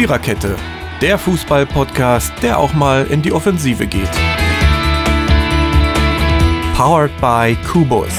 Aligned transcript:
Viererkette, 0.00 0.56
der 1.02 1.18
Fußball-Podcast, 1.18 2.32
der 2.42 2.58
auch 2.58 2.72
mal 2.72 3.06
in 3.08 3.20
die 3.20 3.32
Offensive 3.32 3.86
geht. 3.86 4.10
Powered 6.74 7.10
by 7.20 7.54
Kubus. 7.70 8.18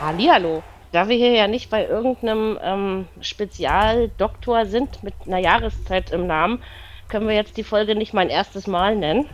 Hallihallo. 0.00 0.64
Da 0.90 1.08
wir 1.08 1.16
hier 1.16 1.30
ja 1.30 1.46
nicht 1.46 1.70
bei 1.70 1.86
irgendeinem 1.86 2.58
ähm, 2.60 3.06
Spezialdoktor 3.20 4.66
sind 4.66 5.04
mit 5.04 5.14
einer 5.28 5.38
Jahreszeit 5.38 6.10
im 6.10 6.26
Namen, 6.26 6.60
können 7.06 7.28
wir 7.28 7.36
jetzt 7.36 7.56
die 7.56 7.62
Folge 7.62 7.94
nicht 7.94 8.14
mein 8.14 8.30
erstes 8.30 8.66
Mal 8.66 8.96
nennen. 8.96 9.28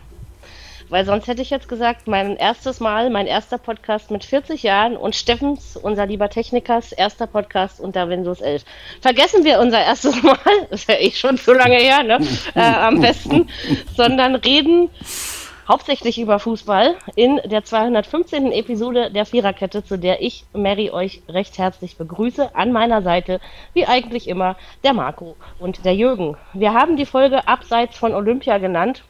Weil 0.88 1.04
sonst 1.04 1.26
hätte 1.26 1.42
ich 1.42 1.50
jetzt 1.50 1.68
gesagt, 1.68 2.06
mein 2.06 2.36
erstes 2.36 2.78
Mal, 2.78 3.10
mein 3.10 3.26
erster 3.26 3.58
Podcast 3.58 4.10
mit 4.10 4.24
40 4.24 4.62
Jahren 4.62 4.96
und 4.96 5.16
Steffens, 5.16 5.76
unser 5.76 6.06
lieber 6.06 6.28
Technikers, 6.28 6.92
erster 6.92 7.26
Podcast 7.26 7.80
unter 7.80 8.08
Windows 8.08 8.40
11. 8.40 8.64
Vergessen 9.00 9.44
wir 9.44 9.58
unser 9.58 9.82
erstes 9.82 10.22
Mal, 10.22 10.36
ist 10.70 10.88
ja 10.88 10.94
eh 10.98 11.10
schon 11.10 11.36
so 11.36 11.52
lange 11.52 11.76
her, 11.76 12.02
ne? 12.04 12.18
Äh, 12.54 12.60
am 12.60 13.00
besten, 13.00 13.48
sondern 13.96 14.36
reden 14.36 14.90
hauptsächlich 15.68 16.20
über 16.20 16.38
Fußball 16.38 16.94
in 17.16 17.40
der 17.44 17.64
215. 17.64 18.52
Episode 18.52 19.10
der 19.10 19.26
Viererkette, 19.26 19.84
zu 19.84 19.98
der 19.98 20.22
ich, 20.22 20.44
Mary, 20.52 20.90
euch 20.90 21.22
recht 21.28 21.58
herzlich 21.58 21.96
begrüße. 21.96 22.54
An 22.54 22.70
meiner 22.70 23.02
Seite, 23.02 23.40
wie 23.72 23.86
eigentlich 23.86 24.28
immer, 24.28 24.56
der 24.84 24.92
Marco 24.92 25.36
und 25.58 25.84
der 25.84 25.96
Jürgen. 25.96 26.36
Wir 26.52 26.72
haben 26.72 26.96
die 26.96 27.06
Folge 27.06 27.48
Abseits 27.48 27.98
von 27.98 28.14
Olympia 28.14 28.58
genannt, 28.58 29.02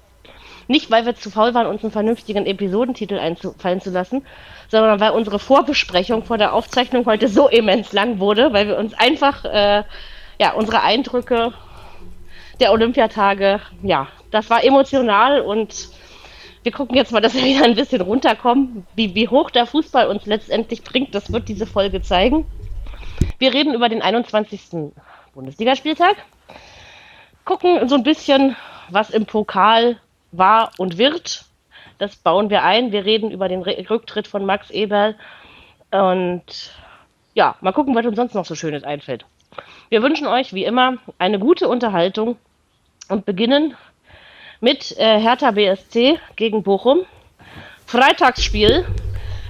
nicht, 0.68 0.90
weil 0.90 1.06
wir 1.06 1.14
zu 1.14 1.30
faul 1.30 1.54
waren, 1.54 1.66
uns 1.66 1.82
einen 1.82 1.92
vernünftigen 1.92 2.46
Episodentitel 2.46 3.18
einfallen 3.18 3.80
zu 3.80 3.90
lassen, 3.90 4.24
sondern 4.68 5.00
weil 5.00 5.10
unsere 5.10 5.38
Vorbesprechung 5.38 6.24
vor 6.24 6.38
der 6.38 6.52
Aufzeichnung 6.52 7.06
heute 7.06 7.28
so 7.28 7.48
immens 7.48 7.92
lang 7.92 8.18
wurde, 8.18 8.52
weil 8.52 8.66
wir 8.66 8.76
uns 8.76 8.94
einfach 8.94 9.44
äh, 9.44 9.84
ja, 10.38 10.52
unsere 10.52 10.82
Eindrücke 10.82 11.52
der 12.60 12.72
Olympiatage, 12.72 13.60
ja, 13.82 14.08
das 14.30 14.50
war 14.50 14.64
emotional 14.64 15.40
und 15.40 15.88
wir 16.62 16.72
gucken 16.72 16.96
jetzt 16.96 17.12
mal, 17.12 17.20
dass 17.20 17.34
wir 17.34 17.44
wieder 17.44 17.64
ein 17.64 17.76
bisschen 17.76 18.00
runterkommen. 18.00 18.86
Wie, 18.96 19.14
wie 19.14 19.28
hoch 19.28 19.50
der 19.50 19.66
Fußball 19.66 20.08
uns 20.08 20.26
letztendlich 20.26 20.82
bringt, 20.82 21.14
das 21.14 21.32
wird 21.32 21.48
diese 21.48 21.64
Folge 21.64 22.02
zeigen. 22.02 22.44
Wir 23.38 23.54
reden 23.54 23.72
über 23.72 23.88
den 23.88 24.02
21. 24.02 24.90
Bundesligaspieltag, 25.32 26.16
gucken 27.44 27.88
so 27.88 27.94
ein 27.94 28.02
bisschen, 28.02 28.56
was 28.90 29.10
im 29.10 29.26
Pokal 29.26 30.00
war 30.32 30.70
und 30.78 30.98
wird. 30.98 31.44
Das 31.98 32.16
bauen 32.16 32.50
wir 32.50 32.62
ein. 32.62 32.92
Wir 32.92 33.04
reden 33.04 33.30
über 33.30 33.48
den 33.48 33.62
Rücktritt 33.62 34.26
von 34.26 34.44
Max 34.44 34.70
Eberl. 34.70 35.16
Und 35.90 36.72
ja, 37.34 37.56
mal 37.60 37.72
gucken, 37.72 37.94
was 37.94 38.06
uns 38.06 38.16
sonst 38.16 38.34
noch 38.34 38.44
so 38.44 38.54
Schönes 38.54 38.84
einfällt. 38.84 39.24
Wir 39.88 40.02
wünschen 40.02 40.26
euch 40.26 40.52
wie 40.52 40.64
immer 40.64 40.98
eine 41.18 41.38
gute 41.38 41.68
Unterhaltung 41.68 42.36
und 43.08 43.24
beginnen 43.24 43.74
mit 44.60 44.96
äh, 44.98 45.20
Hertha 45.20 45.52
BSC 45.52 46.18
gegen 46.34 46.62
Bochum. 46.62 47.00
Freitagsspiel 47.86 48.84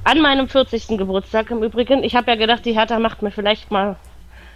an 0.04 0.20
meinem 0.20 0.48
40. 0.48 0.98
Geburtstag 0.98 1.50
im 1.50 1.62
Übrigen. 1.62 2.04
Ich 2.04 2.14
habe 2.14 2.30
ja 2.30 2.36
gedacht, 2.36 2.64
die 2.64 2.74
Hertha 2.74 2.98
macht 2.98 3.22
mir 3.22 3.30
vielleicht 3.30 3.70
mal, 3.70 3.96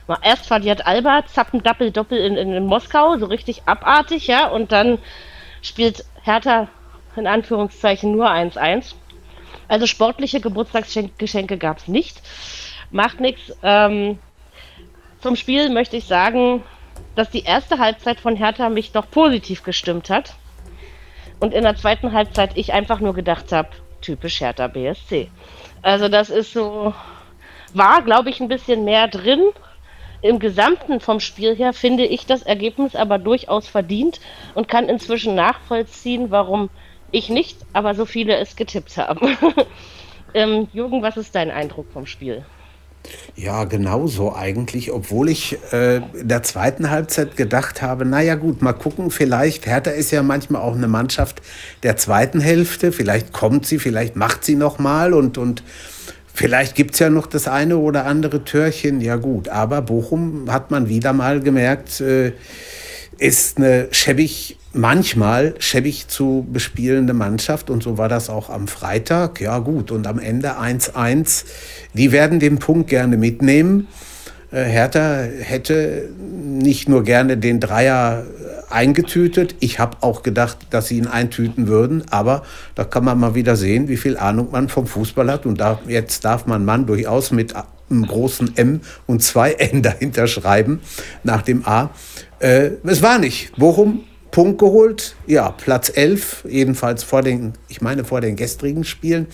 mal 0.07 0.19
erst 0.23 0.47
verliert 0.47 0.87
Alba, 0.87 1.25
zappen 1.27 1.63
Doppel 1.63 1.91
Doppel 1.91 2.19
in, 2.19 2.37
in, 2.37 2.53
in 2.53 2.67
Moskau, 2.67 3.17
so 3.17 3.27
richtig 3.27 3.63
abartig, 3.67 4.27
ja, 4.27 4.49
und 4.49 4.71
dann 4.71 4.99
spielt 5.63 6.05
Hertha 6.23 6.69
in 7.17 7.27
Anführungszeichen 7.27 8.13
nur 8.13 8.31
1-1. 8.31 8.95
Also 9.69 9.87
sportliche 9.87 10.41
Geburtstagsgeschenke 10.41 11.59
gab 11.59 11.79
es 11.79 11.89
nicht. 11.89 12.21
Macht 12.91 13.21
nichts. 13.21 13.53
Ähm, 13.63 14.19
zum 15.21 15.37
Spiel 15.37 15.71
möchte 15.71 15.97
ich 15.97 16.05
sagen, 16.05 16.63
dass 17.15 17.31
die 17.31 17.45
erste 17.45 17.79
Halbzeit 17.79 18.21
von 18.21 18.37
Hertha 18.37 18.69
mich 18.69 18.93
doch 18.93 19.11
positiv 19.11 19.63
gestimmt 19.63 20.11
hat. 20.11 20.35
Und 21.41 21.55
in 21.55 21.63
der 21.65 21.77
zweiten 21.77 22.13
Halbzeit 22.13 22.57
ich 22.57 22.73
einfach 22.73 23.01
nur 23.01 23.15
gedacht 23.15 23.53
habe, 23.53 23.69
typisch 24.01 24.41
Hertha 24.41 24.67
BSC. 24.67 25.31
Also 25.83 26.09
das 26.09 26.31
ist 26.31 26.53
so, 26.53 26.95
war 27.73 28.03
glaube 28.03 28.31
ich 28.31 28.41
ein 28.41 28.49
bisschen 28.49 28.85
mehr 28.85 29.09
drin 29.09 29.41
im 30.23 30.39
Gesamten 30.39 31.01
vom 31.01 31.21
Spiel 31.21 31.55
her 31.57 31.73
finde 31.73 32.05
ich 32.05 32.27
das 32.27 32.43
Ergebnis 32.43 32.95
aber 32.95 33.19
durchaus 33.19 33.67
verdient 33.67 34.21
und 34.55 34.69
kann 34.69 34.89
inzwischen 34.89 35.35
nachvollziehen, 35.35 36.31
warum 36.31 36.71
ich 37.11 37.29
nicht, 37.29 37.59
aber 37.73 37.95
so 37.95 38.07
viele 38.07 38.37
es 38.37 38.57
getippt 38.57 38.97
haben. 38.97 39.37
ähm, 40.35 40.69
Jürgen, 40.73 41.03
was 41.03 41.17
ist 41.17 41.35
dein 41.35 41.51
Eindruck 41.51 41.87
vom 41.93 42.07
Spiel? 42.07 42.45
Ja, 43.35 43.65
genauso 43.65 44.35
eigentlich, 44.35 44.93
obwohl 44.93 45.31
ich 45.31 45.57
äh, 45.73 45.97
in 45.97 46.29
der 46.29 46.43
zweiten 46.43 46.91
Halbzeit 46.91 47.37
gedacht 47.37 47.81
habe, 47.81 48.05
naja 48.05 48.35
gut, 48.35 48.61
mal 48.61 48.75
gucken, 48.75 49.11
vielleicht, 49.11 49.67
Hertha 49.67 49.91
ist 49.91 50.11
ja 50.11 50.23
manchmal 50.23 50.61
auch 50.61 50.75
eine 50.75 50.89
Mannschaft 50.89 51.41
der 51.83 51.97
zweiten 51.97 52.41
Hälfte, 52.41 52.93
vielleicht 52.93 53.33
kommt 53.33 53.65
sie, 53.65 53.79
vielleicht 53.79 54.17
macht 54.17 54.45
sie 54.45 54.55
nochmal 54.55 55.15
und, 55.15 55.39
und 55.39 55.63
Vielleicht 56.33 56.75
gibt 56.75 56.95
es 56.95 57.01
ja 57.01 57.11
noch 57.11 57.27
das 57.27 57.49
eine 57.49 57.77
oder 57.77 58.07
andere 58.07 58.45
Türchen, 58.45 59.01
ja 59.01 59.17
gut. 59.17 59.49
Aber 59.49 59.83
Bochum 59.83 60.51
hat 60.51 60.71
man 60.71 60.89
wieder 60.89 61.13
mal 61.13 61.41
gemerkt, 61.41 62.01
äh, 62.01 62.33
ist 63.19 63.59
eine 63.59 63.89
schäbig, 63.91 64.57
manchmal 64.73 65.55
schäbig 65.59 66.09
zu 66.09 66.47
bespielende 66.51 67.13
Mannschaft. 67.13 67.69
Und 67.69 67.83
so 67.83 67.99
war 67.99 68.09
das 68.09 68.31
auch 68.31 68.49
am 68.49 68.69
Freitag. 68.69 69.41
Ja 69.41 69.59
gut, 69.59 69.91
und 69.91 70.07
am 70.07 70.19
Ende 70.19 70.59
1-1. 70.59 71.45
Die 71.95 72.13
werden 72.13 72.41
den 72.41 72.59
Punkt 72.59 72.89
gerne 72.89 73.17
mitnehmen. 73.17 73.89
Äh, 74.51 74.65
Hertha 74.65 75.23
hätte 75.23 76.09
nicht 76.19 76.89
nur 76.89 77.05
gerne 77.05 77.37
den 77.37 77.61
Dreier 77.61 78.25
eingetütet. 78.71 79.57
Ich 79.61 79.79
habe 79.79 79.99
auch 80.01 80.23
gedacht, 80.23 80.59
dass 80.71 80.89
sie 80.89 80.99
ihn 80.99 81.07
eintüten 81.07 81.67
würden, 81.67 82.05
aber 82.11 82.43
da 82.75 82.85
kann 82.85 83.05
man 83.05 83.19
mal 83.19 83.35
wieder 83.35 83.57
sehen, 83.57 83.89
wie 83.89 83.97
viel 83.97 84.17
Ahnung 84.17 84.49
man 84.53 84.69
vom 84.69 84.87
Fußball 84.87 85.31
hat. 85.31 85.47
Und 85.47 85.61
da, 85.61 85.81
jetzt 85.87 86.25
darf 86.25 86.47
man 86.47 86.65
Mann 86.65 86.87
durchaus 86.87 87.31
mit 87.31 87.55
einem 87.55 88.07
großen 88.07 88.57
M 88.57 88.81
und 89.07 89.23
zwei 89.23 89.53
N 89.53 89.83
dahinter 89.83 90.27
schreiben, 90.27 90.81
nach 91.25 91.43
dem 91.43 91.67
A. 91.67 91.91
Äh, 92.39 92.71
es 92.85 93.03
war 93.03 93.19
nicht. 93.19 93.57
Bochum 93.57 94.05
Punkt 94.31 94.59
geholt, 94.61 95.17
ja, 95.27 95.51
Platz 95.51 95.91
11, 95.93 96.45
jedenfalls 96.49 97.03
vor 97.03 97.23
den, 97.23 97.55
ich 97.67 97.81
meine 97.81 98.05
vor 98.05 98.21
den 98.21 98.37
gestrigen 98.37 98.85
Spielen. 98.85 99.27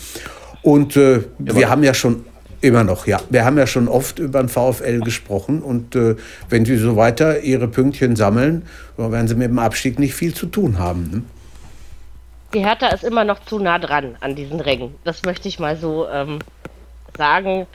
Und 0.62 0.97
äh, 0.97 1.21
wir 1.38 1.69
haben 1.69 1.83
ja 1.83 1.93
schon 1.93 2.25
Immer 2.61 2.84
noch, 2.84 3.06
ja. 3.06 3.21
Wir 3.31 3.44
haben 3.44 3.59
ja 3.59 3.67
schon 3.67 3.89
oft 3.89 4.19
über 4.19 4.41
den 4.41 4.49
VfL 4.49 5.00
gesprochen 5.00 5.62
und 5.62 5.94
äh, 5.94 6.17
wenn 6.49 6.65
sie 6.65 6.77
so 6.77 6.97
weiter 6.97 7.41
ihre 7.41 7.69
Pünktchen 7.69 8.17
sammeln, 8.17 8.67
werden 8.97 9.28
sie 9.28 9.34
mit 9.34 9.49
dem 9.49 9.59
Abstieg 9.59 9.99
nicht 9.99 10.15
viel 10.15 10.34
zu 10.34 10.47
tun 10.47 10.78
haben. 10.78 11.11
Ne? 11.11 11.22
Die 12.55 12.65
Hertha 12.65 12.89
ist 12.89 13.05
immer 13.05 13.25
noch 13.25 13.45
zu 13.45 13.59
nah 13.59 13.78
dran 13.78 14.16
an 14.21 14.34
diesen 14.34 14.61
Rängen. 14.61 14.95
Das 15.05 15.22
möchte 15.25 15.49
ich 15.49 15.59
mal 15.59 15.77
so 15.77 16.09
ähm, 16.09 16.39
sagen. 17.16 17.66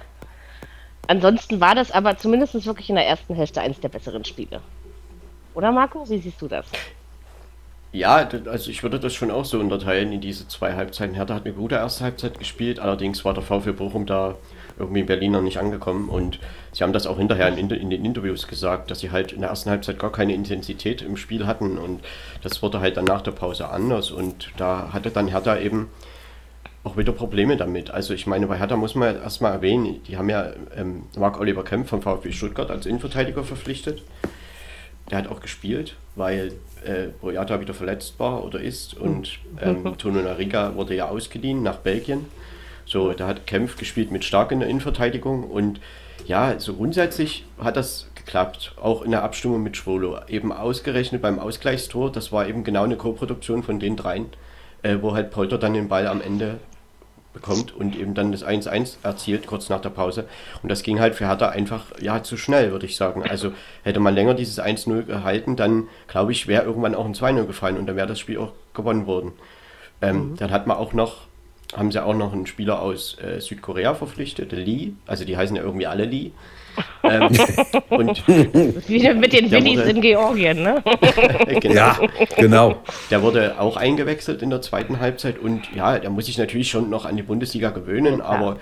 Ansonsten 1.08 1.59
war 1.59 1.75
das 1.75 1.91
aber 1.91 2.18
zumindest 2.18 2.66
wirklich 2.66 2.90
in 2.90 2.96
der 2.96 3.06
ersten 3.06 3.36
Hälfte 3.36 3.62
eines 3.62 3.80
der 3.80 3.90
besseren 3.90 4.25
Spiele. 4.25 4.62
Oder 5.53 5.72
Marco, 5.72 6.09
wie 6.09 6.20
siehst 6.20 6.41
du 6.41 6.47
das? 6.47 6.66
Ja, 7.91 8.30
also 8.46 8.72
ich 8.72 8.84
würde 8.84 9.00
das 9.00 9.14
schon 9.14 9.31
auch 9.31 9.44
so 9.44 9.59
unterteilen 9.59 10.14
in 10.14 10.22
diese 10.22 10.47
zwei 10.47 10.74
Halbzeiten. 10.74 11.14
Hertha 11.14 11.36
hat 11.36 11.46
eine 11.46 11.53
gute 11.53 11.75
erste 11.75 12.06
Halbzeit 12.06 12.40
gespielt, 12.40 12.80
allerdings 12.80 13.25
war 13.25 13.34
der 13.34 13.44
VfL 13.44 13.74
Bochum 13.74 14.06
da 14.06 14.36
irgendwie 14.81 15.02
in 15.02 15.06
Berlin 15.06 15.31
noch 15.31 15.42
nicht 15.42 15.58
angekommen. 15.58 16.09
Und 16.09 16.40
sie 16.72 16.84
haben 16.84 16.94
das 16.94 17.08
auch 17.08 17.18
hinterher 17.18 17.47
in, 17.47 17.69
in, 17.69 17.90
den 17.90 18.06
Interviews 18.06 18.47
gesagt, 18.47 18.92
dass 18.92 19.00
sie 19.00 19.12
halt 19.12 19.31
in 19.31 19.42
der 19.42 19.50
ersten 19.50 19.69
Halbzeit 19.69 20.00
gar 20.00 20.12
keine 20.12 20.34
Intensität 20.34 21.02
im 21.02 21.18
Spiel 21.18 21.47
hatten. 21.47 21.78
Und 21.78 22.02
das 22.42 22.62
wurde 22.62 22.80
halt 22.80 22.97
dann 22.97 23.06
nach 23.06 23.22
der 23.22 23.31
Pause 23.31 23.70
anders. 23.70 24.12
Und 24.12 24.52
da 24.58 24.91
hatte 24.94 25.12
dann 25.12 25.28
Hertha 25.28 25.58
eben 25.58 25.90
auch 26.84 26.97
wieder 26.97 27.12
Probleme 27.12 27.58
damit. 27.58 27.91
Also 27.91 28.14
ich 28.14 28.28
meine, 28.28 28.47
bei 28.47 28.58
Hertha 28.58 28.75
muss 28.75 28.96
man 28.96 29.16
erstmal 29.16 29.53
erwähnen, 29.53 30.02
die 30.08 30.17
haben 30.17 30.29
ja 30.29 30.52
ähm, 30.76 31.03
Marc 31.17 31.40
Oliver 31.40 31.64
Kempf 31.64 31.90
vom 31.90 32.02
VfB 32.02 32.32
Stuttgart 32.32 32.72
als 32.72 32.85
Innenverteidiger 32.85 33.44
verpflichtet. 33.44 34.02
Der 35.09 35.20
hat 35.20 35.28
auch 35.28 35.41
gespielt, 35.41 35.96
weil 36.16 36.53
äh, 36.84 37.08
Boyata 37.20 37.59
wieder 37.59 37.73
verletzt 37.73 38.20
war 38.20 38.44
oder 38.44 38.59
ist 38.59 38.96
und 38.96 39.40
ähm, 39.61 39.84
Tono 39.97 40.22
Nariga 40.22 40.76
wurde 40.76 40.96
ja 40.96 41.09
ausgeliehen 41.09 41.61
nach 41.61 41.78
Belgien. 41.78 42.26
So, 42.91 43.14
da 43.14 43.26
hat 43.26 43.47
Kempf 43.47 43.78
gespielt 43.78 44.11
mit 44.11 44.26
stark 44.26 44.52
in 44.52 44.59
der 44.59 44.67
Innenverteidigung 44.67 45.46
und 45.46 45.79
ja, 46.28 46.59
so 46.59 46.73
grundsätzlich 46.73 47.46
hat 47.58 47.78
das 47.78 48.09
geklappt, 48.16 48.73
auch 48.76 49.02
in 49.03 49.11
der 49.11 49.23
Abstimmung 49.23 49.64
mit 49.64 49.78
Schwolo. 49.78 50.20
Eben 50.28 50.52
ausgerechnet 50.52 51.22
beim 51.22 51.40
Ausgleichstor, 51.40 52.11
das 52.11 52.34
war 52.34 52.49
eben 52.49 52.66
genau 52.66 52.84
eine 52.84 52.97
Co-Produktion 52.97 53.64
von 53.64 53.79
den 53.79 53.96
dreien, 53.96 54.26
äh, 54.82 54.97
wo 54.99 55.14
halt 55.14 55.32
Polter 55.32 55.58
dann 55.58 55.73
den 55.73 55.88
Ball 55.88 56.05
am 56.05 56.20
Ende 56.20 56.59
bekommt 57.32 57.73
und 57.73 57.97
eben 57.97 58.14
dann 58.14 58.34
das 58.34 58.43
1-1 58.43 58.97
erzielt, 59.03 59.47
kurz 59.47 59.70
nach 59.70 59.79
der 59.79 59.91
Pause. 59.91 60.26
Und 60.61 60.67
das 60.67 60.84
ging 60.84 60.99
halt 60.99 61.16
für 61.16 61.28
Hertha 61.28 61.47
einfach, 61.47 61.85
ja, 62.02 62.22
zu 62.23 62.35
schnell, 62.35 62.73
würde 62.73 62.88
ich 62.88 62.97
sagen. 62.97 63.23
Also 63.23 63.53
hätte 63.84 64.02
man 64.02 64.16
länger 64.16 64.34
dieses 64.34 64.59
1-0 64.59 65.03
gehalten, 65.03 65.55
dann 65.55 65.88
glaube 66.09 66.34
ich, 66.34 66.46
wäre 66.47 66.66
irgendwann 66.66 66.96
auch 66.96 67.05
ein 67.05 67.16
2-0 67.16 67.46
gefallen 67.46 67.78
und 67.78 67.85
dann 67.85 67.96
wäre 67.96 68.08
das 68.08 68.20
Spiel 68.20 68.38
auch 68.38 68.52
gewonnen 68.73 69.08
worden. 69.08 69.32
Ähm, 70.02 70.32
mhm. 70.32 70.35
Dann 70.35 70.52
hat 70.52 70.67
man 70.67 70.76
auch 70.76 70.91
noch 70.91 71.30
haben 71.76 71.91
sie 71.91 72.03
auch 72.03 72.14
noch 72.14 72.34
einen 72.34 72.47
Spieler 72.47 72.82
aus 72.82 73.18
äh, 73.20 73.40
Südkorea 73.40 73.94
verpflichtet, 73.94 74.52
Lee. 74.52 74.94
Also 75.06 75.26
die 75.26 75.38
heißen 75.38 75.56
ja 75.56 75.64
irgendwie 75.64 75.88
alle 75.88 76.06
Lee. 76.06 76.32
ähm, 77.03 77.29
und 77.90 78.28
Wie 78.28 79.14
mit 79.14 79.34
den 79.34 79.52
Willis 79.52 79.79
wurde, 79.79 79.90
in 79.90 80.02
Georgien, 80.02 80.64
ne? 80.64 80.84
genau. 81.59 81.76
Ja, 81.76 82.00
genau. 82.38 82.76
Der 83.09 83.22
wurde 83.22 83.59
auch 83.59 83.76
eingewechselt 83.76 84.41
in 84.41 84.50
der 84.50 84.62
zweiten 84.62 85.00
Halbzeit 85.00 85.38
und 85.38 85.73
ja, 85.76 86.00
der 86.00 86.09
muss 86.09 86.28
sich 86.28 86.38
natürlich 86.38 86.70
schon 86.70 86.90
noch 86.90 87.06
an 87.06 87.18
die 87.18 87.23
Bundesliga 87.23 87.72
gewöhnen, 87.72 88.20
ja. 88.20 88.26
aber 88.26 88.58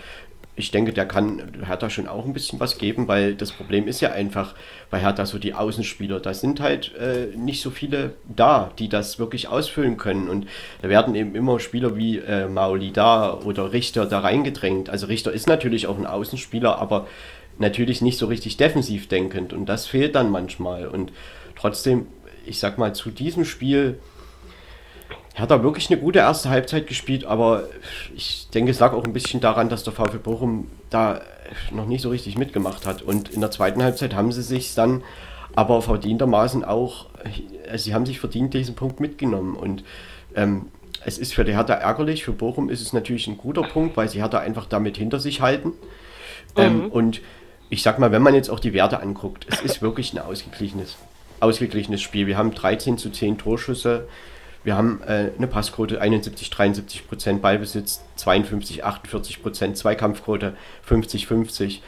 ich 0.59 0.71
denke, 0.71 0.93
der 0.93 1.05
kann 1.05 1.41
Hertha 1.65 1.89
schon 1.89 2.07
auch 2.07 2.25
ein 2.25 2.33
bisschen 2.33 2.59
was 2.59 2.77
geben, 2.77 3.07
weil 3.07 3.35
das 3.35 3.51
Problem 3.51 3.87
ist 3.87 4.01
ja 4.01 4.11
einfach 4.11 4.55
bei 4.89 4.99
Hertha 4.99 5.25
so 5.25 5.39
die 5.39 5.53
Außenspieler. 5.53 6.19
Da 6.19 6.33
sind 6.33 6.59
halt 6.59 6.93
äh, 6.95 7.35
nicht 7.35 7.61
so 7.61 7.69
viele 7.69 8.13
da, 8.27 8.71
die 8.77 8.89
das 8.89 9.19
wirklich 9.19 9.47
ausfüllen 9.47 9.97
können. 9.97 10.29
Und 10.29 10.47
da 10.81 10.89
werden 10.89 11.15
eben 11.15 11.35
immer 11.35 11.59
Spieler 11.59 11.95
wie 11.95 12.17
äh, 12.17 12.47
Maoli 12.47 12.91
da 12.91 13.33
oder 13.33 13.71
Richter 13.71 14.05
da 14.05 14.19
reingedrängt. 14.19 14.89
Also 14.89 15.07
Richter 15.07 15.31
ist 15.31 15.47
natürlich 15.47 15.87
auch 15.87 15.97
ein 15.97 16.05
Außenspieler, 16.05 16.77
aber 16.77 17.07
natürlich 17.57 18.01
nicht 18.01 18.17
so 18.17 18.27
richtig 18.27 18.57
defensiv 18.57 19.07
denkend. 19.07 19.53
Und 19.53 19.67
das 19.67 19.87
fehlt 19.87 20.15
dann 20.15 20.29
manchmal. 20.29 20.87
Und 20.87 21.11
trotzdem, 21.55 22.07
ich 22.45 22.59
sag 22.59 22.77
mal, 22.77 22.93
zu 22.93 23.11
diesem 23.11 23.45
Spiel 23.45 23.99
hat 25.39 25.51
er 25.51 25.63
wirklich 25.63 25.89
eine 25.89 25.99
gute 25.99 26.19
erste 26.19 26.49
Halbzeit 26.49 26.87
gespielt, 26.87 27.25
aber 27.25 27.63
ich 28.15 28.47
denke, 28.53 28.71
es 28.71 28.79
lag 28.79 28.93
auch 28.93 29.03
ein 29.03 29.13
bisschen 29.13 29.39
daran, 29.39 29.69
dass 29.69 29.83
der 29.83 29.93
VfB 29.93 30.17
Bochum 30.17 30.67
da 30.89 31.21
noch 31.71 31.85
nicht 31.85 32.01
so 32.01 32.09
richtig 32.09 32.37
mitgemacht 32.37 32.85
hat. 32.85 33.01
Und 33.01 33.29
in 33.29 33.41
der 33.41 33.51
zweiten 33.51 33.83
Halbzeit 33.83 34.13
haben 34.13 34.31
sie 34.31 34.43
sich 34.43 34.75
dann 34.75 35.03
aber 35.55 35.81
verdientermaßen 35.81 36.63
auch, 36.63 37.07
äh, 37.67 37.77
sie 37.77 37.93
haben 37.93 38.05
sich 38.05 38.19
verdient 38.19 38.53
diesen 38.53 38.75
Punkt 38.75 38.99
mitgenommen. 38.99 39.55
Und 39.55 39.83
ähm, 40.35 40.67
es 41.05 41.17
ist 41.17 41.33
für 41.33 41.43
die 41.43 41.53
Hertha 41.55 41.73
ärgerlich, 41.73 42.23
für 42.23 42.31
Bochum 42.31 42.69
ist 42.69 42.81
es 42.81 42.93
natürlich 42.93 43.27
ein 43.27 43.37
guter 43.37 43.63
Punkt, 43.63 43.97
weil 43.97 44.09
sie 44.09 44.19
Hertha 44.19 44.39
einfach 44.39 44.65
damit 44.65 44.97
hinter 44.97 45.19
sich 45.19 45.41
halten. 45.41 45.73
Ähm, 46.55 46.83
mhm. 46.83 46.87
Und 46.87 47.21
ich 47.69 47.83
sag 47.83 47.99
mal, 47.99 48.11
wenn 48.11 48.21
man 48.21 48.33
jetzt 48.33 48.49
auch 48.49 48.59
die 48.59 48.73
Werte 48.73 48.99
anguckt, 48.99 49.45
es 49.49 49.61
ist 49.61 49.81
wirklich 49.81 50.13
ein 50.13 50.19
ausgeglichenes, 50.19 50.97
ausgeglichenes 51.39 52.01
Spiel. 52.01 52.27
Wir 52.27 52.37
haben 52.37 52.53
13 52.53 52.97
zu 52.97 53.09
10 53.09 53.37
Torschüsse. 53.37 54.07
Wir 54.63 54.75
haben 54.75 55.01
äh, 55.07 55.31
eine 55.37 55.47
Passquote 55.47 56.01
71, 56.01 56.49
73 56.49 57.07
Prozent, 57.07 57.41
Ballbesitz 57.41 58.01
52, 58.17 58.83
48 58.83 59.41
Prozent, 59.41 59.77
Zweikampfquote 59.77 60.55
50, 60.83 61.27
50 61.27 61.81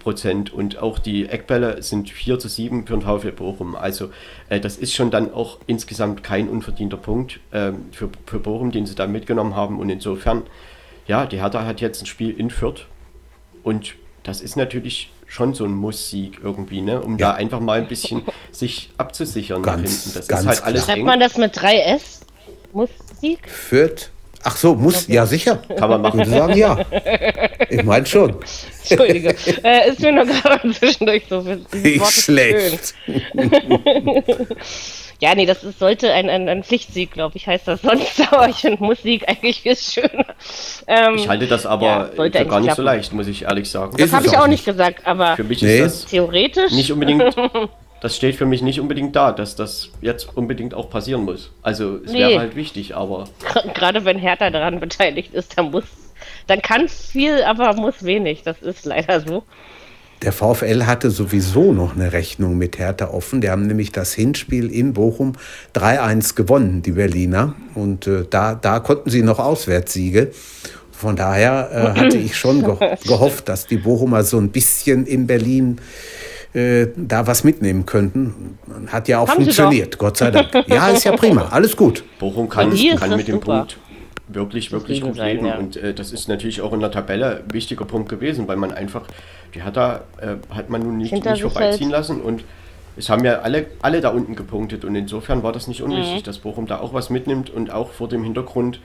Prozent. 0.00 0.52
Und 0.52 0.78
auch 0.78 0.98
die 0.98 1.26
Eckbälle 1.26 1.82
sind 1.82 2.10
4 2.10 2.38
zu 2.38 2.48
7 2.48 2.86
für 2.86 2.98
den 2.98 3.02
VfL 3.02 3.32
Bochum. 3.32 3.74
Also 3.74 4.10
äh, 4.48 4.60
das 4.60 4.76
ist 4.76 4.94
schon 4.94 5.10
dann 5.10 5.32
auch 5.32 5.58
insgesamt 5.66 6.22
kein 6.22 6.48
unverdienter 6.48 6.98
Punkt 6.98 7.40
äh, 7.50 7.72
für, 7.92 8.10
für 8.26 8.38
Bochum, 8.38 8.72
den 8.72 8.86
sie 8.86 8.94
da 8.94 9.06
mitgenommen 9.06 9.56
haben. 9.56 9.80
Und 9.80 9.88
insofern, 9.88 10.42
ja, 11.06 11.24
die 11.24 11.40
Hertha 11.40 11.64
hat 11.64 11.80
jetzt 11.80 12.02
ein 12.02 12.06
Spiel 12.06 12.38
in 12.38 12.50
Fürth. 12.50 12.86
Und 13.62 13.94
das 14.22 14.42
ist 14.42 14.56
natürlich 14.56 15.10
schon 15.26 15.54
so 15.54 15.64
ein 15.64 15.72
Muss-Sieg 15.72 16.40
irgendwie, 16.42 16.80
ne? 16.80 17.00
um 17.00 17.18
ja. 17.18 17.30
da 17.30 17.34
einfach 17.34 17.60
mal 17.60 17.80
ein 17.80 17.88
bisschen 17.88 18.22
sich 18.52 18.90
abzusichern. 18.96 19.62
Ganz, 19.62 20.14
das 20.14 20.28
ganz 20.28 20.42
ist 20.42 20.48
halt 20.48 20.64
alles 20.64 20.84
Schreibt 20.84 21.02
man 21.02 21.20
das 21.20 21.36
mit 21.36 21.56
3S? 21.56 22.22
Muss-Sieg? 22.72 23.48
Fürth. 23.48 24.10
Ach 24.48 24.56
so, 24.56 24.76
muss, 24.76 25.04
okay. 25.04 25.14
ja 25.14 25.26
sicher. 25.26 25.56
Kann 25.76 25.90
man 25.90 26.02
machen. 26.02 26.20
Ich 26.20 26.26
würde 26.28 26.38
sagen, 26.38 26.56
ja. 26.56 26.78
Ich 27.68 27.82
meine 27.82 28.06
schon. 28.06 28.36
Entschuldige. 28.88 29.34
äh, 29.64 29.90
ist 29.90 29.98
mir 30.00 30.12
nur 30.12 30.24
gerade 30.24 30.72
zwischendurch 30.78 31.24
so. 31.28 31.44
Ich 31.82 32.04
schlecht. 32.06 32.94
Ja, 35.18 35.34
nee, 35.34 35.46
das 35.46 35.64
ist, 35.64 35.78
sollte 35.78 36.12
ein, 36.12 36.28
ein, 36.28 36.46
ein 36.46 36.62
Pflichtsieg, 36.62 37.12
glaube 37.12 37.38
ich, 37.38 37.46
heißt 37.46 37.66
das 37.66 37.80
sonst, 37.80 38.20
aber 38.30 38.50
ich 38.50 38.56
finde 38.56 38.84
Musik 38.84 39.26
eigentlich 39.26 39.62
viel 39.62 39.74
schöner. 39.74 40.26
Ähm, 40.86 41.14
ich 41.14 41.26
halte 41.26 41.46
das 41.46 41.64
aber 41.64 41.86
ja, 41.86 42.04
für 42.04 42.16
gar 42.16 42.24
nicht 42.28 42.48
klappen. 42.48 42.74
so 42.74 42.82
leicht, 42.82 43.14
muss 43.14 43.26
ich 43.26 43.44
ehrlich 43.44 43.70
sagen. 43.70 43.96
Das 43.96 44.12
habe 44.12 44.26
ich 44.26 44.36
auch 44.36 44.46
nicht 44.46 44.66
gesagt, 44.66 45.06
aber 45.06 45.34
für 45.36 45.44
mich 45.44 45.62
nee. 45.62 45.78
ist 45.78 46.02
das 46.02 46.10
theoretisch 46.10 46.70
nicht 46.72 46.92
unbedingt. 46.92 47.34
Das 48.00 48.14
steht 48.14 48.36
für 48.36 48.46
mich 48.46 48.62
nicht 48.62 48.80
unbedingt 48.80 49.16
da, 49.16 49.32
dass 49.32 49.56
das 49.56 49.90
jetzt 50.00 50.36
unbedingt 50.36 50.74
auch 50.74 50.90
passieren 50.90 51.24
muss. 51.24 51.50
Also 51.62 51.96
es 52.04 52.12
nee. 52.12 52.18
wäre 52.18 52.38
halt 52.38 52.56
wichtig, 52.56 52.94
aber. 52.94 53.24
Gerade 53.74 54.04
wenn 54.04 54.18
Hertha 54.18 54.50
daran 54.50 54.80
beteiligt 54.80 55.32
ist, 55.32 55.56
dann 55.56 55.70
muss, 55.70 55.84
dann 56.46 56.60
kann 56.60 56.88
viel, 56.88 57.42
aber 57.42 57.72
muss 57.74 58.04
wenig. 58.04 58.42
Das 58.42 58.60
ist 58.60 58.84
leider 58.84 59.20
so. 59.20 59.44
Der 60.22 60.32
VfL 60.32 60.84
hatte 60.86 61.10
sowieso 61.10 61.72
noch 61.72 61.94
eine 61.94 62.12
Rechnung 62.12 62.56
mit 62.56 62.78
Hertha 62.78 63.08
offen. 63.08 63.42
Die 63.42 63.50
haben 63.50 63.66
nämlich 63.66 63.92
das 63.92 64.14
Hinspiel 64.14 64.70
in 64.70 64.94
Bochum 64.94 65.32
3-1 65.74 66.34
gewonnen, 66.34 66.82
die 66.82 66.92
Berliner. 66.92 67.54
Und 67.74 68.06
äh, 68.06 68.24
da, 68.28 68.54
da 68.54 68.80
konnten 68.80 69.10
sie 69.10 69.22
noch 69.22 69.38
Auswärtssiege. 69.38 70.30
Von 70.90 71.16
daher 71.16 71.94
äh, 71.96 72.00
hatte 72.00 72.16
ich 72.16 72.36
schon 72.36 72.64
ge 72.78 72.96
gehofft, 73.06 73.50
dass 73.50 73.66
die 73.66 73.76
Bochumer 73.76 74.22
so 74.22 74.38
ein 74.38 74.48
bisschen 74.48 75.06
in 75.06 75.26
Berlin 75.26 75.78
äh, 76.56 76.88
da 76.96 77.26
was 77.26 77.44
mitnehmen 77.44 77.84
könnten. 77.84 78.58
Hat 78.88 79.08
ja 79.08 79.18
auch 79.18 79.28
Haben 79.28 79.44
funktioniert, 79.44 79.98
Gott 79.98 80.16
sei 80.16 80.30
Dank. 80.30 80.48
Ja, 80.68 80.88
ist 80.88 81.04
ja 81.04 81.12
prima, 81.12 81.48
alles 81.50 81.76
gut. 81.76 82.02
Bochum 82.18 82.48
kann, 82.48 82.74
kann 82.98 83.16
mit 83.16 83.28
dem 83.28 83.40
Punkt 83.40 83.76
wirklich, 84.28 84.72
wirklich 84.72 85.02
gut 85.02 85.16
sein, 85.16 85.36
leben. 85.36 85.46
Ja. 85.46 85.58
Und 85.58 85.76
äh, 85.76 85.92
das 85.94 86.12
ist 86.12 86.28
natürlich 86.28 86.60
auch 86.60 86.72
in 86.72 86.80
der 86.80 86.90
Tabelle 86.90 87.42
ein 87.44 87.52
wichtiger 87.52 87.84
Punkt 87.84 88.08
gewesen, 88.08 88.48
weil 88.48 88.56
man 88.56 88.72
einfach, 88.72 89.02
die 89.54 89.62
hat 89.62 89.76
da, 89.76 90.04
äh, 90.20 90.36
hat 90.54 90.70
man 90.70 90.82
nun 90.82 90.96
nicht, 90.96 91.12
nicht 91.12 91.42
vorbeiziehen 91.42 91.90
lassen 91.90 92.20
und 92.20 92.42
es 92.96 93.10
haben 93.10 93.24
ja 93.24 93.40
alle, 93.40 93.66
alle 93.82 94.00
da 94.00 94.08
unten 94.08 94.34
gepunktet 94.34 94.84
und 94.84 94.94
insofern 94.94 95.42
war 95.42 95.52
das 95.52 95.68
nicht 95.68 95.82
unwichtig, 95.82 96.20
mhm. 96.20 96.24
dass 96.24 96.38
Bochum 96.38 96.66
da 96.66 96.80
auch 96.80 96.94
was 96.94 97.10
mitnimmt 97.10 97.50
und 97.50 97.70
auch 97.70 97.92
vor 97.92 98.08
dem 98.08 98.24
Hintergrund, 98.24 98.80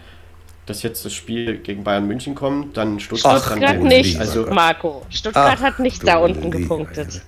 dass 0.65 0.83
jetzt 0.83 1.05
das 1.05 1.13
Spiel 1.13 1.57
gegen 1.57 1.85
Bayern 1.85 2.05
München 2.05 2.35
kommt, 2.35 2.75
dann 2.75 2.99
Stuttgart, 2.99 3.41
Stuttgart 3.41 3.77
dann 3.77 3.83
nicht, 3.83 4.19
also 4.19 4.45
Marco. 4.47 5.03
Stuttgart 5.09 5.57
Ach, 5.57 5.61
hat 5.61 5.79
nicht 5.79 6.05
da 6.05 6.17
unten 6.17 6.51
gepunktet. 6.51 7.21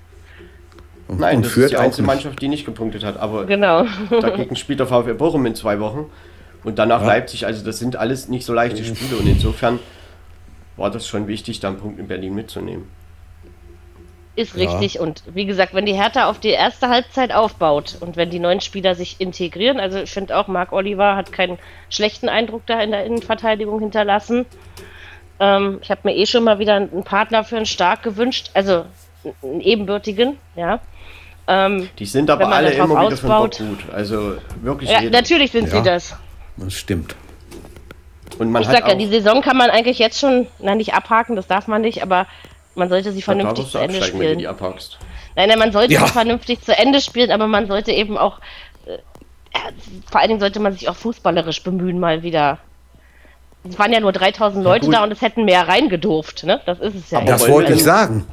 Und, 1.07 1.19
Nein, 1.19 1.37
und 1.37 1.45
das 1.45 1.57
ist 1.57 1.71
die 1.71 1.77
einzige 1.77 2.07
Mannschaft, 2.07 2.41
die 2.41 2.47
nicht 2.47 2.65
gepunktet 2.65 3.03
hat, 3.03 3.17
aber 3.17 3.45
genau. 3.45 3.85
dagegen 4.09 4.55
spielt 4.55 4.79
der 4.79 4.87
VfL 4.87 5.15
Bochum 5.15 5.45
in 5.45 5.55
zwei 5.55 5.79
Wochen 5.79 6.09
und 6.63 6.79
danach 6.79 7.01
ja. 7.01 7.07
Leipzig, 7.07 7.45
also 7.45 7.63
das 7.63 7.77
sind 7.77 7.95
alles 7.97 8.29
nicht 8.29 8.45
so 8.45 8.53
leichte 8.53 8.83
Spiele 8.83 9.17
und 9.17 9.27
insofern 9.27 9.79
war 10.77 10.89
das 10.89 11.07
schon 11.07 11.27
wichtig, 11.27 11.59
da 11.59 11.69
einen 11.69 11.77
Punkt 11.77 11.99
in 11.99 12.07
Berlin 12.07 12.33
mitzunehmen. 12.33 12.87
Ist 14.35 14.55
ja. 14.55 14.63
richtig 14.63 14.99
und 14.99 15.23
wie 15.27 15.45
gesagt, 15.45 15.75
wenn 15.75 15.85
die 15.85 15.93
Hertha 15.93 16.27
auf 16.27 16.39
die 16.39 16.49
erste 16.49 16.89
Halbzeit 16.89 17.33
aufbaut 17.33 17.97
und 17.99 18.15
wenn 18.15 18.31
die 18.31 18.39
neuen 18.39 18.61
Spieler 18.61 18.95
sich 18.95 19.17
integrieren, 19.19 19.79
also 19.79 19.99
ich 19.99 20.09
finde 20.09 20.37
auch, 20.37 20.47
Marc 20.47 20.71
Oliver 20.71 21.15
hat 21.15 21.31
keinen 21.31 21.59
schlechten 21.89 22.29
Eindruck 22.29 22.65
da 22.65 22.81
in 22.81 22.91
der 22.91 23.05
Innenverteidigung 23.05 23.79
hinterlassen. 23.79 24.47
Ähm, 25.39 25.77
ich 25.81 25.91
habe 25.91 26.01
mir 26.05 26.15
eh 26.15 26.25
schon 26.25 26.45
mal 26.45 26.57
wieder 26.57 26.75
einen 26.75 27.03
Partner 27.03 27.43
für 27.43 27.57
einen 27.57 27.67
Stark 27.67 28.01
gewünscht, 28.01 28.49
also 28.55 28.85
einen 29.41 29.61
ebenbürtigen, 29.61 30.37
ja. 30.55 30.79
Ähm, 31.47 31.89
die 31.99 32.05
sind 32.05 32.29
aber 32.29 32.47
alle 32.47 32.71
immer 32.71 32.89
wieder 32.89 33.01
ausbaut. 33.01 33.55
von 33.55 33.69
gut, 33.69 33.79
also 33.93 34.37
wirklich. 34.61 34.89
Ja, 34.89 35.01
natürlich 35.01 35.51
sind 35.51 35.67
ja. 35.69 35.77
sie 35.77 35.83
das. 35.83 36.15
Das 36.57 36.73
stimmt. 36.73 37.15
Und 38.39 38.51
man 38.51 38.61
ich 38.61 38.67
sag 38.67 38.87
ja, 38.87 38.95
die 38.95 39.07
Saison 39.07 39.41
kann 39.41 39.57
man 39.57 39.69
eigentlich 39.69 39.99
jetzt 39.99 40.19
schon, 40.19 40.47
nein, 40.59 40.77
nicht 40.77 40.93
abhaken, 40.93 41.35
das 41.35 41.47
darf 41.47 41.67
man 41.67 41.81
nicht, 41.81 42.01
aber 42.01 42.27
man 42.75 42.89
sollte 42.89 43.11
sie 43.11 43.21
vernünftig 43.21 43.69
zu 43.69 43.77
Ende 43.77 44.01
spielen. 44.01 44.21
Wenn 44.21 44.29
du 44.29 44.37
die 44.37 44.47
abhakst. 44.47 44.97
Nein, 45.35 45.49
nein, 45.49 45.59
man 45.59 45.71
sollte 45.71 45.93
ja. 45.93 46.05
sie 46.05 46.11
vernünftig 46.11 46.61
zu 46.61 46.77
Ende 46.77 47.01
spielen, 47.01 47.31
aber 47.31 47.47
man 47.47 47.67
sollte 47.67 47.91
eben 47.91 48.17
auch, 48.17 48.39
äh, 48.85 48.97
vor 50.09 50.21
allen 50.21 50.29
Dingen 50.29 50.39
sollte 50.39 50.59
man 50.59 50.73
sich 50.73 50.89
auch 50.89 50.95
fußballerisch 50.95 51.63
bemühen, 51.63 51.99
mal 51.99 52.23
wieder. 52.23 52.59
Es 53.67 53.79
waren 53.79 53.93
ja 53.93 53.99
nur 53.99 54.11
3000 54.11 54.63
Leute 54.63 54.87
ja, 54.87 54.91
da 54.91 55.03
und 55.03 55.11
es 55.11 55.21
hätten 55.21 55.45
mehr 55.45 55.67
reingedurft, 55.67 56.43
ne? 56.43 56.59
Das 56.65 56.79
ist 56.79 56.95
es 56.95 57.11
ja. 57.11 57.19
Aber 57.19 57.27
das 57.27 57.47
wollte 57.47 57.73
ich 57.73 57.83
sagen. 57.83 58.25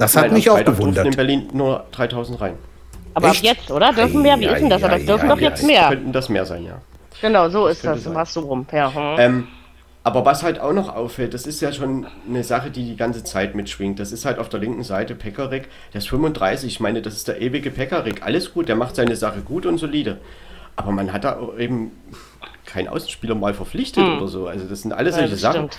Das 0.00 0.16
hat 0.16 0.32
mich 0.32 0.48
auch 0.48 0.64
gewundert. 0.64 1.06
in 1.06 1.16
Berlin 1.16 1.48
nur 1.52 1.84
3000 1.92 2.40
rein. 2.40 2.54
Aber 3.14 3.28
Echt? 3.28 3.38
ab 3.38 3.56
jetzt, 3.56 3.70
oder? 3.70 3.92
Dürfen 3.92 4.22
mehr? 4.22 4.38
Wie 4.38 4.46
ist 4.46 4.60
denn 4.60 4.70
das? 4.70 4.82
Aber 4.82 4.96
es 4.96 5.04
dürfen 5.04 5.28
doch 5.28 5.40
jetzt 5.40 5.64
mehr. 5.64 5.88
Könnten 5.88 6.12
das 6.12 6.28
mehr 6.28 6.46
sein, 6.46 6.64
ja. 6.64 6.80
Genau, 7.20 7.48
so 7.48 7.66
das 7.66 7.76
ist 7.76 7.84
das. 7.84 8.04
Du 8.04 8.10
machst 8.10 8.32
so 8.32 8.40
rum. 8.40 8.66
Ja, 8.72 8.94
hm. 8.94 9.16
ähm, 9.18 9.48
aber 10.02 10.24
was 10.24 10.42
halt 10.42 10.58
auch 10.60 10.72
noch 10.72 10.94
auffällt, 10.94 11.34
das 11.34 11.46
ist 11.46 11.60
ja 11.60 11.72
schon 11.72 12.06
eine 12.26 12.42
Sache, 12.42 12.70
die 12.70 12.84
die 12.84 12.96
ganze 12.96 13.22
Zeit 13.22 13.54
mitschwingt. 13.54 13.98
Das 13.98 14.12
ist 14.12 14.24
halt 14.24 14.38
auf 14.38 14.48
der 14.48 14.60
linken 14.60 14.84
Seite 14.84 15.14
Pekarik, 15.14 15.68
der 15.92 15.98
ist 15.98 16.08
35. 16.08 16.72
Ich 16.72 16.80
meine, 16.80 17.02
das 17.02 17.14
ist 17.14 17.28
der 17.28 17.40
ewige 17.40 17.70
Pekarik. 17.70 18.22
Alles 18.24 18.54
gut, 18.54 18.68
der 18.68 18.76
macht 18.76 18.96
seine 18.96 19.16
Sache 19.16 19.40
gut 19.40 19.66
und 19.66 19.76
solide. 19.78 20.18
Aber 20.76 20.92
man 20.92 21.12
hat 21.12 21.24
da 21.24 21.38
eben 21.58 21.90
keinen 22.64 22.88
Außenspieler 22.88 23.34
mal 23.34 23.52
verpflichtet 23.52 24.04
hm. 24.04 24.16
oder 24.16 24.28
so. 24.28 24.46
Also 24.46 24.64
das 24.64 24.80
sind 24.82 24.92
alles 24.92 25.16
solche 25.16 25.32
ja, 25.32 25.36
Sachen. 25.36 25.70
Stimmt. 25.70 25.78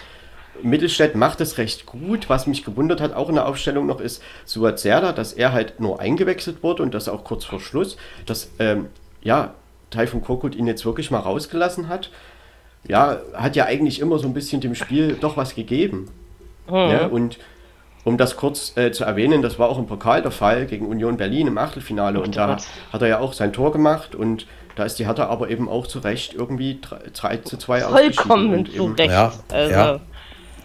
Mittelstädt 0.63 1.15
macht 1.15 1.41
es 1.41 1.57
recht 1.57 1.85
gut. 1.85 2.29
Was 2.29 2.47
mich 2.47 2.63
gewundert 2.63 3.01
hat, 3.01 3.13
auch 3.13 3.29
in 3.29 3.35
der 3.35 3.47
Aufstellung 3.47 3.85
noch, 3.85 3.99
ist 3.99 4.21
Suat 4.45 4.79
Serda, 4.79 5.11
dass 5.11 5.33
er 5.33 5.51
halt 5.51 5.79
nur 5.79 5.99
eingewechselt 5.99 6.63
wurde 6.63 6.83
und 6.83 6.93
das 6.93 7.09
auch 7.09 7.23
kurz 7.23 7.45
vor 7.45 7.59
Schluss. 7.59 7.97
Dass, 8.25 8.49
ähm, 8.59 8.87
ja, 9.21 9.53
Taifun 9.89 10.21
Korkut 10.21 10.55
ihn 10.55 10.67
jetzt 10.67 10.85
wirklich 10.85 11.11
mal 11.11 11.19
rausgelassen 11.19 11.87
hat, 11.87 12.11
ja, 12.87 13.17
hat 13.33 13.55
ja 13.55 13.65
eigentlich 13.65 13.99
immer 13.99 14.17
so 14.19 14.27
ein 14.27 14.33
bisschen 14.33 14.61
dem 14.61 14.75
Spiel 14.75 15.17
doch 15.19 15.37
was 15.37 15.53
gegeben. 15.55 16.09
Mhm. 16.67 16.75
Ja, 16.75 17.05
und 17.07 17.37
um 18.03 18.17
das 18.17 18.35
kurz 18.35 18.75
äh, 18.77 18.91
zu 18.91 19.03
erwähnen, 19.03 19.41
das 19.41 19.59
war 19.59 19.69
auch 19.69 19.77
im 19.77 19.85
Pokal 19.85 20.21
der 20.21 20.31
Fall 20.31 20.65
gegen 20.65 20.87
Union 20.87 21.17
Berlin 21.17 21.47
im 21.47 21.57
Achtelfinale 21.57 22.19
und 22.19 22.35
da 22.35 22.57
hat 22.91 23.01
er 23.01 23.07
ja 23.07 23.19
auch 23.19 23.33
sein 23.33 23.53
Tor 23.53 23.71
gemacht 23.71 24.15
und 24.15 24.47
Da 24.75 24.85
ist 24.85 24.99
die 24.99 25.05
Hertha 25.05 25.25
aber 25.25 25.49
eben 25.49 25.67
auch 25.69 25.85
zu 25.85 25.99
Recht 25.99 26.33
irgendwie 26.33 26.79
3 27.13 27.37
zu 27.37 27.57
2 27.57 27.81
Vollkommen 27.81 28.65
zu 28.65 28.85
Recht. 28.85 29.11
Ja, 29.11 29.31
also, 29.51 29.71
ja. 29.71 29.99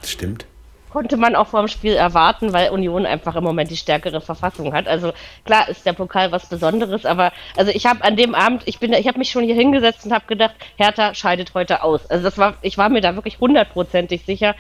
Stimmt. 0.04 0.46
Konnte 0.90 1.16
man 1.18 1.36
auch 1.36 1.48
vor 1.48 1.60
dem 1.60 1.68
Spiel 1.68 1.92
erwarten, 1.92 2.52
weil 2.54 2.70
Union 2.70 3.04
einfach 3.04 3.36
im 3.36 3.44
Moment 3.44 3.70
die 3.70 3.76
stärkere 3.76 4.20
Verfassung 4.22 4.72
hat. 4.72 4.88
Also 4.88 5.12
klar 5.44 5.68
ist 5.68 5.84
der 5.84 5.92
Pokal 5.92 6.32
was 6.32 6.46
Besonderes, 6.46 7.04
aber 7.04 7.32
also 7.56 7.70
ich 7.70 7.84
habe 7.84 8.02
an 8.02 8.16
dem 8.16 8.34
Abend, 8.34 8.62
ich 8.64 8.78
bin, 8.78 8.92
ich 8.94 9.06
habe 9.06 9.18
mich 9.18 9.30
schon 9.30 9.44
hier 9.44 9.54
hingesetzt 9.54 10.06
und 10.06 10.12
habe 10.12 10.24
gedacht, 10.26 10.54
Hertha 10.76 11.12
scheidet 11.12 11.52
heute 11.54 11.82
aus. 11.82 12.06
Also 12.06 12.24
das 12.24 12.38
war, 12.38 12.54
ich 12.62 12.78
war 12.78 12.88
mir 12.88 13.02
da 13.02 13.14
wirklich 13.14 13.38
hundertprozentig 13.40 14.24
sicher. 14.24 14.54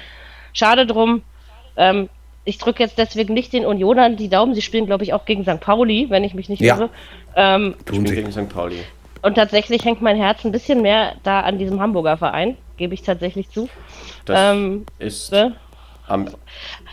Schade 0.52 0.86
drum. 0.86 1.22
Ähm, 1.76 2.10
ich 2.44 2.58
drücke 2.58 2.82
jetzt 2.82 2.98
deswegen 2.98 3.32
nicht 3.32 3.52
den 3.54 3.64
Unionern 3.64 4.16
die 4.16 4.28
Daumen. 4.28 4.54
Sie 4.54 4.62
spielen, 4.62 4.86
glaube 4.86 5.04
ich, 5.04 5.14
auch 5.14 5.24
gegen 5.24 5.42
St. 5.44 5.60
Pauli, 5.60 6.10
wenn 6.10 6.22
ich 6.22 6.34
mich 6.34 6.48
nicht 6.50 6.60
Ja. 6.60 6.76
irre. 6.76 6.90
Ähm, 7.34 7.76
Tun 7.86 8.06
sie. 8.06 8.14
gegen 8.14 8.30
St. 8.30 8.48
Pauli. 8.50 8.80
und 9.22 9.34
tatsächlich 9.36 9.84
hängt 9.84 10.02
mein 10.02 10.16
Herz 10.16 10.44
ein 10.44 10.52
bisschen 10.52 10.82
mehr 10.82 11.14
da 11.22 11.40
an 11.40 11.58
diesem 11.58 11.80
Hamburger 11.80 12.16
Verein, 12.18 12.56
gebe 12.76 12.94
ich 12.94 13.02
tatsächlich 13.02 13.48
zu. 13.50 13.68
Das 14.26 14.38
Ähm, 14.54 14.84
ist 14.98 15.32
Ne? 15.32 15.56
am 16.06 16.28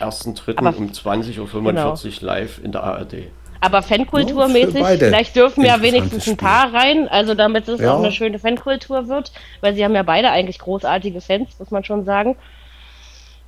1.3. 0.00 0.56
Aber- 0.56 0.76
um 0.76 0.90
20.45 0.92 2.22
Uhr 2.22 2.26
live 2.28 2.60
in 2.64 2.72
der 2.72 2.82
ARD. 2.82 3.30
Aber 3.60 3.82
Fankulturmäßig, 3.82 4.74
für 4.74 4.80
beide. 4.80 5.06
vielleicht 5.06 5.36
dürfen 5.36 5.64
ja 5.64 5.80
wenigstens 5.80 6.26
ein 6.26 6.34
Spiel. 6.34 6.36
paar 6.36 6.72
rein, 6.74 7.08
also 7.08 7.34
damit 7.34 7.66
es 7.68 7.80
Ja. 7.80 7.94
auch 7.94 7.98
eine 7.98 8.12
schöne 8.12 8.38
Fankultur 8.38 9.08
wird, 9.08 9.32
weil 9.62 9.74
sie 9.74 9.84
haben 9.84 9.94
ja 9.94 10.02
beide 10.02 10.30
eigentlich 10.30 10.58
großartige 10.58 11.20
Fans, 11.22 11.58
muss 11.58 11.70
man 11.70 11.82
schon 11.84 12.04
sagen. 12.04 12.36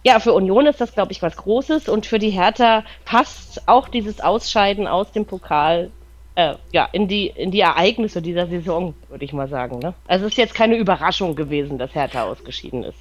Ja, 0.05 0.19
für 0.21 0.33
Union 0.33 0.67
ist 0.67 0.81
das, 0.81 0.95
glaube 0.95 1.13
ich, 1.13 1.21
was 1.21 1.37
Großes 1.37 1.89
und 1.89 2.07
für 2.07 2.19
die 2.19 2.31
Hertha 2.31 2.85
passt 3.05 3.67
auch 3.69 3.89
dieses 3.89 4.21
Ausscheiden 4.21 4.87
aus 4.87 5.11
dem 5.13 5.27
Pokal 5.27 5.91
äh, 6.37 6.55
ja, 6.71 6.87
in, 6.93 7.09
die, 7.09 7.27
in 7.29 7.51
die 7.51 7.61
Ereignisse 7.61 8.21
dieser 8.23 8.47
Saison, 8.47 8.95
würde 9.09 9.25
ich 9.25 9.33
mal 9.33 9.49
sagen. 9.49 9.79
Ne? 9.79 9.95
Also 10.07 10.27
es 10.27 10.33
ist 10.33 10.37
jetzt 10.39 10.55
keine 10.55 10.77
Überraschung 10.77 11.35
gewesen, 11.35 11.79
dass 11.79 11.95
Hertha 11.95 12.25
ausgeschieden 12.25 12.85
ist. 12.85 12.99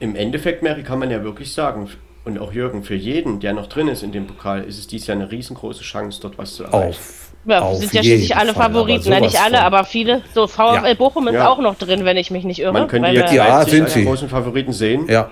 Im 0.00 0.16
Endeffekt, 0.16 0.62
Mary, 0.62 0.82
kann 0.82 0.98
man 0.98 1.10
ja 1.10 1.22
wirklich 1.22 1.52
sagen, 1.52 1.88
und 2.24 2.38
auch 2.38 2.52
Jürgen, 2.52 2.82
für 2.82 2.94
jeden, 2.94 3.40
der 3.40 3.52
noch 3.52 3.66
drin 3.66 3.88
ist 3.88 4.02
in 4.02 4.12
dem 4.12 4.26
Pokal, 4.26 4.64
ist 4.64 4.78
es 4.78 4.86
dies 4.86 5.06
Jahr 5.06 5.16
eine 5.16 5.30
riesengroße 5.30 5.82
Chance, 5.82 6.20
dort 6.22 6.36
was 6.38 6.54
zu 6.54 6.64
erreichen. 6.64 6.88
Auf, 6.98 7.30
Ja, 7.46 7.60
auf 7.60 7.78
sind 7.78 7.92
ja 7.94 8.02
schließlich 8.02 8.36
alle 8.36 8.52
Fall, 8.52 8.70
Favoriten, 8.70 9.08
Nein, 9.10 9.22
nicht 9.22 9.40
alle, 9.40 9.56
von. 9.56 9.64
aber 9.66 9.84
viele. 9.84 10.22
So, 10.34 10.46
VfL 10.46 10.88
Ja. 10.88 10.94
Bochum 10.94 11.28
ist 11.28 11.34
Ja. 11.34 11.48
auch 11.48 11.58
noch 11.58 11.76
drin, 11.76 12.04
wenn 12.04 12.16
ich 12.16 12.30
mich 12.30 12.44
nicht 12.44 12.60
irre. 12.60 12.72
Man 12.72 12.88
könnte 12.88 13.08
weil 13.08 13.16
jetzt 13.16 13.32
Ja, 13.32 13.64
sind 13.64 13.82
als 13.84 13.94
sie. 13.94 14.04
großen 14.04 14.28
Favoriten 14.28 14.72
sehen, 14.72 15.06
Ja, 15.08 15.30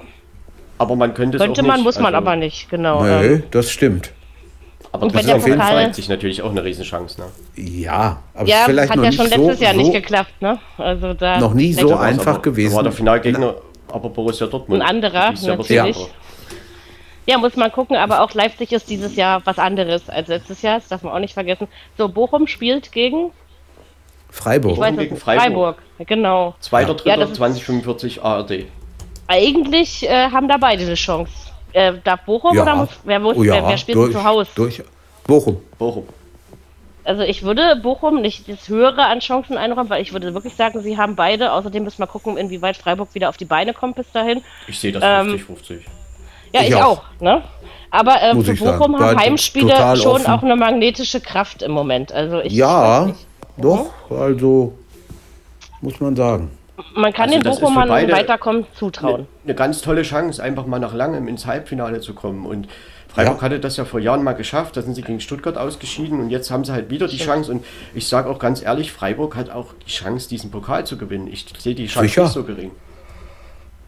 aber 0.78 0.96
man 0.96 1.12
könnte 1.14 1.36
es 1.36 1.42
Könnte 1.42 1.60
auch 1.62 1.66
man, 1.66 1.76
nicht. 1.76 1.84
muss 1.84 1.96
man 1.98 2.14
Also, 2.14 2.26
aber 2.26 2.36
nicht, 2.36 2.70
genau. 2.70 3.02
nö, 3.02 3.40
das 3.50 3.70
stimmt. 3.70 4.12
Aber 4.90 5.02
Und 5.02 5.14
das 5.14 5.20
wenn 5.20 5.26
der 5.26 5.36
ist 5.36 5.42
auf 5.42 5.46
jeden 5.48 5.58
Pokal- 5.60 5.72
Fall 5.74 5.82
Leipzig 5.84 6.08
natürlich 6.08 6.40
auch 6.42 6.50
eine 6.50 6.64
Riesenchance. 6.64 7.20
Ne? 7.20 7.26
Ja, 7.62 8.22
aber 8.32 8.48
ja, 8.48 8.56
vielleicht 8.64 8.88
hat 8.88 8.96
noch 8.96 9.04
ja 9.04 9.10
nicht 9.10 9.18
schon 9.20 9.28
so, 9.28 9.36
letztes 9.48 9.60
Jahr 9.60 9.74
so 9.74 9.80
nicht 9.80 9.92
geklappt, 9.92 10.40
ne? 10.40 10.58
Also 10.78 11.12
da 11.12 11.38
Noch 11.40 11.52
nie 11.52 11.74
so 11.74 11.94
einfach 11.94 12.34
aber, 12.34 12.42
gewesen. 12.42 12.70
Da 12.70 12.76
war 12.76 12.82
der 12.84 12.92
Finalgegner 12.92 13.54
aber 13.92 14.08
Borussia 14.08 14.46
Dortmund. 14.46 14.82
Ein 14.82 14.88
anderer, 14.88 15.30
wird 15.30 15.58
natürlich. 15.58 15.96
anderer. 15.96 16.08
Ja, 17.26 17.36
muss 17.36 17.56
man 17.56 17.70
gucken, 17.70 17.96
aber 17.96 18.22
auch 18.22 18.32
Leipzig 18.32 18.72
ist 18.72 18.88
dieses 18.88 19.14
Jahr 19.14 19.42
was 19.44 19.58
anderes 19.58 20.08
als 20.08 20.28
letztes 20.28 20.62
Jahr, 20.62 20.78
das 20.78 20.88
darf 20.88 21.02
man 21.02 21.12
auch 21.12 21.18
nicht 21.18 21.34
vergessen. 21.34 21.68
So, 21.98 22.08
Bochum 22.08 22.46
spielt 22.46 22.90
gegen, 22.90 23.32
Freiburg. 24.30 24.72
ich 24.72 24.78
weiß 24.78 24.96
gegen 24.96 25.14
es, 25.14 25.22
Freiburg. 25.22 25.76
Freiburg. 25.98 26.08
Genau. 26.08 26.54
Zweiter, 26.60 26.96
Ja, 27.04 27.16
ist- 27.22 27.34
2045 27.36 28.22
ARD. 28.22 28.66
Eigentlich 29.26 30.08
äh, 30.08 30.30
haben 30.30 30.48
da 30.48 30.56
beide 30.56 30.84
eine 30.84 30.94
Chance. 30.94 31.32
Äh, 31.74 31.94
darf 32.02 32.22
Bochum 32.24 32.56
ja. 32.56 32.62
oder 32.62 32.76
muss, 32.76 32.88
wer, 33.04 33.18
muss 33.20 33.36
Oh 33.36 33.42
ja, 33.42 33.54
wer, 33.56 33.68
wer 33.68 33.76
spielt 33.76 33.98
durch, 33.98 34.12
zu 34.12 34.24
Hause? 34.24 34.48
Durch. 34.54 34.82
Bochum. 35.26 35.60
Bochum. 35.78 36.08
Also 37.08 37.22
ich 37.22 37.42
würde 37.42 37.76
Bochum 37.76 38.20
nicht 38.20 38.48
das 38.48 38.68
höhere 38.68 39.06
an 39.06 39.20
Chancen 39.20 39.56
einräumen, 39.56 39.88
weil 39.90 40.02
ich 40.02 40.12
würde 40.12 40.34
wirklich 40.34 40.54
sagen, 40.54 40.80
sie 40.82 40.96
haben 40.98 41.16
beide. 41.16 41.52
Außerdem 41.52 41.82
müssen 41.84 42.00
wir 42.00 42.06
gucken, 42.06 42.36
inwieweit 42.36 42.76
Freiburg 42.76 43.14
wieder 43.14 43.28
auf 43.30 43.36
die 43.38 43.46
Beine 43.46 43.72
kommt 43.72 43.96
bis 43.96 44.10
dahin. 44.12 44.42
Ich 44.66 44.78
sehe 44.78 44.92
das 44.92 45.02
Ähm, 45.04 45.34
50-50. 45.36 45.78
Ja, 46.52 46.60
Ich 46.60 46.68
ich, 46.68 46.74
auch. 46.76 46.98
auch. 46.98 47.02
ne? 47.20 47.42
Aber 47.90 48.22
äh, 48.22 48.34
für 48.42 48.52
ich 48.52 48.60
sagen. 48.60 48.78
Bochum 48.78 48.98
haben 48.98 49.18
Heimspiele 49.18 49.74
schon 49.96 50.12
offen. 50.12 50.26
auch 50.26 50.42
eine 50.42 50.56
magnetische 50.56 51.20
Kraft 51.20 51.62
im 51.62 51.72
Moment. 51.72 52.12
Also 52.12 52.40
ich 52.40 52.52
Ja, 52.52 53.10
doch, 53.56 53.86
also 54.10 54.74
muss 55.80 55.98
man 56.00 56.14
sagen. 56.14 56.50
man 56.94 57.12
kann 57.12 57.30
Also 57.30 57.40
den 57.40 57.50
Bochumern 57.50 57.88
Weiterkommen 57.88 58.66
zutrauen. 58.74 59.26
Eine 59.44 59.54
ganz 59.54 59.80
tolle 59.80 60.02
Chance, 60.02 60.42
einfach 60.42 60.66
mal 60.66 60.78
nach 60.78 60.92
langem 60.94 61.26
ins 61.28 61.46
Halbfinale 61.46 62.00
zu 62.00 62.12
kommen. 62.14 62.44
Und 62.44 62.68
Freiburg 63.18 63.36
Ja. 63.38 63.42
hatte 63.42 63.58
das 63.60 63.76
ja 63.76 63.84
vor 63.84 63.98
Jahren 63.98 64.22
mal 64.22 64.34
geschafft, 64.34 64.76
da 64.76 64.82
sind 64.82 64.94
sie 64.94 65.02
gegen 65.02 65.20
Stuttgart 65.20 65.58
ausgeschieden 65.58 66.20
und 66.20 66.30
jetzt 66.30 66.50
haben 66.52 66.64
sie 66.64 66.72
halt 66.72 66.88
wieder 66.88 67.08
die 67.08 67.16
Chance. 67.18 67.50
Und 67.50 67.64
ich 67.94 68.06
sage 68.06 68.30
auch 68.30 68.38
ganz 68.38 68.62
ehrlich, 68.62 68.92
Freiburg 68.92 69.34
hat 69.34 69.50
auch 69.50 69.74
die 69.84 69.90
Chance, 69.90 70.28
diesen 70.28 70.52
Pokal 70.52 70.86
zu 70.86 70.96
gewinnen. 70.96 71.26
Ich 71.26 71.44
sehe 71.58 71.74
die 71.74 71.86
Chance 71.88 72.08
Sicher. 72.08 72.22
nicht 72.24 72.32
so 72.32 72.44
gering. 72.44 72.70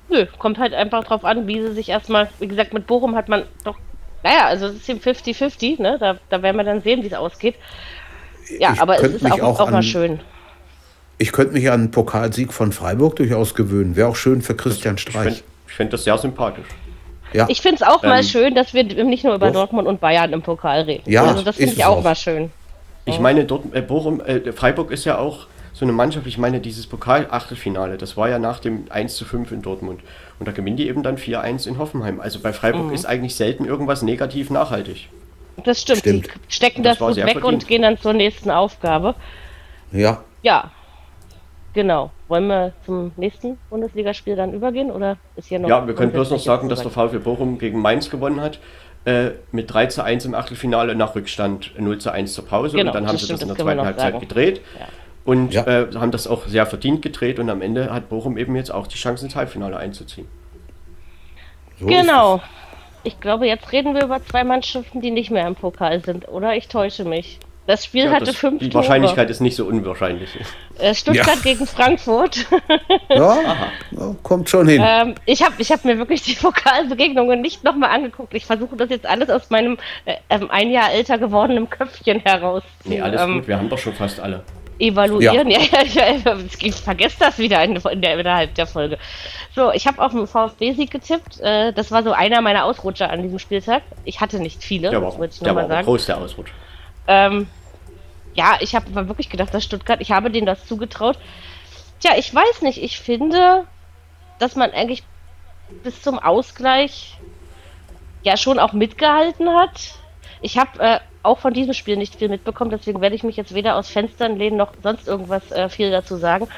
Nö, 0.08 0.26
kommt 0.38 0.58
halt 0.58 0.74
einfach 0.74 1.04
drauf 1.04 1.24
an, 1.24 1.46
wie 1.46 1.60
sie 1.62 1.72
sich 1.74 1.88
erstmal, 1.90 2.28
wie 2.40 2.48
gesagt, 2.48 2.72
mit 2.74 2.88
Bochum 2.88 3.14
hat 3.14 3.28
man 3.28 3.44
doch, 3.62 3.76
naja, 4.24 4.46
also 4.48 4.66
es 4.66 4.74
ist 4.76 4.88
eben 4.88 4.98
50-50, 5.00 5.80
ne? 5.80 5.96
Da, 6.00 6.16
da 6.28 6.42
werden 6.42 6.56
wir 6.56 6.64
dann 6.64 6.82
sehen, 6.82 7.02
wie 7.04 7.06
es 7.06 7.14
ausgeht. 7.14 7.54
Ja, 8.58 8.72
Ich 8.72 8.80
aber 8.82 8.96
es 9.00 9.12
ist 9.14 9.24
auch, 9.30 9.38
auch 9.40 9.60
auch 9.60 9.70
mal 9.70 9.76
an- 9.76 9.82
schön. 9.84 10.20
Ich 11.18 11.30
könnte 11.30 11.52
mich 11.52 11.68
an 11.70 11.74
einen 11.80 11.90
Pokalsieg 11.92 12.52
von 12.52 12.72
Freiburg 12.72 13.14
durchaus 13.16 13.54
gewöhnen. 13.54 13.94
Wäre 13.94 14.08
auch 14.08 14.16
schön 14.16 14.42
für 14.42 14.56
Christian 14.56 14.96
Ich 14.96 15.02
Streich. 15.02 15.22
finde 15.22 15.42
find 15.66 15.92
das 15.92 16.02
sehr 16.04 16.18
sympathisch. 16.18 16.66
Ja, 17.32 17.46
Ich 17.48 17.60
finde 17.60 17.76
es 17.76 17.82
auch 17.82 18.02
mal 18.02 18.18
Ähm, 18.18 18.24
schön, 18.24 18.54
dass 18.54 18.74
wir 18.74 18.82
nicht 18.84 19.24
nur 19.24 19.34
über 19.34 19.46
doch. 19.48 19.54
Dortmund 19.54 19.86
und 19.88 20.00
Bayern 20.00 20.32
im 20.32 20.42
Pokal 20.42 20.82
reden. 20.82 21.08
Ja, 21.10 21.24
also 21.24 21.42
das 21.42 21.56
finde 21.56 21.74
ich 21.74 21.84
auch, 21.84 21.98
auch. 21.98 22.02
mal 22.04 22.16
schön. 22.16 22.50
Ich 23.04 23.18
meine, 23.18 23.44
dort, 23.44 23.74
äh, 23.74 23.80
Bochum, 23.82 24.20
äh, 24.20 24.52
Freiburg 24.52 24.90
ist 24.90 25.04
ja 25.04 25.18
auch 25.18 25.46
so 25.72 25.84
eine 25.84 25.92
Mannschaft, 25.92 26.26
ich 26.26 26.36
meine, 26.38 26.60
dieses 26.60 26.86
Pokal-Achtelfinale, 26.86 27.96
das 27.96 28.16
war 28.16 28.28
ja 28.28 28.38
nach 28.38 28.58
dem 28.60 28.84
1 28.90 29.16
zu 29.16 29.24
5 29.24 29.52
in 29.52 29.62
Dortmund. 29.62 30.00
Und 30.38 30.46
da 30.46 30.52
gewinnen 30.52 30.76
die 30.76 30.88
eben 30.88 31.02
dann 31.02 31.16
4-1 31.16 31.66
in 31.66 31.78
Hoffenheim. 31.78 32.20
Also 32.20 32.40
bei 32.40 32.52
Freiburg 32.52 32.86
Mhm. 32.86 32.92
ist 32.94 33.06
eigentlich 33.06 33.34
selten 33.36 33.64
irgendwas 33.64 34.02
negativ 34.02 34.50
nachhaltig. 34.50 35.08
Das 35.64 35.80
stimmt. 35.80 35.98
Stimmt. 36.00 36.26
Die 36.48 36.52
stecken 36.54 36.82
Das 36.82 36.98
das, 36.98 37.06
gut 37.08 37.16
weg 37.16 37.24
verdient. 37.32 37.44
und 37.44 37.68
gehen 37.68 37.82
dann 37.82 37.98
zur 37.98 38.12
nächsten 38.12 38.50
Aufgabe. 38.50 39.14
ja. 39.92 40.22
Ja. 40.42 40.70
Genau. 41.74 42.10
Wollen 42.30 42.46
wir 42.46 42.72
zum 42.86 43.10
nächsten 43.16 43.58
Bundesligaspiel 43.70 44.36
dann 44.36 44.54
übergehen 44.54 44.92
oder 44.92 45.16
ist 45.34 45.48
hier 45.48 45.58
noch 45.58 45.68
Ja, 45.68 45.84
wir 45.84 45.96
können 45.96 46.12
bloß 46.12 46.30
noch 46.30 46.38
sagen, 46.38 46.68
dass 46.68 46.80
der? 46.80 46.92
VfL 46.92 47.18
Bochum 47.18 47.58
gegen 47.58 47.80
Mainz 47.82 48.08
gewonnen 48.08 48.40
hat. 48.40 48.60
Äh, 49.04 49.30
mit 49.50 49.72
3 49.74 49.86
zu 49.86 50.04
1 50.04 50.26
im 50.26 50.34
Achtelfinale 50.36 50.94
nach 50.94 51.16
Rückstand 51.16 51.72
0 51.76 51.98
zu 51.98 52.12
1 52.12 52.32
zur 52.32 52.46
Pause. 52.46 52.76
Genau, 52.76 52.90
und 52.90 52.94
dann 52.94 53.08
haben 53.08 53.18
sie 53.18 53.24
stimmt, 53.24 53.42
das 53.42 53.48
in 53.48 53.54
der 53.56 53.56
zweiten 53.64 53.80
Halbzeit 53.80 54.12
sagen. 54.12 54.20
gedreht. 54.20 54.60
Ja. 54.78 54.86
Und 55.24 55.52
Ja. 55.52 55.66
äh, 55.66 55.86
haben 55.96 56.12
das 56.12 56.28
auch 56.28 56.46
sehr 56.46 56.66
verdient 56.66 57.02
gedreht. 57.02 57.40
Und 57.40 57.50
am 57.50 57.62
Ende 57.62 57.92
hat 57.92 58.08
Bochum 58.08 58.38
eben 58.38 58.54
jetzt 58.54 58.72
auch 58.72 58.86
die 58.86 58.96
Chance, 58.96 59.24
ins 59.24 59.34
Halbfinale 59.34 59.76
einzuziehen. 59.76 60.28
So 61.80 61.86
Genau. 61.86 62.40
Ich 63.02 63.18
glaube, 63.18 63.48
jetzt 63.48 63.72
reden 63.72 63.94
wir 63.94 64.04
über 64.04 64.22
zwei 64.24 64.44
Mannschaften, 64.44 65.00
die 65.00 65.10
nicht 65.10 65.32
mehr 65.32 65.48
im 65.48 65.56
Pokal 65.56 66.04
sind, 66.04 66.28
oder? 66.28 66.54
Ich 66.54 66.68
täusche 66.68 67.04
mich. 67.04 67.40
Das 67.70 67.84
Spiel 67.84 68.06
Ja, 68.06 68.10
hatte 68.10 68.24
das, 68.26 68.36
fünf 68.36 68.58
die 68.58 68.68
Tore. 68.68 68.82
Wahrscheinlichkeit 68.82 69.30
ist 69.30 69.40
nicht 69.40 69.54
so 69.54 69.64
unwahrscheinlich. 69.64 70.28
Äh, 70.80 70.92
Stuttgart 70.92 71.36
Ja. 71.36 71.42
gegen 71.42 71.66
Frankfurt. 71.66 72.46
Ja, 73.08 73.38
ja, 73.92 74.16
kommt 74.24 74.48
schon 74.50 74.66
hin. 74.68 74.82
ähm, 74.84 75.14
ich 75.26 75.42
habe 75.44 75.54
ich 75.58 75.70
hab 75.70 75.84
mir 75.84 75.98
wirklich 75.98 76.22
die 76.22 76.34
Pokalbegegnungen 76.40 77.40
nicht 77.40 77.62
nochmal 77.64 77.90
angeguckt. 77.90 78.34
Ich 78.34 78.44
versuche 78.46 78.76
das 78.76 78.90
jetzt 78.90 79.06
alles 79.06 79.30
aus 79.30 79.50
meinem 79.50 79.78
äh, 80.04 80.14
ähm, 80.30 80.50
ein 80.50 80.70
Jahr 80.70 80.90
älter 80.92 81.18
gewordenen 81.18 81.70
Köpfchen 81.70 82.20
heraus 82.20 82.62
Nee, 82.84 83.00
alles 83.00 83.20
ähm, 83.22 83.34
gut, 83.34 83.48
wir 83.48 83.56
haben 83.58 83.68
doch 83.68 83.78
schon 83.78 83.92
fast 83.94 84.18
alle. 84.20 84.42
evaluieren. 84.80 85.48
Ja. 85.50 85.58
Ja, 85.72 85.82
ja, 85.84 86.12
ja, 86.24 86.36
ich 86.60 86.74
vergesse 86.74 87.16
das 87.20 87.38
wieder 87.38 87.62
in, 87.64 87.76
in 87.76 88.00
der, 88.00 88.18
innerhalb 88.18 88.54
der 88.54 88.66
Folge. 88.66 88.98
So, 89.54 89.70
ich 89.72 89.86
habe 89.86 90.02
auf 90.02 90.12
den 90.12 90.26
VfB-Sieg 90.26 90.90
getippt. 90.90 91.38
Äh, 91.40 91.72
das 91.72 91.90
war 91.92 92.02
so 92.02 92.12
einer 92.12 92.40
meiner 92.40 92.64
Ausrutscher 92.64 93.10
an 93.10 93.22
diesem 93.22 93.38
Spieltag. 93.38 93.82
Ich 94.04 94.20
hatte 94.20 94.40
nicht 94.40 94.62
viele, 94.64 94.90
Der 94.90 95.02
war, 95.02 95.10
das 95.10 95.18
wollte 95.18 95.34
ich 95.34 95.42
nochmal 95.42 95.68
sagen. 95.68 95.84
groß, 95.84 96.06
der 96.06 96.18
Ausrutsch. 96.18 96.50
Ähm, 97.06 97.46
ja, 98.34 98.58
ich 98.60 98.74
habe 98.74 99.08
wirklich 99.08 99.28
gedacht, 99.28 99.52
dass 99.52 99.64
Stuttgart, 99.64 100.00
ich 100.00 100.12
habe 100.12 100.30
denen 100.30 100.46
das 100.46 100.66
zugetraut. 100.66 101.18
Tja, 102.00 102.12
ich 102.16 102.34
weiß 102.34 102.62
nicht, 102.62 102.82
ich 102.82 102.98
finde, 102.98 103.66
dass 104.38 104.56
man 104.56 104.70
eigentlich 104.70 105.02
bis 105.82 106.02
zum 106.02 106.18
Ausgleich 106.18 107.18
ja 108.22 108.36
schon 108.36 108.58
auch 108.58 108.72
mitgehalten 108.72 109.48
hat. 109.50 109.94
Ich 110.40 110.58
habe 110.58 110.80
äh, 110.80 111.00
auch 111.22 111.38
von 111.38 111.52
diesem 111.52 111.74
Spiel 111.74 111.96
nicht 111.96 112.16
viel 112.16 112.28
mitbekommen, 112.28 112.70
deswegen 112.70 113.00
werde 113.00 113.14
ich 113.14 113.22
mich 113.22 113.36
jetzt 113.36 113.54
weder 113.54 113.76
aus 113.76 113.90
Fenstern 113.90 114.36
lehnen 114.36 114.56
noch 114.56 114.72
sonst 114.82 115.06
irgendwas 115.06 115.50
äh, 115.52 115.68
viel 115.68 115.90
dazu 115.90 116.16
sagen. 116.16 116.48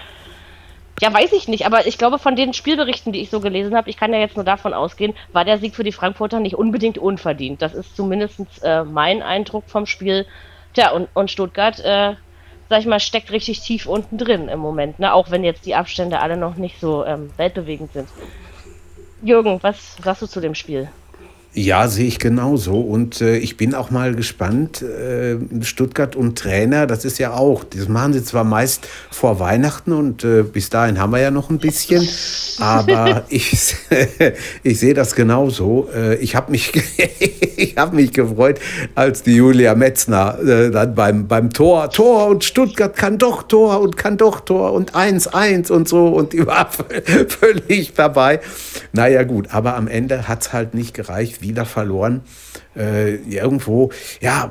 Ja, 1.00 1.12
weiß 1.12 1.32
ich 1.32 1.48
nicht, 1.48 1.66
aber 1.66 1.86
ich 1.86 1.98
glaube, 1.98 2.20
von 2.20 2.36
den 2.36 2.52
Spielberichten, 2.52 3.12
die 3.12 3.22
ich 3.22 3.30
so 3.30 3.40
gelesen 3.40 3.74
habe, 3.74 3.90
ich 3.90 3.96
kann 3.96 4.12
ja 4.12 4.20
jetzt 4.20 4.36
nur 4.36 4.44
davon 4.44 4.72
ausgehen, 4.72 5.14
war 5.32 5.44
der 5.44 5.58
Sieg 5.58 5.74
für 5.74 5.82
die 5.82 5.90
Frankfurter 5.90 6.38
nicht 6.38 6.54
unbedingt 6.54 6.96
unverdient. 6.96 7.60
Das 7.60 7.74
ist 7.74 7.96
zumindest 7.96 8.40
äh, 8.62 8.84
mein 8.84 9.20
Eindruck 9.22 9.64
vom 9.66 9.86
Spiel. 9.86 10.26
Tja, 10.74 10.92
und, 10.92 11.08
und 11.14 11.30
Stuttgart, 11.30 11.78
äh, 11.80 12.14
sag 12.68 12.80
ich 12.80 12.86
mal, 12.86 13.00
steckt 13.00 13.30
richtig 13.30 13.60
tief 13.60 13.86
unten 13.86 14.16
drin 14.16 14.48
im 14.48 14.58
Moment, 14.58 14.98
ne? 14.98 15.12
auch 15.12 15.30
wenn 15.30 15.44
jetzt 15.44 15.66
die 15.66 15.74
Abstände 15.74 16.20
alle 16.20 16.36
noch 16.36 16.56
nicht 16.56 16.80
so 16.80 17.04
ähm, 17.04 17.30
weltbewegend 17.36 17.92
sind. 17.92 18.08
Jürgen, 19.22 19.62
was 19.62 19.96
sagst 20.02 20.22
du 20.22 20.26
zu 20.26 20.40
dem 20.40 20.54
Spiel? 20.54 20.88
Ja, 21.54 21.86
sehe 21.86 22.06
ich 22.06 22.18
genauso. 22.18 22.80
Und 22.80 23.20
äh, 23.20 23.36
ich 23.36 23.58
bin 23.58 23.74
auch 23.74 23.90
mal 23.90 24.14
gespannt. 24.14 24.80
Äh, 24.80 25.36
Stuttgart 25.62 26.16
und 26.16 26.38
Trainer, 26.38 26.86
das 26.86 27.04
ist 27.04 27.18
ja 27.18 27.34
auch, 27.34 27.62
das 27.64 27.88
machen 27.88 28.14
sie 28.14 28.24
zwar 28.24 28.44
meist 28.44 28.88
vor 29.10 29.38
Weihnachten 29.38 29.92
und 29.92 30.24
äh, 30.24 30.44
bis 30.44 30.70
dahin 30.70 30.98
haben 30.98 31.12
wir 31.12 31.20
ja 31.20 31.30
noch 31.30 31.50
ein 31.50 31.58
bisschen, 31.58 32.08
aber 32.58 33.24
ich, 33.28 33.76
ich 34.62 34.80
sehe 34.80 34.94
das 34.94 35.14
genauso. 35.14 35.90
Äh, 35.94 36.16
ich 36.16 36.36
habe 36.36 36.50
mich, 36.50 36.72
ich 37.56 37.76
hab 37.76 37.92
mich 37.92 38.14
gefreut, 38.14 38.58
als 38.94 39.22
die 39.22 39.36
Julia 39.36 39.74
Metzner 39.74 40.38
äh, 40.40 40.70
dann 40.70 40.94
beim, 40.94 41.28
beim 41.28 41.52
Tor, 41.52 41.90
Tor 41.90 42.28
und 42.28 42.44
Stuttgart 42.44 42.96
kann 42.96 43.18
doch 43.18 43.42
Tor 43.42 43.82
und 43.82 43.98
kann 43.98 44.16
doch 44.16 44.40
Tor 44.40 44.72
und 44.72 44.94
1-1 44.94 45.70
und 45.70 45.86
so 45.86 46.08
und 46.08 46.32
die 46.32 46.46
war 46.46 46.70
völlig 47.28 47.92
dabei. 47.92 48.40
Naja, 48.92 49.22
gut, 49.24 49.48
aber 49.50 49.76
am 49.76 49.86
Ende 49.86 50.28
hat 50.28 50.40
es 50.40 50.52
halt 50.54 50.72
nicht 50.72 50.94
gereicht 50.94 51.41
wieder 51.42 51.64
verloren. 51.64 52.22
Äh, 52.74 53.16
irgendwo, 53.16 53.90
ja, 54.20 54.50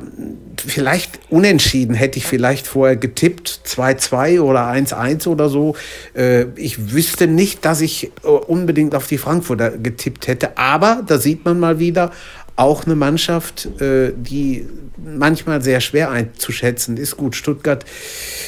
vielleicht 0.63 1.19
unentschieden 1.29 1.95
hätte 1.95 2.19
ich 2.19 2.25
vielleicht 2.25 2.67
vorher 2.67 2.95
getippt, 2.95 3.61
2-2 3.65 4.41
oder 4.41 4.67
1-1 4.67 5.27
oder 5.27 5.49
so. 5.49 5.75
Äh, 6.15 6.45
ich 6.55 6.93
wüsste 6.93 7.25
nicht, 7.25 7.65
dass 7.65 7.81
ich 7.81 8.11
äh, 8.23 8.27
unbedingt 8.27 8.93
auf 8.93 9.07
die 9.07 9.17
Frankfurter 9.17 9.71
getippt 9.71 10.27
hätte, 10.27 10.57
aber 10.57 11.01
da 11.07 11.17
sieht 11.17 11.45
man 11.45 11.59
mal 11.59 11.79
wieder, 11.79 12.11
auch 12.55 12.85
eine 12.85 12.95
Mannschaft, 12.95 13.81
äh, 13.81 14.13
die 14.15 14.67
manchmal 15.03 15.61
sehr 15.61 15.81
schwer 15.81 16.11
einzuschätzen 16.11 16.97
ist. 16.97 17.17
Gut, 17.17 17.35
Stuttgart 17.35 17.85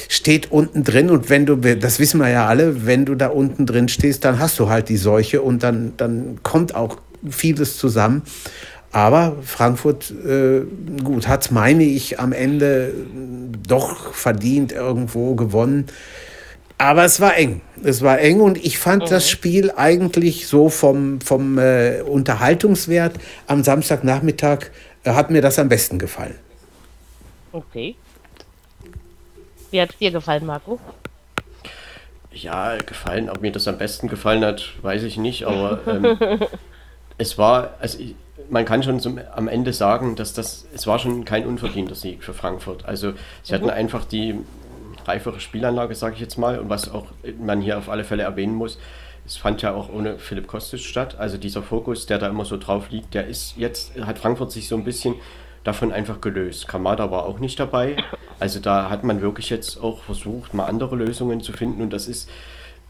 steht 0.08 0.52
unten 0.52 0.84
drin 0.84 1.10
und 1.10 1.30
wenn 1.30 1.46
du, 1.46 1.56
das 1.56 2.00
wissen 2.00 2.20
wir 2.20 2.30
ja 2.30 2.48
alle, 2.48 2.86
wenn 2.86 3.06
du 3.06 3.16
da 3.16 3.28
unten 3.28 3.66
drin 3.66 3.88
stehst, 3.88 4.24
dann 4.24 4.40
hast 4.40 4.60
du 4.60 4.70
halt 4.70 4.90
die 4.90 4.98
Seuche 4.98 5.42
und 5.42 5.64
dann, 5.64 5.94
dann 5.98 6.40
kommt 6.44 6.76
auch 6.76 6.98
vieles 7.30 7.78
zusammen. 7.78 8.24
Aber 8.92 9.38
Frankfurt, 9.42 10.12
äh, 10.12 10.62
gut, 11.04 11.28
hat 11.28 11.46
es, 11.46 11.52
meine 11.52 11.84
ich, 11.84 12.20
am 12.20 12.32
Ende 12.32 12.94
doch 13.68 14.14
verdient 14.14 14.72
irgendwo 14.72 15.34
gewonnen. 15.34 15.88
Aber 16.78 17.04
es 17.04 17.20
war 17.20 17.36
eng. 17.36 17.62
Es 17.84 18.02
war 18.02 18.20
eng 18.20 18.40
und 18.42 18.64
ich 18.64 18.78
fand 18.78 19.04
mhm. 19.04 19.10
das 19.10 19.30
Spiel 19.30 19.72
eigentlich 19.72 20.48
so 20.48 20.70
vom, 20.70 21.22
vom 21.22 21.58
äh, 21.58 22.02
Unterhaltungswert 22.02 23.16
am 23.48 23.64
Samstagnachmittag 23.64 24.66
äh, 25.04 25.12
hat 25.12 25.32
mir 25.32 25.42
das 25.42 25.58
am 25.60 25.70
besten 25.70 25.98
gefallen. 25.98 26.36
Okay. 27.52 27.96
Wie 29.72 29.82
hat 29.82 29.90
es 29.90 29.98
dir 29.98 30.12
gefallen, 30.12 30.46
Marco? 30.46 30.80
Ja, 32.32 32.78
gefallen. 32.78 33.30
Ob 33.30 33.42
mir 33.42 33.52
das 33.52 33.68
am 33.68 33.78
besten 33.78 34.08
gefallen 34.08 34.44
hat, 34.44 34.74
weiß 34.82 35.04
ich 35.04 35.18
nicht, 35.18 35.46
aber 35.46 35.80
ähm, 35.88 36.40
es 37.18 37.38
war, 37.38 37.76
also 37.80 38.00
ich, 38.00 38.16
man 38.50 38.66
kann 38.66 38.84
schon 38.84 39.00
zum, 39.00 39.20
am 39.36 39.48
Ende 39.48 39.74
sagen, 39.74 40.16
dass 40.16 40.34
das, 40.34 40.66
es 40.74 40.88
war 40.88 41.00
schon 41.00 41.26
kein 41.26 41.46
unverdienter 41.46 41.96
Sieg 41.96 42.24
für 42.24 42.34
Frankfurt. 42.34 42.86
Also 42.86 43.14
sie 43.42 43.54
hatten 43.54 43.66
mhm. 43.66 43.72
einfach 43.72 44.06
die 44.06 44.36
reifere 45.06 45.40
Spielanlage, 45.40 45.96
sage 45.96 46.16
ich 46.16 46.22
jetzt 46.22 46.38
mal, 46.38 46.60
und 46.60 46.70
was 46.70 46.92
auch 46.92 47.08
man 47.40 47.62
hier 47.62 47.78
auf 47.78 47.90
alle 47.90 48.04
Fälle 48.04 48.24
erwähnen 48.24 48.56
muss, 48.56 48.78
es 49.26 49.38
fand 49.38 49.62
ja 49.62 49.74
auch 49.74 49.90
ohne 49.90 50.20
Philipp 50.20 50.48
Kostic 50.48 50.82
statt. 50.82 51.16
Also 51.18 51.38
dieser 51.38 51.64
Fokus, 51.64 52.06
der 52.06 52.20
da 52.20 52.28
immer 52.28 52.46
so 52.46 52.58
drauf 52.58 52.90
liegt, 52.90 53.14
der 53.14 53.28
ist 53.28 53.56
jetzt, 53.58 53.96
hat 54.02 54.20
Frankfurt 54.20 54.52
sich 54.52 54.68
so 54.68 54.76
ein 54.76 54.84
bisschen 54.84 55.16
davon 55.64 55.94
einfach 55.94 56.20
gelöst. 56.20 56.68
Kamada 56.68 57.10
war 57.10 57.26
auch 57.26 57.40
nicht 57.40 57.60
dabei. 57.60 57.96
Also 58.40 58.60
da 58.60 58.90
hat 58.90 59.04
man 59.06 59.22
wirklich 59.22 59.50
jetzt 59.50 59.82
auch 59.82 60.04
versucht, 60.04 60.54
mal 60.54 60.66
andere 60.66 60.96
Lösungen 60.98 61.42
zu 61.42 61.54
finden 61.54 61.82
und 61.82 61.94
das 61.94 62.08
ist 62.08 62.30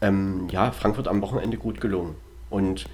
ähm, 0.00 0.48
ja 0.50 0.72
Frankfurt 0.72 1.06
am 1.06 1.22
Wochenende 1.22 1.56
gut 1.56 1.80
gelungen. 1.80 2.16
Und 2.50 2.86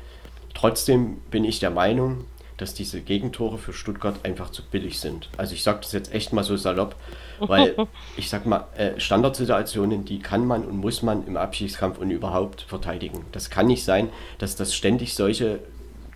Trotzdem 0.54 1.19
bin 1.30 1.45
ich 1.45 1.61
der 1.61 1.71
Meinung, 1.71 2.25
dass 2.61 2.75
diese 2.75 3.00
Gegentore 3.00 3.57
für 3.57 3.73
Stuttgart 3.73 4.16
einfach 4.23 4.50
zu 4.50 4.62
billig 4.62 5.00
sind. 5.00 5.30
Also 5.38 5.54
ich 5.54 5.62
sage 5.62 5.78
das 5.80 5.92
jetzt 5.92 6.12
echt 6.12 6.33
mal 6.33 6.45
so 6.45 6.57
salopp, 6.57 6.95
weil 7.38 7.75
ich 8.16 8.28
sag 8.28 8.45
mal, 8.45 8.66
äh, 8.76 9.00
Standardsituationen, 9.00 10.04
die 10.04 10.19
kann 10.19 10.45
man 10.47 10.64
und 10.64 10.76
muss 10.76 11.02
man 11.02 11.26
im 11.26 11.37
Abschiedskampf 11.37 11.99
und 11.99 12.11
überhaupt 12.11 12.62
verteidigen. 12.62 13.25
Das 13.33 13.49
kann 13.49 13.66
nicht 13.66 13.85
sein, 13.85 14.11
dass 14.38 14.57
das 14.57 14.75
ständig 14.75 15.14
solche 15.14 15.61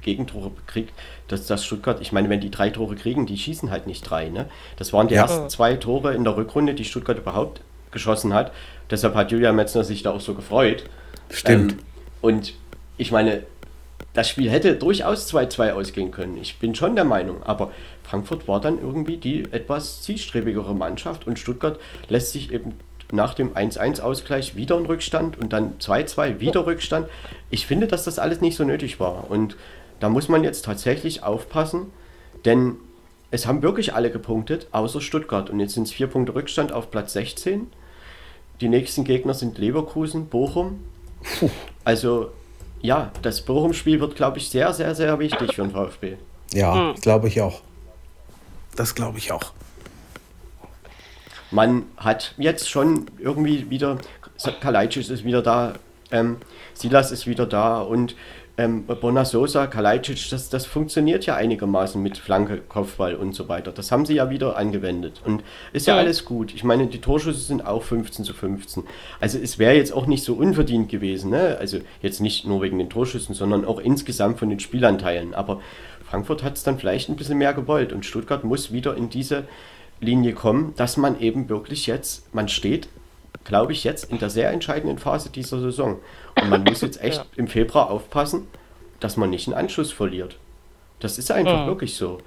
Gegentore 0.03 0.53
kriegt, 0.67 0.93
dass 1.29 1.47
das 1.47 1.64
Stuttgart, 1.64 2.00
ich 2.03 2.12
meine, 2.12 2.29
wenn 2.29 2.41
die 2.41 2.50
drei 2.50 2.69
Tore 2.69 2.95
kriegen, 2.95 3.25
die 3.25 3.38
schießen 3.38 3.71
halt 3.71 3.87
nicht 3.87 4.03
drei. 4.03 4.29
Ne? 4.29 4.47
Das 4.76 4.93
waren 4.93 5.08
die 5.08 5.15
ja. 5.15 5.23
ersten 5.23 5.49
zwei 5.49 5.76
Tore 5.76 6.15
in 6.15 6.25
der 6.25 6.37
Rückrunde, 6.37 6.75
die 6.75 6.85
Stuttgart 6.85 7.17
überhaupt 7.17 7.63
geschossen 7.91 8.35
hat. 8.35 8.52
Deshalb 8.91 9.15
hat 9.15 9.32
Julia 9.32 9.52
Metzner 9.52 9.82
sich 9.82 10.02
da 10.02 10.11
auch 10.11 10.21
so 10.21 10.35
gefreut. 10.35 10.85
Stimmt. 11.30 11.73
Ähm, 11.73 11.78
und 12.21 12.54
ich 12.99 13.11
meine, 13.11 13.45
das 14.15 14.29
Spiel 14.29 14.50
hätte 14.50 14.77
durchaus 14.77 15.33
2-2 15.33 15.73
ausgehen 15.73 16.11
können. 16.13 16.39
Ich 16.39 16.59
bin 16.59 16.75
schon 16.75 16.95
der 16.95 17.05
Meinung. 17.05 17.43
Aber 17.43 17.73
Frankfurt 18.05 18.49
war 18.49 18.61
dann 18.61 18.79
irgendwie 18.79 19.17
die 19.17 19.45
etwas 19.53 20.03
zielstrebigere 20.03 20.75
Mannschaft 20.75 21.27
und 21.27 21.39
Stuttgart 21.39 21.79
lässt 22.09 22.33
sich 22.33 22.53
eben 22.53 22.75
nach 23.13 23.35
dem 23.35 23.55
1-1-Ausgleich 23.55 24.57
wieder 24.57 24.79
in 24.79 24.87
Rückstand 24.87 25.39
und 25.39 25.53
dann 25.53 25.79
2-2 25.79 26.41
wieder 26.41 26.65
Rückstand. 26.65 27.09
Ich 27.50 27.67
finde, 27.67 27.87
dass 27.87 28.05
das 28.05 28.19
alles 28.19 28.41
nicht 28.41 28.57
so 28.57 28.65
nötig 28.65 29.00
war. 29.00 29.31
Und 29.31 29.57
da 30.00 30.09
muss 30.09 30.29
man 30.29 30.45
jetzt 30.45 30.65
tatsächlich 30.65 31.23
aufpassen, 31.23 31.87
denn 32.45 32.77
es 33.31 33.47
haben 33.47 33.63
wirklich 33.63 33.95
alle 33.95 34.11
gepunktet, 34.11 34.69
außer 34.71 35.00
Stuttgart. 35.00 35.50
Und 35.50 35.59
jetzt 35.59 35.75
sind 35.75 35.85
es 35.85 35.93
vier 35.93 36.07
Punkte 36.07 36.35
Rückstand 36.35 36.73
auf 36.73 36.91
Platz 36.91 37.15
16. 37.15 37.67
Die 38.61 38.69
nächsten 38.69 39.03
Gegner 39.03 39.35
sind 39.35 39.59
Leverkusen, 39.59 40.27
Bochum. 40.27 40.85
Also 41.85 42.31
ja, 42.80 43.10
das 43.23 43.43
Bochum-Spiel 43.43 44.00
wird, 44.00 44.17
glaube 44.17 44.39
ich, 44.39 44.49
sehr, 44.50 44.73
sehr, 44.73 44.95
sehr 44.95 45.19
wichtig 45.19 45.54
für 45.54 45.63
den 45.63 45.71
VfB. 45.71 46.17
Ja, 46.52 46.75
mhm. 46.75 46.95
glaube 46.97 47.28
ich 47.28 47.41
auch. 47.41 47.63
Das 48.76 48.95
glaube 48.95 49.19
ich 49.19 49.32
auch. 49.32 49.52
Man 51.50 51.84
hat 51.97 52.34
jetzt 52.37 52.69
schon 52.69 53.06
irgendwie 53.19 53.71
wieder, 53.71 53.99
Kalajdzic 54.60 55.08
ist 55.08 55.25
wieder 55.25 55.43
da, 55.43 55.75
ähm, 56.10 56.39
Silas 56.75 57.13
ist 57.13 57.26
wieder 57.26 57.47
da 57.47 57.80
und 57.80 58.17
ähm, 58.56 58.86
Bonasosa, 58.86 59.67
Kalajdzic, 59.67 60.30
das, 60.30 60.49
das 60.49 60.64
funktioniert 60.64 61.26
ja 61.26 61.34
einigermaßen 61.34 62.00
mit 62.00 62.19
Flanke, 62.19 62.58
Kopfball 62.58 63.17
und 63.17 63.34
so 63.34 63.49
weiter. 63.49 63.73
Das 63.73 63.90
haben 63.90 64.06
sie 64.06 64.14
ja 64.14 64.30
wieder 64.30 64.56
angewendet. 64.56 65.21
Und 65.25 65.43
ist 65.73 65.88
ja, 65.88 65.95
ja. 65.95 66.00
alles 66.00 66.25
gut. 66.25 66.54
Ich 66.54 66.62
meine, 66.62 66.86
die 66.86 67.00
Torschüsse 67.00 67.40
sind 67.40 67.67
auch 67.67 67.82
15 67.82 68.25
zu 68.25 68.32
15. 68.32 68.84
Also 69.21 69.38
es 69.38 69.58
wäre 69.58 69.75
jetzt 69.75 69.93
auch 69.93 70.06
nicht 70.06 70.23
so 70.23 70.34
unverdient 70.34 70.88
gewesen. 70.88 71.30
Ne? 71.30 71.56
Also 71.58 71.78
jetzt 72.00 72.21
nicht 72.21 72.47
nur 72.47 72.62
wegen 72.62 72.78
den 72.78 72.90
Torschüssen, 72.90 73.34
sondern 73.34 73.64
auch 73.64 73.80
insgesamt 73.80 74.38
von 74.38 74.50
den 74.50 74.60
Spielanteilen. 74.60 75.34
Aber 75.34 75.60
Frankfurt 76.08 76.45
hat 76.45 76.56
es 76.56 76.62
dann 76.62 76.78
vielleicht 76.78 77.08
ein 77.08 77.17
bisschen 77.17 77.38
mehr 77.38 77.54
gewollt. 77.54 77.93
Und 77.93 78.06
Stuttgart 78.06 78.45
muss 78.45 78.73
wieder 78.73 78.97
in 78.97 79.10
diese 79.10 79.49
Linie 80.00 80.32
kommen, 80.32 80.75
dass 80.76 80.97
man 80.97 81.19
eben 81.19 81.49
wirklich 81.49 81.88
jetzt, 81.88 82.32
man 82.32 82.49
steht 82.49 82.88
glaube 83.45 83.73
ich, 83.73 83.84
jetzt 83.84 84.10
in 84.10 84.19
der 84.19 84.30
sehr 84.30 84.50
entscheidenden 84.50 84.99
Phase 84.99 85.30
dieser 85.30 85.60
Saison. 85.60 85.99
Und 86.40 86.50
man 86.50 86.64
muss 86.64 86.80
jetzt 86.80 87.00
echt 87.02 87.18
ja. 87.18 87.26
im 87.36 87.49
Februar 87.49 87.90
aufpassen, 87.90 88.47
dass 89.00 89.16
man 89.16 89.30
nicht 89.30 89.47
einen 89.47 89.56
Anschluss 89.56 89.92
verliert. 89.92 90.38
Das 91.00 91.18
ist 91.18 91.30
einfach 91.30 91.64
mhm. 91.64 91.66
wirklich 91.66 91.97
so. 91.97 92.20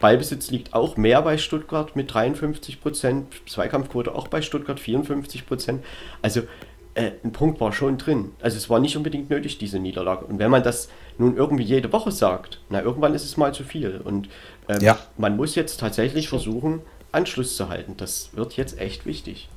Ballbesitz 0.00 0.50
liegt 0.50 0.74
auch 0.74 0.96
mehr 0.96 1.22
bei 1.22 1.38
Stuttgart 1.38 1.96
mit 1.96 2.12
53 2.12 2.80
Prozent, 2.80 3.34
Zweikampfquote 3.46 4.14
auch 4.14 4.28
bei 4.28 4.42
Stuttgart 4.42 4.78
54 4.78 5.46
Prozent. 5.46 5.84
Also 6.22 6.42
äh, 6.94 7.12
ein 7.24 7.32
Punkt 7.32 7.60
war 7.60 7.72
schon 7.72 7.98
drin. 7.98 8.32
Also 8.40 8.56
es 8.56 8.70
war 8.70 8.80
nicht 8.80 8.96
unbedingt 8.96 9.30
nötig, 9.30 9.58
diese 9.58 9.78
Niederlage. 9.78 10.24
Und 10.24 10.38
wenn 10.38 10.50
man 10.50 10.62
das 10.62 10.88
nun 11.16 11.36
irgendwie 11.36 11.64
jede 11.64 11.92
Woche 11.92 12.12
sagt, 12.12 12.60
na 12.68 12.82
irgendwann 12.82 13.14
ist 13.14 13.24
es 13.24 13.36
mal 13.36 13.52
zu 13.52 13.64
viel. 13.64 14.00
Und 14.02 14.28
ähm, 14.68 14.80
ja. 14.80 14.98
man 15.16 15.36
muss 15.36 15.54
jetzt 15.54 15.80
tatsächlich 15.80 16.28
versuchen, 16.28 16.82
Anschluss 17.10 17.56
zu 17.56 17.68
halten. 17.68 17.94
Das 17.96 18.30
wird 18.34 18.56
jetzt 18.56 18.78
echt 18.78 19.06
wichtig. 19.06 19.48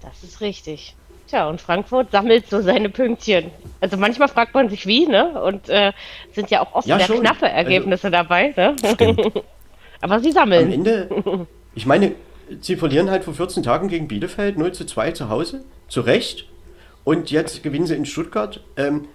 Das 0.00 0.22
ist 0.22 0.40
richtig. 0.40 0.96
Tja, 1.28 1.46
und 1.48 1.60
Frankfurt 1.60 2.10
sammelt 2.10 2.48
so 2.48 2.62
seine 2.62 2.88
Pünktchen. 2.88 3.50
Also 3.80 3.98
manchmal 3.98 4.28
fragt 4.28 4.54
man 4.54 4.70
sich 4.70 4.86
wie, 4.86 5.06
ne? 5.06 5.40
Und 5.42 5.68
äh, 5.68 5.92
sind 6.32 6.50
ja 6.50 6.62
auch 6.62 6.74
oft 6.74 6.88
ja, 6.88 6.96
sehr 6.96 7.06
schon. 7.06 7.20
knappe 7.20 7.44
also 7.46 7.56
Ergebnisse 7.56 8.06
also, 8.06 8.16
dabei, 8.16 8.54
ne? 8.56 8.74
Aber 10.00 10.20
sie 10.20 10.32
sammeln. 10.32 10.66
Am 10.66 10.72
Ende, 10.72 11.46
ich 11.74 11.84
meine, 11.84 12.12
sie 12.60 12.76
verlieren 12.76 13.10
halt 13.10 13.24
vor 13.24 13.34
14 13.34 13.62
Tagen 13.62 13.88
gegen 13.88 14.08
Bielefeld 14.08 14.56
0 14.56 14.72
zu 14.72 14.86
2 14.86 15.12
zu 15.12 15.28
Hause, 15.28 15.64
zu 15.88 16.00
Recht. 16.00 16.46
Und 17.04 17.30
jetzt 17.30 17.62
gewinnen 17.62 17.86
sie 17.86 17.94
in 17.94 18.06
Stuttgart. 18.06 18.60
Ähm, 18.76 19.08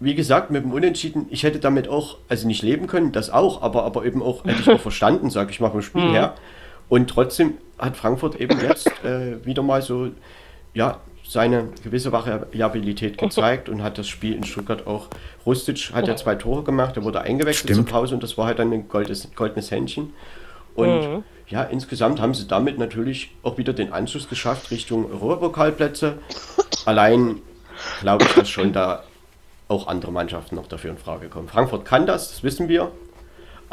wie 0.00 0.16
gesagt, 0.16 0.50
mit 0.50 0.64
dem 0.64 0.72
Unentschieden, 0.72 1.26
ich 1.30 1.44
hätte 1.44 1.60
damit 1.60 1.88
auch, 1.88 2.18
also 2.28 2.48
nicht 2.48 2.62
leben 2.62 2.88
können, 2.88 3.12
das 3.12 3.30
auch, 3.30 3.62
aber, 3.62 3.84
aber 3.84 4.04
eben 4.04 4.22
auch, 4.22 4.44
hätte 4.44 4.60
ich 4.60 4.70
auch 4.70 4.80
verstanden, 4.80 5.30
sage 5.30 5.52
ich 5.52 5.60
mal 5.60 5.70
vom 5.70 5.82
Spiel 5.82 6.02
mhm. 6.02 6.12
her. 6.12 6.34
Und 6.88 7.08
trotzdem 7.08 7.54
hat 7.78 7.96
Frankfurt 7.96 8.40
eben 8.40 8.60
jetzt 8.60 8.88
äh, 9.04 9.44
wieder 9.46 9.62
mal 9.62 9.82
so, 9.82 10.10
ja, 10.74 11.00
seine 11.26 11.68
gewisse 11.82 12.12
Variabilität 12.12 13.18
gezeigt 13.18 13.68
und 13.68 13.82
hat 13.82 13.98
das 13.98 14.08
Spiel 14.08 14.34
in 14.34 14.44
Stuttgart 14.44 14.86
auch. 14.86 15.08
Rustic 15.46 15.92
hat 15.94 16.06
ja 16.06 16.16
zwei 16.16 16.34
Tore 16.34 16.62
gemacht, 16.62 16.96
er 16.96 17.04
wurde 17.04 17.22
eingewechselt 17.22 17.70
Stimmt. 17.70 17.88
zur 17.88 17.98
Pause 17.98 18.14
und 18.14 18.22
das 18.22 18.36
war 18.36 18.46
halt 18.46 18.58
dann 18.58 18.72
ein 18.72 18.88
goldes, 18.88 19.28
goldenes 19.34 19.70
Händchen. 19.70 20.12
Und 20.74 21.00
mhm. 21.00 21.24
ja, 21.48 21.62
insgesamt 21.62 22.20
haben 22.20 22.34
sie 22.34 22.46
damit 22.46 22.78
natürlich 22.78 23.30
auch 23.42 23.58
wieder 23.58 23.72
den 23.72 23.92
Anschluss 23.92 24.28
geschafft 24.28 24.70
Richtung 24.70 25.10
Europapokalplätze. 25.10 26.18
Allein 26.84 27.40
glaube 28.00 28.24
ich, 28.24 28.34
dass 28.34 28.48
schon 28.48 28.72
da 28.72 29.04
auch 29.68 29.86
andere 29.86 30.12
Mannschaften 30.12 30.56
noch 30.56 30.66
dafür 30.66 30.90
in 30.90 30.98
Frage 30.98 31.28
kommen. 31.28 31.48
Frankfurt 31.48 31.84
kann 31.84 32.06
das, 32.06 32.30
das 32.30 32.42
wissen 32.42 32.68
wir. 32.68 32.92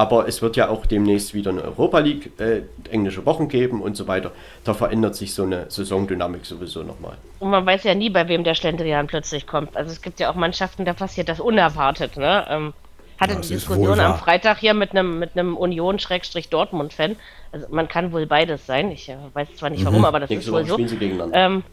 Aber 0.02 0.28
es 0.28 0.42
wird 0.42 0.56
ja 0.56 0.68
auch 0.70 0.88
demnächst 0.88 1.36
wieder 1.36 1.52
eine 1.52 1.62
Europa 1.62 2.00
League, 2.00 2.32
äh, 2.40 2.64
englische 2.90 3.24
Wochen 3.28 3.48
geben 3.48 3.84
und 3.84 3.96
so 3.96 4.08
weiter. 4.08 4.32
Da 4.64 4.74
verändert 4.74 5.16
sich 5.16 5.36
so 5.36 5.44
eine 5.44 5.70
Saisondynamik 5.70 6.44
sowieso 6.44 6.82
nochmal. 6.82 7.18
Und 7.38 7.52
man 7.52 7.64
weiß 7.68 7.84
ja 7.84 7.94
nie, 7.94 8.10
bei 8.10 8.28
wem 8.28 8.44
der 8.44 8.56
Schlendrian 8.56 9.06
plötzlich 9.06 9.46
kommt. 9.46 9.78
Also 9.78 9.92
es 9.92 10.02
gibt 10.02 10.20
ja 10.20 10.32
auch 10.32 10.36
Mannschaften, 10.36 10.86
da 10.86 10.94
passiert 10.94 11.30
das 11.30 11.40
unerwartet. 11.40 12.18
Ne? 12.18 12.48
Ähm, 12.50 12.74
hatte 13.20 13.36
Das 13.36 13.48
die 13.48 13.54
Diskussion 13.54 14.00
am. 14.00 14.18
Freitag 14.18 14.58
hier 14.58 14.74
mit 14.74 14.90
einem 14.90 15.20
mit 15.20 15.38
einem 15.38 15.56
Union-Dortmund-Fan. 15.56 17.16
Also 17.52 17.68
man 17.70 17.88
kann 17.88 18.12
wohl 18.12 18.26
beides 18.26 18.66
sein. 18.66 18.90
Ich 18.90 19.08
äh, 19.08 19.18
weiß 19.34 19.54
zwar 19.58 19.70
nicht 19.70 19.86
warum, 19.86 20.04
aber 20.04 20.20
das 20.20 20.32
Nächste 20.32 20.50
ist 20.50 20.52
wohl 20.52 20.62
Woche 20.62 20.68
so. 20.70 20.74
spielen 20.74 20.90
sie 20.90 20.98
gegeneinander. 20.98 21.38
Ähm, 21.38 21.64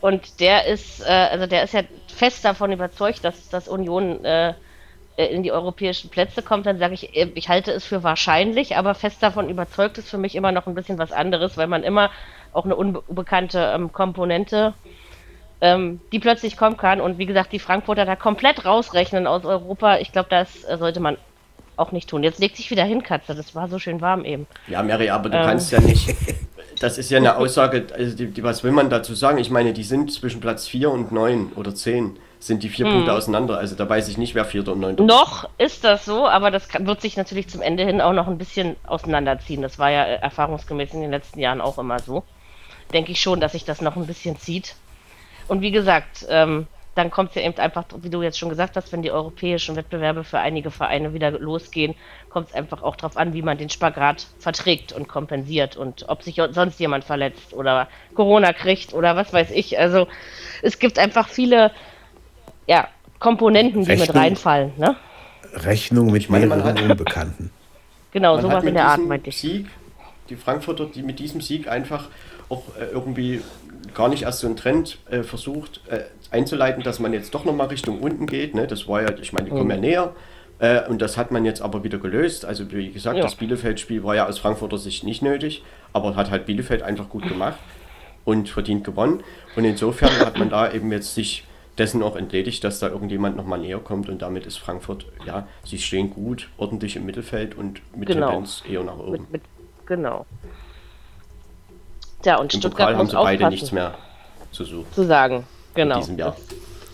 und 0.00 0.38
der 0.38 0.66
ist, 0.66 1.00
äh, 1.00 1.10
also 1.32 1.46
der 1.46 1.64
ist 1.64 1.74
ja 1.74 1.82
fest 2.06 2.44
davon 2.44 2.70
überzeugt, 2.70 3.24
dass, 3.24 3.48
dass 3.48 3.66
Union 3.66 4.24
äh, 4.24 4.54
in 5.16 5.42
die 5.42 5.52
europäischen 5.52 6.10
Plätze 6.10 6.42
kommt. 6.42 6.66
Dann 6.66 6.78
sage 6.78 6.94
ich, 6.94 7.16
äh, 7.16 7.30
ich 7.34 7.48
halte 7.48 7.72
es 7.72 7.84
für 7.84 8.02
wahrscheinlich, 8.02 8.76
aber 8.76 8.94
fest 8.94 9.22
davon 9.22 9.48
überzeugt 9.48 9.98
ist 9.98 10.08
für 10.08 10.18
mich 10.18 10.34
immer 10.34 10.52
noch 10.52 10.66
ein 10.66 10.74
bisschen 10.74 10.98
was 10.98 11.12
anderes, 11.12 11.56
weil 11.56 11.66
man 11.66 11.82
immer 11.82 12.10
auch 12.52 12.64
eine 12.64 12.76
unbe 12.76 13.00
unbekannte 13.02 13.72
ähm, 13.74 13.92
Komponente, 13.92 14.74
ähm, 15.60 16.00
die 16.12 16.18
plötzlich 16.18 16.56
kommen 16.56 16.76
kann. 16.76 17.00
Und 17.00 17.18
wie 17.18 17.26
gesagt, 17.26 17.52
die 17.52 17.58
Frankfurter 17.58 18.04
da 18.04 18.16
komplett 18.16 18.64
rausrechnen 18.64 19.26
aus 19.26 19.44
Europa, 19.44 19.98
ich 19.98 20.12
glaube, 20.12 20.28
das 20.30 20.64
äh, 20.64 20.78
sollte 20.78 21.00
man 21.00 21.16
auch 21.76 21.92
nicht 21.92 22.08
tun. 22.08 22.22
Jetzt 22.22 22.38
legt 22.38 22.56
sich 22.56 22.70
wieder 22.70 22.84
hin, 22.84 23.02
Katze. 23.02 23.34
Das 23.34 23.54
war 23.54 23.68
so 23.68 23.78
schön 23.78 24.00
warm 24.00 24.24
eben. 24.24 24.46
Ja, 24.68 24.82
Mary, 24.82 25.10
aber 25.10 25.30
du 25.30 25.38
Ähm. 25.38 25.44
kannst 25.44 25.72
ja 25.72 25.80
nicht. 25.80 26.14
Das 26.80 26.98
ist 26.98 27.10
ja 27.10 27.18
eine 27.18 27.36
Aussage, 27.36 27.86
also 27.96 28.16
die, 28.16 28.28
die, 28.28 28.42
was 28.42 28.64
will 28.64 28.72
man 28.72 28.90
dazu 28.90 29.14
sagen? 29.14 29.38
Ich 29.38 29.50
meine, 29.50 29.72
die 29.72 29.84
sind 29.84 30.10
zwischen 30.12 30.40
Platz 30.40 30.66
4 30.66 30.90
und 30.90 31.12
9 31.12 31.52
oder 31.54 31.72
10 31.72 32.18
sind 32.46 32.62
die 32.62 32.68
vier 32.68 32.86
Punkte 32.86 33.12
auseinander. 33.12 33.58
Also 33.58 33.76
da 33.76 33.88
weiß 33.88 34.08
ich 34.08 34.18
nicht, 34.18 34.34
wer 34.34 34.44
Vierter 34.44 34.72
und 34.72 34.80
Neunter 34.80 35.02
ist. 35.02 35.08
Noch 35.08 35.48
ist 35.58 35.84
das 35.84 36.04
so, 36.04 36.26
aber 36.26 36.50
das 36.50 36.68
wird 36.78 37.00
sich 37.00 37.16
natürlich 37.16 37.48
zum 37.48 37.62
Ende 37.62 37.84
hin 37.84 38.00
auch 38.00 38.12
noch 38.12 38.26
ein 38.26 38.38
bisschen 38.38 38.76
auseinanderziehen. 38.86 39.62
Das 39.62 39.78
war 39.78 39.90
ja 39.90 40.04
äh, 40.04 40.14
erfahrungsgemäß 40.16 40.92
in 40.94 41.02
den 41.02 41.10
letzten 41.10 41.38
Jahren 41.38 41.60
auch 41.60 41.78
immer 41.78 41.98
so. 41.98 42.24
Denke 42.92 43.12
ich 43.12 43.20
schon, 43.20 43.40
dass 43.40 43.52
sich 43.52 43.64
das 43.64 43.80
noch 43.80 43.96
ein 43.96 44.06
bisschen 44.06 44.38
zieht. 44.38 44.74
Und 45.48 45.60
wie 45.60 45.70
gesagt, 45.70 46.26
ähm, 46.28 46.66
dann 46.94 47.10
kommt 47.10 47.30
es 47.30 47.36
ja 47.36 47.42
eben 47.42 47.56
einfach, 47.58 47.84
wie 48.02 48.10
du 48.10 48.22
jetzt 48.22 48.38
schon 48.38 48.50
gesagt 48.50 48.76
hast, 48.76 48.92
wenn 48.92 49.02
die 49.02 49.10
europäischen 49.10 49.76
Wettbewerbe 49.76 50.24
für 50.24 50.38
einige 50.38 50.70
Vereine 50.70 51.14
wieder 51.14 51.30
losgehen, 51.30 51.94
kommt 52.28 52.48
es 52.48 52.54
einfach 52.54 52.82
auch 52.82 52.96
darauf 52.96 53.16
an, 53.16 53.32
wie 53.32 53.40
man 53.40 53.56
den 53.56 53.70
Spagat 53.70 54.26
verträgt 54.38 54.92
und 54.92 55.08
kompensiert 55.08 55.76
und 55.76 56.08
ob 56.08 56.22
sich 56.22 56.40
sonst 56.50 56.80
jemand 56.80 57.04
verletzt 57.04 57.54
oder 57.54 57.88
Corona 58.14 58.52
kriegt 58.52 58.92
oder 58.92 59.16
was 59.16 59.32
weiß 59.32 59.50
ich. 59.52 59.78
Also 59.78 60.06
es 60.60 60.78
gibt 60.78 60.98
einfach 60.98 61.28
viele 61.28 61.70
ja, 62.66 62.88
Komponenten, 63.18 63.82
die 63.84 63.90
mit 63.90 64.00
Rechnung. 64.00 64.16
reinfallen. 64.16 64.72
Ne? 64.76 64.96
Rechnung 65.54 66.10
mit 66.10 66.28
meine, 66.30 66.46
mehreren 66.46 66.90
Unbekannten. 66.90 67.50
Genau, 68.12 68.34
Man 68.34 68.42
sowas 68.42 68.58
in 68.62 68.66
mit 68.66 68.74
der 68.76 68.86
Art 68.86 68.96
diesem 68.98 69.08
meinte 69.08 69.30
ich. 69.30 69.38
Sieg, 69.38 69.66
die 70.28 70.36
Frankfurter, 70.36 70.86
die 70.86 71.02
mit 71.02 71.18
diesem 71.18 71.40
Sieg 71.40 71.68
einfach 71.68 72.08
auch 72.48 72.62
äh, 72.80 72.84
irgendwie 72.92 73.42
gar 73.94 74.08
nicht 74.08 74.22
erst 74.22 74.40
so 74.40 74.46
einen 74.46 74.56
Trend 74.56 74.98
äh, 75.10 75.22
versucht 75.22 75.80
äh, 75.88 76.00
einzuleiten, 76.30 76.82
dass 76.82 76.98
man 77.00 77.12
jetzt 77.12 77.34
doch 77.34 77.44
nochmal 77.44 77.68
Richtung 77.68 78.00
unten 78.00 78.26
geht. 78.26 78.54
Ne? 78.54 78.66
Das 78.66 78.86
war 78.88 79.02
ja, 79.02 79.08
ich 79.20 79.32
meine, 79.32 79.46
die 79.50 79.50
kommen 79.56 79.70
ja 79.70 79.76
näher. 79.76 80.12
Äh, 80.58 80.86
und 80.88 81.02
das 81.02 81.16
hat 81.16 81.30
man 81.30 81.44
jetzt 81.44 81.60
aber 81.62 81.82
wieder 81.84 81.98
gelöst. 81.98 82.44
Also 82.44 82.70
wie 82.70 82.90
gesagt, 82.90 83.16
Ja. 83.16 83.22
das 83.22 83.34
Bielefeld-Spiel 83.34 84.04
war 84.04 84.14
ja 84.14 84.26
aus 84.26 84.38
Frankfurter 84.38 84.78
Sicht 84.78 85.04
nicht 85.04 85.22
nötig, 85.22 85.62
aber 85.92 86.14
hat 86.16 86.30
halt 86.30 86.46
Bielefeld 86.46 86.82
einfach 86.82 87.08
gut 87.08 87.26
gemacht 87.26 87.58
und 88.24 88.48
verdient 88.48 88.84
gewonnen. 88.84 89.22
Und 89.56 89.64
insofern 89.64 90.10
hat 90.20 90.38
man 90.38 90.50
da 90.50 90.70
eben 90.72 90.92
jetzt 90.92 91.14
sich 91.14 91.44
dessen 91.82 92.00
auch 92.04 92.14
entledigt, 92.14 92.62
dass 92.62 92.78
da 92.78 92.88
irgendjemand 92.88 93.36
nochmal 93.36 93.58
näher 93.58 93.80
kommt 93.80 94.08
und 94.08 94.22
damit 94.22 94.46
ist 94.46 94.56
Frankfurt, 94.56 95.04
ja, 95.26 95.48
sie 95.64 95.78
stehen 95.78 96.10
gut, 96.10 96.48
ordentlich 96.56 96.94
im 96.94 97.04
Mittelfeld 97.04 97.56
und 97.58 97.80
mit 97.96 98.08
Genau. 98.08 98.28
Tendenz 98.28 98.62
eher 98.70 98.84
nach 98.84 98.96
oben. 98.96 99.10
Mit, 99.10 99.32
mit, 99.32 99.42
genau. 99.84 100.24
Tja, 102.22 102.36
und 102.38 102.54
Im 102.54 102.60
Stuttgart 102.60 102.86
Pokal 102.90 102.96
haben 102.98 103.08
sie 103.08 103.16
beide 103.16 103.48
nichts 103.48 103.72
mehr 103.72 103.94
zu 104.52 104.62
suchen. 104.64 104.86
zu 104.92 105.02
sagen. 105.04 105.44
Genau. 105.74 105.96
In 105.96 106.00
diesem 106.02 106.18
Jahr. 106.18 106.36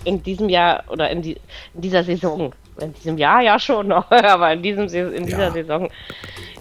In 0.04 0.22
diesem 0.22 0.48
Jahr 0.48 0.84
oder 0.88 1.10
in, 1.10 1.20
die, 1.20 1.36
in 1.74 1.80
dieser 1.82 2.02
Saison. 2.02 2.54
In 2.80 2.94
diesem 2.94 3.18
Jahr 3.18 3.42
ja 3.42 3.58
schon 3.58 3.88
noch, 3.88 4.10
aber 4.10 4.52
in, 4.54 4.62
diesem, 4.62 4.84
in 4.88 5.26
dieser 5.26 5.48
Ja. 5.48 5.50
Saison 5.50 5.90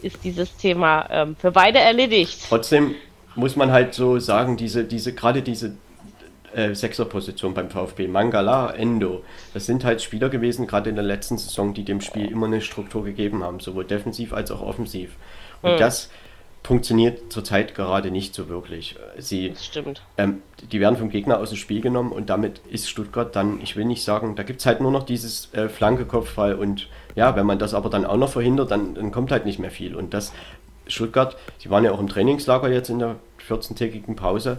ist 0.01 0.21
dieses 0.21 0.57
Thema 0.57 1.07
ähm, 1.09 1.37
für 1.37 1.51
beide 1.51 1.79
erledigt. 1.79 2.41
Trotzdem 2.49 2.95
muss 3.35 3.55
man 3.55 3.71
halt 3.71 3.93
so 3.93 4.19
sagen, 4.19 4.57
diese, 4.57 4.83
diese, 4.83 5.13
gerade 5.13 5.41
diese 5.41 5.77
äh, 6.53 6.73
Sechserposition 6.73 7.53
beim 7.53 7.69
VfB, 7.69 8.07
Mangala, 8.07 8.71
Endo, 8.71 9.23
das 9.53 9.65
sind 9.65 9.83
halt 9.83 10.01
Spieler 10.01 10.29
gewesen, 10.29 10.67
gerade 10.67 10.89
in 10.89 10.95
der 10.95 11.03
letzten 11.03 11.37
Saison, 11.37 11.73
die 11.73 11.83
dem 11.83 12.01
Spiel 12.01 12.31
immer 12.31 12.45
eine 12.47 12.61
Struktur 12.61 13.03
gegeben 13.03 13.43
haben, 13.43 13.59
sowohl 13.59 13.85
defensiv 13.85 14.33
als 14.33 14.51
auch 14.51 14.61
offensiv. 14.61 15.15
Und 15.61 15.79
das 15.79 16.09
funktioniert 16.63 17.31
zurzeit 17.31 17.75
gerade 17.75 18.11
nicht 18.11 18.35
so 18.35 18.49
wirklich. 18.49 18.97
Sie, 19.17 19.51
Das 19.51 19.65
stimmt. 19.65 20.01
ähm, 20.17 20.41
die 20.71 20.81
werden 20.81 20.97
vom 20.97 21.09
Gegner 21.09 21.39
aus 21.39 21.49
dem 21.49 21.57
Spiel 21.57 21.79
genommen 21.79 22.11
und 22.11 22.29
damit 22.29 22.59
ist 22.69 22.89
Stuttgart 22.89 23.33
dann, 23.37 23.61
ich 23.61 23.77
will 23.77 23.85
nicht 23.85 24.03
sagen, 24.03 24.35
da 24.35 24.43
gibt 24.43 24.59
es 24.59 24.65
halt 24.65 24.81
nur 24.81 24.91
noch 24.91 25.03
dieses 25.03 25.53
äh, 25.53 25.69
Flanke-Kopfball 25.69 26.55
und 26.55 26.89
ja, 27.15 27.35
wenn 27.37 27.45
man 27.45 27.57
das 27.57 27.73
aber 27.73 27.89
dann 27.89 28.05
auch 28.05 28.17
noch 28.17 28.29
verhindert, 28.29 28.71
dann, 28.71 28.95
dann 28.95 29.11
kommt 29.11 29.31
halt 29.31 29.45
nicht 29.45 29.59
mehr 29.59 29.71
viel. 29.71 29.95
Und 29.95 30.13
das, 30.13 30.33
Stuttgart, 30.87 31.37
sie 31.57 31.69
waren 31.69 31.85
ja 31.85 31.91
auch 31.91 31.99
im 31.99 32.09
Trainingslager 32.09 32.69
jetzt 32.69 32.89
in 32.89 32.99
der 32.99 33.15
14-tägigen 33.47 34.15
Pause. 34.15 34.57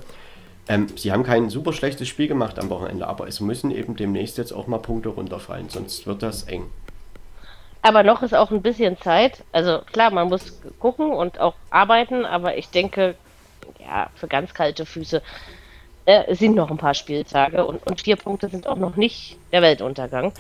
Ähm, 0.68 0.88
sie 0.96 1.12
haben 1.12 1.24
kein 1.24 1.48
super 1.48 1.72
schlechtes 1.72 2.08
Spiel 2.08 2.28
gemacht 2.28 2.58
am 2.58 2.68
Wochenende, 2.70 3.06
aber 3.06 3.26
es 3.26 3.40
müssen 3.40 3.70
eben 3.70 3.96
demnächst 3.96 4.36
jetzt 4.38 4.52
auch 4.52 4.66
mal 4.66 4.78
Punkte 4.78 5.08
runterfallen, 5.08 5.68
sonst 5.70 6.06
wird 6.06 6.22
das 6.22 6.42
eng. 6.44 6.64
Aber 7.80 8.02
noch 8.02 8.22
ist 8.22 8.34
auch 8.34 8.50
ein 8.50 8.60
bisschen 8.60 8.98
Zeit. 9.00 9.44
Also 9.52 9.80
klar, 9.92 10.10
man 10.10 10.28
muss 10.28 10.60
gucken 10.78 11.10
und 11.10 11.40
auch 11.40 11.54
arbeiten, 11.70 12.24
aber 12.24 12.58
ich 12.58 12.68
denke, 12.68 13.14
ja, 13.80 14.10
für 14.14 14.28
ganz 14.28 14.52
kalte 14.52 14.84
Füße 14.84 15.22
äh, 16.04 16.34
sind 16.34 16.54
noch 16.54 16.70
ein 16.70 16.76
paar 16.76 16.94
Spieltage 16.94 17.64
und, 17.64 17.86
und 17.86 18.00
vier 18.00 18.16
Punkte 18.16 18.48
sind 18.48 18.66
auch 18.66 18.76
noch 18.76 18.96
nicht 18.96 19.38
der 19.52 19.62
Weltuntergang. 19.62 20.32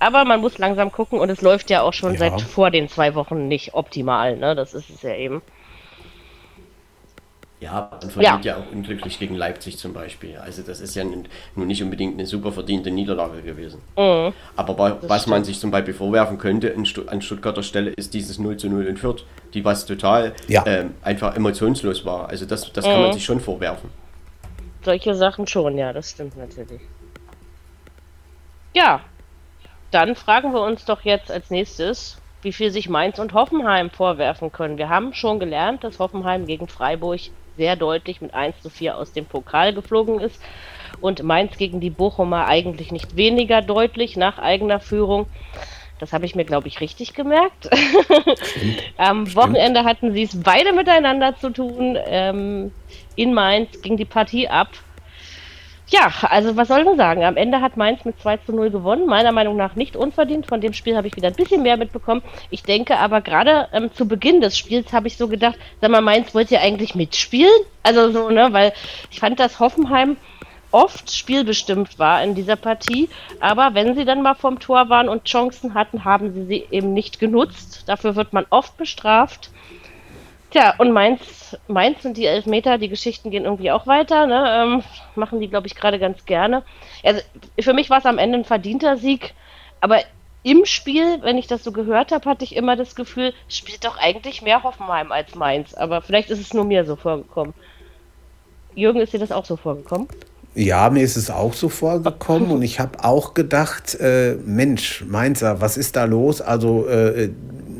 Aber 0.00 0.24
man 0.24 0.40
muss 0.40 0.58
langsam 0.58 0.92
gucken 0.92 1.18
und 1.18 1.28
es 1.28 1.42
läuft 1.42 1.70
ja 1.70 1.82
auch 1.82 1.92
schon 1.92 2.12
Ja. 2.12 2.18
seit 2.18 2.40
vor 2.40 2.70
den 2.70 2.88
zwei 2.88 3.14
Wochen 3.14 3.48
nicht 3.48 3.74
optimal. 3.74 4.36
Ne? 4.36 4.54
Das 4.54 4.74
ist 4.74 4.90
es 4.90 5.02
ja 5.02 5.14
eben. 5.14 5.42
Ja, 7.60 7.90
man 8.00 8.10
verliert 8.10 8.44
ja. 8.44 8.56
auch 8.58 8.70
unglücklich 8.72 9.18
gegen 9.18 9.34
Leipzig 9.34 9.78
zum 9.78 9.92
Beispiel. 9.92 10.36
Also 10.36 10.62
das 10.62 10.80
ist 10.80 10.94
ja 10.94 11.02
nun 11.02 11.26
nicht 11.66 11.82
unbedingt 11.82 12.14
eine 12.14 12.24
super 12.24 12.52
verdiente 12.52 12.90
Niederlage 12.92 13.42
gewesen. 13.42 13.80
Aber 13.96 14.78
wa- 14.78 14.98
was 15.02 15.26
man 15.26 15.42
sich 15.42 15.58
zum 15.58 15.72
Beispiel 15.72 15.92
vorwerfen 15.94 16.38
könnte 16.38 16.68
in 16.68 16.86
Stu 16.86 17.02
an 17.08 17.20
Stuttgarter 17.20 17.64
Stelle 17.64 17.90
ist 17.90 18.14
dieses 18.14 18.38
0 18.38 18.56
zu 18.58 18.68
0 18.68 18.86
in 18.86 18.96
Fürth, 18.96 19.24
die 19.54 19.64
was 19.64 19.86
total 19.86 20.34
Ja. 20.46 20.64
ähm, 20.66 20.94
einfach 21.02 21.34
emotionslos 21.34 22.04
war. 22.04 22.28
Also 22.28 22.46
das, 22.46 22.72
das 22.72 22.84
kann 22.84 23.02
man 23.02 23.12
sich 23.12 23.24
schon 23.24 23.40
vorwerfen. 23.40 23.90
Solche 24.84 25.14
Sachen 25.16 25.48
schon, 25.48 25.76
ja, 25.76 25.92
das 25.92 26.10
stimmt 26.10 26.36
natürlich. 26.36 26.80
Ja, 28.74 29.00
dann 29.90 30.14
fragen 30.14 30.52
wir 30.52 30.60
uns 30.62 30.84
doch 30.84 31.02
jetzt 31.02 31.30
als 31.30 31.50
nächstes, 31.50 32.18
wie 32.42 32.52
viel 32.52 32.70
sich 32.70 32.88
Mainz 32.88 33.18
und 33.18 33.32
Hoffenheim 33.32 33.90
vorwerfen 33.90 34.52
können. 34.52 34.78
Wir 34.78 34.88
haben 34.88 35.12
schon 35.12 35.40
gelernt, 35.40 35.82
dass 35.82 35.98
Hoffenheim 35.98 36.46
gegen 36.46 36.68
Freiburg 36.68 37.18
sehr 37.58 37.76
deutlich 37.76 38.22
mit 38.22 38.32
1 38.32 38.62
zu 38.62 38.70
4 38.70 38.96
aus 38.96 39.12
dem 39.12 39.26
Pokal 39.26 39.74
geflogen 39.74 40.20
ist 40.20 40.40
und 41.02 41.22
Mainz 41.22 41.58
gegen 41.58 41.80
die 41.80 41.90
Bochumer 41.90 42.46
eigentlich 42.46 42.90
nicht 42.92 43.16
weniger 43.16 43.60
deutlich 43.60 44.16
nach 44.16 44.38
eigener 44.38 44.80
Führung. 44.80 45.26
Das 45.98 46.12
habe 46.12 46.24
ich 46.24 46.34
mir, 46.34 46.44
glaube 46.44 46.68
ich, 46.68 46.80
richtig 46.80 47.12
gemerkt. 47.12 47.68
Am 48.96 49.34
Wochenende 49.34 49.84
hatten 49.84 50.12
sie 50.12 50.22
es 50.22 50.40
beide 50.40 50.72
miteinander 50.72 51.36
zu 51.36 51.50
tun. 51.50 51.98
Ähm, 52.06 52.72
in 53.16 53.34
Mainz 53.34 53.82
ging 53.82 53.96
die 53.96 54.04
Partie 54.04 54.48
ab. 54.48 54.68
Ja, 55.90 56.12
also 56.28 56.54
was 56.56 56.68
soll 56.68 56.84
man 56.84 56.98
sagen? 56.98 57.24
Am 57.24 57.38
Ende 57.38 57.62
hat 57.62 57.78
Mainz 57.78 58.04
mit 58.04 58.20
2 58.20 58.38
zu 58.38 58.52
0 58.52 58.70
gewonnen. 58.70 59.06
Meiner 59.06 59.32
Meinung 59.32 59.56
nach 59.56 59.74
nicht 59.74 59.96
unverdient. 59.96 60.46
Von 60.46 60.60
dem 60.60 60.74
Spiel 60.74 60.96
habe 60.96 61.06
ich 61.06 61.16
wieder 61.16 61.28
ein 61.28 61.34
bisschen 61.34 61.62
mehr 61.62 61.78
mitbekommen. 61.78 62.22
Ich 62.50 62.62
denke 62.62 62.98
aber 62.98 63.22
gerade 63.22 63.68
ähm, 63.72 63.90
zu 63.94 64.06
Beginn 64.06 64.42
des 64.42 64.58
Spiels 64.58 64.92
habe 64.92 65.06
ich 65.06 65.16
so 65.16 65.28
gedacht, 65.28 65.58
sag 65.80 65.90
mal, 65.90 66.02
Mainz 66.02 66.34
wollt 66.34 66.50
ihr 66.50 66.60
eigentlich 66.60 66.94
mitspielen? 66.94 67.60
Also 67.82 68.10
so, 68.10 68.28
ne, 68.28 68.52
weil 68.52 68.74
ich 69.10 69.20
fand, 69.20 69.40
dass 69.40 69.60
Hoffenheim 69.60 70.18
oft 70.72 71.10
spielbestimmt 71.10 71.98
war 71.98 72.22
in 72.22 72.34
dieser 72.34 72.56
Partie. 72.56 73.08
Aber 73.40 73.72
wenn 73.72 73.94
sie 73.94 74.04
dann 74.04 74.20
mal 74.22 74.34
vom 74.34 74.58
Tor 74.58 74.90
waren 74.90 75.08
und 75.08 75.24
Chancen 75.24 75.72
hatten, 75.72 76.04
haben 76.04 76.34
sie 76.34 76.44
sie 76.44 76.66
eben 76.70 76.92
nicht 76.92 77.18
genutzt. 77.18 77.84
Dafür 77.86 78.14
wird 78.14 78.34
man 78.34 78.44
oft 78.50 78.76
bestraft. 78.76 79.50
Tja, 80.50 80.74
und 80.78 80.92
Mainz, 80.92 81.56
Mainz 81.66 82.04
und 82.04 82.16
die 82.16 82.24
Elfmeter, 82.24 82.78
die 82.78 82.88
Geschichten 82.88 83.30
gehen 83.30 83.44
irgendwie 83.44 83.70
auch 83.70 83.86
weiter, 83.86 84.26
ne? 84.26 84.44
Ähm, 84.48 84.82
machen 85.14 85.40
die, 85.40 85.48
glaube 85.48 85.66
ich, 85.66 85.74
gerade 85.74 85.98
ganz 85.98 86.24
gerne. 86.24 86.62
Also 87.02 87.20
für 87.60 87.74
mich 87.74 87.90
war 87.90 87.98
es 87.98 88.06
am 88.06 88.18
Ende 88.18 88.38
ein 88.38 88.44
verdienter 88.44 88.96
Sieg, 88.96 89.34
aber 89.80 90.00
im 90.42 90.64
Spiel, 90.64 91.20
wenn 91.22 91.36
ich 91.36 91.46
das 91.46 91.64
so 91.64 91.72
gehört 91.72 92.12
habe, 92.12 92.30
hatte 92.30 92.44
ich 92.44 92.56
immer 92.56 92.76
das 92.76 92.94
Gefühl, 92.94 93.34
spielt 93.48 93.84
doch 93.84 93.98
eigentlich 93.98 94.40
mehr 94.40 94.62
Hoffenheim 94.62 95.12
als 95.12 95.34
Mainz. 95.34 95.74
Aber 95.74 96.00
vielleicht 96.00 96.30
ist 96.30 96.40
es 96.40 96.54
nur 96.54 96.64
mir 96.64 96.84
so 96.84 96.96
vorgekommen. 96.96 97.52
Jürgen, 98.74 99.00
ist 99.00 99.12
dir 99.12 99.18
das 99.18 99.32
auch 99.32 99.44
so 99.44 99.56
vorgekommen? 99.56 100.08
Ja, 100.54 100.88
mir 100.90 101.02
ist 101.02 101.16
es 101.16 101.30
auch 101.30 101.52
so 101.52 101.68
vorgekommen 101.68 102.50
und 102.50 102.62
ich 102.62 102.80
habe 102.80 103.04
auch 103.04 103.34
gedacht, 103.34 103.94
äh, 103.96 104.36
Mensch, 104.44 105.04
Mainzer, 105.06 105.60
was 105.60 105.76
ist 105.76 105.96
da 105.96 106.04
los? 106.04 106.40
Also 106.40 106.86
äh, 106.88 107.30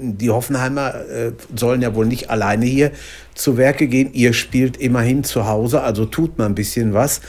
die 0.01 0.31
Hoffenheimer 0.31 0.95
äh, 0.95 1.33
sollen 1.55 1.83
ja 1.83 1.95
wohl 1.95 2.07
nicht 2.07 2.31
alleine 2.31 2.67
hier 2.67 2.93
zu 3.35 3.57
Werke 3.57 3.87
gehen. 3.87 4.13
Ihr 4.13 4.33
spielt 4.33 4.77
immerhin 4.77 5.25
zu 5.25 5.47
Hause, 5.47 5.83
also 5.83 6.05
tut 6.05 6.39
man 6.39 6.53
ein 6.53 6.55
bisschen 6.55 6.95
was. 6.95 7.21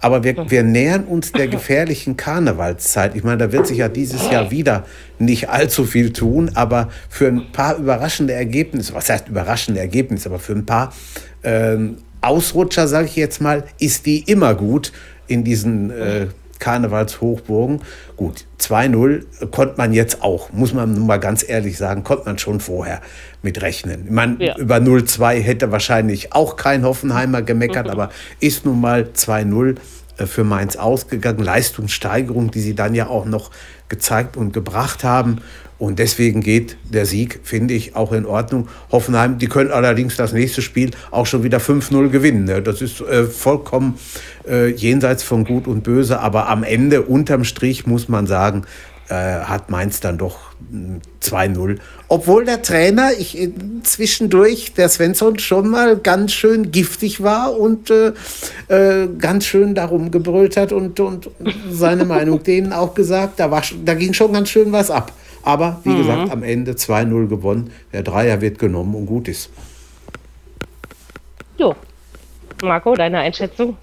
Aber 0.00 0.22
wir, 0.22 0.50
wir 0.50 0.62
nähern 0.62 1.04
uns 1.04 1.32
der 1.32 1.48
gefährlichen 1.48 2.16
Karnevalszeit. 2.16 3.16
Ich 3.16 3.24
meine, 3.24 3.38
da 3.38 3.52
wird 3.52 3.66
sich 3.66 3.78
ja 3.78 3.88
dieses 3.88 4.30
Jahr 4.30 4.50
wieder 4.50 4.84
nicht 5.18 5.48
allzu 5.48 5.84
viel 5.84 6.12
tun, 6.12 6.50
aber 6.54 6.90
für 7.08 7.28
ein 7.28 7.52
paar 7.52 7.76
überraschende 7.76 8.34
Ergebnisse, 8.34 8.94
was 8.94 9.08
heißt 9.08 9.28
überraschende 9.28 9.80
Ergebnisse, 9.80 10.28
aber 10.28 10.38
für 10.38 10.52
ein 10.52 10.66
paar 10.66 10.92
ähm, 11.42 11.96
Ausrutscher, 12.20 12.88
sage 12.88 13.06
ich 13.06 13.16
jetzt 13.16 13.40
mal, 13.40 13.64
ist 13.78 14.06
die 14.06 14.20
immer 14.20 14.54
gut 14.54 14.92
in 15.26 15.44
diesen 15.44 15.90
äh, 15.90 16.26
Karnevalshochburgen. 16.64 17.82
Gut, 18.16 18.46
2-0 18.58 19.50
konnte 19.50 19.74
man 19.76 19.92
jetzt 19.92 20.22
auch, 20.22 20.50
muss 20.50 20.72
man 20.72 20.94
nun 20.94 21.06
mal 21.06 21.18
ganz 21.18 21.46
ehrlich 21.46 21.76
sagen, 21.76 22.04
konnte 22.04 22.24
man 22.24 22.38
schon 22.38 22.58
vorher 22.58 23.02
mit 23.42 23.60
rechnen. 23.60 24.04
Ich 24.06 24.10
meine, 24.10 24.42
ja. 24.42 24.56
über 24.56 24.76
0-2 24.76 25.42
hätte 25.42 25.72
wahrscheinlich 25.72 26.32
auch 26.32 26.56
kein 26.56 26.82
Hoffenheimer 26.82 27.42
gemeckert, 27.42 27.90
aber 27.90 28.08
ist 28.40 28.64
nun 28.64 28.80
mal 28.80 29.10
2-0 29.14 29.72
äh, 29.72 29.74
für 30.16 30.44
Mainz 30.44 30.76
ausgegangen. 30.76 31.42
Leistungssteigerung, 31.42 32.50
die 32.50 32.60
sie 32.60 32.74
dann 32.74 32.94
ja 32.94 33.08
auch 33.08 33.24
noch 33.24 33.50
gezeigt 33.88 34.36
und 34.36 34.52
gebracht 34.52 35.04
haben. 35.04 35.38
Und 35.78 35.98
deswegen 35.98 36.40
geht 36.40 36.76
der 36.84 37.04
Sieg, 37.04 37.40
finde 37.42 37.74
ich, 37.74 37.96
auch 37.96 38.12
in 38.12 38.26
Ordnung. 38.26 38.68
Hoffenheim, 38.92 39.38
die 39.38 39.48
können 39.48 39.70
allerdings 39.72 40.16
das 40.16 40.32
nächste 40.32 40.62
Spiel 40.62 40.92
auch 41.10 41.26
schon 41.26 41.42
wieder 41.42 41.58
5-0 41.58 42.08
gewinnen. 42.08 42.44
Ne? 42.44 42.62
Das 42.62 42.80
ist 42.80 43.00
äh, 43.00 43.24
vollkommen 43.24 43.98
äh, 44.48 44.70
jenseits 44.70 45.24
von 45.24 45.44
Gut 45.44 45.66
und 45.66 45.82
Böse. 45.82 46.20
Aber 46.20 46.48
am 46.48 46.62
Ende, 46.62 47.02
unterm 47.02 47.44
Strich, 47.44 47.86
muss 47.86 48.08
man 48.08 48.26
sagen, 48.26 48.64
äh, 49.08 49.14
hat 49.14 49.70
Mainz 49.70 50.00
dann 50.00 50.18
doch 50.18 50.38
2-0. 51.22 51.54
Hm, 51.54 51.80
Obwohl 52.08 52.44
der 52.44 52.62
Trainer 52.62 53.10
ich 53.18 53.38
äh, 53.38 53.52
zwischendurch, 53.82 54.74
der 54.74 54.88
Svensson, 54.88 55.38
schon 55.38 55.68
mal 55.68 55.96
ganz 55.96 56.32
schön 56.32 56.70
giftig 56.70 57.22
war 57.22 57.58
und 57.58 57.90
äh, 57.90 58.12
äh, 58.68 59.08
ganz 59.18 59.46
schön 59.46 59.74
darum 59.74 60.10
gebrüllt 60.10 60.56
hat 60.56 60.72
und, 60.72 61.00
und 61.00 61.30
seine 61.70 62.04
Meinung 62.04 62.42
denen 62.44 62.72
auch 62.72 62.94
gesagt. 62.94 63.40
Da, 63.40 63.50
war, 63.50 63.62
da 63.84 63.94
ging 63.94 64.14
schon 64.14 64.32
ganz 64.32 64.48
schön 64.48 64.72
was 64.72 64.90
ab. 64.90 65.12
Aber 65.42 65.80
wie 65.84 65.90
mhm. 65.90 65.98
gesagt, 65.98 66.32
am 66.32 66.42
Ende 66.42 66.72
2-0 66.72 67.28
gewonnen. 67.28 67.70
Der 67.92 68.02
Dreier 68.02 68.40
wird 68.40 68.58
genommen 68.58 68.94
und 68.94 69.06
gut 69.06 69.28
ist. 69.28 69.50
Jo. 71.58 71.74
Marco, 72.62 72.94
deine 72.94 73.18
Einschätzung? 73.18 73.76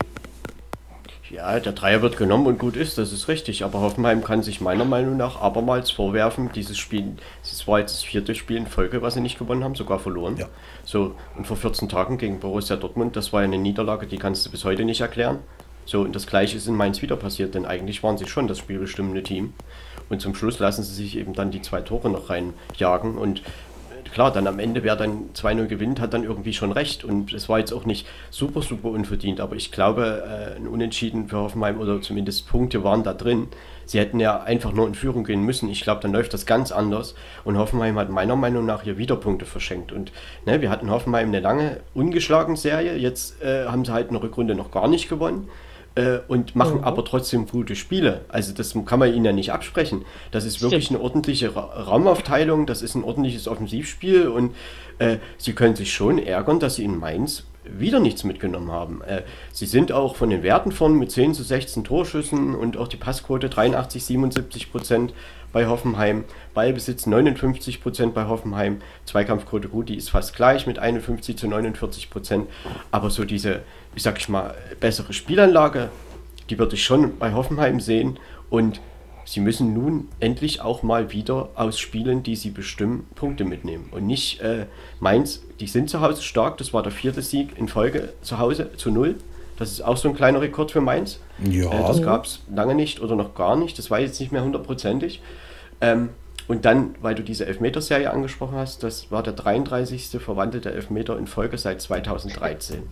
Ja, 1.32 1.60
der 1.62 1.72
Dreier 1.72 2.02
wird 2.02 2.18
genommen 2.18 2.46
und 2.46 2.60
gut 2.60 2.76
ist, 2.76 2.98
das 2.98 3.14
ist 3.14 3.30
richtig. 3.30 3.64
Aber 3.64 3.80
Hoffenheim 3.80 4.22
kann 4.24 4.44
sich 4.44 4.60
meiner 4.60 4.84
Meinung 4.84 5.16
nach 5.16 5.40
abermals 5.40 5.90
vorwerfen, 5.90 6.50
dieses 6.54 6.78
Spiel, 6.78 7.14
es 7.42 7.68
war 7.68 7.80
jetzt 7.80 7.96
das 7.96 8.04
vierte 8.04 8.36
Spiel 8.36 8.58
in 8.58 8.68
Folge, 8.68 9.02
was 9.02 9.14
sie 9.14 9.22
nicht 9.22 9.40
gewonnen 9.40 9.64
haben, 9.64 9.76
sogar 9.76 10.00
verloren. 10.00 10.36
Ja. 10.38 10.50
So, 10.84 11.16
und 11.38 11.48
vor 11.48 11.56
14 11.56 11.88
Tagen 11.88 12.18
gegen 12.18 12.40
Borussia 12.40 12.76
Dortmund, 12.76 13.16
das 13.16 13.32
war 13.32 13.42
ja 13.42 13.46
eine 13.46 13.58
Niederlage, 13.58 14.08
die 14.08 14.18
kannst 14.18 14.46
du 14.46 14.52
bis 14.52 14.66
heute 14.66 14.84
nicht 14.84 15.00
erklären. 15.00 15.40
So, 15.86 16.02
und 16.02 16.16
das 16.16 16.28
gleiche 16.28 16.58
ist 16.58 16.68
in 16.68 16.76
Mainz 16.76 17.02
wieder 17.02 17.16
passiert, 17.16 17.56
denn 17.56 17.66
eigentlich 17.66 18.04
waren 18.04 18.18
sie 18.18 18.28
schon 18.28 18.48
das 18.48 18.58
spielbestimmende 18.58 19.24
Team. 19.24 19.54
Und 20.10 20.22
zum 20.22 20.36
Schluss 20.36 20.60
lassen 20.60 20.84
sie 20.84 20.94
sich 20.94 21.18
eben 21.18 21.34
dann 21.34 21.52
die 21.52 21.62
zwei 21.62 21.82
Tore 21.82 22.10
noch 22.10 22.30
reinjagen. 22.30 23.18
Und 23.18 23.42
klar, 24.14 24.32
dann 24.32 24.48
am 24.48 24.60
Ende, 24.60 24.84
wer 24.84 24.96
dann 24.96 25.30
2-0 25.34 25.68
gewinnt, 25.68 26.00
hat 26.00 26.14
dann 26.14 26.24
irgendwie 26.24 26.54
schon 26.54 26.72
recht. 26.72 27.04
Und 27.04 27.34
es 27.34 27.50
war 27.50 27.60
jetzt 27.60 27.72
auch 27.72 27.86
nicht 27.86 28.08
super, 28.30 28.62
super 28.62 28.90
unverdient. 28.90 29.40
Aber 29.40 29.56
ich 29.56 29.72
glaube, 29.72 30.24
äh, 30.26 30.56
ein 30.58 30.68
Unentschieden 30.68 31.30
für 31.30 31.38
Hoffenheim 31.38 31.80
oder 31.80 32.02
zumindest 32.02 32.48
Punkte 32.48 32.84
waren 32.84 33.04
da 33.04 33.14
drin. 33.14 33.48
Sie 33.86 34.00
hätten 34.00 34.20
ja 34.20 34.42
einfach 34.42 34.72
nur 34.72 34.88
in 34.88 34.96
Führung 34.96 35.24
gehen 35.24 35.44
müssen. 35.44 35.70
Ich 35.70 35.82
glaube, 35.82 36.02
dann 36.02 36.14
läuft 36.14 36.34
das 36.34 36.46
ganz 36.46 36.72
anders. 36.72 37.16
Und 37.44 37.58
Hoffenheim 37.58 37.98
hat 37.98 38.10
meiner 38.10 38.36
Meinung 38.36 38.66
nach 38.66 38.84
hier 38.84 38.98
wieder 38.98 39.16
Punkte 39.16 39.46
verschenkt. 39.46 39.92
Und 39.92 40.12
ne, 40.46 40.62
wir 40.62 40.70
hatten 40.70 40.90
Hoffenheim 40.90 41.30
eine 41.30 41.40
lange 41.40 41.82
ungeschlagen 41.94 42.56
Serie. 42.56 42.96
Jetzt 42.98 43.42
äh, 43.42 43.66
haben 43.66 43.86
sie 43.86 43.94
halt 43.94 44.10
eine 44.10 44.22
Rückrunde 44.22 44.56
noch 44.56 44.72
gar 44.72 44.88
nicht 44.88 45.10
gewonnen 45.10 45.50
äh, 45.96 46.20
und 46.28 46.56
machen 46.56 46.80
mhm. 46.80 46.84
aber 46.84 47.04
trotzdem 47.06 47.48
gute 47.48 47.76
Spiele. 47.76 48.22
Also 48.30 48.54
das 48.54 48.74
kann 48.86 49.00
man 49.00 49.14
ihnen 49.14 49.26
ja 49.26 49.32
nicht 49.32 49.52
absprechen. 49.52 50.06
Das 50.32 50.46
ist 50.46 50.62
wirklich 50.62 50.86
Stimmt. 50.86 51.00
eine 51.00 51.06
ordentliche 51.06 51.56
Ra 51.56 51.62
Raumaufteilung, 51.62 52.66
das 52.66 52.82
ist 52.82 52.96
ein 52.96 53.04
ordentliches 53.04 53.48
Offensivspiel 53.48 54.28
und 54.28 54.56
äh, 55.00 55.18
sie 55.38 55.54
können 55.54 55.76
sich 55.76 55.94
schon 55.94 56.20
ärgern, 56.20 56.60
dass 56.60 56.76
sie 56.76 56.84
in 56.84 56.98
Mainz 56.98 57.44
wieder 57.64 58.00
nichts 58.00 58.24
mitgenommen 58.24 58.72
haben. 58.72 59.02
Äh, 59.02 59.24
sie 59.52 59.66
sind 59.66 59.92
auch 59.92 60.16
von 60.16 60.30
den 60.30 60.44
Werten 60.44 60.72
von 60.72 60.98
mit 60.98 61.12
10 61.12 61.34
zu 61.34 61.44
16 61.44 61.84
Torschüssen 61.84 62.56
und 62.56 62.78
auch 62.78 62.88
die 62.88 62.98
Passquote 62.98 63.50
83, 63.50 64.04
77 64.04 64.72
Prozent 64.72 65.14
bei 65.52 65.68
Hoffenheim, 65.68 66.24
Ballbesitz 66.54 67.06
59 67.06 67.82
Prozent 67.82 68.14
bei 68.14 68.26
Hoffenheim, 68.26 68.82
Zweikampfquote 69.06 69.68
gut, 69.68 69.90
die 69.90 69.98
ist 69.98 70.10
fast 70.10 70.36
gleich 70.36 70.66
mit 70.66 70.80
51 70.80 71.38
zu 71.38 71.48
49 71.48 72.10
Prozent, 72.10 72.48
aber 72.90 73.10
so 73.10 73.26
diese, 73.26 73.62
ich 73.96 74.04
sag 74.04 74.18
ich 74.20 74.30
mal, 74.30 74.56
bessere 74.80 75.14
Spielanlage, 75.14 75.90
die 76.50 76.60
würde 76.60 76.76
ich 76.76 76.84
schon 76.84 77.18
bei 77.18 77.34
Hoffenheim 77.34 77.80
sehen 77.80 78.20
und 78.50 78.82
sie 79.26 79.40
müssen 79.40 79.74
nun 79.74 80.10
endlich 80.20 80.62
auch 80.62 80.84
mal 80.84 81.12
wieder 81.12 81.50
aus 81.56 81.80
Spielen, 81.80 82.24
die 82.24 82.36
sie 82.36 82.50
bestimmen, 82.50 83.08
Punkte 83.16 83.46
mitnehmen. 83.46 83.90
Und 83.92 84.08
nicht 84.08 84.42
äh, 84.42 84.66
Mainz, 85.00 85.42
die 85.60 85.68
sind 85.68 85.90
zu 85.90 86.02
Hause 86.02 86.22
stark, 86.22 86.58
das 86.58 86.74
war 86.74 86.84
der 86.84 86.92
vierte 86.92 87.22
Sieg 87.22 87.58
in 87.58 87.68
Folge 87.68 88.14
zu 88.22 88.40
Hause 88.40 88.72
zu 88.76 88.92
null. 88.92 89.16
Das 89.58 89.72
ist 89.72 89.82
auch 89.82 89.98
so 89.98 90.10
ein 90.10 90.16
kleiner 90.16 90.42
Rekord 90.42 90.72
für 90.72 90.82
Mainz. 90.82 91.20
Ja. 91.40 91.72
Äh, 91.72 91.88
das 91.88 92.02
gab 92.02 92.26
es 92.26 92.42
lange 92.54 92.76
nicht 92.76 93.00
oder 93.00 93.16
noch 93.16 93.36
gar 93.36 93.56
nicht. 93.56 93.78
Das 93.78 93.92
war 93.92 94.00
jetzt 94.00 94.20
nicht 94.20 94.32
mehr 94.32 94.44
hundertprozentig. 94.44 95.22
Ähm, 95.82 96.10
und 96.52 96.66
dann, 96.66 96.96
weil 97.00 97.16
du 97.16 97.24
diese 97.24 97.46
Elfmeterserie 97.46 98.12
angesprochen 98.12 98.58
hast, 98.58 98.84
das 98.84 99.10
war 99.10 99.24
der 99.24 99.32
33. 99.32 100.20
verwandelte 100.22 100.70
Elfmeter 100.74 101.18
in 101.18 101.26
Folge 101.26 101.58
seit 101.58 101.82
2013. 101.82 102.84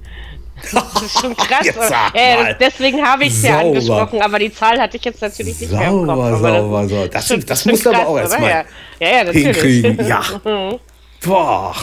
Das 0.72 1.02
ist 1.02 1.20
schon 1.20 1.36
krass. 1.36 1.68
Ja, 2.14 2.54
deswegen 2.54 3.02
habe 3.06 3.24
ich 3.24 3.34
es 3.34 3.44
ja 3.44 3.60
angesprochen, 3.60 4.22
aber 4.22 4.40
die 4.40 4.52
Zahl 4.54 4.80
hatte 4.80 4.98
ich 4.98 5.06
jetzt 5.06 5.22
natürlich 5.22 5.60
nicht 5.60 5.72
sauber, 5.72 5.84
mehr 5.84 5.90
im 5.90 6.06
Kopf. 6.06 6.20
Aber 6.20 6.40
sauber, 6.40 6.82
das, 6.82 6.90
sauber. 6.90 7.08
Das, 7.08 7.28
das, 7.28 7.46
das 7.46 7.66
musst 7.66 7.86
du 7.86 7.90
aber 7.92 8.08
auch 8.08 8.18
erstmal 8.18 8.50
ja. 8.50 8.64
ja, 9.00 9.24
ja, 9.24 9.32
hinkriegen. 9.32 10.06
Ja. 10.08 10.22
Boah. 11.26 11.76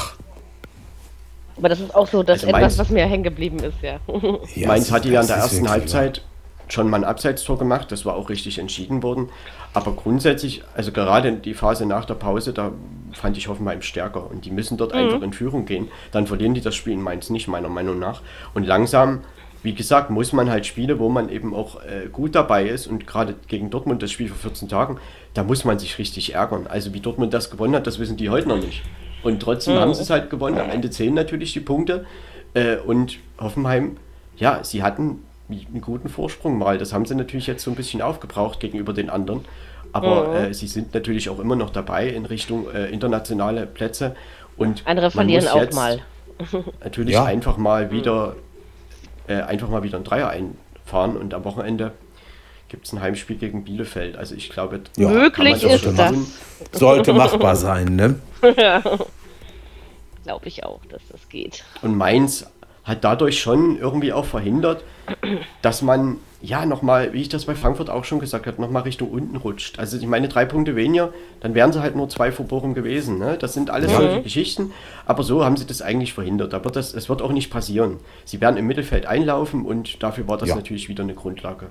Aber 1.57 1.69
das 1.69 1.81
ist 1.81 1.95
auch 1.95 2.07
so 2.07 2.23
das 2.23 2.45
also 2.45 2.55
etwas, 2.55 2.79
was 2.79 2.89
mir 2.91 3.07
hängen 3.07 3.23
geblieben 3.23 3.59
ist, 3.61 3.83
ja. 3.83 3.99
ja 4.55 4.69
Mainz 4.69 4.91
hatte 4.91 5.09
ja 5.09 5.21
in 5.23 5.27
der 5.27 5.37
ersten 5.37 5.69
Halbzeit 5.69 6.23
schon 6.69 6.91
mal 6.91 6.99
ein 6.99 7.05
Abseitstor 7.05 7.59
gemacht, 7.59 7.93
das 7.93 8.05
war 8.05 8.17
auch 8.17 8.29
richtig 8.29 8.59
entschieden 8.59 9.03
worden. 9.03 9.29
Aber 9.73 9.93
grundsätzlich, 9.93 10.63
also 10.75 10.91
gerade 10.91 11.33
die 11.33 11.55
Phase 11.55 11.87
nach 11.87 12.05
der 12.05 12.15
Pause, 12.15 12.53
da 12.53 12.73
fand 13.13 13.37
ich 13.37 13.49
Hoffenheim 13.49 13.83
stärker 13.83 14.31
und 14.31 14.45
die 14.45 14.51
müssen 14.51 14.77
dort 14.77 14.93
mhm. 14.93 15.01
einfach 15.01 15.23
in 15.23 15.33
Führung 15.33 15.67
gehen. 15.67 15.89
Dann 16.13 16.27
verlieren 16.27 16.55
die 16.55 16.61
das 16.61 16.75
Spiel 16.75 16.95
in 16.95 17.03
Mainz 17.03 17.31
nicht, 17.31 17.49
meiner 17.49 17.69
Meinung 17.69 17.99
nach. 17.99 18.23
Und 18.55 18.67
langsam, 18.67 19.21
wie 19.63 19.75
gesagt, 19.75 20.11
muss 20.11 20.33
man 20.33 20.51
halt 20.51 20.67
Spiele, 20.67 20.99
wo 20.99 21.09
man 21.09 21.29
eben 21.29 21.55
auch 21.55 21.83
äh, 21.83 22.09
gut 22.11 22.35
dabei 22.35 22.67
ist 22.67 22.87
und 22.87 23.07
gerade 23.07 23.35
gegen 23.49 23.71
Dortmund 23.71 24.03
das 24.03 24.11
Spiel 24.11 24.29
vor 24.29 24.39
14 24.39 24.69
Tagen, 24.69 24.99
da 25.35 25.45
muss 25.45 25.65
man 25.65 25.79
sich 25.79 25.99
richtig 25.99 26.35
ärgern. 26.35 26.67
Also 26.67 26.95
wie 26.95 27.01
Dortmund 27.01 27.35
das 27.35 27.51
gewonnen 27.51 27.75
hat, 27.75 27.87
das 27.87 27.99
wissen 27.99 28.17
die 28.17 28.31
heute 28.31 28.49
noch 28.49 28.59
nicht. 28.59 28.83
Und 29.23 29.41
trotzdem 29.41 29.75
mhm. 29.75 29.81
haben 29.81 29.95
sie 29.95 30.03
es 30.03 30.11
halt 30.11 30.31
gewonnen. 30.31 30.59
Am 30.59 30.71
Ende 30.71 30.89
zählen 30.91 31.15
natürlich 31.15 31.53
die 31.53 31.61
Punkte. 31.61 32.07
Äh, 32.55 32.77
und 32.77 33.19
Hoffenheim, 33.39 33.99
ja, 34.37 34.65
sie 34.65 34.83
hatten 34.83 35.21
einen 35.49 35.81
guten 35.81 36.09
Vorsprung 36.09 36.59
mal. 36.59 36.79
Das 36.79 36.93
haben 36.93 37.07
sie 37.07 37.15
natürlich 37.15 37.47
jetzt 37.47 37.63
so 37.63 37.71
ein 37.71 37.77
bisschen 37.77 38.03
aufgebraucht 38.03 38.61
gegenüber 38.61 38.93
den 38.93 39.11
anderen. 39.11 39.45
Aber 39.93 40.29
mhm. 40.29 40.37
äh, 40.37 40.55
sie 40.55 40.67
sind 40.67 40.93
natürlich 40.95 41.29
auch 41.29 41.39
immer 41.39 41.57
noch 41.57 41.71
dabei 41.71 42.09
in 42.09 42.27
Richtung 42.27 42.71
äh, 42.71 42.87
internationale 42.87 43.67
Plätze. 43.67 44.17
Und 44.57 44.83
andere 44.87 45.11
verlieren 45.11 45.49
auch 45.49 45.73
mal. 45.73 46.01
natürlich 46.85 47.15
ja. 47.15 47.25
einfach 47.25 47.57
mal 47.57 47.91
wieder 47.91 48.37
äh, 49.27 49.41
einfach 49.43 49.69
mal 49.69 49.83
wieder 49.83 49.99
ein 49.99 50.05
Dreier 50.05 50.29
einfahren 50.29 51.17
und 51.17 51.35
am 51.35 51.45
Wochenende 51.45 51.93
gibt 52.69 52.87
es 52.87 52.93
ein 52.93 53.01
Heimspiel 53.01 53.37
gegen 53.37 53.65
Bielefeld. 53.65 54.17
Also 54.17 54.35
ich 54.35 54.51
glaube, 54.51 54.81
ja, 54.97 55.09
möglich 55.09 55.61
das 55.61 55.85
ist 55.85 55.99
das. 55.99 56.15
Sollte 56.73 57.13
machbar 57.13 57.57
sein, 57.57 57.97
ne? 57.97 58.21
ja. 58.57 58.83
Glaube 60.25 60.49
ich 60.49 60.65
auch, 60.65 60.81
dass 60.87 61.03
das 61.11 61.29
geht. 61.29 61.65
Und 61.83 61.97
Mainz 61.97 62.47
hat 62.87 63.03
dadurch 63.03 63.41
schon 63.41 63.79
irgendwie 63.79 64.13
auch 64.13 64.25
verhindert, 64.25 64.85
dass 65.61 65.83
man 65.83 66.19
ja 66.41 66.65
nochmal, 66.65 67.13
wie 67.13 67.21
ich 67.21 67.29
das 67.29 67.47
bei 67.47 67.57
Frankfurt 67.57 67.91
auch 67.91 68.05
schon 68.05 68.21
gesagt 68.21 68.47
habe, 68.47 68.61
nochmal 68.61 68.83
Richtung 68.83 69.11
unten 69.11 69.37
rutscht. 69.37 69.81
Also 69.81 69.97
ich 69.97 70.07
meine, 70.07 70.29
drei 70.29 70.45
Punkte 70.45 70.77
weniger, 70.77 71.13
dann 71.41 71.55
wären 71.55 71.73
sie 71.73 71.81
halt 71.81 71.97
nur 71.97 72.09
zwei 72.09 72.31
vor 72.31 72.47
Bochum 72.47 72.75
gewesen. 72.75 73.19
Ne? 73.19 73.37
Das 73.39 73.55
sind 73.55 73.71
alles 73.71 73.91
mhm. 73.93 73.97
solche 73.97 74.23
Geschichten, 74.23 74.73
aber 75.05 75.25
so 75.25 75.45
haben 75.45 75.57
sie 75.57 75.67
das 75.67 75.83
eigentlich 75.83 76.13
verhindert. 76.13 76.55
Aber 76.55 76.71
das, 76.71 76.93
das 76.93 77.09
wird 77.09 77.23
auch 77.23 77.33
nicht 77.33 77.51
passieren. 77.51 77.99
Sie 78.25 78.41
werden 78.41 78.57
im 78.57 78.69
Mittelfeld 78.69 79.07
einlaufen 79.07 79.67
und 79.67 80.03
dafür 80.03 80.29
war 80.29 80.39
das 80.39 80.51
ja. 80.51 80.55
natürlich 80.55 80.89
wieder 80.89 81.03
eine 81.03 81.15
Grundlage. 81.15 81.67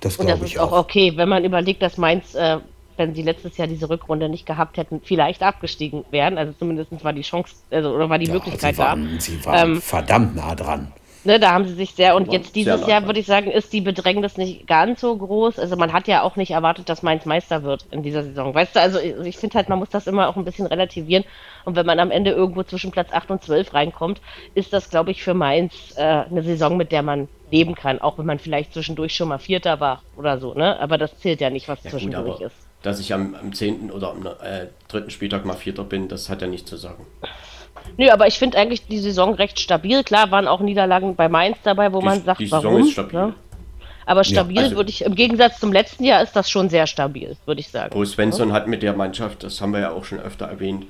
Das 0.00 0.16
und 0.16 0.28
das 0.28 0.40
ist 0.40 0.58
auch 0.58 0.72
okay, 0.72 1.12
wenn 1.16 1.28
man 1.28 1.44
überlegt, 1.44 1.82
dass 1.82 1.98
Mainz 1.98 2.34
äh, 2.34 2.58
wenn 2.96 3.14
sie 3.14 3.22
letztes 3.22 3.56
Jahr 3.56 3.68
diese 3.68 3.88
Rückrunde 3.88 4.28
nicht 4.28 4.46
gehabt 4.46 4.76
hätten, 4.76 5.00
vielleicht 5.02 5.42
abgestiegen 5.42 6.04
wären. 6.10 6.38
Also 6.38 6.52
zumindest 6.52 6.92
war 7.04 7.12
die 7.12 7.22
Chance, 7.22 7.54
also 7.70 7.94
oder 7.94 8.08
war 8.08 8.18
die 8.18 8.26
ja, 8.26 8.34
Möglichkeit 8.34 8.74
sie 8.74 8.78
waren, 8.78 9.14
da. 9.14 9.20
Sie 9.20 9.44
waren 9.44 9.70
ähm, 9.72 9.82
verdammt 9.82 10.36
nah 10.36 10.54
dran. 10.54 10.92
Ne, 11.24 11.38
da 11.38 11.52
haben 11.52 11.66
sie 11.66 11.74
sich 11.74 11.92
sehr, 11.92 12.16
und 12.16 12.32
jetzt 12.32 12.56
dieses 12.56 12.84
Jahr 12.84 13.06
würde 13.06 13.20
ich 13.20 13.26
sagen, 13.26 13.48
ist 13.48 13.72
die 13.72 13.80
Bedrängnis 13.80 14.36
nicht 14.36 14.66
ganz 14.66 15.00
so 15.00 15.16
groß. 15.16 15.56
Also 15.60 15.76
man 15.76 15.92
hat 15.92 16.08
ja 16.08 16.22
auch 16.22 16.34
nicht 16.34 16.50
erwartet, 16.50 16.88
dass 16.88 17.04
Mainz 17.04 17.26
Meister 17.26 17.62
wird 17.62 17.86
in 17.92 18.02
dieser 18.02 18.24
Saison. 18.24 18.52
Weißt 18.52 18.74
du, 18.74 18.80
also 18.80 18.98
ich 18.98 19.36
finde 19.36 19.54
halt, 19.54 19.68
man 19.68 19.78
muss 19.78 19.90
das 19.90 20.08
immer 20.08 20.28
auch 20.28 20.36
ein 20.36 20.44
bisschen 20.44 20.66
relativieren. 20.66 21.24
Und 21.64 21.76
wenn 21.76 21.86
man 21.86 22.00
am 22.00 22.10
Ende 22.10 22.32
irgendwo 22.32 22.64
zwischen 22.64 22.90
Platz 22.90 23.12
8 23.12 23.30
und 23.30 23.44
12 23.44 23.72
reinkommt, 23.72 24.20
ist 24.54 24.72
das, 24.72 24.90
glaube 24.90 25.12
ich, 25.12 25.22
für 25.22 25.34
Mainz 25.34 25.94
äh, 25.96 26.02
eine 26.02 26.42
Saison, 26.42 26.76
mit 26.76 26.90
der 26.90 27.02
man 27.02 27.28
leben 27.52 27.76
kann. 27.76 28.00
Auch 28.00 28.18
wenn 28.18 28.26
man 28.26 28.40
vielleicht 28.40 28.72
zwischendurch 28.72 29.14
schon 29.14 29.28
mal 29.28 29.38
Vierter 29.38 29.78
war 29.78 30.02
oder 30.16 30.38
so, 30.38 30.54
ne? 30.54 30.80
Aber 30.80 30.98
das 30.98 31.16
zählt 31.18 31.40
ja 31.40 31.50
nicht, 31.50 31.68
was 31.68 31.84
Ja, 31.84 31.90
gut, 31.90 32.00
zwischendurch 32.00 32.36
aber 32.36 32.46
ist. 32.46 32.56
Dass 32.82 33.00
ich 33.00 33.12
am, 33.14 33.34
am 33.34 33.52
10. 33.52 33.90
oder 33.90 34.10
am 34.10 34.26
äh, 34.26 34.66
dritten 34.88 35.10
Spieltag 35.10 35.44
mal 35.44 35.54
Vierter 35.54 35.84
bin, 35.84 36.08
das 36.08 36.28
hat 36.28 36.42
ja 36.42 36.48
nichts 36.48 36.68
zu 36.70 36.76
sagen. 36.76 37.06
Nö, 37.96 38.10
aber 38.10 38.26
ich 38.26 38.38
finde 38.38 38.58
eigentlich 38.58 38.86
die 38.86 38.98
Saison 38.98 39.34
recht 39.34 39.58
stabil. 39.58 40.04
Klar 40.04 40.30
waren 40.30 40.46
auch 40.46 40.60
Niederlagen 40.60 41.16
bei 41.16 41.28
Mainz 41.28 41.56
dabei, 41.62 41.92
wo 41.92 42.00
Die- 42.00 42.06
man 42.06 42.22
sagt, 42.24 42.40
die 42.40 42.46
Saison 42.46 42.64
warum. 42.64 42.80
ist 42.86 42.92
stabil. 42.92 43.18
Ne? 43.20 43.34
Aber 44.06 44.24
stabil 44.24 44.58
also- 44.58 44.76
würde 44.76 44.90
ich, 44.90 45.04
im 45.04 45.14
Gegensatz 45.14 45.60
zum 45.60 45.72
letzten 45.72 46.04
Jahr 46.04 46.22
ist 46.22 46.34
das 46.34 46.50
schon 46.50 46.68
sehr 46.68 46.86
stabil, 46.86 47.36
würde 47.46 47.60
ich 47.60 47.68
sagen. 47.68 47.92
Bo 47.94 48.04
Svensson 48.04 48.52
hat 48.52 48.66
mit 48.66 48.82
der 48.82 48.94
Mannschaft, 48.94 49.44
das 49.44 49.60
haben 49.60 49.72
wir 49.72 49.80
ja 49.80 49.90
auch 49.92 50.04
schon 50.04 50.18
öfter 50.18 50.46
erwähnt, 50.46 50.86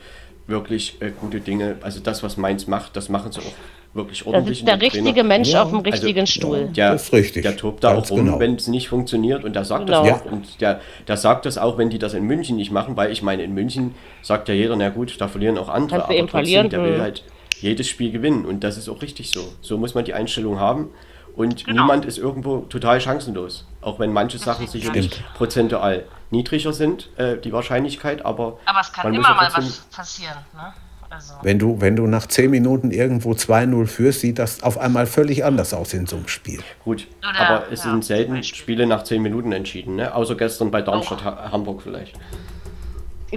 wirklich 0.47 1.01
äh, 1.01 1.11
gute 1.11 1.41
Dinge. 1.41 1.77
Also 1.83 2.01
das, 2.01 2.23
was 2.23 2.37
Mainz 2.37 2.67
macht, 2.67 2.97
das 2.97 3.09
machen 3.09 3.31
sie 3.33 3.41
auch 3.41 3.53
wirklich 3.95 4.21
Da 4.25 4.31
ordentlich. 4.31 4.59
sitzt 4.59 4.69
der 4.69 4.81
richtige 4.81 5.05
Trainer. 5.13 5.23
Mensch 5.25 5.49
Ja, 5.51 5.63
auf 5.63 5.71
dem 5.71 5.81
richtigen 5.81 6.21
also, 6.21 6.33
Stuhl. 6.33 6.69
Der, 6.69 6.93
Das 6.93 7.05
ist 7.05 7.13
richtig. 7.13 7.43
Der 7.43 7.57
tobt 7.57 7.85
da 7.85 7.93
Ganz 7.95 8.07
auch 8.11 8.17
rum, 8.17 8.25
genau. 8.27 8.39
wenn 8.41 8.55
es 8.57 8.67
nicht 8.69 8.89
funktioniert 8.89 9.45
und 9.45 9.55
der 9.55 9.65
sagt 9.65 9.87
Genau. 9.87 10.05
das 10.05 10.23
auch. 10.23 10.25
Und 10.27 10.61
der, 10.61 10.81
der 11.09 11.17
sagt 11.17 11.45
das 11.47 11.59
auch, 11.59 11.79
wenn 11.79 11.91
die 11.91 11.99
das 11.99 12.15
in 12.15 12.25
München 12.25 12.57
nicht 12.57 12.71
machen, 12.71 12.97
weil 12.97 13.13
ich 13.13 13.23
meine, 13.23 13.43
in 13.43 13.53
München 13.53 13.95
sagt 14.23 14.49
ja 14.49 14.55
jeder, 14.55 14.77
na 14.77 14.89
gut, 14.89 15.21
da 15.21 15.29
verlieren 15.29 15.59
auch 15.59 15.69
andere, 15.69 15.99
Kannst 15.99 16.11
du 16.11 16.15
eben 16.17 16.29
verlieren, 16.29 16.71
der 16.71 16.83
will 16.83 16.95
hm. 16.95 17.01
halt 17.03 17.25
jedes 17.61 17.89
Spiel 17.89 18.11
gewinnen 18.11 18.45
und 18.45 18.65
das 18.65 18.77
ist 18.77 18.89
auch 18.89 19.03
richtig 19.03 19.31
so. 19.31 19.41
So 19.61 19.77
muss 19.79 19.95
man 19.95 20.05
die 20.05 20.15
Einstellung 20.15 20.59
haben 20.59 20.89
und 21.37 21.65
Genau. 21.65 21.83
niemand 21.83 22.05
ist 22.05 22.19
irgendwo 22.19 22.59
total 22.69 23.01
chancenlos. 23.01 23.67
Auch 23.81 23.99
wenn 23.99 24.13
manche 24.13 24.39
Sachen 24.39 24.67
sicherlich 24.67 25.11
prozentual 25.37 26.05
niedriger 26.31 26.73
sind, 26.73 27.11
äh, 27.19 27.37
die 27.37 27.53
Wahrscheinlichkeit, 27.53 28.25
aber, 28.25 28.59
Aber 28.65 28.81
es 28.81 28.93
kann 28.93 29.13
immer 29.15 29.29
ja 29.29 29.35
mal 29.35 29.45
trotzdem- 29.47 29.65
was 29.65 29.81
passieren. 29.95 30.39
Ne? 30.55 30.73
Also. 31.13 31.35
Wenn 31.43 31.59
du, 31.59 31.81
wenn 31.81 31.95
du 31.97 32.07
nach 32.07 32.27
10 32.27 32.51
Minuten 32.51 32.91
irgendwo 32.91 33.33
2-0 33.33 33.87
führst, 33.87 34.21
sieht 34.21 34.39
das 34.39 34.63
auf 34.63 34.79
einmal 34.79 35.07
völlig 35.07 35.45
anders 35.45 35.75
aus 35.75 35.93
in 35.93 36.07
so 36.07 36.17
einem 36.17 36.29
Spiel. 36.29 36.61
Gut, 36.85 37.07
Oder- 37.21 37.39
aber 37.49 37.65
es 37.71 37.85
ja, 37.85 37.91
sind 37.91 38.05
selten. 38.05 38.43
Spiele 38.43 38.87
nach 38.87 39.05
10 39.05 39.21
Minuten 39.21 39.53
entschieden, 39.53 39.97
ne? 39.97 40.15
außer 40.15 40.37
gestern 40.37 40.71
bei 40.71 40.81
Darmstadt 40.83 41.23
Ha- 41.25 41.51
Hamburg 41.53 41.83
vielleicht. 41.83 42.15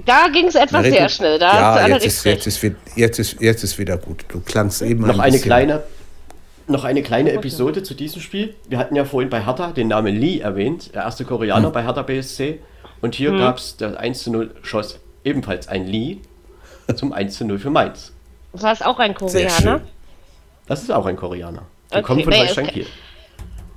Da 0.05 0.27
ging 0.27 0.47
es 0.47 0.55
etwas 0.55 0.85
sehr 0.85 1.07
schnell. 1.09 1.39
Da 1.39 1.51
hast 1.53 1.77
du 1.85 1.89
ja, 1.89 1.95
jetzt 1.95 2.05
ist, 2.05 2.25
jetzt, 2.25 2.47
ist, 2.47 2.63
jetzt, 2.95 3.19
ist, 3.19 3.41
jetzt 3.41 3.63
ist 3.63 3.77
wieder 3.79 3.97
gut. 3.97 4.25
Du 4.27 4.41
klangst 4.41 4.81
eben 4.81 5.01
Noch 5.07 5.15
ein 5.15 5.21
eine 5.21 5.39
kleine, 5.39 5.83
noch 6.67 6.83
eine 6.83 7.01
kleine 7.01 7.31
Episode 7.31 7.81
zu 7.81 7.93
diesem 7.93 8.21
Spiel. 8.21 8.55
Wir 8.67 8.77
hatten 8.77 8.95
ja 8.95 9.05
vorhin 9.05 9.29
bei 9.29 9.45
Hertha 9.45 9.71
den 9.71 9.87
Namen 9.87 10.15
Lee 10.15 10.39
erwähnt, 10.39 10.93
der 10.93 11.03
erste 11.03 11.23
Koreaner 11.23 11.71
bei 11.71 11.83
Hertha 11.83 12.01
BSC. 12.01 12.59
Und 13.01 13.15
hier 13.15 13.37
gab 13.37 13.57
es 13.57 13.77
das 13.77 13.95
1 13.95 14.23
zu 14.23 14.31
0 14.31 14.51
Schoss 14.63 14.99
ebenfalls 15.23 15.67
ein 15.69 15.85
Lee 15.87 16.17
zum 16.95 17.13
1 17.13 17.35
zu 17.37 17.45
0 17.45 17.59
für 17.59 17.69
Mainz. 17.69 18.13
War 18.53 18.71
es 18.71 18.81
auch 18.81 18.99
ein 18.99 19.13
Koreaner? 19.13 19.81
Das 20.67 20.81
ist 20.81 20.91
auch 20.91 21.05
ein 21.05 21.15
Koreaner. 21.15 21.63
Okay, 21.89 22.01
Gekommen 22.01 22.23
von 22.23 22.33
nee, 22.33 22.43
es- 22.45 22.55
Kiel. 22.73 22.87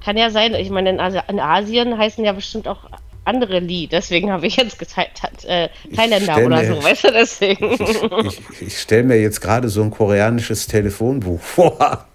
Kann 0.04 0.16
ja 0.16 0.30
sein. 0.30 0.54
Ich 0.54 0.70
meine, 0.70 0.90
in, 0.90 1.00
Asi 1.00 1.18
in 1.28 1.40
Asien 1.40 1.98
heißen 1.98 2.24
ja 2.24 2.32
bestimmt 2.32 2.68
auch 2.68 2.78
andere 3.24 3.58
Lee. 3.58 3.86
Deswegen 3.90 4.30
habe 4.32 4.46
ich 4.46 4.56
jetzt 4.56 4.78
geteilt, 4.78 5.22
hat, 5.22 5.44
äh, 5.44 5.68
Thailänder 5.94 6.36
oder 6.38 6.62
mir- 6.62 6.74
so, 6.76 6.82
weißt 6.82 7.04
du, 7.04 7.12
deswegen. 7.12 7.72
Ich, 8.26 8.62
ich 8.62 8.78
stelle 8.78 9.02
mir 9.02 9.20
jetzt 9.20 9.40
gerade 9.40 9.68
so 9.68 9.82
ein 9.82 9.90
koreanisches 9.90 10.66
Telefonbuch 10.66 11.40
vor. 11.42 12.06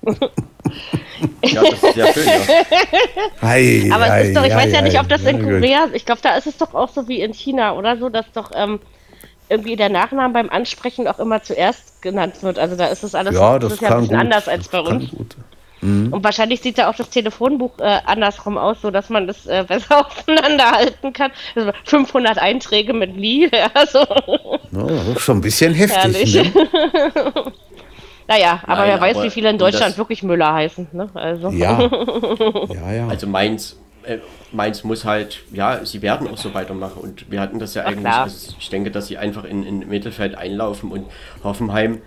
Ja, 1.43 1.62
das 1.62 1.84
ist 1.84 1.93
sehr 1.93 2.13
schön, 2.13 2.25
ja. 2.25 3.47
Ei, 3.47 3.89
Aber 3.93 4.06
es 4.06 4.12
ei, 4.12 4.21
ist 4.29 4.38
doch, 4.38 4.45
ich 4.45 4.53
ei, 4.53 4.58
weiß 4.65 4.71
ja 4.73 4.82
nicht, 4.82 4.99
ob 4.99 5.08
das 5.10 5.23
in 5.25 5.39
gut. 5.39 5.49
Korea, 5.49 5.88
ich 5.93 6.06
glaube, 6.06 6.21
da 6.23 6.36
ist 6.36 6.47
es 6.47 6.58
doch 6.58 6.73
auch 6.73 6.89
so 6.89 7.08
wie 7.08 7.21
in 7.21 7.34
China 7.34 7.73
oder 7.73 7.97
so, 7.97 8.10
dass 8.10 8.25
doch 8.34 8.51
ähm, 8.56 8.79
irgendwie 9.49 9.75
der 9.75 9.89
Nachname 9.89 10.34
beim 10.34 10.49
Ansprechen 10.49 11.08
auch 11.08 11.19
immer 11.19 11.43
zuerst 11.43 12.01
genannt 12.01 12.41
wird. 12.41 12.58
Also 12.60 12.75
da 12.75 12.88
ist 12.88 13.03
es 13.03 13.13
alles 13.15 13.36
Ja, 13.36 13.60
das 13.60 13.79
ja 13.79 13.89
ein 13.89 13.99
bisschen 14.01 14.10
gut. 14.10 14.17
anders 14.19 14.47
als 14.47 14.67
bei 14.69 14.79
Das 14.82 14.89
uns. 14.89 15.12
gut. 15.12 15.36
Und 15.82 16.23
wahrscheinlich 16.23 16.62
sieht 16.62 16.77
da 16.77 16.89
auch 16.89 16.95
das 16.95 17.10
Telefonbuch 17.10 17.77
äh, 17.79 17.99
andersrum 18.06 18.58
aus, 18.58 18.77
so 18.82 18.89
dass 18.89 19.10
man 19.10 19.27
das 19.27 19.45
äh, 19.47 19.63
besser 19.67 20.08
auseinanderhalten 20.08 21.12
kann. 21.12 21.32
Also 21.56 21.71
500 21.84 22.38
Einträge 22.38 22.93
mit 22.93 23.17
Lee, 23.17 23.49
ja, 23.53 23.69
so 23.86 23.99
Ja, 23.99 24.88
das 24.88 25.08
ist 25.10 25.19
schon 25.21 25.39
ein 25.39 25.41
bisschen 25.41 25.73
heftig. 25.73 26.36
Ne? 26.36 26.51
naja, 28.29 28.62
aber 28.65 28.82
Nein, 28.82 28.88
wer 28.91 29.01
weiß, 29.01 29.17
aber 29.17 29.25
wie 29.25 29.29
viele 29.29 29.49
in 29.49 29.58
Deutschland 29.58 29.91
das- 29.91 29.97
wirklich 29.97 30.23
Müller 30.23 30.53
heißen. 30.53 30.88
Ne? 30.93 31.10
Also. 31.15 31.49
Ja. 31.49 31.77
ja, 31.82 32.93
ja. 32.93 33.08
Also 33.10 33.27
Mainz, 33.27 33.73
äh, 33.73 33.83
Mainz 34.51 34.83
muss 34.83 35.05
halt, 35.05 35.41
ja, 35.51 35.85
sie 35.85 36.01
werden 36.01 36.27
auch 36.27 36.37
so 36.37 36.53
weitermachen 36.53 36.99
und 37.01 37.29
wir 37.31 37.39
hatten 37.41 37.59
das 37.59 37.73
ja 37.73 37.83
Ach, 37.85 37.91
eigentlich, 37.91 38.05
also 38.13 38.53
ich 38.59 38.69
denke, 38.69 38.91
dass 38.91 39.07
sie 39.07 39.17
einfach 39.17 39.43
in, 39.45 39.63
in 39.63 39.79
Mittelfeld 39.87 40.35
einlaufen 40.35 40.91
und 40.91 41.05
Hoffenheim 41.43 42.01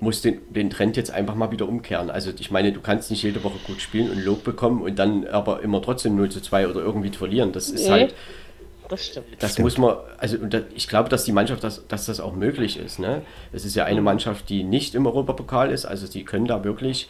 muss 0.00 0.20
den, 0.22 0.38
den 0.52 0.70
Trend 0.70 0.96
jetzt 0.96 1.10
einfach 1.10 1.34
mal 1.34 1.50
wieder 1.50 1.68
umkehren. 1.68 2.08
Also 2.10 2.30
ich 2.38 2.50
meine, 2.52 2.72
du 2.72 2.80
kannst 2.80 3.10
nicht 3.10 3.22
jede 3.24 3.42
Woche 3.42 3.58
gut 3.66 3.80
spielen 3.80 4.10
und 4.10 4.24
Lob 4.24 4.44
bekommen 4.44 4.80
und 4.82 4.96
dann 4.98 5.26
aber 5.26 5.60
immer 5.62 5.82
trotzdem 5.82 6.14
0 6.16 6.30
zu 6.30 6.40
2 6.40 6.68
oder 6.68 6.80
irgendwie 6.80 7.10
verlieren. 7.10 7.50
Das 7.52 7.68
ist 7.70 7.84
Nee. 7.86 7.90
halt, 7.90 8.14
Das 8.88 9.04
stimmt. 9.06 9.26
das 9.40 9.52
Stimmt. 9.54 9.64
muss 9.64 9.76
man, 9.76 9.96
also 10.18 10.38
und 10.38 10.54
da, 10.54 10.60
ich 10.74 10.86
glaube, 10.86 11.08
dass 11.08 11.24
die 11.24 11.32
Mannschaft, 11.32 11.64
das, 11.64 11.86
dass 11.88 12.06
das 12.06 12.20
auch 12.20 12.32
möglich 12.34 12.78
ist. 12.78 13.00
Ne? 13.00 13.22
Es 13.52 13.64
ist 13.64 13.74
ja 13.74 13.84
Mhm. 13.84 13.90
eine 13.90 14.00
Mannschaft, 14.02 14.48
die 14.50 14.62
nicht 14.62 14.94
im 14.94 15.04
Europapokal 15.04 15.72
ist, 15.72 15.84
also 15.84 16.06
sie 16.06 16.22
können 16.24 16.46
da 16.46 16.62
wirklich 16.62 17.08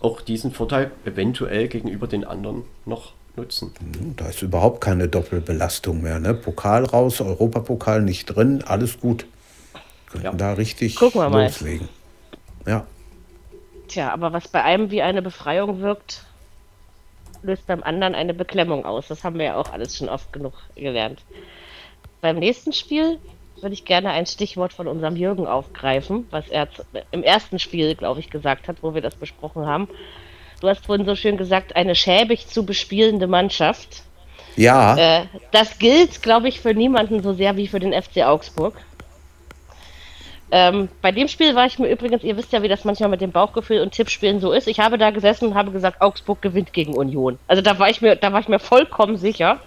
auch 0.00 0.20
diesen 0.22 0.52
Vorteil 0.52 0.90
eventuell 1.04 1.68
gegenüber 1.68 2.06
den 2.06 2.24
anderen 2.24 2.64
noch 2.86 3.12
nutzen. 3.36 3.72
Da 4.16 4.28
ist 4.28 4.42
überhaupt 4.42 4.80
keine 4.80 5.08
Doppelbelastung 5.08 6.02
mehr. 6.02 6.18
Ne? 6.18 6.34
Pokal 6.34 6.84
raus, 6.84 7.20
Europapokal 7.20 8.02
nicht 8.02 8.26
drin, 8.26 8.62
alles 8.66 9.00
gut. 9.00 9.26
Könnten 10.10 10.26
Ja. 10.26 10.32
da 10.32 10.52
richtig 10.54 10.96
Gucken 10.96 11.20
wir 11.22 11.30
mal. 11.30 11.44
loslegen. 11.44 11.88
Ja. 12.66 12.86
Tja, 13.88 14.12
aber 14.12 14.32
was 14.32 14.48
bei 14.48 14.62
einem 14.62 14.90
wie 14.90 15.02
eine 15.02 15.22
Befreiung 15.22 15.80
wirkt, 15.80 16.24
löst 17.42 17.66
beim 17.66 17.82
anderen 17.82 18.14
eine 18.14 18.34
Beklemmung 18.34 18.84
aus. 18.84 19.08
Das 19.08 19.24
haben 19.24 19.38
wir 19.38 19.46
ja 19.46 19.56
auch 19.56 19.72
alles 19.72 19.96
schon 19.96 20.08
oft 20.08 20.32
genug 20.32 20.52
gelernt. 20.76 21.22
Beim 22.20 22.38
nächsten 22.38 22.72
Spiel 22.72 23.18
würde 23.60 23.74
ich 23.74 23.84
gerne 23.84 24.10
ein 24.10 24.26
Stichwort 24.26 24.72
von 24.72 24.86
unserem 24.86 25.16
Jürgen 25.16 25.46
aufgreifen, 25.46 26.26
was 26.30 26.48
er 26.48 26.68
im 27.10 27.22
ersten 27.22 27.58
Spiel, 27.58 27.94
glaube 27.94 28.20
ich, 28.20 28.30
gesagt 28.30 28.68
hat, 28.68 28.82
wo 28.82 28.94
wir 28.94 29.02
das 29.02 29.14
besprochen 29.14 29.66
haben. 29.66 29.88
Du 30.62 30.68
hast 30.68 30.86
vorhin 30.86 31.04
so 31.04 31.16
schön 31.16 31.36
gesagt, 31.36 31.74
eine 31.74 31.96
schäbig 31.96 32.46
zu 32.46 32.64
bespielende 32.64 33.26
Mannschaft. 33.26 34.04
Ja, 34.54 34.96
Äh, 34.96 35.24
das 35.50 35.80
gilt, 35.80 36.22
glaube 36.22 36.46
ich, 36.48 36.60
für 36.60 36.72
niemanden 36.72 37.20
so 37.20 37.32
sehr 37.32 37.56
wie 37.56 37.66
für 37.66 37.80
den 37.80 37.92
FC 37.92 38.18
Augsburg. 38.18 38.74
Ähm, 40.52 40.88
bei 41.00 41.10
dem 41.10 41.26
Spiel 41.26 41.56
war 41.56 41.66
ich 41.66 41.80
mir 41.80 41.88
übrigens, 41.88 42.22
ihr 42.22 42.36
wisst 42.36 42.52
ja, 42.52 42.62
wie 42.62 42.68
das 42.68 42.84
manchmal 42.84 43.08
mit 43.08 43.20
dem 43.20 43.32
Bauchgefühl 43.32 43.80
und 43.80 43.90
Tippspielen 43.90 44.38
so 44.38 44.52
ist. 44.52 44.68
Ich 44.68 44.78
habe 44.78 44.98
da 44.98 45.10
gesessen 45.10 45.48
und 45.48 45.54
habe 45.56 45.72
gesagt, 45.72 46.00
Augsburg 46.00 46.40
gewinnt 46.40 46.72
gegen 46.72 46.94
Union. 46.94 47.40
Also 47.48 47.60
da 47.60 47.80
war 47.80 47.90
ich 47.90 48.00
mir, 48.00 48.14
da 48.14 48.32
war 48.32 48.38
ich 48.38 48.48
mir 48.48 48.60
vollkommen 48.60 49.16
sicher. 49.16 49.58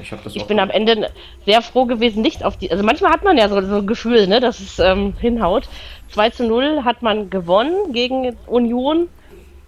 Ich, 0.00 0.10
Ich 0.10 0.42
auch 0.42 0.46
bin 0.46 0.58
am 0.58 0.70
Ende 0.70 1.10
sehr 1.44 1.60
froh 1.60 1.84
gewesen, 1.84 2.22
nicht 2.22 2.44
auf 2.44 2.56
die. 2.56 2.70
Also 2.70 2.82
manchmal 2.82 3.12
hat 3.12 3.24
man 3.24 3.36
ja 3.36 3.50
so, 3.50 3.60
so 3.60 3.76
ein 3.76 3.86
Gefühl, 3.86 4.26
ne, 4.26 4.40
dass 4.40 4.58
es 4.58 4.78
ähm, 4.78 5.12
hinhaut. 5.20 5.68
2 6.12 6.30
zu 6.30 6.46
0 6.46 6.84
hat 6.84 7.02
man 7.02 7.28
gewonnen 7.28 7.92
gegen 7.92 8.36
Union. 8.46 9.08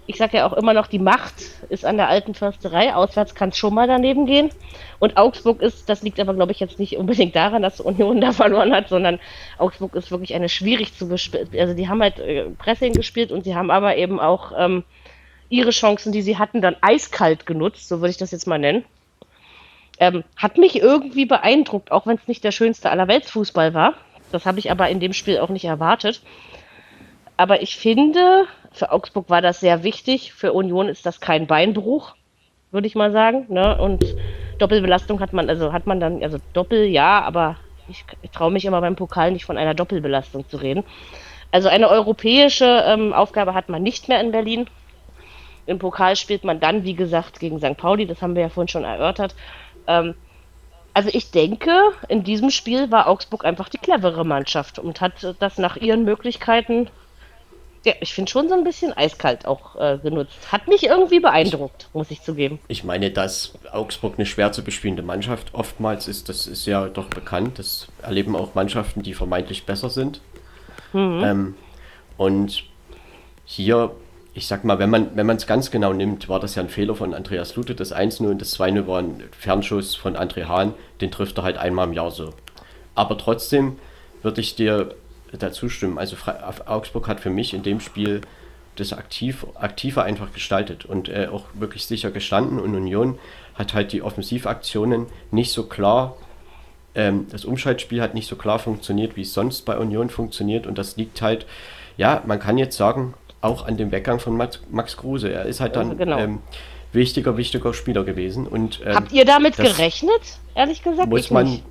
Ich 0.08 0.16
sage 0.16 0.36
ja 0.36 0.46
auch 0.46 0.52
immer 0.52 0.72
noch, 0.72 0.86
die 0.86 0.98
Macht 0.98 1.34
ist 1.68 1.84
an 1.84 1.96
der 1.96 2.08
alten 2.08 2.34
Försterei. 2.34 2.94
Auswärts 2.94 3.34
kann 3.34 3.48
es 3.48 3.56
schon 3.56 3.74
mal 3.74 3.88
daneben 3.88 4.26
gehen. 4.26 4.50
Und 4.98 5.16
Augsburg 5.16 5.60
ist, 5.60 5.88
das 5.88 6.02
liegt 6.02 6.20
aber, 6.20 6.34
glaube 6.34 6.52
ich, 6.52 6.60
jetzt 6.60 6.78
nicht 6.78 6.96
unbedingt 6.96 7.34
daran, 7.34 7.62
dass 7.62 7.80
Union 7.80 8.20
da 8.20 8.32
verloren 8.32 8.72
hat, 8.72 8.88
sondern 8.88 9.18
Augsburg 9.58 9.94
ist 9.94 10.10
wirklich 10.10 10.34
eine 10.34 10.48
schwierig 10.48 10.94
zu 10.94 11.08
bespielen. 11.08 11.48
Also 11.58 11.74
die 11.74 11.88
haben 11.88 12.00
halt 12.00 12.18
äh, 12.18 12.44
Pressing 12.50 12.92
gespielt 12.92 13.32
und 13.32 13.44
sie 13.44 13.54
haben 13.54 13.70
aber 13.70 13.96
eben 13.96 14.20
auch 14.20 14.52
ähm, 14.56 14.84
ihre 15.48 15.70
Chancen, 15.70 16.12
die 16.12 16.22
sie 16.22 16.38
hatten, 16.38 16.60
dann 16.60 16.76
eiskalt 16.80 17.46
genutzt, 17.46 17.88
so 17.88 18.00
würde 18.00 18.10
ich 18.10 18.16
das 18.16 18.30
jetzt 18.30 18.46
mal 18.46 18.58
nennen. 18.58 18.84
Ähm, 19.98 20.24
hat 20.36 20.58
mich 20.58 20.80
irgendwie 20.80 21.24
beeindruckt, 21.24 21.90
auch 21.90 22.06
wenn 22.06 22.16
es 22.16 22.28
nicht 22.28 22.44
der 22.44 22.52
schönste 22.52 22.90
aller 22.90 23.08
Weltsfußball 23.08 23.74
war. 23.74 23.94
Das 24.30 24.44
habe 24.44 24.58
ich 24.58 24.70
aber 24.70 24.88
in 24.88 25.00
dem 25.00 25.12
Spiel 25.12 25.38
auch 25.38 25.48
nicht 25.48 25.64
erwartet. 25.64 26.20
Aber 27.36 27.62
ich 27.62 27.76
finde, 27.76 28.46
für 28.76 28.92
Augsburg 28.92 29.30
war 29.30 29.40
das 29.40 29.60
sehr 29.60 29.82
wichtig. 29.82 30.32
Für 30.32 30.52
Union 30.52 30.88
ist 30.88 31.06
das 31.06 31.20
kein 31.20 31.46
Beinbruch, 31.46 32.14
würde 32.70 32.86
ich 32.86 32.94
mal 32.94 33.10
sagen. 33.10 33.46
Ne? 33.48 33.78
Und 33.78 34.16
Doppelbelastung 34.58 35.20
hat 35.20 35.32
man, 35.32 35.48
also 35.48 35.72
hat 35.72 35.86
man 35.86 35.98
dann, 35.98 36.22
also 36.22 36.38
Doppel 36.52 36.84
ja, 36.84 37.22
aber 37.22 37.56
ich, 37.88 38.04
ich 38.22 38.30
traue 38.30 38.50
mich 38.50 38.64
immer 38.64 38.80
beim 38.80 38.96
Pokal 38.96 39.32
nicht 39.32 39.44
von 39.44 39.56
einer 39.56 39.74
Doppelbelastung 39.74 40.48
zu 40.48 40.58
reden. 40.58 40.84
Also 41.52 41.68
eine 41.68 41.88
europäische 41.88 42.84
ähm, 42.86 43.12
Aufgabe 43.12 43.54
hat 43.54 43.68
man 43.68 43.82
nicht 43.82 44.08
mehr 44.08 44.20
in 44.20 44.32
Berlin. 44.32 44.66
Im 45.64 45.78
Pokal 45.78 46.16
spielt 46.16 46.44
man 46.44 46.60
dann, 46.60 46.84
wie 46.84 46.94
gesagt, 46.94 47.40
gegen 47.40 47.58
St. 47.58 47.76
Pauli, 47.76 48.06
das 48.06 48.20
haben 48.20 48.34
wir 48.34 48.42
ja 48.42 48.48
vorhin 48.48 48.68
schon 48.68 48.84
erörtert. 48.84 49.34
Ähm, 49.86 50.14
also 50.92 51.10
ich 51.12 51.30
denke, 51.30 51.72
in 52.08 52.24
diesem 52.24 52.50
Spiel 52.50 52.90
war 52.90 53.08
Augsburg 53.08 53.44
einfach 53.44 53.68
die 53.68 53.78
clevere 53.78 54.24
Mannschaft 54.24 54.78
und 54.78 55.00
hat 55.00 55.34
das 55.38 55.58
nach 55.58 55.76
ihren 55.76 56.04
Möglichkeiten 56.04 56.88
Ja, 57.86 57.92
ich 58.00 58.12
finde 58.14 58.28
schon 58.28 58.48
so 58.48 58.54
ein 58.56 58.64
bisschen 58.64 58.92
eiskalt 58.92 59.46
auch 59.46 59.76
äh, 59.76 59.98
genutzt. 60.02 60.34
Hat 60.50 60.66
mich 60.66 60.82
irgendwie 60.82 61.20
beeindruckt, 61.20 61.88
muss 61.92 62.10
ich 62.10 62.20
zugeben. 62.20 62.58
Ich 62.66 62.82
meine, 62.82 63.12
dass 63.12 63.52
Augsburg 63.70 64.14
eine 64.16 64.26
schwer 64.26 64.50
zu 64.50 64.64
bespielende 64.64 65.04
Mannschaft 65.04 65.54
oftmals 65.54 66.08
ist, 66.08 66.28
das 66.28 66.48
ist 66.48 66.66
ja 66.66 66.88
doch 66.88 67.06
bekannt. 67.06 67.60
Das 67.60 67.86
erleben 68.02 68.34
auch 68.34 68.56
Mannschaften, 68.56 69.04
die 69.04 69.14
vermeintlich 69.14 69.66
besser 69.66 69.88
sind. 69.88 70.20
Mhm. 70.92 71.22
Ähm, 71.24 71.54
und 72.16 72.64
hier, 73.44 73.92
ich 74.34 74.48
sag 74.48 74.64
mal, 74.64 74.80
wenn 74.80 74.90
man 74.90 75.10
wenn 75.14 75.30
es 75.30 75.46
ganz 75.46 75.70
genau 75.70 75.92
nimmt, 75.92 76.28
war 76.28 76.40
das 76.40 76.56
ja 76.56 76.64
ein 76.64 76.68
Fehler 76.68 76.96
von 76.96 77.14
Andreas 77.14 77.54
Lute. 77.54 77.76
Das 77.76 77.94
1-0 77.94 78.26
und 78.26 78.40
das 78.40 78.58
2-0 78.58 78.88
war 78.88 78.98
ein 78.98 79.22
Fernschuss 79.30 79.94
von 79.94 80.16
André 80.16 80.46
Hahn. 80.48 80.74
Den 81.00 81.12
trifft 81.12 81.38
er 81.38 81.44
halt 81.44 81.56
einmal 81.56 81.86
im 81.86 81.92
Jahr 81.92 82.10
so. 82.10 82.34
Aber 82.96 83.16
trotzdem 83.16 83.78
würde 84.22 84.40
ich 84.40 84.56
dir 84.56 84.96
dazu 85.42 85.68
stimmen. 85.68 85.98
Also 85.98 86.16
Augsburg 86.66 87.08
hat 87.08 87.20
für 87.20 87.30
mich 87.30 87.54
in 87.54 87.62
dem 87.62 87.80
Spiel 87.80 88.20
das 88.76 88.92
aktiv, 88.92 89.46
aktiver 89.54 90.04
einfach 90.04 90.32
gestaltet 90.32 90.84
und 90.84 91.08
äh, 91.08 91.28
auch 91.32 91.44
wirklich 91.54 91.86
sicher 91.86 92.10
gestanden 92.10 92.60
und 92.60 92.74
Union 92.74 93.18
hat 93.54 93.72
halt 93.72 93.92
die 93.92 94.02
Offensivaktionen 94.02 95.06
nicht 95.30 95.50
so 95.50 95.64
klar, 95.64 96.16
ähm, 96.94 97.26
das 97.30 97.44
Umschaltspiel 97.44 98.02
hat 98.02 98.14
nicht 98.14 98.28
so 98.28 98.36
klar 98.36 98.58
funktioniert, 98.58 99.16
wie 99.16 99.22
es 99.22 99.32
sonst 99.32 99.62
bei 99.64 99.78
Union 99.78 100.10
funktioniert 100.10 100.66
und 100.66 100.76
das 100.76 100.96
liegt 100.96 101.22
halt, 101.22 101.46
ja, 101.96 102.22
man 102.26 102.38
kann 102.38 102.58
jetzt 102.58 102.76
sagen, 102.76 103.14
auch 103.40 103.66
an 103.66 103.76
dem 103.76 103.92
Weggang 103.92 104.18
von 104.18 104.36
Max, 104.36 104.60
Max 104.70 104.96
Kruse. 104.96 105.32
Er 105.32 105.44
ist 105.44 105.60
halt 105.60 105.76
dann 105.76 105.96
genau. 105.96 106.18
ähm, 106.18 106.40
wichtiger, 106.92 107.36
wichtiger 107.36 107.72
Spieler 107.74 108.04
gewesen. 108.04 108.46
Und, 108.46 108.80
ähm, 108.84 108.94
Habt 108.94 109.12
ihr 109.12 109.24
damit 109.24 109.56
gerechnet, 109.56 110.20
ehrlich 110.54 110.82
gesagt? 110.82 111.08
Muss 111.08 111.20
ich 111.20 111.30
man. 111.30 111.46
Nicht. 111.46 111.64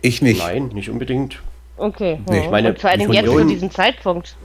Ich 0.00 0.22
nicht. 0.22 0.38
Nein, 0.38 0.68
nicht 0.68 0.90
unbedingt. 0.90 1.38
Okay. 1.78 2.20
Nee, 2.28 2.44
ich 2.44 2.50
meine, 2.50 2.70
und 2.70 2.80
vor 2.80 2.90
allem 2.90 3.12
jetzt 3.12 3.30
zu 3.30 3.44
diesem 3.46 3.70
Zeitpunkt. 3.70 4.36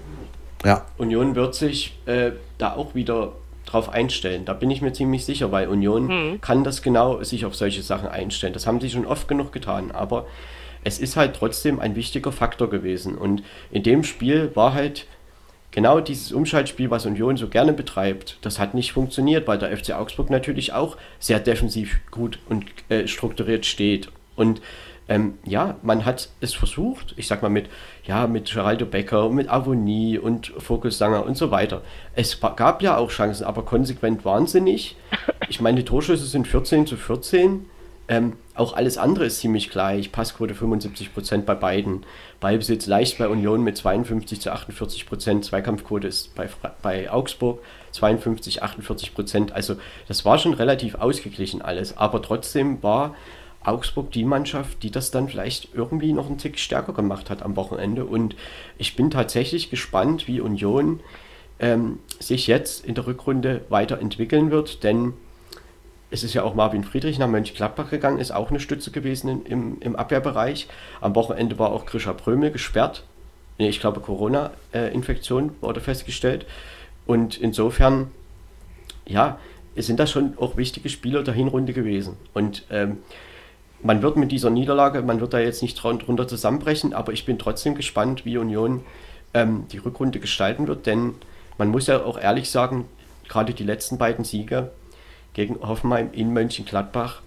Ja. 0.64 0.86
Union 0.98 1.36
wird 1.36 1.56
sich 1.56 1.98
äh, 2.06 2.32
da 2.58 2.74
auch 2.76 2.96
wieder 2.96 3.34
drauf 3.66 3.90
einstellen. 3.90 4.46
Da 4.46 4.54
bin 4.54 4.72
ich 4.72 4.82
mir 4.82 4.94
ziemlich 4.94 5.26
sicher, 5.26 5.52
weil 5.52 5.68
Union 5.68 6.08
hm. 6.08 6.42
kann 6.42 6.64
das 6.64 6.82
genau 6.82 7.22
sich 7.24 7.46
auf 7.46 7.56
solche 7.56 7.82
Sachen 7.82 8.08
einstellen. 8.08 8.54
Das 8.54 8.68
haben 8.68 8.80
sie 8.80 8.90
schon 8.90 9.06
oft 9.06 9.28
genug 9.28 9.52
getan, 9.52 9.92
aber 9.92 10.26
es 10.84 11.00
ist 11.00 11.16
halt 11.16 11.36
trotzdem 11.36 11.80
ein 11.80 11.96
wichtiger 11.96 12.32
Faktor 12.32 12.70
gewesen. 12.70 13.18
Und 13.18 13.44
in 13.72 13.84
dem 13.84 14.04
Spiel 14.04 14.52
war 14.54 14.74
halt 14.74 15.08
genau 15.72 16.00
dieses 16.00 16.32
Umschaltspiel, 16.32 16.90
was 16.90 17.06
Union 17.06 17.36
so 17.36 17.48
gerne 17.48 17.74
betreibt, 17.74 18.38
das 18.42 18.60
hat 18.60 18.74
nicht 18.74 18.94
funktioniert, 18.94 19.48
weil 19.48 19.58
der 19.58 19.76
FC 19.76 19.92
Augsburg 19.92 20.30
natürlich 20.30 20.74
auch 20.74 20.98
sehr 21.20 21.40
defensiv 21.40 22.00
gut 22.12 22.40
und 22.48 22.66
äh, 22.90 23.08
strukturiert 23.08 23.66
steht. 23.66 24.10
Und 24.36 24.62
ähm, 25.10 25.38
ja, 25.46 25.76
man 25.82 26.06
hat 26.06 26.30
es 26.40 26.54
versucht, 26.54 27.14
ich 27.18 27.28
sag 27.28 27.42
mal 27.42 27.50
mit, 27.50 27.70
ja, 28.06 28.26
mit 28.28 28.52
Geraldo 28.52 28.86
Becker 28.86 29.28
und 29.28 29.36
mit 29.36 29.50
Avonie 29.50 30.18
und 30.18 30.54
Vogelsanger 30.58 31.26
und 31.26 31.38
so 31.38 31.52
weiter. 31.52 31.82
Es 32.16 32.40
gab 32.40 32.82
ja 32.82 32.98
auch 32.98 33.10
Chancen, 33.10 33.46
aber 33.46 33.64
konsequent 33.64 34.26
wahnsinnig. 34.26 34.96
Ich 35.50 35.60
meine, 35.60 35.78
die 35.78 35.86
Torschüsse 35.86 36.26
sind 36.26 36.48
14 36.48 36.88
zu 36.88 36.96
14. 36.96 37.66
Ähm, 38.08 38.34
auch 38.56 38.74
alles 38.74 38.98
andere 38.98 39.26
ist 39.26 39.40
ziemlich 39.40 39.70
gleich. 39.70 40.12
Passquote 40.12 40.54
75% 40.54 41.42
bei 41.42 41.54
beiden. 41.54 42.06
Ballbesitz 42.40 42.88
leicht 42.88 43.18
bei 43.18 43.28
Union 43.28 43.62
mit 43.62 43.78
52 43.78 44.42
zu 44.42 44.52
48%. 44.52 45.42
Zweikampfquote 45.42 46.08
ist 46.08 46.34
bei, 46.34 46.50
bei 46.82 47.12
Augsburg 47.12 47.60
52, 47.92 48.64
48%. 48.64 49.52
Also 49.52 49.76
das 50.08 50.26
war 50.26 50.40
schon 50.40 50.54
relativ 50.54 50.96
ausgeglichen 50.96 51.62
alles. 51.62 51.96
Aber 51.96 52.22
trotzdem 52.22 52.82
war 52.82 53.16
Augsburg 53.64 54.12
die 54.12 54.26
Mannschaft, 54.26 54.84
die 54.84 54.92
das 54.92 55.12
dann 55.12 55.30
vielleicht 55.30 55.70
irgendwie 55.74 56.14
noch 56.14 56.28
einen 56.28 56.38
Tick 56.38 56.60
stärker 56.60 56.94
gemacht 56.94 57.30
hat 57.30 57.44
am 57.44 57.56
Wochenende. 57.56 58.06
Und 58.06 58.36
ich 58.78 58.96
bin 58.96 59.10
tatsächlich 59.10 59.70
gespannt, 59.70 60.28
wie 60.28 60.42
Union 60.42 61.00
ähm, 61.60 62.00
sich 62.20 62.48
jetzt 62.48 62.86
in 62.86 62.96
der 62.96 63.08
Rückrunde 63.08 63.62
weiterentwickeln 63.70 64.52
wird, 64.52 64.84
denn 64.84 65.14
es 66.12 66.24
ist 66.24 66.36
ja 66.36 66.44
auch 66.44 66.54
Marvin 66.54 66.84
Friedrich 66.84 67.18
nach 67.18 67.28
Mönchengladbach 67.28 67.90
gegangen, 67.90 68.20
ist 68.20 68.32
auch 68.32 68.52
eine 68.52 68.60
Stütze 68.60 68.92
gewesen 68.92 69.46
im, 69.46 69.78
im 69.80 69.96
Abwehrbereich. 69.96 70.68
Am 71.02 71.16
Wochenende 71.16 71.58
war 71.58 71.72
auch 71.72 71.88
Grisha 71.88 72.14
Prömel 72.14 72.52
gesperrt. 72.52 73.04
Nee, 73.58 73.70
ich 73.70 73.80
glaube, 73.80 74.00
Corona-Infektion 74.00 75.56
wurde 75.62 75.82
festgestellt. 75.82 76.46
Und 77.08 77.38
insofern, 77.38 78.12
ja, 79.08 79.40
sind 79.76 80.00
das 80.00 80.12
schon 80.12 80.38
auch 80.38 80.56
wichtige 80.56 80.90
Spieler 80.90 81.24
der 81.24 81.34
Hinrunde 81.34 81.74
gewesen. 81.74 82.18
Und 82.34 82.64
ähm, 82.70 83.00
man 83.84 84.02
wird 84.02 84.18
mit 84.18 84.32
dieser 84.32 84.50
Niederlage, 84.50 85.02
man 85.02 85.20
wird 85.20 85.34
da 85.34 85.40
jetzt 85.40 85.62
nicht 85.62 85.82
drunter 85.82 86.28
zusammenbrechen, 86.28 86.94
aber 86.94 87.12
ich 87.12 87.26
bin 87.26 87.38
trotzdem 87.38 87.76
gespannt, 87.76 88.26
wie 88.26 88.38
Union 88.38 88.84
ähm, 89.34 89.66
die 89.72 89.78
Rückrunde 89.78 90.20
gestalten 90.20 90.68
wird, 90.68 90.86
denn 90.86 91.16
man 91.58 91.70
muss 91.70 91.88
ja 91.88 92.04
auch 92.04 92.18
ehrlich 92.20 92.50
sagen, 92.50 92.86
gerade 93.28 93.54
die 93.54 93.64
letzten 93.64 93.98
beiden 93.98 94.24
Siege 94.24 94.72
gegen 95.34 95.60
Hoffenheim 95.62 96.10
in 96.14 96.32
Mönchengladbach, 96.32 97.22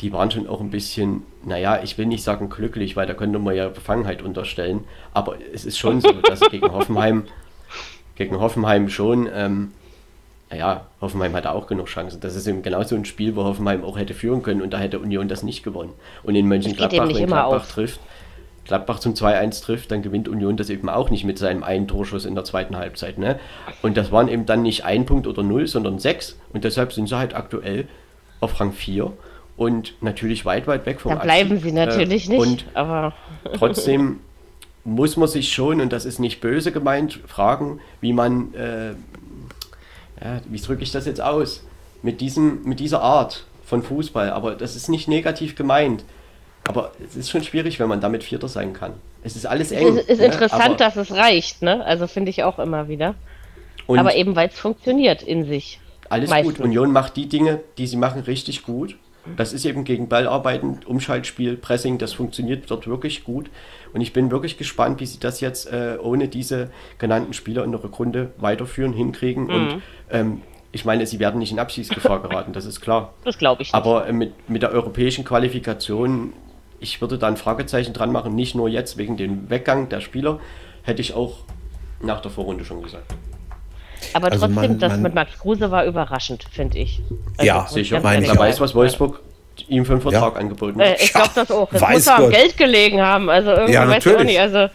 die 0.00 0.12
waren 0.12 0.30
schon 0.30 0.48
auch 0.48 0.60
ein 0.60 0.70
bisschen, 0.70 1.22
naja, 1.44 1.80
ich 1.82 1.98
will 1.98 2.06
nicht 2.06 2.22
sagen 2.22 2.48
glücklich, 2.48 2.96
weil 2.96 3.06
da 3.06 3.14
könnte 3.14 3.38
man 3.38 3.54
ja 3.54 3.68
Befangenheit 3.68 4.22
unterstellen, 4.22 4.84
aber 5.12 5.36
es 5.52 5.64
ist 5.64 5.78
schon 5.78 6.00
so, 6.00 6.12
dass 6.12 6.40
gegen 6.40 6.68
Hoffenheim, 6.72 7.24
gegen 8.16 8.40
Hoffenheim 8.40 8.88
schon 8.88 9.28
ähm, 9.32 9.72
naja, 10.50 10.86
Hoffenheim 11.00 11.34
hatte 11.34 11.52
auch 11.52 11.66
genug 11.66 11.86
Chancen. 11.86 12.20
Das 12.20 12.34
ist 12.34 12.46
eben 12.46 12.62
genau 12.62 12.82
so 12.82 12.94
ein 12.94 13.04
Spiel, 13.04 13.36
wo 13.36 13.44
Hoffenheim 13.44 13.84
auch 13.84 13.98
hätte 13.98 14.14
führen 14.14 14.42
können 14.42 14.62
und 14.62 14.72
da 14.72 14.78
hätte 14.78 14.98
Union 14.98 15.28
das 15.28 15.42
nicht 15.42 15.62
gewonnen. 15.62 15.92
Und 16.22 16.34
in 16.34 16.46
Mönchengladbach, 16.46 17.08
wenn 17.08 17.26
Gladbach 17.26 17.44
auf. 17.44 17.70
trifft, 17.70 18.00
Gladbach 18.64 18.98
zum 18.98 19.14
2-1 19.14 19.62
trifft, 19.62 19.90
dann 19.90 20.02
gewinnt 20.02 20.28
Union 20.28 20.56
das 20.56 20.70
eben 20.70 20.88
auch 20.88 21.10
nicht 21.10 21.24
mit 21.24 21.38
seinem 21.38 21.62
einen 21.62 21.88
Torschuss 21.88 22.24
in 22.24 22.34
der 22.34 22.44
zweiten 22.44 22.76
Halbzeit. 22.76 23.18
Ne? 23.18 23.38
Und 23.82 23.96
das 23.96 24.12
waren 24.12 24.28
eben 24.28 24.46
dann 24.46 24.62
nicht 24.62 24.84
ein 24.84 25.06
Punkt 25.06 25.26
oder 25.26 25.42
null, 25.42 25.66
sondern 25.66 25.98
sechs. 25.98 26.38
Und 26.52 26.64
deshalb 26.64 26.92
sind 26.92 27.08
sie 27.08 27.16
halt 27.18 27.34
aktuell 27.34 27.88
auf 28.40 28.60
Rang 28.60 28.72
4 28.72 29.12
und 29.56 29.94
natürlich 30.02 30.44
weit, 30.44 30.66
weit 30.66 30.86
weg 30.86 31.00
vom 31.00 31.12
Da 31.12 31.18
bleiben 31.18 31.50
Abschied. 31.52 31.64
sie 31.64 31.72
natürlich 31.72 32.28
äh, 32.28 32.32
nicht. 32.32 32.40
Und 32.40 32.64
aber 32.74 33.14
trotzdem 33.54 34.20
muss 34.84 35.16
man 35.16 35.28
sich 35.28 35.52
schon, 35.52 35.80
und 35.80 35.92
das 35.92 36.04
ist 36.04 36.18
nicht 36.18 36.40
böse 36.40 36.70
gemeint, 36.70 37.20
fragen, 37.26 37.80
wie 38.00 38.12
man 38.12 38.54
äh, 38.54 38.94
ja, 40.22 40.40
wie 40.48 40.60
drücke 40.60 40.82
ich 40.82 40.92
das 40.92 41.06
jetzt 41.06 41.20
aus? 41.20 41.62
Mit, 42.02 42.20
diesem, 42.20 42.62
mit 42.64 42.80
dieser 42.80 43.00
Art 43.02 43.44
von 43.64 43.82
Fußball. 43.82 44.30
Aber 44.30 44.54
das 44.54 44.76
ist 44.76 44.88
nicht 44.88 45.08
negativ 45.08 45.56
gemeint. 45.56 46.04
Aber 46.66 46.92
es 47.04 47.16
ist 47.16 47.30
schon 47.30 47.42
schwierig, 47.42 47.80
wenn 47.80 47.88
man 47.88 48.00
damit 48.00 48.24
Vierter 48.24 48.48
sein 48.48 48.72
kann. 48.72 48.92
Es 49.22 49.36
ist 49.36 49.46
alles 49.46 49.72
eng. 49.72 49.96
Es 49.96 50.06
ist 50.06 50.18
ne? 50.20 50.26
interessant, 50.26 50.62
aber 50.62 50.76
dass 50.76 50.96
es 50.96 51.12
reicht, 51.12 51.62
ne? 51.62 51.84
Also 51.84 52.06
finde 52.06 52.30
ich 52.30 52.44
auch 52.44 52.58
immer 52.58 52.88
wieder. 52.88 53.14
aber 53.86 54.14
eben, 54.14 54.36
weil 54.36 54.48
es 54.48 54.58
funktioniert 54.58 55.22
in 55.22 55.44
sich. 55.44 55.80
Alles 56.08 56.30
meistens. 56.30 56.56
gut. 56.56 56.64
Union 56.64 56.92
macht 56.92 57.16
die 57.16 57.28
Dinge, 57.28 57.60
die 57.78 57.86
sie 57.86 57.96
machen, 57.96 58.22
richtig 58.22 58.62
gut. 58.62 58.96
Das 59.36 59.52
ist 59.52 59.64
eben 59.64 59.84
gegen 59.84 60.08
Ballarbeiten, 60.08 60.80
Umschaltspiel, 60.86 61.56
Pressing, 61.56 61.98
das 61.98 62.12
funktioniert 62.12 62.70
dort 62.70 62.86
wirklich 62.86 63.24
gut. 63.24 63.50
Und 63.92 64.00
ich 64.00 64.12
bin 64.12 64.30
wirklich 64.30 64.58
gespannt, 64.58 65.00
wie 65.00 65.06
sie 65.06 65.18
das 65.20 65.40
jetzt 65.40 65.72
äh, 65.72 65.96
ohne 66.00 66.28
diese 66.28 66.70
genannten 66.98 67.32
Spieler 67.32 67.64
in 67.64 67.72
der 67.72 67.82
Rückrunde 67.82 68.32
weiterführen, 68.36 68.92
hinkriegen. 68.92 69.44
Mhm. 69.44 69.50
Und 69.50 69.82
ähm, 70.10 70.42
ich 70.72 70.84
meine, 70.84 71.06
sie 71.06 71.18
werden 71.18 71.38
nicht 71.38 71.52
in 71.52 71.58
Abschiedsgefahr 71.58 72.20
geraten, 72.22 72.52
das 72.52 72.64
ist 72.64 72.80
klar. 72.80 73.14
Das 73.24 73.38
glaube 73.38 73.62
ich. 73.62 73.68
Nicht. 73.68 73.74
Aber 73.74 74.06
äh, 74.06 74.12
mit, 74.12 74.48
mit 74.48 74.62
der 74.62 74.72
europäischen 74.72 75.24
Qualifikation, 75.24 76.32
ich 76.80 77.00
würde 77.00 77.18
da 77.18 77.26
ein 77.26 77.36
Fragezeichen 77.36 77.92
dran 77.92 78.12
machen, 78.12 78.34
nicht 78.34 78.54
nur 78.54 78.68
jetzt 78.68 78.98
wegen 78.98 79.16
dem 79.16 79.48
Weggang 79.50 79.88
der 79.88 80.00
Spieler, 80.00 80.40
hätte 80.82 81.00
ich 81.00 81.14
auch 81.14 81.38
nach 82.00 82.20
der 82.20 82.30
Vorrunde 82.30 82.64
schon 82.64 82.82
gesagt. 82.82 83.14
Aber 84.12 84.30
also 84.30 84.46
trotzdem, 84.46 84.54
man, 84.54 84.78
das 84.78 84.92
man, 84.92 85.02
mit 85.02 85.14
Max 85.14 85.38
Kruse 85.38 85.70
war 85.70 85.84
überraschend, 85.84 86.44
finde 86.50 86.78
ich. 86.78 87.00
Also, 87.36 87.46
ja, 87.46 87.66
sicher. 87.68 88.02
Wer 88.02 88.36
weiß, 88.36 88.60
was 88.60 88.74
Wolfsburg 88.74 89.20
ihm 89.66 89.84
für 89.84 89.92
einen 89.92 90.00
Vertrag 90.02 90.34
ja. 90.34 90.40
angeboten 90.40 90.80
hat. 90.80 90.86
Äh, 90.86 91.02
ich 91.02 91.12
glaube 91.12 91.30
das 91.34 91.50
auch. 91.50 91.68
Das 91.70 91.82
weiß 91.82 91.94
muss 91.94 92.08
am 92.08 92.30
Geld 92.30 92.56
gelegen 92.56 93.00
haben. 93.00 93.28
Also 93.28 93.50
irgendwie 93.50 93.72
ja, 93.72 93.88
weiß 93.88 94.06
ich 94.06 94.16
auch 94.16 94.24
nicht. 94.24 94.40
Also, 94.40 94.68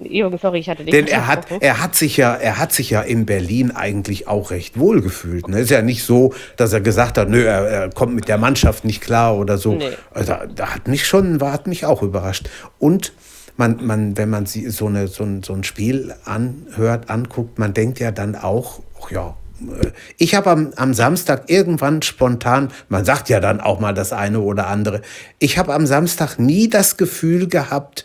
Jürgen, 0.00 0.38
sorry, 0.38 0.58
ich 0.58 0.68
hatte 0.68 0.84
dich 0.84 0.92
Denn 0.92 1.06
er 1.06 1.26
hat, 1.26 1.46
er 1.60 1.80
hat 1.80 1.94
sich 1.94 2.16
ja, 2.16 2.34
er 2.34 2.58
hat 2.58 2.72
sich 2.72 2.90
ja 2.90 3.00
in 3.00 3.26
Berlin 3.26 3.70
eigentlich 3.70 4.26
auch 4.26 4.50
recht 4.50 4.78
wohl 4.78 5.00
gefühlt. 5.00 5.48
Ne? 5.48 5.60
Ist 5.60 5.70
ja 5.70 5.82
nicht 5.82 6.04
so, 6.04 6.34
dass 6.56 6.72
er 6.72 6.80
gesagt 6.80 7.16
hat, 7.16 7.28
nö, 7.28 7.44
er, 7.44 7.68
er 7.68 7.90
kommt 7.90 8.14
mit 8.14 8.28
der 8.28 8.38
Mannschaft 8.38 8.84
nicht 8.84 9.00
klar 9.00 9.36
oder 9.36 9.56
so. 9.56 9.74
Nee. 9.74 9.90
Also, 10.12 10.34
da 10.54 10.74
hat 10.74 10.88
mich 10.88 11.06
schon, 11.06 11.40
war, 11.40 11.52
hat 11.52 11.66
mich 11.66 11.86
auch 11.86 12.02
überrascht. 12.02 12.48
Und 12.78 13.12
man, 13.56 13.84
man, 13.84 14.16
wenn 14.16 14.30
man 14.30 14.46
sie, 14.46 14.68
so, 14.70 14.86
eine, 14.86 15.08
so, 15.08 15.24
ein, 15.24 15.42
so 15.42 15.52
ein 15.52 15.64
Spiel 15.64 16.14
anhört, 16.24 17.10
anguckt, 17.10 17.58
man 17.58 17.74
denkt 17.74 18.00
ja 18.00 18.10
dann 18.10 18.36
auch, 18.36 18.80
ach 19.00 19.10
ja, 19.10 19.36
äh, 19.60 19.90
ich 20.18 20.34
habe 20.34 20.50
am, 20.50 20.72
am 20.76 20.94
Samstag 20.94 21.44
irgendwann 21.48 22.02
spontan, 22.02 22.70
man 22.88 23.04
sagt 23.04 23.28
ja 23.28 23.40
dann 23.40 23.60
auch 23.60 23.80
mal 23.80 23.94
das 23.94 24.12
eine 24.12 24.40
oder 24.40 24.66
andere, 24.66 25.02
ich 25.38 25.58
habe 25.58 25.74
am 25.74 25.86
Samstag 25.86 26.38
nie 26.38 26.68
das 26.68 26.96
Gefühl 26.96 27.48
gehabt, 27.48 28.04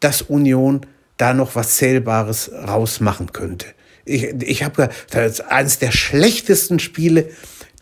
dass 0.00 0.22
Union 0.22 0.86
da 1.16 1.34
noch 1.34 1.54
was 1.54 1.76
Zählbares 1.76 2.50
rausmachen 2.52 3.32
könnte. 3.32 3.66
Ich, 4.04 4.24
ich 4.24 4.62
habe 4.62 4.88
eines 5.48 5.78
der 5.78 5.90
schlechtesten 5.90 6.78
Spiele, 6.78 7.28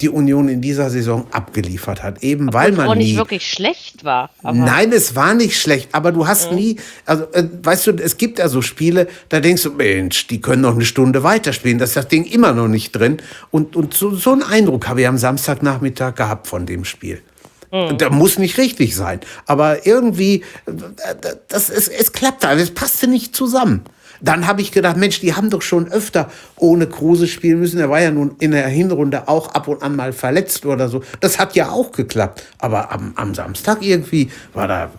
die 0.01 0.09
Union 0.09 0.49
in 0.49 0.61
dieser 0.61 0.91
Saison 0.91 1.27
abgeliefert 1.31 2.03
hat. 2.03 2.23
Eben 2.23 2.53
weil 2.53 2.73
man 2.73 2.89
auch 2.89 2.95
nicht 2.95 3.13
nie, 3.13 3.17
wirklich 3.17 3.51
schlecht 3.51 4.05
war. 4.05 4.31
Nein, 4.43 4.93
es 4.93 5.17
war 5.17 5.35
nicht 5.35 5.59
schlecht, 5.59 5.91
aber 5.93 6.13
du 6.13 6.27
hast 6.27 6.53
nie, 6.53 6.77
also 7.07 7.25
äh, 7.33 7.45
weißt 7.63 7.87
du, 7.87 7.91
es 7.93 8.19
gibt 8.19 8.39
ja 8.39 8.49
so 8.49 8.63
Spiele, 8.63 9.09
da 9.29 9.41
denkst 9.41 9.63
du, 9.63 9.71
Mensch, 9.71 10.27
die 10.27 10.41
können 10.41 10.63
noch 10.63 10.75
eine 10.75 10.85
Stunde 10.85 11.23
weiterspielen, 11.23 11.79
das 11.79 11.91
ist 11.91 11.97
das 11.97 12.09
Ding 12.09 12.25
immer 12.25 12.53
noch 12.53 12.69
nicht 12.69 12.93
drin. 12.93 13.19
Und, 13.51 13.77
und 13.77 13.95
so, 13.95 14.15
so 14.15 14.33
einen 14.33 14.43
Eindruck 14.43 14.89
habe 14.89 15.01
ich 15.01 15.09
am 15.09 15.19
Samstagnachmittag 15.19 16.15
gehabt 16.15 16.47
von 16.47 16.67
dem 16.67 16.85
Spiel. 16.85 17.23
Und 17.71 18.01
Da 18.01 18.11
muss 18.11 18.39
nicht 18.39 18.59
richtig 18.59 18.95
sein, 18.95 19.21
aber 19.47 19.87
irgendwie, 19.87 20.45
äh, 20.67 21.15
das, 21.49 21.69
es, 21.69 21.89
es 21.89 22.13
klappte, 22.13 22.49
es 22.49 22.71
passte 22.71 23.07
nicht 23.07 23.35
zusammen. 23.35 23.83
Dann 24.21 24.47
habe 24.47 24.61
ich 24.61 24.73
gedacht, 24.73 24.97
Mensch, 24.97 25.21
die 25.21 25.35
haben 25.35 25.51
doch 25.51 25.63
schon 25.63 25.91
öfter 25.91 26.31
ohne 26.57 26.87
Kruse 26.87 27.27
spielen 27.27 27.61
müssen. 27.61 27.79
Er 27.81 27.91
war 27.91 28.01
ja 28.01 28.11
nun 28.11 28.37
in 28.39 28.51
der 28.53 28.69
Hinrunde 28.69 29.29
auch 29.29 29.49
ab 29.49 29.69
und 29.69 29.83
an 29.83 29.97
mal 29.97 30.13
verletzt 30.13 30.67
oder 30.67 30.89
so. 30.89 31.03
Das 31.21 31.39
hat 31.39 31.55
ja 31.55 31.71
auch 31.71 31.93
geklappt. 31.93 32.45
Aber 32.59 32.93
am, 32.93 33.13
am 33.17 33.35
Samstag 33.35 33.83
irgendwie 33.83 34.31
war 34.55 34.69
da 34.69 34.91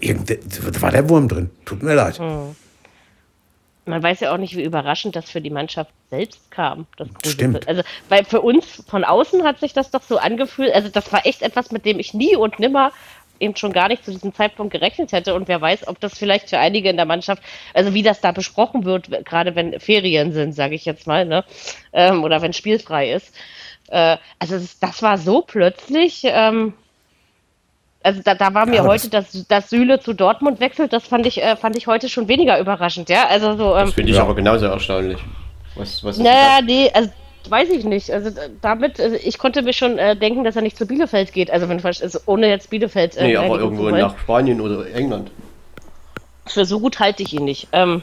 irgend, 0.00 0.30
war 0.82 0.90
der 0.90 1.08
Wurm 1.08 1.28
drin. 1.28 1.50
Tut 1.64 1.82
mir 1.82 1.94
leid. 1.94 2.18
man 3.86 4.02
weiß 4.02 4.20
ja 4.20 4.32
auch 4.34 4.38
nicht, 4.38 4.54
wie 4.56 4.64
überraschend 4.64 5.16
das 5.16 5.30
für 5.30 5.40
die 5.40 5.50
Mannschaft 5.50 5.90
selbst 6.10 6.50
kam. 6.50 6.86
Das 6.96 7.08
Kruse- 7.08 7.32
Stimmt. 7.32 7.68
Also, 7.68 7.82
weil 8.08 8.24
für 8.24 8.40
uns 8.42 8.82
von 8.86 9.04
außen 9.04 9.44
hat 9.44 9.60
sich 9.60 9.72
das 9.72 9.90
doch 9.90 10.02
so 10.02 10.18
angefühlt. 10.18 10.74
Also, 10.74 10.88
das 10.88 11.10
war 11.12 11.24
echt 11.24 11.42
etwas, 11.42 11.70
mit 11.70 11.84
dem 11.86 11.98
ich 11.98 12.12
nie 12.12 12.36
und 12.36 12.58
nimmer 12.58 12.92
eben 13.40 13.56
schon 13.56 13.72
gar 13.72 13.88
nicht 13.88 14.04
zu 14.04 14.10
diesem 14.10 14.34
Zeitpunkt 14.34 14.72
gerechnet 14.72 15.12
hätte. 15.12 15.34
Und 15.34 15.48
wer 15.48 15.60
weiß, 15.60 15.88
ob 15.88 16.00
das 16.00 16.18
vielleicht 16.18 16.50
für 16.50 16.58
einige 16.58 16.90
in 16.90 16.96
der 16.96 17.06
Mannschaft, 17.06 17.42
also 17.74 17.94
wie 17.94 18.02
das 18.02 18.20
da 18.20 18.32
besprochen 18.32 18.84
wird, 18.84 19.24
gerade 19.24 19.54
wenn 19.54 19.78
Ferien 19.80 20.32
sind, 20.32 20.52
sage 20.52 20.74
ich 20.74 20.84
jetzt 20.84 21.06
mal, 21.06 21.24
ne? 21.24 21.44
Ähm, 21.92 22.24
oder 22.24 22.42
wenn 22.42 22.52
spielfrei 22.52 23.12
ist. 23.12 23.34
Äh, 23.88 24.16
also 24.38 24.56
das, 24.58 24.78
das 24.78 25.02
war 25.02 25.18
so 25.18 25.42
plötzlich. 25.42 26.22
Ähm, 26.24 26.74
also 28.02 28.22
da, 28.22 28.34
da 28.34 28.54
war 28.54 28.66
mir 28.66 28.76
Ja, 28.76 28.84
heute, 28.84 29.10
dass, 29.10 29.46
dass 29.48 29.70
Süle 29.70 30.00
zu 30.00 30.12
Dortmund 30.14 30.60
wechselt, 30.60 30.92
das 30.92 31.06
fand 31.06 31.26
ich, 31.26 31.42
äh, 31.42 31.56
fand 31.56 31.76
ich 31.76 31.86
heute 31.86 32.08
schon 32.08 32.28
weniger 32.28 32.58
überraschend, 32.58 33.08
ja. 33.08 33.26
Also 33.26 33.56
so, 33.56 33.76
ähm, 33.76 33.86
Das 33.86 33.94
finde 33.94 34.10
ich 34.12 34.16
Ja. 34.16 34.22
aber 34.22 34.34
genauso 34.34 34.66
erstaunlich. 34.66 35.18
Was, 35.74 36.02
was 36.04 36.18
naja, 36.18 36.60
nee, 36.62 36.90
also 36.92 37.10
weiß 37.48 37.70
ich 37.70 37.84
nicht. 37.84 38.10
Also 38.10 38.30
damit, 38.60 39.00
also 39.00 39.16
ich 39.22 39.38
konnte 39.38 39.62
mir 39.62 39.72
schon 39.72 39.98
äh, 39.98 40.16
denken, 40.16 40.44
dass 40.44 40.56
er 40.56 40.62
nicht 40.62 40.76
zu 40.76 40.86
Bielefeld 40.86 41.32
geht. 41.32 41.50
Also 41.50 41.68
wenn 41.68 41.84
also 41.84 42.18
ohne 42.26 42.48
jetzt 42.48 42.70
Bielefeld. 42.70 43.16
Äh, 43.16 43.28
Nee, 43.28 43.36
aber 43.36 43.58
irgendwo 43.58 43.90
nach 43.90 44.18
Spanien 44.18 44.60
oder 44.60 44.90
England. 44.92 45.30
Für 46.46 46.64
so 46.64 46.80
gut 46.80 46.98
halte 46.98 47.22
ich 47.22 47.32
ihn 47.34 47.44
nicht. 47.44 47.68
Ähm, 47.72 48.02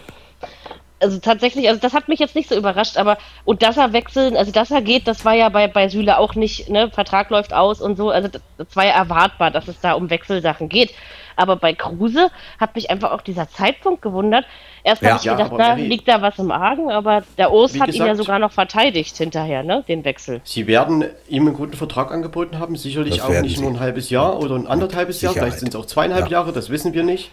also 0.99 1.19
tatsächlich, 1.19 1.67
also 1.67 1.79
das 1.79 1.93
hat 1.93 2.07
mich 2.07 2.19
jetzt 2.19 2.35
nicht 2.35 2.49
so 2.49 2.55
überrascht, 2.55 2.97
aber 2.97 3.17
und 3.43 3.61
dass 3.61 3.77
er 3.77 3.93
wechseln, 3.93 4.37
also 4.37 4.51
dass 4.51 4.71
er 4.71 4.81
geht, 4.81 5.07
das 5.07 5.25
war 5.25 5.33
ja 5.33 5.49
bei, 5.49 5.67
bei 5.67 5.89
Süle 5.89 6.17
auch 6.17 6.35
nicht, 6.35 6.69
ne, 6.69 6.89
Vertrag 6.89 7.29
läuft 7.29 7.53
aus 7.53 7.81
und 7.81 7.97
so, 7.97 8.09
also 8.09 8.27
das, 8.27 8.41
das 8.57 8.75
war 8.75 8.85
ja 8.85 8.93
erwartbar, 8.93 9.51
dass 9.51 9.67
es 9.67 9.79
da 9.81 9.93
um 9.93 10.09
Wechselsachen 10.09 10.69
geht. 10.69 10.93
Aber 11.35 11.55
bei 11.55 11.73
Kruse 11.73 12.29
hat 12.59 12.75
mich 12.75 12.89
einfach 12.89 13.11
auch 13.11 13.21
dieser 13.21 13.49
Zeitpunkt 13.49 14.01
gewundert. 14.01 14.45
Erst 14.83 15.01
Ja. 15.01 15.09
habe 15.09 15.19
ich 15.19 15.25
Ja, 15.25 15.33
gedacht, 15.35 15.51
da 15.53 15.75
Mary- 15.75 15.87
liegt 15.87 16.07
da 16.07 16.21
was 16.21 16.37
im 16.39 16.51
Argen, 16.51 16.91
aber 16.91 17.23
der 17.37 17.51
Urs 17.51 17.73
Wie 17.73 17.81
hat 17.81 17.89
ihn 17.89 17.95
ja 17.95 18.05
gesagt- 18.07 18.17
sogar 18.17 18.39
noch 18.39 18.51
verteidigt 18.51 19.17
hinterher, 19.17 19.63
ne, 19.63 19.83
den 19.87 20.05
Wechsel. 20.05 20.41
Sie 20.43 20.67
werden 20.67 21.05
ihm 21.27 21.47
einen 21.47 21.55
guten 21.55 21.73
Vertrag 21.73 22.11
angeboten 22.11 22.59
haben, 22.59 22.75
sicherlich 22.75 23.17
Das 23.17 23.25
auch 23.25 23.41
nicht 23.41 23.57
sie. 23.57 23.61
nur 23.63 23.71
ein 23.71 23.79
halbes 23.79 24.09
Jahr 24.09 24.39
oder 24.39 24.55
ein 24.55 24.67
anderthalbes 24.67 25.21
Jahr, 25.21 25.33
vielleicht 25.33 25.59
sind 25.59 25.69
es 25.69 25.75
auch 25.75 25.85
zweieinhalb 25.87 26.25
Ja. 26.25 26.31
Jahre, 26.33 26.53
das 26.53 26.69
wissen 26.69 26.93
wir 26.93 27.03
nicht. 27.03 27.31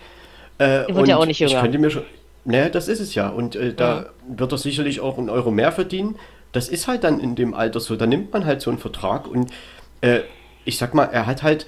Äh, 0.58 0.64
Er 0.88 0.94
wird 0.94 1.08
ja 1.08 1.16
auch 1.18 1.26
nicht 1.26 1.40
Ich 1.40 1.50
jünger. 1.50 1.62
könnte 1.62 1.78
mir 1.78 1.90
schon, 1.90 2.04
ne, 2.44 2.70
das 2.70 2.88
ist 2.88 3.00
es 3.00 3.14
ja. 3.14 3.28
Und 3.28 3.54
äh, 3.56 3.74
da 3.74 4.06
wird 4.28 4.52
er 4.52 4.58
sicherlich 4.58 5.00
auch 5.00 5.18
einen 5.18 5.28
Euro 5.30 5.50
mehr 5.50 5.72
verdienen. 5.72 6.16
Das 6.52 6.68
ist 6.68 6.88
halt 6.88 7.04
dann 7.04 7.20
in 7.20 7.34
dem 7.34 7.54
Alter 7.54 7.80
so. 7.80 7.96
Da 7.96 8.06
nimmt 8.06 8.32
man 8.32 8.44
halt 8.46 8.60
so 8.62 8.70
einen 8.70 8.78
Vertrag 8.78 9.26
und 9.26 9.50
äh, 10.00 10.20
ich 10.64 10.78
sag 10.78 10.94
mal, 10.94 11.04
er 11.04 11.26
hat 11.26 11.42
halt 11.42 11.66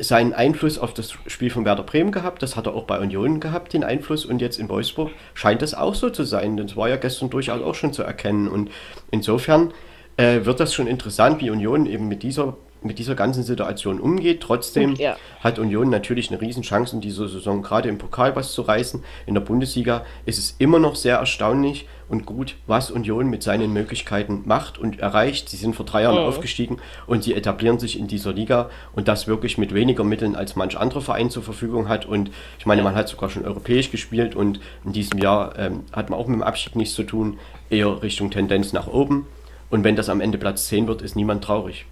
seinen 0.00 0.32
Einfluss 0.32 0.78
auf 0.78 0.94
das 0.94 1.12
Spiel 1.26 1.50
von 1.50 1.64
Werder 1.64 1.82
Bremen 1.82 2.12
gehabt. 2.12 2.42
Das 2.42 2.56
hat 2.56 2.66
er 2.66 2.74
auch 2.74 2.84
bei 2.84 2.98
Union 2.98 3.40
gehabt, 3.40 3.72
den 3.72 3.84
Einfluss. 3.84 4.24
Und 4.24 4.40
jetzt 4.40 4.58
in 4.58 4.68
Wolfsburg 4.68 5.10
scheint 5.34 5.62
es 5.62 5.74
auch 5.74 5.94
so 5.94 6.10
zu 6.10 6.24
sein. 6.24 6.56
Das 6.56 6.76
war 6.76 6.88
ja 6.88 6.96
gestern 6.96 7.30
durchaus 7.30 7.62
auch 7.62 7.74
schon 7.74 7.92
zu 7.92 8.02
erkennen. 8.02 8.48
Und 8.48 8.70
insofern 9.10 9.72
äh, 10.16 10.44
wird 10.44 10.60
das 10.60 10.74
schon 10.74 10.86
interessant, 10.86 11.40
wie 11.40 11.50
Union 11.50 11.86
eben 11.86 12.08
mit 12.08 12.22
dieser, 12.22 12.56
mit 12.82 12.98
dieser 12.98 13.14
ganzen 13.14 13.42
Situation 13.42 14.00
umgeht. 14.00 14.40
Trotzdem 14.40 14.94
Ja. 14.94 15.16
hat 15.40 15.58
Union 15.58 15.90
natürlich 15.90 16.30
eine 16.30 16.40
Riesenchance 16.40 16.94
in 16.94 17.00
dieser 17.00 17.28
Saison, 17.28 17.62
gerade 17.62 17.88
im 17.88 17.98
Pokal 17.98 18.36
was 18.36 18.52
zu 18.52 18.62
reißen. 18.62 19.02
In 19.26 19.34
der 19.34 19.40
Bundesliga 19.42 20.04
ist 20.26 20.38
es 20.38 20.54
immer 20.58 20.78
noch 20.78 20.96
sehr 20.96 21.16
erstaunlich 21.16 21.86
und 22.08 22.26
gut, 22.26 22.56
was 22.66 22.90
Union 22.90 23.28
mit 23.28 23.42
seinen 23.42 23.72
Möglichkeiten 23.72 24.42
macht 24.44 24.78
und 24.78 24.98
erreicht. 24.98 25.48
Sie 25.48 25.56
sind 25.56 25.76
vor 25.76 25.86
drei 25.86 26.02
Jahren 26.02 26.18
aufgestiegen 26.18 26.78
und 27.06 27.22
sie 27.22 27.34
etablieren 27.34 27.78
sich 27.78 27.98
in 27.98 28.08
dieser 28.08 28.32
Liga 28.32 28.68
und 28.94 29.06
das 29.06 29.28
wirklich 29.28 29.58
mit 29.58 29.72
weniger 29.74 30.02
Mitteln, 30.02 30.34
als 30.34 30.56
manch 30.56 30.76
anderer 30.76 31.02
Verein 31.02 31.30
zur 31.30 31.42
Verfügung 31.44 31.88
hat. 31.88 32.06
Und 32.06 32.30
ich 32.58 32.66
meine, 32.66 32.82
man 32.82 32.96
hat 32.96 33.08
sogar 33.08 33.30
schon 33.30 33.44
europäisch 33.44 33.90
gespielt 33.90 34.34
und 34.34 34.58
in 34.84 34.92
diesem 34.92 35.18
Jahr 35.20 35.56
ähm, 35.58 35.84
hat 35.92 36.10
man 36.10 36.18
auch 36.18 36.26
mit 36.26 36.36
dem 36.36 36.42
Abstieg 36.42 36.74
nichts 36.74 36.94
zu 36.94 37.04
tun, 37.04 37.38
eher 37.68 38.02
Richtung 38.02 38.30
Tendenz 38.30 38.72
nach 38.72 38.88
oben. 38.88 39.26
Und 39.70 39.84
wenn 39.84 39.94
das 39.94 40.08
am 40.08 40.20
Ende 40.20 40.36
Platz 40.36 40.66
10 40.66 40.88
wird, 40.88 41.02
ist 41.02 41.14
niemand 41.14 41.44
traurig. 41.44 41.86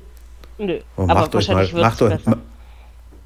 Nö, 0.59 0.79
Und 0.97 1.11
aber 1.11 1.21
macht 1.21 1.35
euch, 1.35 1.49
mal, 1.49 1.55
wahrscheinlich 1.57 1.75
wird 1.75 1.83
macht, 1.85 2.01
es 2.03 2.13
euch, 2.21 2.27
ma- 2.27 2.37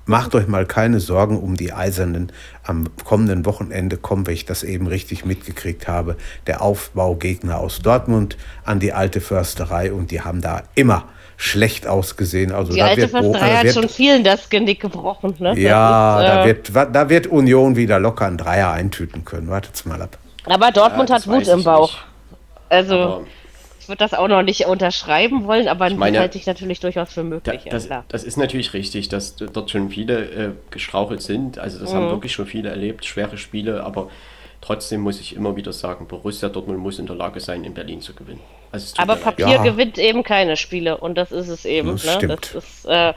macht 0.06 0.34
euch 0.34 0.48
mal 0.48 0.66
keine 0.66 1.00
Sorgen 1.00 1.38
um 1.40 1.56
die 1.56 1.72
Eisernen. 1.72 2.30
Am 2.64 2.88
kommenden 3.04 3.46
Wochenende 3.46 3.96
kommen, 3.96 4.26
wenn 4.26 4.34
ich 4.34 4.44
das 4.44 4.62
eben 4.62 4.86
richtig 4.86 5.24
mitgekriegt 5.24 5.88
habe, 5.88 6.16
der 6.46 6.60
Aufbaugegner 6.62 7.58
aus 7.58 7.78
Dortmund 7.80 8.36
an 8.64 8.80
die 8.80 8.92
alte 8.92 9.20
Försterei 9.20 9.92
und 9.92 10.10
die 10.10 10.20
haben 10.20 10.40
da 10.40 10.62
immer 10.74 11.04
schlecht 11.38 11.86
ausgesehen. 11.86 12.52
Also 12.52 12.72
Die 12.72 12.78
da 12.80 12.86
alte 12.86 13.00
wird, 13.02 13.10
Försterei 13.10 13.48
da 13.50 13.56
hat 13.58 13.64
wird 13.64 13.74
schon 13.74 13.88
vielen 13.88 14.22
das 14.24 14.48
Genick 14.50 14.80
gebrochen, 14.80 15.34
ne? 15.38 15.58
ja, 15.58 16.20
ist, 16.20 16.26
da, 16.28 16.42
äh, 16.42 16.46
wird, 16.46 16.74
wa- 16.74 16.84
da 16.86 17.08
wird 17.08 17.26
Union 17.28 17.74
wieder 17.76 17.98
locker 17.98 18.26
einen 18.26 18.36
Dreier 18.38 18.70
eintüten 18.72 19.24
können. 19.24 19.48
Wartet's 19.48 19.84
mal 19.84 20.00
ab. 20.02 20.18
Aber 20.44 20.70
Dortmund 20.72 21.08
Ja, 21.08 21.16
hat 21.16 21.26
Wut 21.26 21.46
im 21.48 21.64
Bauch. 21.64 21.90
nicht. 21.92 22.04
Also, 22.68 22.94
Aber- 22.94 23.20
ich 23.82 23.88
würde 23.88 23.98
das 23.98 24.14
auch 24.14 24.28
noch 24.28 24.42
nicht 24.42 24.66
unterschreiben 24.66 25.44
wollen, 25.46 25.66
aber 25.66 25.88
das 25.88 25.98
meine, 25.98 26.20
halte 26.20 26.38
ich 26.38 26.46
natürlich 26.46 26.78
durchaus 26.80 27.12
für 27.12 27.20
Da, 27.22 27.26
möglich. 27.28 27.64
ja, 27.64 27.70
das, 27.72 27.86
klar. 27.86 28.04
das 28.08 28.22
ist 28.22 28.36
natürlich 28.36 28.72
richtig, 28.74 29.08
dass 29.08 29.34
dort 29.36 29.70
schon 29.70 29.90
viele 29.90 30.24
äh, 30.30 30.50
gestrauchelt 30.70 31.20
sind. 31.22 31.58
Also 31.58 31.80
das 31.80 31.90
Mhm. 31.90 31.96
haben 31.96 32.10
wirklich 32.10 32.32
schon 32.32 32.46
viele 32.46 32.68
erlebt, 32.70 33.04
schwere 33.04 33.38
Spiele, 33.38 33.82
aber 33.82 34.08
trotzdem 34.60 35.00
muss 35.00 35.20
ich 35.20 35.34
immer 35.34 35.56
wieder 35.56 35.72
sagen, 35.72 36.06
Borussia 36.06 36.48
Dortmund 36.48 36.78
muss 36.78 36.98
in 37.00 37.06
der 37.06 37.16
Lage 37.16 37.40
sein, 37.40 37.64
in 37.64 37.74
Berlin 37.74 38.00
zu 38.00 38.14
gewinnen. 38.14 38.40
Also 38.70 38.94
Aber. 39.02 39.16
Papier 39.16 39.48
Ja. 39.48 39.62
gewinnt 39.62 39.98
eben 39.98 40.22
keine 40.22 40.56
Spiele 40.56 40.96
und 40.96 41.16
das 41.16 41.32
ist 41.32 41.48
es 41.48 41.64
eben. 41.64 41.88
Das 41.90 42.04
ne? 42.04 42.12
stimmt. 42.12 42.32
Das 42.54 42.54
ist 42.54 42.84
äh, 42.86 43.12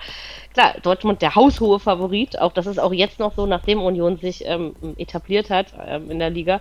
klar, 0.53 0.73
Dortmund 0.81 1.21
der 1.21 1.35
haushohe 1.35 1.79
Favorit, 1.79 2.39
auch 2.41 2.51
das 2.53 2.65
ist 2.65 2.79
auch 2.79 2.91
jetzt 2.91 3.19
noch 3.19 3.35
so, 3.35 3.45
nachdem 3.45 3.79
Union 3.81 4.17
sich 4.17 4.43
ähm, 4.45 4.75
etabliert 4.97 5.49
hat 5.49 5.67
ähm, 5.87 6.09
in 6.11 6.19
der 6.19 6.29
Liga. 6.31 6.59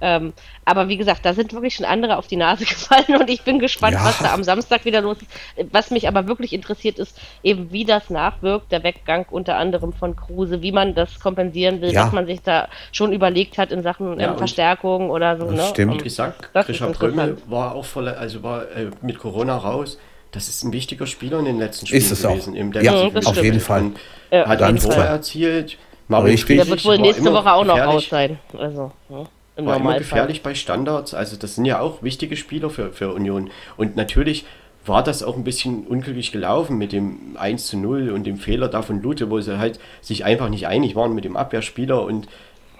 Ähm, 0.00 0.32
aber 0.64 0.88
wie 0.88 0.96
gesagt, 0.96 1.24
da 1.24 1.34
sind 1.34 1.52
wirklich 1.52 1.74
schon 1.74 1.86
andere 1.86 2.16
auf 2.18 2.26
die 2.26 2.36
Nase 2.36 2.64
gefallen 2.66 3.16
und 3.20 3.28
ich 3.30 3.42
bin 3.42 3.58
gespannt, 3.58 3.94
Ja. 3.94 4.04
was 4.04 4.18
da 4.18 4.32
am 4.34 4.44
Samstag 4.44 4.84
wieder 4.84 5.00
los 5.00 5.16
ist. 5.56 5.72
Was 5.72 5.90
mich 5.90 6.08
aber 6.08 6.26
wirklich 6.26 6.52
interessiert, 6.52 6.98
ist 6.98 7.18
eben, 7.42 7.70
wie 7.72 7.84
das 7.84 8.10
nachwirkt, 8.10 8.72
der 8.72 8.82
Weggang 8.82 9.26
unter 9.30 9.56
anderem 9.56 9.92
von 9.92 10.16
Kruse, 10.16 10.62
wie 10.62 10.72
man 10.72 10.94
das 10.94 11.18
kompensieren 11.20 11.80
will, 11.80 11.92
Ja. 11.92 12.06
was 12.06 12.12
man 12.12 12.26
sich 12.26 12.42
da 12.42 12.68
schon 12.92 13.12
überlegt 13.12 13.58
hat 13.58 13.72
in 13.72 13.82
Sachen 13.82 14.18
Ja, 14.18 14.26
ähm, 14.26 14.32
und- 14.32 14.38
Verstärkung 14.38 15.10
oder 15.10 15.36
so. 15.38 15.46
Das 15.46 15.54
ne? 15.54 15.62
stimmt. 15.70 15.92
Und 15.92 16.00
Wie 16.00 16.04
gesagt, 16.04 16.48
interessant. 16.54 16.98
Prömel 16.98 17.36
war 17.46 17.74
auch 17.74 17.84
voll, 17.84 18.08
also 18.08 18.42
war 18.42 18.62
äh, 18.62 18.90
mit 19.02 19.18
Corona 19.18 19.56
raus. 19.56 19.98
Das 20.32 20.48
ist 20.48 20.62
ein 20.62 20.72
wichtiger 20.72 21.06
Spieler 21.08 21.40
in 21.40 21.44
den 21.44 21.58
letzten 21.58 21.86
Spielen 21.86 22.02
Ist 22.02 22.12
es 22.12 22.24
auch. 22.24 22.30
gewesen. 22.30 22.54
Im 22.54 22.72
Ja, 22.72 22.92
auf 22.94 23.10
stimmt. 23.24 23.36
jeden 23.42 23.60
Fall. 23.60 23.90
Ja, 24.30 24.46
hat 24.46 24.62
ein 24.62 24.76
Tor 24.78 24.94
erzielt. 24.94 25.76
Marvin 26.06 26.30
Richtig. 26.32 26.56
Der 26.58 26.68
wird 26.68 26.84
wohl 26.84 26.98
nächste 26.98 27.32
Woche 27.32 27.52
auch 27.52 27.64
noch 27.64 27.74
gefährlich. 27.74 27.94
raus 27.96 28.08
sein. 28.10 28.38
Also, 28.58 28.92
ne? 29.08 29.24
Im 29.60 29.66
war 29.66 29.76
immer 29.76 29.84
Normalfall. 29.84 30.00
gefährlich 30.00 30.42
bei 30.42 30.54
Standards. 30.54 31.14
Also 31.14 31.36
das 31.36 31.54
sind 31.54 31.64
ja 31.64 31.80
auch 31.80 32.02
wichtige 32.02 32.36
Spieler 32.36 32.68
für, 32.70 32.92
für 32.92 33.12
Union. 33.14 33.50
Und 33.76 33.96
natürlich 33.96 34.44
war 34.86 35.04
das 35.04 35.22
auch 35.22 35.36
ein 35.36 35.44
bisschen 35.44 35.86
unglücklich 35.86 36.32
gelaufen 36.32 36.76
mit 36.78 36.92
dem 36.92 37.36
1 37.38 37.66
zu 37.66 37.76
0 37.78 38.10
und 38.10 38.24
dem 38.26 38.38
Fehler 38.38 38.68
da 38.68 38.82
von 38.82 39.00
Lute, 39.02 39.30
wo 39.30 39.40
sie 39.40 39.58
halt 39.58 39.78
sich 40.00 40.24
einfach 40.24 40.48
nicht 40.48 40.66
einig 40.66 40.96
waren 40.96 41.14
mit 41.14 41.24
dem 41.24 41.36
Abwehrspieler 41.36 42.02
und 42.02 42.28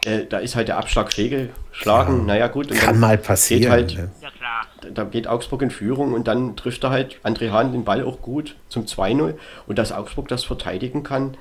äh, 0.07 0.24
da 0.26 0.39
ist 0.39 0.57
halt 0.57 0.68
der 0.68 0.78
Abschlag 0.78 1.12
fehlgeschlagen. 1.12 2.24
naja 2.26 2.47
gut. 2.49 2.70
Und 2.70 2.78
Kann 2.78 2.95
dann 2.95 3.01
mal 3.01 3.16
Geht 3.18 3.26
passieren. 3.26 3.70
halt, 3.70 3.95
ne? 3.97 4.11
Ja, 4.22 4.31
klar. 4.31 4.91
da 4.95 5.05
geht 5.05 5.26
Augsburg 5.28 5.61
in 5.61 5.70
Führung 5.70 6.14
und 6.14 6.26
dann 6.26 6.57
trifft 6.57 6.85
er 6.85 6.91
halt 6.91 7.16
André 7.22 7.51
Hahn 7.51 7.72
den 7.72 7.85
Ball 7.85 8.03
auch 8.05 8.22
gut 8.22 8.57
zum 8.70 8.87
2-0 8.87 9.35
und 9.66 9.78
dass 9.78 9.93
Augsburg 9.93 10.28
das 10.28 10.43
verteidigen 10.45 11.03
kann, 11.03 11.37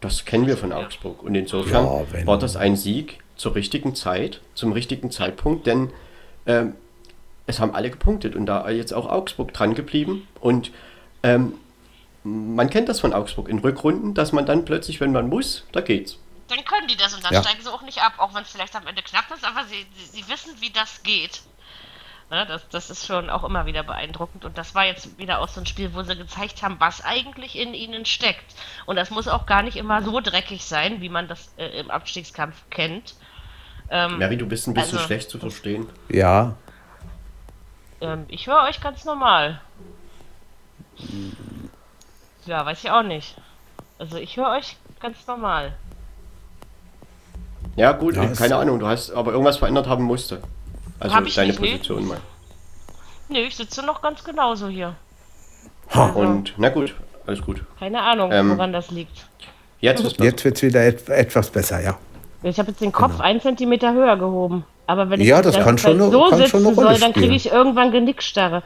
das 0.00 0.24
kennen 0.24 0.46
wir 0.46 0.56
von 0.56 0.72
Augsburg. 0.72 1.24
Und 1.24 1.34
insofern 1.34 1.84
Ja, 1.84 2.00
wenn- 2.12 2.26
war 2.28 2.38
das 2.38 2.54
ein 2.56 2.76
Sieg 2.76 3.18
zur 3.36 3.54
richtigen 3.54 3.94
Zeit, 3.94 4.40
zum 4.54 4.72
richtigen 4.72 5.10
Zeitpunkt, 5.10 5.66
denn 5.66 5.92
ähm, 6.46 6.74
es 7.46 7.60
haben 7.60 7.74
alle 7.74 7.90
gepunktet 7.90 8.36
und 8.36 8.46
da 8.46 8.68
jetzt 8.70 8.92
auch 8.92 9.06
Augsburg 9.06 9.52
dran 9.52 9.74
geblieben 9.74 10.26
und 10.40 10.70
ähm, 11.22 11.54
man 12.22 12.70
kennt 12.70 12.88
das 12.88 13.00
von 13.00 13.12
Augsburg 13.12 13.48
in 13.48 13.58
Rückrunden, 13.58 14.14
dass 14.14 14.32
man 14.32 14.46
dann 14.46 14.64
plötzlich, 14.64 15.00
wenn 15.00 15.12
man 15.12 15.28
muss, 15.28 15.64
da 15.72 15.82
geht's. 15.82 16.18
Dann 16.48 16.64
können 16.64 16.88
die 16.88 16.96
das 16.96 17.14
und 17.14 17.24
dann 17.24 17.32
Ja. 17.34 17.42
steigen 17.42 17.62
sie 17.62 17.70
auch 17.72 17.82
nicht 17.82 18.02
ab, 18.02 18.14
auch 18.18 18.34
wenn 18.34 18.42
es 18.42 18.50
vielleicht 18.50 18.74
am 18.76 18.86
Ende 18.86 19.02
knapp 19.02 19.30
ist, 19.34 19.44
aber 19.44 19.64
sie, 19.64 19.86
sie, 19.94 20.22
sie 20.22 20.28
wissen, 20.28 20.50
wie 20.60 20.70
das 20.70 21.02
geht. 21.02 21.42
Ne, 22.30 22.46
das, 22.46 22.66
das 22.70 22.88
ist 22.88 23.06
schon 23.06 23.28
auch 23.28 23.44
immer 23.44 23.66
wieder 23.66 23.82
beeindruckend. 23.82 24.46
Und 24.46 24.56
das 24.56 24.74
war 24.74 24.86
jetzt 24.86 25.18
wieder 25.18 25.40
auch 25.40 25.48
so 25.48 25.60
ein 25.60 25.66
Spiel, 25.66 25.92
wo 25.94 26.02
sie 26.02 26.16
gezeigt 26.16 26.62
haben, 26.62 26.76
was 26.78 27.04
eigentlich 27.04 27.56
in 27.56 27.74
ihnen 27.74 28.06
steckt. 28.06 28.54
Und 28.86 28.96
das 28.96 29.10
muss 29.10 29.28
auch 29.28 29.44
gar 29.44 29.62
nicht 29.62 29.76
immer 29.76 30.02
so 30.02 30.20
dreckig 30.20 30.64
sein, 30.64 31.02
wie 31.02 31.10
man 31.10 31.28
das 31.28 31.52
äh, 31.58 31.78
im 31.78 31.90
Abstiegskampf 31.90 32.56
kennt. 32.70 33.14
Ähm, 33.90 34.18
Mary, 34.18 34.36
du 34.36 34.46
bist 34.46 34.66
ein 34.66 34.74
bisschen 34.74 34.96
also, 34.96 35.06
schlecht 35.06 35.30
zu 35.30 35.38
verstehen. 35.38 35.88
Ja. 36.08 36.56
Ähm, 38.00 38.24
ich 38.28 38.46
höre 38.46 38.62
euch 38.62 38.80
ganz 38.80 39.04
normal. 39.04 39.60
Ja, 42.46 42.64
weiß 42.64 42.84
ich 42.84 42.90
auch 42.90 43.02
nicht. 43.02 43.36
Also 43.98 44.16
ich 44.16 44.36
höre 44.36 44.50
euch 44.50 44.76
ganz 45.00 45.26
normal. 45.26 45.74
Ja, 47.76 47.92
gut, 47.92 48.16
ja, 48.16 48.26
keine 48.28 48.56
Ahnung, 48.56 48.78
du 48.78 48.86
hast 48.86 49.10
aber 49.10 49.32
irgendwas 49.32 49.56
verändert 49.56 49.88
haben 49.88 50.04
musste. 50.04 50.42
Also 51.00 51.14
Hab 51.14 51.26
ich 51.26 51.34
deine 51.34 51.48
nicht, 51.48 51.60
Position 51.60 52.02
nee. 52.02 52.08
mal. 52.08 52.20
Nee, 53.28 53.44
ich 53.44 53.56
sitze 53.56 53.84
noch 53.84 54.00
ganz 54.00 54.22
genauso 54.22 54.68
hier. 54.68 54.94
Also, 55.88 56.18
Und, 56.18 56.54
na 56.56 56.68
gut, 56.68 56.94
alles 57.26 57.42
gut. 57.42 57.62
Keine 57.78 58.00
Ahnung, 58.00 58.30
ähm, 58.32 58.50
woran 58.50 58.72
das 58.72 58.90
liegt. 58.90 59.26
Jetzt, 59.80 60.02
jetzt 60.20 60.44
wird 60.44 60.56
es 60.56 60.62
wieder 60.62 60.86
et 60.86 61.08
etwas 61.08 61.50
besser, 61.50 61.80
ja. 61.80 61.98
Ich 62.50 62.58
habe 62.58 62.70
jetzt 62.70 62.80
den 62.80 62.92
Kopf 62.92 63.12
genau. 63.12 63.24
einen 63.24 63.40
Zentimeter 63.40 63.94
höher 63.94 64.16
gehoben. 64.16 64.64
Aber 64.86 65.08
wenn 65.08 65.20
ich 65.20 65.26
ja, 65.26 65.40
das 65.40 65.58
kann 65.58 65.78
schon, 65.78 65.98
so 65.98 66.28
kann 66.28 66.38
sitzen 66.38 66.62
schon 66.62 66.74
soll, 66.74 66.98
dann 66.98 67.12
kriege 67.12 67.34
ich 67.34 67.50
irgendwann 67.50 67.90
Genickstarre. 67.90 68.62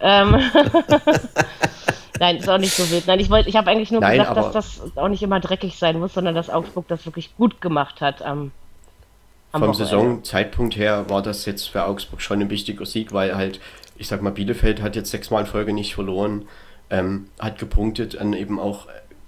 Ähm 0.00 0.36
Nein, 2.18 2.36
ist 2.36 2.48
auch 2.48 2.58
nicht 2.58 2.74
so 2.74 2.90
wild. 2.90 3.06
Nein, 3.06 3.20
ich, 3.20 3.30
wollt, 3.30 3.46
ich 3.46 3.56
habe 3.56 3.70
eigentlich 3.70 3.90
nur 3.90 4.00
Nein, 4.00 4.18
gesagt, 4.18 4.36
dass 4.36 4.52
das 4.52 4.96
auch 4.96 5.08
nicht 5.08 5.22
immer 5.22 5.40
dreckig 5.40 5.78
sein 5.78 5.98
muss, 5.98 6.14
sondern 6.14 6.34
dass 6.34 6.50
Augsburg 6.50 6.86
das 6.88 7.06
wirklich 7.06 7.36
gut 7.36 7.60
gemacht 7.60 8.00
hat 8.00 8.22
am, 8.22 8.50
am 9.52 9.62
Vom 9.62 9.74
Saisonzeitpunkt 9.74 10.76
her 10.76 11.08
war 11.08 11.22
das 11.22 11.46
jetzt 11.46 11.68
für 11.68 11.84
Augsburg 11.84 12.20
schon 12.20 12.40
ein 12.40 12.50
wichtiger 12.50 12.86
Sieg, 12.86 13.12
weil 13.12 13.36
halt, 13.36 13.60
ich 13.96 14.08
sag 14.08 14.22
mal, 14.22 14.30
Bielefeld 14.30 14.82
hat 14.82 14.96
jetzt 14.96 15.10
sechsmal 15.10 15.42
in 15.42 15.46
Folge 15.46 15.72
nicht 15.72 15.94
verloren, 15.94 16.46
ähm, 16.90 17.28
hat 17.38 17.58
gepunktet, 17.58 18.14
dann 18.14 18.32
eben 18.32 18.58
auch 18.58 18.86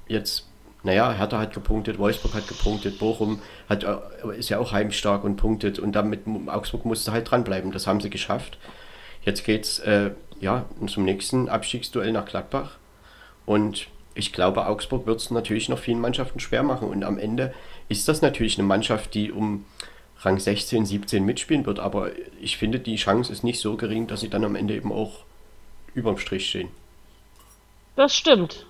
jetzt 0.09 0.47
naja, 0.85 1.12
Hertha 1.12 1.39
hat 1.39 1.55
gepunktet, 1.55 1.99
Wolfsburg 1.99 2.35
hat 2.35 2.47
gepunktet, 2.47 2.99
Bochum 2.99 3.41
hat, 3.68 3.85
äh, 3.85 3.97
ist 4.39 4.51
ja 4.51 4.59
auch 4.59 4.72
heimstark 4.72 5.24
und 5.24 5.37
punktet 5.37 5.78
und 5.78 5.93
damit 5.93 6.20
Augsburg 6.47 6.85
musste 6.85 7.11
halt 7.11 7.30
dranbleiben. 7.30 7.72
Das 7.72 7.87
haben 7.87 8.01
sie 8.01 8.11
geschafft. 8.11 8.59
Jetzt 9.22 9.45
geht's 9.45 9.78
äh, 9.80 10.11
ja 10.41 10.66
zum 10.87 11.05
nächsten 11.05 11.49
Abstiegsduell 11.49 12.12
nach 12.12 12.26
Gladbach 12.26 12.76
und 13.47 13.89
ich 14.14 14.32
glaube, 14.32 14.66
Augsburg 14.66 15.07
wird 15.07 15.20
es 15.20 15.30
natürlich 15.30 15.70
noch 15.70 15.78
vielen 15.78 16.01
Mannschaften 16.01 16.39
schwer 16.39 16.62
machen 16.62 16.89
und 16.89 17.03
am 17.03 17.18
Ende 17.18 17.55
ist 17.89 18.07
das 18.07 18.20
natürlich 18.20 18.59
eine 18.59 18.68
Mannschaft, 18.68 19.14
die 19.14 19.32
um 19.32 19.64
Rang 20.20 20.39
16, 20.39 20.85
17 20.85 21.24
mitspielen 21.24 21.64
wird, 21.66 21.78
aber 21.78 22.11
ich 22.41 22.59
finde, 22.59 22.78
die 22.78 22.97
Chance 22.97 23.32
ist 23.32 23.43
nicht 23.43 23.61
so 23.61 23.76
gering, 23.76 24.07
dass 24.07 24.20
sie 24.20 24.28
dann 24.28 24.45
am 24.45 24.55
Ende 24.55 24.74
eben 24.74 24.93
auch 24.93 25.24
überm 25.95 26.18
Strich 26.18 26.49
stehen. 26.49 26.68
Das 27.97 28.14
stimmt. 28.14 28.66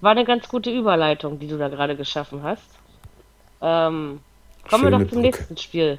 War 0.00 0.12
eine 0.12 0.24
ganz 0.24 0.48
gute 0.48 0.70
Überleitung, 0.70 1.38
die 1.38 1.48
du 1.48 1.58
da 1.58 1.68
gerade 1.68 1.96
geschaffen 1.96 2.42
hast. 2.42 2.68
Ähm, 3.60 4.20
kommen 4.68 4.84
Schöne 4.84 4.98
wir 4.98 5.04
doch 5.04 5.10
zum 5.10 5.22
Brücke. 5.22 5.36
nächsten 5.38 5.56
Spiel. 5.56 5.98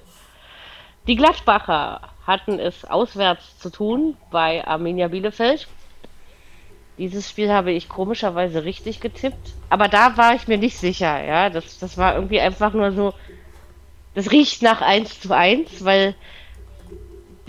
Die 1.07 1.15
Gladbacher 1.15 2.01
hatten 2.25 2.59
es 2.59 2.85
auswärts 2.85 3.57
zu 3.59 3.69
tun 3.69 4.15
bei 4.31 4.65
Arminia 4.65 5.07
Bielefeld. 5.07 5.67
Dieses 6.97 7.29
Spiel 7.29 7.51
habe 7.51 7.71
ich 7.71 7.89
komischerweise 7.89 8.63
richtig 8.63 8.99
getippt. 8.99 9.53
Aber 9.69 9.87
da 9.87 10.17
war 10.17 10.35
ich 10.35 10.47
mir 10.47 10.57
nicht 10.57 10.77
sicher, 10.77 11.23
ja. 11.23 11.49
Das, 11.49 11.79
das 11.79 11.97
war 11.97 12.15
irgendwie 12.15 12.39
einfach 12.39 12.73
nur 12.73 12.91
so. 12.91 13.13
Das 14.15 14.31
riecht 14.31 14.61
nach 14.61 14.81
1 14.81 15.21
zu 15.21 15.35
1, 15.35 15.83
weil 15.85 16.15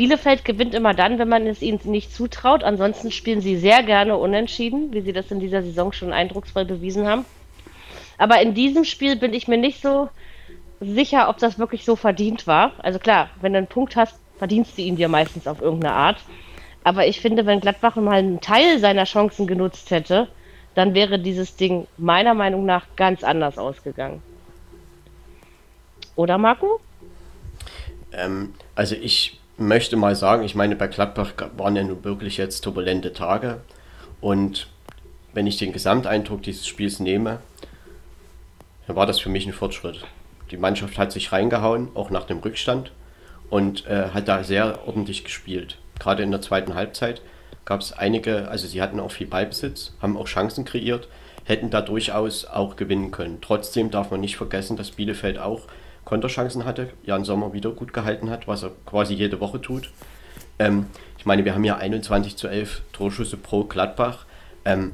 Bielefeld 0.01 0.47
gewinnt 0.47 0.75
immer 0.75 0.95
dann, 0.95 1.19
wenn 1.19 1.29
man 1.29 1.47
es 1.47 1.61
ihnen 1.61 1.79
nicht 1.85 2.11
zutraut. 2.15 2.65
Ansonsten 2.65 3.11
spielen 3.11 3.43
sie 3.43 3.59
sehr 3.59 3.83
gerne 3.83 4.17
unentschieden, 4.17 4.95
wie 4.95 5.03
sie 5.03 5.13
das 5.13 5.31
in 5.31 5.41
dieser 5.41 5.63
Saison 5.63 5.93
schon 5.93 6.15
eindrucksvoll 6.15 6.65
bewiesen 6.65 7.07
haben. 7.07 7.27
Aber 8.17 8.41
in 8.41 8.55
diesem 8.55 8.85
Spiel 8.85 9.17
bin 9.17 9.35
ich 9.35 9.47
mir 9.47 9.59
nicht 9.59 9.83
so 9.83 10.09
sicher, 10.81 11.29
ob 11.29 11.37
das 11.37 11.59
wirklich 11.59 11.85
so 11.85 11.97
verdient 11.97 12.47
war. 12.47 12.73
Also 12.79 12.99
klar, 12.99 13.29
wenn 13.43 13.53
du 13.53 13.59
einen 13.59 13.67
Punkt 13.67 13.95
hast, 13.95 14.19
verdienst 14.39 14.79
du 14.79 14.81
ihn 14.81 14.97
dir 14.97 15.09
meistens 15.09 15.47
auf 15.47 15.61
irgendeine 15.61 15.93
Art. 15.93 16.17
Aber 16.83 17.07
ich 17.07 17.21
finde, 17.21 17.45
wenn 17.45 17.61
Gladbach 17.61 17.97
mal 17.97 18.21
einen 18.21 18.41
Teil 18.41 18.79
seiner 18.79 19.05
Chancen 19.05 19.47
genutzt 19.47 19.91
hätte, 19.91 20.29
dann 20.75 20.95
wäre 20.95 21.19
dieses 21.19 21.57
Ding 21.57 21.87
meiner 21.99 22.33
Meinung 22.33 22.65
nach 22.65 22.87
ganz 22.97 23.23
anders 23.23 23.59
ausgegangen. 23.59 24.23
Oder 26.17 26.39
Marco? 26.39 26.81
Ähm, 28.13 28.55
also 28.75 28.95
ich 28.95 29.40
möchte 29.61 29.97
mal 29.97 30.17
sagen, 30.17 30.43
ich 30.43 30.55
meine, 30.55 30.75
bei 30.75 30.89
Gladbach 30.89 31.33
waren 31.57 31.77
ja 31.77 31.85
nun 31.85 32.03
wirklich 32.03 32.39
jetzt 32.39 32.63
turbulente 32.63 33.13
Tage. 33.13 33.61
Und 34.21 34.69
wenn 35.33 35.47
ich 35.47 35.59
den 35.59 35.73
Gesamteindruck 35.73 36.43
dieses 36.43 36.67
Spiels 36.67 36.99
nehme, 36.99 37.39
dann 38.87 38.97
war 38.97 39.07
das 39.07 39.21
für 39.21 39.29
mich 39.29 39.47
ein 39.47 39.53
Fortschritt. 39.53 40.05
Die 40.51 40.57
Mannschaft 40.57 40.99
hat 40.99 41.13
sich 41.13 41.31
reingehauen, 41.31 41.89
auch 41.95 42.11
nach 42.11 42.25
dem 42.25 42.39
Rückstand, 42.39 42.91
und 43.51 43.87
äh, 43.87 44.09
hat 44.15 44.29
da 44.29 44.43
sehr 44.43 44.87
ordentlich 44.87 45.25
gespielt. 45.25 45.77
Gerade 45.99 46.23
in 46.23 46.31
der 46.31 46.41
zweiten 46.41 46.75
Halbzeit 46.75 47.21
gab 47.65 47.81
es 47.81 47.93
einige, 47.93 48.49
also 48.49 48.67
sie 48.67 48.81
hatten 48.81 48.99
auch 48.99 49.13
viel 49.13 49.27
Ballbesitz, 49.27 49.93
haben 50.01 50.17
auch 50.17 50.27
Chancen 50.27 50.65
kreiert, 50.65 51.09
hätten 51.45 51.71
da 51.71 51.83
durchaus 51.83 52.47
auch 52.47 52.77
gewinnen 52.77 53.11
können. 53.11 53.39
Trotzdem 53.41 53.91
darf 53.91 54.11
man 54.11 54.21
nicht 54.21 54.37
vergessen, 54.37 54.77
dass 54.77 54.93
Bielefeld 54.93 55.39
auch 55.39 55.63
Konterchancen 56.05 56.65
hatte, 56.65 56.91
Jan 57.05 57.25
Sommer 57.25 57.53
wieder 57.53 57.71
gut 57.71 57.93
gehalten 57.93 58.31
hat, 58.31 58.49
was 58.49 58.63
er 58.63 58.73
quasi 58.87 59.15
jede 59.15 59.41
Woche 59.41 59.61
tut. 59.61 59.91
Ähm, 60.59 60.87
ich 61.19 61.27
meine, 61.27 61.45
wir 61.45 61.55
haben 61.55 61.65
ja 61.65 61.77
21 61.77 62.37
zu 62.37 62.49
11 62.49 62.83
Torschüsse 62.93 63.37
pro 63.37 63.65
Gladbach. 63.65 64.27
Ähm, 64.65 64.93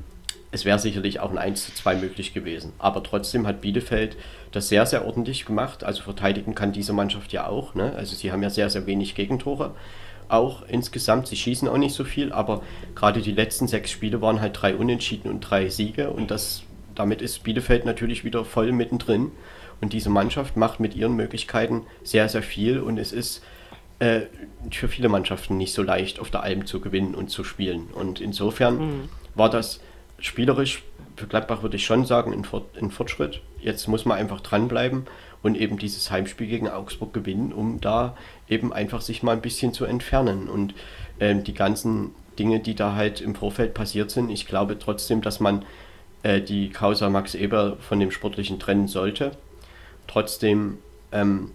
es 0.53 0.65
wäre 0.65 0.79
sicherlich 0.79 1.21
auch 1.21 1.31
ein 1.31 1.39
1 1.39 1.67
zu 1.67 1.75
2 1.75 1.97
möglich 1.97 2.33
gewesen. 2.33 2.73
Aber 2.79 3.03
trotzdem 3.03 3.47
hat 3.47 3.61
Bielefeld 3.61 4.17
das 4.53 4.69
sehr, 4.69 4.87
sehr 4.87 5.05
ordentlich 5.05 5.45
gemacht. 5.45 5.85
Also 5.85 6.03
verteidigen 6.03 6.55
kann 6.55 6.73
diese 6.73 6.93
Mannschaft 6.93 7.33
ja 7.33 7.47
auch. 7.47 7.75
Ne? 7.75 7.93
Also 7.97 8.17
sie 8.17 8.33
haben 8.33 8.43
ja 8.43 8.51
sehr, 8.51 8.71
sehr 8.71 8.87
wenig 8.87 9.15
Gegentore. 9.15 9.75
Auch 10.29 10.63
insgesamt, 10.67 11.29
sie 11.29 11.37
schießen 11.37 11.69
auch 11.69 11.77
nicht 11.77 11.95
so 11.95 12.03
viel, 12.05 12.33
aber 12.33 12.63
gerade 12.95 13.21
die 13.21 13.33
letzten 13.33 13.69
sechs 13.69 13.91
Spiele 13.91 14.21
waren 14.21 14.41
halt 14.41 14.61
drei 14.61 14.75
Unentschieden 14.75 15.31
und 15.31 15.41
drei 15.41 15.69
Siege. 15.69 16.11
Und 16.11 16.31
das, 16.31 16.63
damit 16.95 17.23
ist 17.23 17.45
Bielefeld 17.45 17.85
natürlich 17.85 18.25
wieder 18.25 18.45
voll 18.45 18.73
mittendrin. 18.73 19.31
Und 19.81 19.93
diese 19.93 20.11
Mannschaft 20.11 20.57
macht 20.57 20.81
mit 20.81 20.95
ihren 20.95 21.17
Möglichkeiten 21.17 21.83
sehr, 22.03 22.29
sehr 22.29 22.43
viel 22.43 22.81
und 22.81 22.99
es 22.99 23.13
ist 23.13 23.43
äh, 23.99 24.23
für 24.71 24.89
viele 24.89 25.09
Mannschaften 25.09 25.57
nicht 25.57 25.73
so 25.73 25.83
leicht, 25.83 26.21
auf 26.21 26.31
der 26.31 26.43
Alm 26.43 26.67
zu 26.67 26.81
gewinnen 26.81 27.15
und 27.15 27.31
zu 27.31 27.45
spielen. 27.45 27.89
Und 27.93 28.21
insofern 28.21 28.79
mhm. 28.79 29.09
war 29.35 29.51
das 29.51 29.81
spielerisch 30.19 30.83
für 31.17 31.27
Gladbach, 31.27 31.63
würde 31.63 31.77
ich 31.77 31.85
schon 31.85 32.05
sagen, 32.05 32.33
ein, 32.33 32.45
Fort 32.45 32.77
ein 32.81 32.91
Fortschritt. 32.91 33.41
Jetzt 33.61 33.87
muss 33.89 34.05
man 34.05 34.19
einfach 34.19 34.41
dranbleiben 34.41 35.07
und 35.43 35.57
eben 35.57 35.79
dieses 35.79 36.11
Heimspiel 36.11 36.47
gegen 36.47 36.69
Augsburg 36.69 37.13
gewinnen, 37.13 37.53
um 37.53 37.81
da 37.81 38.17
eben 38.49 38.73
einfach 38.73 39.01
sich 39.01 39.23
mal 39.23 39.33
ein 39.33 39.41
bisschen 39.41 39.73
zu 39.73 39.85
entfernen. 39.85 40.49
Und 40.49 40.75
ähm, 41.21 41.45
die 41.45 41.55
ganzen 41.55 42.15
Dinge, 42.39 42.61
die 42.61 42.75
da 42.75 42.95
halt 42.95 43.21
im 43.21 43.35
Vorfeld 43.35 43.75
passiert 43.75 44.11
sind, 44.11 44.31
ich 44.31 44.47
glaube 44.47 44.79
trotzdem, 44.79 45.23
dass 45.23 45.41
man 45.41 45.65
äh, 46.23 46.41
die 46.41 46.71
Causa 46.71 47.09
Max 47.09 47.35
Eber 47.35 47.77
von 47.81 48.01
dem 48.01 48.11
Sportlichen 48.11 48.59
trennen 48.59 48.89
sollte. 48.89 49.33
Trotzdem 50.07 50.79
ähm, 51.13 51.51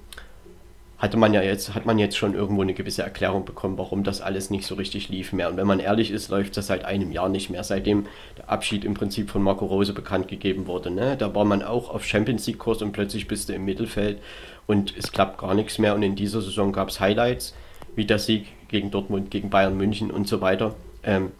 hatte 1.01 1.17
man 1.17 1.33
ja 1.33 1.41
jetzt, 1.41 1.73
hat 1.73 1.87
man 1.87 1.97
jetzt 1.97 2.15
schon 2.15 2.35
irgendwo 2.35 2.61
eine 2.61 2.75
gewisse 2.75 3.01
Erklärung 3.01 3.43
bekommen, 3.43 3.79
warum 3.79 4.03
das 4.03 4.21
alles 4.21 4.51
nicht 4.51 4.67
so 4.67 4.75
richtig 4.75 5.09
lief 5.09 5.33
mehr. 5.33 5.49
Und 5.49 5.57
wenn 5.57 5.65
man 5.65 5.79
ehrlich 5.79 6.11
ist, 6.11 6.29
läuft 6.29 6.55
das 6.57 6.67
seit 6.67 6.85
einem 6.85 7.11
Jahr 7.11 7.27
nicht 7.27 7.49
mehr, 7.49 7.63
seitdem 7.63 8.05
der 8.37 8.51
Abschied 8.51 8.85
im 8.85 8.93
Prinzip 8.93 9.31
von 9.31 9.41
Marco 9.41 9.65
Rose 9.65 9.93
bekannt 9.93 10.27
gegeben 10.27 10.67
wurde. 10.67 10.91
Ne? 10.91 11.17
Da 11.17 11.33
war 11.33 11.43
man 11.43 11.63
auch 11.63 11.89
auf 11.89 12.05
Champions 12.05 12.45
League-Kurs 12.45 12.83
und 12.83 12.91
plötzlich 12.91 13.27
bist 13.27 13.49
du 13.49 13.53
im 13.53 13.65
Mittelfeld 13.65 14.19
und 14.67 14.95
es 14.95 15.11
klappt 15.11 15.39
gar 15.39 15.55
nichts 15.55 15.79
mehr. 15.79 15.95
Und 15.95 16.03
in 16.03 16.15
dieser 16.15 16.39
Saison 16.39 16.71
gab 16.71 16.89
es 16.89 16.99
Highlights, 16.99 17.55
wie 17.95 18.05
der 18.05 18.19
Sieg 18.19 18.45
gegen 18.67 18.91
Dortmund, 18.91 19.31
gegen 19.31 19.49
Bayern 19.49 19.75
München 19.75 20.11
und 20.11 20.27
so 20.27 20.39
weiter. 20.39 20.75
Ähm, 21.03 21.31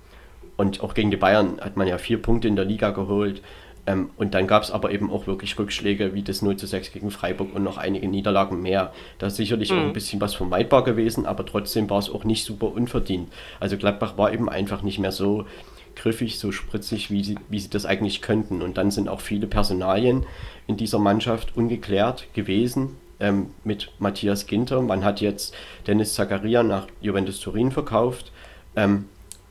und 0.57 0.81
auch 0.81 0.95
gegen 0.95 1.11
die 1.11 1.17
Bayern 1.17 1.61
hat 1.61 1.77
man 1.77 1.87
ja 1.87 1.99
vier 1.99 2.19
Punkte 2.19 2.47
in 2.47 2.55
der 2.55 2.65
Liga 2.65 2.89
geholt. 2.89 3.43
Ähm, 3.87 4.11
und 4.17 4.33
dann 4.33 4.47
gab 4.47 4.63
es 4.63 4.71
aber 4.71 4.91
eben 4.91 5.09
auch 5.09 5.27
wirklich 5.27 5.57
Rückschläge 5.57 6.13
wie 6.13 6.21
das 6.21 6.41
0 6.41 6.55
zu 6.57 6.67
6 6.67 6.91
gegen 6.91 7.11
Freiburg 7.11 7.55
und 7.55 7.63
noch 7.63 7.77
einige 7.77 8.07
Niederlagen 8.07 8.61
mehr. 8.61 8.93
Da 9.17 9.27
ist 9.27 9.37
sicherlich 9.37 9.71
mhm. 9.71 9.77
auch 9.77 9.83
ein 9.83 9.93
bisschen 9.93 10.21
was 10.21 10.35
vermeidbar 10.35 10.83
gewesen, 10.83 11.25
aber 11.25 11.45
trotzdem 11.45 11.89
war 11.89 11.99
es 11.99 12.09
auch 12.09 12.23
nicht 12.23 12.45
super 12.45 12.71
unverdient. 12.71 13.29
Also 13.59 13.77
Gladbach 13.77 14.17
war 14.17 14.33
eben 14.33 14.49
einfach 14.49 14.81
nicht 14.83 14.99
mehr 14.99 15.11
so 15.11 15.45
griffig, 15.95 16.39
so 16.39 16.51
spritzig, 16.51 17.11
wie 17.11 17.23
sie, 17.23 17.35
wie 17.49 17.59
sie 17.59 17.69
das 17.69 17.85
eigentlich 17.85 18.21
könnten. 18.21 18.61
Und 18.61 18.77
dann 18.77 18.91
sind 18.91 19.09
auch 19.09 19.21
viele 19.21 19.47
Personalien 19.47 20.25
in 20.67 20.77
dieser 20.77 20.99
Mannschaft 20.99 21.57
ungeklärt 21.57 22.27
gewesen. 22.33 22.97
Ähm, 23.19 23.51
mit 23.63 23.91
Matthias 23.99 24.47
Ginter. 24.47 24.81
Man 24.81 25.05
hat 25.05 25.21
jetzt 25.21 25.53
Dennis 25.85 26.15
Zakaria 26.15 26.63
nach 26.63 26.87
Juventus 27.01 27.39
Turin 27.39 27.71
verkauft. 27.71 28.31
Ähm, 28.75 29.05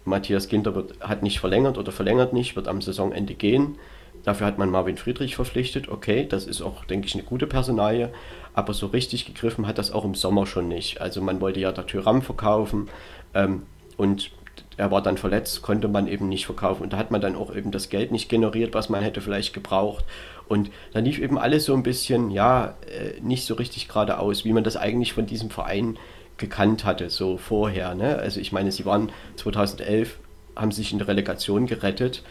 Matthias 0.04 0.48
Ginter 0.48 0.74
wird, 0.74 0.98
hat 1.00 1.22
nicht 1.22 1.38
verlängert 1.38 1.78
oder 1.78 1.92
verlängert 1.92 2.32
nicht, 2.32 2.56
wird 2.56 2.66
am 2.66 2.80
Saisonende 2.80 3.34
gehen. 3.34 3.76
Dafür 4.24 4.46
hat 4.46 4.58
man 4.58 4.70
Marvin 4.70 4.96
Friedrich 4.96 5.36
verpflichtet. 5.36 5.88
Okay, 5.88 6.26
das 6.28 6.46
ist 6.46 6.60
auch, 6.62 6.84
denke 6.84 7.06
ich, 7.06 7.14
eine 7.14 7.22
gute 7.22 7.46
Personalie. 7.46 8.12
Aber 8.52 8.74
so 8.74 8.86
richtig 8.86 9.26
gegriffen 9.26 9.66
hat 9.66 9.78
das 9.78 9.90
auch 9.92 10.04
im 10.04 10.14
Sommer 10.14 10.46
schon 10.46 10.68
nicht. 10.68 11.00
Also 11.00 11.20
man 11.22 11.40
wollte 11.40 11.60
ja 11.60 11.72
der 11.72 11.86
Tyram 11.86 12.22
verkaufen 12.22 12.88
ähm, 13.34 13.62
und 13.96 14.30
er 14.76 14.90
war 14.90 15.02
dann 15.02 15.18
verletzt, 15.18 15.62
konnte 15.62 15.88
man 15.88 16.06
eben 16.06 16.28
nicht 16.28 16.46
verkaufen. 16.46 16.82
Und 16.82 16.92
da 16.92 16.96
hat 16.96 17.10
man 17.10 17.20
dann 17.20 17.36
auch 17.36 17.54
eben 17.54 17.70
das 17.70 17.88
Geld 17.88 18.12
nicht 18.12 18.28
generiert, 18.28 18.74
was 18.74 18.88
man 18.88 19.02
hätte 19.02 19.20
vielleicht 19.20 19.52
gebraucht. 19.52 20.04
Und 20.48 20.70
da 20.92 20.98
lief 20.98 21.18
eben 21.18 21.38
alles 21.38 21.64
so 21.64 21.74
ein 21.74 21.82
bisschen, 21.82 22.30
ja, 22.30 22.74
äh, 22.86 23.20
nicht 23.20 23.44
so 23.44 23.54
richtig 23.54 23.88
geradeaus, 23.88 24.44
wie 24.44 24.52
man 24.52 24.64
das 24.64 24.76
eigentlich 24.76 25.12
von 25.12 25.26
diesem 25.26 25.50
Verein 25.50 25.98
gekannt 26.38 26.84
hatte, 26.84 27.10
so 27.10 27.36
vorher. 27.36 27.94
Ne? 27.94 28.16
Also 28.16 28.40
ich 28.40 28.50
meine, 28.50 28.72
sie 28.72 28.84
waren 28.84 29.12
2011, 29.36 30.18
haben 30.56 30.72
sich 30.72 30.92
in 30.92 30.98
der 30.98 31.08
Relegation 31.08 31.66
gerettet. 31.66 32.22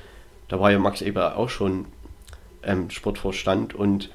Da 0.49 0.59
war 0.59 0.71
ja 0.71 0.79
Max 0.79 1.01
Eber 1.01 1.37
auch 1.37 1.49
schon 1.49 1.85
ähm, 2.63 2.89
Sportvorstand 2.89 3.73
und 3.73 4.09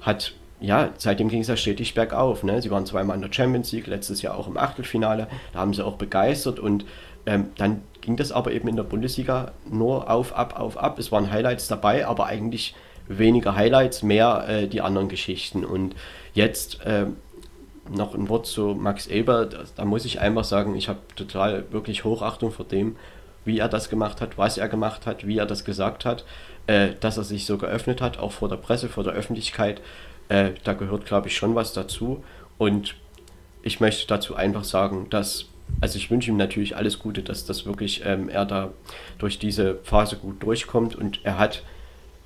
hat, 0.00 0.34
ja, 0.60 0.90
seitdem 0.98 1.28
ging 1.28 1.40
es 1.40 1.48
ja 1.48 1.56
stetig 1.56 1.94
bergauf. 1.94 2.44
Ne? 2.44 2.62
Sie 2.62 2.70
waren 2.70 2.86
zweimal 2.86 3.16
in 3.16 3.22
der 3.22 3.32
Champions 3.32 3.72
League, 3.72 3.86
letztes 3.86 4.22
Jahr 4.22 4.36
auch 4.36 4.46
im 4.46 4.56
Achtelfinale. 4.56 5.28
Da 5.52 5.58
haben 5.58 5.74
sie 5.74 5.84
auch 5.84 5.96
begeistert 5.96 6.60
und 6.60 6.84
ähm, 7.26 7.50
dann 7.56 7.82
ging 8.00 8.16
das 8.16 8.32
aber 8.32 8.52
eben 8.52 8.68
in 8.68 8.76
der 8.76 8.82
Bundesliga 8.82 9.52
nur 9.68 10.10
auf, 10.10 10.34
ab, 10.36 10.58
auf, 10.58 10.76
ab. 10.76 10.98
Es 10.98 11.12
waren 11.12 11.30
Highlights 11.30 11.68
dabei, 11.68 12.06
aber 12.06 12.26
eigentlich 12.26 12.74
weniger 13.08 13.54
Highlights, 13.54 14.02
mehr 14.02 14.44
äh, 14.48 14.68
die 14.68 14.80
anderen 14.80 15.08
Geschichten. 15.08 15.64
Und 15.64 15.94
jetzt 16.34 16.84
äh, 16.84 17.06
noch 17.88 18.14
ein 18.14 18.28
Wort 18.28 18.46
zu 18.46 18.74
Max 18.74 19.06
Eber. 19.06 19.46
Da, 19.46 19.64
da 19.76 19.84
muss 19.84 20.04
ich 20.04 20.20
einfach 20.20 20.44
sagen, 20.44 20.74
ich 20.74 20.88
habe 20.88 21.00
total 21.16 21.64
wirklich 21.72 22.04
Hochachtung 22.04 22.50
vor 22.50 22.64
dem, 22.64 22.96
wie 23.44 23.58
er 23.58 23.68
das 23.68 23.88
gemacht 23.88 24.20
hat, 24.20 24.38
was 24.38 24.58
er 24.58 24.68
gemacht 24.68 25.06
hat, 25.06 25.26
wie 25.26 25.38
er 25.38 25.46
das 25.46 25.64
gesagt 25.64 26.04
hat, 26.04 26.24
äh, 26.66 26.90
dass 27.00 27.16
er 27.16 27.24
sich 27.24 27.46
so 27.46 27.58
geöffnet 27.58 28.00
hat, 28.00 28.18
auch 28.18 28.32
vor 28.32 28.48
der 28.48 28.56
Presse, 28.56 28.88
vor 28.88 29.04
der 29.04 29.12
Öffentlichkeit. 29.12 29.80
Äh, 30.28 30.50
da 30.64 30.74
gehört, 30.74 31.06
glaube 31.06 31.28
ich, 31.28 31.36
schon 31.36 31.54
was 31.54 31.72
dazu. 31.72 32.22
Und 32.58 32.94
ich 33.62 33.80
möchte 33.80 34.06
dazu 34.06 34.34
einfach 34.34 34.64
sagen, 34.64 35.08
dass 35.10 35.46
also 35.80 35.96
ich 35.96 36.10
wünsche 36.10 36.30
ihm 36.30 36.36
natürlich 36.36 36.76
alles 36.76 36.98
Gute, 36.98 37.22
dass 37.22 37.46
das 37.46 37.66
wirklich 37.66 38.02
ähm, 38.04 38.28
er 38.28 38.44
da 38.44 38.72
durch 39.18 39.38
diese 39.38 39.78
Phase 39.84 40.16
gut 40.16 40.42
durchkommt 40.42 40.94
und 40.94 41.20
er 41.24 41.38
hat 41.38 41.62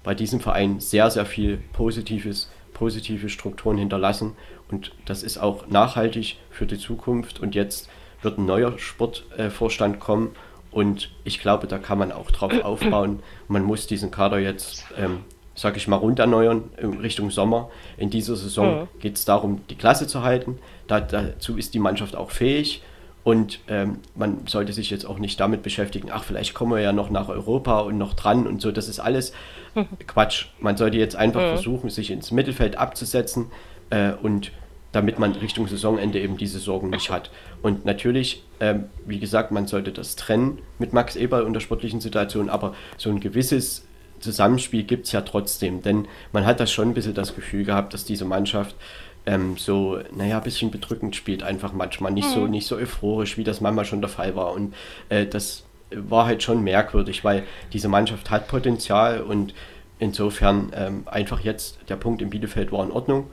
bei 0.03 0.15
diesem 0.15 0.41
Verein 0.41 0.81
sehr, 0.81 1.11
sehr 1.11 1.27
viel 1.27 1.59
Positives, 1.73 2.51
positive 2.73 3.29
Strukturen 3.29 3.79
hinterlassen 3.79 4.33
und 4.69 4.93
das 5.05 5.23
ist 5.23 5.39
auch 5.39 5.67
nachhaltig 5.69 6.39
für 6.51 6.67
die 6.67 6.79
Zukunft 6.79 7.41
und 7.41 7.55
jetzt 7.55 7.89
wird 8.23 8.39
ein 8.39 8.47
neuer 8.47 8.79
Sportvorstand 8.79 9.97
äh, 9.97 9.99
kommen 9.99 10.35
und 10.71 11.11
ich 11.25 11.41
glaube, 11.41 11.67
da 11.67 11.79
kann 11.79 11.99
man 11.99 12.13
auch 12.13 12.31
drauf 12.31 12.53
aufbauen. 12.65 13.21
Man 13.49 13.63
muss 13.63 13.87
diesen 13.87 14.11
Kader 14.11 14.39
jetzt, 14.39 14.85
ähm, 14.99 15.21
sage 15.55 15.79
ich 15.79 15.89
mal, 15.89 15.97
rund 15.97 16.19
erneuern 16.19 16.65
in 16.77 16.99
Richtung 16.99 17.31
Sommer. 17.31 17.71
In 17.97 18.11
dieser 18.11 18.37
Saison 18.37 18.83
mhm. 18.83 18.89
geht 19.01 19.17
es 19.17 19.25
darum, 19.25 19.61
die 19.71 19.77
Klasse 19.77 20.07
zu 20.07 20.23
halten. 20.23 20.59
Da, 20.87 21.01
dazu 21.01 21.57
ist 21.57 21.75
die 21.75 21.79
Mannschaft 21.79 22.15
auch 22.15 22.31
fähig. 22.31 22.83
Und 23.25 23.59
ähm, 23.67 23.99
man 24.15 24.47
sollte 24.47 24.73
sich 24.73 24.89
jetzt 24.91 25.05
auch 25.05 25.19
nicht 25.19 25.41
damit 25.41 25.65
beschäftigen, 25.65 26.11
ach, 26.13 26.23
vielleicht 26.23 26.55
kommen 26.55 26.71
wir 26.71 26.81
ja 26.81 26.93
noch 26.93 27.11
nach 27.11 27.29
Europa 27.29 27.81
und 27.81 27.99
noch 27.99 28.15
dran 28.15 28.47
und 28.47 28.63
so. 28.63 28.71
Das 28.71 28.89
ist 28.89 29.01
alles 29.01 29.33
Quatsch. 30.07 30.47
Man 30.61 30.77
sollte 30.77 30.97
jetzt 30.97 31.17
einfach 31.17 31.41
mhm. 31.41 31.49
versuchen, 31.49 31.91
sich 31.91 32.13
ins 32.13 32.31
Mittelfeld 32.31 32.79
abzusetzen 32.79 33.51
äh, 33.91 34.13
und 34.13 34.53
damit 34.97 35.19
man 35.19 35.33
Richtung 35.33 35.69
Saisonende 35.69 36.19
eben 36.19 36.39
diese 36.39 36.59
Sorgen 36.59 36.89
nicht 36.89 37.11
hat. 37.11 37.31
Und 37.61 37.85
natürlich, 37.85 38.43
ähm, 38.61 38.85
wie 39.05 39.19
gesagt, 39.19 39.53
man 39.53 39.67
sollte 39.67 39.93
das 39.93 40.17
trennen 40.17 40.63
mit 40.79 40.95
Max 40.95 41.17
Eberl 41.17 41.43
und 41.43 41.53
der 41.53 41.61
sportlichen 41.61 42.01
Situation, 42.01 42.49
aber 42.49 42.75
so 42.97 43.11
ein 43.11 43.21
gewisses 43.21 43.85
Zusammenspiel 44.21 44.85
gibt 44.85 45.05
es 45.05 45.13
ja 45.13 45.21
trotzdem, 45.21 45.83
denn 45.83 46.09
man 46.33 46.47
hat 46.47 46.61
das 46.61 46.73
schon 46.73 46.89
ein 46.89 46.95
bisschen 46.95 47.13
das 47.13 47.35
Gefühl 47.35 47.65
gehabt, 47.65 47.93
dass 47.93 48.07
diese 48.07 48.25
Mannschaft 48.25 48.75
ähm, 49.27 49.59
so, 49.59 49.99
naja, 50.17 50.39
ein 50.39 50.45
bisschen 50.45 50.71
bedrückend 50.71 51.15
spielt, 51.15 51.43
einfach 51.43 51.75
manchmal. 51.75 52.11
Nicht, 52.11 52.31
mhm. 52.31 52.33
so, 52.33 52.47
nicht 52.47 52.67
so 52.67 52.77
euphorisch, 52.77 53.37
wie 53.37 53.45
das 53.45 53.61
manchmal 53.61 53.85
schon 53.85 54.01
der 54.01 54.09
Fall 54.09 54.35
war. 54.35 54.53
Und 54.53 54.73
äh, 55.11 55.27
das 55.27 55.65
war 55.91 56.25
halt 56.25 56.43
schon 56.43 56.65
merkwürdig, 56.65 57.23
weil 57.23 57.43
diese 57.75 57.89
Mannschaft 57.89 58.31
hat 58.31 58.49
Potenzial 58.49 59.21
und 59.21 59.53
insofern 59.99 60.73
ähm, 60.75 61.03
einfach 61.05 61.41
jetzt 61.41 61.81
der 61.91 61.97
Punkt 61.97 62.23
in 62.23 62.31
Bielefeld 62.31 62.73
war 62.73 62.83
in 62.83 62.91
Ordnung. 62.91 63.27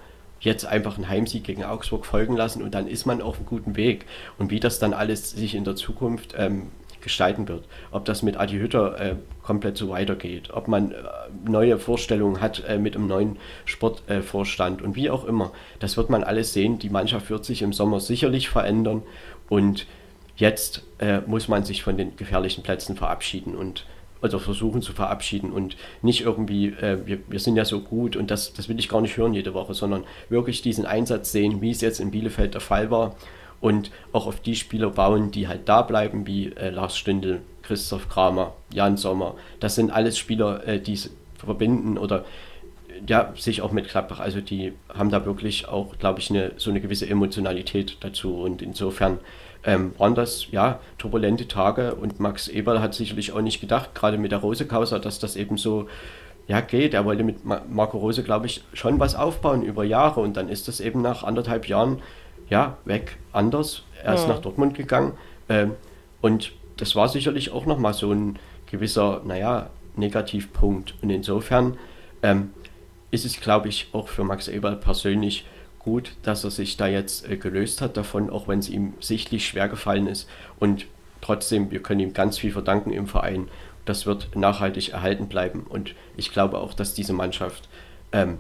Jetzt 0.44 0.66
einfach 0.66 0.98
einen 0.98 1.08
Heimsieg 1.08 1.46
gegen 1.46 1.64
Augsburg 1.64 2.06
folgen 2.06 2.36
lassen 2.36 2.62
und 2.62 2.76
dann 2.76 2.88
ist 2.88 3.06
man 3.06 3.22
auf 3.22 3.38
einem 3.38 3.46
guten 3.46 3.76
Weg. 3.78 4.06
Und 4.38 4.52
wie 4.52 4.60
das 4.60 4.78
dann 4.78 4.94
alles 4.94 5.32
sich 5.32 5.56
in 5.56 5.64
der 5.64 5.78
Zukunft 5.78 6.36
ähm, 6.38 6.68
gestalten 7.00 7.48
wird. 7.48 7.66
Ob 7.92 8.06
das 8.06 8.24
mit 8.24 8.38
Adi 8.38 8.58
Hütter 8.58 9.00
äh, 9.00 9.16
komplett 9.42 9.78
so 9.78 9.90
weitergeht, 9.90 10.50
ob 10.52 10.68
man 10.68 10.92
äh, 10.92 10.96
neue 11.46 11.78
Vorstellungen 11.78 12.42
hat 12.42 12.64
äh, 12.68 12.78
mit 12.78 12.96
einem 12.96 13.08
neuen 13.08 13.38
Sportvorstand 13.66 14.82
und 14.82 14.96
wie 14.96 15.10
auch 15.10 15.26
immer. 15.26 15.52
Das 15.80 15.98
wird 15.98 16.10
man 16.10 16.24
alles 16.24 16.54
sehen. 16.54 16.80
Die 16.80 16.90
Mannschaft 16.90 17.30
wird 17.30 17.46
sich 17.46 17.62
im 17.62 17.74
Sommer 17.74 18.00
sicherlich 18.00 18.50
verändern 18.50 19.04
und 19.50 19.86
jetzt 20.36 20.84
äh, 21.00 21.20
muss 21.28 21.48
man 21.48 21.64
sich 21.64 21.84
von 21.84 21.98
den 21.98 22.16
gefährlichen 22.16 22.64
Plätzen 22.64 22.96
verabschieden 22.96 23.56
und 23.56 23.86
also 24.24 24.40
versuchen 24.40 24.82
zu 24.82 24.94
verabschieden 24.94 25.52
und 25.52 25.76
nicht 26.02 26.22
irgendwie, 26.22 26.68
äh, 26.70 27.06
wir, 27.06 27.20
wir 27.28 27.40
sind 27.40 27.56
ja 27.56 27.66
so 27.66 27.82
gut 27.82 28.16
und 28.16 28.32
das, 28.32 28.54
das 28.54 28.70
will 28.70 28.80
ich 28.80 28.90
gar 28.90 29.02
nicht 29.02 29.18
hören 29.18 29.34
jede 29.34 29.54
Woche, 29.54 29.74
sondern 29.74 30.06
wirklich 30.30 30.62
diesen 30.62 30.86
Einsatz 30.86 31.32
sehen, 31.32 31.62
wie 31.62 31.72
es 31.72 31.82
jetzt 31.82 32.00
in 32.00 32.12
Bielefeld 32.12 32.54
der 32.54 32.62
Fall 32.62 32.90
war 32.90 33.16
und 33.62 33.92
auch 34.12 34.28
auf 34.28 34.40
die 34.40 34.56
Spieler 34.56 34.90
bauen, 34.90 35.32
die 35.32 35.48
halt 35.48 35.70
da 35.70 35.82
bleiben, 35.82 36.26
wie 36.28 36.48
äh, 36.48 36.70
Lars 36.70 36.98
Stündel, 36.98 37.42
Christoph 37.62 38.10
Kramer, 38.10 38.54
Jan 38.74 38.98
Sommer. 38.98 39.36
Das 39.60 39.76
sind 39.76 39.92
alles 39.92 40.18
Spieler, 40.18 40.68
äh, 40.68 40.80
die 40.80 41.00
verbinden 41.38 41.98
oder 41.98 42.26
ja, 43.08 43.34
sich 43.36 43.62
auch 43.62 43.72
mit 43.72 43.88
Klappbach. 43.88 44.20
Also 44.20 44.42
die 44.42 44.74
haben 44.94 45.10
da 45.10 45.26
wirklich 45.26 45.68
auch, 45.68 45.98
glaube 45.98 46.20
ich, 46.20 46.30
eine, 46.30 46.52
so 46.58 46.70
eine 46.70 46.82
gewisse 46.82 47.10
Emotionalität 47.10 47.98
dazu. 48.02 48.42
Und 48.42 48.62
insofern 48.62 49.20
ähm, 49.66 49.94
waren 49.98 50.16
das 50.16 50.52
ja 50.52 50.80
turbulente 50.98 51.48
Tage 51.48 51.96
und 51.96 52.20
Max 52.20 52.48
Eberl 52.48 52.82
hat 52.82 52.94
sicherlich 52.94 53.32
auch 53.32 53.42
nicht 53.42 53.62
gedacht, 53.62 53.96
gerade 53.96 54.18
mit 54.18 54.32
der 54.32 54.40
Rose-Causa, 54.40 55.00
dass 55.00 55.20
das 55.20 55.36
eben 55.36 55.58
so 55.58 55.88
ja, 56.48 56.62
geht. 56.62 56.94
Er 56.94 57.06
wollte 57.06 57.24
mit 57.24 57.46
Marco 57.46 57.98
Rose, 57.98 58.24
glaube 58.24 58.48
ich, 58.48 58.64
schon 58.74 59.00
was 59.00 59.16
aufbauen 59.16 59.64
über 59.64 59.84
Jahre 59.84 60.20
und 60.20 60.36
dann 60.36 60.50
ist 60.50 60.68
das 60.68 60.82
eben 60.82 61.02
nach 61.02 61.24
anderthalb 61.24 61.68
Jahren 61.68 62.02
ja, 62.50 62.78
weg, 62.86 63.18
anders. 63.32 63.84
Er 64.04 64.16
ist 64.16 64.24
ja. 64.24 64.34
nach 64.34 64.40
Dortmund 64.40 64.76
gegangen. 64.76 65.14
Ähm, 65.48 65.72
und 66.22 66.52
das 66.78 66.96
war 66.96 67.08
sicherlich 67.08 67.52
auch 67.52 67.66
nochmal 67.66 67.94
so 67.94 68.12
ein 68.12 68.38
gewisser, 68.70 69.22
naja, 69.26 69.70
Negativpunkt. 69.96 70.96
Und 71.02 71.10
insofern 71.10 71.78
ähm, 72.22 72.52
ist 73.12 73.26
es, 73.26 73.40
glaube 73.40 73.70
ich, 73.70 73.88
auch 73.94 74.08
für 74.08 74.24
Max 74.24 74.48
Eberl 74.48 74.76
persönlich 74.76 75.46
gut, 75.84 76.14
dass 76.24 76.44
er 76.44 76.52
sich 76.52 76.78
da 76.78 76.88
jetzt 76.88 77.30
äh, 77.30 77.38
gelöst 77.38 77.82
hat 77.82 77.98
davon, 77.98 78.30
auch 78.30 78.48
wenn 78.48 78.60
es 78.60 78.70
ihm 78.70 78.94
sichtlich 79.00 79.48
schwer 79.48 79.70
gefallen 79.70 80.08
ist. 80.08 80.30
Und 80.60 80.86
trotzdem, 81.22 81.72
wir 81.72 81.82
können 81.82 82.00
ihm 82.00 82.14
ganz 82.14 82.38
viel 82.38 82.52
verdanken 82.52 82.92
im 82.92 83.08
Verein. 83.08 83.50
Das 83.86 84.06
wird 84.06 84.36
nachhaltig 84.36 84.90
erhalten 84.90 85.28
bleiben. 85.28 85.66
Und 85.68 85.94
ich 86.16 86.32
glaube 86.32 86.58
auch, 86.60 86.74
dass 86.74 86.94
diese 86.94 87.14
Mannschaft 87.14 87.68
ähm, 88.12 88.38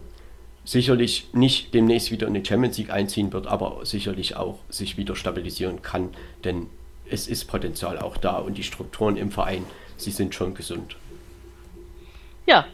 sicherlich 0.65 1.27
nicht 1.33 1.73
demnächst 1.73 2.11
wieder 2.11 2.27
in 2.27 2.33
die 2.33 2.45
Champions 2.45 2.77
League 2.77 2.91
einziehen 2.91 3.33
wird, 3.33 3.47
aber 3.47 3.85
sicherlich 3.85 4.35
auch 4.37 4.59
sich 4.69 4.97
wieder 4.97 5.15
stabilisieren 5.15 5.81
kann, 5.81 6.09
denn 6.43 6.67
es 7.09 7.27
ist 7.27 7.45
Potenzial 7.45 7.99
auch 7.99 8.17
da 8.17 8.37
und 8.37 8.57
die 8.57 8.63
Strukturen 8.63 9.17
im 9.17 9.31
Verein, 9.31 9.65
sie 9.97 10.11
sind 10.11 10.33
schon 10.33 10.53
gesund. 10.53 10.95
Ja, 12.45 12.65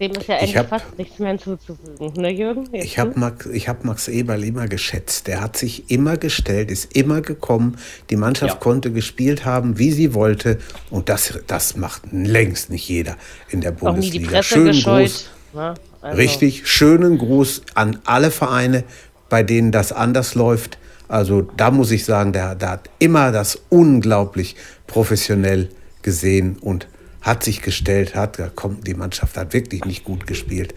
dem 0.00 0.12
ist 0.12 0.28
ja 0.28 0.36
eigentlich 0.36 0.56
hab, 0.56 0.68
fast 0.68 0.96
nichts 0.96 1.18
mehr 1.18 1.30
hinzuzufügen, 1.30 2.12
ne 2.16 2.30
Jürgen? 2.30 2.68
Jetzt 2.72 2.84
ich 2.84 2.98
habe 2.98 3.18
Max, 3.18 3.46
hab 3.46 3.84
Max 3.84 4.06
Eberl 4.08 4.44
immer 4.44 4.68
geschätzt. 4.68 5.26
Der 5.26 5.40
hat 5.40 5.56
sich 5.56 5.90
immer 5.90 6.16
gestellt, 6.16 6.70
ist 6.70 6.94
immer 6.96 7.20
gekommen. 7.20 7.76
Die 8.10 8.16
Mannschaft 8.16 8.54
ja. 8.54 8.60
konnte 8.60 8.92
gespielt 8.92 9.44
haben, 9.44 9.78
wie 9.78 9.90
sie 9.90 10.14
wollte. 10.14 10.58
Und 10.90 11.08
das, 11.08 11.38
das 11.48 11.76
macht 11.76 12.02
längst 12.12 12.70
nicht 12.70 12.88
jeder 12.88 13.16
in 13.48 13.60
der 13.60 13.72
Bundesliga. 13.72 13.90
Auch 13.90 14.12
nie 14.12 14.18
die 14.18 14.24
Presse 14.24 14.54
Schönen 14.54 14.66
gescheut. 14.66 15.06
Gruß. 15.06 15.30
Ne? 15.54 15.74
Also 16.00 16.16
Richtig, 16.16 16.68
schönen 16.68 17.18
Gruß 17.18 17.62
an 17.74 17.98
alle 18.04 18.30
Vereine, 18.30 18.84
bei 19.28 19.42
denen 19.42 19.72
das 19.72 19.92
anders 19.92 20.34
läuft. 20.36 20.78
Also 21.08 21.42
da 21.42 21.70
muss 21.70 21.90
ich 21.90 22.04
sagen, 22.04 22.32
der, 22.32 22.54
der 22.54 22.70
hat 22.70 22.90
immer 22.98 23.32
das 23.32 23.58
unglaublich 23.68 24.54
professionell 24.86 25.70
gesehen 26.02 26.56
und 26.60 26.86
hat 27.28 27.44
sich 27.44 27.62
gestellt, 27.62 28.14
hat, 28.14 28.38
da 28.38 28.48
kommt, 28.48 28.86
die 28.86 28.94
Mannschaft 28.94 29.36
hat 29.36 29.52
wirklich 29.52 29.84
nicht 29.84 30.04
gut 30.04 30.26
gespielt. 30.26 30.74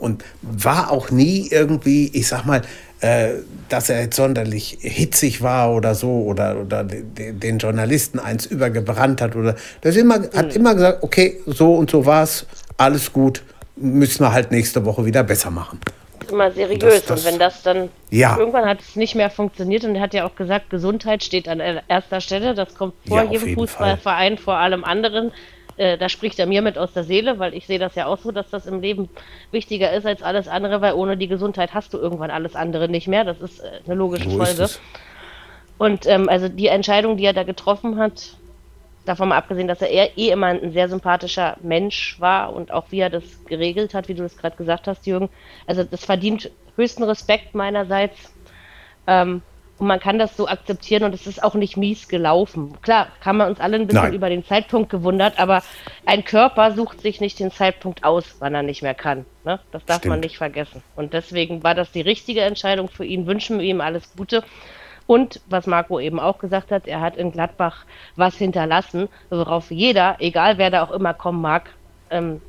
Und 0.00 0.22
war 0.42 0.90
auch 0.90 1.10
nie 1.10 1.48
irgendwie, 1.50 2.10
ich 2.12 2.28
sag 2.28 2.44
mal, 2.44 2.60
äh, 3.00 3.36
dass 3.68 3.88
er 3.88 4.02
jetzt 4.02 4.16
sonderlich 4.16 4.78
hitzig 4.80 5.40
war 5.40 5.72
oder 5.72 5.94
so 5.94 6.24
oder, 6.24 6.60
oder 6.60 6.84
den 6.84 7.58
Journalisten 7.58 8.18
eins 8.18 8.44
übergebrannt 8.44 9.20
hat 9.22 9.36
oder 9.36 9.54
das 9.80 9.96
immer, 9.96 10.16
hat 10.16 10.50
mhm. 10.50 10.56
immer 10.56 10.74
gesagt, 10.74 11.02
okay, 11.02 11.40
so 11.46 11.74
und 11.74 11.90
so 11.90 12.04
war 12.04 12.24
es, 12.24 12.44
alles 12.76 13.12
gut, 13.12 13.42
müssen 13.76 14.24
wir 14.24 14.32
halt 14.32 14.50
nächste 14.50 14.84
Woche 14.84 15.04
wieder 15.04 15.22
besser 15.22 15.50
machen. 15.50 15.80
Immer 16.30 16.50
seriös. 16.50 16.80
Das, 16.80 17.04
das, 17.04 17.20
und 17.20 17.32
wenn 17.32 17.38
das 17.38 17.62
dann 17.62 17.88
ja. 18.10 18.36
irgendwann 18.36 18.66
hat 18.66 18.80
es 18.80 18.96
nicht 18.96 19.14
mehr 19.14 19.30
funktioniert 19.30 19.84
und 19.84 19.94
er 19.94 20.02
hat 20.02 20.12
ja 20.12 20.26
auch 20.26 20.34
gesagt, 20.34 20.68
Gesundheit 20.68 21.22
steht 21.22 21.48
an 21.48 21.60
erster 21.60 22.20
Stelle. 22.20 22.54
Das 22.54 22.74
kommt 22.74 22.94
vor 23.06 23.22
ja, 23.22 23.30
jedem 23.30 23.54
Fußballverein, 23.54 24.38
vor 24.38 24.56
allem 24.56 24.84
anderen. 24.84 25.32
Äh, 25.78 25.96
da 25.96 26.08
spricht 26.08 26.38
er 26.38 26.46
mir 26.46 26.60
mit 26.60 26.76
aus 26.76 26.92
der 26.92 27.04
Seele, 27.04 27.38
weil 27.38 27.54
ich 27.54 27.66
sehe 27.66 27.78
das 27.78 27.94
ja 27.94 28.06
auch 28.06 28.18
so, 28.18 28.32
dass 28.32 28.50
das 28.50 28.66
im 28.66 28.80
Leben 28.80 29.08
wichtiger 29.50 29.92
ist 29.92 30.06
als 30.06 30.22
alles 30.22 30.48
andere, 30.48 30.80
weil 30.80 30.94
ohne 30.94 31.16
die 31.16 31.28
Gesundheit 31.28 31.72
hast 31.72 31.94
du 31.94 31.98
irgendwann 31.98 32.30
alles 32.30 32.54
andere 32.54 32.88
nicht 32.88 33.08
mehr. 33.08 33.24
Das 33.24 33.40
ist 33.40 33.60
äh, 33.60 33.80
eine 33.86 33.94
logische 33.94 34.28
so 34.28 34.36
Folge. 34.36 34.68
Und 35.78 36.06
ähm, 36.06 36.28
also 36.28 36.48
die 36.48 36.66
Entscheidung, 36.66 37.16
die 37.16 37.24
er 37.24 37.32
da 37.32 37.44
getroffen 37.44 37.98
hat, 37.98 38.36
davon 39.04 39.28
mal 39.28 39.38
abgesehen, 39.38 39.68
dass 39.68 39.80
er 39.80 40.18
eh 40.18 40.30
immer 40.30 40.48
ein 40.48 40.72
sehr 40.72 40.88
sympathischer 40.88 41.56
Mensch 41.62 42.20
war 42.20 42.52
und 42.52 42.72
auch 42.72 42.86
wie 42.90 42.98
er 42.98 43.10
das 43.10 43.44
geregelt 43.46 43.94
hat, 43.94 44.08
wie 44.08 44.14
du 44.14 44.22
das 44.22 44.36
gerade 44.36 44.56
gesagt 44.56 44.86
hast, 44.86 45.06
Jürgen, 45.06 45.30
also 45.66 45.84
das 45.84 46.04
verdient 46.04 46.50
höchsten 46.76 47.04
Respekt 47.04 47.54
meinerseits. 47.54 48.32
Ähm, 49.06 49.42
und 49.78 49.86
man 49.86 50.00
kann 50.00 50.18
das 50.18 50.36
so 50.36 50.48
akzeptieren 50.48 51.04
und 51.04 51.14
es 51.14 51.26
ist 51.26 51.42
auch 51.42 51.54
nicht 51.54 51.76
mies 51.76 52.08
gelaufen. 52.08 52.74
Klar, 52.82 53.08
haben 53.24 53.38
wir 53.38 53.46
uns 53.46 53.60
alle 53.60 53.76
ein 53.76 53.86
bisschen 53.86 54.02
Nein. 54.02 54.14
über 54.14 54.28
den 54.28 54.44
Zeitpunkt 54.44 54.90
gewundert, 54.90 55.38
aber 55.38 55.62
ein 56.04 56.24
Körper 56.24 56.72
sucht 56.72 57.00
sich 57.00 57.20
nicht 57.20 57.38
den 57.38 57.52
Zeitpunkt 57.52 58.02
aus, 58.02 58.36
wann 58.40 58.54
er 58.54 58.62
nicht 58.62 58.82
mehr 58.82 58.94
kann. 58.94 59.24
Ne? 59.44 59.60
Das 59.70 59.84
darf 59.84 59.98
Stimmt. 59.98 60.10
man 60.10 60.20
nicht 60.20 60.36
vergessen. 60.36 60.82
Und 60.96 61.12
deswegen 61.12 61.62
war 61.62 61.74
das 61.74 61.92
die 61.92 62.00
richtige 62.00 62.40
Entscheidung 62.40 62.88
für 62.88 63.04
ihn. 63.04 63.26
Wünschen 63.26 63.58
wir 63.58 63.66
ihm 63.66 63.80
alles 63.80 64.10
Gute. 64.16 64.42
Und 65.06 65.40
was 65.48 65.66
Marco 65.66 66.00
eben 66.00 66.20
auch 66.20 66.38
gesagt 66.38 66.70
hat, 66.70 66.86
er 66.86 67.00
hat 67.00 67.16
in 67.16 67.32
Gladbach 67.32 67.86
was 68.16 68.36
hinterlassen, 68.36 69.08
worauf 69.30 69.70
jeder, 69.70 70.16
egal 70.18 70.58
wer 70.58 70.70
da 70.70 70.82
auch 70.82 70.90
immer 70.90 71.14
kommen 71.14 71.40
mag, 71.40 71.70
ähm, 72.10 72.42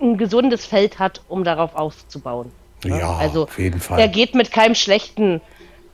ein 0.00 0.18
gesundes 0.18 0.66
Feld 0.66 0.98
hat, 0.98 1.22
um 1.28 1.44
darauf 1.44 1.74
aufzubauen. 1.74 2.52
Ne? 2.84 2.98
Ja, 2.98 3.12
also, 3.16 3.44
auf 3.44 3.58
jeden 3.58 3.80
Fall. 3.80 3.98
Er 4.00 4.08
geht 4.08 4.34
mit 4.34 4.50
keinem 4.50 4.74
schlechten 4.74 5.40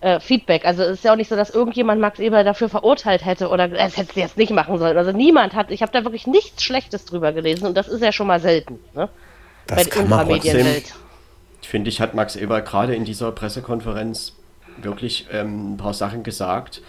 äh, 0.01 0.21
Feedback. 0.21 0.65
Also 0.65 0.83
es 0.83 0.99
ist 0.99 1.05
ja 1.05 1.13
auch 1.13 1.17
nicht 1.17 1.29
so, 1.29 1.37
dass 1.37 1.51
irgendjemand 1.51 2.01
Max 2.01 2.19
Eber 2.19 2.45
dafür 2.45 2.69
verurteilt 2.69 3.25
hätte 3.25 3.49
oder 3.49 3.71
es 3.73 3.97
hätte 3.97 4.15
sie 4.15 4.21
jetzt 4.21 4.37
nicht 4.37 4.53
machen 4.53 4.79
sollen. 4.79 4.97
Also 4.97 5.13
niemand 5.13 5.55
hat, 5.55 5.71
ich 5.71 5.83
habe 5.83 5.93
da 5.93 6.05
wirklich 6.05 6.27
nichts 6.27 6.63
Schlechtes 6.63 7.05
drüber 7.05 7.33
gelesen 7.33 7.67
und 7.67 7.77
das 7.77 7.89
ist 7.89 8.03
ja 8.03 8.13
schon 8.13 8.27
mal 8.27 8.41
selten. 8.41 8.79
Ne? 8.95 9.09
Das 9.67 9.85
Bei 9.85 9.91
kann 9.91 10.09
man 10.09 10.29
trotzdem, 10.29 10.67
finde 11.63 11.91
ich, 11.91 12.01
hat 12.01 12.15
Max 12.15 12.37
Eber 12.37 12.61
gerade 12.63 12.95
in 12.95 13.05
dieser 13.05 13.33
Pressekonferenz 13.33 14.35
wirklich 14.77 15.27
ähm, 15.33 15.75
ein 15.75 15.77
paar 15.77 15.95
Sachen 15.95 16.23
gesagt, 16.23 16.81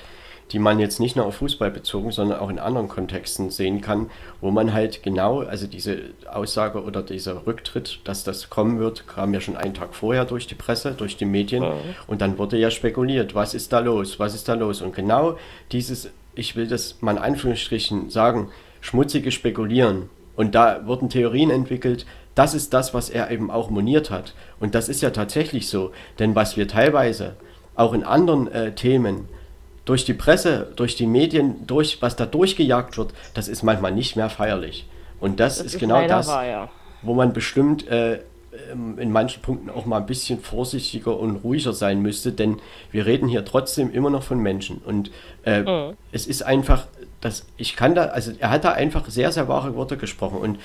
die 0.51 0.59
man 0.59 0.79
jetzt 0.79 0.99
nicht 0.99 1.15
nur 1.15 1.25
auf 1.25 1.35
Fußball 1.35 1.69
bezogen, 1.71 2.11
sondern 2.11 2.39
auch 2.39 2.49
in 2.49 2.59
anderen 2.59 2.87
Kontexten 2.87 3.49
sehen 3.49 3.81
kann, 3.81 4.09
wo 4.41 4.51
man 4.51 4.73
halt 4.73 5.03
genau, 5.03 5.41
also 5.41 5.67
diese 5.67 5.99
Aussage 6.31 6.83
oder 6.83 7.03
dieser 7.03 7.45
Rücktritt, 7.45 7.99
dass 8.03 8.23
das 8.23 8.49
kommen 8.49 8.79
wird, 8.79 9.07
kam 9.07 9.33
ja 9.33 9.41
schon 9.41 9.57
einen 9.57 9.73
Tag 9.73 9.93
vorher 9.93 10.25
durch 10.25 10.47
die 10.47 10.55
Presse, 10.55 10.93
durch 10.93 11.17
die 11.17 11.25
Medien. 11.25 11.63
Ja. 11.63 11.73
und 12.07 12.21
dann 12.21 12.37
wurde 12.37 12.57
ja 12.57 12.71
spekuliert, 12.71 13.35
was 13.35 13.53
ist 13.53 13.71
da 13.73 13.79
los, 13.79 14.19
was 14.19 14.33
ist 14.33 14.47
da 14.47 14.55
los? 14.55 14.81
Und 14.81 14.95
genau 14.95 15.37
dieses, 15.71 16.09
ich 16.35 16.55
will 16.55 16.67
das 16.67 17.01
mal 17.01 17.11
in 17.11 17.17
Anführungsstrichen 17.17 18.09
sagen, 18.09 18.49
schmutzige 18.81 19.31
Spekulieren. 19.31 20.09
Und 20.35 20.55
da 20.55 20.87
wurden 20.87 21.09
Theorien 21.09 21.49
entwickelt, 21.49 22.05
das 22.33 22.53
ist 22.53 22.73
das, 22.73 22.93
was 22.93 23.09
er 23.09 23.29
eben 23.31 23.51
auch 23.51 23.69
moniert 23.69 24.09
hat. 24.09 24.33
Und 24.59 24.73
das 24.73 24.87
ist 24.87 25.01
ja 25.01 25.09
tatsächlich 25.09 25.67
so, 25.67 25.91
denn 26.17 26.35
was 26.35 26.55
wir 26.55 26.67
teilweise 26.67 27.35
auch 27.75 27.93
in 27.93 28.03
anderen 28.03 28.49
äh, 28.49 28.73
Themen 28.73 29.27
durch 29.89 30.05
die 30.05 30.13
Presse, 30.13 30.67
durch 30.75 30.95
die 30.95 31.07
Medien, 31.07 31.65
durch 31.65 31.99
was 31.99 32.15
da 32.15 32.27
durchgejagt 32.27 32.99
wird, 32.99 33.11
das 33.33 33.47
ist 33.47 33.63
manchmal 33.63 33.91
nicht 33.91 34.15
mehr 34.15 34.29
feierlich. 34.29 34.87
Und 35.19 35.39
das, 35.39 35.57
das 35.57 35.65
ist, 35.65 35.73
ist, 35.73 35.79
genau 35.79 36.07
das, 36.07 36.27
wahr, 36.27 36.45
ja. 36.45 36.69
wo 37.01 37.15
man 37.15 37.33
bestimmt 37.33 37.87
äh, 37.87 38.19
ähm, 38.71 38.99
in 38.99 39.11
manchen 39.11 39.41
Punkten 39.41 39.71
auch 39.71 39.87
mal 39.87 39.97
ein 39.97 40.05
bisschen 40.05 40.41
vorsichtiger 40.41 41.19
und 41.19 41.37
ruhiger 41.37 41.73
sein 41.73 42.03
müsste, 42.03 42.31
denn 42.31 42.59
wir 42.91 43.07
reden 43.07 43.27
hier 43.27 43.43
trotzdem 43.45 43.91
immer 43.91 44.11
noch 44.11 44.21
von 44.21 44.37
Menschen. 44.37 44.77
Und 44.77 45.09
äh, 45.43 45.61
mhm. 45.61 45.97
es 46.11 46.27
ist 46.27 46.43
einfach, 46.43 46.85
dass 47.19 47.47
ich 47.57 47.75
kann 47.75 47.95
da, 47.95 48.05
also 48.05 48.31
er 48.37 48.51
hat 48.51 48.65
da 48.65 48.73
einfach 48.73 49.09
sehr, 49.09 49.31
sehr 49.31 49.47
wahre 49.47 49.75
Worte 49.75 49.97
gesprochen 49.97 50.37
und 50.37 50.59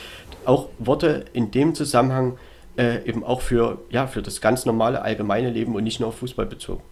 auch 0.44 0.68
Worte 0.78 1.24
in 1.32 1.50
dem 1.50 1.74
Zusammenhang 1.74 2.36
äh, 2.76 3.02
eben 3.08 3.24
auch 3.24 3.40
für, 3.40 3.78
ja, 3.88 4.06
für 4.06 4.20
das 4.20 4.42
ganz 4.42 4.66
normale 4.66 5.00
allgemeine 5.00 5.48
Leben 5.48 5.74
und 5.74 5.84
nicht 5.84 5.98
nur 5.98 6.10
auf 6.10 6.16
Fußball 6.16 6.44
bezogen. 6.44 6.82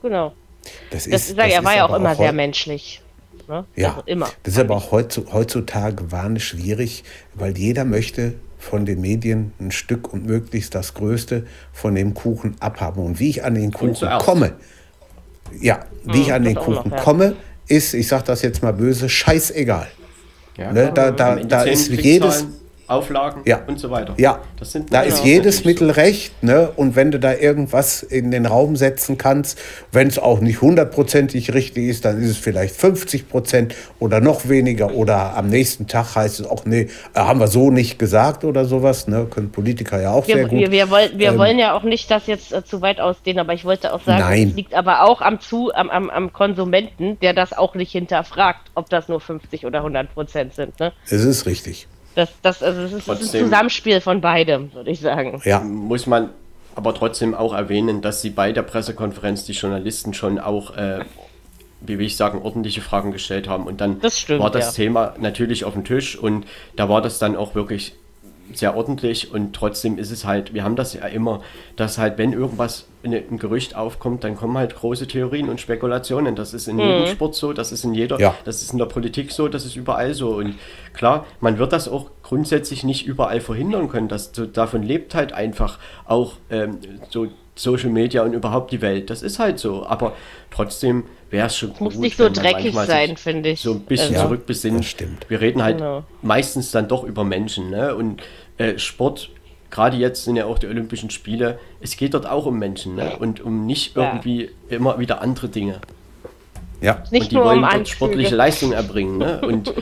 Genau. 0.00 0.32
Das 0.90 1.06
ist, 1.06 1.12
das, 1.30 1.36
das 1.36 1.52
er 1.52 1.64
war 1.64 1.76
ja 1.76 1.86
auch 1.86 1.94
immer 1.96 2.12
auch 2.12 2.16
sehr 2.16 2.32
menschlich. 2.32 3.02
Ne? 3.48 3.64
Ja, 3.76 3.90
also 3.90 4.02
immer. 4.06 4.28
Das 4.42 4.54
ist 4.54 4.60
aber 4.60 4.76
auch 4.76 4.92
heutzutage 4.92 6.12
wahnsinnig 6.12 6.44
schwierig, 6.44 7.04
weil 7.34 7.56
jeder 7.56 7.84
möchte 7.84 8.34
von 8.58 8.86
den 8.86 9.00
Medien 9.00 9.52
ein 9.58 9.72
Stück 9.72 10.12
und 10.12 10.24
möglichst 10.24 10.74
das 10.74 10.94
Größte 10.94 11.46
von 11.72 11.94
dem 11.94 12.14
Kuchen 12.14 12.56
abhaben. 12.60 13.04
Und 13.04 13.18
wie 13.18 13.30
ich 13.30 13.44
an 13.44 13.54
den 13.54 13.72
Kuchen 13.72 14.08
komme, 14.20 14.52
ja, 15.60 15.84
wie 16.04 16.12
hm, 16.12 16.22
ich 16.22 16.32
an 16.32 16.44
den 16.44 16.54
Kuchen 16.54 16.90
noch, 16.90 16.96
ja. 16.98 17.02
komme, 17.02 17.36
ist, 17.66 17.94
ich 17.94 18.06
sage 18.06 18.24
das 18.24 18.42
jetzt 18.42 18.62
mal 18.62 18.72
böse, 18.72 19.08
scheißegal. 19.08 19.88
Ja, 20.56 20.72
ne, 20.72 20.92
da 20.94 21.10
da, 21.10 21.36
da 21.36 21.62
ist 21.62 21.88
jedes, 21.88 22.46
Auflagen 22.92 23.42
ja. 23.44 23.60
und 23.66 23.78
so 23.78 23.90
weiter. 23.90 24.14
Ja, 24.18 24.40
da 24.90 25.02
ist 25.02 25.24
jedes 25.24 25.64
Mittel 25.64 25.88
so. 25.88 25.94
recht. 25.94 26.42
Ne? 26.42 26.70
Und 26.76 26.96
wenn 26.96 27.10
du 27.10 27.18
da 27.18 27.34
irgendwas 27.34 28.02
in 28.02 28.30
den 28.30 28.46
Raum 28.46 28.76
setzen 28.76 29.18
kannst, 29.18 29.58
wenn 29.90 30.08
es 30.08 30.18
auch 30.18 30.40
nicht 30.40 30.60
hundertprozentig 30.60 31.54
richtig 31.54 31.88
ist, 31.88 32.04
dann 32.04 32.20
ist 32.22 32.30
es 32.30 32.36
vielleicht 32.36 32.76
50 32.76 33.28
Prozent 33.28 33.74
oder 33.98 34.20
noch 34.20 34.48
weniger. 34.48 34.94
Oder 34.94 35.36
am 35.36 35.48
nächsten 35.48 35.86
Tag 35.86 36.14
heißt 36.14 36.40
es 36.40 36.46
auch, 36.46 36.64
nee, 36.64 36.88
äh, 37.14 37.20
haben 37.20 37.40
wir 37.40 37.48
so 37.48 37.70
nicht 37.70 37.98
gesagt 37.98 38.44
oder 38.44 38.64
sowas. 38.64 39.08
Ne? 39.08 39.26
Können 39.30 39.50
Politiker 39.50 40.00
ja 40.00 40.12
auch 40.12 40.26
wir, 40.26 40.34
sehr 40.34 40.48
gut. 40.48 40.58
Wir, 40.58 40.70
wir, 40.70 40.90
wollen, 40.90 41.18
wir 41.18 41.28
ähm, 41.30 41.38
wollen 41.38 41.58
ja 41.58 41.74
auch 41.74 41.82
nicht 41.82 42.10
das 42.10 42.26
jetzt 42.26 42.52
äh, 42.52 42.64
zu 42.64 42.80
weit 42.82 43.00
ausdehnen, 43.00 43.40
aber 43.40 43.54
ich 43.54 43.64
wollte 43.64 43.92
auch 43.92 44.02
sagen, 44.02 44.48
es 44.48 44.54
liegt 44.54 44.74
aber 44.74 45.02
auch 45.04 45.20
am, 45.20 45.40
zu, 45.40 45.72
am, 45.74 45.90
am, 45.90 46.10
am 46.10 46.32
Konsumenten, 46.32 47.18
der 47.20 47.32
das 47.32 47.52
auch 47.52 47.74
nicht 47.74 47.92
hinterfragt, 47.92 48.70
ob 48.74 48.90
das 48.90 49.08
nur 49.08 49.20
50 49.20 49.66
oder 49.66 49.78
100 49.78 50.12
Prozent 50.12 50.54
sind. 50.54 50.78
Ne? 50.80 50.92
Es 51.04 51.24
ist 51.24 51.46
richtig. 51.46 51.86
Das, 52.14 52.30
das, 52.42 52.62
also 52.62 52.82
das 52.82 52.92
ist 52.92 53.04
trotzdem, 53.06 53.40
ein 53.40 53.44
Zusammenspiel 53.46 54.00
von 54.00 54.20
beidem, 54.20 54.72
würde 54.74 54.90
ich 54.90 55.00
sagen. 55.00 55.40
Ja. 55.44 55.60
Muss 55.60 56.06
man 56.06 56.30
aber 56.74 56.94
trotzdem 56.94 57.34
auch 57.34 57.54
erwähnen, 57.54 58.02
dass 58.02 58.22
sie 58.22 58.30
bei 58.30 58.52
der 58.52 58.62
Pressekonferenz 58.62 59.44
die 59.44 59.52
Journalisten 59.52 60.14
schon 60.14 60.38
auch, 60.38 60.76
äh, 60.76 61.04
wie 61.80 61.98
will 61.98 62.06
ich 62.06 62.16
sagen, 62.16 62.40
ordentliche 62.42 62.80
Fragen 62.80 63.12
gestellt 63.12 63.48
haben. 63.48 63.66
Und 63.66 63.80
dann 63.80 64.00
das 64.00 64.18
stimmt, 64.18 64.40
war 64.40 64.50
das 64.50 64.76
ja. 64.76 64.84
Thema 64.84 65.14
natürlich 65.18 65.64
auf 65.64 65.74
dem 65.74 65.84
Tisch 65.84 66.16
und 66.16 66.46
da 66.76 66.88
war 66.88 67.02
das 67.02 67.18
dann 67.18 67.36
auch 67.36 67.54
wirklich 67.54 67.94
sehr 68.54 68.76
ordentlich 68.76 69.32
und 69.32 69.54
trotzdem 69.54 69.98
ist 69.98 70.10
es 70.10 70.24
halt, 70.24 70.52
wir 70.52 70.64
haben 70.64 70.76
das 70.76 70.92
ja 70.94 71.06
immer, 71.06 71.42
dass 71.76 71.98
halt, 71.98 72.18
wenn 72.18 72.32
irgendwas 72.32 72.86
ein 73.04 73.38
Gerücht 73.38 73.74
aufkommt, 73.74 74.24
dann 74.24 74.36
kommen 74.36 74.56
halt 74.56 74.76
große 74.76 75.06
Theorien 75.06 75.48
und 75.48 75.60
Spekulationen. 75.60 76.36
Das 76.36 76.54
ist 76.54 76.68
in 76.68 76.76
mhm. 76.76 76.82
jedem 76.82 77.06
Sport 77.08 77.34
so, 77.34 77.52
das 77.52 77.72
ist 77.72 77.84
in 77.84 77.94
jeder, 77.94 78.18
ja. 78.20 78.34
das 78.44 78.62
ist 78.62 78.72
in 78.72 78.78
der 78.78 78.86
Politik 78.86 79.32
so, 79.32 79.48
das 79.48 79.64
ist 79.64 79.76
überall 79.76 80.14
so. 80.14 80.36
Und 80.36 80.54
klar, 80.92 81.26
man 81.40 81.58
wird 81.58 81.72
das 81.72 81.88
auch 81.88 82.10
grundsätzlich 82.22 82.84
nicht 82.84 83.06
überall 83.06 83.40
verhindern 83.40 83.88
können. 83.88 84.08
Das, 84.08 84.30
so, 84.32 84.46
davon 84.46 84.82
lebt 84.82 85.14
halt 85.14 85.32
einfach 85.32 85.78
auch 86.06 86.34
ähm, 86.50 86.78
so 87.10 87.28
Social 87.54 87.90
Media 87.90 88.22
und 88.22 88.32
überhaupt 88.32 88.72
die 88.72 88.80
Welt. 88.80 89.10
Das 89.10 89.22
ist 89.22 89.38
halt 89.38 89.58
so. 89.58 89.84
Aber 89.86 90.14
trotzdem 90.50 91.04
wäre 91.30 91.48
es 91.48 91.56
schon 91.56 91.70
Muss 91.80 91.94
gut, 91.94 92.02
nicht 92.02 92.16
so 92.16 92.28
dreckig 92.28 92.74
sein, 92.74 93.16
finde 93.16 93.50
ich. 93.50 93.60
So 93.60 93.72
ein 93.72 93.80
bisschen 93.80 94.14
also, 94.14 94.26
zurückbesinnen. 94.26 94.82
Stimmt. 94.82 95.28
Wir 95.28 95.40
reden 95.40 95.62
halt 95.62 95.78
genau. 95.78 96.04
meistens 96.22 96.70
dann 96.70 96.88
doch 96.88 97.04
über 97.04 97.24
Menschen. 97.24 97.70
Ne? 97.70 97.94
Und 97.94 98.22
äh, 98.56 98.78
Sport, 98.78 99.30
gerade 99.72 99.96
jetzt 99.96 100.24
sind 100.24 100.36
ja 100.36 100.44
auch 100.44 100.60
die 100.60 100.68
Olympischen 100.68 101.10
Spiele, 101.10 101.58
es 101.80 101.96
geht 101.96 102.14
dort 102.14 102.26
auch 102.26 102.46
um 102.46 102.58
Menschen 102.58 102.94
ne? 102.94 103.16
und 103.18 103.40
um 103.40 103.66
nicht 103.66 103.96
irgendwie 103.96 104.50
ja. 104.68 104.76
immer 104.76 105.00
wieder 105.00 105.20
andere 105.20 105.48
Dinge. 105.48 105.80
Ja. 106.80 107.02
Nicht 107.10 107.24
und 107.24 107.32
die 107.32 107.36
wollen 107.36 107.64
um 107.64 107.70
dort 107.70 107.88
sportliche 107.88 108.36
Leistungen 108.36 108.72
erbringen. 108.72 109.16
Ne? 109.16 109.40
Und 109.46 109.72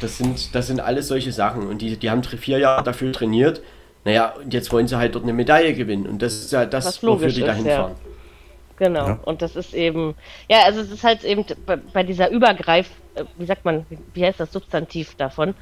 das 0.00 0.16
sind, 0.16 0.54
das 0.54 0.68
sind 0.68 0.80
alles 0.80 1.08
solche 1.08 1.32
Sachen. 1.32 1.66
Und 1.66 1.82
die, 1.82 1.98
die 1.98 2.08
haben 2.08 2.22
vier 2.22 2.58
Jahre 2.58 2.82
dafür 2.82 3.12
trainiert. 3.12 3.60
Naja, 4.06 4.34
und 4.42 4.54
jetzt 4.54 4.72
wollen 4.72 4.88
sie 4.88 4.96
halt 4.96 5.14
dort 5.14 5.24
eine 5.24 5.34
Medaille 5.34 5.74
gewinnen. 5.74 6.06
Und 6.06 6.22
das 6.22 6.32
ist 6.32 6.52
ja 6.52 6.64
das, 6.64 7.02
wofür 7.02 7.28
die 7.28 7.42
dahin 7.42 7.66
ist, 7.66 7.74
fahren. 7.74 7.94
Genau, 8.78 9.06
ja. 9.06 9.18
und 9.26 9.42
das 9.42 9.56
ist 9.56 9.74
eben, 9.74 10.14
ja, 10.48 10.62
also 10.64 10.80
es 10.80 10.90
ist 10.90 11.04
halt 11.04 11.22
eben 11.22 11.44
bei, 11.66 11.76
bei 11.76 12.02
dieser 12.02 12.30
Übergreif, 12.30 12.88
äh, 13.14 13.24
wie 13.36 13.44
sagt 13.44 13.66
man, 13.66 13.84
wie 14.14 14.24
heißt 14.24 14.40
das 14.40 14.50
Substantiv 14.52 15.16
davon? 15.16 15.54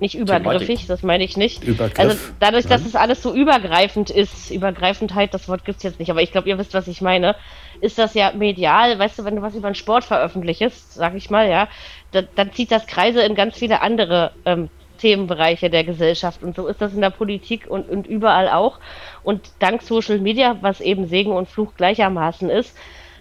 Nicht 0.00 0.14
übergriffig, 0.14 0.66
Thematik. 0.66 0.86
das 0.88 1.02
meine 1.02 1.24
ich 1.24 1.36
nicht. 1.36 1.62
Übergriff. 1.62 1.98
Also 1.98 2.16
dadurch, 2.40 2.66
dass 2.66 2.86
es 2.86 2.96
alles 2.96 3.22
so 3.22 3.34
übergreifend 3.34 4.08
ist, 4.08 4.50
Übergreifendheit, 4.50 5.34
das 5.34 5.46
Wort 5.46 5.66
gibt 5.66 5.76
es 5.76 5.82
jetzt 5.82 6.00
nicht, 6.00 6.10
aber 6.10 6.22
ich 6.22 6.32
glaube, 6.32 6.48
ihr 6.48 6.56
wisst, 6.58 6.72
was 6.72 6.88
ich 6.88 7.02
meine, 7.02 7.36
ist 7.82 7.98
das 7.98 8.14
ja 8.14 8.32
medial, 8.32 8.98
weißt 8.98 9.18
du, 9.18 9.24
wenn 9.24 9.36
du 9.36 9.42
was 9.42 9.54
über 9.54 9.70
den 9.70 9.74
Sport 9.74 10.04
veröffentlichst, 10.04 10.94
sag 10.94 11.14
ich 11.14 11.28
mal, 11.28 11.48
ja, 11.48 11.68
da, 12.12 12.22
dann 12.22 12.52
zieht 12.52 12.72
das 12.72 12.86
Kreise 12.86 13.20
in 13.20 13.34
ganz 13.34 13.58
viele 13.58 13.82
andere 13.82 14.32
ähm, 14.46 14.70
Themenbereiche 15.00 15.68
der 15.68 15.84
Gesellschaft. 15.84 16.42
Und 16.42 16.56
so 16.56 16.66
ist 16.66 16.80
das 16.80 16.94
in 16.94 17.02
der 17.02 17.10
Politik 17.10 17.66
und, 17.68 17.88
und 17.88 18.06
überall 18.06 18.48
auch. 18.48 18.78
Und 19.22 19.50
dank 19.58 19.82
Social 19.82 20.18
Media, 20.18 20.56
was 20.62 20.80
eben 20.80 21.08
Segen 21.08 21.32
und 21.32 21.48
Fluch 21.48 21.74
gleichermaßen 21.76 22.48
ist, 22.48 22.76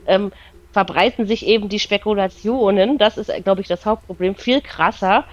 ähm, 0.07 0.32
verbreiten 0.71 1.25
sich 1.25 1.45
eben 1.45 1.67
die 1.67 1.80
Spekulationen, 1.80 2.97
das 2.97 3.17
ist, 3.17 3.32
glaube 3.43 3.61
ich, 3.61 3.67
das 3.67 3.86
Hauptproblem, 3.86 4.36
viel 4.36 4.61
krasser 4.61 5.25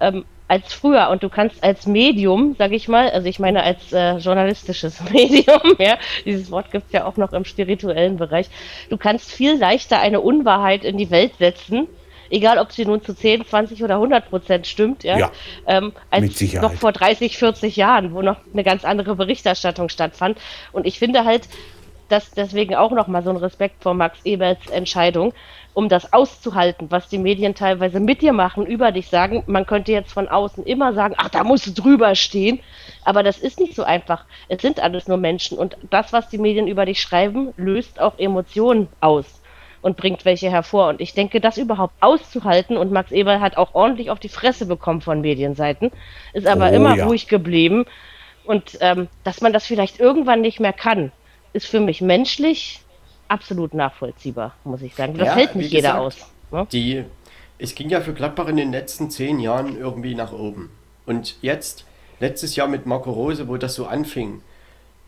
ähm, 0.00 0.24
als 0.50 0.74
früher. 0.74 1.08
Und 1.10 1.22
du 1.22 1.28
kannst 1.28 1.62
als 1.62 1.86
Medium, 1.86 2.56
sage 2.58 2.74
ich 2.74 2.88
mal, 2.88 3.08
also 3.10 3.28
ich 3.28 3.38
meine 3.38 3.62
als 3.62 3.92
äh, 3.92 4.16
journalistisches 4.16 5.00
Medium, 5.12 5.76
ja, 5.78 5.96
dieses 6.24 6.50
Wort 6.50 6.72
gibt 6.72 6.86
es 6.88 6.92
ja 6.92 7.04
auch 7.06 7.16
noch 7.16 7.32
im 7.32 7.44
spirituellen 7.44 8.16
Bereich, 8.16 8.48
du 8.90 8.96
kannst 8.96 9.30
viel 9.30 9.56
leichter 9.56 10.00
eine 10.00 10.20
Unwahrheit 10.20 10.84
in 10.84 10.98
die 10.98 11.10
Welt 11.10 11.32
setzen, 11.38 11.86
egal 12.30 12.58
ob 12.58 12.72
sie 12.72 12.84
nun 12.84 13.00
zu 13.00 13.14
10, 13.14 13.46
20 13.46 13.84
oder 13.84 13.94
100 13.94 14.28
Prozent 14.28 14.66
stimmt, 14.66 15.04
ja, 15.04 15.18
Ja, 15.18 15.30
ähm, 15.68 15.92
als 16.10 16.40
noch 16.54 16.74
vor 16.74 16.90
30, 16.90 17.38
40 17.38 17.76
Jahren, 17.76 18.12
wo 18.12 18.20
noch 18.20 18.38
eine 18.52 18.64
ganz 18.64 18.84
andere 18.84 19.14
Berichterstattung 19.14 19.88
stattfand. 19.88 20.36
Und 20.72 20.84
ich 20.84 20.98
finde 20.98 21.24
halt, 21.24 21.48
dass 22.10 22.30
deswegen 22.30 22.74
auch 22.74 22.90
nochmal 22.92 23.22
so 23.22 23.30
ein 23.30 23.36
Respekt 23.36 23.82
vor 23.82 23.94
Max 23.94 24.18
Eberts 24.24 24.68
Entscheidung, 24.68 25.32
um 25.72 25.88
das 25.88 26.12
auszuhalten, 26.12 26.90
was 26.90 27.08
die 27.08 27.18
Medien 27.18 27.54
teilweise 27.54 28.00
mit 28.00 28.22
dir 28.22 28.32
machen, 28.32 28.66
über 28.66 28.92
dich 28.92 29.08
sagen. 29.08 29.44
Man 29.46 29.66
könnte 29.66 29.92
jetzt 29.92 30.12
von 30.12 30.28
außen 30.28 30.64
immer 30.64 30.92
sagen, 30.92 31.14
ach, 31.16 31.28
da 31.28 31.44
musst 31.44 31.66
du 31.66 31.70
drüber 31.82 32.14
stehen. 32.14 32.60
Aber 33.04 33.22
das 33.22 33.38
ist 33.38 33.60
nicht 33.60 33.74
so 33.74 33.84
einfach. 33.84 34.24
Es 34.48 34.60
sind 34.62 34.80
alles 34.80 35.08
nur 35.08 35.16
Menschen. 35.16 35.56
Und 35.56 35.76
das, 35.90 36.12
was 36.12 36.28
die 36.28 36.38
Medien 36.38 36.66
über 36.66 36.84
dich 36.86 37.00
schreiben, 37.00 37.54
löst 37.56 38.00
auch 38.00 38.18
Emotionen 38.18 38.88
aus 39.00 39.40
und 39.82 39.96
bringt 39.96 40.24
welche 40.24 40.50
hervor. 40.50 40.88
Und 40.88 41.00
ich 41.00 41.14
denke, 41.14 41.40
das 41.40 41.56
überhaupt 41.56 41.94
auszuhalten, 42.00 42.76
und 42.76 42.92
Max 42.92 43.12
Eberl 43.12 43.40
hat 43.40 43.56
auch 43.56 43.74
ordentlich 43.74 44.10
auf 44.10 44.18
die 44.18 44.28
Fresse 44.28 44.66
bekommen 44.66 45.00
von 45.00 45.20
Medienseiten, 45.20 45.90
ist 46.34 46.46
aber 46.46 46.70
Oh, 46.70 46.74
immer 46.74 46.96
ja. 46.96 47.06
ruhig 47.06 47.28
geblieben. 47.28 47.86
Und 48.44 48.78
ähm, 48.80 49.08
dass 49.24 49.40
man 49.40 49.52
das 49.52 49.66
vielleicht 49.66 50.00
irgendwann 50.00 50.40
nicht 50.40 50.60
mehr 50.60 50.72
kann, 50.72 51.12
ist 51.52 51.66
für 51.66 51.80
mich 51.80 52.00
menschlich 52.00 52.80
absolut 53.28 53.74
nachvollziehbar, 53.74 54.54
muss 54.64 54.82
ich 54.82 54.94
sagen. 54.94 55.16
Das 55.16 55.28
Ja, 55.28 55.34
hält 55.34 55.54
nicht 55.56 55.72
jeder 55.72 55.90
gesagt, 56.00 56.00
aus. 56.00 56.16
Ne? 56.50 56.66
Die, 56.72 57.04
es 57.58 57.74
ging 57.74 57.88
ja 57.90 58.00
für 58.00 58.12
Gladbach 58.12 58.48
in 58.48 58.56
den 58.56 58.72
letzten 58.72 59.10
zehn 59.10 59.38
Jahren 59.40 59.78
irgendwie 59.78 60.14
nach 60.14 60.32
oben. 60.32 60.70
Und 61.06 61.36
jetzt, 61.42 61.84
letztes 62.18 62.56
Jahr 62.56 62.68
mit 62.68 62.86
Marco 62.86 63.10
Rose, 63.12 63.48
wo 63.48 63.56
das 63.56 63.74
so 63.74 63.86
anfing, 63.86 64.42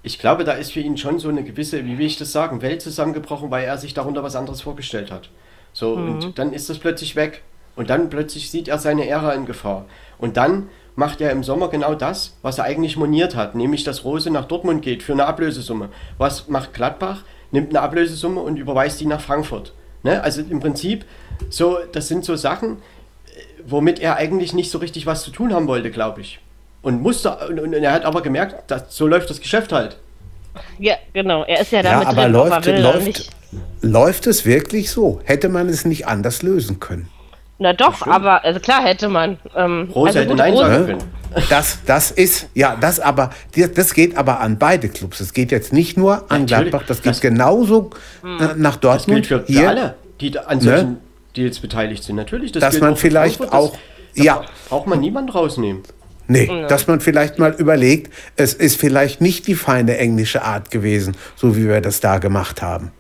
ich 0.05 0.19
glaube, 0.19 0.43
da 0.45 0.53
ist 0.53 0.73
für 0.73 0.81
ihn 0.81 0.97
schon 0.97 1.19
so 1.21 1.29
eine 1.29 1.45
gewisse, 1.45 1.85
wie 1.85 1.97
will 1.99 2.07
ich 2.07 2.17
das 2.17 2.33
sagen, 2.33 2.61
Welt 2.61 2.83
zusammengebrochen, 2.83 3.51
weil 3.53 3.65
er 3.65 3.79
sich 3.79 3.95
darunter 3.95 4.23
was 4.25 4.35
anderes 4.35 4.61
vorgestellt 4.61 5.11
hat. 5.13 5.31
So, 5.73 5.97
Mhm. 5.97 6.09
und 6.15 6.39
dann 6.39 6.53
ist 6.53 6.69
das 6.69 6.79
plötzlich 6.79 7.15
weg. 7.17 7.43
Und 7.77 7.89
dann 7.89 8.11
plötzlich 8.11 8.51
sieht 8.51 8.69
er 8.69 8.79
seine 8.79 9.07
Ära 9.09 9.33
in 9.33 9.47
Gefahr. 9.47 9.87
Und 10.19 10.37
dann 10.37 10.69
macht 10.95 11.21
er 11.21 11.31
im 11.31 11.43
Sommer 11.43 11.69
genau 11.69 11.95
das, 11.95 12.37
was 12.43 12.59
er 12.59 12.65
eigentlich 12.65 12.97
moniert 12.97 13.35
hat, 13.35 13.55
nämlich 13.55 13.85
dass 13.85 14.05
Rose 14.05 14.31
nach 14.31 14.47
Dortmund 14.47 14.83
geht 14.83 15.03
für 15.03 15.13
eine 15.13 15.27
Ablösesumme. 15.27 15.89
Was 16.19 16.49
macht 16.49 16.75
Gladbach? 16.75 17.23
Nimmt 17.51 17.71
eine 17.71 17.81
Ablösesumme 17.81 18.41
und 18.41 18.57
überweist 18.57 19.01
die 19.01 19.07
nach 19.07 19.21
Frankfurt. 19.21 19.73
Ne? 20.03 20.23
Also 20.23 20.43
im 20.43 20.61
Prinzip, 20.61 21.05
so, 21.51 21.79
das 21.93 22.09
sind 22.09 22.25
so 22.25 22.37
Sachen, 22.37 22.73
äh, 22.73 23.41
womit 23.67 24.01
er 24.01 24.17
eigentlich 24.17 24.53
nicht 24.53 24.71
so 24.71 24.79
richtig 24.79 25.07
was 25.07 25.23
zu 25.23 25.31
tun 25.31 25.53
haben 25.53 25.67
wollte, 25.69 25.91
glaube 25.91 26.21
ich. 26.21 26.41
Und 26.83 27.01
musste, 27.01 27.37
und, 27.49 27.61
und 27.61 27.73
er 27.73 27.93
hat 27.93 28.05
aber 28.05 28.23
gemerkt, 28.23 28.71
dass, 28.71 28.95
so 28.97 29.07
läuft 29.07 29.31
das 29.31 29.41
Geschäft 29.41 29.73
halt. 29.73 29.97
Ja, 30.79 30.97
genau. 31.13 31.45
Er 31.45 31.61
ist 31.61 31.73
ja 31.73 31.83
Ja, 31.83 31.93
damit 31.93 32.09
aber 32.09 32.23
drin, 32.23 32.33
läuft, 32.33 32.67
er 32.67 32.79
oder 32.79 32.95
läuft, 32.95 33.31
läuft 33.81 34.27
es 34.27 34.45
wirklich 34.45 34.91
so? 34.91 35.21
Hätte 35.25 35.49
man 35.49 35.69
es 35.69 35.85
nicht 35.85 36.07
anders 36.07 36.43
lösen 36.43 36.81
können? 36.81 37.09
Na 37.59 37.73
doch, 37.73 38.07
aber 38.07 38.45
also 38.45 38.59
klar 38.61 38.83
hätte 38.85 39.09
man. 39.09 39.39
Ähm, 39.55 39.89
Rose 39.95 40.09
also 40.09 40.19
hätte 40.21 40.29
gut, 40.31 40.39
Nein 40.39 40.53
Rose- 40.55 40.63
sagen 40.65 40.81
Ne? 40.81 40.87
können. 40.87 41.03
Das, 41.49 41.79
das 41.87 42.11
ist, 42.11 42.49
ja, 42.55 42.77
das 42.79 43.01
aber, 43.01 43.31
das 43.57 43.73
das 43.73 43.95
geht 43.95 44.17
aber 44.19 44.41
an 44.41 44.59
beide 44.59 44.89
Clubs. 44.89 45.21
Es 45.21 45.33
geht 45.33 45.51
jetzt 45.51 45.73
nicht 45.73 45.97
nur 45.97 46.31
an 46.31 46.43
Natürlich. 46.43 46.71
Gladbach, 46.71 46.83
das 46.87 46.99
geht 47.03 47.13
Das- 47.13 47.21
genauso 47.21 47.91
Hm. 48.23 48.39
äh, 48.41 48.45
nach 48.57 48.73
Das 48.77 48.81
Dortmund. 48.81 49.29
gilt 49.29 49.47
für, 49.47 49.53
Hier, 49.53 49.69
alle, 49.69 49.95
die 50.21 50.31
da 50.33 50.41
an 50.43 50.61
solchen 50.61 50.99
Deals 51.37 51.61
beteiligt 51.61 52.03
sind. 52.05 52.17
Natürlich, 52.17 52.53
das 52.53 52.61
Dass 52.61 52.71
gilt 52.73 52.83
man 52.83 52.93
auch 52.93 52.97
für 52.97 53.01
vielleicht 53.09 53.37
Frankfurt, 53.39 53.55
das- 53.55 53.71
auch- 53.71 53.79
da 54.17 54.23
ja. 54.25 54.43
braucht 54.69 54.87
man 54.89 55.01
niemand 55.01 55.35
rausnehmen. 55.35 55.83
Nee, 56.29 56.67
dass 56.69 56.87
man 56.87 57.01
vielleicht 57.01 57.39
mal 57.39 57.53
überlegt, 57.53 58.13
es 58.37 58.55
ist 58.55 58.79
vielleicht 58.79 59.21
nicht 59.21 59.47
die 59.47 59.55
feine 59.55 59.99
englische 59.99 60.43
Art 60.43 60.71
gewesen, 60.71 61.17
so 61.37 61.57
wie 61.57 61.67
wir 61.69 61.81
das 61.81 62.01
da 62.01 62.19
gemacht 62.19 62.61
haben. 62.63 62.91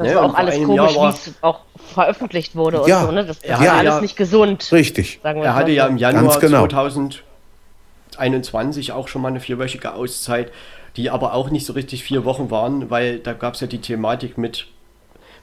Das 0.00 0.08
Ja, 0.08 0.14
war 0.16 0.24
und 0.24 0.30
auch 0.30 0.34
alles 0.38 0.54
komisch, 0.54 0.76
Jahr 0.76 0.94
war- 0.96 1.12
wie 1.12 1.16
es 1.16 1.34
auch 1.42 1.60
veröffentlicht 1.92 2.56
wurde 2.56 2.80
und 2.80 2.88
Ja. 2.88 3.04
so, 3.04 3.12
ne? 3.12 3.24
Das, 3.26 3.38
das 3.40 3.60
war 3.60 3.72
alles 3.74 3.94
ja- 3.94 4.00
nicht 4.00 4.16
gesund. 4.16 4.66
Richtig. 4.72 5.20
Sagen 5.22 5.40
wir 5.40 5.46
Er 5.48 5.54
hatte 5.54 5.70
so. 5.70 5.76
ja 5.76 5.86
im 5.86 5.98
Januar 5.98 6.38
genau. 6.40 6.66
2021 6.66 8.92
auch 8.92 9.08
schon 9.08 9.20
mal 9.22 9.28
eine 9.28 9.40
vierwöchige 9.40 9.92
Auszeit, 9.94 10.50
die 10.96 11.10
aber 11.10 11.34
auch 11.34 11.50
nicht 11.50 11.66
so 11.66 11.74
richtig 11.74 12.02
vier 12.02 12.24
Wochen 12.24 12.50
waren, 12.50 12.90
weil 12.90 13.18
da 13.18 13.32
gab 13.34 13.54
es 13.54 13.60
ja 13.60 13.66
die 13.66 13.80
Thematik 13.80 14.38
mit, 14.38 14.66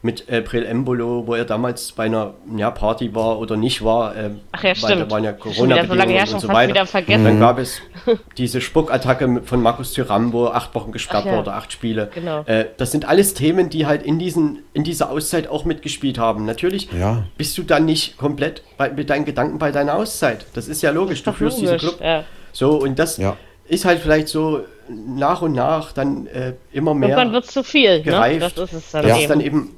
mit 0.08 0.30
äh, 0.30 0.42
Prel 0.42 0.66
Embolo, 0.66 1.28
wo 1.28 1.36
er 1.36 1.44
damals 1.46 1.92
bei 1.92 2.06
einer 2.06 2.34
ja, 2.56 2.72
Party 2.72 3.14
war 3.14 3.38
oder 3.40 3.58
nicht 3.58 3.84
war. 3.84 4.16
ähm, 4.16 4.40
Ach 4.54 4.64
ja, 4.64 4.70
weil 4.70 4.76
stimmt. 4.78 5.02
Da 5.02 5.12
waren 5.12 5.24
ja 5.26 5.34
so 5.34 5.38
Corona-Bedingungen 5.38 6.26
schon 6.26 6.36
und 6.36 6.40
so 6.40 6.48
weiter. 6.48 6.74
wieder 6.74 6.86
vergessen. 6.86 7.24
Dann 7.26 7.40
gab 7.42 7.60
es 7.60 7.82
diese 8.38 8.62
Spuckattacke 8.62 9.42
von 9.44 9.62
Markus 9.62 9.92
Thuram, 9.94 10.32
wo 10.34 10.46
acht 10.48 10.74
Wochen 10.74 10.92
gesperrt 10.94 11.26
ja. 11.26 11.38
wurde, 11.38 11.54
acht 11.54 11.72
Spiele. 11.74 12.10
Genau. 12.16 12.42
Äh, 12.46 12.66
das 12.78 12.92
sind 12.92 13.06
alles 13.08 13.34
Themen, 13.34 13.70
die 13.70 13.86
halt 13.86 14.02
in, 14.04 14.18
diesen, 14.18 14.60
in 14.74 14.84
dieser 14.86 15.12
Auszeit 15.12 15.48
auch 15.50 15.66
mitgespielt 15.66 16.18
haben. 16.18 16.46
Natürlich 16.46 16.90
Ja. 16.98 17.24
bist 17.38 17.58
du 17.58 17.64
dann 17.64 17.86
nicht 17.86 18.18
komplett 18.18 18.64
bei, 18.78 18.90
mit 18.90 19.10
deinen 19.10 19.26
Gedanken 19.26 19.60
bei 19.60 19.72
deiner 19.72 19.96
Auszeit. 19.96 20.46
Das 20.54 20.68
ist 20.70 20.82
ja 20.82 20.92
logisch. 20.92 21.22
Du 21.24 21.32
Doch 21.32 21.38
führst 21.38 21.58
diesen 21.60 21.74
logisch, 21.76 21.90
Club. 21.90 22.02
ja. 22.02 22.24
So, 22.54 22.72
und 22.82 22.98
das 22.98 23.18
Ja. 23.18 23.36
ist 23.68 23.84
halt 23.84 24.00
vielleicht 24.00 24.30
so 24.30 24.62
nach 24.90 25.42
und 25.42 25.52
nach 25.52 25.92
dann 25.92 26.28
äh, 26.28 26.54
immer 26.72 26.94
mehr. 26.94 27.10
Irgendwann 27.10 27.34
wird 27.34 27.44
es 27.44 27.52
zu 27.52 27.62
viel. 27.64 27.98
Ne? 27.98 28.04
gereift. 28.04 28.58
Das 28.58 28.72
ist 28.72 28.74
es 28.86 28.92
dann 28.92 29.04
das 29.04 29.12
eben. 29.12 29.22
ist 29.22 29.30
dann 29.30 29.42
eben, 29.42 29.78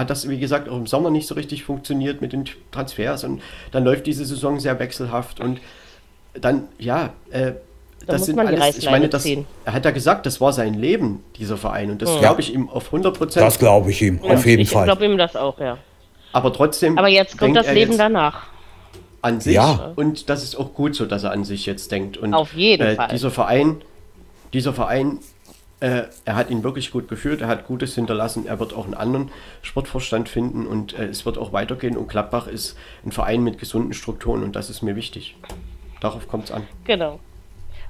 hat 0.00 0.10
das, 0.10 0.28
wie 0.28 0.38
gesagt, 0.38 0.68
auch 0.68 0.76
im 0.76 0.86
Sommer 0.86 1.10
nicht 1.10 1.26
so 1.26 1.34
richtig 1.34 1.64
funktioniert 1.64 2.20
mit 2.20 2.32
den 2.32 2.44
Transfers 2.72 3.24
und 3.24 3.42
dann 3.72 3.84
läuft 3.84 4.06
diese 4.06 4.24
Saison 4.24 4.58
sehr 4.58 4.78
wechselhaft 4.78 5.40
und 5.40 5.60
dann, 6.34 6.68
ja, 6.78 7.10
äh, 7.30 7.52
das 8.06 8.20
muss 8.20 8.26
sind 8.26 8.36
man 8.36 8.48
die 8.48 8.60
alles, 8.60 8.78
ich 8.78 8.90
meine, 8.90 9.08
das, 9.08 9.26
er 9.26 9.44
hat 9.66 9.84
ja 9.84 9.90
gesagt, 9.90 10.26
das 10.26 10.40
war 10.40 10.52
sein 10.52 10.74
Leben, 10.74 11.22
dieser 11.36 11.56
Verein 11.56 11.90
und 11.90 12.02
das 12.02 12.18
glaube 12.18 12.40
ich 12.40 12.54
ihm 12.54 12.68
auf 12.68 12.86
100 12.86 13.16
Prozent. 13.16 13.46
Das 13.46 13.58
glaube 13.58 13.90
ich 13.90 14.02
ihm, 14.02 14.20
auf 14.22 14.46
jeden 14.46 14.62
ich 14.62 14.70
Fall. 14.70 14.84
glaube 14.84 15.04
ihm 15.04 15.18
das 15.18 15.36
auch, 15.36 15.58
ja. 15.60 15.78
Aber 16.32 16.52
trotzdem. 16.52 16.96
Aber 16.96 17.08
jetzt 17.08 17.32
kommt 17.32 17.42
denkt 17.42 17.58
das 17.58 17.66
er 17.66 17.74
Leben 17.74 17.92
jetzt 17.92 18.00
danach. 18.00 18.46
An 19.22 19.40
sich 19.40 19.54
Ja. 19.54 19.92
und 19.96 20.30
das 20.30 20.42
ist 20.42 20.56
auch 20.56 20.72
gut 20.72 20.94
so, 20.94 21.04
dass 21.04 21.24
er 21.24 21.32
an 21.32 21.44
sich 21.44 21.66
jetzt 21.66 21.92
denkt. 21.92 22.16
Und, 22.16 22.32
Auf 22.32 22.54
jeden 22.54 22.86
äh, 22.86 22.94
Fall. 22.94 23.08
Dieser 23.08 23.30
Verein, 23.30 23.82
dieser 24.54 24.72
Verein, 24.72 25.18
äh, 25.80 26.02
er 26.24 26.36
hat 26.36 26.50
ihn 26.50 26.62
wirklich 26.62 26.90
gut 26.90 27.08
geführt, 27.08 27.40
er 27.40 27.48
hat 27.48 27.66
Gutes 27.66 27.94
hinterlassen, 27.94 28.46
er 28.46 28.60
wird 28.60 28.74
auch 28.74 28.84
einen 28.84 28.94
anderen 28.94 29.30
Sportvorstand 29.62 30.28
finden 30.28 30.66
und 30.66 30.98
äh, 30.98 31.06
es 31.06 31.24
wird 31.26 31.38
auch 31.38 31.52
weitergehen. 31.52 31.96
Und 31.96 32.08
Gladbach 32.08 32.46
ist 32.46 32.76
ein 33.04 33.12
Verein 33.12 33.42
mit 33.42 33.58
gesunden 33.58 33.94
Strukturen 33.94 34.42
und 34.42 34.56
das 34.56 34.70
ist 34.70 34.82
mir 34.82 34.96
wichtig. 34.96 35.36
Darauf 36.00 36.28
kommt 36.28 36.44
es 36.44 36.50
an. 36.50 36.66
Genau. 36.84 37.20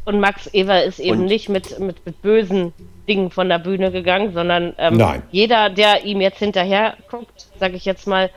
Und 0.04 0.18
Max 0.20 0.48
Ewer 0.52 0.84
ist 0.84 0.98
eben 0.98 1.20
Und- 1.20 1.26
nicht 1.26 1.48
mit, 1.48 1.78
mit, 1.78 2.04
mit 2.06 2.22
bösen 2.22 2.72
Dingen 3.08 3.30
von 3.30 3.48
der 3.48 3.58
Bühne 3.58 3.90
gegangen, 3.90 4.32
sondern 4.32 4.72
ähm, 4.78 4.96
Nein. 4.96 5.22
jeder, 5.30 5.68
der 5.68 6.04
ihm 6.04 6.20
jetzt 6.20 6.38
hinterher 6.38 6.96
guckt, 7.10 7.48
sage 7.58 7.76
ich 7.76 7.84
jetzt 7.84 8.06
mal, 8.06 8.30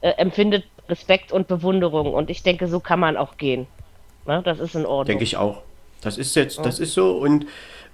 äh, 0.00 0.10
empfindet 0.18 0.64
Respekt 0.88 1.32
und 1.32 1.48
Bewunderung. 1.48 2.12
Und 2.12 2.28
ich 2.28 2.42
denke, 2.42 2.68
so 2.68 2.80
kann 2.80 3.00
man 3.00 3.16
auch 3.16 3.36
gehen. 3.38 3.66
Ne? 4.26 4.42
Das 4.44 4.60
ist 4.60 4.74
in 4.74 4.84
Ordnung. 4.84 5.06
Denke 5.06 5.24
ich 5.24 5.36
auch. 5.36 5.62
Das 6.02 6.18
ist 6.18 6.34
jetzt, 6.36 6.58
das 6.64 6.78
ist 6.78 6.92
so 6.94 7.16
und 7.16 7.46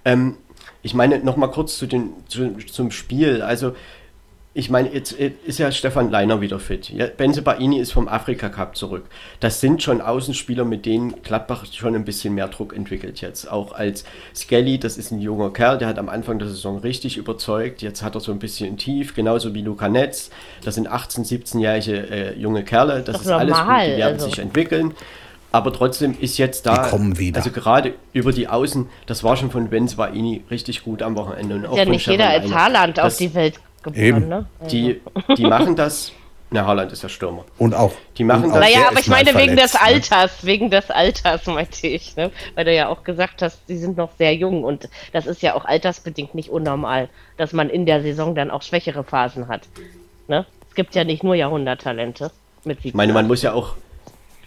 ähm, 0.05 0.37
ich 0.83 0.93
meine, 0.93 1.19
noch 1.19 1.37
mal 1.37 1.47
kurz 1.47 1.77
zu 1.77 1.87
den, 1.87 2.13
zu, 2.27 2.57
zum 2.57 2.91
Spiel. 2.91 3.41
Also, 3.41 3.73
ich 4.55 4.69
meine, 4.69 4.93
jetzt 4.93 5.19
äh, 5.19 5.31
ist 5.45 5.57
ja 5.57 5.71
Stefan 5.71 6.11
Leiner 6.11 6.41
wieder 6.41 6.59
fit. 6.59 6.89
Ja, 6.89 7.07
Benze 7.07 7.41
Baini 7.41 7.79
ist 7.79 7.91
vom 7.91 8.07
Afrika 8.07 8.49
Cup 8.49 8.75
zurück. 8.75 9.05
Das 9.39 9.61
sind 9.61 9.81
schon 9.81 10.01
Außenspieler, 10.01 10.63
mit 10.63 10.85
denen 10.85 11.23
Gladbach 11.23 11.65
schon 11.71 11.95
ein 11.95 12.05
bisschen 12.05 12.35
mehr 12.35 12.49
Druck 12.49 12.75
entwickelt 12.75 13.21
jetzt. 13.21 13.49
Auch 13.49 13.71
als 13.71 14.03
Skelly, 14.35 14.77
das 14.77 14.97
ist 14.97 15.11
ein 15.11 15.19
junger 15.19 15.51
Kerl, 15.51 15.79
der 15.79 15.87
hat 15.87 15.97
am 15.97 16.09
Anfang 16.09 16.37
der 16.37 16.49
Saison 16.49 16.77
richtig 16.77 17.17
überzeugt. 17.17 17.81
Jetzt 17.81 18.03
hat 18.03 18.13
er 18.13 18.21
so 18.21 18.31
ein 18.31 18.39
bisschen 18.39 18.77
tief, 18.77 19.15
genauso 19.15 19.55
wie 19.55 19.63
Luca 19.63 19.89
Netz. 19.89 20.29
Das 20.63 20.75
sind 20.75 20.87
18-, 20.87 21.25
17-jährige 21.25 22.09
äh, 22.11 22.37
junge 22.37 22.63
Kerle. 22.63 23.01
Das 23.01 23.15
Doch 23.15 23.21
ist 23.21 23.31
alles 23.31 23.55
gut, 23.55 23.65
normal, 23.65 23.89
die 23.89 23.97
werden 23.97 24.13
also. 24.15 24.25
sich 24.25 24.37
entwickeln. 24.37 24.93
Aber 25.53 25.71
trotzdem 25.71 26.17
ist 26.19 26.37
jetzt 26.39 26.65
da, 26.65 26.83
Die 26.83 26.89
kommen 26.89 27.17
wieder. 27.19 27.37
also 27.37 27.51
gerade 27.51 27.93
über 28.11 28.33
die 28.33 28.47
Außen, 28.47 28.89
das 29.05 29.23
war 29.23 29.37
schon 29.37 29.51
von 29.51 29.69
Benz 29.69 29.95
Baini 29.95 30.43
richtig 30.49 30.83
gut 30.83 31.01
am 31.03 31.15
Wochenende. 31.15 31.55
Und 31.55 31.65
auch 31.67 31.77
ja 31.77 31.83
von 31.83 31.91
nicht 31.91 32.07
jeder 32.07 32.27
als. 32.27 32.51
Haaland 32.51 32.99
auf 32.99 33.15
die 33.17 33.33
Welt 33.35 33.59
geboren. 33.83 34.01
Eben. 34.03 34.27
Ne? 34.27 34.45
Die, 34.71 34.99
die 35.37 35.45
machen 35.45 35.75
das. 35.77 36.11
Na, 36.49 36.65
Haaland 36.67 36.91
ist 36.91 37.01
ja 37.03 37.09
Stürmer. 37.09 37.45
Und 37.57 37.73
auch. 37.73 37.91
Die 38.17 38.23
machen 38.23 38.49
das- 38.51 38.59
Naja, 38.59 38.87
aber 38.89 38.99
ich 38.99 39.07
meine 39.07 39.33
wegen 39.35 39.55
des 39.55 39.71
verletzt, 39.71 40.09
ne? 40.11 40.17
Alters, 40.17 40.45
wegen 40.45 40.69
des 40.71 40.89
Alters 40.91 41.45
meinte 41.47 41.87
ich, 41.87 42.15
ne? 42.15 42.31
Weil 42.55 42.65
du 42.65 42.73
ja 42.75 42.89
auch 42.89 43.03
gesagt 43.03 43.41
hast, 43.43 43.59
die 43.69 43.77
sind 43.77 43.95
noch 43.97 44.09
sehr 44.17 44.35
jung 44.35 44.63
und 44.63 44.87
das 45.13 45.25
ist 45.27 45.41
ja 45.43 45.53
auch 45.55 45.65
altersbedingt 45.65 46.33
nicht 46.35 46.49
unnormal, 46.49 47.09
dass 47.37 47.53
man 47.53 47.69
in 47.69 47.85
der 47.85 48.01
Saison 48.01 48.33
dann 48.35 48.49
auch 48.51 48.61
schwächere 48.63 49.03
Phasen 49.03 49.47
hat. 49.47 49.61
Ne? 50.27 50.45
Es 50.69 50.75
gibt 50.75 50.93
ja 50.95 51.03
nicht 51.03 51.23
nur 51.23 51.35
Jahrhunderttalente 51.35 52.31
mit 52.65 52.79
Ich 52.83 52.93
meine, 52.95 53.13
man 53.13 53.27
muss 53.27 53.41
ja 53.43 53.53
auch. 53.53 53.75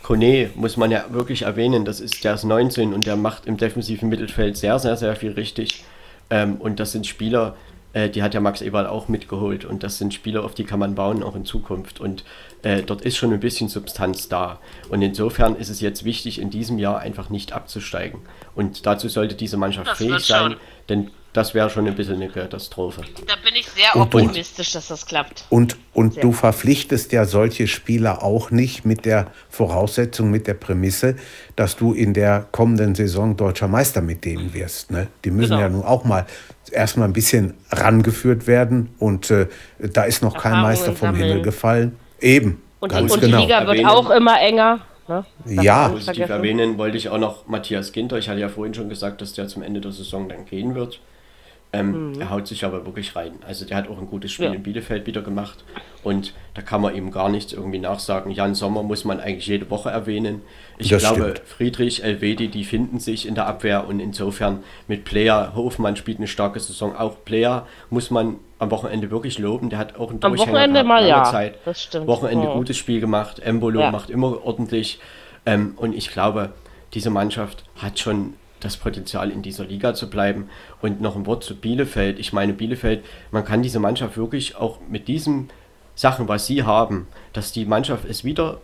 Kone 0.06 0.50
muss 0.54 0.76
man 0.76 0.92
ja 0.92 1.06
wirklich 1.10 1.42
erwähnen, 1.42 1.84
das 1.84 1.98
ist, 1.98 2.22
der 2.22 2.34
ist 2.34 2.44
19 2.44 2.94
und 2.94 3.08
der 3.08 3.16
macht 3.16 3.46
im 3.46 3.56
defensiven 3.56 4.08
Mittelfeld 4.08 4.56
sehr, 4.56 4.78
sehr, 4.78 4.96
sehr 4.96 5.16
viel 5.16 5.32
richtig. 5.32 5.82
Ähm, 6.30 6.58
und 6.58 6.78
das 6.78 6.92
sind 6.92 7.08
Spieler, 7.08 7.56
äh, 7.92 8.08
die 8.08 8.22
hat 8.22 8.32
ja 8.32 8.38
Max 8.38 8.60
Eberl 8.60 8.86
auch 8.86 9.08
mitgeholt 9.08 9.64
und 9.64 9.82
das 9.82 9.98
sind 9.98 10.14
Spieler, 10.14 10.44
auf 10.44 10.54
die 10.54 10.62
kann 10.62 10.78
man 10.78 10.94
bauen, 10.94 11.24
auch 11.24 11.34
in 11.34 11.44
Zukunft. 11.44 11.98
Und 11.98 12.22
äh, 12.62 12.84
dort 12.84 13.02
ist 13.02 13.16
schon 13.16 13.32
ein 13.32 13.40
bisschen 13.40 13.68
Substanz 13.68 14.28
da. 14.28 14.60
Und 14.90 15.02
insofern 15.02 15.56
ist 15.56 15.70
es 15.70 15.80
jetzt 15.80 16.04
wichtig, 16.04 16.40
in 16.40 16.50
diesem 16.50 16.78
Jahr 16.78 17.00
einfach 17.00 17.28
nicht 17.28 17.52
abzusteigen. 17.52 18.20
Und 18.54 18.86
dazu 18.86 19.08
sollte 19.08 19.34
diese 19.34 19.56
Mannschaft 19.56 19.88
Das 19.88 19.98
fähig 19.98 20.24
sein, 20.24 20.54
denn 20.88 21.10
das 21.36 21.54
wäre 21.54 21.68
schon 21.70 21.86
ein 21.86 21.94
bisschen 21.94 22.16
eine 22.16 22.28
Katastrophe. 22.28 23.02
Da 23.26 23.34
bin 23.44 23.54
ich 23.54 23.68
sehr 23.68 23.94
Und- 23.94 24.14
optimistisch, 24.14 24.72
dass 24.72 24.88
das 24.88 25.04
klappt. 25.06 25.44
Und, 25.50 25.76
und 25.92 26.14
Sehr 26.14 26.22
du 26.22 26.32
verpflichtest 26.32 27.12
ja 27.12 27.24
solche 27.24 27.66
Spieler 27.66 28.22
auch 28.22 28.50
nicht 28.50 28.84
mit 28.84 29.04
der 29.04 29.26
Voraussetzung, 29.50 30.30
mit 30.30 30.46
der 30.46 30.54
Prämisse, 30.54 31.16
dass 31.56 31.76
du 31.76 31.92
in 31.92 32.14
der 32.14 32.46
kommenden 32.52 32.94
Saison 32.94 33.36
deutscher 33.36 33.68
Meister 33.68 34.00
mit 34.00 34.24
denen 34.24 34.54
wirst. 34.54 34.90
Ne? 34.90 35.08
Die 35.24 35.30
müssen 35.30 35.50
Genau. 35.50 35.60
ja 35.60 35.68
nun 35.68 35.82
auch 35.84 36.04
mal 36.04 36.26
erstmal 36.72 37.08
ein 37.08 37.12
bisschen 37.12 37.54
rangeführt 37.70 38.46
werden 38.46 38.90
und 38.98 39.30
äh, 39.30 39.46
da 39.78 40.04
ist 40.04 40.22
noch 40.22 40.36
kein 40.36 40.60
Meister 40.62 40.92
vom 40.92 41.08
sammeln. 41.08 41.28
Himmel 41.28 41.42
gefallen. 41.42 41.96
Eben, 42.20 42.62
Und, 42.80 42.90
ganz 42.92 43.12
und 43.12 43.20
genau. 43.20 43.36
die 43.38 43.42
Liga 43.44 43.58
wird 43.60 43.68
Erwähnen. 43.78 43.86
auch 43.86 44.10
immer 44.10 44.40
enger. 44.40 44.80
Ne? 45.08 45.24
Ja. 45.44 45.88
Positiv 45.90 46.28
erwähnen 46.28 46.78
wollte 46.78 46.96
ich 46.96 47.08
auch 47.10 47.18
noch 47.18 47.46
Matthias 47.46 47.92
Ginter. 47.92 48.18
Ich 48.18 48.28
hatte 48.28 48.40
ja 48.40 48.48
vorhin 48.48 48.74
schon 48.74 48.88
gesagt, 48.88 49.20
dass 49.20 49.34
der 49.34 49.46
zum 49.46 49.62
Ende 49.62 49.80
der 49.80 49.92
Saison 49.92 50.28
dann 50.28 50.44
gehen 50.46 50.74
wird. 50.74 51.00
Ähm, 51.72 52.12
Er 52.20 52.30
haut 52.30 52.46
sich 52.46 52.64
aber 52.64 52.86
wirklich 52.86 53.16
rein. 53.16 53.32
Also 53.46 53.64
der 53.66 53.76
hat 53.76 53.88
auch 53.88 53.98
ein 53.98 54.06
gutes 54.06 54.32
Spiel 54.32 54.46
Mhm. 54.46 54.52
Ja. 54.52 54.56
in 54.58 54.62
Bielefeld 54.62 55.06
wieder 55.06 55.20
gemacht. 55.22 55.64
Und 56.04 56.32
da 56.54 56.62
kann 56.62 56.80
man 56.80 56.94
ihm 56.94 57.10
gar 57.10 57.28
nichts 57.28 57.52
irgendwie 57.52 57.80
nachsagen. 57.80 58.30
Jan 58.30 58.54
Sommer 58.54 58.82
muss 58.84 59.04
man 59.04 59.18
eigentlich 59.20 59.46
jede 59.48 59.68
Woche 59.70 59.90
erwähnen. 59.90 60.42
Ich 60.78 60.88
Das 60.88 61.02
glaube, 61.02 61.32
stimmt. 61.32 61.42
Friedrich, 61.48 62.04
Elvedi, 62.04 62.48
die 62.48 62.64
finden 62.64 63.00
sich 63.00 63.26
in 63.26 63.34
der 63.34 63.46
Abwehr 63.46 63.86
und 63.88 63.98
insofern 64.00 64.62
mit 64.86 65.04
Player, 65.04 65.52
Hofmann 65.56 65.96
spielt 65.96 66.18
eine 66.18 66.28
starke 66.28 66.60
Saison. 66.60 66.94
Auch 66.96 67.16
Player 67.24 67.66
muss 67.90 68.10
man 68.10 68.36
am 68.60 68.70
Wochenende 68.70 69.10
wirklich 69.10 69.38
loben. 69.38 69.68
Der 69.68 69.78
hat 69.80 69.96
auch 69.96 70.10
Am 70.12 70.20
Durchhänger 70.20 70.52
Wochenende 70.52 70.72
gehabt, 70.84 70.88
mal 70.88 71.06
ja, 71.06 71.24
Zeit. 71.24 71.56
das 71.64 71.82
stimmt. 71.82 72.06
Wochenende 72.06 72.46
Ja. 72.46 72.54
gutes 72.54 72.76
Spiel 72.78 73.00
gemacht. 73.00 73.40
Embolo 73.40 73.80
Ja. 73.80 73.90
macht 73.90 74.08
immer 74.08 74.44
ordentlich. 74.46 74.98
Ähm, 75.44 75.74
und 75.76 75.94
ich 75.94 76.10
glaube, 76.10 76.52
diese 76.94 77.10
Mannschaft 77.10 77.64
hat 77.76 77.98
schon 77.98 78.34
das 78.66 78.76
Potenzial, 78.76 79.30
in 79.30 79.42
dieser 79.42 79.64
Liga 79.64 79.94
zu 79.94 80.10
bleiben. 80.10 80.48
Und 80.82 81.00
noch 81.00 81.16
ein 81.16 81.26
Wort 81.26 81.44
zu 81.44 81.56
Bielefeld. 81.56 82.18
Ich 82.18 82.32
meine, 82.32 82.52
Bielefeld, 82.52 83.04
man 83.30 83.44
kann 83.44 83.62
diese 83.62 83.80
Mannschaft 83.80 84.16
wirklich 84.16 84.56
auch 84.56 84.80
mit 84.88 85.08
diesen 85.08 85.48
Sachen, 85.94 86.28
was 86.28 86.46
sie 86.46 86.62
haben, 86.62 87.06
dass 87.32 87.52
die 87.52 87.64
Mannschaft 87.64 88.04
es 88.04 88.24
wieder 88.24 88.60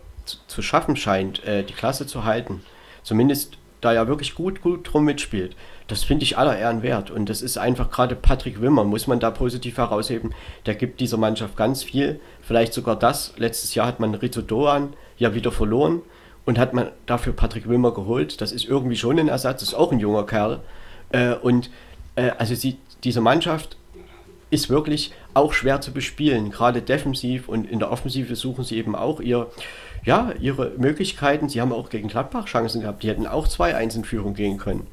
zu, 0.47 0.61
schaffen 0.61 0.95
scheint, 0.95 1.43
äh, 1.43 1.63
die 1.63 1.73
Klasse 1.73 2.07
zu 2.07 2.23
halten. 2.23 2.61
Zumindest 3.01 3.57
da 3.81 3.93
er 3.93 4.07
wirklich 4.07 4.35
gut, 4.35 4.61
gut 4.61 4.91
drum 4.91 5.03
mitspielt. 5.03 5.55
Das 5.87 6.03
finde 6.03 6.23
ich 6.23 6.37
aller 6.37 6.57
Ehren 6.57 6.83
wert. 6.83 7.11
Und 7.11 7.29
das 7.29 7.41
ist 7.41 7.57
einfach 7.57 7.91
gerade 7.91 8.15
Patrick 8.15 8.61
Wimmer, 8.61 8.85
muss 8.85 9.07
man 9.07 9.19
da 9.19 9.29
positiv 9.29 9.77
herausheben. 9.77 10.33
Der 10.65 10.75
gibt 10.75 11.01
dieser 11.01 11.17
Mannschaft 11.17 11.57
ganz 11.57 11.83
viel. 11.83 12.21
Vielleicht 12.41 12.73
sogar 12.73 12.97
das. 12.97 13.33
Letztes 13.37 13.75
Jahr 13.75 13.87
hat 13.87 13.99
man 13.99 14.15
Rito 14.15 14.41
Doan 14.41 14.93
ja 15.17 15.35
wieder 15.35 15.51
verloren 15.51 16.01
und 16.45 16.59
hat 16.59 16.73
man 16.73 16.89
dafür 17.05 17.33
Patrick 17.33 17.69
Wimmer 17.69 17.93
geholt. 17.93 18.41
Das 18.41 18.51
ist 18.51 18.65
irgendwie 18.65 18.95
schon 18.95 19.19
ein 19.19 19.27
Ersatz, 19.27 19.61
ist 19.61 19.73
auch 19.73 19.91
ein 19.91 19.99
junger 19.99 20.25
Kerl. 20.25 20.59
Äh, 21.11 21.35
und 21.35 21.69
äh, 22.15 22.31
also 22.37 22.55
sie, 22.55 22.77
diese 23.03 23.21
Mannschaft 23.21 23.77
ist 24.49 24.69
wirklich 24.69 25.13
auch 25.33 25.53
schwer 25.53 25.81
zu 25.81 25.91
bespielen, 25.91 26.51
gerade 26.51 26.81
defensiv 26.81 27.49
und 27.49 27.69
in 27.69 27.79
der 27.79 27.91
Offensive 27.91 28.35
suchen 28.35 28.63
sie 28.63 28.77
eben 28.77 28.95
auch 28.95 29.19
ihr, 29.19 29.47
ja, 30.05 30.31
ihre 30.39 30.71
Möglichkeiten. 30.77 31.49
Sie 31.49 31.59
haben 31.59 31.73
auch 31.73 31.89
gegen 31.89 32.07
Gladbach 32.07 32.45
Chancen 32.45 32.81
gehabt, 32.81 33.01
die 33.03 33.09
hätten 33.09 33.25
auch 33.25 33.47
2-1 33.47 33.95
in 33.95 34.03
Führung 34.03 34.35
gehen 34.35 34.57
können. 34.57 34.87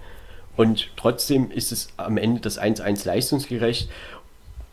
Und 0.57 0.91
trotzdem 0.97 1.51
ist 1.51 1.73
es 1.73 1.89
am 1.97 2.17
Ende 2.17 2.41
das 2.41 2.61
1-1 2.61 3.07
leistungsgerecht. 3.07 3.91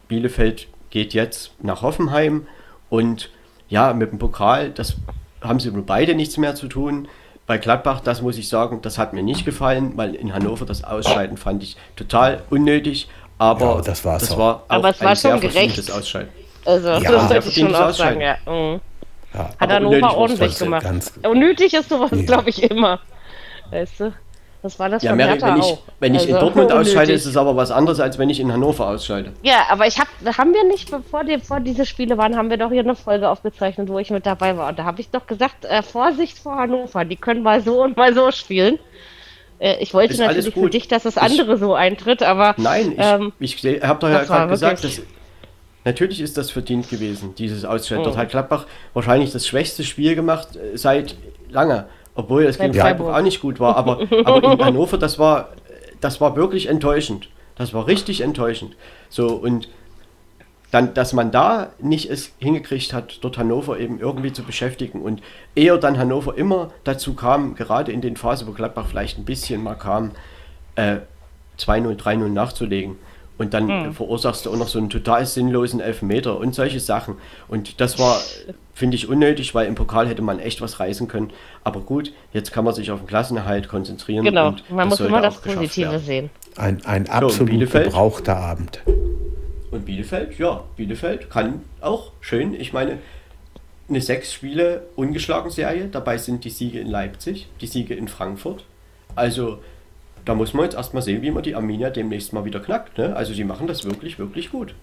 Bielefeld 0.08 0.68
geht 0.90 1.14
jetzt 1.14 1.52
nach 1.62 1.82
Hoffenheim 1.82 2.48
und 2.90 3.30
ja, 3.70 3.94
mit 3.94 4.12
dem 4.12 4.20
Pokal, 4.20 4.72
das 4.72 4.96
haben 5.42 5.60
sie 5.60 5.74
wohl 5.74 5.82
beide 5.84 6.16
nichts 6.16 6.38
mehr 6.38 6.56
zu 6.56 6.68
tun. 6.68 7.08
Bei 7.46 7.58
Gladbach, 7.58 8.02
das 8.02 8.22
muss 8.22 8.38
ich 8.38 8.50
sagen, 8.50 8.82
das 8.82 8.98
hat 8.98 9.14
mir 9.14 9.24
nicht 9.24 9.46
gefallen, 9.46 9.94
weil 9.96 10.16
in 10.16 10.34
Hannover 10.34 10.66
das 10.66 10.84
Ausscheiden 10.84 11.38
fand 11.38 11.64
ich 11.64 11.78
total 11.96 12.44
unnötig. 12.50 13.08
Aber 13.38 13.76
Ja, 13.76 13.82
das 13.82 14.04
war's 14.04 14.32
auch. 14.32 14.38
war 14.38 14.56
auch 14.56 14.62
Aber 14.70 14.90
es 14.90 15.00
war 15.00 15.10
ein 15.10 15.16
schon 15.16 15.22
sehr 15.32 15.40
gerecht. 15.40 15.54
verdientes 15.56 15.92
Ausscheiden. 15.92 16.30
Also, 16.66 16.88
Ja. 16.90 17.00
das 17.00 17.04
Sehr 17.04 17.14
wollte 17.30 17.48
ich 17.50 17.56
schon 17.56 17.68
auch 17.68 17.72
sagen, 17.72 17.90
Ausscheiden. 17.90 18.22
ja. 18.22 18.36
Mhm. 18.52 18.82
Ja. 19.34 19.50
Hat 19.60 19.70
Hannover 19.72 20.18
ordentlich 20.18 20.58
gemacht. 20.58 20.84
ganz- 20.84 21.14
Unnötig 21.24 21.74
ist 21.74 21.90
sowas, 21.90 22.10
Ja. 22.14 22.24
glaube 22.24 22.50
ich, 22.50 22.64
immer. 22.64 23.00
Weißt 23.70 24.00
du? 24.00 24.14
Das 24.64 24.80
war 24.80 24.90
das 24.90 25.04
Ja, 25.04 25.12
von 25.12 25.18
Mary, 25.18 25.30
Hertha 25.30 25.48
wenn 25.54 25.58
ich, 25.60 25.64
auch. 25.66 25.78
wenn 26.00 26.16
ich 26.16 26.28
in 26.28 26.34
Also, 26.34 26.46
Dortmund 26.48 26.72
ausscheide, 26.72 26.98
unnötig. 27.00 27.16
ist 27.16 27.26
es 27.26 27.38
aber 27.38 27.56
was 27.56 27.70
anderes, 27.72 28.00
als 28.00 28.18
wenn 28.18 28.30
ich 28.30 28.40
in 28.40 28.52
Hannover 28.52 28.88
ausscheide. 28.90 29.32
Ja, 29.44 29.66
aber 29.70 29.86
ich 29.88 30.00
hab, 30.00 30.08
haben 30.38 30.54
wir 30.54 30.64
nicht, 30.66 30.90
bevor, 30.90 31.24
die, 31.24 31.38
bevor 31.38 31.60
diese 31.60 31.86
Spiele 31.86 32.18
waren, 32.18 32.36
haben 32.36 32.50
wir 32.50 32.58
doch 32.58 32.72
hier 32.72 32.82
eine 32.82 32.96
Folge 32.96 33.30
aufgezeichnet, 33.30 33.88
wo 33.88 34.00
ich 34.00 34.10
mit 34.10 34.26
dabei 34.26 34.58
war. 34.58 34.70
Und 34.70 34.80
da 34.80 34.84
habe 34.86 35.00
ich 35.00 35.10
doch 35.10 35.28
gesagt, 35.28 35.66
äh, 35.66 35.84
Vorsicht 35.84 36.40
vor 36.40 36.56
Hannover, 36.56 37.06
die 37.06 37.16
können 37.18 37.44
mal 37.44 37.62
so 37.62 37.84
und 37.84 37.96
mal 37.98 38.14
so 38.16 38.32
spielen. 38.32 38.80
Äh, 39.60 39.78
ich 39.80 39.94
wollte 39.94 40.14
Ist 40.14 40.20
natürlich 40.20 40.54
für 40.54 40.70
dich, 40.70 40.88
dass 40.88 41.04
das 41.04 41.16
Ich- 41.18 41.22
andere 41.22 41.58
so 41.58 41.74
eintritt, 41.76 42.24
aber 42.24 42.56
Nein, 42.58 42.94
ich, 42.94 42.98
ähm, 43.00 43.34
ich 43.40 43.56
habe 43.84 44.00
doch 44.00 44.10
ja 44.10 44.24
gerade 44.24 44.50
gesagt, 44.50 44.84
dass 44.84 45.02
natürlich 45.86 46.20
ist 46.20 46.38
das 46.38 46.52
verdient 46.52 46.90
gewesen, 46.90 47.36
dieses 47.36 47.64
Ausscheiden. 47.64 48.02
Mhm. 48.02 48.06
Dort 48.06 48.18
hat 48.18 48.30
Gladbach 48.30 48.66
wahrscheinlich 48.94 49.32
das 49.32 49.48
schwächste 49.48 49.84
Spiel 49.84 50.16
gemacht 50.16 50.56
äh, 50.56 50.76
seit 50.78 51.16
lange, 51.50 51.86
obwohl 52.18 52.44
es 52.44 52.58
gegen 52.58 52.74
Freiburg. 52.74 53.16
auch 53.16 53.22
nicht 53.22 53.42
gut 53.42 53.60
war. 53.60 53.78
Aber, 53.78 54.02
aber 54.26 54.54
in 54.54 54.60
Hannover, 54.66 54.98
das 54.98 55.18
war, 55.20 55.50
das 56.02 56.20
war 56.20 56.36
wirklich 56.36 56.68
enttäuschend. 56.68 57.30
Das 57.56 57.74
war 57.74 57.88
richtig 57.88 58.22
enttäuschend. 58.22 58.76
So 59.10 59.28
und 59.28 59.70
dann, 60.72 60.94
dass 60.94 61.14
man 61.14 61.32
da 61.32 61.72
nicht 61.80 62.10
es 62.10 62.34
hingekriegt 62.40 62.92
hat, 62.92 63.20
dort 63.22 63.38
Hannover 63.38 63.80
eben 63.80 64.00
irgendwie 64.00 64.34
zu 64.34 64.44
beschäftigen 64.44 65.02
und 65.02 65.22
eher 65.56 65.78
dann 65.78 65.98
Hannover 65.98 66.36
immer 66.36 66.72
dazu 66.84 67.14
kam, 67.14 67.56
gerade 67.56 67.92
in 67.92 68.02
den 68.02 68.18
Phasen, 68.18 68.48
wo 68.48 68.52
Gladbach 68.52 68.88
vielleicht 68.90 69.18
ein 69.18 69.26
bisschen 69.26 69.64
mal 69.64 69.76
kam, 69.76 70.12
äh, 70.76 70.98
2-0, 71.58 71.96
3-0 71.96 72.30
nachzulegen. 72.30 72.98
Und 73.38 73.54
dann 73.54 73.68
Hm. 73.68 73.94
verursachst 73.94 74.46
du 74.46 74.52
auch 74.52 74.58
noch 74.58 74.68
so 74.68 74.80
einen 74.80 74.90
total 74.90 75.26
sinnlosen 75.26 75.80
Elfmeter 75.80 76.38
und 76.40 76.56
solche 76.56 76.80
Sachen. 76.80 77.16
Und 77.48 77.80
das 77.80 78.00
war, 78.00 78.20
finde 78.74 78.96
ich, 78.96 79.08
unnötig, 79.08 79.54
weil 79.54 79.68
im 79.68 79.76
Pokal 79.76 80.08
hätte 80.08 80.24
man 80.24 80.40
echt 80.40 80.60
was 80.62 80.80
reißen 80.80 81.08
können. 81.08 81.32
Aber 81.64 81.82
gut, 81.82 82.14
jetzt 82.34 82.52
kann 82.52 82.66
man 82.66 82.74
sich 82.74 82.90
auf 82.90 83.00
den 83.00 83.08
Klassenerhalt 83.08 83.68
konzentrieren. 83.68 84.26
genau, 84.26 84.48
und 84.50 84.70
man 84.72 84.88
muss 84.90 85.00
immer 85.00 85.22
das 85.22 85.40
Positive 85.40 86.00
sehen. 86.00 86.32
Ein, 86.56 86.84
ein 86.86 87.08
absolut 87.10 87.52
Bielefeld? 87.52 87.86
gebrauchter 87.86 88.38
Abend. 88.38 88.82
Und 89.70 89.86
Bielefeld, 89.86 90.40
ja, 90.40 90.64
Bielefeld 90.76 91.30
kann 91.30 91.62
auch 91.82 92.14
schön. 92.22 92.54
Ich 92.60 92.74
meine, 92.74 92.98
eine 93.90 94.02
sechs 94.02 94.34
Spiele 94.34 94.88
ungeschlagen 94.96 95.52
Serie. 95.52 95.90
Dabei 95.92 96.18
sind 96.18 96.44
die 96.44 96.50
Siege 96.50 96.80
in 96.80 96.88
Leipzig, 96.88 97.48
die 97.62 97.68
Siege 97.68 97.94
in 97.94 98.08
Frankfurt. 98.08 98.64
Also 99.16 99.60
da 100.28 100.36
muss 100.36 100.54
man 100.54 100.66
jetzt 100.66 100.76
erstmal 100.76 101.02
sehen, 101.02 101.22
wie 101.22 101.32
man 101.32 101.42
die 101.42 101.56
Arminia 101.56 101.90
demnächst 101.90 102.34
mal 102.34 102.44
wieder 102.44 102.60
knackt. 102.60 102.98
Ne? 102.98 103.16
Also 103.16 103.34
die 103.34 103.44
machen 103.44 103.68
das 103.68 103.86
wirklich, 103.86 104.20
wirklich 104.20 104.52
gut. 104.52 104.76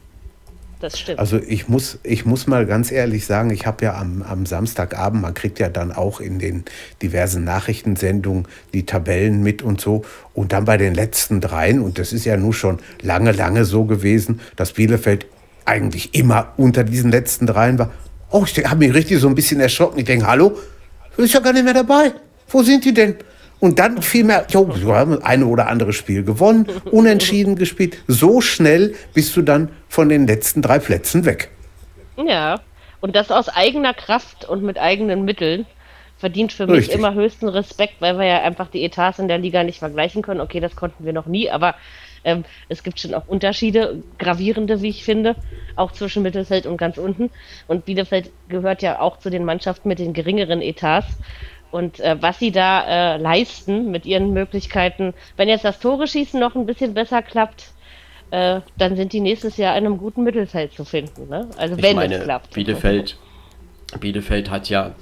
Das 0.80 0.98
stimmt. 0.98 1.18
Also 1.18 1.38
ich 1.38 1.68
muss, 1.68 1.98
ich 2.02 2.24
muss 2.24 2.46
mal 2.46 2.66
ganz 2.66 2.90
ehrlich 2.90 3.26
sagen, 3.26 3.50
ich 3.50 3.66
habe 3.66 3.84
ja 3.84 3.94
am, 3.94 4.22
am 4.22 4.46
Samstagabend, 4.46 5.22
man 5.22 5.34
kriegt 5.34 5.58
ja 5.58 5.68
dann 5.68 5.92
auch 5.92 6.20
in 6.20 6.38
den 6.38 6.64
diversen 7.02 7.44
Nachrichtensendungen 7.44 8.46
die 8.72 8.86
Tabellen 8.86 9.42
mit 9.42 9.62
und 9.62 9.80
so. 9.80 10.02
Und 10.32 10.52
dann 10.52 10.64
bei 10.64 10.76
den 10.76 10.94
letzten 10.94 11.40
dreien, 11.40 11.80
und 11.80 11.98
das 11.98 12.12
ist 12.12 12.24
ja 12.24 12.36
nun 12.36 12.52
schon 12.52 12.78
lange, 13.02 13.32
lange 13.32 13.64
so 13.64 13.84
gewesen, 13.84 14.40
dass 14.56 14.72
Bielefeld 14.72 15.26
eigentlich 15.66 16.14
immer 16.14 16.52
unter 16.56 16.84
diesen 16.84 17.10
letzten 17.10 17.46
dreien 17.46 17.78
war. 17.78 17.92
Oh, 18.30 18.44
ich 18.44 18.64
habe 18.64 18.76
mich 18.76 18.94
richtig 18.94 19.20
so 19.20 19.28
ein 19.28 19.34
bisschen 19.34 19.60
erschrocken. 19.60 19.98
Ich 19.98 20.06
denke, 20.06 20.26
hallo, 20.26 20.56
ist 21.16 21.34
ja 21.34 21.40
gar 21.40 21.52
nicht 21.52 21.64
mehr 21.64 21.74
dabei. 21.74 22.12
Wo 22.48 22.62
sind 22.62 22.84
die 22.84 22.92
denn? 22.92 23.16
Und 23.60 23.78
dann 23.78 24.02
fiel 24.02 24.24
mir, 24.24 24.46
jo, 24.50 24.68
wir 24.74 24.94
haben 24.94 25.22
eine 25.22 25.46
oder 25.46 25.68
andere 25.68 25.92
Spiel 25.92 26.22
gewonnen, 26.22 26.66
unentschieden 26.90 27.56
gespielt. 27.56 27.96
So 28.06 28.40
schnell 28.40 28.94
bist 29.14 29.36
du 29.36 29.42
dann 29.42 29.70
von 29.88 30.08
den 30.08 30.26
letzten 30.26 30.62
drei 30.62 30.78
Plätzen 30.78 31.24
weg. 31.24 31.50
Ja, 32.16 32.60
und 33.00 33.16
das 33.16 33.30
aus 33.30 33.48
eigener 33.48 33.94
Kraft 33.94 34.48
und 34.48 34.62
mit 34.62 34.78
eigenen 34.78 35.24
Mitteln 35.24 35.66
verdient 36.16 36.52
für 36.52 36.66
mich 36.66 36.78
Richtig. 36.78 36.96
immer 36.96 37.14
höchsten 37.14 37.48
Respekt, 37.48 37.94
weil 38.00 38.18
wir 38.18 38.24
ja 38.24 38.42
einfach 38.42 38.68
die 38.68 38.84
Etats 38.84 39.18
in 39.18 39.28
der 39.28 39.38
Liga 39.38 39.62
nicht 39.62 39.80
vergleichen 39.80 40.22
können. 40.22 40.40
Okay, 40.40 40.60
das 40.60 40.76
konnten 40.76 41.04
wir 41.04 41.12
noch 41.12 41.26
nie, 41.26 41.50
aber 41.50 41.74
ähm, 42.24 42.44
es 42.68 42.82
gibt 42.82 42.98
schon 42.98 43.14
auch 43.14 43.26
Unterschiede, 43.26 44.02
gravierende, 44.18 44.80
wie 44.80 44.88
ich 44.88 45.04
finde, 45.04 45.36
auch 45.76 45.92
zwischen 45.92 46.22
Mittelfeld 46.22 46.66
und 46.66 46.78
ganz 46.78 46.96
unten. 46.96 47.30
Und 47.68 47.84
Bielefeld 47.84 48.30
gehört 48.48 48.82
ja 48.82 49.00
auch 49.00 49.18
zu 49.18 49.30
den 49.30 49.44
Mannschaften 49.44 49.88
mit 49.88 49.98
den 49.98 50.14
geringeren 50.14 50.62
Etats. 50.62 51.08
Und 51.74 51.98
äh, 51.98 52.16
was 52.22 52.38
sie 52.38 52.52
da 52.52 53.14
äh, 53.14 53.16
leisten 53.16 53.90
mit 53.90 54.06
ihren 54.06 54.32
Möglichkeiten, 54.32 55.12
wenn 55.36 55.48
jetzt 55.48 55.64
das 55.64 55.80
Tore 55.80 56.06
schießen 56.06 56.38
noch 56.38 56.54
ein 56.54 56.66
bisschen 56.66 56.94
besser 56.94 57.20
klappt, 57.20 57.72
äh, 58.30 58.60
dann 58.78 58.94
sind 58.94 59.12
die 59.12 59.18
nächstes 59.18 59.56
Jahr 59.56 59.76
in 59.76 59.84
einem 59.84 59.98
guten 59.98 60.22
Mittelfeld 60.22 60.72
zu 60.72 60.84
finden. 60.84 61.28
Ne? 61.28 61.48
Also 61.56 61.74
Ich 61.74 61.82
wenn 61.82 61.96
meine, 61.96 62.14
es 62.14 62.22
klappt. 62.22 62.54
Bielefeld, 62.54 63.18
Bielefeld 63.98 64.50
hat 64.50 64.68
ja, 64.68 64.92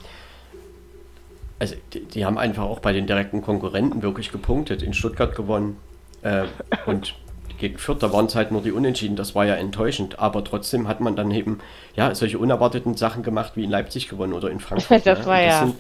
also 1.58 1.74
die, 1.92 2.06
die 2.06 2.24
haben 2.24 2.38
einfach 2.38 2.64
auch 2.64 2.80
bei 2.80 2.94
den 2.94 3.06
direkten 3.06 3.42
Konkurrenten 3.42 4.00
wirklich 4.00 4.32
gepunktet. 4.32 4.82
In 4.82 4.94
Stuttgart 4.94 5.36
gewonnen 5.36 5.76
äh, 6.22 6.44
und 6.86 7.14
gegen 7.58 7.76
Fürth, 7.76 8.02
da 8.02 8.14
waren 8.14 8.24
es 8.24 8.34
halt 8.34 8.50
nur 8.50 8.62
die 8.62 8.72
Unentschieden, 8.72 9.16
das 9.16 9.34
war 9.34 9.44
ja 9.44 9.56
enttäuschend. 9.56 10.20
Aber 10.20 10.42
trotzdem 10.42 10.88
hat 10.88 11.00
man 11.00 11.16
dann 11.16 11.30
eben 11.32 11.58
ja 11.96 12.14
solche 12.14 12.38
unerwarteten 12.38 12.96
Sachen 12.96 13.22
gemacht 13.22 13.52
wie 13.56 13.64
in 13.64 13.70
Leipzig 13.70 14.08
gewonnen 14.08 14.32
oder 14.32 14.50
in 14.50 14.58
Frankfurt. 14.58 15.02
Das 15.04 15.18
ne? 15.18 15.26
war 15.26 15.38
Und 15.38 15.46
ja- 15.46 15.58
sind, 15.66 15.74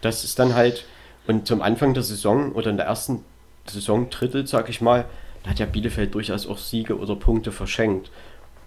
das 0.00 0.24
ist 0.24 0.38
dann 0.38 0.54
halt, 0.54 0.84
und 1.26 1.46
zum 1.46 1.62
Anfang 1.62 1.94
der 1.94 2.02
Saison 2.02 2.52
oder 2.52 2.70
in 2.70 2.76
der 2.76 2.86
ersten 2.86 3.24
Saison 3.66 4.10
Drittel, 4.10 4.46
sag 4.46 4.68
ich 4.68 4.80
mal, 4.80 5.04
da 5.42 5.50
hat 5.50 5.58
ja 5.58 5.66
Bielefeld 5.66 6.14
durchaus 6.14 6.46
auch 6.46 6.58
Siege 6.58 6.98
oder 6.98 7.16
Punkte 7.16 7.52
verschenkt. 7.52 8.10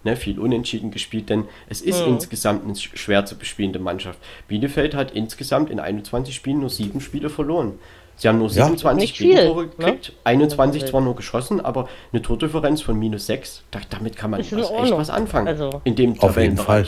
Ne, 0.06 0.18
viel 0.18 0.38
unentschieden 0.38 0.92
gespielt, 0.92 1.30
denn 1.30 1.46
es 1.70 1.82
ist 1.82 2.02
mhm. 2.02 2.16
insgesamt 2.16 2.66
eine 2.66 2.76
schwer 2.76 3.26
zu 3.26 3.38
bespielende 3.38 3.80
Mannschaft. 3.80 4.20
Bielefeld 4.50 4.96
hat 4.96 5.12
insgesamt 5.12 5.70
in 5.70 5.80
21 5.80 6.36
Spielen 6.36 6.60
nur 6.60 6.70
sieben 6.70 7.00
Spiele 7.00 7.30
verloren. 7.30 7.80
Sie 8.18 8.28
haben 8.28 8.38
nur 8.38 8.50
27 8.50 9.20
ja, 9.20 9.26
Gegentore 9.26 9.64
ne? 9.64 9.70
gekriegt, 9.70 10.10
ne? 10.10 10.16
21 10.26 10.86
zwar 10.86 11.00
nur 11.00 11.16
geschossen, 11.16 11.62
aber 11.62 11.88
eine 12.12 12.22
Tordifferenz 12.22 12.82
von 12.82 13.00
minus 13.00 13.28
6, 13.28 13.64
da, 13.72 13.80
damit 13.90 14.18
kann 14.18 14.32
man 14.32 14.42
was, 14.42 14.52
echt 14.52 14.92
was 14.92 15.10
anfangen. 15.10 15.48
Also 15.48 15.82
in 15.86 15.96
dem 15.96 16.20
Auf 16.20 16.36
jeden 16.38 16.58
Fall. 16.58 16.86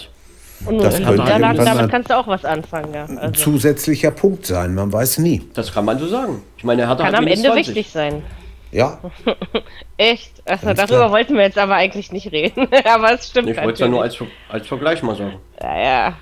Und 0.66 0.82
das 0.82 0.96
könnte 0.98 1.24
Niederlagen, 1.24 1.66
damit 1.66 1.92
kannst 1.92 2.10
du 2.10 2.18
auch 2.18 2.28
was 2.28 2.46
anfangen. 2.46 2.94
Ja. 2.94 3.06
Also. 3.06 3.32
Zusätzlicher 3.32 4.12
Punkt 4.12 4.46
sein, 4.46 4.74
man 4.74 4.92
weiß 4.92 5.20
nie. 5.20 5.42
Das 5.54 5.74
kann 5.74 5.86
man 5.86 6.00
so 6.00 6.08
sagen. 6.08 6.42
Ich 6.58 6.64
meine, 6.64 6.84
er 6.84 6.90
hat 6.90 7.00
kann 7.00 7.14
am 7.14 7.28
Ende 7.28 7.50
20. 7.50 7.68
wichtig 7.68 7.92
sein. 7.92 8.24
Ja. 8.72 9.00
Echt? 9.98 10.42
Also 10.46 10.66
Ganz 10.66 10.80
darüber 10.80 10.98
klar. 10.98 11.12
wollten 11.12 11.36
wir 11.36 11.44
jetzt 11.44 11.58
aber 11.58 11.76
eigentlich 11.76 12.12
nicht 12.12 12.32
reden. 12.32 12.68
aber 12.86 13.14
es 13.14 13.28
stimmt. 13.28 13.50
Ich 13.50 13.58
wollte 13.58 13.74
es 13.74 13.80
ja 13.80 13.88
nur 13.88 14.02
als, 14.02 14.18
als 14.50 14.68
Vergleich 14.68 15.02
mal 15.04 15.16
sagen. 15.16 15.40
Ja, 15.62 15.80
ja. 15.80 16.14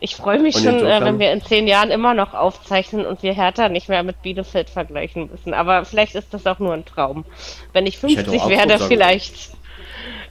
Ich 0.00 0.14
freue 0.14 0.38
mich 0.38 0.56
und 0.56 0.62
schon, 0.62 0.86
äh, 0.86 1.00
wenn 1.02 1.18
wir 1.18 1.32
in 1.32 1.42
zehn 1.42 1.66
Jahren 1.66 1.90
immer 1.90 2.12
noch 2.12 2.34
aufzeichnen 2.34 3.06
und 3.06 3.22
wir 3.22 3.32
Hertha 3.32 3.68
nicht 3.68 3.88
mehr 3.88 4.02
mit 4.02 4.20
Bielefeld 4.22 4.68
vergleichen 4.68 5.30
müssen. 5.30 5.54
Aber 5.54 5.84
vielleicht 5.84 6.14
ist 6.14 6.32
das 6.34 6.46
auch 6.46 6.58
nur 6.58 6.74
ein 6.74 6.84
Traum. 6.84 7.24
Wenn 7.72 7.86
ich 7.86 7.98
50 7.98 8.32
ich 8.32 8.48
werde, 8.48 8.78
vielleicht. 8.78 9.50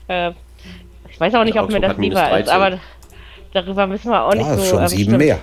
Äh, 0.08 0.32
ich 1.10 1.20
weiß 1.20 1.34
auch 1.34 1.44
nicht, 1.44 1.58
ob 1.58 1.70
mir 1.70 1.80
das 1.80 1.96
lieber 1.96 2.38
ist, 2.38 2.48
aber 2.48 2.78
darüber 3.56 3.86
müssen 3.86 4.10
wir 4.10 4.22
auch 4.22 4.34
ja, 4.34 4.42
nicht 4.42 4.64
so. 4.64 4.76
Schon 4.76 4.88
sieben 4.88 5.16
mehr. 5.16 5.38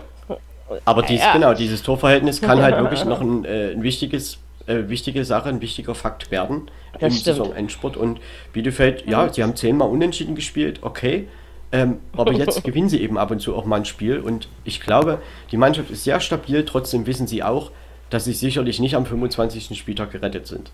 Aber 0.86 1.02
dies, 1.04 1.22
ja. 1.22 1.34
genau, 1.34 1.54
dieses 1.54 1.84
Torverhältnis 1.84 2.42
kann 2.42 2.62
halt 2.62 2.78
wirklich 2.80 3.06
noch 3.06 3.22
ein, 3.22 3.46
äh, 3.46 3.72
ein 3.72 3.84
wichtiges 3.84 4.40
äh, 4.66 4.88
wichtige 4.88 5.26
Sache, 5.26 5.50
ein 5.50 5.62
wichtiger 5.62 5.94
Fakt 5.94 6.32
werden 6.32 6.70
das 7.00 7.14
im 7.14 7.20
Saisonendspurt. 7.20 7.98
Und 7.98 8.20
Bielefeld, 8.54 9.06
ja, 9.08 9.32
sie 9.32 9.44
haben 9.44 9.56
zehnmal 9.56 9.90
unentschieden 9.90 10.36
gespielt, 10.36 10.80
okay. 10.82 11.28
Ähm, 11.72 12.00
aber 12.16 12.32
jetzt 12.34 12.64
gewinnen 12.64 12.88
sie 12.88 13.02
eben 13.02 13.18
ab 13.18 13.32
und 13.32 13.40
zu 13.40 13.56
auch 13.56 13.66
mal 13.66 13.78
ein 13.78 13.86
Spiel. 13.86 14.20
Und 14.20 14.48
ich 14.64 14.80
glaube, 14.80 15.22
die 15.52 15.58
Mannschaft 15.58 15.90
ist 15.90 16.04
sehr 16.04 16.20
stabil. 16.20 16.64
Trotzdem 16.66 17.06
wissen 17.08 17.28
sie 17.28 17.44
auch, 17.44 17.72
dass 18.10 18.26
sie 18.26 18.34
sicherlich 18.34 18.80
nicht 18.80 18.96
am 18.96 19.06
25. 19.06 19.78
Spieltag 19.78 20.12
gerettet 20.12 20.48
sind. 20.48 20.72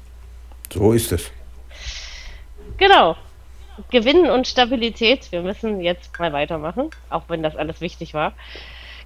So 0.71 0.91
ist 0.91 1.11
es. 1.11 1.31
Genau. 2.77 3.15
Gewinnen 3.91 4.29
und 4.29 4.47
Stabilität. 4.47 5.31
Wir 5.31 5.41
müssen 5.41 5.81
jetzt 5.81 6.17
mal 6.19 6.33
weitermachen, 6.33 6.89
auch 7.09 7.23
wenn 7.27 7.43
das 7.43 7.55
alles 7.55 7.81
wichtig 7.81 8.13
war. 8.13 8.33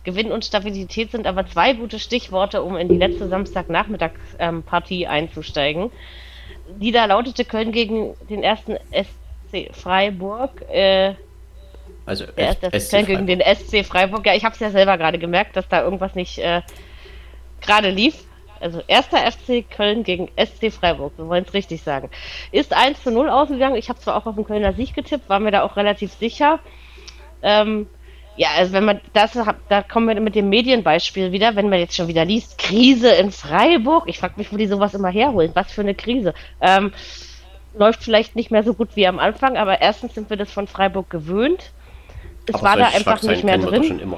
Gewinn 0.04 0.32
und 0.32 0.44
Stabilität 0.44 1.12
sind 1.12 1.28
aber 1.28 1.48
zwei 1.48 1.74
gute 1.74 1.98
Stichworte, 1.98 2.62
um 2.62 2.76
in 2.76 2.90
die 2.90 2.98
letzte 2.98 3.28
Samstagnachmittagspartie 3.30 5.04
ähm, 5.04 5.10
einzusteigen. 5.10 5.91
Die 6.78 6.91
da 6.91 7.06
lautete 7.06 7.45
Köln 7.45 7.72
gegen 7.72 8.16
den 8.30 8.44
ersten 8.44 8.78
SC 8.91 9.74
Freiburg. 9.74 10.62
Äh, 10.70 11.16
also 12.06 12.26
S 12.36 12.60
das 12.60 12.90
Köln 12.90 13.06
gegen 13.06 13.28
den 13.28 13.40
SC 13.41 13.86
Freiburg. 13.86 14.26
Ja, 14.26 14.34
ich 14.36 14.44
habe 14.44 14.54
es 14.54 14.60
ja 14.60 14.72
selber 14.72 14.98
gerade 14.98 15.20
gemerkt, 15.20 15.56
dass 15.56 15.70
da 15.70 15.84
irgendwas 15.84 16.16
nicht 16.16 16.38
äh, 16.40 16.62
gerade 17.62 17.90
lief. 17.90 18.26
Also 18.64 18.81
erster 18.88 19.18
FC 19.18 19.69
Köln 19.69 20.03
gegen 20.03 20.30
SC 20.38 20.72
Freiburg, 20.72 21.11
wir 21.18 21.27
wollen 21.27 21.44
es 21.45 21.53
richtig 21.53 21.84
sagen. 21.84 22.10
Ist 22.53 22.73
1 22.73 23.03
zu 23.03 23.11
0 23.11 23.30
ausgegangen. 23.30 23.76
Ich 23.76 23.90
habe 23.90 23.99
zwar 23.99 24.15
auch 24.15 24.26
auf 24.26 24.35
den 24.35 24.45
Kölner 24.45 24.72
Sieg 24.72 24.94
getippt, 24.95 25.27
war 25.27 25.40
mir 25.40 25.52
da 25.52 25.64
auch 25.64 25.76
relativ 25.76 26.14
sicher. 26.14 26.60
Ähm, 27.41 27.88
ja, 28.38 28.48
also 28.57 28.72
wenn 28.73 28.85
man 28.85 29.02
das, 29.11 29.38
da 29.69 29.81
kommen 29.84 30.07
wir 30.07 30.19
mit 30.19 30.35
dem 30.35 30.49
Medienbeispiel 30.49 31.34
wieder, 31.34 31.56
wenn 31.56 31.69
man 31.69 31.80
jetzt 31.80 31.95
schon 31.95 32.07
wieder 32.07 32.23
liest, 32.23 32.57
Krise 32.57 33.10
in 33.10 33.31
Freiburg. 33.31 34.06
Ich 34.07 34.19
frage 34.19 34.35
mich, 34.38 34.52
wo 34.52 34.57
die 34.57 34.68
sowas 34.68 34.94
immer 34.94 35.10
herholen. 35.10 35.52
Was 35.53 35.72
für 35.72 35.81
eine 35.81 35.94
Krise. 35.94 36.34
Ähm, 36.61 36.94
läuft 37.77 38.02
vielleicht 38.02 38.35
nicht 38.35 38.49
mehr 38.49 38.64
so 38.64 38.73
gut 38.73 38.95
wie 38.95 39.07
am 39.07 39.19
Anfang, 39.19 39.57
aber 39.57 39.81
erstens 39.81 40.15
sind 40.15 40.30
wir 40.30 40.38
das 40.38 40.52
von 40.52 40.68
Freiburg 40.68 41.10
gewöhnt. 41.10 41.72
Es 42.48 42.56
aber 42.56 42.64
war 42.64 42.77
da 42.77 42.85
einfach 42.88 43.22
nicht 43.23 43.44
mehr 43.44 43.57
drin. 43.57 44.15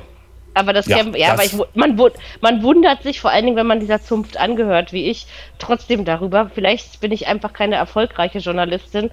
Aber 0.56 0.74
das, 0.74 0.88
ja, 0.88 0.98
ja 0.98 1.04
das. 1.04 1.30
aber 1.32 1.44
ich, 1.44 1.76
man, 1.76 2.00
man 2.42 2.64
wundert 2.64 3.04
sich 3.04 3.20
vor 3.20 3.30
allen 3.30 3.46
Dingen, 3.46 3.58
wenn 3.58 3.68
man 3.68 3.82
dieser 3.82 4.02
Zunft 4.02 4.38
angehört, 4.38 4.94
wie 4.94 5.10
ich, 5.10 5.28
trotzdem 5.60 6.06
darüber. 6.06 6.50
Vielleicht 6.54 7.02
bin 7.02 7.12
ich 7.12 7.28
einfach 7.28 7.54
keine 7.54 7.76
erfolgreiche 7.76 8.40
Journalistin, 8.40 9.12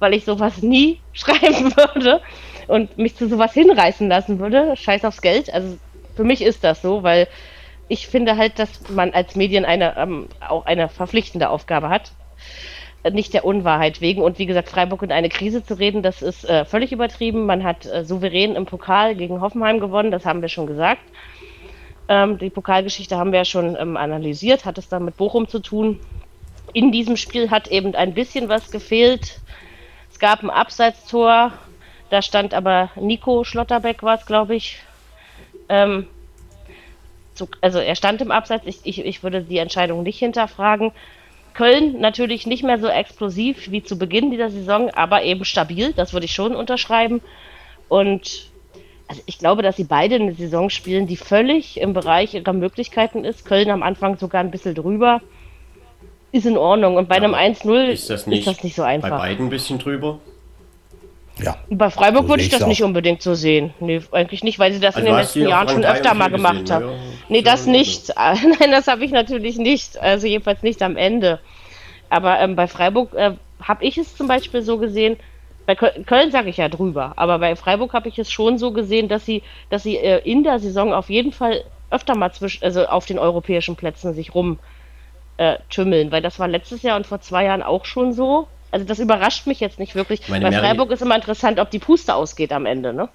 weil 0.00 0.14
ich 0.14 0.24
sowas 0.24 0.62
nie 0.62 1.00
schreiben 1.12 1.74
würde 1.76 2.20
und 2.66 2.98
mich 2.98 3.16
zu 3.16 3.28
sowas 3.28 3.54
hinreißen 3.54 4.08
lassen 4.08 4.40
würde, 4.40 4.76
scheiß 4.76 5.04
aufs 5.04 5.22
Geld. 5.22 5.52
Also 5.54 5.78
für 6.16 6.24
mich 6.24 6.42
ist 6.42 6.64
das 6.64 6.82
so, 6.82 7.02
weil 7.02 7.28
ich 7.88 8.08
finde 8.08 8.36
halt, 8.36 8.58
dass 8.58 8.88
man 8.90 9.12
als 9.12 9.36
Medien 9.36 9.64
eine, 9.64 9.96
ähm, 9.96 10.28
auch 10.46 10.66
eine 10.66 10.88
verpflichtende 10.88 11.48
Aufgabe 11.48 11.88
hat. 11.88 12.12
Nicht 13.12 13.32
der 13.32 13.44
Unwahrheit 13.46 14.00
wegen. 14.00 14.20
Und 14.20 14.38
wie 14.38 14.46
gesagt, 14.46 14.68
Freiburg 14.68 15.02
in 15.02 15.12
eine 15.12 15.30
Krise 15.30 15.64
zu 15.64 15.78
reden, 15.78 16.02
das 16.02 16.20
ist 16.20 16.44
äh, 16.44 16.64
völlig 16.66 16.92
übertrieben. 16.92 17.46
Man 17.46 17.64
hat 17.64 17.86
äh, 17.86 18.04
souverän 18.04 18.56
im 18.56 18.66
Pokal 18.66 19.14
gegen 19.14 19.40
Hoffenheim 19.40 19.80
gewonnen, 19.80 20.10
das 20.10 20.26
haben 20.26 20.42
wir 20.42 20.48
schon 20.48 20.66
gesagt. 20.66 21.00
Ähm, 22.08 22.38
die 22.38 22.50
Pokalgeschichte 22.50 23.16
haben 23.16 23.32
wir 23.32 23.38
ja 23.38 23.44
schon 23.44 23.76
ähm, 23.76 23.96
analysiert, 23.96 24.64
hat 24.64 24.76
es 24.76 24.88
dann 24.88 25.04
mit 25.04 25.16
Bochum 25.16 25.48
zu 25.48 25.60
tun. 25.60 26.00
In 26.72 26.92
diesem 26.92 27.16
Spiel 27.16 27.50
hat 27.50 27.68
eben 27.68 27.94
ein 27.94 28.14
bisschen 28.14 28.48
was 28.48 28.70
gefehlt. 28.70 29.40
Es 30.10 30.18
gab 30.18 30.42
ein 30.42 30.50
Abseitstor, 30.50 31.52
da 32.10 32.20
stand 32.20 32.52
aber 32.52 32.90
Nico 32.96 33.44
Schlotterbeck, 33.44 34.02
war 34.02 34.18
es, 34.18 34.26
glaube 34.26 34.56
ich. 34.56 34.80
Ähm, 35.68 36.06
so, 37.34 37.48
also 37.60 37.78
er 37.78 37.94
stand 37.94 38.20
im 38.20 38.30
Abseits. 38.30 38.66
Ich, 38.66 38.80
ich, 38.84 39.04
ich 39.04 39.22
würde 39.22 39.42
die 39.42 39.58
Entscheidung 39.58 40.02
nicht 40.02 40.18
hinterfragen. 40.18 40.92
Köln 41.54 42.00
natürlich 42.00 42.46
nicht 42.46 42.62
mehr 42.62 42.78
so 42.78 42.88
explosiv 42.88 43.70
wie 43.70 43.82
zu 43.82 43.98
Beginn 43.98 44.30
dieser 44.30 44.50
Saison, 44.50 44.90
aber 44.90 45.22
eben 45.22 45.44
stabil. 45.44 45.92
Das 45.92 46.12
würde 46.12 46.26
ich 46.26 46.32
schon 46.32 46.54
unterschreiben. 46.54 47.20
Und 47.88 48.50
also 49.08 49.22
ich 49.26 49.38
glaube, 49.38 49.62
dass 49.62 49.76
sie 49.76 49.84
beide 49.84 50.14
eine 50.14 50.34
Saison 50.34 50.70
spielen, 50.70 51.06
die 51.06 51.16
völlig 51.16 51.80
im 51.80 51.92
Bereich 51.92 52.34
ihrer 52.34 52.52
Möglichkeiten 52.52 53.24
ist. 53.24 53.44
Köln 53.44 53.70
am 53.70 53.82
Anfang 53.82 54.16
sogar 54.18 54.40
ein 54.40 54.50
bisschen 54.50 54.74
drüber. 54.74 55.20
Ist 56.32 56.46
in 56.46 56.56
Ordnung. 56.56 56.96
Und 56.96 57.08
bei 57.08 57.16
ja, 57.16 57.24
einem 57.24 57.34
1-0 57.34 57.86
ist, 57.86 58.02
ist, 58.02 58.10
das 58.10 58.26
nicht 58.62 58.76
so 58.76 58.82
einfach. 58.82 59.10
Bei 59.10 59.18
beiden 59.18 59.46
ein 59.46 59.50
bisschen 59.50 59.80
drüber? 59.80 60.20
Ja. 61.42 61.56
Bei 61.70 61.90
Freiburg 61.90 62.28
würde 62.28 62.42
ich 62.42 62.48
das 62.48 62.62
auch. 62.62 62.66
nicht 62.68 62.82
unbedingt 62.82 63.22
so 63.22 63.34
sehen. 63.34 63.74
Nee, 63.80 64.00
eigentlich 64.12 64.44
nicht, 64.44 64.58
weil 64.58 64.72
sie 64.72 64.80
das 64.80 64.96
also 64.96 65.06
in 65.06 65.12
den 65.12 65.20
letzten 65.20 65.48
Jahren 65.48 65.68
schon 65.68 65.84
öfter 65.84 66.14
mal 66.14 66.30
gemacht 66.30 66.70
haben. 66.70 66.86
Ja, 66.86 66.94
nee, 67.28 67.42
das 67.42 67.66
nicht. 67.66 68.08
Nein, 68.16 68.70
das 68.70 68.86
habe 68.86 69.04
ich 69.04 69.10
natürlich 69.10 69.56
nicht. 69.56 69.98
Also 69.98 70.26
jedenfalls 70.26 70.62
nicht 70.62 70.82
am 70.82 70.96
Ende. 70.96 71.40
Aber 72.08 72.40
ähm, 72.40 72.56
bei 72.56 72.66
Freiburg 72.66 73.14
äh, 73.14 73.32
habe 73.62 73.84
ich 73.84 73.98
es 73.98 74.16
zum 74.16 74.26
Beispiel 74.26 74.62
so 74.62 74.78
gesehen, 74.78 75.16
bei 75.66 75.74
Köln, 75.76 76.04
Köln 76.06 76.30
sage 76.32 76.50
ich 76.50 76.56
ja 76.56 76.68
drüber, 76.68 77.12
aber 77.16 77.38
bei 77.38 77.54
Freiburg 77.54 77.92
habe 77.92 78.08
ich 78.08 78.18
es 78.18 78.32
schon 78.32 78.58
so 78.58 78.72
gesehen, 78.72 79.08
dass 79.08 79.24
sie, 79.24 79.42
dass 79.68 79.84
sie 79.84 79.96
äh, 79.98 80.18
in 80.28 80.42
der 80.42 80.58
Saison 80.58 80.92
auf 80.92 81.10
jeden 81.10 81.32
Fall 81.32 81.62
öfter 81.90 82.16
mal 82.16 82.32
zwischen, 82.32 82.64
also 82.64 82.86
auf 82.86 83.06
den 83.06 83.18
europäischen 83.18 83.76
Plätzen 83.76 84.14
sich 84.14 84.34
rum 84.34 84.58
äh, 85.40 85.56
weil 86.10 86.20
das 86.20 86.38
war 86.38 86.48
letztes 86.48 86.82
Jahr 86.82 86.96
und 86.96 87.06
vor 87.06 87.20
zwei 87.20 87.44
Jahren 87.44 87.62
auch 87.62 87.86
schon 87.86 88.12
so. 88.12 88.46
Also 88.70 88.84
das 88.86 88.98
überrascht 88.98 89.46
mich 89.46 89.60
jetzt 89.60 89.78
nicht 89.78 89.94
wirklich. 89.94 90.28
Meine 90.28 90.44
Bei 90.44 90.50
Mary, 90.50 90.62
Freiburg 90.62 90.90
ist 90.90 91.02
immer 91.02 91.16
interessant, 91.16 91.58
ob 91.58 91.70
die 91.70 91.78
Puste 91.78 92.14
ausgeht 92.14 92.52
am 92.52 92.66
Ende, 92.66 92.92
ne? 92.92 93.08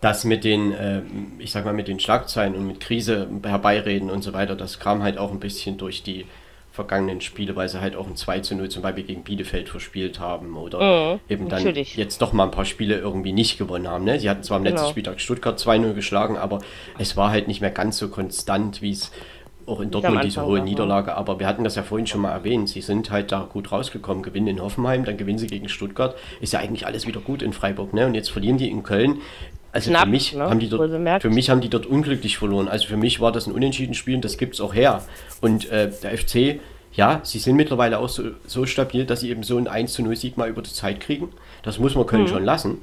Das 0.00 0.24
mit 0.24 0.42
den, 0.42 0.72
äh, 0.72 1.02
ich 1.38 1.52
sag 1.52 1.64
mal, 1.64 1.72
mit 1.72 1.86
den 1.86 2.00
Schlagzeilen 2.00 2.56
und 2.56 2.66
mit 2.66 2.80
Krise 2.80 3.28
herbeireden 3.44 4.10
und 4.10 4.22
so 4.22 4.32
weiter, 4.32 4.56
das 4.56 4.80
kam 4.80 5.02
halt 5.02 5.16
auch 5.16 5.30
ein 5.30 5.38
bisschen 5.38 5.78
durch 5.78 6.02
die 6.02 6.26
vergangenen 6.72 7.20
Spiele, 7.20 7.54
weil 7.54 7.68
sie 7.68 7.80
halt 7.80 7.94
auch 7.94 8.06
ein 8.06 8.16
2 8.16 8.40
zu 8.40 8.56
0 8.56 8.70
zum 8.70 8.82
Beispiel 8.82 9.04
gegen 9.04 9.22
Bielefeld 9.22 9.68
verspielt 9.68 10.18
haben 10.18 10.56
oder 10.56 11.14
mhm, 11.14 11.20
eben 11.28 11.48
dann 11.48 11.62
natürlich. 11.62 11.96
jetzt 11.96 12.22
doch 12.22 12.32
mal 12.32 12.44
ein 12.44 12.50
paar 12.50 12.64
Spiele 12.64 12.96
irgendwie 12.96 13.32
nicht 13.32 13.58
gewonnen 13.58 13.86
haben. 13.86 14.04
Ne? 14.04 14.18
Sie 14.18 14.28
hatten 14.28 14.42
zwar 14.42 14.56
am 14.56 14.64
letzten 14.64 14.78
genau. 14.78 14.90
Spieltag 14.90 15.20
Stuttgart 15.20 15.58
2-0 15.60 15.92
geschlagen, 15.92 16.38
aber 16.38 16.60
es 16.98 17.16
war 17.16 17.30
halt 17.30 17.46
nicht 17.46 17.60
mehr 17.60 17.70
ganz 17.70 17.98
so 17.98 18.08
konstant, 18.08 18.80
wie 18.80 18.92
es 18.92 19.12
auch 19.66 19.80
in 19.80 19.90
Dortmund 19.90 20.24
diese 20.24 20.44
hohe 20.44 20.60
Niederlage, 20.60 21.14
aber 21.14 21.38
wir 21.38 21.46
hatten 21.46 21.64
das 21.64 21.76
ja 21.76 21.82
vorhin 21.82 22.06
schon 22.06 22.20
mal 22.20 22.32
erwähnt. 22.32 22.68
Sie 22.68 22.80
sind 22.80 23.10
halt 23.10 23.32
da 23.32 23.48
gut 23.50 23.72
rausgekommen, 23.72 24.22
gewinnen 24.22 24.48
in 24.48 24.60
Hoffenheim, 24.62 25.04
dann 25.04 25.16
gewinnen 25.16 25.38
sie 25.38 25.46
gegen 25.46 25.68
Stuttgart. 25.68 26.16
Ist 26.40 26.52
ja 26.52 26.60
eigentlich 26.60 26.86
alles 26.86 27.06
wieder 27.06 27.20
gut 27.20 27.42
in 27.42 27.52
Freiburg, 27.52 27.92
ne? 27.94 28.06
Und 28.06 28.14
jetzt 28.14 28.30
verlieren 28.30 28.58
die 28.58 28.70
in 28.70 28.82
Köln. 28.82 29.20
Also 29.72 29.90
Knapp, 29.90 30.04
für 30.04 30.10
mich 30.10 30.34
ne? 30.34 30.44
haben 30.44 30.60
die 30.60 30.68
dort, 30.68 31.22
für 31.22 31.30
mich 31.30 31.48
haben 31.48 31.62
die 31.62 31.70
dort 31.70 31.86
unglücklich 31.86 32.36
verloren. 32.36 32.68
Also 32.68 32.86
für 32.86 32.98
mich 32.98 33.20
war 33.20 33.32
das 33.32 33.46
ein 33.46 33.52
unentschieden 33.52 33.94
Spiel 33.94 34.16
und 34.16 34.24
das 34.24 34.36
gibt 34.36 34.54
es 34.54 34.60
auch 34.60 34.74
her. 34.74 35.02
Und 35.40 35.70
äh, 35.70 35.90
der 36.02 36.16
FC, 36.16 36.60
ja, 36.94 37.20
sie 37.22 37.38
sind 37.38 37.56
mittlerweile 37.56 37.98
auch 37.98 38.10
so, 38.10 38.24
so 38.46 38.66
stabil, 38.66 39.06
dass 39.06 39.20
sie 39.20 39.30
eben 39.30 39.42
so 39.42 39.56
ein 39.56 39.66
1 39.66 39.94
zu 39.94 40.02
0 40.02 40.14
Sieg 40.16 40.36
mal 40.36 40.48
über 40.48 40.60
die 40.60 40.72
Zeit 40.72 41.00
kriegen. 41.00 41.30
Das 41.62 41.78
muss 41.78 41.94
man 41.94 42.06
Köln 42.06 42.22
mhm. 42.22 42.28
schon 42.28 42.44
lassen. 42.44 42.78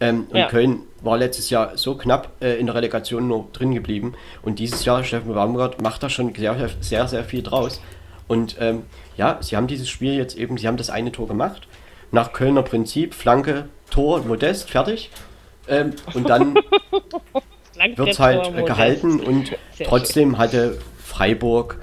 Ähm, 0.00 0.26
und 0.30 0.36
ja. 0.36 0.48
Köln 0.48 0.80
war 1.02 1.18
letztes 1.18 1.50
Jahr 1.50 1.76
so 1.76 1.94
knapp 1.94 2.32
äh, 2.40 2.58
in 2.58 2.66
der 2.66 2.74
Relegation 2.74 3.28
nur 3.28 3.48
drin 3.52 3.74
geblieben. 3.74 4.14
Und 4.42 4.58
dieses 4.58 4.84
Jahr, 4.84 5.04
Steffen 5.04 5.34
Baumgart 5.34 5.80
macht 5.82 6.02
da 6.02 6.08
schon 6.08 6.34
sehr, 6.34 6.70
sehr, 6.80 7.06
sehr 7.06 7.24
viel 7.24 7.42
draus. 7.42 7.80
Und 8.26 8.56
ähm, 8.60 8.84
ja, 9.16 9.38
sie 9.40 9.56
haben 9.56 9.66
dieses 9.66 9.88
Spiel 9.88 10.14
jetzt 10.14 10.36
eben, 10.36 10.56
sie 10.56 10.66
haben 10.66 10.76
das 10.76 10.88
eine 10.88 11.12
Tor 11.12 11.28
gemacht. 11.28 11.68
Nach 12.12 12.32
Kölner 12.32 12.62
Prinzip, 12.62 13.14
Flanke, 13.14 13.68
Tor, 13.90 14.20
Modest, 14.22 14.70
fertig. 14.70 15.10
Ähm, 15.68 15.94
und 16.14 16.28
dann 16.28 16.54
wird 17.96 18.08
es 18.08 18.18
halt 18.18 18.44
Tor, 18.44 18.64
gehalten 18.64 19.20
und 19.20 19.52
trotzdem 19.84 20.30
schön. 20.30 20.38
hatte 20.38 20.78
Freiburg 20.98 21.78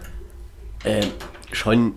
äh, 0.84 1.06
schon 1.52 1.96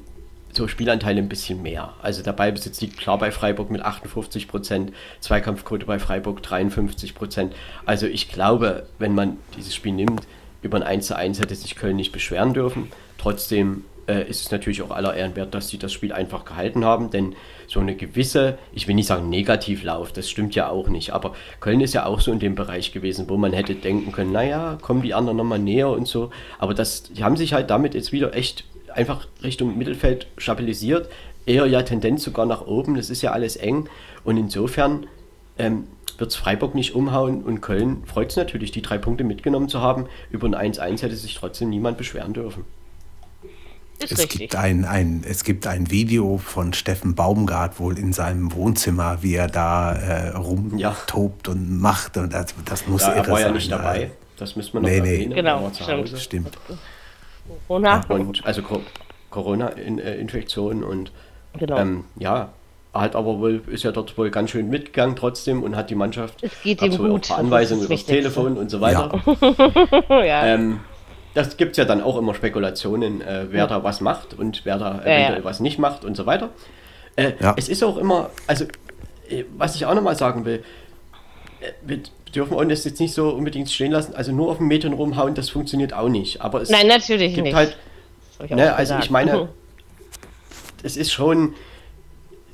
so 0.53 0.69
Spielanteile 0.69 1.21
ein 1.21 1.29
bisschen 1.29 1.63
mehr. 1.63 1.95
Also 2.03 2.23
der 2.23 2.33
Ballbesitz 2.33 2.81
liegt 2.81 2.99
klar 2.99 3.19
bei 3.19 3.31
Freiburg 3.31 3.71
mit 3.71 3.83
58 3.83 4.49
Prozent, 4.49 4.93
Zweikampfquote 5.21 5.87
bei 5.87 5.99
Freiburg 5.99 6.43
53 6.43 7.15
Prozent. 7.15 7.55
Also 7.87 8.07
ich 8.07 8.29
glaube, 8.29 8.87
wenn 8.99 9.15
man 9.15 9.39
dieses 9.57 9.75
Spiel 9.75 9.93
nimmt, 9.93 10.27
über 10.63 10.77
ein 10.79 10.83
1 10.83 11.07
zu 11.07 11.17
1 11.17 11.41
hätte 11.41 11.55
sich 11.55 11.77
Köln 11.77 11.97
nicht 11.97 12.13
beschweren 12.13 12.53
dürfen. 12.53 12.91
Trotzdem 13.17 13.85
äh, 14.11 14.29
ist 14.29 14.45
es 14.45 14.51
natürlich 14.51 14.83
auch 14.83 14.91
aller 14.91 15.15
Ehren 15.15 15.37
wert, 15.37 15.55
dass 15.55 15.69
sie 15.69 15.79
das 15.79 15.93
Spiel 15.93 16.13
einfach 16.13 16.45
gehalten 16.45 16.85
haben, 16.85 17.11
denn 17.11 17.35
so 17.67 17.81
eine 17.81 17.95
gewisse, 17.95 18.59
ich 18.73 18.89
will 18.89 18.95
nicht 18.95 19.07
sagen 19.07 19.29
Negativlauf, 19.29 20.13
das 20.13 20.29
stimmt 20.29 20.55
ja 20.55 20.69
auch 20.69 20.89
nicht, 20.89 21.13
aber 21.13 21.35
Köln 21.61 21.81
ist 21.81 21.95
ja 21.95 22.05
auch 22.05 22.21
so 22.21 22.33
in 22.33 22.41
dem 22.41 22.57
Bereich 22.57 22.93
gewesen, 22.93 23.27
wo 23.29 23.37
man 23.37 23.53
hätte 23.53 23.75
denken 23.75 24.11
können, 24.11 24.33
naja, 24.33 24.79
kommen 24.83 25.03
die 25.03 25.15
anderen 25.15 25.37
nochmal 25.37 25.61
näher 25.61 25.89
und 25.89 26.09
so, 26.09 26.31
aber 26.59 26.75
das, 26.75 27.05
die 27.05 27.23
haben 27.23 27.37
sich 27.37 27.53
halt 27.53 27.71
damit 27.71 27.95
jetzt 27.95 28.13
wieder 28.13 28.35
echt 28.35 28.65
einfach 28.95 29.27
Richtung 29.43 29.77
Mittelfeld 29.77 30.27
stabilisiert, 30.39 31.09
eher 31.47 31.67
ja 31.67 31.83
Tendenz 31.83 32.23
sogar 32.23 32.47
nach 32.47 32.67
oben, 32.67 32.95
das 32.95 33.11
ist 33.11 33.23
ja 33.23 33.33
alles 33.33 33.57
eng 33.57 33.89
und 34.25 34.37
insofern 34.37 35.07
ähm, 35.59 35.85
wird 36.19 36.31
es 36.31 36.37
Freiburg 36.37 36.75
nicht 36.75 36.95
umhauen 36.95 37.43
und 37.43 37.61
Köln 37.61 38.03
freut 38.07 38.31
es 38.31 38.37
natürlich, 38.37 38.73
die 38.73 38.83
drei 38.83 38.99
Punkte 38.99 39.25
mitgenommen 39.25 39.69
zu 39.69 39.81
haben. 39.81 40.07
Über 40.31 40.47
ein 40.47 40.75
1-1 40.75 41.03
hätte 41.03 41.17
sich 41.17 41.35
trotzdem 41.35 41.71
niemand 41.71 41.97
beschweren 41.97 42.35
dürfen. 42.35 42.65
Ist 44.03 44.13
es, 44.13 44.19
richtig. 44.19 44.41
Gibt 44.41 44.57
ein, 44.57 44.85
ein, 44.85 45.25
es 45.29 45.45
gibt 45.45 45.67
ein 45.67 45.91
Video 45.91 46.39
von 46.39 46.73
Steffen 46.73 47.15
Baumgart 47.15 47.79
wohl 47.79 47.99
in 47.99 48.13
seinem 48.13 48.53
Wohnzimmer, 48.53 49.23
wie 49.23 49.35
er 49.35 49.47
da 49.47 49.93
äh, 49.93 50.29
rumtobt 50.37 51.47
ja. 51.47 51.53
und 51.53 51.81
macht. 51.81 52.17
Und 52.17 52.33
das, 52.33 52.55
das 52.65 52.87
muss 52.87 53.03
ja, 53.03 53.11
er 53.11 53.29
war 53.29 53.41
ja 53.41 53.51
nicht 53.51 53.71
dabei. 53.71 54.11
Das 54.39 54.57
müssen 54.57 54.75
wir 54.75 54.81
noch 54.81 54.89
nee, 54.89 54.99
erwähnen. 54.99 55.29
Nee. 55.31 55.35
Genau, 55.35 55.71
stimmt. 55.75 56.19
stimmt. 56.19 56.59
Corona. 57.67 58.03
Und, 58.09 58.45
also 58.45 58.63
Corona-Infektion 59.31 60.85
und 60.85 61.13
genau. 61.59 61.79
ähm, 61.79 62.05
ja, 62.17 62.51
hat 62.93 63.15
aber 63.15 63.39
wohl, 63.39 63.63
ist 63.69 63.85
ja 63.85 63.93
dort 63.93 64.17
wohl 64.19 64.31
ganz 64.31 64.51
schön 64.51 64.69
mitgegangen 64.69 65.15
trotzdem 65.17 65.63
und 65.63 65.77
hat 65.77 65.91
die 65.91 65.95
Mannschaft 65.95 66.43
es 66.43 66.61
geht 66.63 66.83
ihm 66.83 66.97
gut. 66.97 67.31
Anweisungen 67.31 67.85
über 67.85 67.95
das 67.95 68.05
Telefon 68.05 68.57
und 68.57 68.71
so 68.71 68.81
weiter. 68.81 69.23
Ja. 70.09 70.25
ja. 70.25 70.47
Ähm, 70.47 70.81
das 71.35 71.57
gibt 71.57 71.73
es 71.73 71.77
ja 71.77 71.85
dann 71.85 72.03
auch 72.03 72.19
immer 72.19 72.35
Spekulationen, 72.35 73.21
äh, 73.21 73.47
wer 73.51 73.61
ja. 73.61 73.67
da 73.69 73.85
was 73.85 74.01
macht 74.01 74.35
und 74.35 74.63
wer 74.65 74.79
da 74.79 74.97
eventuell 75.03 75.39
ja, 75.39 75.45
was 75.45 75.61
nicht 75.61 75.79
macht 75.79 76.05
und 76.05 76.17
so 76.17 76.27
weiter. 76.27 76.51
Äh, 77.15 77.33
es 77.57 77.69
ist 77.69 77.85
auch 77.85 77.97
immer, 77.97 78.31
also 78.49 78.65
äh, 79.29 79.45
was 79.57 79.77
ich 79.77 79.87
auch 79.87 79.95
nochmal 79.95 80.17
sagen 80.17 80.45
will, 80.45 80.65
äh, 82.31 82.35
wir 82.35 82.43
dürfen 82.43 82.55
uns 82.57 82.85
jetzt 82.85 83.01
nicht 83.01 83.15
so 83.15 83.31
unbedingt 83.31 83.71
stehen 83.71 83.93
lassen, 83.93 84.15
also 84.15 84.33
nur 84.33 84.51
auf 84.51 84.59
den 84.59 84.69
Medien 84.69 84.93
rumhauen, 84.93 85.35
das 85.35 85.51
funktioniert 85.51 85.93
auch 85.93 86.09
nicht. 86.09 86.41
Aber 86.41 86.61
es 86.61 86.71
Nein, 86.71 86.87
natürlich 86.87 87.35
gibt 87.35 87.45
nicht. 87.45 87.55
halt, 87.57 87.77
ne, 88.49 88.75
also 88.75 88.97
ich 88.99 89.11
meine, 89.11 89.49
es 90.83 90.97
ist 90.97 91.13
schon, 91.13 91.55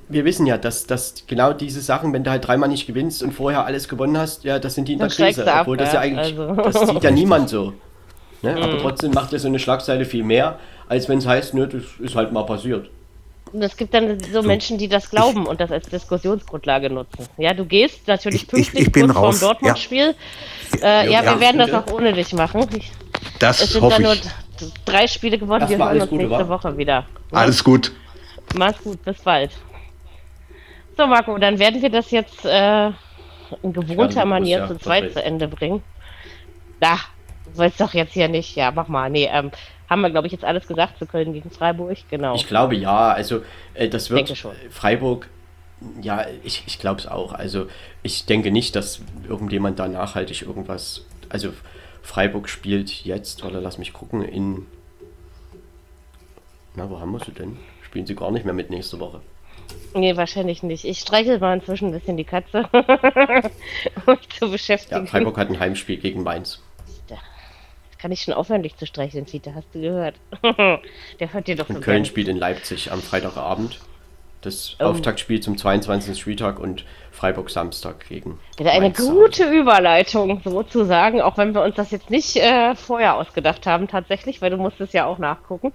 wir 0.09 0.25
wissen 0.25 0.47
ja, 0.47 0.59
dass, 0.59 0.87
dass 0.87 1.25
genau 1.27 1.53
diese 1.53 1.81
Sachen, 1.81 2.13
wenn 2.13 2.25
du 2.25 2.31
halt 2.31 2.47
dreimal 2.47 2.69
nicht 2.69 2.87
gewinnst 2.87 3.23
und 3.23 3.33
vorher 3.33 3.65
alles 3.67 3.89
gewonnen 3.89 4.17
hast, 4.17 4.45
ja, 4.45 4.59
das 4.59 4.75
sind 4.75 4.89
die 4.89 4.95
in 4.95 4.99
der 4.99 5.09
Krise. 5.09 5.47
Obwohl 5.61 5.77
das 5.77 5.93
ja 5.93 6.01
eigentlich, 6.01 6.39
also. 6.39 6.63
das 6.63 6.89
sieht 6.89 7.03
ja 7.03 7.11
niemand 7.13 7.49
so. 7.49 7.73
Ne? 8.43 8.53
Mhm. 8.53 8.63
Aber 8.63 8.79
trotzdem 8.79 9.13
macht 9.13 9.33
ja 9.33 9.39
so 9.39 9.49
eine 9.49 9.59
Schlagzeile 9.59 10.05
viel 10.05 10.23
mehr, 10.23 10.59
als 10.89 11.09
wenn 11.09 11.19
es 11.19 11.27
heißt, 11.27 11.55
ne, 11.55 11.67
das 11.69 11.83
ist 12.01 12.15
halt 12.15 12.33
mal 12.33 12.45
passiert. 12.45 12.89
Und 13.53 13.63
es 13.63 13.77
gibt 13.77 13.95
dann 13.95 14.19
so, 14.21 14.43
Menschen, 14.43 14.77
die 14.77 14.89
das 14.89 15.09
glauben 15.09 15.47
und 15.47 15.61
das 15.61 15.71
als 15.71 15.89
Diskussionsgrundlage 15.89 16.91
nutzen. 16.91 17.27
Ja, 17.37 17.55
du 17.55 17.65
gehst 17.65 18.07
natürlich 18.09 18.49
pünktlich 18.49 18.89
ich, 18.89 18.89
ich 18.89 18.93
kurz 18.93 19.13
vorm 19.13 19.39
Dortmund-Spiel. 19.39 20.15
Ja. 20.81 21.03
Äh, 21.03 21.13
ja, 21.13 21.25
wir 21.25 21.41
werden 21.41 21.59
das 21.59 21.73
auch 21.73 21.87
ohne 21.93 22.13
dich 22.13 22.33
machen. 22.33 22.67
Ich, 22.77 22.91
das 23.39 23.63
es 23.63 23.73
sind 23.73 23.89
dann 23.89 24.03
nur 24.03 24.17
drei 24.85 25.07
Spiele 25.07 25.39
geworden, 25.39 25.69
wir 25.69 25.79
hören 25.79 26.01
uns 26.01 26.11
nächste 26.11 26.31
war. 26.31 26.49
Woche 26.49 26.77
wieder. 26.77 27.01
Ne? 27.31 27.39
Alles 27.39 27.63
gut. 27.63 27.93
Mach's 28.55 28.83
gut, 28.83 29.03
bis 29.05 29.19
bald. 29.23 29.53
So, 30.97 31.07
Marco, 31.07 31.37
dann 31.39 31.59
werden 31.59 31.83
wir 31.83 31.91
das 31.91 32.11
jetzt 32.11 32.45
äh, 32.45 32.87
in 33.63 33.73
gewohnter 33.73 34.25
Manier 34.25 34.67
zu 34.67 34.79
zweit 34.79 35.13
zu 35.13 35.23
Ende 35.23 35.47
bringen. 35.47 35.83
Da, 36.81 36.99
weiß 37.55 37.77
doch 37.77 37.95
jetzt 37.95 38.13
hier 38.15 38.29
nicht. 38.29 38.57
Ja, 38.57 38.71
mach 38.71 38.89
mal. 38.89 39.11
Nee, 39.11 39.29
ähm, 39.33 39.51
haben 39.89 40.01
wir, 40.01 40.11
glaube 40.11 40.27
ich, 40.27 40.33
jetzt 40.33 40.45
alles 40.45 40.67
gesagt 40.67 40.99
zu 40.99 41.07
Köln 41.07 41.33
gegen 41.33 41.51
Freiburg, 41.51 41.97
genau. 42.11 42.35
Ich 42.35 42.47
glaube 42.47 42.75
ja, 42.77 43.11
also 43.13 43.43
äh, 43.75 43.89
das 43.89 44.11
wird 44.11 44.33
Freiburg, 44.71 45.29
ja, 46.01 46.27
ich, 46.43 46.65
ich 46.67 46.79
glaube 46.79 47.01
es 47.01 47.07
auch. 47.07 47.33
Also 47.33 47.67
ich 48.03 48.27
denke 48.27 48.51
nicht, 48.51 48.75
dass 48.77 49.01
irgendjemand 49.29 49.79
da 49.79 49.89
nachhaltig 49.89 50.43
irgendwas, 50.43 51.05
also 51.29 51.53
Freiburg 52.03 52.49
spielt 52.49 53.05
jetzt, 53.05 53.45
oder 53.45 53.61
lass 53.61 53.79
mich 53.79 53.93
gucken, 53.93 54.23
in, 54.23 54.67
na, 56.75 56.89
wo 56.91 57.01
haben 57.01 57.13
wir 57.13 57.21
sie 57.21 57.33
denn? 57.33 57.57
Spielen 57.83 58.07
sie 58.07 58.15
gar 58.15 58.31
nicht 58.31 58.45
mehr 58.45 58.55
mit 58.55 58.71
nächste 58.71 58.99
Woche. 59.01 59.21
Nee, 59.95 60.17
wahrscheinlich 60.17 60.63
nicht. 60.63 60.85
Ich 60.85 61.01
streichel 61.01 61.39
mal 61.39 61.55
inzwischen 61.55 61.89
ein 61.89 61.93
bisschen 61.93 62.17
die 62.17 62.25
Katze, 62.25 62.69
um 64.07 64.15
mich 64.15 64.29
zu 64.31 64.51
beschäftigen. 64.51 65.05
Ja, 65.05 65.07
Freiburg 65.07 65.39
hat 65.39 65.49
ein 65.49 65.59
Heimspiel 65.59 65.97
gegen 65.97 66.23
Mainz. 66.23 66.63
Kann 67.99 68.13
ich 68.13 68.23
schon 68.23 68.35
aufhören, 68.35 68.63
dich 68.63 68.77
zu 68.77 68.87
streicheln, 68.87 69.27
Zita, 69.27 69.53
hast 69.55 69.69
du 69.73 69.81
gehört? 69.81 70.17
Der 71.21 71.33
hört 71.33 71.47
dir 71.47 71.57
doch 71.57 71.69
Und 71.69 71.81
Köln 71.81 72.05
spielt 72.05 72.29
in 72.29 72.37
Leipzig 72.37 72.93
am 72.93 73.01
Freitagabend. 73.01 73.81
Das 74.43 74.77
oh. 74.79 74.85
Auftaktspiel 74.85 75.41
zum 75.41 75.57
22. 75.57 76.19
Spieltag 76.21 76.61
und 76.61 76.85
Freiburg 77.11 77.51
Samstag 77.51 78.07
gegen. 78.09 78.39
Ja, 78.61 78.71
eine 78.71 78.91
Mainz 78.91 78.99
gute 78.99 79.51
Überleitung 79.51 80.41
sozusagen, 80.45 81.21
auch 81.21 81.37
wenn 81.39 81.55
wir 81.55 81.63
uns 81.63 81.75
das 81.75 81.91
jetzt 81.91 82.11
nicht 82.11 82.37
äh, 82.37 82.75
vorher 82.77 83.17
ausgedacht 83.17 83.67
haben, 83.67 83.89
tatsächlich, 83.89 84.43
weil 84.43 84.51
du 84.51 84.57
musstest 84.57 84.93
ja 84.95 85.07
auch 85.07 85.19
nachgucken. 85.19 85.73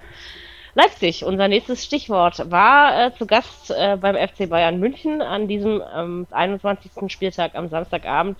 Leipzig, 0.73 1.25
unser 1.25 1.49
nächstes 1.49 1.83
Stichwort, 1.83 2.49
war 2.49 3.07
äh, 3.07 3.11
zu 3.17 3.25
Gast 3.25 3.71
äh, 3.71 3.97
beim 3.99 4.15
FC 4.15 4.49
Bayern 4.49 4.79
München 4.79 5.21
an 5.21 5.49
diesem 5.49 5.83
ähm, 5.93 6.27
21. 6.31 6.91
Spieltag 7.07 7.55
am 7.55 7.67
Samstagabend. 7.67 8.37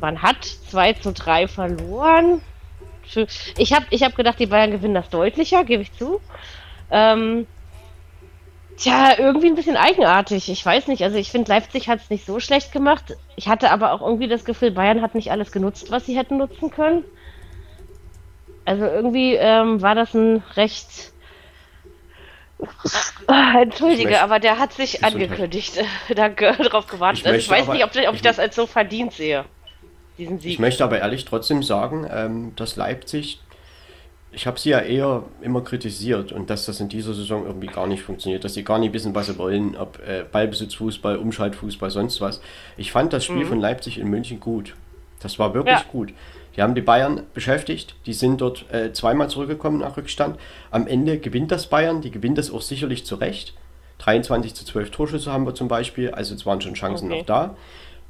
Man 0.00 0.20
hat 0.20 0.44
2 0.44 0.92
zu 0.94 1.12
3 1.12 1.48
verloren. 1.48 2.42
Ich 3.58 3.72
habe 3.72 3.86
ich 3.90 4.02
hab 4.02 4.16
gedacht, 4.16 4.38
die 4.38 4.46
Bayern 4.46 4.70
gewinnen 4.70 4.94
das 4.94 5.08
deutlicher, 5.08 5.64
gebe 5.64 5.82
ich 5.82 5.92
zu. 5.92 6.20
Ähm, 6.90 7.46
tja, 8.76 9.14
irgendwie 9.18 9.48
ein 9.48 9.54
bisschen 9.54 9.76
eigenartig. 9.76 10.48
Ich 10.48 10.64
weiß 10.64 10.88
nicht. 10.88 11.02
Also 11.02 11.16
ich 11.16 11.30
finde, 11.30 11.50
Leipzig 11.50 11.88
hat 11.88 12.00
es 12.00 12.10
nicht 12.10 12.26
so 12.26 12.40
schlecht 12.40 12.72
gemacht. 12.72 13.16
Ich 13.36 13.48
hatte 13.48 13.70
aber 13.70 13.92
auch 13.92 14.02
irgendwie 14.02 14.28
das 14.28 14.44
Gefühl, 14.44 14.70
Bayern 14.70 15.02
hat 15.02 15.14
nicht 15.14 15.30
alles 15.30 15.52
genutzt, 15.52 15.90
was 15.90 16.06
sie 16.06 16.16
hätten 16.16 16.38
nutzen 16.38 16.70
können. 16.70 17.04
Also 18.64 18.84
irgendwie 18.84 19.34
ähm, 19.34 19.82
war 19.82 19.94
das 19.94 20.14
ein 20.14 20.42
recht 20.56 21.12
Ah, 23.26 23.60
entschuldige, 23.60 24.10
möchte, 24.10 24.22
aber 24.22 24.38
der 24.38 24.58
hat 24.58 24.72
sich 24.72 25.04
angekündigt. 25.04 25.78
Danke, 26.14 26.54
darauf 26.58 26.86
gewartet. 26.86 27.20
Ich, 27.20 27.26
also 27.26 27.38
ich 27.38 27.48
weiß 27.48 27.64
aber, 27.64 27.74
nicht, 27.74 27.84
ob, 27.84 28.08
ob 28.08 28.14
ich, 28.14 28.22
das 28.22 28.38
als 28.38 28.54
so 28.54 28.66
verdient 28.66 29.12
sehe. 29.12 29.44
Diesen 30.18 30.38
Sieg. 30.38 30.52
Ich 30.52 30.58
möchte 30.58 30.84
aber 30.84 30.98
ehrlich 30.98 31.24
trotzdem 31.24 31.62
sagen, 31.62 32.06
ähm, 32.10 32.52
dass 32.56 32.76
Leipzig, 32.76 33.40
ich 34.32 34.46
habe 34.46 34.58
sie 34.58 34.70
ja 34.70 34.80
eher 34.80 35.24
immer 35.40 35.62
kritisiert 35.62 36.32
und 36.32 36.50
dass 36.50 36.66
das 36.66 36.80
in 36.80 36.88
dieser 36.88 37.14
Saison 37.14 37.46
irgendwie 37.46 37.66
gar 37.66 37.86
nicht 37.86 38.02
funktioniert, 38.02 38.44
dass 38.44 38.54
sie 38.54 38.64
gar 38.64 38.78
nicht 38.78 38.92
wissen, 38.92 39.14
was 39.14 39.26
sie 39.26 39.38
wollen, 39.38 39.76
ob 39.76 39.98
äh, 40.06 40.24
Ballbesitzfußball, 40.30 41.16
Umschaltfußball, 41.16 41.90
sonst 41.90 42.20
was. 42.20 42.40
Ich 42.76 42.92
fand 42.92 43.12
das 43.12 43.24
Spiel 43.24 43.44
mhm. 43.44 43.48
von 43.48 43.60
Leipzig 43.60 43.98
in 43.98 44.08
München 44.08 44.40
gut. 44.40 44.74
Das 45.20 45.38
war 45.38 45.54
wirklich 45.54 45.78
ja. 45.78 45.84
gut. 45.90 46.12
Die 46.56 46.62
haben 46.62 46.74
die 46.74 46.82
Bayern 46.82 47.22
beschäftigt, 47.32 47.96
die 48.06 48.12
sind 48.12 48.40
dort 48.40 48.72
äh, 48.72 48.92
zweimal 48.92 49.28
zurückgekommen 49.28 49.78
nach 49.78 49.96
Rückstand. 49.96 50.38
Am 50.70 50.86
Ende 50.86 51.18
gewinnt 51.18 51.50
das 51.50 51.66
Bayern, 51.66 52.00
die 52.00 52.10
gewinnt 52.10 52.38
das 52.38 52.52
auch 52.52 52.62
sicherlich 52.62 53.04
zu 53.04 53.16
Recht. 53.16 53.54
23 53.98 54.54
zu 54.54 54.64
12 54.64 54.90
Torschüsse 54.90 55.32
haben 55.32 55.46
wir 55.46 55.54
zum 55.54 55.68
Beispiel, 55.68 56.10
also 56.10 56.34
es 56.34 56.44
waren 56.46 56.60
schon 56.60 56.74
Chancen 56.74 57.10
okay. 57.10 57.18
noch 57.18 57.26
da. 57.26 57.56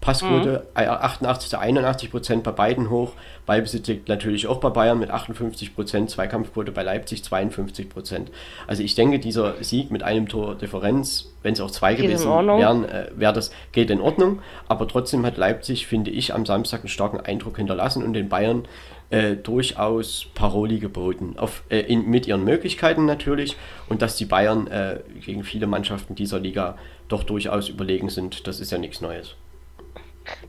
Passquote 0.05 0.67
mhm. 0.75 0.91
88 0.91 1.49
zu 1.49 1.59
81 1.59 2.11
Prozent 2.11 2.43
bei 2.43 2.51
beiden 2.51 2.91
hoch. 2.91 3.13
Ballbesitz 3.47 3.89
liegt 3.89 4.09
natürlich 4.11 4.47
auch 4.47 4.59
bei 4.59 4.69
Bayern 4.69 4.99
mit 4.99 5.11
58 5.11 5.75
Prozent, 5.75 6.11
Zweikampfquote 6.11 6.73
bei 6.73 6.83
Leipzig 6.83 7.25
52 7.25 7.89
Prozent. 7.89 8.31
Also 8.67 8.83
ich 8.83 8.95
denke, 8.95 9.19
dieser 9.19 9.55
Sieg 9.65 9.91
mit 9.91 10.03
einem 10.03 10.29
Tor 10.29 10.57
Differenz, 10.57 11.33
wenn 11.43 11.55
es 11.55 11.61
auch 11.63 11.71
zwei 11.71 11.95
geht 11.95 12.05
gewesen 12.05 12.29
wären, 12.29 12.85
äh, 12.85 13.07
wäre 13.17 13.33
das 13.33 13.51
geht 13.73 13.91
in 13.91 14.03
Ordnung. 14.03 14.41
Aber 14.69 14.87
trotzdem 14.87 15.25
hat 15.25 15.39
Leipzig, 15.39 15.87
finde 15.87 16.11
ich, 16.11 16.35
am 16.35 16.45
Samstag 16.45 16.81
einen 16.81 16.89
starken 16.89 17.21
Eindruck 17.21 17.57
hinterlassen 17.57 18.03
und 18.03 18.13
den 18.13 18.29
Bayern 18.29 18.69
äh, 19.09 19.37
durchaus 19.37 20.27
Paroli 20.35 20.81
geboten. 20.81 21.37
Auf, 21.39 21.63
äh, 21.71 21.79
in, 21.79 22.11
mit 22.11 22.27
ihren 22.27 22.45
Möglichkeiten 22.45 23.07
natürlich. 23.07 23.57
Und 23.89 24.03
dass 24.03 24.17
die 24.17 24.27
Bayern 24.27 24.67
äh, 24.67 25.01
gegen 25.25 25.45
viele 25.45 25.67
Mannschaften 25.67 26.15
dieser 26.15 26.41
Liga 26.41 26.77
doch 27.09 27.23
durchaus 27.23 27.71
überlegen 27.71 28.11
sind, 28.11 28.47
das 28.47 28.61
ist 28.61 28.71
ja 28.71 28.77
nichts 28.77 29.01
Neues 29.01 29.37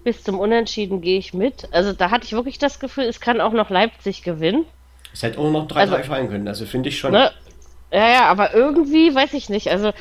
bis 0.03 0.23
zum 0.23 0.39
Unentschieden 0.39 1.01
gehe 1.01 1.17
ich 1.17 1.33
mit. 1.33 1.67
Also 1.71 1.93
da 1.93 2.11
hatte 2.11 2.25
ich 2.25 2.33
wirklich 2.33 2.57
das 2.57 2.79
Gefühl, 2.79 3.05
es 3.05 3.19
kann 3.19 3.41
auch 3.41 3.53
noch 3.53 3.69
Leipzig 3.69 4.23
gewinnen. 4.23 4.65
Es 5.13 5.23
hätte 5.23 5.39
auch 5.39 5.49
noch 5.49 5.67
3-3 5.67 5.75
also, 5.75 5.97
fallen 6.03 6.29
können, 6.29 6.47
also 6.47 6.65
finde 6.65 6.89
ich 6.89 6.99
schon. 6.99 7.11
Ne? 7.11 7.31
Ja, 7.91 8.09
ja, 8.09 8.25
aber 8.25 8.53
irgendwie, 8.53 9.13
weiß 9.13 9.33
ich 9.33 9.49
nicht. 9.49 9.71
Also 9.71 9.91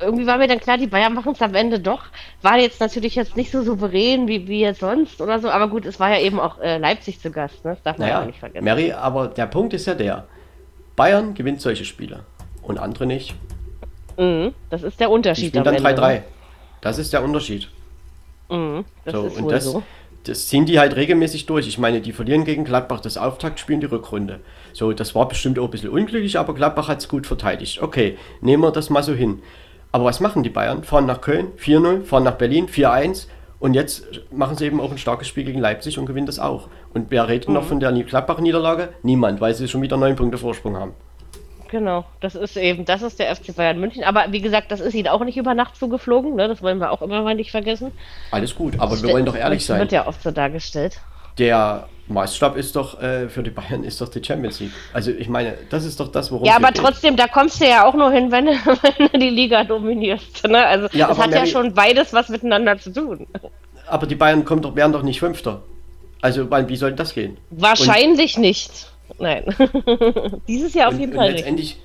irgendwie 0.00 0.26
war 0.26 0.38
mir 0.38 0.48
dann 0.48 0.60
klar, 0.60 0.78
die 0.78 0.86
Bayern 0.86 1.12
machen 1.12 1.32
es 1.32 1.42
am 1.42 1.54
Ende 1.54 1.80
doch. 1.80 2.04
War 2.42 2.58
jetzt 2.58 2.80
natürlich 2.80 3.14
jetzt 3.14 3.36
nicht 3.36 3.50
so 3.50 3.62
souverän 3.62 4.28
wie, 4.28 4.48
wie 4.48 4.60
jetzt 4.60 4.80
sonst 4.80 5.20
oder 5.20 5.38
so, 5.40 5.50
aber 5.50 5.68
gut, 5.68 5.84
es 5.84 6.00
war 6.00 6.10
ja 6.10 6.20
eben 6.20 6.40
auch 6.40 6.60
äh, 6.60 6.78
Leipzig 6.78 7.20
zu 7.20 7.30
Gast, 7.30 7.64
ne? 7.64 7.72
das 7.72 7.82
darf 7.82 7.98
man 7.98 8.06
naja, 8.06 8.18
ja 8.18 8.22
auch 8.22 8.26
nicht 8.26 8.38
vergessen. 8.38 8.64
Mary, 8.64 8.92
aber 8.92 9.28
der 9.28 9.46
Punkt 9.46 9.74
ist 9.74 9.86
ja 9.86 9.94
der, 9.94 10.26
Bayern 10.96 11.34
gewinnt 11.34 11.60
solche 11.60 11.84
Spiele 11.84 12.20
und 12.62 12.78
andere 12.78 13.06
nicht. 13.06 13.34
Mhm, 14.16 14.54
das 14.70 14.82
ist 14.82 15.00
der 15.00 15.10
Unterschied. 15.10 15.54
Die 15.54 15.58
spielen 15.58 15.64
dann 15.64 15.76
3-3. 15.76 16.22
Das 16.80 16.98
ist 16.98 17.12
der 17.12 17.22
Unterschied. 17.22 17.68
Mhm, 18.54 18.84
das 19.04 19.14
so, 19.14 19.26
ist 19.26 19.36
und 19.38 19.50
das, 19.50 19.64
so. 19.64 19.82
das 20.24 20.48
ziehen 20.48 20.66
die 20.66 20.78
halt 20.78 20.96
regelmäßig 20.96 21.46
durch. 21.46 21.66
Ich 21.66 21.78
meine, 21.78 22.00
die 22.00 22.12
verlieren 22.12 22.44
gegen 22.44 22.64
Gladbach 22.64 23.00
das 23.00 23.16
Auftaktspiel 23.16 23.74
in 23.74 23.80
die 23.80 23.86
Rückrunde. 23.86 24.40
So, 24.72 24.92
das 24.92 25.14
war 25.14 25.28
bestimmt 25.28 25.58
auch 25.58 25.64
ein 25.64 25.70
bisschen 25.70 25.90
unglücklich, 25.90 26.38
aber 26.38 26.54
Gladbach 26.54 26.88
hat 26.88 27.00
es 27.00 27.08
gut 27.08 27.26
verteidigt. 27.26 27.82
Okay, 27.82 28.16
nehmen 28.40 28.62
wir 28.62 28.70
das 28.70 28.90
mal 28.90 29.02
so 29.02 29.12
hin. 29.12 29.42
Aber 29.92 30.04
was 30.04 30.20
machen 30.20 30.42
die 30.42 30.50
Bayern? 30.50 30.82
Fahren 30.82 31.06
nach 31.06 31.20
Köln 31.20 31.52
4-0, 31.58 32.02
fahren 32.02 32.24
nach 32.24 32.34
Berlin 32.34 32.66
4-1 32.66 33.28
und 33.60 33.74
jetzt 33.74 34.04
machen 34.32 34.56
sie 34.56 34.66
eben 34.66 34.80
auch 34.80 34.90
ein 34.90 34.98
starkes 34.98 35.28
Spiel 35.28 35.44
gegen 35.44 35.60
Leipzig 35.60 35.98
und 35.98 36.06
gewinnen 36.06 36.26
das 36.26 36.38
auch. 36.38 36.68
Und 36.92 37.10
wer 37.10 37.28
redet 37.28 37.48
noch 37.48 37.64
von 37.64 37.80
der 37.80 37.92
Gladbach-Niederlage? 37.92 38.90
Niemand, 39.02 39.40
weil 39.40 39.54
sie 39.54 39.68
schon 39.68 39.82
wieder 39.82 39.96
neun 39.96 40.16
Punkte 40.16 40.36
Vorsprung 40.36 40.76
haben. 40.76 40.94
Genau, 41.74 42.04
das 42.20 42.36
ist 42.36 42.56
eben, 42.56 42.84
das 42.84 43.02
ist 43.02 43.18
der 43.18 43.34
FC 43.34 43.56
Bayern 43.56 43.80
München. 43.80 44.04
Aber 44.04 44.26
wie 44.30 44.40
gesagt, 44.40 44.70
das 44.70 44.78
ist 44.78 44.94
ihnen 44.94 45.08
auch 45.08 45.24
nicht 45.24 45.36
über 45.36 45.54
Nacht 45.54 45.74
zugeflogen, 45.74 46.36
ne? 46.36 46.46
das 46.46 46.62
wollen 46.62 46.78
wir 46.78 46.92
auch 46.92 47.02
immer 47.02 47.20
mal 47.22 47.34
nicht 47.34 47.50
vergessen. 47.50 47.90
Alles 48.30 48.54
gut, 48.54 48.78
aber 48.78 49.02
wir 49.02 49.12
wollen 49.12 49.26
doch 49.26 49.34
ehrlich 49.34 49.58
das 49.58 49.66
sein. 49.66 49.80
wird 49.80 49.90
ja 49.90 50.06
oft 50.06 50.22
so 50.22 50.30
dargestellt. 50.30 51.00
Der 51.36 51.88
Maßstab 52.06 52.56
ist 52.56 52.76
doch 52.76 53.02
äh, 53.02 53.28
für 53.28 53.42
die 53.42 53.50
Bayern 53.50 53.82
ist 53.82 54.00
doch 54.00 54.08
die 54.08 54.22
Champions 54.22 54.60
League. 54.60 54.70
Also 54.92 55.10
ich 55.10 55.28
meine, 55.28 55.54
das 55.68 55.84
ist 55.84 55.98
doch 55.98 56.12
das, 56.12 56.30
worum 56.30 56.46
Ja, 56.46 56.54
aber 56.54 56.68
geht. 56.68 56.76
trotzdem, 56.76 57.16
da 57.16 57.26
kommst 57.26 57.60
du 57.60 57.64
ja 57.68 57.84
auch 57.88 57.94
nur 57.94 58.12
hin, 58.12 58.30
wenn, 58.30 58.46
wenn 58.98 59.08
du 59.12 59.18
die 59.18 59.30
Liga 59.30 59.64
dominierst. 59.64 60.46
Ne? 60.46 60.64
Also 60.64 60.86
Ja, 60.92 61.08
das 61.08 61.18
hat 61.18 61.32
ja 61.32 61.38
Mary- 61.40 61.50
schon 61.50 61.74
beides 61.74 62.12
was 62.12 62.28
miteinander 62.28 62.78
zu 62.78 62.92
tun. 62.92 63.26
Aber 63.88 64.06
die 64.06 64.14
Bayern 64.14 64.44
kommen 64.44 64.62
doch, 64.62 64.76
werden 64.76 64.92
doch 64.92 65.02
nicht 65.02 65.18
Fünfter. 65.18 65.62
Also 66.20 66.48
weil, 66.52 66.68
wie 66.68 66.76
soll 66.76 66.92
das 66.92 67.14
gehen? 67.14 67.36
Wahrscheinlich 67.50 68.38
nicht. 68.38 68.92
Nein. 69.18 69.44
Dieses 70.48 70.74
Jahr 70.74 70.88
auf 70.88 70.94
und, 70.94 71.00
jeden 71.00 71.12
und 71.12 71.18
Fall 71.18 71.28
nicht. 71.28 71.38
letztendlich, 71.38 71.78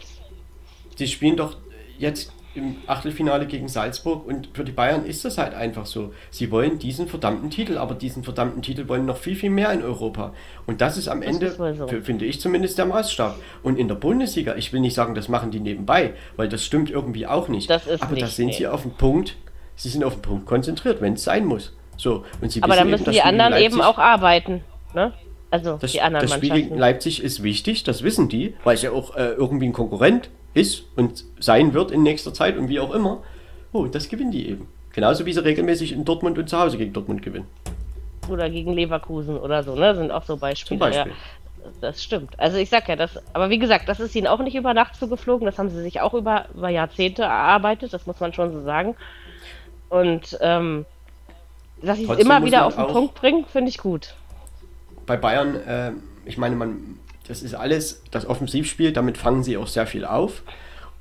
die 0.98 1.08
spielen 1.08 1.36
doch 1.36 1.58
jetzt 1.98 2.32
im 2.56 2.78
Achtelfinale 2.88 3.46
gegen 3.46 3.68
Salzburg 3.68 4.26
und 4.26 4.50
für 4.54 4.64
die 4.64 4.72
Bayern 4.72 5.06
ist 5.06 5.24
das 5.24 5.38
halt 5.38 5.54
einfach 5.54 5.86
so. 5.86 6.14
Sie 6.32 6.50
wollen 6.52 6.80
diesen 6.80 7.08
verdammten 7.08 7.50
Titel, 7.50 7.78
aber 7.78 7.94
diesen 7.94 8.24
verdammten 8.24 8.62
Titel 8.62 8.88
wollen 8.88 9.06
noch 9.06 9.18
viel, 9.18 9.36
viel 9.36 9.52
mehr 9.52 9.72
in 9.72 9.84
Europa. 9.84 10.34
Und 10.66 10.82
das 10.82 10.98
ist 10.98 11.08
am 11.08 11.22
Ende, 11.22 11.48
ist 11.48 11.58
so. 11.58 11.88
finde 11.88 12.26
ich 12.26 12.41
zumindest, 12.41 12.78
der 12.78 12.86
Maßstab. 12.86 13.36
Und 13.62 13.78
in 13.78 13.88
der 13.88 13.96
Bundesliga, 13.96 14.56
ich 14.56 14.74
will 14.74 14.80
nicht 14.80 14.96
sagen, 14.96 15.14
das 15.14 15.30
machen 15.30 15.52
die 15.52 15.60
nebenbei, 15.60 16.14
weil 16.38 16.50
das 16.50 16.66
stimmt 16.66 16.90
irgendwie 16.90 17.28
auch 17.28 17.48
nicht. 17.50 17.70
Das 17.70 17.86
ist 17.86 18.02
aber 18.02 18.16
da 18.16 18.26
nicht, 18.26 18.36
sind 18.36 18.48
nee. 18.48 18.54
sie 18.54 18.68
auf 18.68 18.82
den 18.82 18.94
Punkt, 18.94 19.36
sie 19.76 19.90
sind 19.90 20.04
auf 20.04 20.16
den 20.16 20.22
Punkt 20.24 20.46
konzentriert, 20.48 21.02
wenn 21.02 21.14
es 21.14 21.24
sein 21.24 21.46
muss. 21.46 21.76
So, 21.98 22.24
und 22.41 22.52
sie 22.52 22.64
Aber 22.64 22.74
da 22.74 22.82
wissen 22.82 22.91
müssen 22.91 23.06
das 23.06 23.16
die 23.16 23.22
anderen 23.22 23.56
eben 23.58 23.82
auch 23.82 24.00
arbeiten. 24.00 24.64
Ne? 24.94 25.14
Also 25.51 25.77
das, 25.77 25.91
die 25.91 26.01
anderen 26.01 26.27
das 26.27 26.35
Spiel 26.35 26.51
gegen 26.51 26.77
Leipzig 26.77 27.23
ist 27.23 27.41
wichtig, 27.41 27.84
das 27.84 28.03
wissen 28.03 28.30
die, 28.30 28.55
weil 28.63 28.76
es 28.76 28.81
ja 28.81 28.91
auch 28.91 29.15
äh, 29.15 29.30
irgendwie 29.30 29.65
ein 29.67 29.73
Konkurrent 29.73 30.30
ist 30.53 30.84
und 30.95 31.23
sein 31.39 31.73
wird 31.73 31.91
in 31.91 32.03
nächster 32.03 32.34
Zeit 32.34 32.57
und 32.57 32.69
wie 32.69 32.80
auch 32.80 32.93
immer. 32.93 33.23
Oh, 33.71 33.85
das 33.85 34.09
gewinnen 34.09 34.31
die 34.31 34.47
eben. 34.49 34.67
Genauso 34.93 35.26
wie 35.26 35.34
sie 35.34 35.43
regelmäßig 35.43 35.91
in 35.91 36.05
Dortmund 36.05 36.38
und 36.38 36.49
zu 36.49 36.59
Hause 36.59 36.77
gegen 36.77 36.93
Dortmund 36.93 37.21
gewinnen. 37.21 37.47
oder 38.30 38.49
gegen 38.49 38.73
Leverkusen 38.73 39.38
oder 39.38 39.63
so, 39.63 39.76
ne? 39.76 39.95
Sind 39.95 40.11
auch 40.11 40.23
so 40.23 40.38
Beispiele. 40.38 40.80
Zum 40.80 40.80
Beispiel. 40.80 41.11
Ja, 41.11 41.67
das 41.81 42.03
stimmt. 42.03 42.39
Also 42.39 42.57
ich 42.57 42.69
sag 42.69 42.88
ja, 42.88 42.95
das, 42.95 43.19
aber 43.34 43.49
wie 43.49 43.59
gesagt, 43.59 43.89
das 43.89 43.99
ist 43.99 44.15
ihnen 44.15 44.27
auch 44.27 44.39
nicht 44.39 44.55
über 44.55 44.73
Nacht 44.73 44.95
zugeflogen, 44.95 45.45
das 45.45 45.57
haben 45.57 45.69
sie 45.69 45.81
sich 45.81 46.01
auch 46.01 46.13
über, 46.13 46.45
über 46.53 46.69
Jahrzehnte 46.69 47.23
erarbeitet, 47.23 47.93
das 47.93 48.05
muss 48.05 48.19
man 48.19 48.34
schon 48.34 48.51
so 48.53 48.63
sagen. 48.63 48.95
Und 49.89 50.38
ähm, 50.41 50.85
dass 51.81 51.97
sie 51.97 52.09
es 52.09 52.19
immer 52.19 52.43
wieder 52.43 52.65
auf 52.65 52.76
den 52.76 52.88
Punkt 52.88 53.15
bringen, 53.15 53.45
finde 53.45 53.69
ich 53.69 53.77
gut. 53.77 54.13
Bei 55.10 55.18
Bayern, 55.18 55.56
äh, 55.56 55.91
ich 56.26 56.38
meine, 56.38 56.56
man, 56.56 56.99
das 57.27 57.41
ist 57.41 57.56
alles 57.56 58.03
das 58.11 58.27
Offensivspiel, 58.27 58.94
damit 58.94 59.18
fangen 59.18 59.44
sie 59.44 59.57
auch 59.57 59.65
sehr 59.65 59.88
viel 59.88 60.06
auf. 60.06 60.44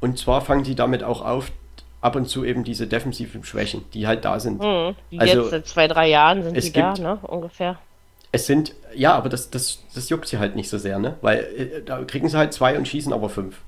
Und 0.01 0.19
zwar 0.19 0.41
fangen 0.41 0.65
sie 0.65 0.75
damit 0.75 1.03
auch 1.03 1.21
auf, 1.21 1.53
ab 2.01 2.17
und 2.17 2.27
zu 2.27 2.43
eben 2.43 2.65
diese 2.65 2.87
defensiven 2.87 3.45
Schwächen, 3.45 3.85
die 3.93 4.07
halt 4.07 4.25
da 4.25 4.41
sind. 4.41 4.63
Mhm. 4.63 4.97
Also, 5.19 5.43
jetzt 5.43 5.51
seit 5.51 5.67
zwei, 5.67 5.89
drei 5.89 6.09
Jahren 6.09 6.43
sind 6.43 6.59
sie 6.59 6.73
da, 6.73 6.95
ne? 6.95 7.19
Ungefähr. 7.21 7.79
Es 8.33 8.47
sind, 8.47 8.75
ja, 8.95 9.13
aber 9.13 9.29
das, 9.29 9.51
das, 9.51 9.81
das 9.95 10.09
juckt 10.09 10.27
sie 10.27 10.39
halt 10.39 10.57
nicht 10.57 10.71
so 10.71 10.79
sehr, 10.79 10.99
ne? 10.99 11.17
Weil 11.21 11.41
äh, 11.41 11.83
da 11.85 12.03
kriegen 12.05 12.31
sie 12.31 12.39
halt 12.39 12.55
zwei 12.55 12.79
und 12.79 12.89
schießen 12.89 13.13
aber 13.13 13.29
fünf. 13.29 13.59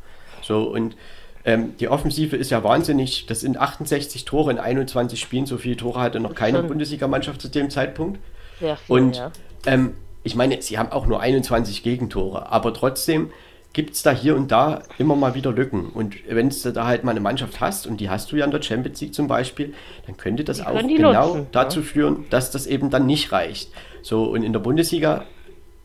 So, 0.41 0.63
und 0.63 0.97
ähm, 1.45 1.77
die 1.77 1.89
Offensive 1.89 2.35
ist 2.35 2.51
ja 2.51 2.65
wahnsinnig. 2.65 3.27
Das 3.27 3.41
sind 3.41 3.59
68 3.59 4.25
Tore 4.25 4.53
in 4.53 4.59
21 4.59 5.21
Spielen. 5.21 5.45
So 5.45 5.59
viele 5.59 5.77
Tore 5.77 6.01
hatte 6.01 6.19
noch 6.19 6.35
keine 6.35 6.63
Bundesligamannschaft 6.63 7.43
zu 7.43 7.49
dem 7.49 7.69
Zeitpunkt. 7.69 8.21
Sehr 8.59 8.79
viel, 8.79 8.97
Und 8.97 9.17
ja. 9.17 9.33
ähm, 9.67 9.97
ich 10.23 10.35
meine, 10.35 10.61
sie 10.63 10.79
haben 10.79 10.93
auch 10.93 11.07
nur 11.07 11.21
21 11.21 11.83
Gegentore, 11.83 12.51
aber 12.51 12.75
trotzdem 12.75 13.31
gibt 13.73 13.95
es 13.95 14.03
da 14.03 14.11
hier 14.11 14.35
und 14.35 14.51
da 14.51 14.83
immer 14.99 15.15
mal 15.15 15.35
wieder 15.35 15.53
Lücken. 15.53 15.91
Und 15.91 16.17
wenn 16.29 16.51
du 16.51 16.73
da 16.73 16.87
halt 16.87 17.05
mal 17.05 17.13
eine 17.13 17.21
Mannschaft 17.21 17.61
hast, 17.61 17.87
und 17.87 18.01
die 18.01 18.11
hast 18.11 18.33
du 18.33 18.37
ja 18.37 18.45
in 18.45 18.51
der 18.51 18.63
Champions 18.63 19.01
League 19.01 19.15
zum 19.15 19.29
Beispiel, 19.29 19.75
dann 20.07 20.17
könnte 20.17 20.43
das 20.43 20.59
Die 20.59 20.67
auch 20.67 20.81
genau 20.83 21.37
nutzen, 21.37 21.47
dazu 21.53 21.83
führen, 21.83 22.27
dass 22.31 22.51
das 22.51 22.67
eben 22.67 22.91
dann 22.91 23.07
nicht 23.07 23.31
reicht. 23.33 23.71
So, 24.03 24.25
und 24.25 24.43
in 24.43 24.53
der 24.53 24.61
Bundesliga 24.61 25.25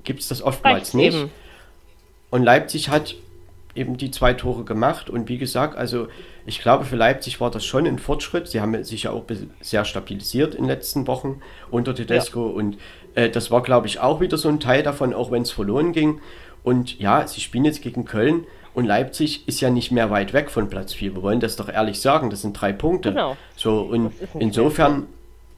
gibt 0.04 0.22
es 0.22 0.28
das 0.28 0.42
oftmals 0.42 0.76
Reicht's 0.76 0.94
nicht. 0.96 1.16
eben. 1.16 1.32
Und 2.32 2.44
Leipzig 2.44 2.90
hat 2.90 3.16
eben 3.76 3.98
die 3.98 4.10
zwei 4.10 4.34
Tore 4.34 4.64
gemacht. 4.64 5.10
Und 5.10 5.30
wie 5.30 5.38
gesagt, 5.38 5.78
also 5.78 6.08
ich 6.46 6.62
glaube, 6.62 6.86
für 6.86 6.96
Leipzig 6.96 7.40
war 7.42 7.52
das 7.52 7.66
schon 7.66 7.86
ein 7.86 8.00
Fortschritt. 8.00 8.48
Sie 8.48 8.62
haben 8.62 8.84
sich 8.84 9.04
ja 9.04 9.12
auch 9.12 9.26
sehr 9.62 9.86
stabilisiert 9.86 10.56
in 10.56 10.64
den 10.64 10.70
letzten 10.70 11.08
Wochen 11.08 11.42
unter 11.70 11.94
Tedesco. 11.94 12.48
Und 12.48 12.78
äh, 13.16 13.30
das 13.30 13.52
war, 13.52 13.64
glaube 13.64 13.88
ich, 13.88 14.00
auch 14.00 14.20
wieder 14.22 14.38
so 14.38 14.50
ein 14.50 14.60
Teil 14.60 14.84
davon, 14.84 15.14
auch 15.14 15.32
wenn 15.32 15.42
es 15.42 15.52
verloren 15.52 15.92
ging. 15.92 16.22
Und 16.64 17.00
ja, 17.00 17.28
sie 17.28 17.42
spielen 17.42 17.66
jetzt 17.66 17.82
gegen 17.82 18.06
Köln. 18.06 18.46
Und 18.74 18.86
Leipzig 18.86 19.48
ist 19.48 19.62
ja 19.62 19.70
nicht 19.70 19.92
mehr 19.92 20.10
weit 20.10 20.34
weg 20.34 20.52
von 20.52 20.70
Platz 20.70 20.94
4. 20.94 21.16
Wir 21.16 21.22
wollen 21.22 21.40
das 21.40 21.56
doch 21.56 21.70
ehrlich 21.70 22.02
sagen. 22.02 22.30
Das 22.30 22.42
sind 22.42 22.60
drei 22.60 22.74
Punkte. 22.74 23.10
Genau. 23.10 23.38
So, 23.56 23.82
und 23.82 24.08
ist 24.08 24.36
insofern 24.38 25.08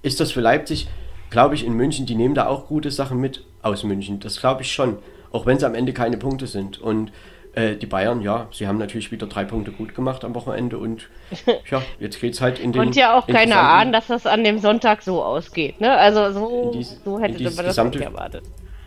ist 0.03 0.19
das 0.19 0.31
für 0.31 0.41
Leipzig, 0.41 0.87
glaube 1.31 1.55
ich, 1.55 1.65
in 1.65 1.73
München, 1.73 2.05
die 2.05 2.15
nehmen 2.15 2.35
da 2.35 2.47
auch 2.47 2.67
gute 2.67 2.91
Sachen 2.91 3.19
mit 3.19 3.43
aus 3.63 3.83
München. 3.83 4.19
Das 4.19 4.39
glaube 4.39 4.61
ich 4.61 4.71
schon. 4.71 4.97
Auch 5.31 5.45
wenn 5.45 5.57
es 5.57 5.63
am 5.63 5.75
Ende 5.75 5.93
keine 5.93 6.17
Punkte 6.17 6.45
sind. 6.45 6.79
Und 6.79 7.11
äh, 7.57 7.75
die 7.75 7.85
Bayern, 7.85 8.21
ja, 8.21 8.47
sie 8.51 8.67
haben 8.67 8.77
natürlich 8.77 9.11
wieder 9.11 9.27
drei 9.27 9.43
Punkte 9.43 9.71
gut 9.71 9.95
gemacht 9.95 10.23
am 10.23 10.35
Wochenende. 10.35 10.77
Und 10.77 11.07
ja, 11.71 11.81
jetzt 11.99 12.21
geht 12.21 12.33
es 12.33 12.41
halt 12.41 12.59
in 12.59 12.71
den. 12.71 12.81
Und 12.81 12.95
ja 12.95 13.17
auch 13.17 13.25
keiner 13.27 13.41
interessanten- 13.41 13.69
ahnen, 13.79 13.91
dass 13.93 14.07
das 14.07 14.25
an 14.25 14.43
dem 14.43 14.59
Sonntag 14.59 15.01
so 15.01 15.23
ausgeht, 15.23 15.81
ne? 15.81 15.91
Also 15.97 16.31
so, 16.31 16.71
In 16.71 16.79
dies- 16.79 17.01
so 17.03 17.19
hätte 17.19 17.43
man 17.43 17.55
das 17.55 17.57
gesamte- 17.65 17.97
nicht 17.99 18.07
erwartet. 18.07 18.43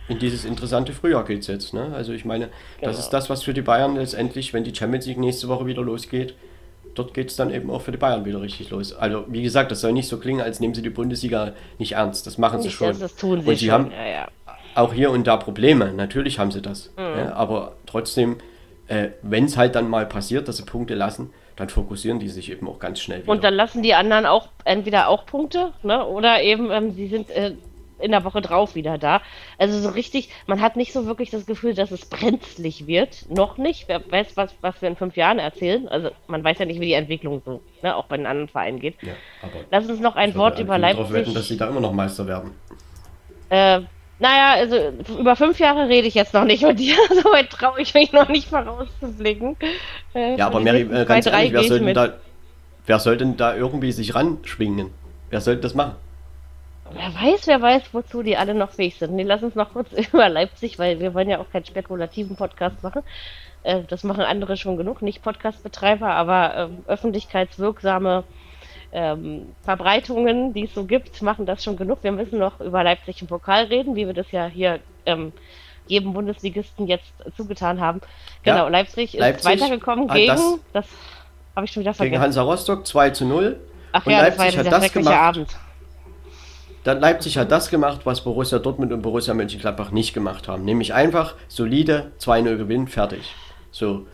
in 0.08 0.18
dieses 0.18 0.44
interessante 0.44 0.92
Frühjahr 0.92 1.24
geht 1.24 1.40
es 1.40 1.46
jetzt. 1.46 1.72
Ne? 1.74 1.92
Also 1.94 2.12
ich 2.12 2.24
meine, 2.24 2.46
das 2.46 2.52
Genau. 2.80 2.90
ist 2.98 3.10
das, 3.10 3.30
was 3.30 3.42
für 3.42 3.54
die 3.54 3.62
Bayern 3.62 3.94
letztendlich, 3.96 4.52
wenn 4.54 4.64
die 4.64 4.74
Champions 4.74 5.06
League 5.06 5.18
nächste 5.18 5.48
Woche 5.48 5.66
wieder 5.66 5.82
losgeht, 5.82 6.34
dort 6.96 7.14
geht 7.14 7.30
es 7.30 7.36
dann 7.36 7.52
eben 7.54 7.70
auch 7.70 7.80
für 7.82 7.92
die 7.92 7.98
Bayern 7.98 8.24
wieder 8.24 8.40
richtig 8.40 8.70
los. 8.70 8.92
Also 8.92 9.24
wie 9.28 9.42
gesagt, 9.42 9.70
das 9.70 9.80
soll 9.80 9.92
nicht 9.92 10.08
so 10.08 10.18
klingen, 10.18 10.40
als 10.40 10.58
nehmen 10.58 10.74
sie 10.74 10.82
die 10.82 10.90
Bundesliga 10.90 11.52
nicht 11.78 11.92
ernst. 11.92 12.26
Das 12.26 12.38
machen 12.38 12.60
sie 12.60 12.66
Nicht, 12.68 12.76
schon. 12.76 12.88
das, 12.88 12.98
das 12.98 13.16
tun 13.16 13.42
sie 13.42 13.48
Und 13.50 13.56
sie 13.56 13.66
schon. 13.66 13.72
haben 13.74 13.90
ja, 13.92 14.08
ja. 14.08 14.28
auch 14.74 14.92
hier 14.92 15.12
und 15.12 15.26
da 15.28 15.36
Probleme. 15.36 15.92
Natürlich 15.92 16.40
haben 16.40 16.50
sie 16.50 16.60
das. 16.62 16.90
Mhm. 16.96 17.02
Ja, 17.18 17.32
aber 17.34 17.72
trotzdem, 17.86 18.38
äh, 18.90 19.10
wenn 19.22 19.44
es 19.44 19.56
halt 19.56 19.76
dann 19.76 19.88
mal 19.88 20.04
passiert, 20.04 20.48
dass 20.48 20.56
sie 20.56 20.64
Punkte 20.64 20.94
lassen, 20.94 21.32
dann 21.56 21.68
fokussieren 21.68 22.18
die 22.18 22.28
sich 22.28 22.50
eben 22.50 22.68
auch 22.68 22.78
ganz 22.78 23.00
schnell 23.00 23.22
wieder. 23.22 23.30
Und 23.30 23.44
dann 23.44 23.54
lassen 23.54 23.82
die 23.82 23.94
anderen 23.94 24.26
auch 24.26 24.48
entweder 24.64 25.08
auch 25.08 25.26
Punkte, 25.26 25.72
ne? 25.82 26.04
Oder 26.06 26.42
eben, 26.42 26.70
ähm, 26.70 26.92
sie 26.92 27.06
sind 27.06 27.30
äh, 27.30 27.52
in 28.00 28.10
der 28.10 28.24
Woche 28.24 28.40
drauf 28.40 28.74
wieder 28.74 28.98
da. 28.98 29.20
Also 29.58 29.78
so 29.78 29.90
richtig, 29.90 30.30
man 30.46 30.60
hat 30.60 30.76
nicht 30.76 30.92
so 30.92 31.06
wirklich 31.06 31.30
das 31.30 31.46
Gefühl, 31.46 31.74
dass 31.74 31.90
es 31.92 32.06
brenzlig 32.06 32.86
wird. 32.86 33.26
Noch 33.30 33.58
nicht. 33.58 33.88
Wer 33.88 34.00
weiß, 34.10 34.36
was, 34.36 34.54
was 34.60 34.80
wir 34.82 34.88
in 34.88 34.96
fünf 34.96 35.16
Jahren 35.16 35.38
erzählen. 35.38 35.86
Also 35.86 36.10
man 36.26 36.42
weiß 36.42 36.58
ja 36.58 36.64
nicht, 36.64 36.80
wie 36.80 36.86
die 36.86 36.94
Entwicklung 36.94 37.42
so, 37.44 37.60
ne, 37.82 37.94
auch 37.94 38.06
bei 38.06 38.16
den 38.16 38.26
anderen 38.26 38.48
Vereinen 38.48 38.80
geht. 38.80 38.96
ja, 39.02 39.12
Lass 39.70 39.88
uns 39.88 40.00
noch 40.00 40.16
ein 40.16 40.30
ich 40.30 40.36
Wort 40.36 40.58
über 40.58 40.74
eigentlich 40.74 40.96
darauf 40.96 41.12
wetten, 41.12 41.26
dass 41.26 41.34
Leipzig. 41.34 41.48
sie 41.48 41.56
da 41.58 41.68
immer 41.68 41.80
noch 41.80 41.92
Meister 41.92 42.26
werden. 42.26 42.52
Äh, 43.50 43.82
naja, 44.20 44.52
also 44.52 44.76
über 45.18 45.34
fünf 45.34 45.58
Jahre 45.58 45.88
rede 45.88 46.06
ich 46.06 46.14
jetzt 46.14 46.34
noch 46.34 46.44
nicht 46.44 46.62
mit 46.62 46.78
dir. 46.78 46.94
So 47.08 47.30
weit 47.32 47.50
traue 47.50 47.80
ich 47.80 47.94
mich 47.94 48.12
noch 48.12 48.28
nicht 48.28 48.48
vorauszublicken. 48.48 49.56
Äh, 50.14 50.36
Ja, 50.36 50.46
aber 50.46 50.60
Mary, 50.60 50.82
äh, 50.82 51.04
ganz 51.06 51.26
ehrlich, 51.26 51.52
wer 51.52 51.64
soll, 51.64 51.92
da, 51.92 52.14
wer 52.86 52.98
soll 52.98 53.16
denn 53.16 53.36
da 53.36 53.54
irgendwie 53.54 53.92
sich 53.92 54.14
ranschwingen? 54.14 54.90
Wer 55.30 55.40
soll 55.40 55.56
das 55.56 55.74
machen? 55.74 55.94
Wer 56.92 57.14
weiß, 57.14 57.46
wer 57.46 57.62
weiß, 57.62 57.82
wozu 57.92 58.22
die 58.22 58.36
alle 58.36 58.52
noch 58.52 58.72
fähig 58.72 58.96
sind. 58.96 59.12
Nee, 59.14 59.22
lass 59.22 59.42
uns 59.42 59.54
noch 59.54 59.72
kurz 59.72 59.88
über 60.12 60.28
Leipzig, 60.28 60.78
weil 60.78 61.00
wir 61.00 61.14
wollen 61.14 61.30
ja 61.30 61.38
auch 61.38 61.50
keinen 61.50 61.64
spekulativen 61.64 62.36
Podcast 62.36 62.82
machen. 62.82 63.02
Äh, 63.62 63.82
das 63.88 64.04
machen 64.04 64.22
andere 64.22 64.56
schon 64.56 64.76
genug, 64.76 65.00
nicht 65.00 65.22
Podcastbetreiber, 65.22 66.08
aber 66.08 66.54
ähm, 66.56 66.84
öffentlichkeitswirksame 66.86 68.24
ähm, 68.92 69.46
Verbreitungen, 69.62 70.52
die 70.52 70.64
es 70.64 70.74
so 70.74 70.84
gibt, 70.84 71.22
machen 71.22 71.46
das 71.46 71.62
schon 71.64 71.76
genug. 71.76 71.98
Wir 72.02 72.12
müssen 72.12 72.38
noch 72.38 72.60
über 72.60 72.82
Leipzig 72.82 73.20
im 73.22 73.28
Pokal 73.28 73.64
reden, 73.64 73.94
wie 73.96 74.06
wir 74.06 74.14
das 74.14 74.30
ja 74.32 74.46
hier 74.46 74.80
ähm, 75.06 75.32
jedem 75.86 76.12
Bundesligisten 76.12 76.86
jetzt 76.86 77.12
zugetan 77.36 77.80
haben. 77.80 78.00
Ja, 78.44 78.54
Genau, 78.54 78.68
Leipzig 78.68 79.14
ist 79.14 79.20
Leipzig 79.20 79.44
weitergekommen 79.50 80.08
hat 80.08 80.16
gegen, 80.16 80.28
das- 80.28 80.58
das, 80.72 80.86
habe 81.56 81.66
ich 81.66 81.72
schon 81.72 81.80
wieder 81.82 81.90
Gegen 81.92 81.96
vergessen. 81.96 82.22
Hansa 82.22 82.42
Rostock 82.42 82.86
2 82.86 83.10
zu 83.10 83.24
0. 83.24 83.58
Ach 83.92 84.06
und 84.06 84.12
ja, 84.12 84.24
das 84.24 84.38
war 84.38 84.44
Leipzig 84.44 84.64
ja 84.64 84.72
hat 84.72 84.82
das 84.82 84.92
gemacht. 84.92 85.16
Abend. 85.16 85.48
Dann 86.84 87.00
Leipzig 87.00 87.36
hat 87.36 87.50
das 87.50 87.68
gemacht, 87.68 88.00
was 88.04 88.22
Borussia 88.22 88.58
Dortmund 88.58 88.92
und 88.92 89.02
Borussia 89.02 89.34
Mönchengladbach 89.34 89.90
nicht 89.90 90.14
gemacht 90.14 90.48
haben. 90.48 90.64
Nämlich 90.64 90.94
einfach 90.94 91.34
solide 91.48 92.12
2-0 92.18 92.56
gewinnen, 92.56 92.88
fertig. 92.88 93.34
So. 93.70 94.06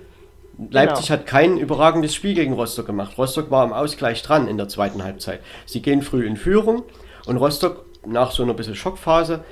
Leipzig 0.59 1.09
genau. 1.09 1.19
hat 1.19 1.27
kein 1.27 1.59
überragendes 1.59 2.15
Spiel 2.15 2.35
gegen 2.35 2.55
Rostock 2.55 2.87
gemacht. 2.87 3.19
Rostock 3.19 3.51
war 3.51 3.63
am 3.63 3.73
Ausgleich 3.73 4.23
dran 4.23 4.49
in 4.49 4.57
der 4.57 4.69
zweiten 4.69 5.05
Halbzeit. 5.05 5.41
Sie 5.67 5.83
gehen 5.83 6.03
früh 6.03 6.27
in 6.27 6.37
Führung 6.37 6.85
und 7.27 7.37
Rostock 7.37 7.85
nach 8.07 8.31
so 8.31 8.43
einer 8.43 8.55
bisschen 8.55 8.75
Schockphase, 8.75 9.45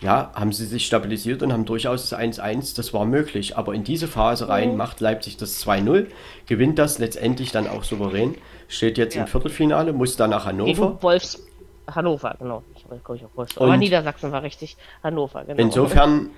ja, 0.00 0.32
haben 0.34 0.52
sie 0.52 0.66
sich 0.66 0.84
stabilisiert 0.84 1.42
und 1.42 1.52
haben 1.52 1.64
durchaus 1.64 2.10
das 2.10 2.18
1-1, 2.18 2.76
das 2.76 2.92
war 2.92 3.06
möglich. 3.06 3.56
Aber 3.56 3.72
in 3.72 3.84
diese 3.84 4.06
Phase 4.06 4.48
rein 4.48 4.72
mhm. 4.72 4.76
macht 4.76 5.00
Leipzig 5.00 5.36
das 5.36 5.64
2-0, 5.64 6.08
gewinnt 6.46 6.78
das 6.78 6.98
letztendlich 6.98 7.52
dann 7.52 7.66
auch 7.66 7.84
souverän, 7.84 8.34
steht 8.68 8.98
jetzt 8.98 9.14
ja. 9.14 9.22
im 9.22 9.28
Viertelfinale, 9.28 9.92
muss 9.92 10.16
dann 10.16 10.30
nach 10.30 10.44
Hannover. 10.44 10.88
Gegen 10.88 11.02
Wolfs 11.02 11.42
Hannover, 11.86 12.34
genau. 12.38 12.62
Ich 12.76 12.84
komme 13.02 13.18
ich 13.18 13.24
auf 13.24 13.30
Wolfsburg. 13.34 13.66
Aber 13.66 13.76
Niedersachsen 13.76 14.32
war 14.32 14.42
richtig. 14.42 14.76
Hannover, 15.02 15.44
genau. 15.44 15.60
Insofern 15.60 16.30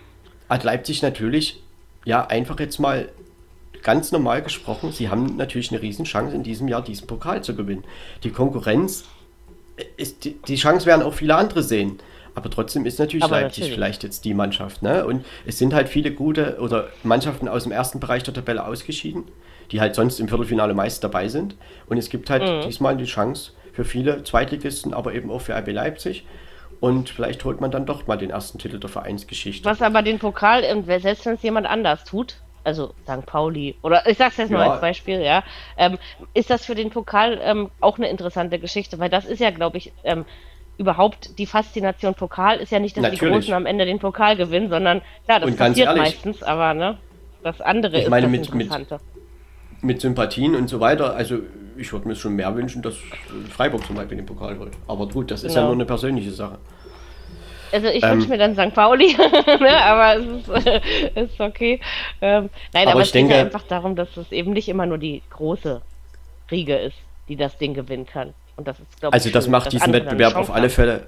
hat 0.48 0.64
Leipzig 0.64 1.02
natürlich, 1.02 1.62
ja, 2.04 2.26
einfach 2.26 2.58
jetzt 2.60 2.78
mal 2.78 3.08
ganz 3.86 4.10
normal 4.10 4.42
gesprochen, 4.42 4.90
sie 4.90 5.10
haben 5.10 5.36
natürlich 5.36 5.70
eine 5.70 5.80
Riesenchance 5.80 6.34
in 6.34 6.42
diesem 6.42 6.66
Jahr 6.66 6.82
diesen 6.82 7.06
Pokal 7.06 7.44
zu 7.44 7.54
gewinnen. 7.54 7.84
Die 8.24 8.30
Konkurrenz 8.30 9.04
ist, 9.96 10.24
die, 10.24 10.36
die 10.48 10.56
Chance 10.56 10.86
werden 10.86 11.02
auch 11.02 11.14
viele 11.14 11.36
andere 11.36 11.62
sehen. 11.62 12.00
Aber 12.34 12.50
trotzdem 12.50 12.84
ist 12.84 12.98
natürlich 12.98 13.22
Aber 13.22 13.40
Leipzig 13.40 13.60
natürlich. 13.60 13.74
vielleicht 13.74 14.02
jetzt 14.02 14.24
die 14.24 14.34
Mannschaft. 14.34 14.82
Ne? 14.82 15.06
Und 15.06 15.24
es 15.46 15.58
sind 15.58 15.72
halt 15.72 15.88
viele 15.88 16.10
gute 16.10 16.58
oder 16.58 16.88
Mannschaften 17.04 17.46
aus 17.46 17.62
dem 17.62 17.70
ersten 17.70 18.00
Bereich 18.00 18.24
der 18.24 18.34
Tabelle 18.34 18.66
ausgeschieden, 18.66 19.22
die 19.70 19.80
halt 19.80 19.94
sonst 19.94 20.18
im 20.18 20.26
Viertelfinale 20.26 20.74
meist 20.74 21.04
dabei 21.04 21.28
sind. 21.28 21.54
Und 21.88 21.96
es 21.96 22.10
gibt 22.10 22.28
halt 22.28 22.42
mhm. 22.42 22.66
diesmal 22.66 22.96
die 22.96 23.04
Chance 23.04 23.52
für 23.72 23.84
viele 23.84 24.24
Zweitligisten, 24.24 24.94
aber 24.94 25.14
eben 25.14 25.30
auch 25.30 25.42
für 25.42 25.56
RB 25.56 25.68
Leipzig. 25.68 26.26
Und 26.80 27.08
vielleicht 27.08 27.44
holt 27.44 27.60
man 27.60 27.70
dann 27.70 27.86
doch 27.86 28.08
mal 28.08 28.18
den 28.18 28.30
ersten 28.30 28.58
Titel 28.58 28.80
der 28.80 28.90
Vereinsgeschichte. 28.90 29.64
Was 29.64 29.80
aber 29.80 30.02
den 30.02 30.18
Pokal, 30.18 30.62
selbst 30.84 31.24
wenn 31.24 31.34
es 31.34 31.42
jemand 31.42 31.68
anders 31.68 32.02
tut, 32.02 32.38
also 32.66 32.92
St. 33.04 33.24
Pauli, 33.24 33.76
oder 33.82 34.06
ich 34.08 34.18
sag's 34.18 34.36
jetzt 34.36 34.50
ja. 34.50 34.56
nur 34.58 34.72
als 34.72 34.80
Beispiel, 34.80 35.20
ja, 35.20 35.44
ähm, 35.76 35.98
ist 36.34 36.50
das 36.50 36.66
für 36.66 36.74
den 36.74 36.90
Pokal 36.90 37.38
ähm, 37.42 37.70
auch 37.80 37.96
eine 37.96 38.08
interessante 38.08 38.58
Geschichte, 38.58 38.98
weil 38.98 39.08
das 39.08 39.24
ist 39.24 39.38
ja, 39.38 39.50
glaube 39.50 39.78
ich, 39.78 39.92
ähm, 40.02 40.24
überhaupt 40.76 41.38
die 41.38 41.46
Faszination 41.46 42.14
Pokal 42.14 42.58
ist 42.58 42.72
ja 42.72 42.80
nicht, 42.80 42.96
dass 42.96 43.02
Natürlich. 43.02 43.20
die 43.20 43.26
Großen 43.26 43.54
am 43.54 43.66
Ende 43.66 43.86
den 43.86 43.98
Pokal 43.98 44.36
gewinnen, 44.36 44.68
sondern 44.68 45.00
klar, 45.24 45.40
das 45.40 45.54
passiert 45.56 45.86
ehrlich, 45.86 46.02
meistens, 46.02 46.42
aber 46.42 46.74
ne, 46.74 46.98
das 47.42 47.60
andere 47.60 47.96
ich 47.96 48.04
ist 48.04 48.10
meine, 48.10 48.26
das 48.26 48.32
mit, 48.32 48.62
Interessante. 48.62 49.00
Mit, 49.76 49.84
mit 49.84 50.00
Sympathien 50.00 50.54
und 50.56 50.68
so 50.68 50.80
weiter, 50.80 51.14
also 51.14 51.38
ich 51.78 51.92
würde 51.92 52.08
mir 52.08 52.16
schon 52.16 52.34
mehr 52.34 52.54
wünschen, 52.56 52.82
dass 52.82 52.96
Freiburg 53.50 53.86
zum 53.86 53.96
Beispiel 53.96 54.16
den 54.16 54.26
Pokal 54.26 54.58
holt. 54.58 54.72
Aber 54.88 55.06
gut, 55.08 55.30
das 55.30 55.44
ist 55.44 55.52
genau. 55.52 55.60
ja 55.60 55.66
nur 55.66 55.74
eine 55.74 55.84
persönliche 55.84 56.32
Sache. 56.32 56.58
Also 57.76 57.88
ich 57.88 58.02
ähm, 58.02 58.12
wünsche 58.12 58.28
mir 58.30 58.38
dann 58.38 58.54
St. 58.54 58.74
Pauli, 58.74 59.14
ne, 59.60 59.84
aber 59.84 60.16
es 60.16 60.48
ist, 60.48 60.66
äh, 60.66 60.80
ist 61.14 61.38
okay. 61.38 61.78
Ähm, 62.22 62.48
nein, 62.72 62.84
aber, 62.84 62.92
aber 62.92 63.00
es 63.02 63.12
denke, 63.12 63.34
geht 63.34 63.36
ja 63.36 63.44
einfach 63.44 63.64
darum, 63.68 63.94
dass 63.96 64.16
es 64.16 64.32
eben 64.32 64.54
nicht 64.54 64.70
immer 64.70 64.86
nur 64.86 64.96
die 64.96 65.20
große 65.28 65.82
Riege 66.50 66.74
ist, 66.74 66.96
die 67.28 67.36
das 67.36 67.58
Ding 67.58 67.74
gewinnen 67.74 68.06
kann. 68.06 68.32
Und 68.56 68.66
das 68.66 68.78
ist, 68.80 69.04
also 69.04 69.28
das 69.28 69.46
macht 69.46 69.72
diesen 69.72 69.92
Wettbewerb 69.92 70.36
auf 70.36 70.50
alle 70.50 70.70
Fälle 70.70 71.06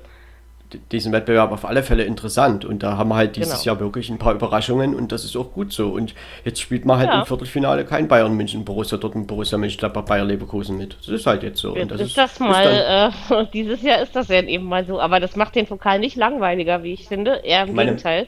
diesen 0.93 1.13
Wettbewerb 1.13 1.53
auf 1.53 1.65
alle 1.65 1.83
Fälle 1.83 2.05
interessant. 2.05 2.65
Und 2.65 2.83
da 2.83 2.97
haben 2.97 3.09
wir 3.09 3.17
halt 3.17 3.37
dieses 3.37 3.63
genau. 3.63 3.65
Jahr 3.65 3.81
wirklich 3.81 4.11
ein 4.11 4.19
paar 4.19 4.35
Überraschungen 4.35 4.95
und 4.95 5.13
das 5.13 5.25
ist 5.25 5.37
auch 5.37 5.53
gut 5.53 5.73
so. 5.73 5.89
Und 5.89 6.15
jetzt 6.45 6.61
spielt 6.61 6.85
man 6.85 6.99
halt 6.99 7.09
ja. 7.09 7.21
im 7.21 7.27
Viertelfinale 7.27 7.85
kein 7.85 8.09
Bayern 8.09 8.35
München, 8.35 8.65
Borussia 8.65 8.99
Dortmund, 8.99 9.27
Borussia 9.27 9.59
Mönchengladbach, 9.59 10.05
Bayer 10.05 10.25
Leverkusen 10.25 10.77
mit. 10.77 10.97
Das 10.99 11.09
ist 11.09 11.27
halt 11.27 11.43
jetzt 11.43 11.61
so. 11.61 11.77
Jetzt 11.77 11.91
das 11.91 12.01
ist, 12.01 12.07
ist 12.09 12.19
das 12.19 12.41
mal, 12.41 12.65
ist 12.65 13.31
äh, 13.31 13.47
dieses 13.53 13.83
Jahr 13.83 14.03
ist 14.03 14.15
das 14.15 14.29
ja 14.29 14.43
eben 14.43 14.65
mal 14.65 14.85
so. 14.87 15.01
Aber 15.01 15.21
das 15.21 15.37
macht 15.37 15.55
den 15.55 15.67
Pokal 15.67 15.99
nicht 15.99 16.17
langweiliger, 16.17 16.83
wie 16.83 16.93
ich 16.93 17.09
finde. 17.09 17.41
Eher 17.45 17.65
im 17.65 17.75
meine, 17.75 17.91
Gegenteil. 17.91 18.27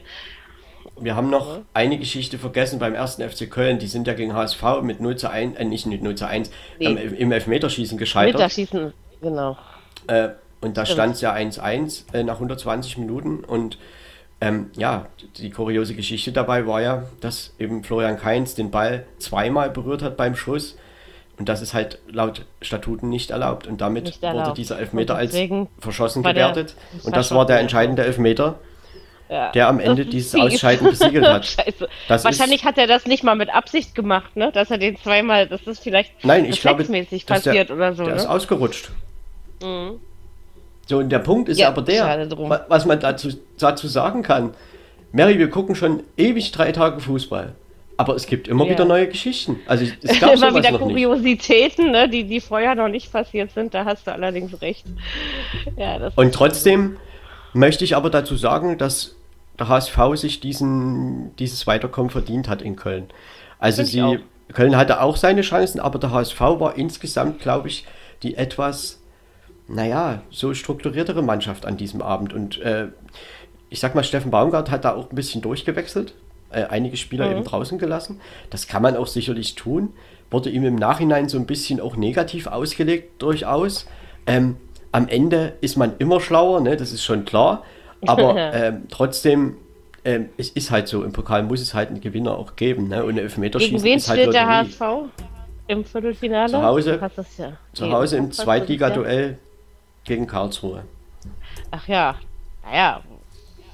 Wir 0.99 1.15
haben 1.15 1.29
noch 1.29 1.57
mhm. 1.57 1.65
eine 1.73 1.97
Geschichte 1.97 2.37
vergessen 2.37 2.79
beim 2.79 2.93
ersten 2.93 3.27
FC 3.27 3.49
Köln. 3.49 3.79
Die 3.79 3.87
sind 3.87 4.07
ja 4.07 4.13
gegen 4.13 4.33
HSV 4.33 4.81
mit 4.81 4.99
0 4.99 5.15
zu 5.15 5.29
1, 5.29 5.57
äh, 5.57 5.65
nicht 5.65 5.85
mit 5.85 6.03
0 6.03 6.15
zu 6.15 6.27
1, 6.27 6.51
nee. 6.79 6.85
ähm, 6.85 7.15
im 7.15 7.31
Elfmeterschießen 7.31 7.97
gescheitert. 7.97 8.41
Elfmeterschießen, 8.41 8.93
genau. 9.21 9.57
Äh, 10.07 10.29
und 10.61 10.77
da 10.77 10.85
stand 10.85 11.15
es 11.15 11.21
ja 11.21 11.33
1-1 11.33 12.13
äh, 12.13 12.23
nach 12.23 12.35
120 12.35 12.99
Minuten. 12.99 13.43
Und 13.43 13.79
ähm, 14.39 14.69
ja, 14.77 15.07
die 15.37 15.49
kuriose 15.49 15.95
Geschichte 15.95 16.31
dabei 16.31 16.67
war 16.67 16.81
ja, 16.81 17.03
dass 17.19 17.53
eben 17.59 17.83
Florian 17.83 18.17
Kainz 18.17 18.53
den 18.55 18.69
Ball 18.69 19.05
zweimal 19.17 19.71
berührt 19.71 20.03
hat 20.03 20.17
beim 20.17 20.35
Schuss. 20.35 20.77
Und 21.39 21.49
das 21.49 21.63
ist 21.63 21.73
halt 21.73 21.97
laut 22.07 22.45
Statuten 22.61 23.09
nicht 23.09 23.31
erlaubt. 23.31 23.65
Und 23.65 23.81
damit 23.81 24.21
wurde 24.21 24.53
dieser 24.53 24.77
Elfmeter 24.77 25.15
als 25.15 25.35
verschossen 25.79 26.21
gewertet. 26.21 26.75
Und 27.03 27.15
das 27.15 27.31
war 27.31 27.47
der 27.47 27.59
entscheidende 27.59 28.05
Elfmeter, 28.05 28.59
ja. 29.27 29.51
der 29.51 29.67
am 29.67 29.79
Ende 29.79 30.05
dieses 30.05 30.35
Ausscheiden 30.39 30.87
besiegelt 30.87 31.25
hat. 31.27 31.57
Wahrscheinlich 32.07 32.63
hat 32.63 32.77
er 32.77 32.85
das 32.85 33.07
nicht 33.07 33.23
mal 33.23 33.35
mit 33.35 33.51
Absicht 33.51 33.95
gemacht, 33.95 34.35
ne? 34.35 34.51
Dass 34.51 34.69
er 34.69 34.77
den 34.77 34.97
zweimal, 34.97 35.47
das 35.47 35.61
ist 35.65 35.81
vielleicht 35.81 36.23
Nein, 36.23 36.45
ich 36.45 36.61
glaube, 36.61 36.83
passiert 36.83 37.69
der, 37.69 37.75
oder 37.75 37.95
so. 37.95 38.03
Der 38.03 38.13
ne? 38.13 38.19
ist 38.19 38.27
ausgerutscht. 38.27 38.91
Mhm. 39.63 39.99
So, 40.91 40.97
und 40.97 41.07
der 41.07 41.19
Punkt 41.19 41.47
ist 41.47 41.57
ja, 41.57 41.69
aber 41.69 41.83
der, 41.83 42.27
was 42.67 42.85
man 42.85 42.99
dazu, 42.99 43.29
dazu 43.57 43.87
sagen 43.87 44.23
kann. 44.23 44.53
Mary, 45.13 45.39
wir 45.39 45.49
gucken 45.49 45.73
schon 45.73 46.03
ewig 46.17 46.51
drei 46.51 46.73
Tage 46.73 46.99
Fußball. 46.99 47.53
Aber 47.95 48.13
es 48.13 48.25
gibt 48.25 48.49
immer 48.49 48.65
ja. 48.65 48.71
wieder 48.71 48.83
neue 48.83 49.07
Geschichten. 49.07 49.61
Also 49.67 49.85
es 50.01 50.19
gab 50.19 50.33
immer 50.35 50.53
wieder 50.53 50.77
Kuriositäten, 50.77 51.91
ne, 51.91 52.09
die, 52.09 52.25
die 52.25 52.41
vorher 52.41 52.75
noch 52.75 52.89
nicht 52.89 53.09
passiert 53.09 53.51
sind. 53.51 53.73
Da 53.73 53.85
hast 53.85 54.05
du 54.05 54.11
allerdings 54.11 54.61
recht. 54.61 54.85
Ja, 55.77 56.11
und 56.13 56.33
trotzdem 56.33 56.97
möchte 57.53 57.85
ich 57.85 57.95
aber 57.95 58.09
dazu 58.09 58.35
sagen, 58.35 58.77
dass 58.77 59.15
der 59.59 59.69
HSV 59.69 59.97
sich 60.15 60.41
diesen, 60.41 61.33
dieses 61.37 61.67
Weiterkommen 61.67 62.09
verdient 62.09 62.49
hat 62.49 62.61
in 62.61 62.75
Köln. 62.75 63.07
Also 63.59 63.83
sie, 63.83 64.19
Köln 64.51 64.75
hatte 64.75 64.99
auch 64.99 65.15
seine 65.15 65.39
Chancen, 65.39 65.79
aber 65.79 65.99
der 65.99 66.11
HSV 66.11 66.41
war 66.41 66.77
insgesamt, 66.77 67.39
glaube 67.39 67.69
ich, 67.69 67.85
die 68.23 68.35
etwas 68.35 69.00
naja, 69.73 70.23
so 70.29 70.53
strukturiertere 70.53 71.21
Mannschaft 71.21 71.65
an 71.65 71.77
diesem 71.77 72.01
Abend. 72.01 72.33
Und 72.33 72.59
äh, 72.61 72.87
ich 73.69 73.79
sag 73.79 73.95
mal, 73.95 74.03
Steffen 74.03 74.31
Baumgart 74.31 74.69
hat 74.69 74.85
da 74.85 74.93
auch 74.93 75.09
ein 75.09 75.15
bisschen 75.15 75.41
durchgewechselt, 75.41 76.13
äh, 76.51 76.65
einige 76.65 76.97
Spieler 76.97 77.27
mhm. 77.27 77.31
eben 77.31 77.43
draußen 77.43 77.77
gelassen. 77.77 78.19
Das 78.49 78.67
kann 78.67 78.81
man 78.81 78.95
auch 78.95 79.07
sicherlich 79.07 79.55
tun. 79.55 79.93
Wurde 80.29 80.49
ihm 80.49 80.65
im 80.65 80.75
Nachhinein 80.75 81.29
so 81.29 81.37
ein 81.37 81.45
bisschen 81.45 81.79
auch 81.79 81.95
negativ 81.95 82.47
ausgelegt, 82.47 83.21
durchaus. 83.21 83.87
Ähm, 84.27 84.57
am 84.91 85.07
Ende 85.07 85.53
ist 85.61 85.77
man 85.77 85.93
immer 85.99 86.19
schlauer, 86.19 86.61
ne? 86.61 86.75
das 86.75 86.91
ist 86.91 87.03
schon 87.03 87.25
klar. 87.25 87.63
Aber 88.07 88.35
ähm, 88.35 88.83
trotzdem, 88.89 89.57
ähm, 90.03 90.29
es 90.37 90.49
ist 90.49 90.71
halt 90.71 90.87
so, 90.87 91.03
im 91.03 91.13
Pokal 91.13 91.43
muss 91.43 91.61
es 91.61 91.73
halt 91.73 91.89
einen 91.89 92.01
Gewinner 92.01 92.35
auch 92.37 92.55
geben. 92.55 92.87
Ne? 92.87 93.05
Und 93.05 93.17
Elfmeterschießen 93.17 93.75
Gegen 93.75 93.83
wen 93.83 93.97
ist 93.97 94.09
halt 94.09 94.21
steht 94.21 94.33
der 94.33 94.47
HSV 94.47 94.81
im 95.67 95.85
Viertelfinale? 95.85 96.49
Zu 96.49 96.63
Hause, 96.63 96.99
ja. 97.37 97.53
zu 97.73 97.91
Hause 97.91 98.17
im 98.17 98.31
Zweitligaduell 98.31 99.37
gegen 100.05 100.27
Karlsruhe. 100.27 100.83
Ach 101.71 101.87
ja, 101.87 102.15
naja. 102.63 103.01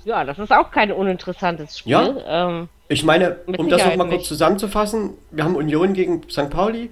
Ja, 0.06 0.24
das 0.24 0.40
ist 0.40 0.54
auch 0.54 0.72
kein 0.72 0.92
uninteressantes 0.92 1.80
Spiel. 1.80 1.92
Ja. 1.92 2.48
Ähm, 2.48 2.70
ich 2.88 3.04
meine, 3.04 3.38
um 3.58 3.70
das 3.70 3.86
nochmal 3.86 4.08
kurz 4.08 4.28
zusammenzufassen, 4.28 5.16
wir 5.32 5.44
haben 5.44 5.56
Union 5.56 5.94
gegen 5.94 6.24
St. 6.30 6.50
Pauli, 6.50 6.90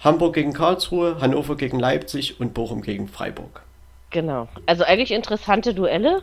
Hamburg 0.00 0.34
gegen 0.34 0.52
Karlsruhe, 0.52 1.16
Hannover 1.20 1.56
gegen 1.56 1.78
Leipzig 1.78 2.38
und 2.40 2.52
Bochum 2.52 2.82
gegen 2.82 3.08
Freiburg. 3.08 3.62
Genau. 4.10 4.48
Also 4.66 4.84
eigentlich 4.84 5.12
interessante 5.12 5.72
Duelle, 5.72 6.22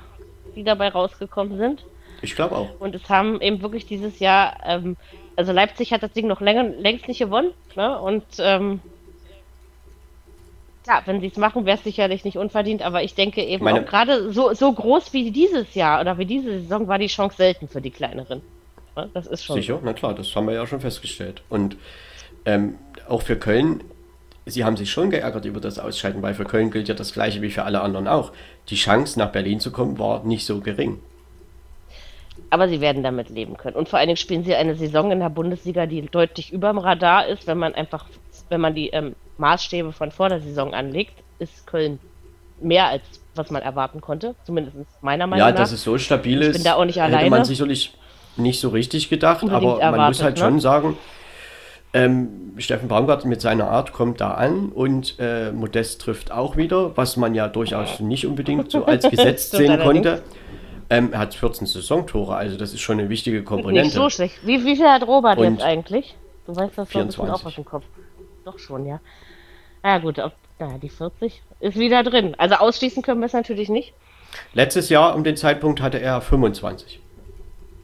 die 0.55 0.63
dabei 0.63 0.89
rausgekommen 0.89 1.57
sind. 1.57 1.84
Ich 2.22 2.35
glaube 2.35 2.55
auch. 2.55 2.80
Und 2.80 2.93
es 2.93 3.09
haben 3.09 3.41
eben 3.41 3.61
wirklich 3.63 3.88
dieses 3.88 4.19
Jahr, 4.19 4.57
ähm, 4.63 4.97
also 5.35 5.51
Leipzig 5.51 5.91
hat 5.91 6.03
das 6.03 6.11
Ding 6.11 6.27
noch 6.27 6.39
länger, 6.39 6.63
längst 6.63 7.07
nicht 7.07 7.19
gewonnen. 7.19 7.51
Ne? 7.76 7.99
Und 7.99 8.23
ähm, 8.38 8.81
Klar, 10.91 11.03
wenn 11.05 11.22
sie 11.22 11.27
es 11.27 11.38
machen, 11.38 11.65
wäre 11.65 11.77
es 11.77 11.85
sicherlich 11.85 12.26
nicht 12.26 12.38
unverdient, 12.38 12.81
aber 12.81 13.01
ich 13.01 13.15
denke 13.15 13.41
eben 13.41 13.63
Meine... 13.63 13.80
auch 13.80 13.85
gerade 13.85 14.34
so, 14.34 14.53
so 14.53 14.73
groß 14.73 15.13
wie 15.13 15.31
dieses 15.31 15.73
Jahr 15.73 16.01
oder 16.01 16.18
wie 16.18 16.26
diese 16.26 16.59
Saison 16.59 16.85
war 16.89 16.99
die 16.99 17.07
Chance 17.07 17.38
selten 17.38 17.69
für 17.69 17.80
die 17.80 17.91
kleineren. 17.91 18.41
Das 19.13 19.26
ist 19.26 19.45
schon. 19.45 19.55
Sicher, 19.55 19.76
so. 19.76 19.81
na 19.85 19.93
klar, 19.93 20.13
das 20.13 20.35
haben 20.35 20.47
wir 20.47 20.53
ja 20.53 20.68
schon 20.68 20.81
festgestellt. 20.81 21.43
Und 21.47 21.77
ähm, 22.43 22.76
auch 23.07 23.22
für 23.22 23.38
Köln, 23.38 23.85
sie 24.45 24.65
haben 24.65 24.76
sich 24.76 24.91
schon 24.91 25.11
geärgert 25.11 25.45
über 25.45 25.61
das 25.61 25.80
Ausscheiden, 25.80 26.22
weil 26.22 26.34
für 26.34 26.43
Köln 26.43 26.72
gilt 26.72 26.89
ja 26.89 26.93
das 26.93 27.13
gleiche 27.13 27.41
wie 27.41 27.51
für 27.51 27.63
alle 27.63 27.80
anderen 27.80 28.09
auch. 28.09 28.34
Die 28.68 28.76
Chance, 28.76 29.18
nach 29.18 29.31
Berlin 29.31 29.61
zu 29.61 29.72
kommen, 29.72 29.97
war 29.97 30.26
nicht 30.26 30.45
so 30.45 30.59
gering. 30.59 30.99
Aber 32.49 32.68
sie 32.68 32.81
werden 32.81 33.01
damit 33.01 33.30
leben 33.30 33.55
können. 33.55 33.77
Und 33.77 33.88
vor 33.88 33.97
allen 33.97 34.09
Dingen 34.09 34.18
spielen 34.18 34.43
sie 34.43 34.55
eine 34.55 34.76
Saison 34.76 35.09
in 35.11 35.22
der 35.22 35.30
Bundesliga, 35.30 35.85
die 35.85 36.01
deutlich 36.01 36.51
über 36.51 36.68
dem 36.68 36.80
Radar 36.80 37.27
ist, 37.27 37.47
wenn 37.47 37.59
man 37.59 37.76
einfach, 37.76 38.07
wenn 38.52 38.61
man 38.61 38.76
die 38.76 38.90
ähm, 38.90 39.15
Maßstäbe 39.38 39.91
von 39.94 40.11
vor 40.11 40.30
der 40.30 40.41
Saison 40.41 40.73
anlegt, 40.73 41.14
ist 41.40 41.65
Köln 41.65 41.99
mehr 42.60 42.88
als 42.88 43.02
was 43.34 43.49
man 43.49 43.61
erwarten 43.61 44.02
konnte, 44.02 44.36
zumindest 44.44 44.76
meiner 45.02 45.26
Meinung 45.26 45.48
nach. 45.48 45.53
Ja, 45.53 45.57
dass 45.57 45.72
es 45.72 45.84
so 45.84 45.98
stabil 45.98 46.41
ich 46.41 46.49
ist, 46.49 46.53
bin 46.57 46.64
da 46.65 46.76
auch 46.76 46.84
nicht 46.84 47.02
alleine. 47.02 47.22
hätte 47.22 47.30
man 47.30 47.45
sicherlich 47.45 47.94
nicht 48.36 48.60
so 48.60 48.69
richtig 48.69 49.10
gedacht, 49.10 49.44
aber 49.44 49.80
erwartet, 49.80 49.98
man 49.98 50.07
muss 50.10 50.22
halt 50.22 50.36
ne? 50.36 50.44
schon 50.44 50.60
sagen, 50.60 50.98
ähm, 51.94 52.53
Steffen 52.57 52.90
Baumgart 52.90 53.23
mit 53.26 53.41
seiner 53.41 53.69
Art 53.69 53.94
kommt 53.94 54.19
da 54.19 54.32
an 54.32 54.69
und 54.69 55.15
äh, 55.19 55.52
Modest 55.52 56.02
trifft 56.02 56.32
auch 56.32 56.57
wieder, 56.57 56.95
was 56.98 57.18
man 57.18 57.36
ja 57.36 57.48
durchaus 57.48 57.99
nicht 58.02 58.26
unbedingt 58.26 58.69
so 58.72 58.86
als 58.86 59.10
gesetzt 59.10 59.52
sehen 59.52 59.80
konnte. 59.80 60.22
Ähm, 60.90 61.14
er 61.14 61.19
hat 61.19 61.34
14 61.34 61.68
Saisontore, 61.68 62.36
also 62.36 62.57
das 62.57 62.73
ist 62.73 62.82
schon 62.82 62.99
eine 62.99 63.07
wichtige 63.07 63.44
Komponente. 63.44 63.84
Nicht 63.84 63.94
so 63.94 64.10
schlecht. 64.10 64.36
Wie, 64.45 64.65
wie 64.65 64.76
viel 64.76 64.88
hat 64.88 65.07
Robert 65.07 65.38
und, 65.38 65.53
jetzt 65.53 65.64
eigentlich? 65.64 66.15
Du 66.45 66.53
weißt 66.53 66.78
das 66.78 66.90
doch 66.90 67.06
bestimmt 67.06 67.30
auch 67.30 67.45
aus 67.45 67.56
dem 67.56 67.64
Kopf. 67.64 67.86
Doch 68.45 68.59
schon, 68.59 68.85
ja. 68.85 68.99
Ja 69.84 69.97
gut, 69.97 70.19
ob, 70.19 70.34
naja, 70.59 70.77
die 70.77 70.89
40 70.89 71.41
ist 71.59 71.77
wieder 71.77 72.03
drin. 72.03 72.35
Also 72.38 72.55
ausschließen 72.55 73.03
können 73.03 73.19
wir 73.19 73.26
es 73.26 73.34
natürlich 73.34 73.69
nicht. 73.69 73.93
Letztes 74.53 74.89
Jahr 74.89 75.15
um 75.15 75.23
den 75.23 75.35
Zeitpunkt 75.38 75.81
hatte 75.81 75.99
er 75.99 76.22
25. 76.22 76.99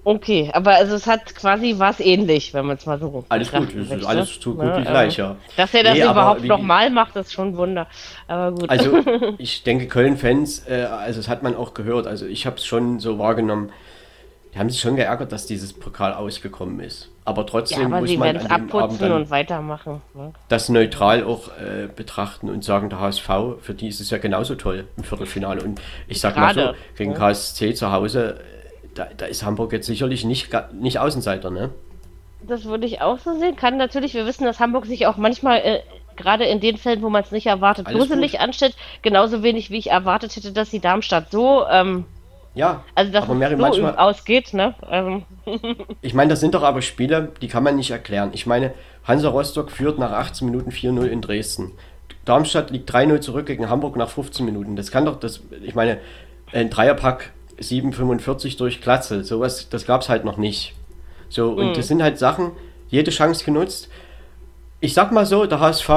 Okay, 0.04 0.50
aber 0.54 0.76
also 0.76 0.96
es 0.96 1.06
hat 1.06 1.36
quasi 1.36 1.76
was 1.80 2.00
ähnlich, 2.00 2.54
wenn 2.54 2.66
man 2.66 2.78
es 2.78 2.86
mal 2.86 2.98
so 2.98 3.26
Alles 3.28 3.52
gut, 3.52 3.76
es 3.76 3.92
ist 3.92 4.06
alles 4.06 4.40
so 4.40 4.54
gut 4.54 4.78
wie 4.78 4.84
gleich, 4.84 5.18
ja. 5.18 5.36
Dass 5.58 5.74
er 5.74 5.84
das 5.84 5.96
nee, 5.96 6.04
überhaupt 6.04 6.46
nochmal 6.46 6.90
macht, 6.90 7.18
ist 7.18 7.34
schon 7.34 7.50
ein 7.50 7.58
Wunder. 7.58 7.88
Aber 8.26 8.56
gut. 8.56 8.70
Also 8.70 9.00
ich 9.38 9.64
denke, 9.64 9.88
Köln-Fans, 9.88 10.66
äh, 10.70 10.88
also 10.90 11.20
das 11.20 11.28
hat 11.28 11.44
man 11.44 11.58
auch 11.58 11.74
gehört, 11.74 12.08
also 12.08 12.26
ich 12.26 12.46
habe 12.46 12.56
es 12.56 12.66
schon 12.66 13.02
so 13.02 13.20
wahrgenommen, 13.20 13.74
die 14.54 14.60
haben 14.60 14.70
sich 14.70 14.80
schon 14.80 14.96
geärgert, 14.96 15.34
dass 15.34 15.46
dieses 15.46 15.74
Pokal 15.74 16.14
ausgekommen 16.14 16.80
ist. 16.80 17.10
Aber 17.28 17.46
trotzdem 17.46 17.82
ja, 17.82 17.86
aber 17.88 18.00
muss 18.00 18.16
man 18.16 18.38
an 18.38 18.68
dem 18.68 18.72
Abend 18.72 19.02
und 19.02 19.30
weitermachen. 19.30 20.02
Ne? 20.14 20.34
das 20.48 20.70
neutral 20.70 21.24
auch 21.24 21.50
äh, 21.50 21.88
betrachten 21.94 22.50
und 22.50 22.64
sagen, 22.64 22.90
der 22.90 23.00
HSV, 23.00 23.30
für 23.62 23.74
die 23.74 23.90
ist 23.90 24.00
es 24.00 24.10
ja 24.10 24.18
genauso 24.18 24.56
toll 24.56 24.88
im 24.96 25.04
Viertelfinale. 25.04 25.62
Und 25.62 25.82
ich 26.08 26.22
sag 26.22 26.36
Gerade, 26.36 26.66
mal 26.66 26.74
so, 26.74 26.96
gegen 26.98 27.12
ja. 27.12 27.18
KSC 27.18 27.74
zu 27.74 27.92
Hause 27.92 28.40
da, 28.98 29.08
da 29.16 29.26
ist 29.26 29.44
Hamburg 29.44 29.72
jetzt 29.74 29.88
sicherlich 29.88 30.26
nicht, 30.26 30.50
nicht 30.74 31.00
Außenseiter, 31.00 31.50
ne? 31.50 31.70
Das 32.42 32.66
würde 32.66 32.86
ich 32.86 33.02
auch 33.02 33.20
so 33.20 33.38
sehen. 33.38 33.56
Kann 33.56 33.78
natürlich, 33.78 34.14
wir 34.14 34.26
wissen, 34.26 34.46
dass 34.46 34.60
Hamburg 34.60 34.86
sich 34.86 35.08
auch 35.08 35.18
manchmal, 35.18 35.60
äh, 35.60 35.80
gerade 36.16 36.46
in 36.46 36.60
den 36.60 36.78
Fällen, 36.78 37.02
wo 37.02 37.10
man 37.10 37.24
es 37.24 37.32
nicht 37.32 37.48
erwartet, 37.48 37.88
gruselig 37.88 38.40
anstellt. 38.40 38.76
Genauso 39.02 39.44
wenig, 39.44 39.70
wie 39.70 39.78
ich 39.78 39.92
erwartet 39.92 40.36
hätte, 40.36 40.52
dass 40.52 40.70
die 40.70 40.80
Darmstadt 40.80 41.32
so. 41.32 41.66
Ähm, 41.70 42.06
ja, 42.58 42.84
also 42.96 43.12
dass 43.12 43.24
aber 43.24 43.36
Mary, 43.36 43.56
so 43.56 43.62
manchmal, 43.62 43.96
ausgeht, 43.96 44.54
ne? 44.54 44.74
Ähm. 44.90 45.24
ich 46.02 46.14
meine, 46.14 46.30
das 46.30 46.40
sind 46.40 46.56
doch 46.56 46.64
aber 46.64 46.82
Spiele, 46.82 47.32
die 47.42 47.48
kann 47.48 47.64
man 47.64 47.76
nicht 47.76 47.92
erklären. 47.92 48.32
Ich 48.34 48.46
meine, 48.46 48.74
Hansa 49.04 49.30
Rostock 49.30 49.72
führt 49.72 50.00
nach 50.00 50.12
18 50.12 50.50
Minuten 50.50 50.72
4-0 50.72 51.06
in 51.06 51.22
Dresden. 51.22 51.72
Darmstadt 52.26 52.72
liegt 52.72 52.92
3-0 52.92 53.22
zurück 53.22 53.46
gegen 53.46 53.70
Hamburg 53.70 53.96
nach 53.96 54.10
15 54.10 54.46
Minuten. 54.46 54.76
Das 54.76 54.92
kann 54.92 55.06
doch, 55.06 55.18
das, 55.18 55.42
ich 55.64 55.76
meine, 55.76 56.00
ein 56.52 56.70
Dreierpack 56.70 57.32
7,45 57.60 58.58
durch 58.58 58.82
Glatze. 58.82 59.24
Sowas, 59.24 59.70
das 59.70 59.86
gab 59.86 60.02
es 60.02 60.10
halt 60.10 60.26
noch 60.26 60.38
nicht. 60.38 60.74
So, 61.30 61.52
und 61.52 61.70
mhm. 61.70 61.74
das 61.74 61.88
sind 61.88 62.02
halt 62.02 62.18
Sachen, 62.18 62.52
jede 62.90 63.12
Chance 63.12 63.46
genutzt. 63.46 63.90
Ich 64.80 64.94
sag 64.94 65.12
mal 65.12 65.26
so, 65.26 65.46
der 65.46 65.60
HSV 65.60 65.90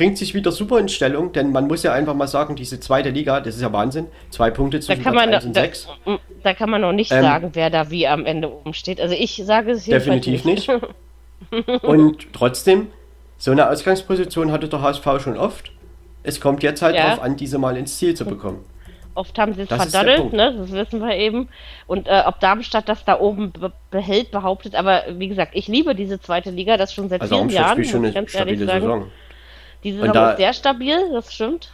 bringt 0.00 0.16
sich 0.16 0.32
wieder 0.32 0.50
super 0.50 0.78
in 0.78 0.88
Stellung, 0.88 1.32
denn 1.32 1.52
man 1.52 1.66
muss 1.66 1.82
ja 1.82 1.92
einfach 1.92 2.14
mal 2.14 2.26
sagen, 2.26 2.56
diese 2.56 2.80
zweite 2.80 3.10
Liga, 3.10 3.42
das 3.42 3.56
ist 3.56 3.60
ja 3.60 3.70
Wahnsinn. 3.70 4.06
Zwei 4.30 4.50
Punkte 4.50 4.80
zwischen 4.80 5.04
da 5.04 5.04
kann 5.04 5.14
man, 5.14 5.28
1 5.28 5.44
und 5.44 5.54
da, 5.54 5.60
6. 5.60 5.88
Da 6.42 6.54
kann 6.54 6.70
man 6.70 6.80
noch 6.80 6.92
nicht 6.92 7.12
ähm, 7.12 7.20
sagen, 7.20 7.50
wer 7.52 7.68
da 7.68 7.90
wie 7.90 8.08
am 8.08 8.24
Ende 8.24 8.50
oben 8.50 8.72
steht. 8.72 8.98
Also 8.98 9.14
ich 9.14 9.42
sage 9.44 9.72
es 9.72 9.84
Definitiv 9.84 10.46
nicht. 10.46 10.70
nicht. 11.50 11.82
und 11.82 12.32
trotzdem, 12.32 12.86
so 13.36 13.50
eine 13.50 13.68
Ausgangsposition 13.68 14.50
hatte 14.52 14.68
der 14.68 14.80
HSV 14.80 15.04
schon 15.18 15.36
oft. 15.36 15.70
Es 16.22 16.40
kommt 16.40 16.62
jetzt 16.62 16.80
halt 16.80 16.96
ja. 16.96 17.02
darauf 17.02 17.22
an, 17.22 17.36
diese 17.36 17.58
mal 17.58 17.76
ins 17.76 17.98
Ziel 17.98 18.14
zu 18.14 18.24
bekommen. 18.24 18.64
Oft 19.14 19.38
haben 19.38 19.52
sie 19.52 19.62
es 19.62 19.68
verdaddelt, 19.68 20.32
ne? 20.32 20.54
das 20.56 20.72
wissen 20.72 21.00
wir 21.00 21.14
eben. 21.14 21.50
Und 21.86 22.08
äh, 22.08 22.22
ob 22.24 22.40
Darmstadt 22.40 22.88
das 22.88 23.04
da 23.04 23.20
oben 23.20 23.52
be 23.52 23.70
behält, 23.90 24.30
behauptet. 24.30 24.76
Aber 24.76 25.02
wie 25.18 25.28
gesagt, 25.28 25.50
ich 25.54 25.68
liebe 25.68 25.94
diese 25.94 26.18
zweite 26.18 26.50
Liga, 26.50 26.78
das 26.78 26.94
schon 26.94 27.10
seit 27.10 27.20
also 27.20 27.36
vielen 27.36 27.50
Jahren. 27.50 27.76
Muss 27.76 27.90
schon 27.90 28.04
eine 28.06 28.14
ganz 28.14 28.34
ehrlich 28.34 28.60
sagen. 28.60 28.80
Saison. 28.80 29.10
Die 29.84 29.92
Saison 29.92 30.12
da, 30.12 30.30
ist 30.30 30.38
sehr 30.38 30.52
stabil, 30.52 30.96
das 31.12 31.32
stimmt. 31.32 31.70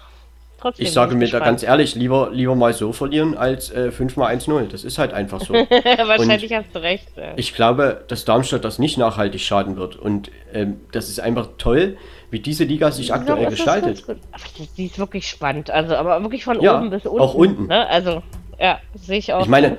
Trotzdem 0.58 0.86
ich 0.86 0.92
sage 0.92 1.14
mir 1.14 1.28
da 1.28 1.38
ganz 1.40 1.62
ehrlich, 1.62 1.94
lieber, 1.94 2.30
lieber 2.32 2.54
mal 2.54 2.72
so 2.72 2.92
verlieren 2.92 3.36
als 3.36 3.70
äh, 3.70 3.92
5 3.92 4.16
mal 4.16 4.34
1-0. 4.34 4.68
Das 4.68 4.84
ist 4.84 4.96
halt 4.96 5.12
einfach 5.12 5.40
so. 5.40 5.52
Wahrscheinlich 5.54 6.50
und 6.50 6.56
hast 6.56 6.74
du 6.74 6.82
recht. 6.82 7.08
Ja. 7.14 7.32
Ich 7.36 7.54
glaube, 7.54 8.04
dass 8.08 8.24
Darmstadt 8.24 8.64
das 8.64 8.78
nicht 8.78 8.96
nachhaltig 8.96 9.42
schaden 9.42 9.76
wird. 9.76 9.96
Und 9.96 10.30
ähm, 10.54 10.80
das 10.92 11.10
ist 11.10 11.20
einfach 11.20 11.50
toll, 11.58 11.98
wie 12.30 12.40
diese 12.40 12.64
Liga 12.64 12.90
sich 12.90 13.12
aktuell 13.12 13.42
ja, 13.42 13.50
gestaltet. 13.50 14.04
Die 14.78 14.86
ist 14.86 14.98
wirklich 14.98 15.28
spannend. 15.28 15.70
Also, 15.70 15.94
aber 15.94 16.20
wirklich 16.22 16.44
von 16.44 16.60
ja, 16.60 16.78
oben 16.78 16.88
bis 16.88 17.04
unten. 17.04 17.20
Auch 17.20 17.34
unten. 17.34 17.66
Ne? 17.66 17.86
Also, 17.88 18.22
ja, 18.58 18.80
sehe 18.94 19.18
ich 19.18 19.34
auch. 19.34 19.42
Ich 19.42 19.48
meine, 19.48 19.76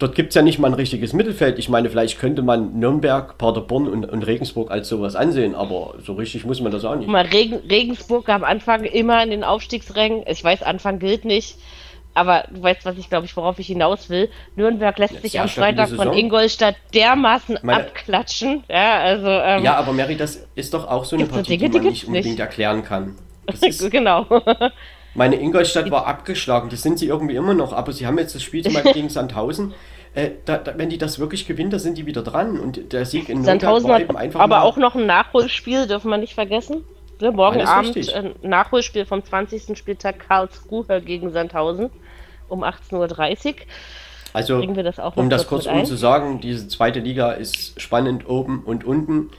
dort 0.00 0.14
gibt 0.16 0.30
es 0.30 0.34
ja 0.34 0.42
nicht 0.42 0.58
mal 0.58 0.68
ein 0.68 0.74
richtiges 0.74 1.12
Mittelfeld. 1.12 1.58
Ich 1.58 1.68
meine, 1.68 1.88
vielleicht 1.88 2.18
könnte 2.18 2.42
man 2.42 2.78
Nürnberg, 2.78 3.38
Paderborn 3.38 3.86
und, 3.86 4.04
und, 4.06 4.26
Regensburg 4.26 4.70
als 4.70 4.88
sowas 4.88 5.14
ansehen, 5.14 5.54
aber 5.54 5.94
so 6.04 6.14
richtig 6.14 6.44
muss 6.44 6.60
man 6.60 6.72
das 6.72 6.84
auch 6.84 6.96
nicht. 6.96 7.08
Mal 7.08 7.26
Regen, 7.26 7.60
Regensburg 7.68 8.28
am 8.28 8.42
Anfang 8.42 8.84
immer 8.84 9.22
in 9.22 9.30
den 9.30 9.44
Aufstiegsrängen. 9.44 10.24
Ich 10.26 10.42
weiß, 10.42 10.62
Anfang 10.62 10.98
gilt 10.98 11.24
nicht. 11.24 11.56
Aber 12.12 12.44
du 12.50 12.60
weißt, 12.60 12.84
was 12.84 12.98
ich 12.98 13.08
glaube 13.08 13.26
ich, 13.26 13.36
worauf 13.36 13.60
ich 13.60 13.68
hinaus 13.68 14.10
will. 14.10 14.30
Nürnberg 14.56 14.98
lässt 14.98 15.22
sich 15.22 15.38
am 15.38 15.48
Freitag 15.48 15.90
von 15.90 16.12
Ingolstadt 16.12 16.74
dermaßen 16.92 17.60
Meine, 17.62 17.84
abklatschen. 17.84 18.64
Ja, 18.68 18.98
also, 18.98 19.28
ähm, 19.28 19.62
ja, 19.62 19.76
aber 19.76 19.92
Mary, 19.92 20.16
das 20.16 20.48
ist 20.56 20.74
doch 20.74 20.88
auch 20.88 21.04
so 21.04 21.14
eine 21.14 21.26
Partie, 21.26 21.56
Dinge, 21.56 21.70
die 21.70 21.78
man 21.78 21.86
nicht 21.86 22.06
unbedingt 22.06 22.34
nicht. 22.34 22.40
erklären 22.40 22.82
kann. 22.82 23.14
genau. 23.90 24.26
Meine 25.14 25.40
Ingolstadt 25.40 25.90
war 25.90 26.06
abgeschlagen, 26.06 26.68
das 26.70 26.82
sind 26.82 26.98
sie 26.98 27.06
irgendwie 27.06 27.34
immer 27.34 27.54
noch, 27.54 27.72
aber 27.72 27.92
sie 27.92 28.06
haben 28.06 28.18
jetzt 28.18 28.34
das 28.34 28.42
Spiel 28.42 28.62
zum 28.62 28.74
Beispiel 28.74 28.92
gegen 28.94 29.08
Sandhausen. 29.08 29.74
Äh, 30.14 30.30
da, 30.44 30.58
da, 30.58 30.76
wenn 30.76 30.90
die 30.90 30.98
das 30.98 31.18
wirklich 31.18 31.46
gewinnen, 31.46 31.70
da 31.70 31.78
sind 31.78 31.96
die 31.96 32.06
wieder 32.06 32.22
dran. 32.22 32.58
Und 32.58 32.92
der 32.92 33.06
Sieg 33.06 33.28
in 33.28 33.44
Sandhausen 33.44 33.90
eben 34.00 34.16
einfach. 34.16 34.40
Aber 34.40 34.62
auch 34.62 34.76
noch 34.76 34.94
ein 34.94 35.06
Nachholspiel, 35.06 35.86
dürfen 35.86 36.10
wir 36.10 36.18
nicht 36.18 36.34
vergessen. 36.34 36.84
Ne, 37.20 37.30
morgen 37.30 37.60
Abend 37.60 37.96
ein 38.14 38.34
Nachholspiel 38.42 39.04
vom 39.04 39.22
20. 39.22 39.76
Spieltag 39.76 40.20
Karlsruhe 40.26 41.02
gegen 41.02 41.32
Sandhausen 41.32 41.90
um 42.48 42.64
18.30 42.64 43.46
Uhr. 43.46 43.54
Also, 44.32 44.62
das 44.62 44.98
um 45.16 45.28
das 45.28 45.46
kurz 45.46 45.66
um 45.66 45.84
zu 45.84 45.96
sagen, 45.96 46.40
diese 46.40 46.68
zweite 46.68 47.00
Liga 47.00 47.32
ist 47.32 47.80
spannend 47.80 48.28
oben 48.28 48.62
und 48.64 48.84
unten. 48.84 49.30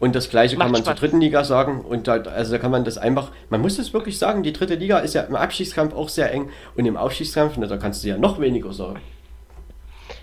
Und 0.00 0.14
das 0.14 0.30
gleiche 0.30 0.56
Macht 0.56 0.66
kann 0.66 0.72
man 0.72 0.82
Spaß. 0.82 0.96
zur 0.96 1.08
dritten 1.08 1.20
Liga 1.20 1.42
sagen. 1.44 1.80
Und 1.80 2.06
da, 2.06 2.14
also 2.14 2.52
da 2.52 2.58
kann 2.58 2.70
man 2.70 2.84
das 2.84 2.98
einfach, 2.98 3.32
man 3.50 3.60
muss 3.60 3.78
es 3.78 3.92
wirklich 3.92 4.18
sagen, 4.18 4.42
die 4.42 4.52
dritte 4.52 4.76
Liga 4.76 4.98
ist 4.98 5.14
ja 5.14 5.22
im 5.22 5.34
Abschiedskampf 5.34 5.94
auch 5.94 6.08
sehr 6.08 6.32
eng 6.32 6.50
und 6.76 6.86
im 6.86 6.96
Aufstiegskampf, 6.96 7.58
da 7.58 7.76
kannst 7.76 8.04
du 8.04 8.08
ja 8.08 8.16
noch 8.16 8.40
weniger 8.40 8.72
sagen. 8.72 9.00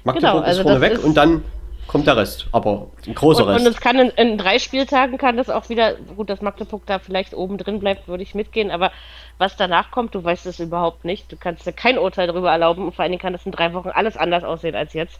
Magdeburg 0.03 0.31
genau, 0.31 0.45
also 0.45 0.61
ist 0.61 0.67
vorne 0.67 0.81
weg 0.81 1.03
und 1.03 1.15
dann 1.15 1.43
kommt 1.87 2.07
der 2.07 2.17
Rest, 2.17 2.47
aber 2.51 2.87
ein 3.05 3.15
großer 3.15 3.43
und, 3.43 3.49
Rest. 3.49 3.65
Und 3.65 3.71
es 3.71 3.81
kann 3.81 3.99
in, 3.99 4.09
in, 4.09 4.37
drei 4.37 4.59
Spieltagen 4.59 5.17
kann 5.17 5.37
das 5.37 5.49
auch 5.49 5.69
wieder, 5.69 5.95
gut, 6.15 6.29
dass 6.29 6.41
Magdeburg 6.41 6.83
da 6.85 6.99
vielleicht 6.99 7.33
oben 7.33 7.57
drin 7.57 7.79
bleibt, 7.79 8.07
würde 8.07 8.23
ich 8.23 8.33
mitgehen, 8.33 8.71
aber 8.71 8.91
was 9.37 9.55
danach 9.55 9.91
kommt, 9.91 10.15
du 10.15 10.23
weißt 10.23 10.45
es 10.45 10.59
überhaupt 10.59 11.05
nicht. 11.05 11.31
Du 11.31 11.35
kannst 11.35 11.65
dir 11.65 11.73
kein 11.73 11.97
Urteil 11.97 12.27
darüber 12.27 12.51
erlauben 12.51 12.85
und 12.85 12.95
vor 12.95 13.03
allen 13.03 13.11
Dingen 13.11 13.21
kann 13.21 13.33
das 13.33 13.45
in 13.45 13.51
drei 13.51 13.73
Wochen 13.73 13.89
alles 13.89 14.15
anders 14.17 14.43
aussehen 14.43 14.75
als 14.75 14.93
jetzt. 14.93 15.19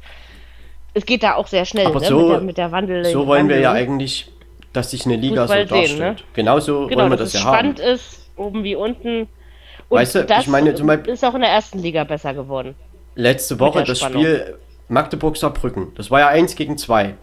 Es 0.93 1.05
geht 1.05 1.23
da 1.23 1.35
auch 1.35 1.47
sehr 1.47 1.65
schnell, 1.65 1.87
aber 1.87 1.99
ne? 1.99 2.05
so, 2.05 2.19
mit, 2.19 2.29
der, 2.29 2.41
mit 2.41 2.57
der 2.57 2.71
Wandel. 2.71 3.05
So 3.05 3.27
wollen 3.27 3.43
Wandel. 3.43 3.57
wir 3.57 3.63
ja 3.63 3.71
eigentlich 3.73 4.31
dass 4.75 4.91
sich 4.91 5.05
eine 5.05 5.15
Liga 5.15 5.43
Fußball 5.43 5.67
so 5.67 5.75
darstellt. 5.75 5.89
Sehen, 5.89 5.99
ne? 5.99 6.15
Genauso 6.33 6.87
genau, 6.87 7.01
wollen 7.01 7.11
wir 7.11 7.17
das 7.17 7.33
ja 7.33 7.43
haben. 7.43 7.53
spannend 7.55 7.79
ist, 7.79 8.29
oben 8.35 8.63
wie 8.63 8.75
unten. 8.75 9.27
Und 9.89 9.99
weißt 9.99 10.15
du, 10.15 10.25
das 10.25 10.43
ich 10.43 10.47
meine, 10.47 10.73
zum 10.75 10.87
Beispiel, 10.87 11.13
ist 11.13 11.23
auch 11.23 11.35
in 11.35 11.41
der 11.41 11.51
ersten 11.51 11.79
Liga 11.79 12.03
besser 12.03 12.33
geworden. 12.33 12.75
Letzte 13.15 13.59
Woche 13.59 13.83
das 13.83 13.99
Spannung. 13.99 14.23
Spiel 14.23 14.57
Magdeburg-Saarbrücken. 14.87 15.93
Das 15.95 16.11
war 16.11 16.19
ja 16.19 16.27
1 16.27 16.55
gegen 16.55 16.77
2. 16.77 17.15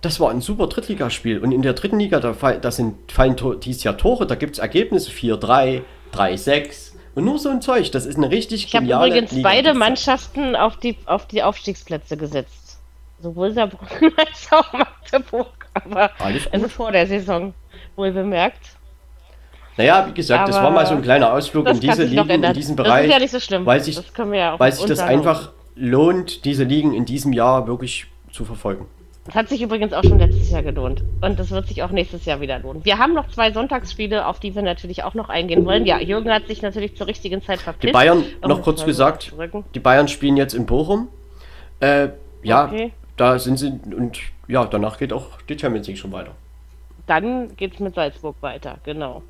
Das 0.00 0.20
war 0.20 0.30
ein 0.30 0.40
super 0.40 0.68
Drittligaspiel. 0.68 1.38
Und 1.38 1.50
in 1.50 1.62
der 1.62 1.72
dritten 1.72 1.98
Liga, 1.98 2.20
da, 2.20 2.32
da 2.32 2.70
sind, 2.70 3.10
fallen 3.10 3.36
dieses 3.62 3.82
Jahr 3.82 3.96
Tore, 3.96 4.26
da 4.26 4.36
gibt 4.36 4.54
es 4.54 4.58
Ergebnisse 4.58 5.10
4-3, 5.10 5.82
3-6. 6.14 6.92
Und 7.14 7.24
nur 7.24 7.38
so 7.38 7.48
ein 7.48 7.60
Zeug. 7.60 7.90
Das 7.90 8.06
ist 8.06 8.16
eine 8.16 8.30
richtig 8.30 8.66
ich 8.66 8.70
geniale 8.70 8.88
Ich 8.88 8.94
habe 8.94 9.08
übrigens 9.08 9.32
Liga 9.32 9.48
beide 9.48 9.74
Mannschaften 9.74 10.54
auf 10.54 10.76
die, 10.76 10.96
auf 11.06 11.26
die 11.26 11.42
Aufstiegsplätze 11.42 12.16
gesetzt. 12.16 12.78
Sowohl 13.20 13.52
Saarbrücken 13.52 14.12
als 14.16 14.52
auch 14.52 14.72
Magdeburg. 14.72 15.57
Aber 15.84 16.10
also 16.50 16.68
vor 16.68 16.92
der 16.92 17.06
Saison, 17.06 17.54
wohl 17.96 18.12
bemerkt. 18.12 18.60
Naja, 19.76 20.06
wie 20.08 20.12
gesagt, 20.12 20.40
Aber 20.40 20.50
das 20.50 20.62
war 20.62 20.70
mal 20.70 20.86
so 20.86 20.94
ein 20.94 21.02
kleiner 21.02 21.32
Ausflug 21.32 21.68
in 21.68 21.78
diese 21.78 22.02
Ligen, 22.02 22.42
in 22.42 22.52
diesem 22.52 22.74
Bereich. 22.74 23.06
Das 23.06 23.06
ist 23.06 23.12
ja 23.12 23.18
nicht 23.20 23.30
so 23.30 23.40
schlimm. 23.40 23.66
Weil 23.66 23.80
sich 23.80 23.96
das, 23.96 24.06
ja 24.32 24.58
weil 24.58 24.72
sich 24.72 24.86
das 24.86 24.98
einfach 24.98 25.52
lohnt, 25.76 26.44
diese 26.44 26.64
Ligen 26.64 26.94
in 26.94 27.04
diesem 27.04 27.32
Jahr 27.32 27.68
wirklich 27.68 28.06
zu 28.32 28.44
verfolgen. 28.44 28.86
Das 29.24 29.34
hat 29.34 29.48
sich 29.50 29.60
übrigens 29.60 29.92
auch 29.92 30.02
schon 30.02 30.18
letztes 30.18 30.50
Jahr 30.50 30.62
gelohnt. 30.62 31.04
Und 31.20 31.38
das 31.38 31.50
wird 31.50 31.68
sich 31.68 31.82
auch 31.82 31.90
nächstes 31.90 32.24
Jahr 32.24 32.40
wieder 32.40 32.58
lohnen. 32.58 32.84
Wir 32.84 32.98
haben 32.98 33.12
noch 33.12 33.28
zwei 33.28 33.52
Sonntagsspiele, 33.52 34.26
auf 34.26 34.40
die 34.40 34.54
wir 34.54 34.62
natürlich 34.62 35.04
auch 35.04 35.12
noch 35.14 35.28
eingehen 35.28 35.66
wollen. 35.66 35.84
Ja, 35.84 36.00
Jürgen 36.00 36.32
hat 36.32 36.46
sich 36.48 36.62
natürlich 36.62 36.96
zur 36.96 37.06
richtigen 37.06 37.42
Zeit 37.42 37.60
verpflichtet. 37.60 37.90
Die 37.90 37.92
Bayern, 37.92 38.24
noch 38.42 38.62
kurz 38.62 38.84
gesagt, 38.84 39.34
die 39.74 39.80
Bayern 39.80 40.08
spielen 40.08 40.38
jetzt 40.38 40.54
in 40.54 40.64
Bochum. 40.66 41.08
Äh, 41.80 42.08
ja, 42.42 42.64
okay. 42.64 42.92
Da 43.18 43.38
sind 43.38 43.58
sie 43.58 43.78
und 43.94 44.18
ja, 44.46 44.64
danach 44.64 44.98
geht 44.98 45.12
auch 45.12 45.42
die 45.48 45.58
Champions 45.58 45.86
League 45.86 45.98
schon 45.98 46.12
weiter. 46.12 46.32
Dann 47.06 47.54
geht 47.56 47.74
es 47.74 47.80
mit 47.80 47.94
Salzburg 47.94 48.36
weiter, 48.40 48.78
genau. 48.84 49.22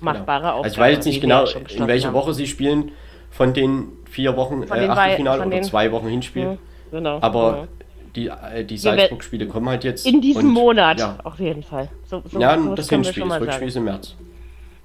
Machbare 0.00 0.42
genau. 0.42 0.62
Also 0.62 0.74
ich 0.74 0.78
weiß 0.78 0.96
jetzt 0.96 1.06
nicht 1.06 1.20
genau, 1.20 1.44
in 1.44 1.86
welcher. 1.86 2.12
Woche 2.12 2.34
sie 2.34 2.46
spielen 2.46 2.92
von 3.30 3.54
den 3.54 3.88
vier 4.10 4.36
Wochen 4.36 4.62
äh, 4.62 4.88
Achtelfinale 4.88 5.46
oder 5.46 5.62
zwei 5.62 5.90
Wochen 5.92 6.08
Hinspiel. 6.08 6.42
Ja, 6.42 6.56
genau. 6.90 7.18
Aber 7.20 7.56
ja. 7.56 7.68
die, 8.14 8.26
äh, 8.28 8.64
die 8.64 8.76
Salzburg-Spiele 8.76 9.46
kommen 9.46 9.68
halt 9.68 9.84
jetzt. 9.84 10.06
In 10.06 10.20
diesem 10.20 10.48
und, 10.48 10.52
Monat 10.52 10.98
ja. 10.98 11.18
auf 11.24 11.38
jeden 11.38 11.62
Fall. 11.62 11.88
So, 12.04 12.22
so, 12.30 12.38
ja, 12.38 12.56
das 12.74 12.88
Hinspiel, 12.88 13.28
das 13.28 13.40
Rückspiel 13.40 13.68
ist 13.68 13.76
im 13.76 13.84
März. 13.84 14.14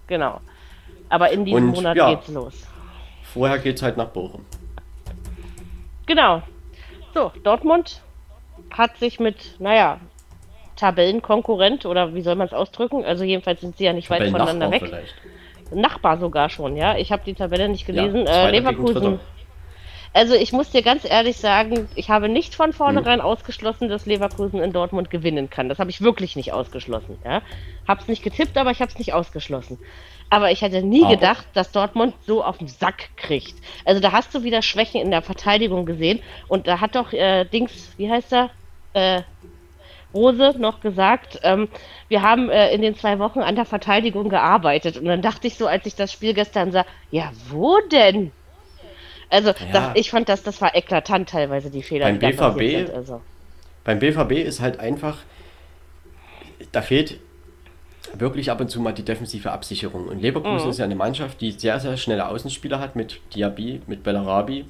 Genau. 0.08 0.40
Aber 1.10 1.30
in 1.32 1.46
diesem 1.46 1.70
und, 1.70 1.76
Monat 1.76 1.98
ja, 1.98 2.14
geht's 2.14 2.28
los. 2.30 2.54
Vorher 3.34 3.60
geht's 3.60 3.82
halt 3.82 3.98
nach 3.98 4.10
Bochum. 4.10 4.46
Genau. 6.06 6.42
So, 7.14 7.32
Dortmund 7.44 8.02
hat 8.72 8.98
sich 8.98 9.20
mit, 9.20 9.60
naja, 9.60 10.00
Tabellenkonkurrent 10.76 11.86
oder 11.86 12.16
wie 12.16 12.22
soll 12.22 12.36
man 12.36 12.48
es 12.48 12.54
ausdrücken? 12.54 13.06
Also 13.06 13.24
jedenfalls 13.24 13.62
sind 13.62 13.78
sie 13.78 13.86
ja 13.86 13.94
nicht 13.94 14.10
weit 14.10 14.30
voneinander 14.30 14.72
weg. 14.72 14.84
Vielleicht. 14.84 15.14
Nachbar 15.74 16.18
sogar 16.18 16.50
schon, 16.50 16.76
ja. 16.76 16.98
Ich 16.98 17.12
habe 17.12 17.24
die 17.26 17.34
Tabelle 17.34 17.70
nicht 17.70 17.86
gelesen. 17.86 18.26
Ja, 18.26 18.48
äh, 18.48 18.52
Leverkusen. 18.52 19.20
Also 20.14 20.34
ich 20.34 20.52
muss 20.52 20.72
dir 20.72 20.82
ganz 20.82 21.06
ehrlich 21.06 21.38
sagen, 21.38 21.88
ich 21.96 22.10
habe 22.10 22.28
nicht 22.28 22.54
von 22.54 22.74
vornherein 22.74 23.20
hm. 23.20 23.26
ausgeschlossen, 23.26 23.88
dass 23.88 24.06
Leverkusen 24.06 24.62
in 24.62 24.74
Dortmund 24.74 25.10
gewinnen 25.10 25.50
kann. 25.50 25.70
Das 25.70 25.80
habe 25.80 25.90
ich 25.90 26.02
wirklich 26.02 26.36
nicht 26.36 26.52
ausgeschlossen. 26.52 27.18
Ja? 27.24 27.42
Hab's 27.88 28.10
nicht 28.10 28.22
getippt, 28.22 28.58
aber 28.58 28.72
ich 28.72 28.82
habe 28.82 28.92
es 28.92 28.98
nicht 28.98 29.14
ausgeschlossen. 29.14 29.78
Aber 30.30 30.52
ich 30.52 30.62
hätte 30.62 30.82
nie 30.82 31.04
aber. 31.04 31.16
gedacht, 31.16 31.46
dass 31.54 31.72
Dortmund 31.72 32.14
so 32.26 32.44
auf 32.44 32.58
den 32.58 32.68
Sack 32.68 33.16
kriegt. 33.16 33.56
Also 33.86 34.02
da 34.02 34.12
hast 34.12 34.34
du 34.36 34.44
wieder 34.44 34.62
Schwächen 34.62 35.00
in 35.00 35.12
der 35.12 35.22
Verteidigung 35.22 35.86
gesehen. 35.86 36.22
Und 36.50 36.68
da 36.68 36.82
hat 36.82 36.96
doch 36.96 37.14
äh, 37.14 37.46
Dings, 37.46 37.94
wie 37.98 38.10
heißt 38.10 38.34
er? 38.34 38.50
Äh, 38.94 39.22
Rose 40.14 40.56
noch 40.58 40.82
gesagt, 40.82 41.40
ähm, 41.44 41.70
wir 42.10 42.22
haben 42.22 42.50
äh, 42.50 42.74
in 42.74 42.82
den 42.82 42.96
zwei 42.96 43.20
Wochen 43.20 43.40
an 43.40 43.56
der 43.56 43.66
Verteidigung 43.66 44.30
gearbeitet. 44.30 44.98
Und 44.98 45.06
dann 45.06 45.22
dachte 45.22 45.48
ich 45.48 45.56
so, 45.56 45.68
als 45.68 45.86
ich 45.86 45.96
das 45.96 46.12
Spiel 46.12 46.34
gestern 46.34 46.72
sah, 46.72 46.86
ja, 47.12 47.32
wo 47.50 47.80
denn? 47.92 48.32
Also 49.30 49.50
ja. 49.50 49.56
das, 49.72 49.92
ich 49.96 50.12
fand, 50.12 50.28
dass 50.28 50.44
das 50.44 50.62
war 50.62 50.76
eklatant 50.76 51.30
teilweise 51.30 51.70
die 51.70 51.84
Fehler. 51.84 52.06
Beim 52.06 52.20
die 52.20 52.28
BVB, 52.28 52.88
sind, 52.88 52.94
also. 52.94 53.22
beim 53.86 54.00
BVB 54.00 54.32
ist 54.46 54.60
halt 54.60 54.80
einfach, 54.80 55.20
da 56.74 56.82
fehlt 56.82 57.18
wirklich 58.18 58.52
ab 58.52 58.60
und 58.60 58.70
zu 58.70 58.82
mal 58.82 58.92
die 58.92 59.04
defensive 59.04 59.52
Absicherung. 59.52 60.10
Und 60.10 60.22
Leverkusen 60.22 60.66
mhm. 60.66 60.72
ist 60.72 60.80
ja 60.80 60.86
eine 60.86 60.96
Mannschaft, 60.96 61.40
die 61.40 61.52
sehr, 61.52 61.80
sehr 61.80 61.96
schnelle 61.96 62.28
Außenspieler 62.28 62.80
hat 62.80 62.98
mit 62.98 63.22
Diaby, 63.34 63.82
mit 63.88 64.04
Bellarabi. 64.04 64.66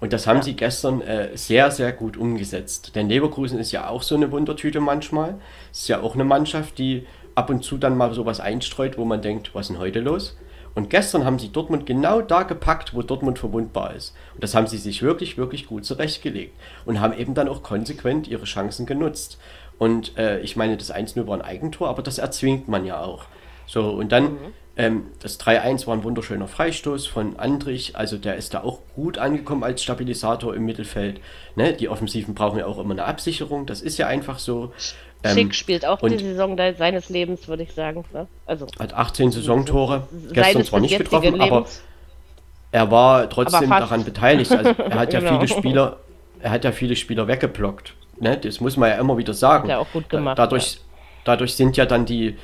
Und 0.00 0.12
das 0.12 0.26
haben 0.26 0.38
ja. 0.38 0.42
sie 0.42 0.54
gestern 0.54 1.00
äh, 1.00 1.36
sehr, 1.36 1.70
sehr 1.70 1.92
gut 1.92 2.16
umgesetzt. 2.16 2.94
Denn 2.94 3.08
Leverkusen 3.08 3.58
ist 3.58 3.72
ja 3.72 3.88
auch 3.88 4.02
so 4.02 4.14
eine 4.14 4.30
Wundertüte 4.30 4.80
manchmal. 4.80 5.36
Es 5.72 5.80
ist 5.80 5.88
ja 5.88 6.00
auch 6.00 6.14
eine 6.14 6.24
Mannschaft, 6.24 6.78
die 6.78 7.06
ab 7.34 7.50
und 7.50 7.64
zu 7.64 7.78
dann 7.78 7.96
mal 7.96 8.12
sowas 8.14 8.40
einstreut, 8.40 8.98
wo 8.98 9.04
man 9.04 9.22
denkt, 9.22 9.54
was 9.54 9.66
ist 9.66 9.68
denn 9.70 9.78
heute 9.78 10.00
los? 10.00 10.36
Und 10.74 10.90
gestern 10.90 11.24
haben 11.24 11.40
sie 11.40 11.50
Dortmund 11.50 11.86
genau 11.86 12.20
da 12.20 12.44
gepackt, 12.44 12.94
wo 12.94 13.02
Dortmund 13.02 13.38
verwundbar 13.38 13.94
ist. 13.94 14.14
Und 14.34 14.44
das 14.44 14.54
haben 14.54 14.68
sie 14.68 14.76
sich 14.76 15.02
wirklich, 15.02 15.36
wirklich 15.36 15.66
gut 15.66 15.84
zurechtgelegt. 15.84 16.54
Und 16.84 17.00
haben 17.00 17.18
eben 17.18 17.34
dann 17.34 17.48
auch 17.48 17.64
konsequent 17.64 18.28
ihre 18.28 18.44
Chancen 18.44 18.86
genutzt. 18.86 19.38
Und 19.78 20.16
äh, 20.16 20.40
ich 20.40 20.56
meine, 20.56 20.76
das 20.76 20.94
1-0 20.94 21.26
war 21.26 21.36
ein 21.36 21.42
Eigentor, 21.42 21.88
aber 21.88 22.02
das 22.02 22.18
erzwingt 22.18 22.68
man 22.68 22.84
ja 22.84 23.00
auch. 23.00 23.24
So, 23.66 23.90
und 23.90 24.12
dann 24.12 24.24
mhm. 24.24 24.38
Ähm, 24.78 25.06
das 25.18 25.40
3-1 25.40 25.88
war 25.88 25.94
ein 25.94 26.04
wunderschöner 26.04 26.46
Freistoß 26.46 27.08
von 27.08 27.36
Andrich. 27.36 27.96
Also 27.96 28.16
der 28.16 28.36
ist 28.36 28.54
da 28.54 28.62
auch 28.62 28.78
gut 28.94 29.18
angekommen 29.18 29.64
als 29.64 29.82
Stabilisator 29.82 30.54
im 30.54 30.64
Mittelfeld. 30.64 31.20
Ne? 31.56 31.72
Die 31.72 31.88
Offensiven 31.88 32.34
brauchen 32.34 32.60
ja 32.60 32.66
auch 32.66 32.78
immer 32.78 32.94
eine 32.94 33.04
Absicherung. 33.04 33.66
Das 33.66 33.82
ist 33.82 33.98
ja 33.98 34.06
einfach 34.06 34.38
so. 34.38 34.72
Ähm, 35.24 35.34
Schick 35.34 35.54
spielt 35.56 35.84
auch 35.84 35.98
die 35.98 36.16
Saison 36.16 36.56
seines 36.56 37.08
Lebens, 37.08 37.48
würde 37.48 37.64
ich 37.64 37.72
sagen. 37.72 38.04
Ne? 38.12 38.28
Also, 38.46 38.68
hat 38.78 38.94
18 38.94 39.32
Saisontore, 39.32 40.06
gestern 40.32 40.64
zwar 40.64 40.78
nicht 40.78 40.96
getroffen, 40.96 41.32
Lebens. 41.32 41.42
aber 41.42 41.66
er 42.70 42.90
war 42.92 43.28
trotzdem 43.28 43.68
daran 43.68 44.04
beteiligt. 44.04 44.52
Also 44.52 44.70
er 44.70 44.94
hat 44.94 45.12
ja 45.12 45.18
genau. 45.18 45.40
viele 45.40 45.48
Spieler, 45.48 45.96
er 46.38 46.52
hat 46.52 46.62
ja 46.62 46.70
viele 46.70 46.94
Spieler 46.94 47.26
weggeblockt. 47.26 47.94
Ne? 48.20 48.36
Das 48.36 48.60
muss 48.60 48.76
man 48.76 48.90
ja 48.90 48.96
immer 48.96 49.18
wieder 49.18 49.34
sagen. 49.34 49.64
Hat 49.64 49.70
er 49.70 49.80
auch 49.80 49.90
gut 49.92 50.08
gemacht. 50.08 50.38
Dadurch, 50.38 50.74
ja. 50.74 50.80
dadurch 51.24 51.54
sind 51.54 51.76
ja 51.76 51.84
dann 51.84 52.06
die, 52.06 52.36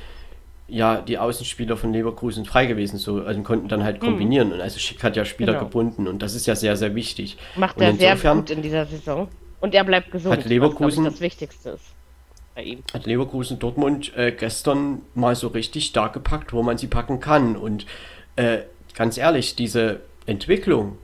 ja, 0.67 1.01
die 1.01 1.19
Außenspieler 1.19 1.77
von 1.77 1.93
Leverkusen 1.93 2.45
frei 2.45 2.67
gewesen, 2.67 2.99
so, 2.99 3.23
also 3.23 3.43
konnten 3.43 3.69
dann 3.69 3.85
halt 3.85 4.01
mhm. 4.01 4.07
kombinieren. 4.07 4.49
Mhm. 4.49 4.55
Und 4.55 4.61
also 4.61 4.79
Schick 4.79 5.03
hat 5.03 5.17
ja 5.17 5.25
Spieler 5.25 5.55
genau. 5.55 5.65
gebunden 5.67 6.09
und 6.09 6.23
das 6.23 6.35
ist 6.35 6.47
ja 6.47 6.57
sehr, 6.57 6.77
sehr 6.77 6.95
wichtig. 6.95 7.37
Macht 7.57 7.81
er 7.81 7.95
sehr 7.95 8.17
gut 8.17 8.51
in 8.51 8.63
dieser 8.63 8.87
Saison. 8.87 9.29
Und 9.61 9.75
er 9.75 9.85
bleibt 9.85 10.11
gesund, 10.11 10.37
hat 10.37 10.45
Leverkusen, 10.45 11.05
was, 11.05 11.15
das 11.15 11.21
Wichtigste 11.21 11.71
ist 11.71 11.95
bei 12.55 12.63
ihm. 12.63 12.83
Hat 12.93 13.07
Leverkusen 13.07 13.59
Dortmund 13.59 14.17
äh, 14.17 14.33
gestern 14.33 15.03
mal 15.15 15.35
so 15.35 15.49
richtig 15.49 15.87
stark 15.87 16.13
gepackt, 16.13 16.53
wo 16.53 16.63
man 16.63 16.79
sie 16.79 16.87
packen 16.87 17.21
kann. 17.21 17.57
Und 17.57 17.87
äh, 18.37 18.59
ganz 18.95 19.19
ehrlich, 19.19 19.57
diese 19.57 20.01
Entwicklung, 20.27 20.99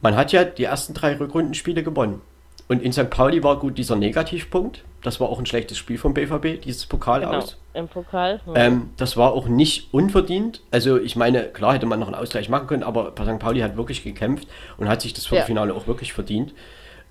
man 0.00 0.16
hat 0.16 0.32
ja 0.32 0.44
die 0.44 0.64
ersten 0.64 0.94
drei 0.94 1.16
Rückrundenspiele 1.16 1.82
gewonnen. 1.82 2.22
Und 2.68 2.82
in 2.82 2.92
St. 2.92 3.10
Pauli 3.10 3.42
war 3.42 3.58
gut 3.58 3.78
dieser 3.78 3.96
Negativpunkt. 3.96 4.84
Das 5.02 5.20
war 5.20 5.28
auch 5.28 5.38
ein 5.38 5.46
schlechtes 5.46 5.78
Spiel 5.78 5.96
vom 5.96 6.12
BVB, 6.12 6.60
dieses 6.62 6.86
Pokal 6.86 7.20
genau, 7.20 7.34
aus. 7.34 7.56
Im 7.74 7.86
Pokal. 7.86 8.40
Ja. 8.46 8.54
Ähm, 8.56 8.90
das 8.96 9.16
war 9.16 9.32
auch 9.32 9.46
nicht 9.46 9.94
unverdient. 9.94 10.62
Also 10.70 10.98
ich 10.98 11.14
meine, 11.14 11.44
klar 11.44 11.74
hätte 11.74 11.86
man 11.86 12.00
noch 12.00 12.08
einen 12.08 12.16
Ausgleich 12.16 12.48
machen 12.48 12.66
können, 12.66 12.82
aber 12.82 13.12
St. 13.12 13.38
Pauli 13.38 13.60
hat 13.60 13.76
wirklich 13.76 14.02
gekämpft 14.02 14.48
und 14.76 14.88
hat 14.88 15.00
sich 15.00 15.14
das 15.14 15.26
Viertelfinale 15.26 15.72
ja. 15.72 15.78
auch 15.78 15.86
wirklich 15.86 16.12
verdient. 16.12 16.52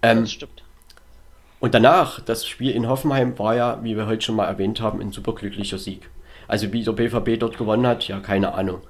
Ähm, 0.01 0.21
das 0.21 0.31
stimmt. 0.31 0.63
Und 1.59 1.73
danach, 1.73 2.19
das 2.19 2.45
Spiel 2.45 2.71
in 2.71 2.87
Hoffenheim 2.87 3.39
war 3.39 3.55
ja, 3.55 3.79
wie 3.83 3.95
wir 3.95 4.05
heute 4.05 4.21
schon 4.21 4.35
mal 4.35 4.45
erwähnt 4.45 4.81
haben, 4.81 5.01
ein 5.01 5.11
superglücklicher 5.11 5.77
Sieg. 5.77 6.09
Also 6.47 6.71
wie 6.71 6.83
der 6.83 6.91
BVB 6.91 7.39
dort 7.39 7.57
gewonnen 7.57 7.87
hat, 7.87 8.07
ja, 8.07 8.19
keine 8.19 8.53
Ahnung. 8.53 8.81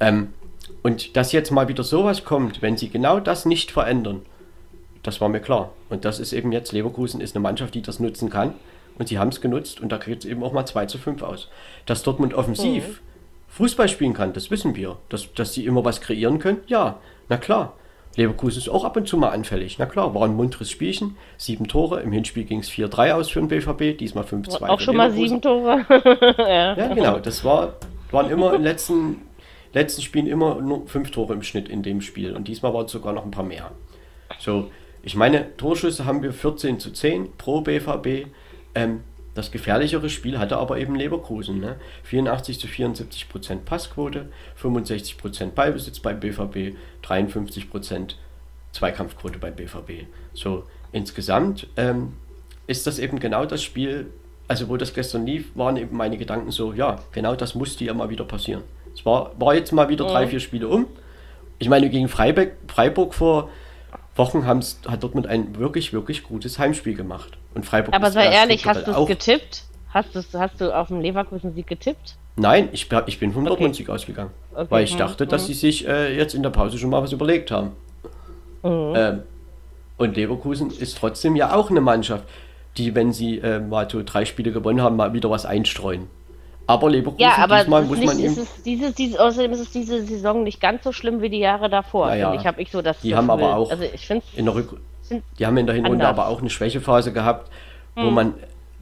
Ähm, 0.00 0.32
und 0.82 1.16
dass 1.16 1.32
jetzt 1.32 1.50
mal 1.50 1.68
wieder 1.68 1.82
sowas 1.82 2.24
kommt, 2.24 2.62
wenn 2.62 2.76
sie 2.76 2.88
genau 2.88 3.20
das 3.20 3.44
nicht 3.44 3.70
verändern, 3.70 4.22
das 5.04 5.20
war 5.20 5.28
mir 5.28 5.40
klar. 5.40 5.70
Und 5.90 6.04
das 6.04 6.18
ist 6.18 6.32
eben 6.32 6.50
jetzt, 6.50 6.72
Leverkusen 6.72 7.20
ist 7.20 7.36
eine 7.36 7.42
Mannschaft, 7.42 7.74
die 7.74 7.82
das 7.82 8.00
nutzen 8.00 8.30
kann. 8.30 8.54
Und 8.98 9.08
sie 9.08 9.18
haben 9.18 9.28
es 9.28 9.40
genutzt 9.40 9.80
und 9.80 9.90
da 9.90 9.98
geht 9.98 10.20
es 10.20 10.24
eben 10.24 10.42
auch 10.42 10.52
mal 10.52 10.66
2 10.66 10.86
zu 10.86 10.98
5 10.98 11.22
aus. 11.22 11.48
Dass 11.86 12.02
Dortmund 12.02 12.34
offensiv 12.34 12.88
mhm. 12.88 12.98
Fußball 13.48 13.88
spielen 13.88 14.14
kann, 14.14 14.32
das 14.32 14.50
wissen 14.50 14.74
wir. 14.74 14.96
Dass, 15.08 15.32
dass 15.34 15.52
sie 15.52 15.66
immer 15.66 15.84
was 15.84 16.00
kreieren 16.00 16.38
können, 16.38 16.58
ja, 16.66 16.98
na 17.28 17.36
klar. 17.36 17.74
Leverkusen 18.16 18.58
ist 18.58 18.68
auch 18.68 18.84
ab 18.84 18.96
und 18.96 19.08
zu 19.08 19.16
mal 19.16 19.30
anfällig. 19.30 19.76
Na 19.78 19.86
klar, 19.86 20.14
war 20.14 20.22
ein 20.22 20.36
munteres 20.36 20.70
Spielchen. 20.70 21.16
Sieben 21.36 21.66
Tore. 21.66 22.00
Im 22.00 22.12
Hinspiel 22.12 22.44
ging 22.44 22.60
es 22.60 22.70
4-3 22.70 23.12
aus 23.12 23.28
für 23.28 23.40
den 23.40 23.48
BVB, 23.48 23.98
diesmal 23.98 24.22
5-2. 24.22 24.68
Auch 24.68 24.80
schon 24.80 24.96
mal 24.96 25.10
sieben 25.10 25.42
Tore. 25.42 25.84
ja. 26.38 26.76
ja. 26.76 26.94
genau. 26.94 27.18
Das 27.18 27.44
war, 27.44 27.74
waren 28.12 28.30
immer 28.30 28.48
in 28.48 28.60
den 28.60 28.62
letzten, 28.62 29.22
letzten 29.72 30.02
Spielen 30.02 30.28
immer 30.28 30.60
nur 30.60 30.86
fünf 30.86 31.10
Tore 31.10 31.32
im 31.32 31.42
Schnitt 31.42 31.68
in 31.68 31.82
dem 31.82 32.00
Spiel. 32.00 32.36
Und 32.36 32.46
diesmal 32.46 32.72
waren 32.72 32.86
es 32.86 32.92
sogar 32.92 33.12
noch 33.12 33.24
ein 33.24 33.32
paar 33.32 33.44
mehr. 33.44 33.72
So, 34.38 34.70
ich 35.04 35.16
meine, 35.16 35.54
Torschüsse 35.56 36.06
haben 36.06 36.22
wir 36.22 36.32
14 36.32 36.80
zu 36.80 36.90
10 36.90 37.32
pro 37.36 37.60
BVB. 37.60 38.28
Ähm, 38.74 39.00
das 39.34 39.50
gefährlichere 39.50 40.08
Spiel 40.08 40.38
hatte 40.38 40.56
aber 40.56 40.78
eben 40.78 40.94
Leverkusen. 40.94 41.60
Ne? 41.60 41.76
84 42.04 42.58
zu 42.58 42.66
74 42.68 43.28
Prozent 43.28 43.64
Passquote, 43.64 44.28
65 44.56 45.18
Prozent 45.18 45.54
Ballbesitz 45.54 46.00
beim 46.00 46.20
BVB, 46.20 46.76
53 47.02 47.70
Prozent 47.70 48.18
Zweikampfquote 48.72 49.38
beim 49.38 49.54
BVB. 49.54 50.06
So 50.32 50.64
insgesamt 50.92 51.66
ähm, 51.76 52.14
ist 52.66 52.86
das 52.86 52.98
eben 52.98 53.20
genau 53.20 53.44
das 53.44 53.62
Spiel, 53.62 54.06
also 54.48 54.68
wo 54.68 54.76
das 54.76 54.94
gestern 54.94 55.26
lief, 55.26 55.50
waren 55.54 55.76
eben 55.76 55.96
meine 55.96 56.16
Gedanken 56.16 56.50
so, 56.50 56.72
ja, 56.72 57.00
genau 57.12 57.34
das 57.34 57.54
musste 57.54 57.84
ja 57.84 57.92
mal 57.92 58.08
wieder 58.08 58.24
passieren. 58.24 58.62
Es 58.94 59.04
war, 59.04 59.32
war 59.38 59.54
jetzt 59.54 59.72
mal 59.72 59.88
wieder 59.88 60.06
drei, 60.06 60.28
vier 60.28 60.40
Spiele 60.40 60.68
um. 60.68 60.86
Ich 61.58 61.68
meine, 61.68 61.90
gegen 61.90 62.08
Freiburg, 62.08 62.52
Freiburg 62.68 63.14
vor 63.14 63.50
Wochen 64.16 64.46
hat 64.46 65.02
Dortmund 65.02 65.26
ein 65.26 65.56
wirklich, 65.58 65.92
wirklich 65.92 66.22
gutes 66.22 66.58
Heimspiel 66.58 66.94
gemacht. 66.94 67.36
Und 67.54 67.66
Freiburg 67.66 67.94
Aber 67.94 68.10
sei 68.10 68.26
ehrlich, 68.26 68.66
hast 68.66 68.86
du 68.86 68.92
es 68.92 69.06
getippt? 69.06 69.64
Hast, 69.88 70.08
hast 70.34 70.60
du 70.60 70.76
auf 70.76 70.88
den 70.88 71.00
Leverkusen-Sieg 71.00 71.66
getippt? 71.66 72.16
Nein, 72.36 72.68
ich, 72.72 72.88
ich 73.06 73.20
bin 73.20 73.32
vom 73.32 73.42
okay. 73.42 73.48
Dortmund-Sieg 73.50 73.88
ausgegangen. 73.88 74.30
Okay. 74.52 74.66
Weil 74.70 74.84
ich 74.84 74.92
hm, 74.92 74.98
dachte, 74.98 75.26
dass 75.26 75.42
hm. 75.42 75.46
sie 75.48 75.54
sich 75.54 75.86
äh, 75.86 76.16
jetzt 76.16 76.34
in 76.34 76.42
der 76.42 76.50
Pause 76.50 76.78
schon 76.78 76.90
mal 76.90 77.02
was 77.02 77.12
überlegt 77.12 77.50
haben. 77.50 77.72
Mhm. 78.62 78.92
Ähm, 78.96 79.22
und 79.96 80.16
Leverkusen 80.16 80.70
ist 80.70 80.98
trotzdem 80.98 81.36
ja 81.36 81.54
auch 81.54 81.70
eine 81.70 81.80
Mannschaft, 81.80 82.24
die, 82.76 82.94
wenn 82.94 83.12
sie 83.12 83.38
äh, 83.38 83.60
mal 83.60 83.88
so 83.88 84.02
drei 84.04 84.24
Spiele 84.24 84.50
gewonnen 84.50 84.82
haben, 84.82 84.96
mal 84.96 85.12
wieder 85.12 85.30
was 85.30 85.46
einstreuen. 85.46 86.08
Aber 86.66 86.88
Leverkusen, 86.88 87.20
ja, 87.20 87.36
aber 87.38 87.58
diesmal 87.58 87.82
muss 87.82 87.98
nicht, 87.98 88.06
man 88.06 88.18
ihm... 88.18 88.32
Es 88.32 88.62
diese, 88.62 88.92
diese, 88.92 89.22
außerdem 89.22 89.52
ist 89.52 89.60
es 89.60 89.70
diese 89.70 90.02
Saison 90.04 90.44
nicht 90.44 90.60
ganz 90.60 90.82
so 90.82 90.92
schlimm 90.92 91.20
wie 91.20 91.28
die 91.28 91.38
Jahre 91.38 91.68
davor. 91.68 92.06
Naja, 92.06 92.32
ich 92.34 92.46
habe 92.46 92.62
ich 92.62 92.70
so 92.70 92.80
das 92.80 93.00
Die 93.00 93.14
haben 93.14 93.28
aber 93.28 93.56
auch 93.56 93.70
also 93.70 93.84
ich 93.84 94.10
in 94.34 94.46
der 94.46 94.54
Rück 94.54 94.78
die 95.38 95.46
haben 95.46 95.56
in 95.56 95.66
der 95.66 95.74
Hinrunde 95.74 96.06
aber 96.06 96.28
auch 96.28 96.40
eine 96.40 96.50
Schwächephase 96.50 97.12
gehabt, 97.12 97.50
hm. 97.94 98.06
wo 98.06 98.10
man 98.10 98.34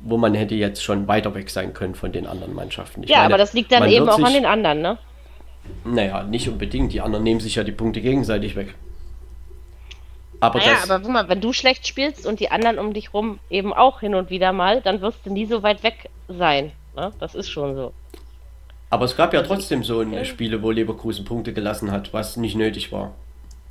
wo 0.05 0.17
man 0.17 0.35
hätte 0.35 0.57
jetzt 0.57 0.83
schon 0.83 1.07
weiter 1.07 1.33
weg 1.35 1.49
sein 1.49 1.75
können 1.75 1.95
von 1.95 2.11
den 2.11 2.27
anderen 2.27 2.55
Mannschaften. 2.55 3.05
Ich 3.05 3.11
ja, 3.11 3.19
meine, 3.19 3.27
aber 3.27 3.39
das 3.39 3.53
liegt 3.53 3.71
dann 3.71 3.89
eben 3.89 4.09
auch 4.09 4.17
sich, 4.17 4.27
an 4.27 4.33
den 4.33 4.47
anderen, 4.47 4.83
ne? 4.83 4.99
Naja, 5.85 6.25
nicht 6.25 6.49
unbedingt. 6.49 6.93
Die 6.93 7.01
anderen 7.01 7.23
nehmen 7.23 7.39
sich 7.39 7.55
ja 7.55 7.63
die 7.63 7.71
Punkte 7.71 8.01
gegenseitig 8.01 8.57
weg. 8.57 8.75
Aber, 10.41 10.59
naja, 10.59 10.73
das, 10.73 10.91
aber 10.91 11.01
guck 11.05 11.13
mal, 11.13 11.29
wenn 11.29 11.41
du 11.41 11.53
schlecht 11.53 11.87
spielst 11.87 12.27
und 12.27 12.41
die 12.41 12.51
anderen 12.51 12.81
um 12.81 12.93
dich 12.93 13.15
rum 13.15 13.39
eben 13.49 13.73
auch 13.73 14.01
hin 14.01 14.17
und 14.17 14.29
wieder 14.29 14.53
mal, 14.53 14.81
dann 14.81 15.01
wirst 15.03 15.25
du 15.25 15.33
nie 15.33 15.47
so 15.47 15.63
weit 15.63 15.85
weg 15.85 16.11
sein. 16.27 16.73
Ne? 16.97 17.13
Das 17.19 17.35
ist 17.35 17.49
schon 17.51 17.75
so. 17.75 17.93
Aber 18.91 19.07
es 19.07 19.17
gab 19.17 19.33
ja 19.33 19.43
trotzdem 19.43 19.85
so 19.85 20.01
eine 20.01 20.25
Spiele, 20.25 20.63
wo 20.63 20.71
Leverkusen 20.71 21.25
Punkte 21.25 21.53
gelassen 21.53 21.91
hat, 21.91 22.13
was 22.13 22.37
nicht 22.37 22.57
nötig 22.57 22.93
war. 22.93 23.15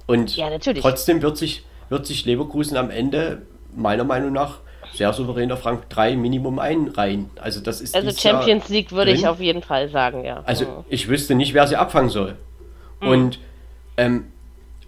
Und 0.07 0.35
ja, 0.35 0.49
trotzdem 0.57 1.22
wird 1.22 1.38
sich, 1.38 1.64
wird 1.89 2.07
sich 2.07 2.26
Leverkusen 2.26 2.76
am 2.76 2.89
Ende 2.89 3.43
meiner 3.76 4.03
Meinung 4.03 4.34
nach 4.34 4.60
sehr 4.93 5.14
souverän 5.14 5.52
auf 5.52 5.65
Rang 5.65 5.84
3 5.89 6.18
Minimum 6.18 6.60
einreihen. 6.60 7.30
Also 7.39 7.61
das 7.61 7.81
ist 7.81 7.95
Also 7.95 8.11
Champions 8.11 8.68
Jahr 8.68 8.77
League 8.77 8.91
würde 8.91 9.11
drin. 9.11 9.19
ich 9.19 9.27
auf 9.27 9.39
jeden 9.39 9.61
Fall 9.61 9.89
sagen, 9.89 10.26
ja. 10.26 10.41
Also 10.45 10.84
ich 10.89 11.07
wüsste 11.07 11.35
nicht, 11.35 11.53
wer 11.53 11.68
sie 11.68 11.77
abfangen 11.77 12.10
soll. 12.10 12.35
Mhm. 12.99 13.07
Und 13.07 13.39
ähm, 13.98 14.26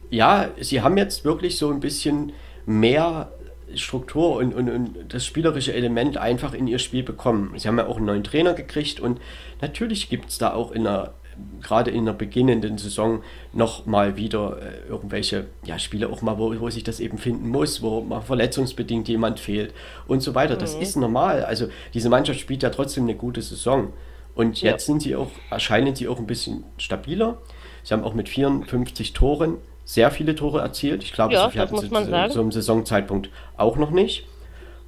ja, 0.10 0.50
sie 0.60 0.82
haben 0.82 0.98
jetzt 0.98 1.26
wirklich 1.26 1.58
so 1.58 1.72
ein 1.72 1.80
bisschen 1.80 2.34
mehr 2.66 3.32
Struktur 3.78 4.38
und, 4.38 4.54
und, 4.54 4.70
und 4.70 5.14
das 5.14 5.26
spielerische 5.26 5.74
Element 5.74 6.18
einfach 6.18 6.54
in 6.54 6.68
ihr 6.68 6.80
Spiel 6.80 7.04
bekommen. 7.04 7.54
Sie 7.58 7.68
haben 7.68 7.78
ja 7.78 7.88
auch 7.88 7.98
einen 7.98 8.06
neuen 8.06 8.24
Trainer 8.24 8.54
gekriegt 8.54 9.00
und 9.00 9.20
natürlich 9.62 10.10
gibt 10.10 10.30
es 10.30 10.38
da 10.38 10.54
auch 10.54 10.72
in 10.72 10.84
der 10.84 11.14
gerade 11.62 11.92
in 11.92 12.06
der 12.06 12.14
beginnenden 12.14 12.78
Saison 12.78 13.24
noch 13.54 13.86
mal 13.86 14.18
wieder 14.18 14.58
äh, 14.62 14.88
irgendwelche 14.88 15.48
ja, 15.66 15.80
Spiele 15.80 16.10
auch 16.10 16.22
mal, 16.22 16.38
wo, 16.38 16.60
wo 16.60 16.70
sich 16.70 16.84
das 16.84 17.00
eben 17.00 17.18
finden 17.18 17.50
muss, 17.50 17.82
wo 17.82 18.02
mal 18.02 18.22
verletzungsbedingt 18.22 19.08
jemand 19.08 19.40
fehlt 19.40 19.74
und 20.08 20.22
so 20.22 20.36
weiter. 20.36 20.56
Das 20.56 20.76
mhm. 20.76 20.82
ist 20.82 20.96
normal. 20.96 21.44
Also 21.44 21.68
diese 21.94 22.10
Mannschaft 22.10 22.40
spielt 22.40 22.64
ja 22.64 22.70
trotzdem 22.70 23.04
eine 23.04 23.16
gute 23.16 23.42
Saison. 23.42 23.94
Und 24.36 24.62
jetzt 24.62 24.88
ja. 24.88 24.94
sind 24.94 25.02
sie 25.02 25.16
auch, 25.16 25.30
erscheinen 25.50 25.96
sie 25.96 26.08
auch 26.08 26.18
ein 26.18 26.28
bisschen 26.28 26.64
stabiler. 26.78 27.42
Sie 27.84 27.94
haben 27.94 28.04
auch 28.04 28.14
mit 28.14 28.30
54 28.30 29.14
Toren 29.14 29.58
sehr 29.86 30.12
viele 30.12 30.36
Tore 30.36 30.62
erzielt. 30.62 31.04
Ich 31.04 31.14
glaube, 31.14 31.34
ja, 31.34 31.46
so 31.46 31.50
viel 31.50 31.62
hatten 31.62 31.78
sie 31.78 31.90
zu 31.90 32.30
so 32.30 32.42
einem 32.42 32.52
Saisonzeitpunkt 32.52 33.30
auch 33.58 33.78
noch 33.78 33.92
nicht. 33.92 34.28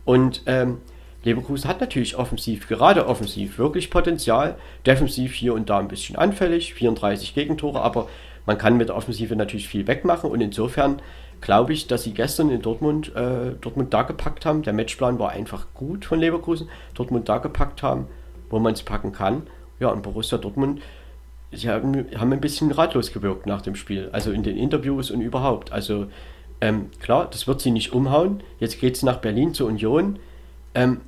Und 0.06 0.44
ähm, 0.46 0.80
Leverkusen 1.24 1.70
hat 1.70 1.82
natürlich 1.82 2.18
offensiv, 2.18 2.68
gerade 2.68 3.08
offensiv, 3.08 3.58
wirklich 3.58 3.90
Potenzial. 3.90 4.56
Defensiv 4.86 5.34
hier 5.34 5.54
und 5.54 5.70
da 5.70 5.80
ein 5.80 5.88
bisschen 5.88 6.16
anfällig, 6.16 6.74
34 6.76 7.34
Gegentore, 7.34 7.82
aber 7.82 8.08
man 8.46 8.58
kann 8.60 8.78
mit 8.78 8.90
der 8.90 8.96
Offensive 8.96 9.36
natürlich 9.36 9.68
viel 9.68 9.88
wegmachen 9.88 10.30
und 10.30 10.40
insofern 10.40 11.02
glaube 11.42 11.74
ich, 11.74 11.88
dass 11.88 12.04
sie 12.04 12.14
gestern 12.14 12.50
in 12.52 12.62
Dortmund, 12.62 13.16
äh, 13.16 13.54
Dortmund 13.60 13.94
da 13.94 14.04
gepackt 14.04 14.46
haben. 14.46 14.62
Der 14.62 14.74
Matchplan 14.74 15.20
war 15.20 15.32
einfach 15.32 15.68
gut 15.74 16.06
von 16.06 16.20
Leverkusen. 16.20 16.70
Dortmund 16.94 17.28
da 17.28 17.40
gepackt 17.40 17.84
haben, 17.84 18.08
wo 18.50 18.60
man 18.60 18.74
es 18.74 18.84
packen 18.84 19.12
kann. 19.12 19.44
Ja, 19.80 19.90
und 19.90 20.04
Borussia 20.04 20.38
Dortmund 20.38 20.82
sie 21.56 21.70
haben, 21.70 22.06
haben 22.18 22.34
ein 22.34 22.42
bisschen 22.42 22.72
ratlos 22.72 23.12
gewirkt 23.12 23.46
nach 23.46 23.62
dem 23.62 23.76
Spiel. 23.76 24.10
Also 24.12 24.32
in 24.32 24.44
den 24.44 24.58
Interviews 24.58 25.12
und 25.12 25.22
überhaupt. 25.22 25.72
Also 25.72 26.08
ähm, 26.62 26.90
klar, 27.00 27.28
das 27.30 27.48
wird 27.48 27.62
sie 27.62 27.72
nicht 27.72 27.94
umhauen. 27.94 28.42
Jetzt 28.60 28.80
geht 28.80 28.96
es 28.96 29.04
nach 29.04 29.18
Berlin 29.18 29.54
zur 29.54 29.68
Union. 29.68 30.20
Ähm, 30.74 31.02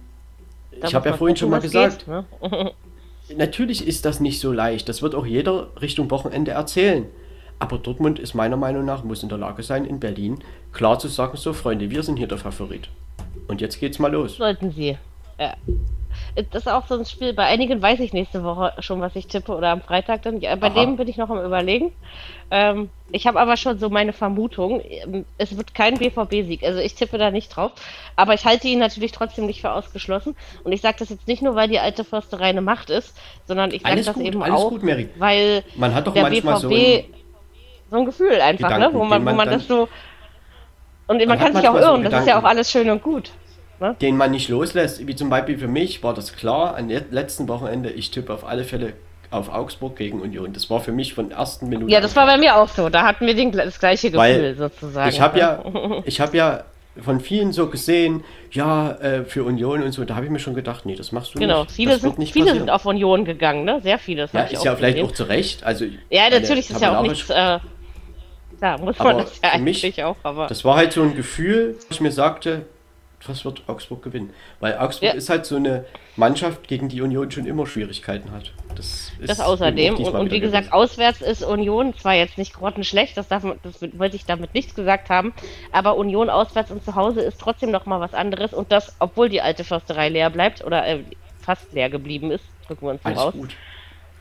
ich 0.71 0.93
habe 0.93 1.09
ja 1.09 1.15
vorhin 1.15 1.35
gucken, 1.35 1.37
schon 1.37 1.49
mal 1.49 1.61
gesagt, 1.61 2.05
geht, 2.05 2.51
ne? 2.51 2.71
natürlich 3.37 3.87
ist 3.87 4.05
das 4.05 4.19
nicht 4.19 4.39
so 4.39 4.51
leicht. 4.51 4.87
Das 4.89 5.01
wird 5.01 5.15
auch 5.15 5.25
jeder 5.25 5.69
Richtung 5.81 6.11
Wochenende 6.11 6.51
erzählen. 6.51 7.05
Aber 7.59 7.79
Dortmund 7.79 8.19
ist 8.19 8.35
meiner 8.35 8.57
Meinung 8.57 8.85
nach, 8.85 9.03
muss 9.03 9.23
in 9.23 9.29
der 9.29 9.39
Lage 9.39 9.63
sein, 9.63 9.85
in 9.85 9.99
Berlin 9.99 10.39
klar 10.73 10.99
zu 10.99 11.07
sagen, 11.07 11.37
so 11.37 11.53
Freunde, 11.53 11.89
wir 11.89 12.03
sind 12.03 12.17
hier 12.17 12.27
der 12.27 12.37
Favorit. 12.37 12.89
Und 13.47 13.61
jetzt 13.61 13.79
geht's 13.79 13.97
mal 13.97 14.11
los. 14.11 14.35
Sollten 14.35 14.71
sie. 14.71 14.97
Ja 15.39 15.55
das 16.43 16.63
ist 16.63 16.67
auch 16.67 16.85
so 16.87 16.95
ein 16.97 17.05
Spiel, 17.05 17.33
bei 17.33 17.45
einigen 17.45 17.81
weiß 17.81 17.99
ich 17.99 18.13
nächste 18.13 18.43
Woche 18.43 18.73
schon, 18.79 19.01
was 19.01 19.15
ich 19.15 19.27
tippe 19.27 19.55
oder 19.55 19.69
am 19.69 19.81
Freitag 19.81 20.21
dann. 20.21 20.39
Ja, 20.39 20.55
bei 20.55 20.67
Aha. 20.67 20.81
dem 20.81 20.95
bin 20.95 21.07
ich 21.07 21.17
noch 21.17 21.29
am 21.29 21.43
überlegen. 21.43 21.91
Ähm, 22.51 22.89
ich 23.11 23.25
habe 23.25 23.39
aber 23.39 23.57
schon 23.57 23.79
so 23.79 23.89
meine 23.89 24.13
Vermutung, 24.13 24.81
ähm, 24.87 25.25
es 25.39 25.57
wird 25.57 25.73
kein 25.73 25.95
BVB-Sieg. 25.95 26.63
Also 26.63 26.79
ich 26.79 26.93
tippe 26.93 27.17
da 27.17 27.31
nicht 27.31 27.49
drauf. 27.49 27.71
Aber 28.15 28.35
ich 28.35 28.45
halte 28.45 28.67
ihn 28.67 28.77
natürlich 28.77 29.11
trotzdem 29.11 29.47
nicht 29.47 29.61
für 29.61 29.71
ausgeschlossen. 29.71 30.35
Und 30.63 30.71
ich 30.71 30.81
sage 30.81 30.97
das 30.99 31.09
jetzt 31.09 31.27
nicht 31.27 31.41
nur, 31.41 31.55
weil 31.55 31.69
die 31.69 31.79
alte 31.79 32.03
Försterei 32.03 32.49
eine 32.49 32.61
Macht 32.61 32.91
ist, 32.91 33.15
sondern 33.47 33.71
ich 33.71 33.81
sage 33.81 34.03
das 34.03 34.13
gut, 34.13 34.23
eben 34.23 34.43
auch, 34.43 34.69
gut, 34.69 34.83
weil 35.17 35.63
man 35.75 35.95
hat 35.95 36.05
doch 36.05 36.13
der 36.13 36.25
BVB 36.25 36.43
so 36.59 36.69
ein, 36.69 37.03
so 37.89 37.97
ein 37.97 38.05
Gefühl 38.05 38.41
einfach, 38.41 38.69
ne? 38.69 38.75
Gedanken, 38.75 38.97
ne? 38.97 38.99
wo 38.99 39.05
man, 39.05 39.25
wo 39.25 39.33
man 39.33 39.49
das 39.49 39.67
so. 39.67 39.89
Und 41.07 41.17
man, 41.17 41.27
man 41.29 41.39
kann 41.39 41.55
sich 41.55 41.67
auch 41.67 41.75
irren, 41.75 42.03
so 42.03 42.09
das 42.09 42.21
ist 42.21 42.27
ja 42.27 42.39
auch 42.39 42.43
alles 42.43 42.69
schön 42.69 42.89
und 42.89 43.01
gut 43.01 43.31
ne? 43.79 43.95
den 44.01 44.17
man 44.17 44.31
nicht 44.31 44.49
loslässt. 44.49 45.05
Wie 45.05 45.15
zum 45.15 45.29
Beispiel 45.29 45.57
für 45.57 45.67
mich 45.67 46.03
war 46.03 46.13
das 46.13 46.33
klar, 46.33 46.77
am 46.77 46.89
letzten 46.89 47.47
Wochenende, 47.47 47.89
ich 47.89 48.11
tippe 48.11 48.33
auf 48.33 48.45
alle 48.45 48.63
Fälle 48.63 48.93
auf 49.29 49.49
Augsburg 49.49 49.97
gegen 49.97 50.21
Union. 50.21 50.53
Das 50.53 50.69
war 50.69 50.79
für 50.79 50.91
mich 50.91 51.13
von 51.13 51.31
ersten 51.31 51.67
Minuten. 51.67 51.89
Ja, 51.89 51.99
das 51.99 52.15
war 52.15 52.25
bei 52.25 52.37
mir 52.37 52.55
auch 52.55 52.69
so. 52.69 52.89
Da 52.89 53.03
hatten 53.03 53.25
wir 53.25 53.35
den, 53.35 53.51
das 53.51 53.79
gleiche 53.79 54.07
Gefühl 54.07 54.19
Weil 54.19 54.55
sozusagen. 54.55 55.09
Ich 55.09 55.19
habe 55.19 55.37
ja, 55.37 55.63
ich 56.05 56.21
habe 56.21 56.37
ja 56.37 56.63
von 57.03 57.19
vielen 57.19 57.51
so 57.51 57.67
gesehen, 57.67 58.23
ja, 58.51 58.91
äh, 58.93 59.25
für 59.25 59.43
Union 59.43 59.83
und 59.83 59.91
so, 59.91 60.03
da 60.05 60.15
habe 60.15 60.25
ich 60.25 60.31
mir 60.31 60.39
schon 60.39 60.55
gedacht, 60.55 60.85
nee, 60.85 60.95
das 60.95 61.11
machst 61.11 61.35
du 61.35 61.39
genau, 61.39 61.63
nicht. 61.63 61.73
Viele, 61.73 61.99
sind, 61.99 62.17
nicht 62.17 62.33
viele 62.33 62.53
sind 62.53 62.69
auf 62.69 62.85
Union 62.85 63.25
gegangen, 63.25 63.65
ne? 63.65 63.81
Sehr 63.83 63.99
viele. 63.99 64.29
Ja, 64.31 64.41
ist 64.43 64.63
ja 64.63 64.75
vielleicht 64.75 64.95
gesehen. 64.95 65.09
auch 65.09 65.13
zu 65.13 65.23
Recht. 65.25 65.63
Also, 65.63 65.85
ja, 66.09 66.29
natürlich 66.29 66.69
ist 66.69 66.81
ja 66.81 66.97
auch 66.97 67.03
nichts. 67.03 67.29
Äh, 67.29 67.59
da 68.59 68.77
muss 68.79 68.97
man 68.97 69.19
das 69.19 69.39
ja 69.43 69.51
eigentlich 69.51 69.83
mich, 69.83 70.03
auch, 70.03 70.15
aber. 70.23 70.47
Das 70.47 70.65
war 70.65 70.77
halt 70.77 70.93
so 70.93 71.03
ein 71.03 71.15
Gefühl, 71.15 71.77
ich 71.89 72.01
mir 72.01 72.11
sagte, 72.11 72.65
was 73.29 73.45
wird 73.45 73.63
Augsburg 73.67 74.01
gewinnen? 74.03 74.31
Weil 74.59 74.77
Augsburg 74.77 75.11
ja. 75.11 75.15
ist 75.15 75.29
halt 75.29 75.45
so 75.45 75.55
eine 75.55 75.85
Mannschaft, 76.15 76.67
gegen 76.67 76.89
die 76.89 77.01
Union 77.01 77.29
schon 77.31 77.45
immer 77.45 77.65
Schwierigkeiten 77.65 78.31
hat. 78.31 78.51
Das, 78.75 79.11
ist 79.19 79.29
das 79.29 79.39
außerdem. 79.39 79.95
Und, 79.95 80.13
und, 80.13 80.31
wie 80.31 80.39
gesagt, 80.39 80.71
auswärts 80.73 81.21
ist 81.21 81.43
Union 81.43 81.93
zwar 81.95 82.13
jetzt 82.13 82.37
nicht 82.37 82.53
grottenschlecht, 82.53 83.17
das, 83.17 83.27
darf, 83.27 83.43
das 83.63 83.81
wollte 83.97 84.15
ich 84.15 84.25
damit 84.25 84.53
nichts 84.53 84.75
gesagt 84.75 85.09
haben, 85.09 85.33
aber 85.71 85.97
Union 85.97 86.29
auswärts 86.29 86.71
und 86.71 86.83
zu 86.83 86.95
Hause 86.95 87.21
ist 87.21 87.39
trotzdem 87.39 87.71
noch 87.71 87.85
mal 87.85 87.99
was 87.99 88.13
anderes. 88.13 88.53
Und 88.53 88.71
das, 88.71 88.95
obwohl 88.99 89.29
die 89.29 89.41
alte 89.41 89.63
Försterei 89.63 90.09
leer 90.09 90.29
bleibt 90.29 90.63
oder 90.63 90.85
äh, 90.85 90.99
fast 91.41 91.71
leer 91.73 91.89
geblieben 91.89 92.31
ist, 92.31 92.43
drücken 92.67 92.85
wir 92.85 92.91
uns 92.91 93.05
Alles 93.05 93.19
raus. 93.19 93.33
gut. 93.33 93.55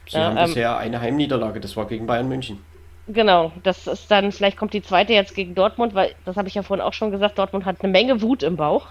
Sie 0.09 0.17
ja, 0.17 0.25
haben 0.25 0.37
ähm, 0.37 0.47
bisher 0.47 0.77
eine 0.79 1.01
Heimniederlage, 1.01 1.61
das 1.61 1.77
war 1.77 1.87
gegen 1.87 2.07
Bayern 2.07 2.29
München. 2.29 2.61
Genau, 3.09 3.53
das 3.63 3.87
ist 3.87 4.11
dann, 4.11 4.33
vielleicht 4.33 4.57
kommt 4.57 4.73
die 4.73 4.83
zweite 4.83 5.13
jetzt 5.13 5.35
gegen 5.35 5.55
Dortmund, 5.55 5.95
weil, 5.95 6.15
das 6.25 6.37
habe 6.37 6.49
ich 6.49 6.55
ja 6.55 6.63
vorhin 6.63 6.85
auch 6.85 6.93
schon 6.93 7.13
gesagt, 7.13 7.39
Dortmund 7.39 7.65
hat 7.65 7.77
eine 7.81 7.93
Menge 7.93 8.21
Wut 8.21 8.43
im 8.43 8.57
Bauch. 8.57 8.87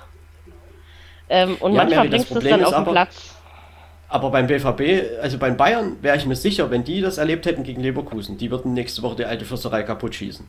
Ähm, 1.28 1.58
und 1.60 1.74
ja, 1.74 1.84
manchmal 1.84 2.08
bringst 2.08 2.32
du 2.32 2.38
es 2.38 2.44
dann 2.44 2.64
auf 2.64 2.76
den 2.76 2.86
Platz. 2.86 3.36
Aber 4.08 4.30
beim 4.30 4.48
BVB, 4.48 5.22
also 5.22 5.38
beim 5.38 5.58
Bayern, 5.58 5.98
wäre 6.02 6.16
ich 6.16 6.26
mir 6.26 6.36
sicher, 6.36 6.72
wenn 6.72 6.84
die 6.84 7.02
das 7.02 7.18
erlebt 7.18 7.46
hätten 7.46 7.64
gegen 7.64 7.82
Leverkusen, 7.82 8.38
die 8.38 8.52
würden 8.52 8.74
nächste 8.74 9.02
Woche 9.02 9.18
die 9.18 9.26
alte 9.26 9.44
Fürsterei 9.44 9.84
kaputt 9.84 10.16
schießen. 10.16 10.48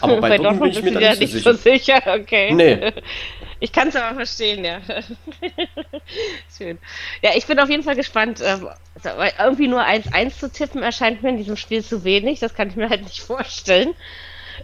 Aber 0.00 0.16
bei, 0.20 0.30
bei 0.30 0.38
Dortmund, 0.38 0.74
bin 0.74 0.86
ich 0.86 0.94
mir 0.94 1.00
da 1.00 1.14
nicht 1.14 1.32
so 1.32 1.52
sicher. 1.52 2.00
sicher. 2.00 2.02
Okay. 2.20 2.52
Nee. 2.52 2.92
Ich 3.58 3.72
kann 3.72 3.88
es 3.88 3.96
aber 3.96 4.16
verstehen, 4.16 4.64
ja. 4.64 4.80
Schön. 6.56 6.78
Ja, 7.22 7.30
ich 7.34 7.46
bin 7.46 7.58
auf 7.58 7.70
jeden 7.70 7.82
Fall 7.82 7.96
gespannt. 7.96 8.40
Ähm, 8.44 8.68
also, 9.02 9.08
irgendwie 9.38 9.68
nur 9.68 9.82
1-1 9.82 10.38
zu 10.38 10.52
tippen 10.52 10.82
erscheint 10.82 11.22
mir 11.22 11.30
in 11.30 11.38
diesem 11.38 11.56
Spiel 11.56 11.82
zu 11.82 12.04
wenig. 12.04 12.40
Das 12.40 12.54
kann 12.54 12.68
ich 12.68 12.76
mir 12.76 12.90
halt 12.90 13.04
nicht 13.04 13.20
vorstellen. 13.20 13.94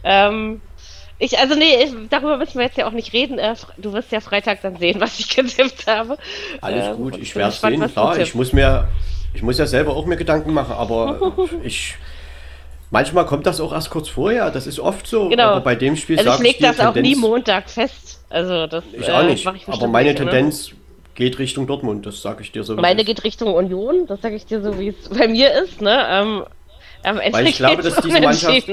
Ähm, 0.05 0.61
ich, 1.19 1.39
also 1.39 1.55
nee, 1.55 1.85
ich, 1.85 1.93
darüber 2.11 2.37
müssen 2.37 2.59
wir 2.59 2.67
jetzt 2.67 2.77
ja 2.77 2.87
auch 2.87 2.93
nicht 2.93 3.13
reden. 3.13 3.39
Äh, 3.39 3.55
du 3.79 3.93
wirst 3.93 4.13
ja 4.13 4.21
Freitag 4.21 4.61
dann 4.63 4.77
sehen, 4.77 5.01
was 5.01 5.19
ich 5.19 5.29
getippt 5.37 5.87
habe. 5.87 6.19
Alles 6.61 6.87
ähm, 6.89 6.97
gut, 6.97 7.17
ich 7.17 7.35
werde 7.35 7.53
sehen, 7.53 7.93
klar. 7.93 8.19
Ich 8.19 8.35
muss 8.35 8.53
mir, 8.53 8.89
ich 9.33 9.43
muss 9.43 9.59
ja 9.59 9.67
selber 9.67 9.97
auch 9.97 10.05
mir 10.05 10.17
Gedanken 10.17 10.53
machen, 10.53 10.75
aber 10.75 11.33
ich 11.63 11.97
Manchmal 12.93 13.25
kommt 13.25 13.47
das 13.47 13.59
auch 13.59 13.73
erst 13.73 13.89
kurz 13.89 14.11
vorher, 14.11 14.51
das 14.51 14.67
ist 14.67 14.79
oft 14.79 15.07
so. 15.07 15.31
Genau. 15.31 15.45
Aber 15.45 15.63
bei 15.63 15.75
dem 15.75 15.97
Spiel 15.97 16.19
also 16.19 16.35
ich 16.35 16.41
lege 16.41 16.59
das 16.61 16.77
Tendenz, 16.77 16.91
auch 16.91 17.01
nie 17.01 17.17
Montag 17.17 17.71
fest. 17.71 18.22
Also 18.33 18.67
das 18.67 18.85
ich 18.93 19.11
auch 19.11 19.23
nicht. 19.23 19.47
Äh, 19.47 19.53
ich 19.57 19.69
aber 19.69 19.87
meine 19.87 20.09
nicht, 20.09 20.19
Tendenz 20.19 20.71
ne? 20.71 20.77
geht 21.15 21.39
Richtung 21.39 21.67
Dortmund, 21.67 22.07
das 22.07 22.23
sage 22.23 22.43
ich 22.43 22.53
dir 22.53 22.65
so. 22.65 22.77
Meine 22.77 23.05
geht 23.05 23.25
Richtung 23.25 23.55
Union, 23.55 24.07
das 24.07 24.23
sage 24.23 24.37
ich 24.37 24.47
dir 24.47 24.63
so, 24.63 24.79
wie 24.79 24.89
es 24.89 25.09
bei 25.09 25.29
mir 25.29 25.53
ist. 25.53 25.81
Ne? 25.81 26.07
Ähm, 26.09 26.45
am 27.05 27.19
Ende 27.19 27.37
Weil 27.37 27.49
ich 27.49 27.57
glaube, 27.57 27.83
dass 27.83 27.97
diese 27.97 28.21
Mannschaft, 28.21 28.69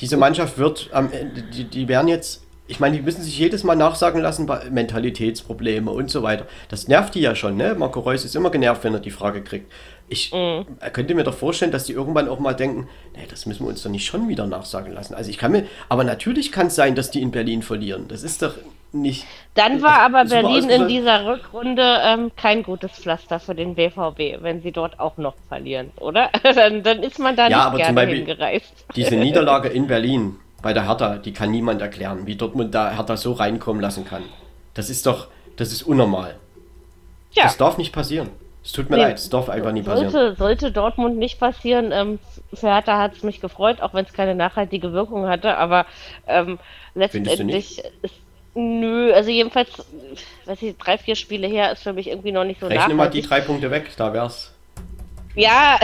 diese 0.00 0.16
Mannschaft 0.16 0.58
wird 0.58 0.88
am 0.92 1.12
Ende, 1.12 1.42
die, 1.42 1.64
die 1.64 1.88
werden 1.88 2.08
jetzt 2.08 2.46
ich 2.68 2.80
meine, 2.80 2.96
die 2.96 3.02
müssen 3.02 3.22
sich 3.22 3.38
jedes 3.38 3.62
Mal 3.64 3.76
nachsagen 3.76 4.20
lassen, 4.20 4.50
Mentalitätsprobleme 4.70 5.90
und 5.90 6.10
so 6.10 6.22
weiter. 6.22 6.46
Das 6.68 6.88
nervt 6.88 7.14
die 7.14 7.20
ja 7.20 7.34
schon, 7.34 7.56
ne? 7.56 7.76
Marco 7.78 8.00
Reus 8.00 8.24
ist 8.24 8.34
immer 8.34 8.50
genervt, 8.50 8.82
wenn 8.82 8.94
er 8.94 9.00
die 9.00 9.10
Frage 9.10 9.42
kriegt. 9.42 9.70
Ich 10.08 10.32
mhm. 10.32 10.66
könnte 10.92 11.14
mir 11.14 11.24
doch 11.24 11.34
vorstellen, 11.34 11.72
dass 11.72 11.84
die 11.84 11.92
irgendwann 11.92 12.28
auch 12.28 12.38
mal 12.38 12.54
denken, 12.54 12.88
nee, 13.14 13.26
das 13.28 13.46
müssen 13.46 13.64
wir 13.64 13.70
uns 13.70 13.82
doch 13.82 13.90
nicht 13.90 14.06
schon 14.06 14.28
wieder 14.28 14.46
nachsagen 14.46 14.92
lassen. 14.92 15.14
Also 15.14 15.30
ich 15.30 15.38
kann 15.38 15.52
mir, 15.52 15.66
aber 15.88 16.04
natürlich 16.04 16.52
kann 16.52 16.68
es 16.68 16.76
sein, 16.76 16.94
dass 16.94 17.10
die 17.10 17.22
in 17.22 17.32
Berlin 17.32 17.62
verlieren. 17.62 18.06
Das 18.08 18.22
ist 18.22 18.42
doch 18.42 18.54
nicht. 18.92 19.26
Dann 19.54 19.82
war 19.82 20.00
aber 20.00 20.24
Berlin 20.24 20.70
in 20.70 20.88
dieser 20.88 21.26
Rückrunde 21.26 22.00
ähm, 22.04 22.30
kein 22.36 22.62
gutes 22.62 22.92
Pflaster 22.92 23.40
für 23.40 23.54
den 23.54 23.74
BVB, 23.74 24.42
wenn 24.42 24.62
sie 24.62 24.72
dort 24.72 25.00
auch 25.00 25.16
noch 25.16 25.34
verlieren, 25.48 25.90
oder? 25.98 26.30
dann, 26.42 26.82
dann, 26.82 27.02
ist 27.02 27.18
man 27.18 27.36
da 27.36 27.48
ja, 27.48 27.48
nicht 27.48 27.56
aber 27.58 27.76
gerne 27.76 27.88
zum 27.88 27.94
Beispiel 27.96 28.16
hingereist. 28.18 28.86
Diese 28.94 29.16
Niederlage 29.16 29.68
in 29.68 29.86
Berlin 29.86 30.36
bei 30.62 30.72
der 30.72 30.86
Hertha, 30.86 31.18
die 31.18 31.32
kann 31.32 31.50
niemand 31.50 31.82
erklären, 31.82 32.26
wie 32.26 32.36
Dortmund 32.36 32.74
da 32.74 32.90
Hertha 32.92 33.16
so 33.16 33.32
reinkommen 33.32 33.82
lassen 33.82 34.04
kann. 34.04 34.22
Das 34.74 34.88
ist 34.90 35.06
doch, 35.06 35.28
das 35.56 35.72
ist 35.72 35.82
unnormal. 35.82 36.36
Ja. 37.32 37.44
Das 37.44 37.56
darf 37.56 37.76
nicht 37.76 37.92
passieren. 37.92 38.28
Es 38.66 38.72
tut 38.72 38.90
mir 38.90 38.96
nee, 38.96 39.02
leid, 39.02 39.18
es 39.18 39.28
darf 39.30 39.48
einfach 39.48 39.70
nie 39.70 39.82
passieren. 39.82 40.10
Sollte, 40.10 40.36
sollte 40.36 40.72
Dortmund 40.72 41.18
nicht 41.18 41.38
passieren, 41.38 41.92
ähm, 41.92 42.18
für 42.52 42.66
Hertha 42.66 42.98
hat 42.98 43.14
es 43.14 43.22
mich 43.22 43.40
gefreut, 43.40 43.80
auch 43.80 43.94
wenn 43.94 44.04
es 44.04 44.12
keine 44.12 44.34
nachhaltige 44.34 44.92
Wirkung 44.92 45.28
hatte, 45.28 45.56
aber 45.56 45.86
ähm, 46.26 46.58
letztendlich 46.96 47.84
ist 48.02 48.14
Nö, 48.58 49.12
also 49.12 49.30
jedenfalls, 49.30 49.68
weiß 50.46 50.62
ich, 50.62 50.78
drei, 50.78 50.96
vier 50.96 51.14
Spiele 51.14 51.46
her 51.46 51.72
ist 51.72 51.82
für 51.82 51.92
mich 51.92 52.08
irgendwie 52.08 52.32
noch 52.32 52.44
nicht 52.44 52.58
so 52.58 52.66
Rechne 52.66 52.94
nachhaltig. 52.94 52.96
mal 52.96 53.10
die 53.10 53.20
drei 53.20 53.40
Punkte 53.42 53.70
weg, 53.70 53.90
da 53.98 54.14
wär's. 54.14 54.54
Ja, 55.34 55.78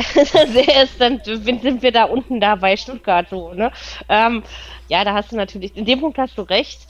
dann 0.99 1.21
sind 1.23 1.83
wir 1.83 1.93
da 1.93 2.05
unten 2.05 2.41
da 2.41 2.55
bei 2.55 2.77
Stuttgart 2.79 3.29
so, 3.29 3.53
ne? 3.53 3.71
Ähm, 4.09 4.43
ja, 4.89 5.05
da 5.05 5.13
hast 5.13 5.31
du 5.31 5.37
natürlich, 5.37 5.77
in 5.77 5.85
dem 5.85 6.01
Punkt 6.01 6.17
hast 6.17 6.39
du 6.39 6.43
recht. 6.43 6.81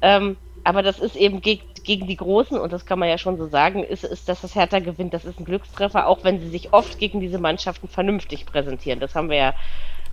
Ähm, 0.00 0.36
aber 0.64 0.82
das 0.82 1.00
ist 1.00 1.16
eben 1.16 1.40
gegen, 1.40 1.62
gegen 1.84 2.06
die 2.06 2.16
Großen, 2.16 2.58
und 2.58 2.72
das 2.72 2.86
kann 2.86 2.98
man 2.98 3.08
ja 3.08 3.18
schon 3.18 3.36
so 3.36 3.46
sagen, 3.46 3.82
ist, 3.84 4.04
ist, 4.04 4.28
dass 4.28 4.40
das 4.40 4.54
Hertha 4.54 4.78
gewinnt. 4.78 5.14
Das 5.14 5.24
ist 5.24 5.38
ein 5.38 5.44
Glückstreffer, 5.44 6.06
auch 6.06 6.24
wenn 6.24 6.40
sie 6.40 6.48
sich 6.48 6.72
oft 6.72 6.98
gegen 6.98 7.20
diese 7.20 7.38
Mannschaften 7.38 7.88
vernünftig 7.88 8.46
präsentieren. 8.46 9.00
Das 9.00 9.14
haben 9.14 9.30
wir 9.30 9.36
ja, 9.36 9.54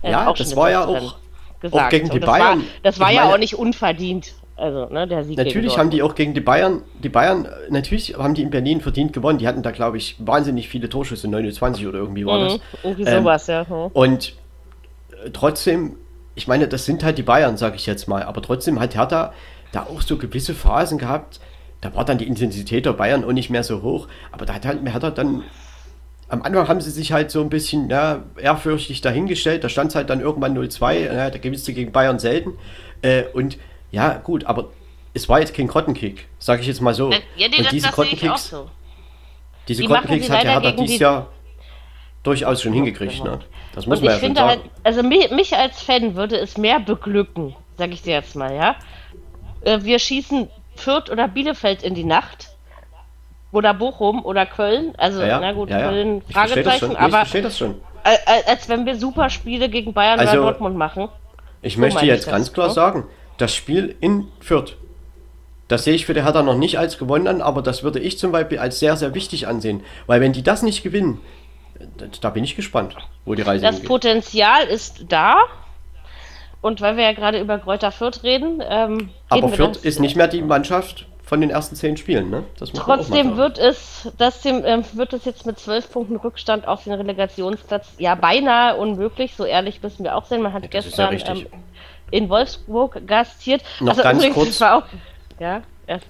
äh, 0.02 0.10
ja 0.10 0.28
auch 0.28 0.36
das 0.36 0.50
schon 0.50 0.58
war 0.58 0.70
ja 0.70 0.84
auch, 0.84 1.16
gesagt. 1.60 1.86
Auch 1.86 1.88
gegen 1.90 2.10
die 2.10 2.20
das 2.20 2.30
Bayern. 2.30 2.58
War, 2.60 2.66
das 2.82 3.00
war 3.00 3.10
ja 3.12 3.22
meine, 3.22 3.34
auch 3.34 3.38
nicht 3.38 3.54
unverdient. 3.54 4.34
Also, 4.56 4.92
ne, 4.92 5.08
der 5.08 5.24
Sieg 5.24 5.38
Natürlich 5.38 5.78
haben 5.78 5.88
die 5.88 6.02
auch 6.02 6.14
gegen 6.14 6.34
die 6.34 6.40
Bayern, 6.40 6.82
die 7.02 7.08
Bayern, 7.08 7.48
natürlich 7.70 8.16
haben 8.18 8.34
die 8.34 8.42
in 8.42 8.50
Berlin 8.50 8.82
verdient 8.82 9.14
gewonnen. 9.14 9.38
Die 9.38 9.48
hatten 9.48 9.62
da, 9.62 9.70
glaube 9.70 9.96
ich, 9.96 10.16
wahnsinnig 10.18 10.68
viele 10.68 10.90
Torschüsse, 10.90 11.28
29 11.28 11.86
oder 11.86 11.98
irgendwie 11.98 12.26
war 12.26 12.40
das. 12.40 12.54
Mhm, 12.54 12.60
irgendwie 12.82 13.04
ähm, 13.04 13.22
sowas, 13.22 13.46
ja. 13.46 13.66
Hm. 13.66 13.86
Und 13.94 14.34
äh, 15.24 15.30
trotzdem, 15.32 15.96
ich 16.34 16.46
meine, 16.46 16.68
das 16.68 16.84
sind 16.84 17.02
halt 17.02 17.16
die 17.16 17.22
Bayern, 17.22 17.56
sage 17.56 17.76
ich 17.76 17.86
jetzt 17.86 18.06
mal. 18.06 18.22
Aber 18.22 18.42
trotzdem 18.42 18.80
hat 18.80 18.94
Hertha 18.94 19.32
da 19.72 19.84
auch 19.84 20.02
so 20.02 20.18
gewisse 20.18 20.54
Phasen 20.54 20.98
gehabt. 20.98 21.40
Da 21.80 21.94
war 21.94 22.04
dann 22.04 22.18
die 22.18 22.26
Intensität 22.26 22.86
der 22.86 22.92
Bayern 22.92 23.24
auch 23.24 23.32
nicht 23.32 23.50
mehr 23.50 23.62
so 23.62 23.82
hoch. 23.82 24.08
Aber 24.32 24.46
da 24.46 24.54
hat 24.54 24.66
halt 24.66 24.80
Hertha 24.84 25.10
dann 25.10 25.44
am 26.30 26.42
Anfang 26.42 26.68
haben 26.68 26.80
sie 26.80 26.90
sich 26.90 27.12
halt 27.12 27.30
so 27.30 27.40
ein 27.40 27.50
bisschen 27.50 27.90
ja, 27.90 28.22
ehrfürchtig 28.36 29.00
dahingestellt. 29.00 29.64
Da 29.64 29.68
stand 29.68 29.90
es 29.90 29.96
halt 29.96 30.10
dann 30.10 30.20
irgendwann 30.20 30.56
0-2. 30.56 31.12
Ja, 31.12 31.30
da 31.30 31.38
gewinnst 31.38 31.66
du 31.66 31.72
gegen 31.72 31.90
Bayern 31.90 32.18
selten. 32.18 32.56
Äh, 33.02 33.24
und 33.32 33.58
ja, 33.90 34.14
gut, 34.14 34.44
aber 34.44 34.68
es 35.12 35.28
war 35.28 35.40
jetzt 35.40 35.54
kein 35.54 35.66
Grottenkick, 35.66 36.28
sage 36.38 36.60
ich 36.60 36.68
jetzt 36.68 36.80
mal 36.80 36.94
so. 36.94 37.10
Ja, 37.10 37.48
die, 37.48 37.58
und 37.58 37.72
diese 37.72 37.88
Grottenkicks, 37.88 38.50
so. 38.50 38.70
diese 39.66 39.82
die 39.82 39.88
Grottenkicks 39.88 40.30
hat 40.30 40.44
der 40.44 40.52
Hertha 40.52 40.70
dieses 40.70 41.00
Jahr 41.00 41.28
durchaus 42.22 42.62
schon 42.62 42.72
hingekriegt. 42.72 43.18
Genau. 43.18 43.32
Ne? 43.32 43.40
Das 43.74 43.86
muss 43.86 43.98
und 43.98 44.04
man 44.04 44.14
ja 44.14 44.20
finde. 44.20 44.42
Halt, 44.42 44.60
also 44.84 45.02
mich, 45.02 45.30
mich, 45.32 45.56
als 45.56 45.82
Fan 45.82 46.14
würde 46.14 46.36
es 46.36 46.56
mehr 46.56 46.78
beglücken, 46.78 47.56
sage 47.76 47.92
ich 47.92 48.02
dir 48.02 48.14
jetzt 48.14 48.36
mal, 48.36 48.54
ja. 48.54 48.76
Äh, 49.62 49.82
wir 49.82 49.98
schießen 49.98 50.48
Fürth 50.76 51.10
oder 51.10 51.28
Bielefeld 51.28 51.82
in 51.82 51.94
die 51.94 52.04
Nacht 52.04 52.48
oder 53.52 53.74
Bochum 53.74 54.24
oder 54.24 54.46
Köln. 54.46 54.94
Also, 54.96 55.22
ja, 55.22 55.40
na 55.40 55.52
gut, 55.52 55.70
ja, 55.70 55.88
Köln, 55.88 56.22
Fragezeichen, 56.22 56.96
aber. 56.96 57.22
Ich 57.22 57.42
das 57.42 57.58
schon. 57.58 57.80
Als 58.46 58.68
wenn 58.68 58.86
wir 58.86 58.96
super 58.96 59.28
Spiele 59.28 59.68
gegen 59.68 59.92
Bayern 59.92 60.18
also, 60.18 60.32
oder 60.32 60.42
Dortmund 60.42 60.76
machen. 60.76 61.08
Ich 61.60 61.74
so 61.74 61.80
möchte 61.80 62.06
jetzt 62.06 62.28
ganz 62.28 62.52
klar 62.52 62.68
ne? 62.68 62.74
sagen, 62.74 63.06
das 63.36 63.54
Spiel 63.54 63.94
in 64.00 64.28
Fürth, 64.40 64.76
das 65.68 65.84
sehe 65.84 65.94
ich 65.94 66.06
für 66.06 66.14
die 66.14 66.24
Hertha 66.24 66.42
noch 66.42 66.56
nicht 66.56 66.78
als 66.78 66.98
gewonnen 66.98 67.28
an, 67.28 67.42
aber 67.42 67.62
das 67.62 67.82
würde 67.82 68.00
ich 68.00 68.18
zum 68.18 68.32
Beispiel 68.32 68.58
als 68.58 68.78
sehr, 68.78 68.96
sehr 68.96 69.14
wichtig 69.14 69.46
ansehen. 69.46 69.82
Weil 70.06 70.20
wenn 70.20 70.32
die 70.32 70.42
das 70.42 70.62
nicht 70.62 70.82
gewinnen, 70.82 71.20
da 72.20 72.30
bin 72.30 72.42
ich 72.44 72.56
gespannt, 72.56 72.96
wo 73.24 73.34
die 73.34 73.42
Reise 73.42 73.64
Das 73.64 73.76
hingeht. 73.76 73.88
Potenzial 73.88 74.66
ist 74.66 75.04
da. 75.08 75.36
Und 76.62 76.80
weil 76.80 76.96
wir 76.96 77.04
ja 77.04 77.12
gerade 77.12 77.40
über 77.40 77.58
Kräuter 77.58 77.90
Fürth 77.90 78.22
reden. 78.22 78.62
Ähm, 78.68 79.10
aber 79.28 79.48
Fürth 79.48 79.78
ist 79.82 79.98
nicht 79.98 80.16
mehr 80.16 80.28
die 80.28 80.42
Mannschaft, 80.42 81.06
von 81.30 81.40
den 81.40 81.50
ersten 81.50 81.76
zehn 81.76 81.96
Spielen, 81.96 82.28
ne? 82.28 82.42
Trotzdem 82.74 83.36
wird 83.36 83.56
es, 83.56 84.12
das 84.18 84.44
äh, 84.44 84.82
wird 84.94 85.12
es 85.12 85.24
jetzt 85.24 85.46
mit 85.46 85.60
zwölf 85.60 85.88
Punkten 85.92 86.16
Rückstand 86.16 86.66
auf 86.66 86.82
den 86.82 86.92
Relegationsplatz 86.92 87.86
ja 87.98 88.16
beinahe 88.16 88.76
unmöglich, 88.76 89.36
so 89.36 89.44
ehrlich 89.44 89.80
müssen 89.80 90.02
wir 90.02 90.16
auch 90.16 90.24
sein. 90.24 90.42
Man 90.42 90.52
hat 90.52 90.64
ja, 90.64 90.68
gestern 90.68 91.16
ja 91.16 91.26
ähm, 91.28 91.46
in 92.10 92.28
Wolfsburg 92.28 93.06
gastiert. 93.06 93.62
Noch 93.78 93.90
also 93.90 94.02
ganz 94.02 94.28
kurz. 94.34 94.60
Auch, 94.60 94.82
ja, 95.38 95.62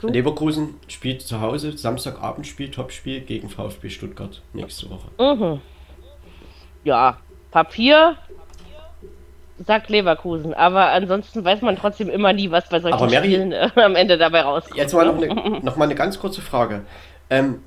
Leverkusen 0.04 0.80
spielt 0.88 1.20
zu 1.20 1.42
Hause, 1.42 1.76
Samstagabendspiel, 1.76 2.70
Topspiel 2.70 3.20
gegen 3.20 3.50
VfB 3.50 3.90
Stuttgart 3.90 4.40
nächste 4.54 4.88
Woche. 4.88 5.10
Mhm. 5.18 5.60
Ja, 6.82 7.18
Papier 7.50 8.16
sagt 9.64 9.90
Leverkusen, 9.90 10.54
aber 10.54 10.90
ansonsten 10.90 11.44
weiß 11.44 11.62
man 11.62 11.76
trotzdem 11.76 12.08
immer 12.08 12.32
nie, 12.32 12.50
was 12.50 12.68
bei 12.68 12.80
solchen 12.80 12.94
aber 12.94 13.10
Mary, 13.10 13.26
Spielen 13.26 13.52
äh, 13.52 13.68
am 13.76 13.94
Ende 13.94 14.18
dabei 14.18 14.42
rauskommt. 14.42 14.76
Jetzt 14.76 14.94
mal 14.94 15.06
noch, 15.06 15.20
eine, 15.20 15.60
noch 15.60 15.76
mal 15.76 15.84
eine 15.84 15.94
ganz 15.94 16.18
kurze 16.18 16.40
Frage. 16.40 16.82
Ähm, 17.28 17.60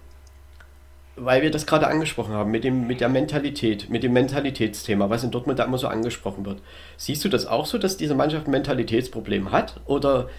weil 1.15 1.43
wir 1.43 1.51
das 1.51 1.67
gerade 1.67 1.87
angesprochen 1.87 2.33
haben, 2.33 2.49
mit, 2.49 2.63
dem, 2.63 2.87
mit 2.87 2.99
der 2.99 3.09
Mentalität, 3.09 3.89
mit 3.89 4.01
dem 4.01 4.13
Mentalitätsthema, 4.13 5.09
was 5.11 5.23
in 5.23 5.29
Dortmund 5.29 5.59
da 5.59 5.63
immer 5.63 5.77
so 5.77 5.87
angesprochen 5.87 6.45
wird. 6.45 6.59
Siehst 6.97 7.23
du 7.23 7.29
das 7.29 7.45
auch 7.45 7.67
so, 7.67 7.77
dass 7.77 7.97
diese 7.97 8.15
Mannschaft 8.15 8.47
ein 8.47 8.51
Mentalitätsproblem 8.51 9.51
hat 9.51 9.79
oder 9.85 10.29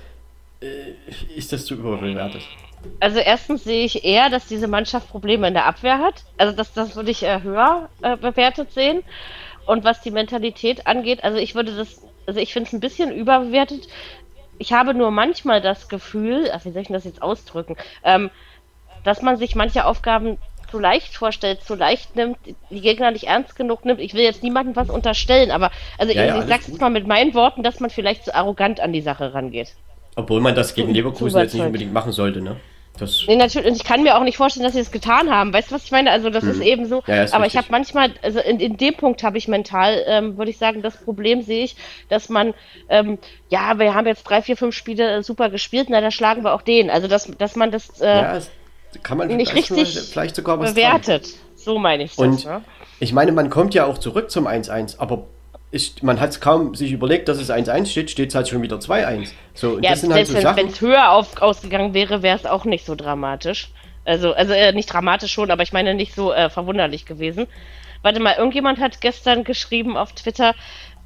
äh, 0.60 0.66
ist 1.36 1.52
das 1.52 1.66
zu 1.66 1.74
überbewertet? 1.74 2.42
Also 3.00 3.18
erstens 3.20 3.64
sehe 3.64 3.84
ich 3.84 4.04
eher, 4.04 4.28
dass 4.30 4.46
diese 4.46 4.66
Mannschaft 4.66 5.08
Probleme 5.08 5.46
in 5.48 5.54
der 5.54 5.66
Abwehr 5.66 6.00
hat. 6.00 6.24
Also 6.36 6.54
das, 6.54 6.72
das 6.72 6.96
würde 6.96 7.12
ich 7.12 7.22
eher 7.22 7.42
höher 7.42 7.88
äh, 8.02 8.16
bewertet 8.16 8.72
sehen. 8.72 9.02
Und 9.66 9.84
was 9.84 10.00
die 10.00 10.10
Mentalität 10.10 10.86
angeht, 10.86 11.24
also 11.24 11.38
ich 11.38 11.54
würde 11.54 11.74
das, 11.76 12.02
also 12.26 12.40
ich 12.40 12.52
finde 12.52 12.68
es 12.68 12.72
ein 12.72 12.80
bisschen 12.80 13.12
überbewertet. 13.12 13.88
Ich 14.58 14.72
habe 14.72 14.94
nur 14.94 15.10
manchmal 15.10 15.60
das 15.60 15.88
Gefühl, 15.88 16.50
ach, 16.52 16.64
wie 16.64 16.70
soll 16.70 16.82
ich 16.82 16.88
das 16.88 17.04
jetzt 17.04 17.22
ausdrücken, 17.22 17.76
ähm, 18.04 18.30
dass 19.02 19.22
man 19.22 19.36
sich 19.36 19.54
manche 19.54 19.84
Aufgaben 19.84 20.38
zu 20.70 20.78
leicht 20.78 21.16
vorstellt, 21.16 21.62
zu 21.62 21.74
leicht 21.74 22.16
nimmt, 22.16 22.36
die 22.70 22.80
Gegner 22.80 23.10
nicht 23.10 23.24
ernst 23.24 23.56
genug 23.56 23.84
nimmt. 23.84 24.00
Ich 24.00 24.14
will 24.14 24.22
jetzt 24.22 24.42
niemandem 24.42 24.74
was 24.76 24.90
unterstellen, 24.90 25.50
aber 25.50 25.70
also 25.98 26.12
ja, 26.12 26.22
ich, 26.22 26.28
ja, 26.28 26.38
ich 26.40 26.46
sag's 26.46 26.68
jetzt 26.68 26.80
mal 26.80 26.90
mit 26.90 27.06
meinen 27.06 27.34
Worten, 27.34 27.62
dass 27.62 27.80
man 27.80 27.90
vielleicht 27.90 28.24
zu 28.24 28.34
arrogant 28.34 28.80
an 28.80 28.92
die 28.92 29.00
Sache 29.00 29.34
rangeht. 29.34 29.74
Obwohl 30.16 30.40
man 30.40 30.54
das 30.54 30.74
gegen 30.74 30.92
Leverkusen 30.92 31.40
jetzt 31.40 31.54
nicht 31.54 31.64
unbedingt 31.64 31.92
machen 31.92 32.12
sollte, 32.12 32.40
ne? 32.40 32.56
Das 32.98 33.24
nee, 33.26 33.34
natürlich. 33.34 33.68
Und 33.68 33.76
ich 33.76 33.84
kann 33.84 34.04
mir 34.04 34.16
auch 34.16 34.22
nicht 34.22 34.36
vorstellen, 34.36 34.64
dass 34.64 34.74
sie 34.74 34.80
es 34.80 34.86
das 34.86 34.92
getan 34.92 35.28
haben. 35.28 35.52
Weißt 35.52 35.70
du, 35.70 35.74
was 35.74 35.84
ich 35.84 35.90
meine? 35.90 36.10
Also, 36.12 36.30
das 36.30 36.44
hm. 36.44 36.50
ist 36.50 36.60
eben 36.60 36.86
so. 36.86 37.02
Ja, 37.06 37.24
ist 37.24 37.34
aber 37.34 37.44
richtig. 37.44 37.58
ich 37.58 37.64
habe 37.64 37.72
manchmal, 37.72 38.14
also 38.22 38.38
in, 38.38 38.60
in 38.60 38.76
dem 38.76 38.94
Punkt 38.94 39.24
habe 39.24 39.36
ich 39.36 39.48
mental, 39.48 40.04
ähm, 40.06 40.38
würde 40.38 40.50
ich 40.50 40.58
sagen, 40.58 40.80
das 40.80 40.96
Problem 40.96 41.42
sehe 41.42 41.64
ich, 41.64 41.76
dass 42.08 42.28
man, 42.28 42.54
ähm, 42.88 43.18
ja, 43.48 43.78
wir 43.78 43.94
haben 43.94 44.06
jetzt 44.06 44.22
drei, 44.22 44.42
vier, 44.42 44.56
fünf 44.56 44.76
Spiele 44.76 45.16
äh, 45.16 45.22
super 45.24 45.50
gespielt, 45.50 45.88
na, 45.90 46.00
da 46.00 46.12
schlagen 46.12 46.44
wir 46.44 46.54
auch 46.54 46.62
den. 46.62 46.88
Also, 46.88 47.08
dass, 47.08 47.26
dass 47.36 47.56
man 47.56 47.72
das 47.72 48.00
äh, 48.00 48.06
ja, 48.06 48.38
kann 49.02 49.18
man 49.18 49.28
nicht 49.28 49.54
richtig 49.54 49.98
vielleicht 50.12 50.36
sogar 50.36 50.58
bewertet. 50.58 51.24
Dran. 51.24 51.40
So 51.56 51.78
meine 51.78 52.04
ich 52.04 52.10
das. 52.10 52.18
Und 52.18 52.44
ne? 52.44 52.62
ich 53.00 53.12
meine, 53.12 53.32
man 53.32 53.50
kommt 53.50 53.74
ja 53.74 53.86
auch 53.86 53.98
zurück 53.98 54.30
zum 54.30 54.46
1-1, 54.46 54.98
aber 54.98 55.26
ist, 55.74 56.02
man 56.02 56.20
hat 56.20 56.30
es 56.30 56.40
kaum 56.40 56.74
sich 56.74 56.92
überlegt, 56.92 57.28
dass 57.28 57.38
es 57.38 57.50
1-1 57.50 57.86
steht, 57.86 58.10
steht 58.10 58.28
es 58.30 58.34
halt 58.34 58.48
schon 58.48 58.62
wieder 58.62 58.76
2-1. 58.76 59.32
So, 59.54 59.78
ja, 59.80 59.90
das 59.90 60.00
sind 60.00 60.14
halt 60.14 60.26
so 60.26 60.34
wenn 60.34 60.68
es 60.68 60.80
höher 60.80 61.10
auf, 61.10 61.42
ausgegangen 61.42 61.92
wäre, 61.94 62.22
wäre 62.22 62.36
es 62.36 62.46
auch 62.46 62.64
nicht 62.64 62.86
so 62.86 62.94
dramatisch. 62.94 63.70
Also, 64.04 64.32
also 64.32 64.52
äh, 64.52 64.72
nicht 64.72 64.92
dramatisch 64.92 65.32
schon, 65.32 65.50
aber 65.50 65.62
ich 65.62 65.72
meine 65.72 65.94
nicht 65.94 66.14
so 66.14 66.32
äh, 66.32 66.48
verwunderlich 66.48 67.06
gewesen. 67.06 67.46
Warte 68.02 68.20
mal, 68.20 68.36
irgendjemand 68.36 68.78
hat 68.78 69.00
gestern 69.00 69.44
geschrieben 69.44 69.96
auf 69.96 70.12
Twitter, 70.12 70.54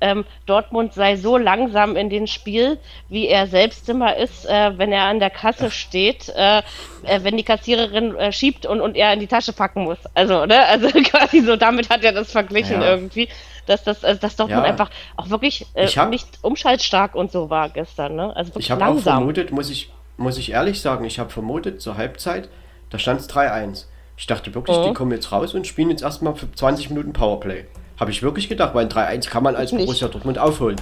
ähm, 0.00 0.24
Dortmund 0.46 0.94
sei 0.94 1.16
so 1.16 1.36
langsam 1.36 1.96
in 1.96 2.10
den 2.10 2.26
Spiel, 2.26 2.78
wie 3.08 3.26
er 3.26 3.46
selbst 3.46 3.88
immer 3.88 4.16
ist, 4.16 4.46
äh, 4.46 4.78
wenn 4.78 4.92
er 4.92 5.04
an 5.04 5.18
der 5.18 5.30
Kasse 5.30 5.70
steht, 5.70 6.28
äh, 6.28 6.58
äh, 7.04 7.20
wenn 7.22 7.36
die 7.36 7.42
Kassiererin 7.42 8.14
äh, 8.16 8.32
schiebt 8.32 8.66
und, 8.66 8.80
und 8.80 8.96
er 8.96 9.12
in 9.12 9.20
die 9.20 9.26
Tasche 9.26 9.52
packen 9.52 9.84
muss. 9.84 9.98
Also, 10.14 10.46
ne? 10.46 10.64
Also 10.66 10.88
quasi 11.04 11.40
so, 11.40 11.56
damit 11.56 11.90
hat 11.90 12.04
er 12.04 12.12
das 12.12 12.30
verglichen 12.30 12.80
ja. 12.80 12.90
irgendwie 12.90 13.28
dass 13.68 13.84
das, 13.84 14.04
also, 14.04 14.20
dass 14.20 14.36
Dortmund 14.36 14.64
ja. 14.64 14.70
einfach 14.70 14.90
auch 15.16 15.30
wirklich 15.30 15.66
äh, 15.74 15.86
hab, 15.86 16.10
nicht 16.10 16.26
umschaltstark 16.42 17.14
und 17.14 17.30
so 17.30 17.50
war 17.50 17.68
gestern. 17.68 18.16
Ne? 18.16 18.34
Also 18.34 18.50
wirklich 18.50 18.66
ich 18.66 18.70
habe 18.70 18.86
auch 18.86 18.98
vermutet, 18.98 19.52
muss 19.52 19.70
ich, 19.70 19.92
muss 20.16 20.38
ich 20.38 20.52
ehrlich 20.52 20.80
sagen, 20.80 21.04
ich 21.04 21.18
habe 21.18 21.30
vermutet 21.30 21.80
zur 21.80 21.96
Halbzeit, 21.96 22.48
da 22.90 22.98
stand 22.98 23.20
es 23.20 23.28
3-1. 23.30 23.84
Ich 24.16 24.26
dachte 24.26 24.54
wirklich, 24.54 24.76
mhm. 24.76 24.84
die 24.84 24.92
kommen 24.94 25.12
jetzt 25.12 25.30
raus 25.30 25.54
und 25.54 25.66
spielen 25.66 25.90
jetzt 25.90 26.02
erstmal 26.02 26.34
für 26.34 26.50
20 26.50 26.90
Minuten 26.90 27.12
Powerplay. 27.12 27.66
Habe 28.00 28.10
ich 28.10 28.22
wirklich 28.22 28.48
gedacht, 28.48 28.74
weil 28.74 28.86
ein 28.86 28.90
3-1 28.90 29.28
kann 29.28 29.42
man 29.42 29.56
als 29.56 29.72
nicht. 29.72 29.84
Borussia 29.84 30.08
Dortmund 30.08 30.38
aufholen. 30.38 30.76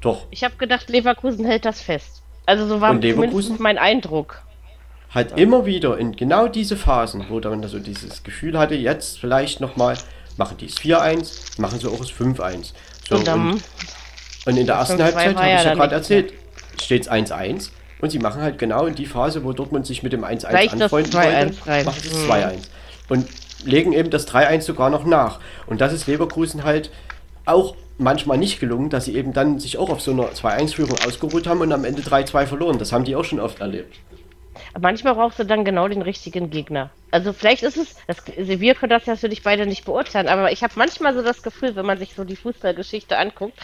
Doch. 0.00 0.26
Ich 0.30 0.44
habe 0.44 0.56
gedacht, 0.56 0.88
Leverkusen 0.88 1.44
hält 1.44 1.64
das 1.64 1.80
fest. 1.80 2.22
Also 2.44 2.66
so 2.66 2.80
war 2.80 3.00
zumindest 3.00 3.58
mein 3.58 3.78
Eindruck. 3.78 4.42
Halt 5.12 5.32
ja. 5.32 5.36
immer 5.38 5.66
wieder 5.66 5.98
in 5.98 6.14
genau 6.14 6.46
diese 6.46 6.76
Phasen, 6.76 7.26
wo 7.28 7.40
man 7.40 7.62
so 7.64 7.78
dieses 7.78 8.22
Gefühl 8.22 8.58
hatte, 8.58 8.74
jetzt 8.74 9.18
vielleicht 9.18 9.60
nochmal 9.60 9.96
machen 10.36 10.56
die 10.58 10.66
es 10.66 10.76
4-1, 10.76 11.60
machen 11.60 11.78
sie 11.78 11.88
auch 11.88 12.00
es 12.00 12.10
5-1. 12.10 12.72
So, 13.08 13.16
und, 13.16 13.28
und, 13.28 13.62
und, 14.46 14.56
in 14.56 14.66
der 14.66 14.76
ersten 14.76 15.02
Halbzeit, 15.02 15.36
habe 15.36 15.48
ich 15.48 15.64
ja 15.64 15.74
gerade 15.74 15.94
erzählt, 15.94 16.32
steht 16.80 17.02
es 17.02 17.10
1-1 17.10 17.70
und 18.00 18.10
sie 18.10 18.18
machen 18.18 18.42
halt 18.42 18.58
genau 18.58 18.86
in 18.86 18.94
die 18.94 19.06
Phase, 19.06 19.44
wo 19.44 19.52
Dortmund 19.52 19.86
sich 19.86 20.02
mit 20.02 20.12
dem 20.12 20.24
1-1 20.24 20.46
anfreunden 20.70 21.12
wollte, 21.14 21.84
machen 21.84 22.00
sie 22.02 22.08
es 22.08 22.24
2-1. 22.24 22.52
Und 23.08 23.28
legen 23.64 23.92
eben 23.92 24.10
das 24.10 24.28
3-1 24.28 24.62
sogar 24.62 24.90
noch 24.90 25.04
nach. 25.04 25.40
Und 25.66 25.80
das 25.80 25.92
ist 25.92 26.06
Leverkusen 26.06 26.64
halt 26.64 26.90
auch 27.44 27.76
manchmal 27.98 28.36
nicht 28.36 28.60
gelungen, 28.60 28.90
dass 28.90 29.06
sie 29.06 29.16
eben 29.16 29.32
dann 29.32 29.58
sich 29.58 29.78
auch 29.78 29.88
auf 29.88 30.02
so 30.02 30.10
einer 30.10 30.28
2-1-Führung 30.32 30.98
ausgeruht 31.06 31.46
haben 31.46 31.60
und 31.60 31.72
am 31.72 31.84
Ende 31.84 32.02
3-2 32.02 32.46
verloren. 32.46 32.78
Das 32.78 32.92
haben 32.92 33.04
die 33.04 33.16
auch 33.16 33.24
schon 33.24 33.40
oft 33.40 33.60
erlebt 33.60 33.96
manchmal 34.80 35.14
brauchst 35.14 35.38
du 35.38 35.44
dann 35.44 35.64
genau 35.64 35.88
den 35.88 36.02
richtigen 36.02 36.50
Gegner. 36.50 36.90
Also 37.10 37.32
vielleicht 37.32 37.62
ist 37.62 37.76
es, 37.76 37.96
das, 38.06 38.18
also 38.36 38.60
wir 38.60 38.74
können 38.74 38.90
das 38.90 39.06
ja 39.06 39.16
für 39.16 39.28
dich 39.28 39.42
beide 39.42 39.66
nicht 39.66 39.84
beurteilen, 39.84 40.28
aber 40.28 40.52
ich 40.52 40.62
habe 40.62 40.74
manchmal 40.76 41.14
so 41.14 41.22
das 41.22 41.42
Gefühl, 41.42 41.76
wenn 41.76 41.86
man 41.86 41.98
sich 41.98 42.14
so 42.14 42.24
die 42.24 42.36
Fußballgeschichte 42.36 43.16
anguckt, 43.16 43.54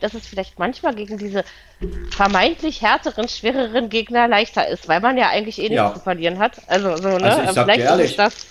dass 0.00 0.14
es 0.14 0.26
vielleicht 0.26 0.58
manchmal 0.58 0.94
gegen 0.94 1.18
diese 1.18 1.44
vermeintlich 2.10 2.80
härteren, 2.82 3.28
schwereren 3.28 3.88
Gegner 3.88 4.28
leichter 4.28 4.68
ist, 4.68 4.88
weil 4.88 5.00
man 5.00 5.18
ja 5.18 5.28
eigentlich 5.30 5.58
eh 5.58 5.62
nichts 5.62 5.76
ja. 5.76 5.94
zu 5.94 6.00
verlieren 6.00 6.38
hat. 6.38 6.60
Also 6.68 6.96
so, 6.96 7.08
ne? 7.18 7.24
Also 7.24 7.42
ich 7.42 7.50
sag 7.50 7.64
vielleicht 7.64 7.80
ehrlich, 7.80 8.10
ist 8.10 8.18
das. 8.18 8.46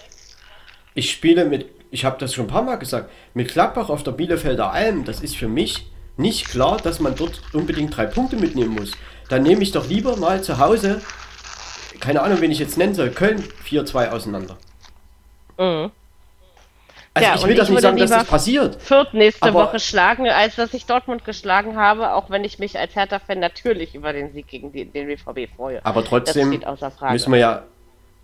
Ich 0.93 1.11
spiele 1.11 1.45
mit, 1.45 1.67
ich 1.89 2.03
habe 2.03 2.17
das 2.19 2.33
schon 2.33 2.45
ein 2.45 2.51
paar 2.51 2.63
Mal 2.63 2.75
gesagt, 2.75 3.09
mit 3.33 3.51
Gladbach 3.53 3.89
auf 3.89 4.03
der 4.03 4.11
Bielefelder 4.11 4.71
Alm, 4.71 5.05
das 5.05 5.21
ist 5.21 5.37
für 5.37 5.47
mich 5.47 5.85
nicht 6.17 6.49
klar, 6.49 6.77
dass 6.77 6.99
man 6.99 7.15
dort 7.15 7.41
unbedingt 7.53 7.95
drei 7.95 8.05
Punkte 8.05 8.35
mitnehmen 8.35 8.75
muss. 8.75 8.91
Dann 9.29 9.43
nehme 9.43 9.63
ich 9.63 9.71
doch 9.71 9.87
lieber 9.87 10.17
mal 10.17 10.43
zu 10.43 10.57
Hause 10.57 11.01
keine 12.01 12.21
Ahnung, 12.21 12.41
wen 12.41 12.51
ich 12.51 12.59
jetzt 12.59 12.77
nennen 12.77 12.93
soll, 12.95 13.09
Köln 13.11 13.43
4-2 13.65 14.09
auseinander. 14.09 14.57
Mhm. 15.57 15.91
Also 17.13 17.27
Ja, 17.27 17.35
ich 17.35 17.45
will 17.45 17.55
das 17.55 17.67
ich 17.67 17.73
nicht 17.75 17.81
sagen, 17.81 17.97
dass 17.97 18.09
das 18.09 18.23
passiert. 18.25 18.81
Fürth 18.81 19.13
nächste 19.13 19.53
Woche 19.53 19.79
schlagen, 19.81 20.29
als 20.29 20.55
dass 20.55 20.73
ich 20.73 20.85
Dortmund 20.85 21.25
geschlagen 21.25 21.75
habe, 21.75 22.13
auch 22.13 22.29
wenn 22.29 22.45
ich 22.45 22.57
mich 22.57 22.79
als 22.79 22.95
Hertha-Fan 22.95 23.37
natürlich 23.39 23.95
über 23.95 24.13
den 24.13 24.31
Sieg 24.31 24.47
gegen 24.47 24.71
den, 24.71 24.93
den 24.93 25.07
BVB 25.07 25.53
freue. 25.53 25.85
Aber 25.85 26.05
trotzdem 26.05 26.49
müssen 27.11 27.31
wir 27.33 27.39
ja 27.39 27.63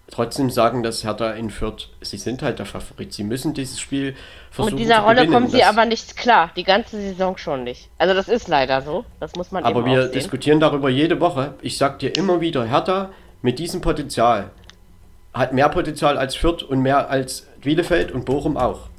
trotzdem 0.10 0.50
sagen, 0.50 0.84
dass 0.84 1.04
Hertha 1.04 1.32
in 1.32 1.50
Fürth, 1.50 1.90
sie 2.00 2.16
sind 2.16 2.42
halt 2.42 2.60
der 2.60 2.66
Favorit. 2.66 3.12
Sie 3.12 3.26
müssen 3.26 3.54
dieses 3.54 3.78
Spiel 3.78 4.16
versuchen 4.52 4.76
Mit 4.76 4.84
dieser 4.86 5.00
Rolle 5.00 5.16
gewinnen. 5.16 5.34
kommen 5.34 5.48
sie 5.50 5.58
Das- 5.60 5.68
aber 5.68 5.84
nicht 5.84 6.16
klar, 6.16 6.52
die 6.56 6.64
ganze 6.64 6.96
Saison 6.96 7.38
schon 7.38 7.66
nicht. 7.66 7.90
Also 7.98 8.14
das 8.14 8.30
ist 8.30 8.48
leider 8.48 8.82
so, 8.82 9.04
das 9.20 9.36
muss 9.36 9.52
man 9.52 9.66
Aber 9.66 9.82
eben 9.82 9.92
wir 9.92 10.04
sehen. 10.04 10.14
diskutieren 10.14 10.60
darüber 10.62 10.88
jede 10.88 11.20
Woche. 11.20 11.56
Ich 11.62 11.78
sag 11.78 12.00
dir 12.00 12.16
immer 12.16 12.40
wieder, 12.40 12.64
Hertha 12.64 13.10
mit 13.42 13.60
diesem 13.60 13.82
Potenzial 13.82 14.52
hat 15.34 15.54
mehr 15.54 15.70
Potenzial 15.70 16.18
als 16.18 16.36
Fürth 16.36 16.64
und 16.64 16.82
mehr 16.82 17.10
als 17.10 17.48
Bielefeld 17.62 18.12
und 18.12 18.26
Bochum 18.26 18.58
auch. 18.58 18.90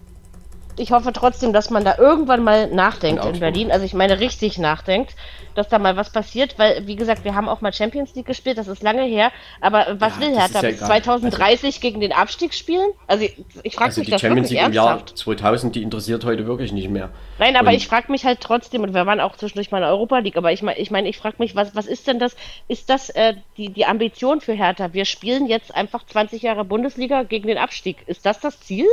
Ich 0.78 0.92
hoffe 0.92 1.12
trotzdem, 1.12 1.52
dass 1.52 1.70
man 1.70 1.84
da 1.84 1.96
irgendwann 1.98 2.42
mal 2.44 2.68
nachdenkt 2.68 3.24
In 3.24 3.34
in. 3.34 3.40
Berlin, 3.40 3.72
also 3.72 3.84
ich 3.84 3.94
meine 3.94 4.20
richtig 4.20 4.58
nachdenkt, 4.58 5.14
dass 5.54 5.68
da 5.68 5.78
mal 5.80 5.96
was 5.96 6.10
passiert, 6.10 6.56
weil 6.58 6.86
wie 6.86 6.94
gesagt, 6.94 7.24
wir 7.24 7.34
haben 7.34 7.48
auch 7.48 7.60
mal 7.60 7.72
Champions 7.72 8.14
League 8.14 8.26
gespielt, 8.26 8.58
das 8.58 8.68
ist 8.68 8.82
lange 8.82 9.02
her, 9.02 9.32
aber 9.60 9.96
was 9.98 10.14
Ja, 10.16 10.20
will 10.20 10.36
Hertha 10.38 10.60
ja 10.62 10.68
bis 10.68 10.76
egal. 10.76 10.86
2030 11.02 11.80
gegen 11.80 12.00
den 12.00 12.12
Abstieg 12.12 12.54
spielen? 12.54 12.90
Also 13.08 13.24
ich, 13.24 13.36
ich 13.64 13.74
frage 13.74 13.86
Also 13.88 14.00
mich 14.00 14.06
die 14.06 14.12
das 14.12 14.20
Champions 14.20 14.50
League 14.50 14.62
im 14.64 14.72
Jahr 14.72 14.90
ernsthaft. 14.90 15.18
2000, 15.18 15.74
die 15.74 15.82
interessiert 15.82 16.24
heute 16.24 16.46
wirklich 16.46 16.72
nicht 16.72 16.88
mehr. 16.90 17.10
Nein, 17.38 17.56
aber 17.56 17.68
Und- 17.70 17.74
ich 17.74 17.88
frage 17.88 18.12
mich 18.12 18.24
halt 18.24 18.40
trotzdem, 18.40 18.82
und 18.84 18.94
wir 18.94 19.04
waren 19.04 19.20
auch 19.20 19.34
zwischendurch 19.36 19.70
mal 19.72 19.78
in 19.78 19.84
Europa 19.84 20.18
League, 20.18 20.36
aber 20.36 20.52
ich 20.52 20.62
meine, 20.62 20.78
ich, 20.78 20.90
mein, 20.92 21.06
ich 21.06 21.18
frage 21.18 21.36
mich, 21.38 21.56
was, 21.56 21.74
was 21.74 21.86
ist 21.86 22.06
denn 22.06 22.20
das? 22.20 22.36
Ist 22.68 22.88
das 22.88 23.10
äh, 23.10 23.34
die, 23.56 23.70
die 23.70 23.84
Ambition 23.84 24.40
für 24.40 24.52
Hertha? 24.52 24.92
Wir 24.92 25.04
spielen 25.06 25.46
jetzt 25.46 25.74
einfach 25.74 26.06
20 26.06 26.42
Jahre 26.42 26.64
Bundesliga 26.64 27.24
gegen 27.24 27.48
den 27.48 27.58
Abstieg. 27.58 27.96
Ist 28.06 28.24
das 28.26 28.38
das 28.38 28.60
Ziel? 28.60 28.86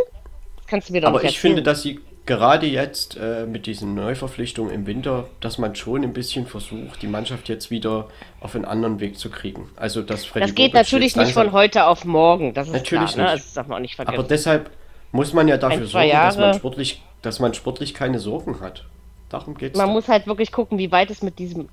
Kannst 0.68 0.90
du 0.90 0.94
mir 0.94 1.02
doch 1.02 1.10
Aber 1.10 1.22
nicht 1.22 1.32
ich 1.32 1.36
erzählen. 1.38 1.56
finde, 1.56 1.64
dass 1.64 1.82
sie 1.82 2.00
gerade 2.26 2.66
jetzt 2.66 3.18
äh, 3.18 3.46
mit 3.46 3.68
diesen 3.68 3.94
Neuverpflichtungen 3.94 4.74
im 4.74 4.88
Winter, 4.88 5.28
dass 5.42 5.58
man 5.58 5.76
schon 5.76 6.04
ein 6.04 6.14
bisschen 6.14 6.48
versucht, 6.48 7.02
die 7.02 7.08
Mannschaft 7.08 7.50
jetzt 7.50 7.70
wieder 7.70 8.08
auf 8.40 8.56
einen 8.56 8.66
anderen 8.66 9.00
Weg 9.00 9.18
zu 9.18 9.30
kriegen. 9.30 9.70
Also 9.76 10.02
dass 10.02 10.26
Freddy 10.26 10.48
das 10.48 10.56
geht 10.56 10.72
Bobic 10.72 10.84
natürlich 10.86 11.16
nicht 11.16 11.34
von 11.34 11.52
heute 11.52 11.86
auf 11.86 12.04
morgen, 12.06 12.54
das 12.54 12.68
ist 12.68 12.74
Natürlich 12.74 13.12
klar, 13.12 13.28
ne? 13.28 13.34
nicht. 13.34 13.46
Das 13.46 13.54
darf 13.54 13.68
man 13.68 13.78
auch 13.78 13.82
nicht 13.82 13.96
vergessen. 13.96 14.18
Aber 14.18 14.28
deshalb 14.28 14.72
muss 15.12 15.34
man 15.34 15.48
ja 15.48 15.58
dafür 15.58 15.82
Ein, 15.82 15.88
sorgen, 15.88 16.12
dass 16.12 16.38
man, 16.38 16.54
sportlich, 16.56 17.02
dass 17.22 17.40
man 17.40 17.54
sportlich 17.54 17.94
keine 17.94 18.20
Sorgen 18.20 18.60
hat. 18.60 18.86
Darum 19.30 19.56
geht 19.56 19.74
es. 19.74 19.78
man 19.78 19.90
muss 19.90 20.08
halt 20.08 20.28
wirklich 20.28 20.52
gucken, 20.52 20.78
wie 20.78 20.92
weit 20.92 21.10
es 21.12 21.22
mit 21.22 21.40
diesem 21.40 21.70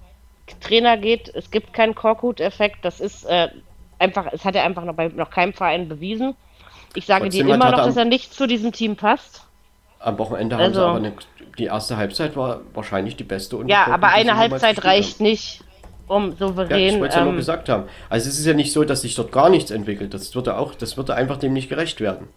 Trainer 0.61 0.97
geht. 0.97 1.31
Es 1.35 1.51
gibt 1.51 1.73
keinen 1.73 1.95
Korkut-Effekt. 1.95 2.79
Das 2.83 3.01
ist 3.01 3.25
äh, 3.25 3.49
einfach, 3.99 4.27
es 4.33 4.45
hat 4.45 4.55
er 4.55 4.65
einfach 4.65 4.85
noch 4.85 4.95
bei 4.95 5.09
noch 5.09 5.31
keinem 5.31 5.53
Verein 5.53 5.89
bewiesen. 5.89 6.35
Ich 6.95 7.07
sage 7.07 7.25
Trotzdem 7.25 7.47
dir 7.47 7.55
immer 7.55 7.71
noch, 7.71 7.85
dass 7.85 7.97
er 7.97 8.05
nicht 8.05 8.35
zu 8.35 8.47
diesem 8.47 8.73
Team 8.73 8.97
passt. 8.97 9.45
Am 9.99 10.19
Wochenende 10.19 10.57
haben 10.57 10.63
sie 10.75 10.81
Also- 10.81 10.87
aber 10.87 10.97
eine, 10.97 11.13
die 11.59 11.65
erste 11.65 11.97
Halbzeit 11.97 12.37
war 12.37 12.61
wahrscheinlich 12.75 13.17
die 13.17 13.25
beste. 13.25 13.57
unter 13.57 13.71
Ja, 13.73 13.87
aber 13.87 14.09
eine 14.09 14.37
Halbzeit 14.37 14.85
reicht 14.85 15.21
nicht, 15.21 15.63
um 16.09 16.25
Haben. 16.25 16.29
Ja, 16.31 16.33
ich 16.33 16.39
souverän. 16.39 16.95
wollte 17.01 17.09
es 17.09 17.15
ja 17.15 17.23
nur 17.23 17.31
ähm, 17.33 17.37
gesagt 17.37 17.69
haben. 17.69 17.85
Also 18.11 18.29
es 18.29 18.39
ist 18.39 18.45
ja 18.47 18.55
nicht 18.55 18.73
so, 18.73 18.85
dass 18.85 19.03
sich 19.03 19.15
dort 19.15 19.33
gar 19.33 19.49
nichts 19.49 19.71
entwickelt. 19.71 20.13
Das 20.13 20.35
würde 20.35 20.59
auch, 20.59 20.75
das 20.75 20.97
würde 20.97 21.15
einfach 21.15 21.37
dem 21.37 21.53
nicht 21.53 21.69
gerecht 21.69 22.01
werden. 22.01 22.29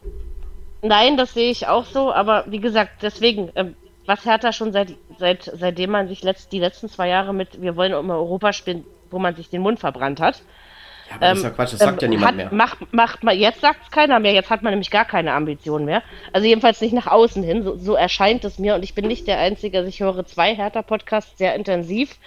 nein, 0.81 1.17
das 1.17 1.33
sehe 1.33 1.49
ich 1.49 1.67
auch 1.67 1.85
so, 1.85 2.13
aber 2.13 2.43
wie 2.47 2.59
gesagt, 2.59 3.01
deswegen, 3.01 3.51
ähm, 3.55 3.75
was 4.05 4.23
Hertha 4.23 4.51
schon 4.53 4.71
seit, 4.71 4.89
seit 5.17 5.51
seitdem 5.57 5.89
man 5.89 6.07
sich 6.07 6.21
letzt, 6.23 6.51
die 6.51 6.59
letzten 6.59 6.89
zwei 6.89 7.09
Jahre 7.09 7.33
mit, 7.33 7.59
wir 7.59 7.75
wollen 7.75 7.95
um 7.95 8.07
Europa 8.11 8.53
spielen, 8.53 8.85
wo 9.09 9.17
man 9.17 9.35
sich 9.35 9.49
den 9.49 9.63
Mund 9.63 9.79
verbrannt 9.79 10.19
hat. 10.21 10.43
Ja, 11.09 11.15
aber 11.15 11.27
das 11.27 11.37
ist 11.37 11.43
ja 11.43 11.49
Quatsch, 11.51 11.73
das 11.73 11.79
sagt 11.79 12.01
ja 12.01 12.05
ähm, 12.07 12.09
niemand 12.11 12.27
hat, 12.29 12.35
mehr. 12.35 12.53
Macht, 12.53 12.93
macht 12.93 13.23
man, 13.23 13.37
jetzt 13.37 13.61
sagt 13.61 13.79
es 13.83 13.91
keiner 13.91 14.19
mehr, 14.19 14.33
jetzt 14.33 14.49
hat 14.49 14.63
man 14.63 14.71
nämlich 14.71 14.89
gar 14.91 15.05
keine 15.05 15.33
Ambition 15.33 15.85
mehr. 15.85 16.01
Also 16.33 16.47
jedenfalls 16.47 16.81
nicht 16.81 16.93
nach 16.93 17.07
außen 17.07 17.43
hin, 17.43 17.63
so, 17.63 17.77
so 17.77 17.93
erscheint 17.95 18.43
es 18.43 18.57
mir 18.59 18.75
und 18.75 18.83
ich 18.83 18.95
bin 18.95 19.07
nicht 19.07 19.27
der 19.27 19.39
Einzige, 19.39 19.77
also 19.77 19.89
ich 19.89 19.99
höre 19.99 20.25
zwei 20.25 20.55
Hertha-Podcasts 20.55 21.37
sehr 21.37 21.53
intensiv, 21.55 22.17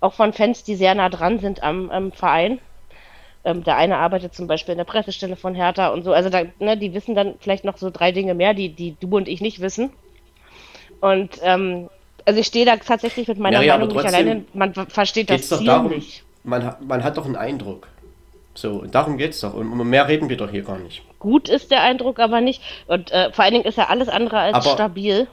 auch 0.00 0.12
von 0.14 0.32
Fans, 0.32 0.62
die 0.64 0.74
sehr 0.74 0.94
nah 0.94 1.08
dran 1.08 1.38
sind 1.38 1.62
am, 1.62 1.90
am 1.90 2.12
Verein. 2.12 2.58
Ähm, 3.44 3.64
der 3.64 3.76
eine 3.76 3.96
arbeitet 3.96 4.34
zum 4.34 4.46
Beispiel 4.46 4.72
in 4.72 4.78
der 4.78 4.84
Pressestelle 4.84 5.34
von 5.34 5.54
Hertha 5.54 5.88
und 5.88 6.04
so, 6.04 6.12
also 6.12 6.28
da, 6.28 6.42
ne, 6.60 6.76
die 6.76 6.94
wissen 6.94 7.14
dann 7.14 7.34
vielleicht 7.40 7.64
noch 7.64 7.76
so 7.76 7.90
drei 7.90 8.12
Dinge 8.12 8.34
mehr, 8.34 8.54
die, 8.54 8.68
die 8.68 8.94
du 9.00 9.16
und 9.16 9.26
ich 9.26 9.40
nicht 9.40 9.60
wissen. 9.60 9.90
Und 11.00 11.40
ähm, 11.42 11.88
also 12.24 12.38
ich 12.38 12.46
stehe 12.46 12.64
da 12.66 12.76
tatsächlich 12.76 13.26
mit 13.26 13.38
meiner 13.38 13.58
aber 13.58 13.66
Meinung 13.66 13.88
nicht 13.88 14.06
alleine, 14.06 14.44
man 14.54 14.74
ver- 14.74 14.86
versteht 14.86 15.28
das 15.28 15.48
Ziel 15.48 15.66
darum, 15.66 15.90
nicht. 15.90 16.22
man, 16.44 16.76
man 16.86 17.02
hat 17.02 17.16
doch 17.16 17.24
einen 17.24 17.34
Eindruck. 17.34 17.88
So, 18.54 18.84
darum 18.84 19.16
geht's 19.16 19.40
doch. 19.40 19.54
Und 19.54 19.72
um 19.72 19.88
mehr 19.88 20.08
reden 20.08 20.28
wir 20.28 20.36
doch 20.36 20.50
hier 20.50 20.62
gar 20.62 20.78
nicht. 20.78 21.02
Gut 21.18 21.48
ist 21.48 21.70
der 21.70 21.82
Eindruck 21.82 22.18
aber 22.18 22.40
nicht. 22.40 22.60
Und 22.86 23.10
äh, 23.12 23.32
vor 23.32 23.44
allen 23.44 23.54
Dingen 23.54 23.64
ist 23.64 23.78
er 23.78 23.90
alles 23.90 24.08
andere 24.08 24.38
als 24.38 24.54
Aber- 24.56 24.70
stabil. 24.74 25.26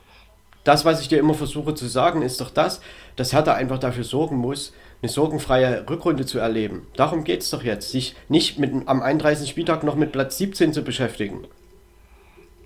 Das, 0.66 0.84
was 0.86 1.02
ich 1.02 1.08
dir 1.08 1.20
immer 1.20 1.34
versuche 1.34 1.74
zu 1.74 1.88
sagen, 1.88 2.22
ist 2.22 2.42
doch 2.42 2.50
das, 2.52 2.82
dass 3.16 3.32
Hertha 3.34 3.54
einfach 3.54 3.80
dafür 3.80 4.04
sorgen 4.04 4.36
muss, 4.38 4.74
eine 5.02 5.10
sorgenfreie 5.10 5.86
Rückrunde 5.90 6.26
zu 6.26 6.38
erleben. 6.38 6.86
Darum 6.98 7.24
geht's 7.24 7.50
doch 7.50 7.64
jetzt. 7.64 7.92
Sich 7.92 8.16
nicht 8.28 8.60
mit, 8.60 8.74
am 8.88 9.02
31. 9.02 9.50
Spieltag 9.50 9.84
noch 9.84 9.96
mit 9.96 10.12
Platz 10.12 10.38
17 10.38 10.74
zu 10.74 10.84
beschäftigen. 10.84 11.46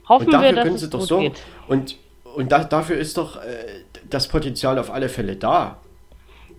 Hoffen 0.09 0.25
Und 0.25 0.33
dafür 0.33 0.47
wir, 0.49 0.53
dass 0.55 0.63
können 0.63 0.75
es 0.75 0.81
sie 0.81 0.89
doch 0.89 1.01
sorgen. 1.01 1.23
geht. 1.25 1.41
Und, 1.67 1.95
und 2.35 2.51
da, 2.51 2.63
dafür 2.63 2.97
ist 2.97 3.17
doch 3.17 3.37
äh, 3.37 3.41
das 4.09 4.27
Potenzial 4.27 4.79
auf 4.79 4.91
alle 4.91 5.07
Fälle 5.07 5.35
da. 5.35 5.77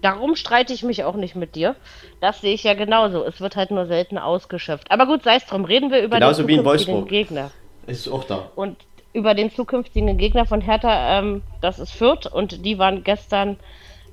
Darum 0.05 0.37
streite 0.37 0.75
ich 0.75 0.83
mich 0.83 1.03
auch 1.03 1.15
nicht 1.15 1.35
mit 1.35 1.55
dir. 1.55 1.77
Das 2.21 2.43
sehe 2.43 2.53
ich 2.53 2.63
ja 2.63 2.75
genauso. 2.75 3.25
Es 3.25 3.41
wird 3.41 3.57
halt 3.57 3.71
nur 3.71 3.87
selten 3.87 4.19
ausgeschöpft. 4.19 4.91
Aber 4.91 5.07
gut, 5.07 5.23
sei 5.23 5.37
es 5.37 5.47
drum. 5.47 5.65
Reden 5.65 5.91
wir 5.91 6.03
über 6.03 6.17
Genauso 6.17 6.43
den 6.43 6.59
zukünftigen. 6.59 7.07
Gegner. 7.07 7.51
Ist 7.87 8.09
auch 8.09 8.25
da. 8.25 8.51
Und 8.55 8.77
über 9.15 9.33
den 9.33 9.51
zukünftigen 9.51 10.19
Gegner 10.19 10.45
von 10.45 10.61
Hertha, 10.61 11.19
ähm, 11.21 11.43
das 11.63 11.79
ist 11.79 11.93
Fürth. 11.93 12.27
Und 12.31 12.67
die 12.67 12.79
waren 12.79 13.03
gestern 13.03 13.57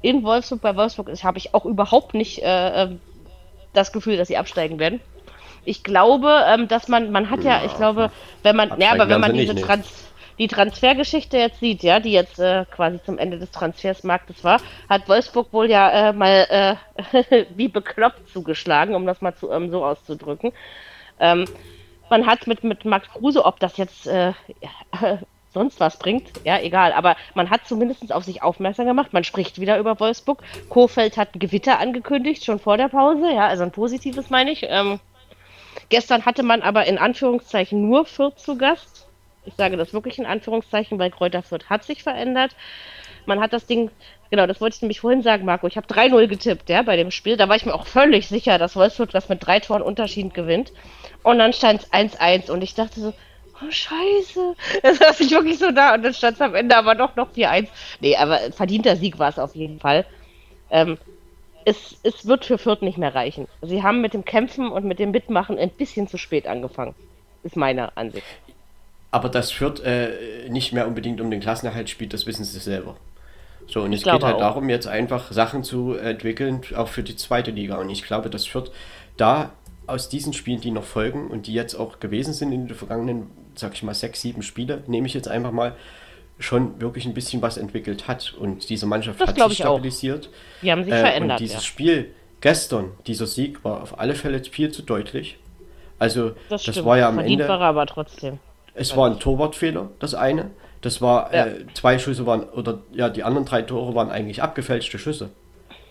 in 0.02 0.24
Wolfsburg. 0.24 0.62
Bei 0.62 0.78
Wolfsburg 0.78 1.10
habe 1.26 1.38
ich 1.38 1.54
auch 1.54 1.66
überhaupt 1.66 2.14
nicht 2.14 2.42
äh, 2.42 2.84
ähm, 2.84 3.02
das 3.74 3.92
Gefühl, 3.92 4.16
dass 4.16 4.30
sie 4.30 4.38
absteigen 4.38 4.80
werden. 4.80 5.02
Ich 5.66 5.84
glaube, 5.84 6.46
ähm, 6.48 6.70
dass 6.70 6.88
man, 6.88 7.12
man 7.12 7.30
hat 7.30 7.44
ja, 7.44 7.66
ich 7.66 7.76
glaube, 7.76 8.12
wenn 8.44 8.56
man, 8.56 8.80
ja, 8.80 8.94
aber 8.94 9.10
wenn 9.10 9.20
man 9.20 9.34
diese 9.34 9.56
nicht. 9.56 9.66
Trans, 9.66 10.11
die 10.40 10.48
Transfergeschichte 10.48 11.38
jetzt 11.38 11.60
sieht, 11.60 11.84
ja, 11.84 12.00
die 12.00 12.12
jetzt 12.12 12.40
äh, 12.40 12.66
quasi 12.66 13.00
zum 13.04 13.18
Ende 13.18 13.38
des 13.38 13.52
Transfersmarktes 13.52 14.44
war, 14.44 14.62
hat 14.90 15.08
Wolfsburg 15.08 15.52
wohl 15.54 15.70
ja 15.70 16.10
äh, 16.10 16.14
mal 16.14 16.78
äh, 17.22 17.46
wie 17.56 17.68
bekloppt 17.68 18.30
zugeschlagen, 18.30 18.96
um 18.96 19.06
das 19.06 19.22
mal 19.22 19.36
zu, 19.36 19.52
ähm, 19.52 19.70
so 19.70 19.86
auszudrücken. 19.86 20.52
Ähm, 21.20 21.46
man 22.10 22.26
hat 22.26 22.48
mit, 22.48 22.64
mit 22.64 22.86
Max 22.86 23.08
Kruse, 23.10 23.46
ob 23.46 23.60
das 23.60 23.78
jetzt 23.78 24.08
äh, 24.08 24.34
sonst 25.54 25.80
was 25.80 25.98
bringt, 25.98 26.32
ja, 26.44 26.60
egal, 26.60 26.94
aber 26.94 27.16
man 27.36 27.50
hat 27.50 27.66
zumindest 27.66 28.14
auf 28.14 28.24
sich 28.24 28.42
aufmerksam 28.42 28.86
gemacht, 28.86 29.14
man 29.14 29.24
spricht 29.24 29.60
wieder 29.60 29.78
über 29.80 30.00
Wolfsburg. 30.00 30.42
Kofeld 30.70 31.18
hat 31.18 31.36
ein 31.36 31.40
Gewitter 31.40 31.80
angekündigt, 31.80 32.46
schon 32.46 32.60
vor 32.60 32.78
der 32.78 32.88
Pause, 32.88 33.32
ja, 33.32 33.48
also 33.48 33.64
ein 33.64 33.72
positives 33.72 34.30
meine 34.30 34.52
ich. 34.52 34.66
Ähm, 34.68 35.00
gestern 35.90 36.26
hatte 36.26 36.44
man 36.44 36.62
aber 36.62 36.86
in 36.86 36.98
Anführungszeichen 36.98 37.88
nur 37.88 38.06
Fürth 38.06 38.40
zu 38.40 38.58
Gast. 38.58 39.08
Ich 39.46 39.56
sage 39.56 39.78
das 39.78 39.94
wirklich 39.94 40.20
in 40.20 40.26
Anführungszeichen, 40.26 41.00
weil 41.00 41.10
Kräuter 41.10 41.42
Fürth 41.42 41.70
hat 41.70 41.84
sich 41.84 42.04
verändert. 42.04 42.56
Man 43.26 43.40
hat 43.40 43.54
das 43.54 43.66
Ding, 43.66 43.92
genau, 44.30 44.48
das 44.48 44.62
wollte 44.62 44.76
ich 44.76 44.82
nämlich 44.82 45.00
vorhin 45.00 45.22
sagen, 45.22 45.46
Marco. 45.46 45.68
Ich 45.68 45.78
habe 45.78 45.88
3-0 45.88 46.28
getippt, 46.28 46.70
ja, 46.70 46.82
bei 46.82 46.96
dem 46.96 47.12
Spiel. 47.12 47.38
Da 47.38 47.50
war 47.50 47.56
ich 47.56 47.66
mir 47.66 47.74
auch 47.74 47.86
völlig 47.88 48.28
sicher, 48.28 48.58
dass 48.58 48.76
Wolfsburg 48.76 49.12
das 49.12 49.30
mit 49.30 49.46
drei 49.46 49.60
Toren 49.60 49.82
Unterschied 49.82 50.34
gewinnt. 50.34 50.72
Und 51.24 51.40
dann 51.40 51.54
stand 51.54 51.82
es 51.82 51.92
1-1 51.92 52.52
und 52.52 52.64
ich 52.64 52.76
dachte 52.76 53.00
so, 53.00 53.14
oh 53.62 53.72
Scheiße. 53.72 54.56
Das 54.84 54.98
saß 54.98 55.20
ich 55.22 55.32
wirklich 55.32 55.60
so 55.60 55.72
da 55.72 55.94
und 55.94 56.04
dann 56.04 56.14
stand 56.14 56.36
es 56.36 56.42
am 56.42 56.56
Ende 56.56 56.76
aber 56.76 56.96
doch 56.96 57.16
noch 57.16 57.32
4-1. 57.32 57.68
Nee, 58.00 58.16
aber 58.16 58.40
verdienter 58.52 58.96
Sieg 58.96 59.20
war 59.20 59.30
es 59.30 59.40
auf 59.40 59.56
jeden 59.56 59.80
Fall. 59.80 60.06
Ähm, 60.70 60.98
es, 61.66 61.98
es 62.04 62.26
wird 62.26 62.46
für 62.46 62.58
Fürth 62.58 62.82
nicht 62.82 62.98
mehr 62.98 63.14
reichen. 63.14 63.48
Sie 63.62 63.84
haben 63.84 64.02
mit 64.02 64.14
dem 64.14 64.26
Kämpfen 64.26 64.72
und 64.72 64.86
mit 64.86 64.98
dem 65.00 65.12
Mitmachen 65.12 65.60
ein 65.60 65.70
bisschen 65.70 66.08
zu 66.08 66.18
spät 66.18 66.48
angefangen. 66.48 66.96
Ist 67.44 67.56
meine 67.56 67.96
Ansicht. 67.98 68.26
Aber 69.12 69.30
das 69.30 69.52
führt 69.52 69.82
äh, 69.84 70.48
nicht 70.50 70.72
mehr 70.74 70.88
unbedingt 70.88 71.20
um 71.22 71.30
den 71.30 71.42
Klassenerhalt 71.42 71.90
spielt, 71.90 72.14
das 72.14 72.26
wissen 72.26 72.46
sie 72.46 72.60
selber. 72.60 72.96
So, 73.68 73.82
und 73.82 73.94
es 73.94 74.04
geht 74.04 74.12
halt 74.24 74.36
auch. 74.36 74.40
darum, 74.40 74.70
jetzt 74.70 74.88
einfach 74.88 75.32
Sachen 75.32 75.64
zu 75.64 75.94
entwickeln, 75.96 76.62
auch 76.76 76.88
für 76.88 77.04
die 77.04 77.16
zweite 77.16 77.52
Liga. 77.52 77.76
Und 77.78 77.90
ich 77.90 78.04
glaube, 78.04 78.30
das 78.30 78.46
führt 78.46 78.72
da 79.18 79.52
aus 79.88 80.10
diesen 80.10 80.34
Spielen, 80.34 80.62
die 80.62 80.72
noch 80.72 80.84
folgen 80.84 81.28
und 81.28 81.48
die 81.48 81.54
jetzt 81.54 81.76
auch 81.76 82.00
gewesen 82.00 82.34
sind 82.34 82.52
in 82.52 82.68
den 82.68 82.76
vergangenen, 82.76 83.30
sag 83.56 83.74
ich 83.74 83.84
mal, 83.84 83.94
sechs, 83.94 84.22
sieben 84.22 84.42
Spiele, 84.42 84.84
nehme 84.88 85.08
ich 85.08 85.14
jetzt 85.14 85.28
einfach 85.28 85.52
mal, 85.52 85.76
schon 86.40 86.82
wirklich 86.82 87.06
ein 87.06 87.14
bisschen 87.14 87.42
was 87.42 87.58
entwickelt 87.58 88.08
hat. 88.08 88.34
Und 88.40 88.70
diese 88.70 88.86
Mannschaft 88.88 89.22
Das 89.22 89.30
hat 89.30 89.36
sich 89.36 89.46
ich 89.60 89.66
auch. 89.66 89.76
stabilisiert. 89.76 90.30
Die 90.62 90.72
haben 90.72 90.84
sich 90.84 90.94
Äh, 90.94 90.98
verändert. 91.00 91.40
Und 91.40 91.46
dieses 91.46 91.58
ja. 91.58 91.62
Spiel 91.62 92.12
gestern, 92.40 92.92
dieser 93.06 93.28
Sieg, 93.28 93.64
war 93.64 93.84
auf 93.84 94.00
alle 94.00 94.16
Fälle 94.16 94.44
viel 94.44 94.72
zu 94.72 94.82
deutlich. 94.82 95.38
Also, 96.00 96.32
Das, 96.50 96.64
das, 96.64 96.84
war 96.84 96.98
ja 96.98 97.10
am 97.10 97.16
Verdient 97.16 97.42
Ende. 97.42 97.54
war 97.54 97.62
er 97.62 97.68
aber 97.68 97.86
trotzdem. 97.86 98.40
Es 98.74 98.96
war 98.96 99.10
ein 99.10 99.20
Torwartfehler, 99.20 99.90
das 100.00 100.14
eine. 100.16 100.52
Das 100.82 101.02
war, 101.02 101.34
Ja. 101.34 101.46
äh, 101.46 101.66
zwei 101.74 102.00
Schüsse 102.00 102.26
waren, 102.26 102.44
oder 102.44 102.80
ja, 102.92 103.10
die 103.10 103.24
anderen 103.24 103.46
drei 103.46 103.62
Tore 103.62 103.94
waren 103.94 104.10
eigentlich 104.10 104.42
abgefälschte 104.42 104.98
Schüsse. 104.98 105.30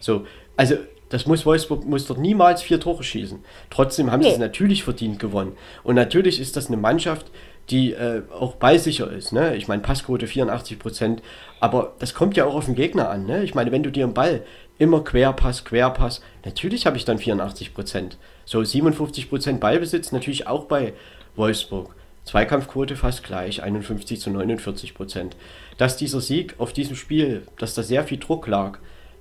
So, 0.01 0.27
also 0.57 0.77
Das 1.11 1.27
muss 1.27 1.45
Wolfsburg 1.45 1.85
muss 1.87 2.07
dort 2.07 2.21
niemals 2.21 2.63
vier 2.63 2.79
Tore 2.79 3.03
schießen. 3.03 3.41
Trotzdem 3.69 4.13
haben 4.13 4.21
nee. 4.21 4.29
sie 4.29 4.35
es 4.35 4.39
natürlich 4.39 4.85
verdient 4.85 5.19
gewonnen. 5.19 5.57
Und 5.83 5.97
natürlich 5.97 6.39
ist 6.39 6.57
das 6.57 6.69
eine 6.69 6.77
Mannschaft, 6.77 7.27
die 7.69 7.93
äh, 7.95 8.23
auch 8.33 8.55
ballsicher 8.55 9.11
ist. 9.11 9.33
Ne? 9.33 9.57
Ich 9.57 9.67
meine, 9.67 9.83
Passquote 9.83 10.29
84 10.29 10.79
Prozent. 10.79 11.21
Aber 11.59 11.95
das 11.99 12.15
kommt 12.15 12.37
ja 12.37 12.45
auch 12.45 12.55
auf 12.55 12.67
den 12.67 12.77
Gegner 12.77 13.11
an. 13.11 13.27
Ne? 13.27 13.43
Ich 13.43 13.57
meine, 13.57 13.73
wenn 13.73 13.83
du 13.83 13.91
dir 13.91 14.05
einen 14.05 14.15
Ball 14.15 14.45
immer 14.79 15.03
Querpass, 15.03 15.65
Querpass, 15.65 16.21
natürlich 16.45 16.87
habe 16.87 16.97
ich 16.97 17.05
dann 17.05 17.19
84 17.19 17.75
Prozent. 17.75 18.17
So 18.45 18.63
57 18.63 19.29
Prozent 19.29 19.59
Ballbesitz 19.59 20.13
natürlich 20.13 20.47
auch 20.47 20.67
bei 20.67 20.93
Wolfsburg. 21.35 21.93
Zweikampfquote 22.25 22.97
fast 22.97 23.25
gleich, 23.25 23.63
51 23.63 24.21
zu 24.21 24.31
49 24.31 24.95
Prozent. 24.95 25.37
Dass 25.79 25.97
dieser 25.97 26.21
Sieg 26.21 26.55
auf 26.59 26.73
diesem 26.73 26.97
Spiel, 26.97 27.43
dass 27.59 27.75
da 27.75 27.83
sehr 27.83 28.05
viel 28.05 28.19
Druck 28.19 28.47
lag, 28.47 28.79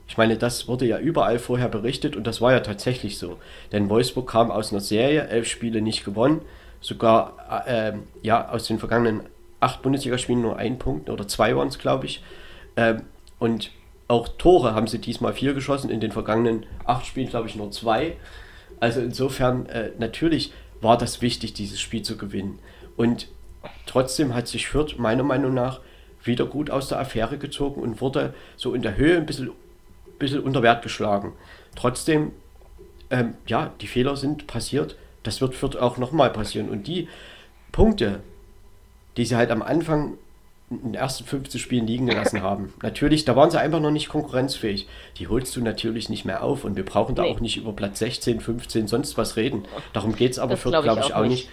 ich 0.07 0.17
meine, 0.17 0.37
das 0.37 0.67
wurde 0.67 0.85
ja 0.85 0.97
überall 0.97 1.37
vorher 1.37 1.69
berichtet 1.69 2.15
und 2.15 2.25
das 2.25 2.41
war 2.41 2.51
ja 2.51 2.61
tatsächlich 2.61 3.19
so. 3.19 3.37
Denn 3.71 3.89
Wolfsburg 3.89 4.27
kam 4.27 4.49
aus 4.49 4.71
einer 4.71 4.81
Serie, 4.81 5.27
elf 5.27 5.47
Spiele 5.47 5.81
nicht 5.81 6.03
gewonnen, 6.03 6.41
sogar 6.81 7.63
äh, 7.67 7.93
ja 8.23 8.49
aus 8.49 8.65
den 8.65 8.79
vergangenen 8.79 9.21
acht 9.59 9.81
Bundesligaspielen 9.83 10.41
nur 10.41 10.57
ein 10.57 10.79
Punkt 10.79 11.09
oder 11.09 11.27
zwei 11.27 11.55
waren 11.55 11.67
es, 11.67 11.77
glaube 11.77 12.07
ich. 12.07 12.23
Ähm, 12.75 13.03
und 13.37 13.71
auch 14.07 14.27
Tore 14.27 14.73
haben 14.73 14.87
sie 14.87 14.99
diesmal 14.99 15.33
vier 15.33 15.53
geschossen, 15.53 15.91
in 15.91 15.99
den 15.99 16.11
vergangenen 16.11 16.65
acht 16.85 17.05
Spielen, 17.05 17.29
glaube 17.29 17.47
ich, 17.47 17.55
nur 17.55 17.69
zwei. 17.69 18.17
Also 18.79 19.01
insofern, 19.01 19.67
äh, 19.67 19.91
natürlich 19.99 20.51
war 20.81 20.97
das 20.97 21.21
wichtig, 21.21 21.53
dieses 21.53 21.79
Spiel 21.79 22.01
zu 22.01 22.17
gewinnen. 22.17 22.57
Und 22.99 23.29
trotzdem 23.85 24.35
hat 24.35 24.49
sich 24.49 24.67
Fürth 24.67 24.97
meiner 24.97 25.23
Meinung 25.23 25.53
nach 25.53 25.79
wieder 26.21 26.45
gut 26.45 26.69
aus 26.69 26.89
der 26.89 26.99
Affäre 26.99 27.37
gezogen 27.37 27.81
und 27.81 28.01
wurde 28.01 28.33
so 28.57 28.73
in 28.73 28.81
der 28.81 28.97
Höhe 28.97 29.15
ein 29.15 29.25
bisschen 29.25 29.51
bisschen 30.17 30.41
unter 30.41 30.61
Wert 30.63 30.83
geschlagen. 30.83 31.31
Trotzdem, 31.77 32.33
ähm, 33.09 33.35
ja, 33.47 33.71
die 33.79 33.87
Fehler 33.87 34.17
sind 34.17 34.47
passiert. 34.47 34.97
Das 35.23 35.39
wird, 35.39 35.61
wird 35.61 35.77
auch 35.77 35.97
nochmal 35.97 36.29
passieren. 36.29 36.67
Und 36.67 36.87
die 36.87 37.07
Punkte, 37.71 38.19
die 39.15 39.23
sie 39.23 39.37
halt 39.37 39.49
am 39.49 39.61
Anfang 39.61 40.17
in 40.69 40.91
den 40.91 40.95
ersten 40.95 41.23
15 41.23 41.57
Spielen 41.57 41.87
liegen 41.87 42.05
gelassen 42.05 42.41
haben. 42.43 42.73
Natürlich, 42.83 43.23
da 43.23 43.37
waren 43.37 43.49
sie 43.49 43.61
einfach 43.61 43.79
noch 43.79 43.91
nicht 43.91 44.09
konkurrenzfähig. 44.09 44.89
Die 45.19 45.29
holst 45.29 45.55
du 45.55 45.61
natürlich 45.61 46.09
nicht 46.09 46.25
mehr 46.25 46.43
auf 46.43 46.65
und 46.65 46.75
wir 46.75 46.83
brauchen 46.83 47.15
da 47.15 47.21
nee. 47.21 47.31
auch 47.31 47.39
nicht 47.39 47.55
über 47.55 47.71
Platz 47.71 47.99
16, 47.99 48.41
15, 48.41 48.87
sonst 48.89 49.17
was 49.17 49.37
reden. 49.37 49.63
Darum 49.93 50.17
geht 50.17 50.33
es 50.33 50.39
aber 50.39 50.55
das 50.55 50.59
für, 50.59 50.69
glaube 50.71 50.83
glaub 50.83 50.99
ich, 50.99 51.13
auch 51.13 51.21
nicht. 51.21 51.29
nicht 51.45 51.49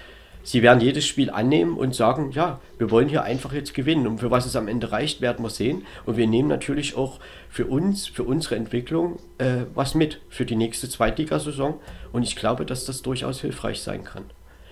sie 0.47 0.63
werden 0.63 0.81
jedes 0.81 1.05
Spiel 1.05 1.29
annehmen 1.29 1.77
und 1.77 1.95
sagen, 1.95 2.31
ja, 2.31 2.61
wir 2.79 2.91
wollen 2.93 3.09
hier 3.09 3.25
einfach 3.25 3.53
jetzt 3.53 3.75
gewinnen. 3.75 4.07
Und 4.07 4.21
für 4.21 4.31
was 4.31 4.47
es 4.47 4.55
am 4.55 4.69
Ende 4.69 4.93
reicht, 4.93 5.21
werden 5.21 5.45
wir 5.45 5.51
sehen. 5.51 5.85
Und 6.07 6.17
wir 6.17 6.29
nehmen 6.29 6.49
natürlich 6.49 6.97
auch 6.97 7.19
für 7.51 7.67
uns, 7.67 8.07
für 8.07 8.23
unsere 8.23 8.55
Entwicklung 8.55 9.19
äh, 9.39 9.65
was 9.75 9.97
mit 9.97 10.21
für 10.29 10.47
die 10.47 10.55
nächste 10.55 10.89
Zweitligasaison. 10.89 11.75
Und 12.13 12.23
ich 12.23 12.37
glaube, 12.37 12.65
dass 12.65 12.85
das 12.85 13.03
durchaus 13.03 13.41
hilfreich 13.41 13.81
sein 13.81 14.05
kann. 14.05 14.25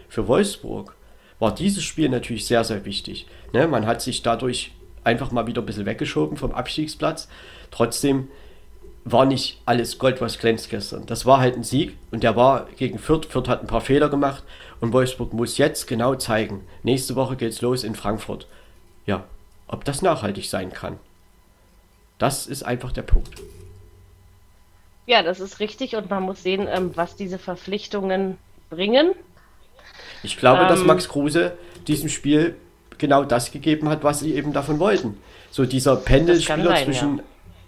Für 0.08 0.28
Wolfsburg 0.28 0.94
war 1.40 1.52
dieses 1.52 1.82
Spiel 1.82 2.08
natürlich 2.08 2.46
sehr, 2.46 2.62
sehr 2.62 2.84
wichtig. 2.84 3.26
Ne, 3.52 3.66
man 3.66 3.84
hat 3.84 4.00
sich 4.00 4.22
dadurch 4.22 4.70
einfach 5.02 5.32
mal 5.32 5.48
wieder 5.48 5.60
ein 5.60 5.66
bisschen 5.66 5.86
weggeschoben 5.86 6.36
vom 6.36 6.52
Abstiegsplatz. 6.52 7.28
Trotzdem 7.72 8.28
war 9.04 9.26
nicht 9.26 9.60
alles 9.66 9.98
Gold, 9.98 10.20
was 10.20 10.38
glänzt 10.38 10.70
gestern. 10.70 11.04
Das 11.06 11.26
war 11.26 11.38
halt 11.38 11.56
ein 11.56 11.62
Sieg 11.62 11.96
und 12.10 12.22
der 12.22 12.36
war 12.36 12.66
gegen 12.76 12.98
Fürth. 12.98 13.26
Fürth 13.26 13.48
hat 13.48 13.60
ein 13.60 13.66
paar 13.66 13.82
Fehler 13.82 14.08
gemacht 14.08 14.42
und 14.80 14.92
Wolfsburg 14.92 15.32
muss 15.32 15.58
jetzt 15.58 15.86
genau 15.86 16.14
zeigen, 16.14 16.66
nächste 16.82 17.14
Woche 17.14 17.36
geht's 17.36 17.60
los 17.60 17.84
in 17.84 17.94
Frankfurt. 17.94 18.46
Ja, 19.06 19.24
ob 19.68 19.84
das 19.84 20.00
nachhaltig 20.00 20.48
sein 20.48 20.72
kann. 20.72 20.98
Das 22.18 22.46
ist 22.46 22.62
einfach 22.62 22.92
der 22.92 23.02
Punkt. 23.02 23.42
Ja, 25.06 25.22
das 25.22 25.40
ist 25.40 25.60
richtig 25.60 25.96
und 25.96 26.08
man 26.08 26.22
muss 26.22 26.42
sehen, 26.42 26.66
ähm, 26.70 26.92
was 26.94 27.14
diese 27.16 27.38
Verpflichtungen 27.38 28.38
bringen. 28.70 29.12
Ich 30.22 30.38
glaube, 30.38 30.62
ähm, 30.62 30.68
dass 30.68 30.82
Max 30.82 31.10
Kruse 31.10 31.52
diesem 31.86 32.08
Spiel 32.08 32.56
genau 32.96 33.24
das 33.24 33.52
gegeben 33.52 33.90
hat, 33.90 34.02
was 34.02 34.20
sie 34.20 34.34
eben 34.34 34.54
davon 34.54 34.78
wollten. 34.78 35.18
So 35.50 35.66
dieser 35.66 35.96
Pendelspieler 35.96 36.76
zwischen 36.84 37.18
ja. 37.18 37.24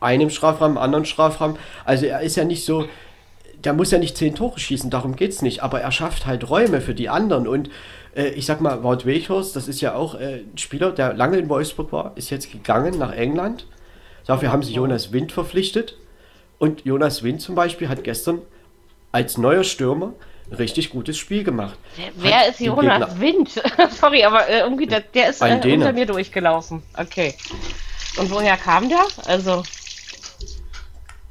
Einem 0.07 0.31
Strafraum, 0.31 0.79
anderen 0.79 1.05
Strafraum. 1.05 1.57
Also 1.85 2.07
er 2.07 2.21
ist 2.21 2.37
ja 2.37 2.45
nicht 2.45 2.65
so, 2.65 2.89
der 3.65 3.73
muss 3.73 3.91
ja 3.91 3.99
nicht 3.99 4.17
zehn 4.17 4.35
Tore 4.35 4.59
schießen, 4.59 4.89
darum 4.89 5.17
geht 5.17 5.33
es 5.33 5.43
nicht, 5.43 5.63
aber 5.63 5.81
er 5.81 5.91
schafft 5.91 6.27
halt 6.27 6.49
Räume 6.49 6.81
für 6.81 6.95
die 6.95 7.09
anderen 7.09 7.49
und 7.49 7.69
äh, 8.15 8.29
ich 8.29 8.47
sag 8.47 8.61
mal, 8.61 8.85
Wout 8.85 9.05
Weghorst, 9.05 9.57
das 9.57 9.67
ist 9.67 9.81
ja 9.81 9.95
auch 9.95 10.15
äh, 10.15 10.45
ein 10.45 10.59
Spieler, 10.59 10.93
der 10.93 11.13
lange 11.13 11.39
in 11.39 11.49
Wolfsburg 11.49 11.93
war, 11.93 12.13
ist 12.15 12.31
jetzt 12.31 12.53
gegangen 12.53 12.99
nach 12.99 13.13
England. 13.13 13.67
Dafür 14.27 14.53
haben 14.53 14.63
sie 14.63 14.73
Jonas 14.73 15.13
Wind 15.13 15.33
verpflichtet 15.33 15.97
und 16.59 16.85
Jonas 16.85 17.23
Wind 17.23 17.41
zum 17.41 17.55
Beispiel 17.55 17.89
hat 17.89 18.05
gestern 18.05 18.41
als 19.13 19.39
neuer 19.39 19.65
Stürmer 19.65 20.13
ein 20.51 20.57
richtig 20.57 20.91
gutes 20.91 21.19
Spiel 21.19 21.43
gemacht. 21.43 21.77
Wer 22.17 22.41
hat 22.41 22.49
ist 22.51 22.61
Jonas 22.61 23.19
Wind? 23.19 23.51
Sorry, 23.91 24.25
aber 24.25 24.49
äh, 24.49 24.61
irgendwie, 24.61 24.87
der, 24.87 25.01
der 25.01 25.31
ist 25.31 25.43
äh, 25.43 25.61
unter 25.73 25.93
mir 25.93 26.07
durchgelaufen. 26.07 26.83
Okay. 26.97 27.35
Und 28.19 28.31
woher 28.31 28.57
kam 28.57 28.89
der? 28.89 29.05
Also 29.27 29.63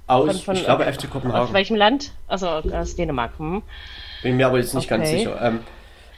aus, 0.08 0.28
von, 0.28 0.40
von, 0.40 0.56
ich 0.56 0.64
glaube, 0.66 0.92
FC 0.92 1.10
Kopenhagen. 1.10 1.48
Aus 1.48 1.54
welchem 1.54 1.76
Land? 1.76 2.12
Also 2.28 2.48
aus 2.48 2.96
Dänemark. 2.96 3.32
Hm. 3.38 3.64
Bin 4.24 4.38
mir 4.38 4.48
aber 4.48 4.58
jetzt 4.58 4.74
nicht 4.74 4.92
okay. 4.92 4.98
ganz 4.98 5.10
sicher. 5.10 5.40
Ähm, 5.42 5.60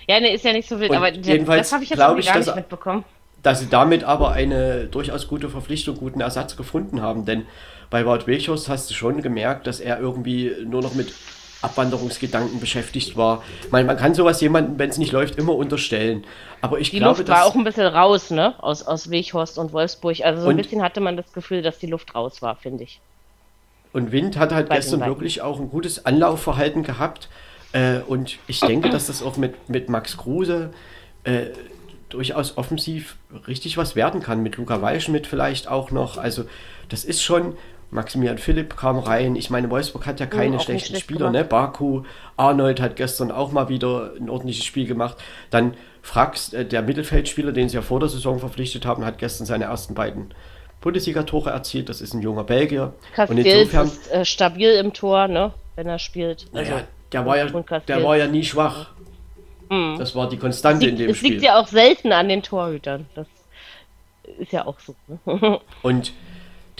ja, 0.07 0.19
ne, 0.19 0.33
ist 0.33 0.45
ja 0.45 0.53
nicht 0.53 0.69
so 0.69 0.79
wild, 0.79 0.91
aber 0.91 1.13
jedenfalls 1.13 1.69
das 1.69 1.73
habe 1.73 1.83
ich 1.83 1.89
jetzt 1.89 1.99
ich, 1.99 2.25
gar 2.25 2.37
nicht 2.37 2.55
mitbekommen. 2.55 3.03
Dass 3.43 3.59
sie 3.59 3.69
damit 3.69 4.03
aber 4.03 4.31
eine 4.31 4.85
durchaus 4.85 5.27
gute 5.27 5.49
Verpflichtung, 5.49 5.97
guten 5.97 6.21
Ersatz 6.21 6.55
gefunden 6.55 7.01
haben, 7.01 7.25
denn 7.25 7.45
bei 7.89 8.05
Wout 8.05 8.25
Weghorst 8.27 8.69
hast 8.69 8.89
du 8.89 8.93
schon 8.93 9.21
gemerkt, 9.21 9.67
dass 9.67 9.79
er 9.79 9.99
irgendwie 9.99 10.53
nur 10.65 10.81
noch 10.81 10.93
mit 10.93 11.13
Abwanderungsgedanken 11.61 12.59
beschäftigt 12.59 13.17
war. 13.17 13.43
Meine, 13.71 13.87
man 13.87 13.97
kann 13.97 14.13
sowas 14.13 14.39
jemandem, 14.41 14.77
wenn 14.77 14.89
es 14.89 14.97
nicht 14.97 15.11
läuft, 15.11 15.37
immer 15.37 15.55
unterstellen. 15.55 16.23
Aber 16.61 16.79
ich 16.79 16.91
die 16.91 16.99
glaube, 16.99 17.19
Luft 17.19 17.29
war 17.29 17.45
auch 17.45 17.55
ein 17.55 17.63
bisschen 17.63 17.87
raus, 17.87 18.29
ne? 18.29 18.53
Aus, 18.59 18.83
aus 18.83 19.09
Weghorst 19.09 19.57
und 19.57 19.73
Wolfsburg. 19.73 20.21
Also 20.21 20.43
so 20.43 20.49
ein 20.49 20.57
bisschen 20.57 20.83
hatte 20.83 20.99
man 20.99 21.17
das 21.17 21.31
Gefühl, 21.33 21.61
dass 21.61 21.79
die 21.79 21.87
Luft 21.87 22.13
raus 22.13 22.41
war, 22.41 22.55
finde 22.55 22.83
ich. 22.83 22.99
Und 23.97 24.11
Wind 24.11 24.37
hat 24.37 24.53
halt 24.53 24.69
Bei 24.69 24.75
gestern 24.75 24.99
wirklich 24.99 25.41
auch 25.41 25.59
ein 25.59 25.71
gutes 25.71 26.05
Anlaufverhalten 26.05 26.83
gehabt. 26.83 27.29
Äh, 27.71 27.97
und 28.07 28.37
ich 28.45 28.59
denke, 28.59 28.89
dass 28.91 29.07
das 29.07 29.23
auch 29.23 29.37
mit, 29.37 29.69
mit 29.69 29.89
Max 29.89 30.17
Kruse 30.17 30.69
äh, 31.23 31.47
durchaus 32.09 32.59
offensiv 32.59 33.15
richtig 33.47 33.75
was 33.75 33.95
werden 33.95 34.21
kann. 34.21 34.43
Mit 34.43 34.57
Luca 34.57 34.83
Waldschmidt 34.83 35.25
vielleicht 35.25 35.67
auch 35.67 35.89
noch. 35.89 36.19
Also, 36.19 36.43
das 36.89 37.05
ist 37.05 37.23
schon. 37.23 37.57
Maximilian 37.89 38.37
Philipp 38.37 38.77
kam 38.77 38.99
rein. 38.99 39.35
Ich 39.35 39.49
meine, 39.49 39.69
Wolfsburg 39.71 40.05
hat 40.05 40.19
ja 40.19 40.27
hm, 40.27 40.37
keine 40.37 40.55
mhm, 40.57 40.59
schlechten 40.59 40.89
schlecht 40.89 41.03
Spieler, 41.03 41.31
ne? 41.31 41.43
Baku, 41.43 42.03
Arnold 42.35 42.79
hat 42.79 42.97
gestern 42.97 43.31
auch 43.31 43.51
mal 43.51 43.67
wieder 43.67 44.11
ein 44.19 44.29
ordentliches 44.29 44.65
Spiel 44.65 44.85
gemacht. 44.85 45.17
Dann 45.49 45.73
Frax, 46.03 46.53
äh, 46.53 46.65
der 46.65 46.83
Mittelfeldspieler, 46.83 47.51
den 47.51 47.67
sie 47.67 47.77
ja 47.77 47.81
vor 47.81 47.99
der 47.99 48.09
Saison 48.09 48.37
verpflichtet 48.37 48.85
haben, 48.85 49.03
hat 49.05 49.17
gestern 49.17 49.47
seine 49.47 49.63
ersten 49.63 49.95
beiden 49.95 50.35
Bundesliga-Tore 50.81 51.49
erzielt. 51.49 51.89
Das 51.89 52.01
ist 52.01 52.13
ein 52.13 52.21
junger 52.21 52.43
Belgier. 52.43 52.93
Castells 53.13 53.29
und 53.39 53.45
insofern, 53.45 53.87
ist 53.87 54.11
äh, 54.11 54.25
stabil 54.25 54.71
im 54.71 54.93
Tor, 54.93 55.27
ne? 55.27 55.53
wenn 55.75 55.87
er 55.87 55.99
spielt. 55.99 56.47
Also, 56.53 56.71
naja, 56.71 56.87
der, 57.11 57.25
war 57.25 57.37
ja, 57.37 57.45
der 57.87 58.03
war 58.03 58.17
ja 58.17 58.27
nie 58.27 58.43
schwach. 58.43 58.91
Mhm. 59.69 59.95
Das 59.97 60.15
war 60.15 60.27
die 60.27 60.37
Konstante 60.37 60.85
liegt, 60.85 60.99
in 60.99 61.05
dem 61.05 61.11
es 61.11 61.17
Spiel. 61.17 61.29
Es 61.29 61.33
liegt 61.33 61.45
ja 61.45 61.59
auch 61.59 61.67
selten 61.67 62.11
an 62.11 62.29
den 62.29 62.43
Torhütern. 62.43 63.05
Das 63.15 63.27
ist 64.39 64.51
ja 64.51 64.65
auch 64.65 64.79
so. 64.79 64.95
Ne? 65.07 65.59
und 65.83 66.13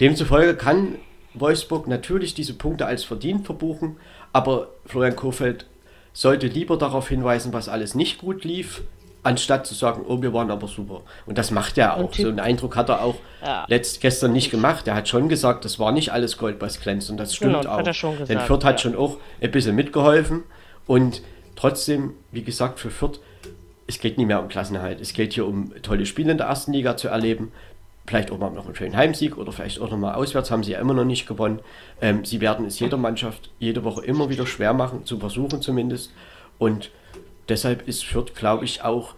demzufolge 0.00 0.56
kann 0.56 0.96
Wolfsburg 1.34 1.86
natürlich 1.86 2.34
diese 2.34 2.54
Punkte 2.54 2.86
als 2.86 3.04
verdient 3.04 3.46
verbuchen, 3.46 3.96
aber 4.32 4.68
Florian 4.86 5.16
Kohfeldt 5.16 5.66
sollte 6.12 6.48
lieber 6.48 6.76
darauf 6.76 7.08
hinweisen, 7.08 7.52
was 7.52 7.68
alles 7.68 7.94
nicht 7.94 8.18
gut 8.18 8.44
lief, 8.44 8.82
anstatt 9.28 9.66
zu 9.66 9.74
sagen, 9.74 10.04
oh, 10.08 10.22
wir 10.22 10.32
waren 10.32 10.50
aber 10.50 10.66
super. 10.66 11.02
Und 11.26 11.36
das 11.36 11.50
macht 11.50 11.76
er 11.76 11.98
auch. 11.98 12.12
So 12.14 12.28
einen 12.28 12.40
Eindruck 12.40 12.76
hat 12.76 12.88
er 12.88 13.02
auch 13.02 13.16
ja. 13.44 13.66
letzt, 13.68 14.00
gestern 14.00 14.32
nicht 14.32 14.50
gemacht. 14.50 14.88
Er 14.88 14.94
hat 14.94 15.06
schon 15.06 15.28
gesagt, 15.28 15.66
das 15.66 15.78
war 15.78 15.92
nicht 15.92 16.12
alles 16.12 16.38
Gold, 16.38 16.56
was 16.60 16.80
glänzt. 16.80 17.10
Und 17.10 17.18
das 17.18 17.34
stimmt 17.34 17.60
genau, 17.60 17.74
auch. 17.74 17.84
Gesagt, 17.84 18.28
Denn 18.30 18.40
Fürth 18.40 18.62
ja. 18.62 18.70
hat 18.70 18.80
schon 18.80 18.96
auch 18.96 19.18
ein 19.42 19.50
bisschen 19.50 19.76
mitgeholfen. 19.76 20.44
Und 20.86 21.20
trotzdem, 21.56 22.14
wie 22.32 22.42
gesagt, 22.42 22.80
für 22.80 22.90
Fürth, 22.90 23.20
es 23.86 23.98
geht 24.00 24.16
nicht 24.16 24.26
mehr 24.26 24.40
um 24.40 24.48
Klassenhalt. 24.48 24.98
Es 24.98 25.12
geht 25.12 25.34
hier 25.34 25.46
um 25.46 25.72
tolle 25.82 26.06
Spiele 26.06 26.32
in 26.32 26.38
der 26.38 26.46
ersten 26.46 26.72
Liga 26.72 26.96
zu 26.96 27.08
erleben. 27.08 27.52
Vielleicht 28.06 28.30
auch 28.30 28.38
mal 28.38 28.50
noch 28.50 28.64
einen 28.64 28.74
schönen 28.74 28.96
Heimsieg 28.96 29.36
oder 29.36 29.52
vielleicht 29.52 29.78
auch 29.78 29.90
noch 29.90 29.98
mal 29.98 30.14
auswärts, 30.14 30.50
haben 30.50 30.64
sie 30.64 30.72
ja 30.72 30.80
immer 30.80 30.94
noch 30.94 31.04
nicht 31.04 31.26
gewonnen. 31.26 31.60
Ähm, 32.00 32.24
sie 32.24 32.40
werden 32.40 32.64
es 32.64 32.78
jeder 32.80 32.96
Mannschaft 32.96 33.50
jede 33.58 33.84
Woche 33.84 34.06
immer 34.06 34.30
wieder 34.30 34.46
schwer 34.46 34.72
machen, 34.72 35.04
zu 35.04 35.18
versuchen 35.18 35.60
zumindest. 35.60 36.12
Und 36.56 36.90
deshalb 37.48 37.86
ist 37.88 38.04
Fürth, 38.04 38.34
glaube 38.34 38.64
ich, 38.64 38.82
auch 38.82 39.14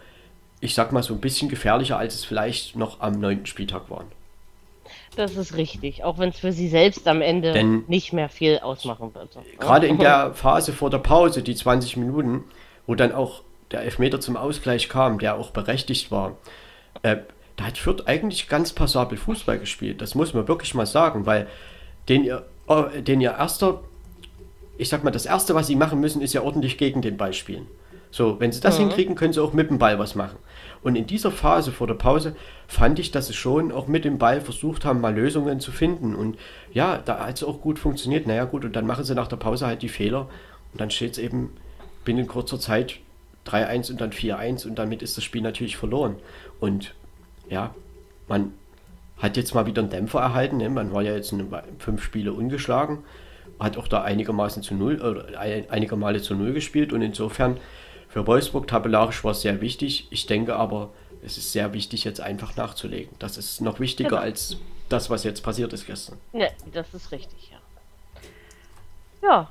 ich 0.61 0.74
sag 0.74 0.93
mal, 0.93 1.02
so 1.02 1.15
ein 1.15 1.20
bisschen 1.20 1.48
gefährlicher, 1.48 1.98
als 1.98 2.15
es 2.15 2.24
vielleicht 2.24 2.77
noch 2.77 3.01
am 3.01 3.19
neunten 3.19 3.47
Spieltag 3.47 3.90
waren. 3.90 4.07
Das 5.16 5.36
ist 5.36 5.57
richtig, 5.57 6.05
auch 6.05 6.19
wenn 6.19 6.28
es 6.28 6.39
für 6.39 6.52
sie 6.52 6.69
selbst 6.69 7.09
am 7.09 7.20
Ende 7.23 7.52
Denn 7.52 7.85
nicht 7.89 8.12
mehr 8.12 8.28
viel 8.28 8.59
ausmachen 8.59 9.15
wird. 9.15 9.36
Gerade 9.59 9.86
in 9.86 9.98
der 9.98 10.32
Phase 10.35 10.73
vor 10.73 10.90
der 10.90 10.98
Pause, 10.98 11.43
die 11.43 11.55
20 11.55 11.97
Minuten, 11.97 12.44
wo 12.86 12.94
dann 12.94 13.12
auch 13.12 13.43
der 13.70 13.82
Elfmeter 13.82 14.20
zum 14.20 14.36
Ausgleich 14.36 14.89
kam, 14.89 15.19
der 15.19 15.36
auch 15.36 15.51
berechtigt 15.51 16.11
war, 16.11 16.36
äh, 17.02 17.16
da 17.57 17.65
hat 17.65 17.78
Fürth 17.78 18.07
eigentlich 18.07 18.48
ganz 18.48 18.73
passabel 18.73 19.19
Fußball 19.19 19.59
gespielt. 19.59 20.01
Das 20.01 20.15
muss 20.15 20.35
man 20.35 20.47
wirklich 20.47 20.74
mal 20.74 20.86
sagen, 20.86 21.27
weil 21.27 21.47
den 22.09 22.24
ihr, 22.24 22.44
äh, 22.69 23.02
den 23.02 23.20
ihr 23.20 23.32
erster 23.32 23.81
ich 24.78 24.89
sag 24.89 25.05
mal, 25.05 25.11
das 25.11 25.27
Erste, 25.27 25.55
was 25.55 25.66
sie 25.66 25.77
machen 25.77 26.01
müssen, 26.01 26.23
ist 26.23 26.32
ja 26.32 26.40
ordentlich 26.40 26.78
gegen 26.78 27.02
den 27.02 27.19
Ball 27.19 27.35
spielen. 27.35 27.66
So, 28.11 28.41
wenn 28.41 28.53
sie 28.53 28.61
das 28.61 28.78
mhm. 28.78 28.85
hinkriegen, 28.85 29.15
können 29.15 29.32
sie 29.32 29.43
auch 29.43 29.53
mit 29.53 29.70
dem 29.70 29.78
Ball 29.78 29.99
was 29.99 30.15
machen. 30.15 30.39
Und 30.82 30.97
in 30.97 31.07
dieser 31.07 31.31
Phase 31.31 31.73
vor 31.73 31.87
der 31.87 31.95
Pause 31.95 32.35
fand 32.66 32.99
ich, 32.99 33.11
dass 33.11 33.27
sie 33.27 33.35
schon 33.35 33.70
auch 33.70 33.87
mit 33.87 34.05
dem 34.05 34.19
Ball 34.19 34.41
versucht 34.41 34.85
haben, 34.85 35.01
mal 35.01 35.15
Lösungen 35.15 35.61
zu 35.61 35.73
finden. 35.73 36.15
Und 36.15 36.39
ja, 36.73 36.99
da 36.99 37.27
hat 37.27 37.37
es 37.37 37.45
auch 37.45 37.61
gut 37.61 37.78
funktioniert. 37.78 38.27
Naja, 38.27 38.45
gut, 38.45 38.65
und 38.65 38.74
dann 38.74 38.87
machen 38.87 39.05
sie 39.05 39.15
nach 39.15 39.28
der 39.28 39.37
Pause 39.37 39.66
halt 39.66 39.82
die 39.82 39.89
Fehler. 39.89 40.28
Und 40.73 40.81
dann 40.81 40.91
steht 40.91 41.12
es 41.12 41.19
eben 41.19 41.53
binnen 42.05 42.27
kurzer 42.27 42.59
Zeit 42.59 42.99
3-1 43.47 43.91
und 43.91 44.01
dann 44.01 44.11
4-1 44.11 44.66
und 44.66 44.78
damit 44.78 45.03
ist 45.03 45.16
das 45.16 45.24
Spiel 45.24 45.43
natürlich 45.43 45.77
verloren. 45.77 46.16
Und 46.61 46.95
ja, 47.49 47.74
man 48.28 48.53
hat 49.19 49.37
jetzt 49.37 49.55
mal 49.55 49.66
wieder 49.66 49.82
einen 49.82 49.91
Dämpfer 49.91 50.20
erhalten. 50.20 50.59
Ne? 50.59 50.69
Man 50.70 50.93
war 50.93 51.03
ja 51.03 51.15
jetzt 51.15 51.32
in 51.32 51.47
fünf 51.78 52.03
Spiele 52.03 52.32
ungeschlagen, 52.32 52.99
hat 53.59 53.77
auch 53.77 53.89
da 53.89 54.03
einigermaßen 54.03 54.62
zu 54.62 54.74
null, 54.74 55.01
oder 55.01 55.39
einige 55.39 55.97
Male 55.97 56.23
zu 56.23 56.35
null 56.35 56.53
gespielt 56.53 56.93
und 56.93 57.03
insofern 57.03 57.59
für 58.11 58.27
Wolfsburg 58.27 58.66
tabellarisch 58.66 59.23
war 59.23 59.31
es 59.31 59.43
sehr 59.43 59.61
wichtig. 59.61 60.09
Ich 60.11 60.27
denke 60.27 60.57
aber, 60.57 60.91
es 61.24 61.39
ist 61.39 61.53
sehr 61.53 61.73
wichtig, 61.73 62.05
jetzt 62.05 62.20
einfach 62.20 62.57
nachzulegen. 62.57 63.15
Das 63.20 63.39
ist 63.39 63.61
noch 63.61 63.78
wichtiger 63.78 64.11
genau. 64.11 64.23
als 64.23 64.57
das, 64.89 65.11
was 65.11 65.23
jetzt 65.23 65.43
passiert 65.43 65.73
ist 65.73 65.87
gestern. 65.87 66.19
Ja, 66.32 66.49
das 66.73 66.93
ist 66.93 67.12
richtig, 67.12 67.53
ja. 67.53 67.59
Ja, 69.23 69.49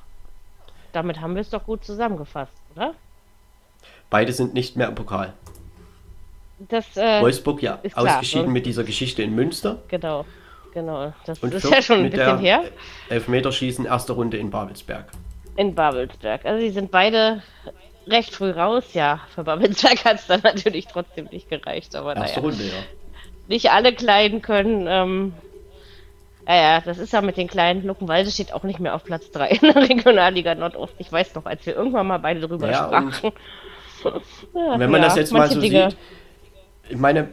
damit 0.92 1.20
haben 1.20 1.34
wir 1.34 1.40
es 1.40 1.48
doch 1.48 1.64
gut 1.64 1.84
zusammengefasst, 1.84 2.52
oder? 2.76 2.94
Beide 4.10 4.32
sind 4.32 4.52
nicht 4.52 4.76
mehr 4.76 4.88
im 4.88 4.94
Pokal. 4.94 5.32
Das, 6.58 6.94
äh, 6.98 7.22
Wolfsburg 7.22 7.62
ja 7.62 7.80
ausgeschieden 7.94 8.44
klar, 8.44 8.52
mit 8.52 8.66
dieser 8.66 8.84
Geschichte 8.84 9.22
in 9.22 9.34
Münster. 9.34 9.78
Genau, 9.88 10.26
genau. 10.74 11.14
Das 11.24 11.38
und 11.38 11.54
ist 11.54 11.70
ja 11.70 11.80
schon 11.80 12.00
ein 12.00 12.10
bisschen 12.10 12.38
her. 12.40 12.64
Elfmeterschießen, 13.08 13.86
erste 13.86 14.12
Runde 14.12 14.36
in 14.36 14.50
Babelsberg. 14.50 15.06
In 15.56 15.74
Babelsberg. 15.74 16.44
Also 16.44 16.60
die 16.60 16.70
sind 16.70 16.90
beide 16.90 17.42
recht 18.10 18.34
früh 18.34 18.50
raus, 18.50 18.84
ja. 18.92 19.20
Für 19.34 19.44
Babelsberg 19.44 20.04
hat 20.04 20.16
es 20.16 20.26
dann 20.28 20.40
natürlich 20.42 20.86
trotzdem 20.86 21.26
nicht 21.30 21.48
gereicht, 21.48 21.94
aber 21.94 22.16
erste 22.16 22.40
naja. 22.40 22.50
Runde, 22.50 22.64
ja. 22.64 22.82
Nicht 23.48 23.70
alle 23.70 23.92
Kleinen 23.92 24.42
können. 24.42 24.86
Ähm, 24.88 25.34
ja, 26.46 26.56
ja, 26.56 26.80
das 26.80 26.98
ist 26.98 27.12
ja 27.12 27.20
mit 27.20 27.36
den 27.36 27.48
kleinen 27.48 27.84
Luckenwalde 27.84 28.30
steht 28.30 28.52
auch 28.52 28.62
nicht 28.64 28.80
mehr 28.80 28.94
auf 28.94 29.04
Platz 29.04 29.30
3 29.30 29.48
in 29.62 29.72
der 29.72 29.76
Regionalliga 29.88 30.54
Nordost. 30.54 30.94
Ich 30.98 31.10
weiß 31.10 31.34
noch, 31.34 31.46
als 31.46 31.64
wir 31.66 31.76
irgendwann 31.76 32.06
mal 32.06 32.18
beide 32.18 32.40
drüber 32.40 32.70
ja, 32.70 32.86
sprachen. 32.86 33.32
ja, 34.54 34.78
wenn 34.78 34.90
man 34.90 35.02
ja, 35.02 35.08
das 35.08 35.16
jetzt 35.16 35.32
mal 35.32 35.50
so 35.50 35.60
Dinge. 35.60 35.90
sieht, 35.90 35.98
ich 36.88 36.96
meine, 36.96 37.28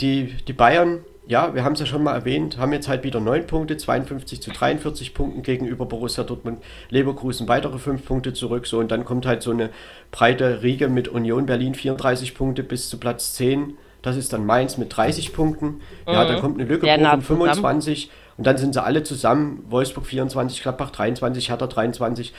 die, 0.00 0.36
die 0.46 0.52
Bayern, 0.52 1.04
ja, 1.28 1.54
wir 1.54 1.64
haben 1.64 1.72
es 1.72 1.80
ja 1.80 1.86
schon 1.86 2.02
mal 2.02 2.14
erwähnt, 2.14 2.58
haben 2.58 2.72
jetzt 2.72 2.88
halt 2.88 3.02
wieder 3.02 3.20
9 3.20 3.46
Punkte, 3.46 3.76
52 3.76 4.40
zu 4.40 4.50
43 4.52 5.12
Punkten 5.12 5.42
gegenüber 5.42 5.84
Borussia 5.84 6.22
Dortmund, 6.22 6.62
Leverkusen 6.88 7.48
weitere 7.48 7.78
5 7.78 8.04
Punkte 8.04 8.32
zurück, 8.32 8.66
so 8.66 8.78
und 8.78 8.90
dann 8.90 9.04
kommt 9.04 9.26
halt 9.26 9.42
so 9.42 9.50
eine 9.50 9.70
breite 10.12 10.62
Riege 10.62 10.88
mit 10.88 11.08
Union 11.08 11.46
Berlin 11.46 11.74
34 11.74 12.34
Punkte 12.34 12.62
bis 12.62 12.88
zu 12.88 12.98
Platz 12.98 13.34
10. 13.34 13.76
Das 14.02 14.16
ist 14.16 14.32
dann 14.32 14.46
Mainz 14.46 14.78
mit 14.78 14.96
30 14.96 15.32
Punkten. 15.32 15.80
Ja, 16.06 16.24
mhm. 16.24 16.28
da 16.28 16.40
kommt 16.40 16.60
eine 16.60 16.68
Lücke 16.68 16.86
um 16.86 17.22
25 17.22 18.02
zusammen. 18.02 18.18
und 18.36 18.46
dann 18.46 18.56
sind 18.56 18.74
sie 18.74 18.82
alle 18.82 19.02
zusammen. 19.02 19.64
Wolfsburg 19.68 20.06
24, 20.06 20.62
Gladbach 20.62 20.90
23, 20.90 21.48
Hertha 21.48 21.66
23, 21.66 22.32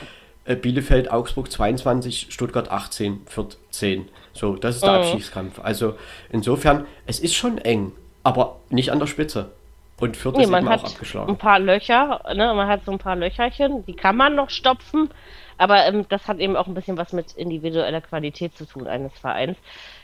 äh, 0.45 0.55
Bielefeld, 0.55 1.11
Augsburg 1.11 1.51
22, 1.51 2.27
Stuttgart 2.29 2.71
18, 2.71 3.19
Fürth 3.25 3.57
10. 3.71 4.07
So, 4.31 4.55
das 4.55 4.75
ist 4.75 4.85
der 4.85 4.91
mhm. 4.91 4.97
Abschiedskampf. 4.99 5.59
Also 5.61 5.95
insofern, 6.29 6.85
es 7.05 7.19
ist 7.19 7.35
schon 7.35 7.57
eng, 7.57 7.91
aber 8.27 8.57
nicht 8.69 8.91
an 8.91 8.99
der 8.99 9.07
Spitze. 9.07 9.51
Und 9.99 10.17
Fürth 10.17 10.35
nee, 10.35 10.43
ist 10.43 10.49
man 10.49 10.65
eben 10.65 10.73
auch 10.73 10.83
abgeschlagen. 10.83 11.29
Ein 11.29 11.37
paar 11.37 11.59
Löcher, 11.59 12.21
ne? 12.35 12.53
man 12.53 12.67
hat 12.67 12.83
so 12.85 12.91
ein 12.91 12.99
paar 12.99 13.15
Löcherchen, 13.15 13.85
die 13.85 13.95
kann 13.95 14.17
man 14.17 14.35
noch 14.35 14.49
stopfen, 14.49 15.09
aber 15.57 15.85
ähm, 15.85 16.05
das 16.09 16.27
hat 16.27 16.39
eben 16.39 16.57
auch 16.57 16.67
ein 16.67 16.73
bisschen 16.73 16.97
was 16.97 17.13
mit 17.13 17.31
individueller 17.31 18.01
Qualität 18.01 18.55
zu 18.55 18.65
tun 18.65 18.85
eines 18.85 19.13
Vereins. 19.13 19.57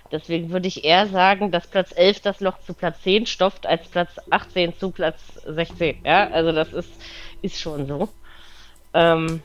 Deswegen 0.09 0.51
würde 0.51 0.67
ich 0.67 0.85
eher 0.85 1.07
sagen, 1.07 1.51
dass 1.51 1.67
Platz 1.67 1.91
11 1.93 2.21
das 2.21 2.39
Loch 2.39 2.59
zu 2.65 2.73
Platz 2.73 3.01
10 3.03 3.25
stopft, 3.25 3.67
als 3.67 3.87
Platz 3.89 4.09
18 4.31 4.77
zu 4.77 4.91
Platz 4.91 5.19
16. 5.45 5.97
Ja, 6.05 6.29
also 6.29 6.53
das 6.53 6.71
ist, 6.71 6.89
ist 7.41 7.59
schon 7.59 7.87
so. 7.87 8.07
Ähm, 8.93 9.41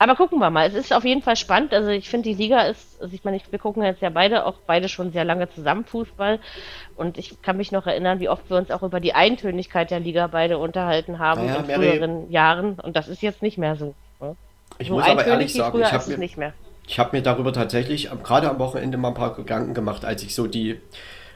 aber 0.00 0.16
gucken 0.16 0.38
wir 0.38 0.48
mal. 0.48 0.66
Es 0.66 0.72
ist 0.72 0.94
auf 0.94 1.04
jeden 1.04 1.20
Fall 1.20 1.36
spannend. 1.36 1.74
Also 1.74 1.90
ich 1.90 2.08
finde, 2.08 2.30
die 2.30 2.34
Liga 2.34 2.62
ist, 2.62 3.02
also 3.02 3.14
ich 3.14 3.22
meine, 3.22 3.38
wir 3.50 3.58
gucken 3.58 3.82
jetzt 3.82 4.00
ja 4.00 4.08
beide, 4.08 4.46
auch 4.46 4.54
beide 4.66 4.88
schon 4.88 5.12
sehr 5.12 5.26
lange 5.26 5.50
zusammen 5.50 5.84
Fußball. 5.84 6.38
Und 6.96 7.18
ich 7.18 7.42
kann 7.42 7.58
mich 7.58 7.70
noch 7.70 7.86
erinnern, 7.86 8.18
wie 8.18 8.30
oft 8.30 8.48
wir 8.48 8.56
uns 8.56 8.70
auch 8.70 8.82
über 8.82 8.98
die 8.98 9.12
Eintönigkeit 9.12 9.90
der 9.90 10.00
Liga 10.00 10.26
beide 10.28 10.56
unterhalten 10.56 11.18
haben 11.18 11.44
naja, 11.44 11.58
in 11.58 11.64
früheren 11.66 12.30
Jahren. 12.30 12.80
Und 12.80 12.96
das 12.96 13.08
ist 13.08 13.20
jetzt 13.20 13.42
nicht 13.42 13.58
mehr 13.58 13.76
so. 13.76 13.94
Ne? 14.22 14.36
Ich 14.78 14.88
so 14.88 14.94
muss 14.94 15.06
aber 15.06 15.26
ehrlich 15.26 15.52
sagen, 15.52 15.78
ich 15.78 15.92
habe 15.92 16.16
mir, 16.16 16.52
hab 16.96 17.12
mir 17.12 17.20
darüber 17.20 17.52
tatsächlich 17.52 18.08
gerade 18.24 18.48
am 18.48 18.58
Wochenende 18.58 18.96
mal 18.96 19.08
ein 19.08 19.14
paar 19.14 19.34
Gedanken 19.34 19.74
gemacht, 19.74 20.06
als 20.06 20.22
ich 20.22 20.34
so 20.34 20.46
die 20.46 20.80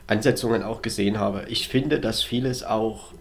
Ansetzungen 0.06 0.62
auch 0.62 0.80
gesehen 0.80 1.18
habe. 1.18 1.44
Ich 1.48 1.68
finde, 1.68 2.00
dass 2.00 2.22
vieles 2.22 2.64
auch 2.64 3.12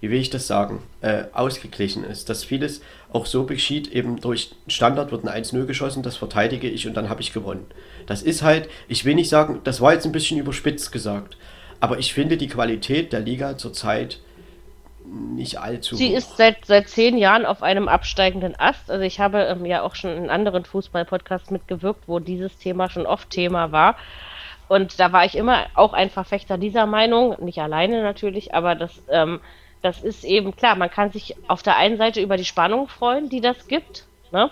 wie 0.00 0.10
will 0.10 0.20
ich 0.20 0.30
das 0.30 0.46
sagen, 0.46 0.82
äh, 1.02 1.24
ausgeglichen 1.32 2.04
ist. 2.04 2.28
Dass 2.28 2.42
vieles 2.42 2.80
auch 3.12 3.26
so 3.26 3.44
geschieht, 3.44 3.92
eben 3.92 4.20
durch 4.20 4.52
Standard 4.68 5.10
wird 5.10 5.24
ein 5.24 5.44
1-0 5.44 5.66
geschossen, 5.66 6.02
das 6.02 6.16
verteidige 6.16 6.68
ich 6.68 6.86
und 6.86 6.94
dann 6.96 7.08
habe 7.08 7.20
ich 7.20 7.32
gewonnen. 7.32 7.66
Das 8.06 8.22
ist 8.22 8.42
halt, 8.42 8.68
ich 8.88 9.04
will 9.04 9.14
nicht 9.14 9.28
sagen, 9.28 9.60
das 9.64 9.80
war 9.80 9.92
jetzt 9.92 10.06
ein 10.06 10.12
bisschen 10.12 10.38
überspitzt 10.38 10.92
gesagt, 10.92 11.36
aber 11.80 11.98
ich 11.98 12.14
finde 12.14 12.36
die 12.36 12.48
Qualität 12.48 13.12
der 13.12 13.20
Liga 13.20 13.56
zurzeit 13.56 14.20
nicht 15.04 15.58
allzu 15.58 15.96
Sie 15.96 16.10
hoch. 16.10 16.18
ist 16.18 16.36
seit, 16.36 16.64
seit 16.66 16.88
zehn 16.88 17.18
Jahren 17.18 17.44
auf 17.46 17.62
einem 17.62 17.88
absteigenden 17.88 18.54
Ast. 18.58 18.90
Also 18.90 19.02
ich 19.04 19.18
habe 19.18 19.40
ähm, 19.42 19.64
ja 19.66 19.82
auch 19.82 19.94
schon 19.94 20.10
in 20.10 20.30
anderen 20.30 20.64
Fußball-Podcasts 20.64 21.50
mitgewirkt, 21.50 22.06
wo 22.06 22.20
dieses 22.20 22.56
Thema 22.58 22.90
schon 22.90 23.06
oft 23.06 23.30
Thema 23.30 23.72
war. 23.72 23.96
Und 24.68 25.00
da 25.00 25.10
war 25.12 25.24
ich 25.24 25.36
immer 25.36 25.66
auch 25.74 25.94
ein 25.94 26.10
Verfechter 26.10 26.58
dieser 26.58 26.86
Meinung, 26.86 27.34
nicht 27.40 27.58
alleine 27.58 28.02
natürlich, 28.02 28.54
aber 28.54 28.76
das 28.76 29.02
ähm, 29.10 29.40
das 29.82 30.02
ist 30.02 30.24
eben 30.24 30.54
klar, 30.54 30.76
man 30.76 30.90
kann 30.90 31.10
sich 31.10 31.36
auf 31.48 31.62
der 31.62 31.76
einen 31.76 31.96
Seite 31.96 32.20
über 32.20 32.36
die 32.36 32.44
Spannung 32.44 32.88
freuen, 32.88 33.28
die 33.28 33.40
das 33.40 33.66
gibt. 33.66 34.04
Ne? 34.30 34.50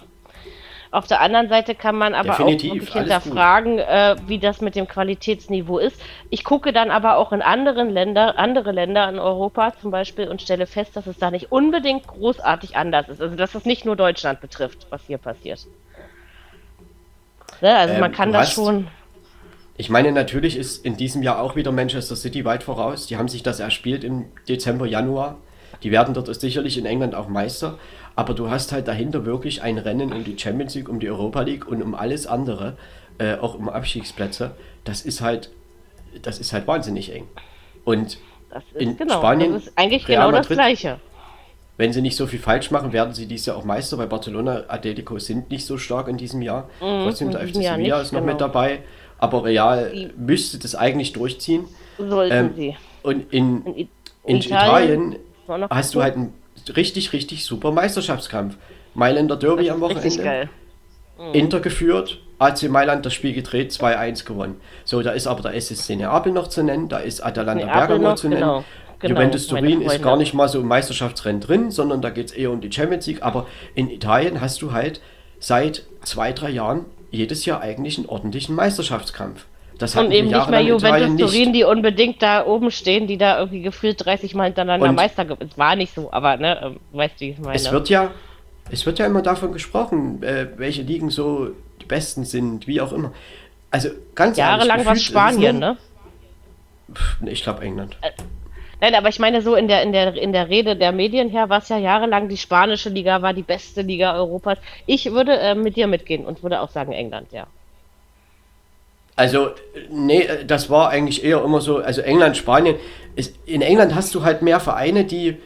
Auf 0.91 1.07
der 1.07 1.21
anderen 1.21 1.51
Seite 1.51 1.75
kann 1.75 1.97
man 1.97 2.15
aber 2.15 2.31
Definitiv, 2.31 2.71
auch 2.71 2.75
wirklich 2.75 2.93
hinterfragen, 2.95 3.79
äh, 3.79 4.17
wie 4.27 4.39
das 4.39 4.63
mit 4.63 4.75
dem 4.75 4.89
Qualitätsniveau 4.89 5.79
ist. 5.79 6.01
Ich 6.31 6.45
gucke 6.45 6.73
dann 6.73 6.91
aber 6.91 7.19
auch 7.19 7.33
in 7.33 7.43
anderen 7.43 7.91
Länder, 7.91 8.39
andere 8.39 8.73
Länder 8.73 9.07
in 9.09 9.19
Europa 9.19 9.75
zum 9.81 9.91
Beispiel 9.91 10.29
und 10.29 10.41
stelle 10.41 10.67
fest, 10.67 10.97
dass 10.97 11.07
es 11.07 11.19
da 11.19 11.31
nicht 11.31 11.53
unbedingt 11.53 12.07
großartig 12.07 12.77
anders 12.77 13.09
ist. 13.11 13.21
Also 13.21 13.37
dass 13.37 13.55
es 13.55 13.67
nicht 13.67 13.85
nur 13.85 13.97
Deutschland 13.97 14.41
betrifft, 14.41 14.87
was 14.89 15.03
hier 15.07 15.19
passiert. 15.19 15.67
Ne? 17.61 17.77
Also 17.77 17.95
ähm, 17.95 18.01
man 18.01 18.13
kann 18.13 18.33
das 18.33 18.53
schon. 18.53 18.89
Ich 19.81 19.91
meine, 19.91 20.11
natürlich 20.11 20.57
ist 20.57 20.85
in 20.85 20.97
diesem 20.97 21.23
Jahr 21.23 21.41
auch 21.41 21.55
wieder 21.55 21.71
Manchester 21.71 22.17
City 22.17 22.45
weit 22.45 22.65
voraus. 22.65 23.07
Die 23.07 23.17
haben 23.17 23.29
sich 23.29 23.45
das 23.45 23.61
erspielt 23.61 24.03
im 24.03 24.25
Dezember, 24.49 24.87
Januar. 24.87 25.39
Die 25.85 25.93
werden 25.93 26.15
dort 26.15 26.35
sicherlich 26.35 26.77
in 26.79 26.85
England 26.85 27.15
auch 27.15 27.29
Meister. 27.29 27.79
Aber 28.17 28.35
du 28.35 28.51
hast 28.51 28.73
halt 28.73 28.89
dahinter 28.89 29.25
wirklich 29.25 29.63
ein 29.63 29.79
Rennen 29.79 30.13
um 30.13 30.25
die 30.25 30.37
Champions 30.37 30.75
League, 30.75 30.89
um 30.89 30.99
die 30.99 31.09
Europa 31.09 31.43
League 31.43 31.69
und 31.69 31.81
um 31.81 31.95
alles 31.95 32.27
andere, 32.27 32.77
äh, 33.19 33.37
auch 33.37 33.55
um 33.55 33.69
Abstiegsplätze. 33.69 34.57
Das 34.83 35.03
ist 35.03 35.21
halt, 35.21 35.53
das 36.23 36.41
ist 36.41 36.53
halt 36.53 36.67
wahnsinnig 36.67 37.15
eng. 37.15 37.29
Und 37.85 38.19
in 38.75 38.97
genau, 38.97 39.19
Spanien 39.19 39.53
das 39.53 39.67
ist 39.67 39.79
eigentlich 39.79 40.09
Real 40.09 40.27
genau 40.27 40.39
Madrid, 40.39 40.51
das 40.51 40.57
Gleiche. 40.57 41.01
Wenn 41.77 41.93
sie 41.93 42.03
nicht 42.03 42.17
so 42.17 42.27
viel 42.27 42.41
falsch 42.41 42.73
machen, 42.73 42.93
werden 42.93 43.15
sie 43.15 43.27
dieses 43.27 43.47
Jahr 43.47 43.57
auch 43.57 43.65
Meister, 43.65 43.97
weil 43.97 44.09
Barcelona, 44.09 44.65
Atletico 44.67 45.21
sind 45.21 45.53
nicht 45.53 45.65
so 45.65 45.79
stark 45.79 46.09
in 46.09 46.17
diesem 46.17 46.43
Jahr. 46.43 46.69
Mhm, 46.81 47.05
Trotzdem, 47.05 47.31
der 47.31 47.47
FC 47.47 47.55
Sevilla 47.55 48.01
ist 48.01 48.13
noch 48.13 48.21
genau. 48.21 48.33
mit 48.33 48.41
dabei 48.41 48.81
aber 49.19 49.45
Real 49.45 49.91
die 49.93 50.11
müsste 50.17 50.59
das 50.59 50.75
eigentlich 50.75 51.13
durchziehen. 51.13 51.65
Sollten 51.99 52.35
ähm, 52.35 52.51
sie. 52.57 52.77
Und 53.03 53.33
in, 53.33 53.65
in, 53.65 53.89
in 54.25 54.37
Italien, 54.37 55.17
Italien 55.45 55.69
hast 55.71 55.95
du 55.95 56.03
halt 56.03 56.17
einen 56.17 56.35
richtig, 56.75 57.13
richtig 57.13 57.45
super 57.45 57.73
Meisterschaftskampf. 57.73 58.57
Mailänder 58.95 59.37
Derby 59.37 59.71
am 59.71 59.81
Wochenende. 59.81 60.49
Mhm. 61.19 61.35
Inter 61.35 61.61
geführt, 61.61 62.21
AC 62.39 62.69
Mailand 62.69 63.05
das 63.05 63.15
Spiel 63.15 63.33
gedreht, 63.33 63.73
2-1 63.73 64.25
gewonnen. 64.25 64.61
So, 64.85 65.03
da 65.03 65.11
ist 65.11 65.27
aber 65.27 65.43
der 65.43 65.55
SSC 65.55 65.97
Neapel 65.97 66.33
noch 66.33 66.49
zu 66.49 66.63
nennen, 66.63 66.89
da 66.89 66.99
ist 66.99 67.21
Atalanta 67.21 67.67
Bergamo 67.67 68.15
zu 68.15 68.29
nennen. 68.29 68.41
Genau. 68.41 68.65
Genau, 69.01 69.15
Juventus 69.15 69.47
Turin 69.47 69.81
ist 69.83 70.03
gar 70.03 70.17
nicht 70.17 70.35
mal 70.35 70.49
so 70.49 70.59
im 70.61 70.67
Meisterschaftsrennen 70.67 71.41
drin, 71.41 71.71
sondern 71.71 72.03
da 72.03 72.11
geht 72.11 72.27
es 72.27 72.33
eher 72.33 72.51
um 72.51 72.61
die 72.61 72.73
Champions 72.73 73.07
League. 73.07 73.23
Aber 73.23 73.47
in 73.77 73.91
Italien 73.91 74.41
hast 74.41 74.61
du 74.61 74.73
halt 74.73 75.01
seit 75.39 75.85
zwei, 76.03 76.33
drei 76.33 76.51
Jahren 76.51 76.85
jedes 77.11 77.45
Jahr 77.45 77.61
eigentlich 77.61 77.99
einen 77.99 78.09
ordentlichen 78.09 78.55
Meisterschaftskampf. 78.55 79.47
Das 79.79 79.95
und 79.95 80.11
eben 80.11 80.29
nicht 80.29 80.51
mehr 80.51 80.61
Juventus 80.61 81.31
Turin, 81.31 81.53
die 81.53 81.63
unbedingt 81.63 82.21
da 82.21 82.45
oben 82.45 82.73
stehen, 82.73 83.07
die 83.07 83.17
da 83.17 83.39
irgendwie 83.39 83.63
gefühlt 83.63 84.05
30 84.05 84.35
Mal 84.35 84.47
hintereinander 84.47 84.89
und 84.89 84.97
Meister 84.97 85.25
Es 85.39 85.57
war 85.57 85.77
nicht 85.77 85.95
so, 85.95 86.13
aber 86.13 86.37
ne, 86.37 86.61
ähm, 86.63 86.81
weißt 86.93 87.15
du, 87.17 87.21
wie 87.21 87.31
ich 87.31 87.39
meine. 87.39 87.55
Es 87.55 87.71
wird 87.71 87.89
ja, 87.89 88.11
es 88.71 88.85
wird 88.87 88.99
ja 88.99 89.07
immer 89.07 89.23
davon 89.23 89.53
gesprochen, 89.53 90.23
äh, 90.25 90.49
welche 90.57 90.83
Ligen 90.83 91.11
so 91.11 91.51
die 91.81 91.87
besten 91.87 92.25
sind, 92.25 92.67
wie 92.67 92.81
auch 92.81 92.93
immer. 92.93 93.13
Also 93.71 93.91
ganz 94.17 94.37
Jahrelang 94.37 94.85
war 94.85 94.95
es 94.95 95.03
Spanien, 95.03 95.59
ne? 95.61 95.77
Ich 97.27 97.43
glaube 97.43 97.63
England. 97.63 97.97
Äh, 98.01 98.11
Nein, 98.81 98.95
aber 98.95 99.09
ich 99.09 99.19
meine 99.19 99.43
so 99.43 99.55
in 99.55 99.67
der, 99.67 99.83
in 99.83 99.93
der, 99.93 100.15
in 100.15 100.33
der 100.33 100.49
Rede 100.49 100.77
der 100.77 100.93
Medien 100.93 101.29
her 101.31 101.49
war 101.49 101.59
es 101.59 101.69
ja 101.69 101.79
jahrelang, 101.79 102.29
die 102.29 102.37
spanische 102.37 102.91
Liga 102.91 103.23
war 103.23 103.35
die 103.35 103.43
beste 103.43 103.83
Liga 103.83 104.15
Europas. 104.15 104.59
Ich 104.87 105.13
würde 105.13 105.37
äh, 105.39 105.55
mit 105.55 105.77
dir 105.77 105.87
mitgehen 105.87 106.25
und 106.25 106.43
würde 106.43 106.61
auch 106.61 106.71
sagen 106.71 106.93
England, 106.93 107.33
ja. 107.33 107.47
Also, 109.17 109.51
nee, 109.91 110.29
das 110.47 110.71
war 110.71 110.91
eigentlich 110.91 111.25
eher 111.25 111.43
immer 111.43 111.61
so, 111.61 111.79
also 111.79 112.03
England, 112.03 112.37
Spanien. 112.37 112.77
Ist, 113.17 113.35
in 113.47 113.63
England 113.63 113.97
hast 113.97 114.15
du 114.15 114.23
halt 114.23 114.43
mehr 114.43 114.61
Vereine, 114.61 115.05
die, 115.05 115.39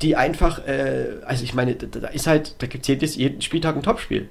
die 0.00 0.14
einfach, 0.14 0.64
äh, 0.68 1.16
also 1.26 1.42
ich 1.42 1.52
meine, 1.52 1.74
da, 1.74 1.86
da 1.98 2.06
ist 2.06 2.28
halt, 2.28 2.62
da 2.62 2.68
gibt 2.68 2.88
es 2.88 3.16
jeden 3.16 3.42
Spieltag 3.42 3.74
ein 3.74 3.82
Topspiel. 3.82 4.28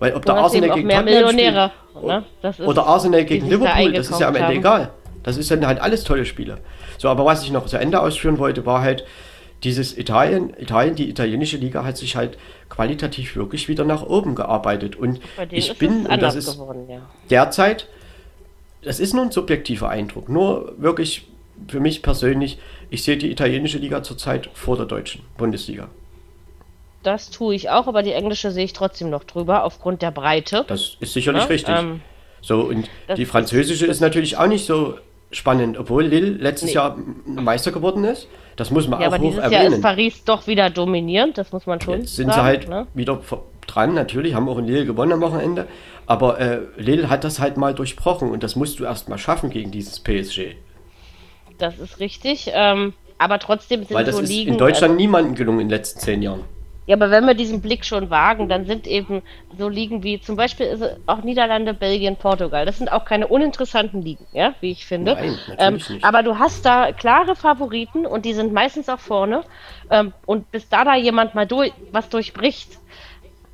Weil 0.00 0.14
ob 0.14 0.26
eben 0.26 0.36
Arsenal 0.36 0.70
gegen 0.70 0.86
mehr 0.88 0.98
Tottenham 0.98 1.24
Millionäre. 1.36 1.70
spielt, 1.70 1.86
Ne? 2.02 2.24
Oder 2.66 2.86
Arsenal 2.86 3.24
gegen 3.24 3.48
sich 3.48 3.58
da 3.58 3.64
Liverpool, 3.64 3.92
das 3.92 4.10
ist 4.10 4.20
ja 4.20 4.28
am 4.28 4.34
Ende 4.34 4.48
haben. 4.48 4.56
egal. 4.56 4.90
Das 5.22 5.36
ist 5.36 5.50
dann 5.50 5.66
halt 5.66 5.80
alles 5.80 6.04
tolle 6.04 6.24
Spiele. 6.24 6.58
So, 6.98 7.08
aber 7.08 7.24
was 7.24 7.42
ich 7.44 7.50
noch 7.50 7.66
zu 7.66 7.76
Ende 7.78 8.00
ausführen 8.00 8.38
wollte, 8.38 8.64
war 8.66 8.80
halt 8.82 9.04
dieses 9.64 9.96
Italien, 9.96 10.52
Italien, 10.58 10.94
die 10.96 11.08
italienische 11.08 11.56
Liga 11.56 11.84
hat 11.84 11.96
sich 11.96 12.14
halt 12.16 12.36
qualitativ 12.68 13.36
wirklich 13.36 13.68
wieder 13.68 13.84
nach 13.84 14.02
oben 14.02 14.34
gearbeitet. 14.34 14.96
Und 14.96 15.20
ich 15.50 15.70
ist 15.70 15.78
bin, 15.78 16.06
und 16.06 16.22
das 16.22 16.34
ist 16.34 16.52
geworden, 16.52 16.86
ja. 16.90 17.00
derzeit, 17.30 17.88
das 18.82 19.00
ist 19.00 19.14
nur 19.14 19.24
ein 19.24 19.30
subjektiver 19.32 19.88
Eindruck, 19.88 20.28
nur 20.28 20.74
wirklich 20.76 21.26
für 21.68 21.80
mich 21.80 22.02
persönlich, 22.02 22.58
ich 22.90 23.02
sehe 23.02 23.16
die 23.16 23.30
italienische 23.30 23.78
Liga 23.78 24.02
zurzeit 24.02 24.50
vor 24.52 24.76
der 24.76 24.86
deutschen 24.86 25.22
Bundesliga. 25.38 25.88
Das 27.02 27.30
tue 27.30 27.54
ich 27.54 27.70
auch, 27.70 27.86
aber 27.86 28.02
die 28.02 28.12
englische 28.12 28.50
sehe 28.50 28.64
ich 28.64 28.72
trotzdem 28.72 29.10
noch 29.10 29.24
drüber, 29.24 29.64
aufgrund 29.64 30.02
der 30.02 30.10
Breite. 30.10 30.64
Das 30.68 30.96
ist 31.00 31.12
sicherlich 31.14 31.44
Ne? 31.44 31.48
richtig. 31.50 31.74
Ähm, 31.76 32.00
so, 32.42 32.60
und 32.62 32.88
die 33.16 33.22
ist- 33.22 33.30
französische 33.30 33.86
ist 33.86 34.00
natürlich 34.00 34.36
auch 34.36 34.48
nicht 34.48 34.66
so 34.66 34.98
spannend, 35.30 35.78
obwohl 35.78 36.04
Lille 36.04 36.30
letztes 36.30 36.70
Nee. 36.70 36.74
Jahr 36.76 36.96
Meister 37.26 37.72
geworden 37.72 38.04
ist. 38.04 38.28
Das 38.56 38.70
muss 38.70 38.88
man 38.88 39.00
ja, 39.00 39.08
auch 39.08 39.12
aber 39.12 39.22
hoch 39.22 39.30
dieses 39.30 39.42
Jahr 39.42 39.52
ist 39.52 39.64
erwähnen. 39.66 39.82
Paris 39.82 40.24
doch 40.24 40.46
wieder 40.46 40.70
dominierend, 40.70 41.36
das 41.36 41.52
muss 41.52 41.66
man 41.66 41.80
schon 41.80 42.00
Jetzt 42.00 42.16
sind 42.16 42.28
sagen. 42.28 42.40
sie 42.40 42.44
halt 42.44 42.68
ne? 42.68 42.86
wieder 42.94 43.20
dran, 43.66 43.94
natürlich, 43.94 44.34
haben 44.34 44.48
auch 44.48 44.58
in 44.58 44.66
Lille 44.66 44.86
gewonnen 44.86 45.12
am 45.12 45.20
Wochenende. 45.20 45.66
Aber 46.06 46.38
äh, 46.40 46.60
Lille 46.76 47.10
hat 47.10 47.24
das 47.24 47.40
halt 47.40 47.56
mal 47.56 47.74
durchbrochen 47.74 48.30
und 48.30 48.42
das 48.42 48.56
musst 48.56 48.78
du 48.78 48.84
erst 48.84 49.08
mal 49.08 49.18
schaffen 49.18 49.50
gegen 49.50 49.70
dieses 49.72 50.00
PSG. 50.00 50.54
Das 51.58 51.78
ist 51.78 52.00
richtig. 52.00 52.50
Ähm, 52.54 52.92
aber 53.18 53.38
trotzdem 53.38 53.84
sind 53.84 53.94
Weil 53.96 54.04
das 54.04 54.16
so 54.16 54.22
ist 54.22 54.28
Ligen. 54.28 54.52
in 54.52 54.58
Deutschland 54.58 54.92
also, 54.92 54.96
niemandem 54.96 55.34
gelungen 55.34 55.60
in 55.60 55.68
den 55.68 55.76
letzten 55.76 56.00
zehn 56.00 56.22
Jahren. 56.22 56.44
Ja, 56.86 56.94
aber 56.94 57.10
wenn 57.10 57.26
wir 57.26 57.34
diesen 57.34 57.60
Blick 57.60 57.84
schon 57.84 58.10
wagen, 58.10 58.48
dann 58.48 58.64
sind 58.64 58.86
eben 58.86 59.22
so 59.58 59.68
Ligen 59.68 60.02
wie 60.04 60.20
zum 60.20 60.36
Beispiel 60.36 60.98
auch 61.06 61.22
Niederlande, 61.22 61.74
Belgien, 61.74 62.16
Portugal. 62.16 62.64
Das 62.64 62.78
sind 62.78 62.92
auch 62.92 63.04
keine 63.04 63.26
uninteressanten 63.26 64.02
Ligen, 64.02 64.24
ja, 64.32 64.54
wie 64.60 64.70
ich 64.70 64.86
finde. 64.86 65.14
Nein, 65.14 65.38
ähm, 65.58 65.80
aber 66.02 66.22
du 66.22 66.38
hast 66.38 66.64
da 66.64 66.92
klare 66.92 67.34
Favoriten 67.34 68.06
und 68.06 68.24
die 68.24 68.34
sind 68.34 68.52
meistens 68.52 68.88
auch 68.88 69.00
vorne. 69.00 69.42
Ähm, 69.90 70.12
und 70.26 70.50
bis 70.52 70.68
da 70.68 70.84
da 70.84 70.94
jemand 70.94 71.34
mal 71.34 71.46
durch, 71.46 71.72
was 71.90 72.08
durchbricht, 72.08 72.78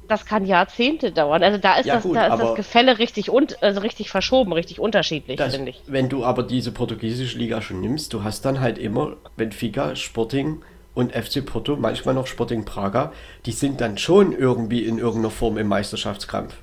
das 0.08 0.26
kann 0.26 0.44
Jahrzehnte 0.44 1.10
dauern. 1.10 1.42
Also 1.42 1.56
da 1.56 1.76
ist, 1.76 1.86
Ja, 1.86 1.94
das, 1.94 2.02
gut, 2.02 2.16
da 2.16 2.26
ist 2.26 2.38
das 2.38 2.54
Gefälle 2.54 2.98
richtig, 2.98 3.30
und, 3.30 3.62
also 3.62 3.80
richtig 3.80 4.10
verschoben, 4.10 4.52
richtig 4.52 4.78
unterschiedlich, 4.78 5.40
finde 5.40 5.70
ich. 5.70 5.80
wenn 5.86 6.10
du 6.10 6.24
aber 6.24 6.42
diese 6.42 6.70
portugiesische 6.70 7.38
Liga 7.38 7.62
schon 7.62 7.80
nimmst, 7.80 8.12
du 8.12 8.22
hast 8.22 8.44
dann 8.44 8.60
halt 8.60 8.76
immer 8.76 9.16
Benfica, 9.36 9.96
Sporting 9.96 10.62
und 10.94 11.12
FC 11.12 11.44
Porto, 11.44 11.76
manchmal 11.76 12.14
noch 12.14 12.26
Sporting 12.26 12.64
Praga, 12.64 13.12
die 13.46 13.52
sind 13.52 13.80
dann 13.80 13.96
schon 13.98 14.32
irgendwie 14.32 14.84
in 14.84 14.98
irgendeiner 14.98 15.30
Form 15.30 15.56
im 15.58 15.68
Meisterschaftskampf. 15.68 16.54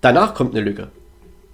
Danach 0.00 0.34
kommt 0.34 0.54
eine 0.54 0.64
Lücke. 0.64 0.90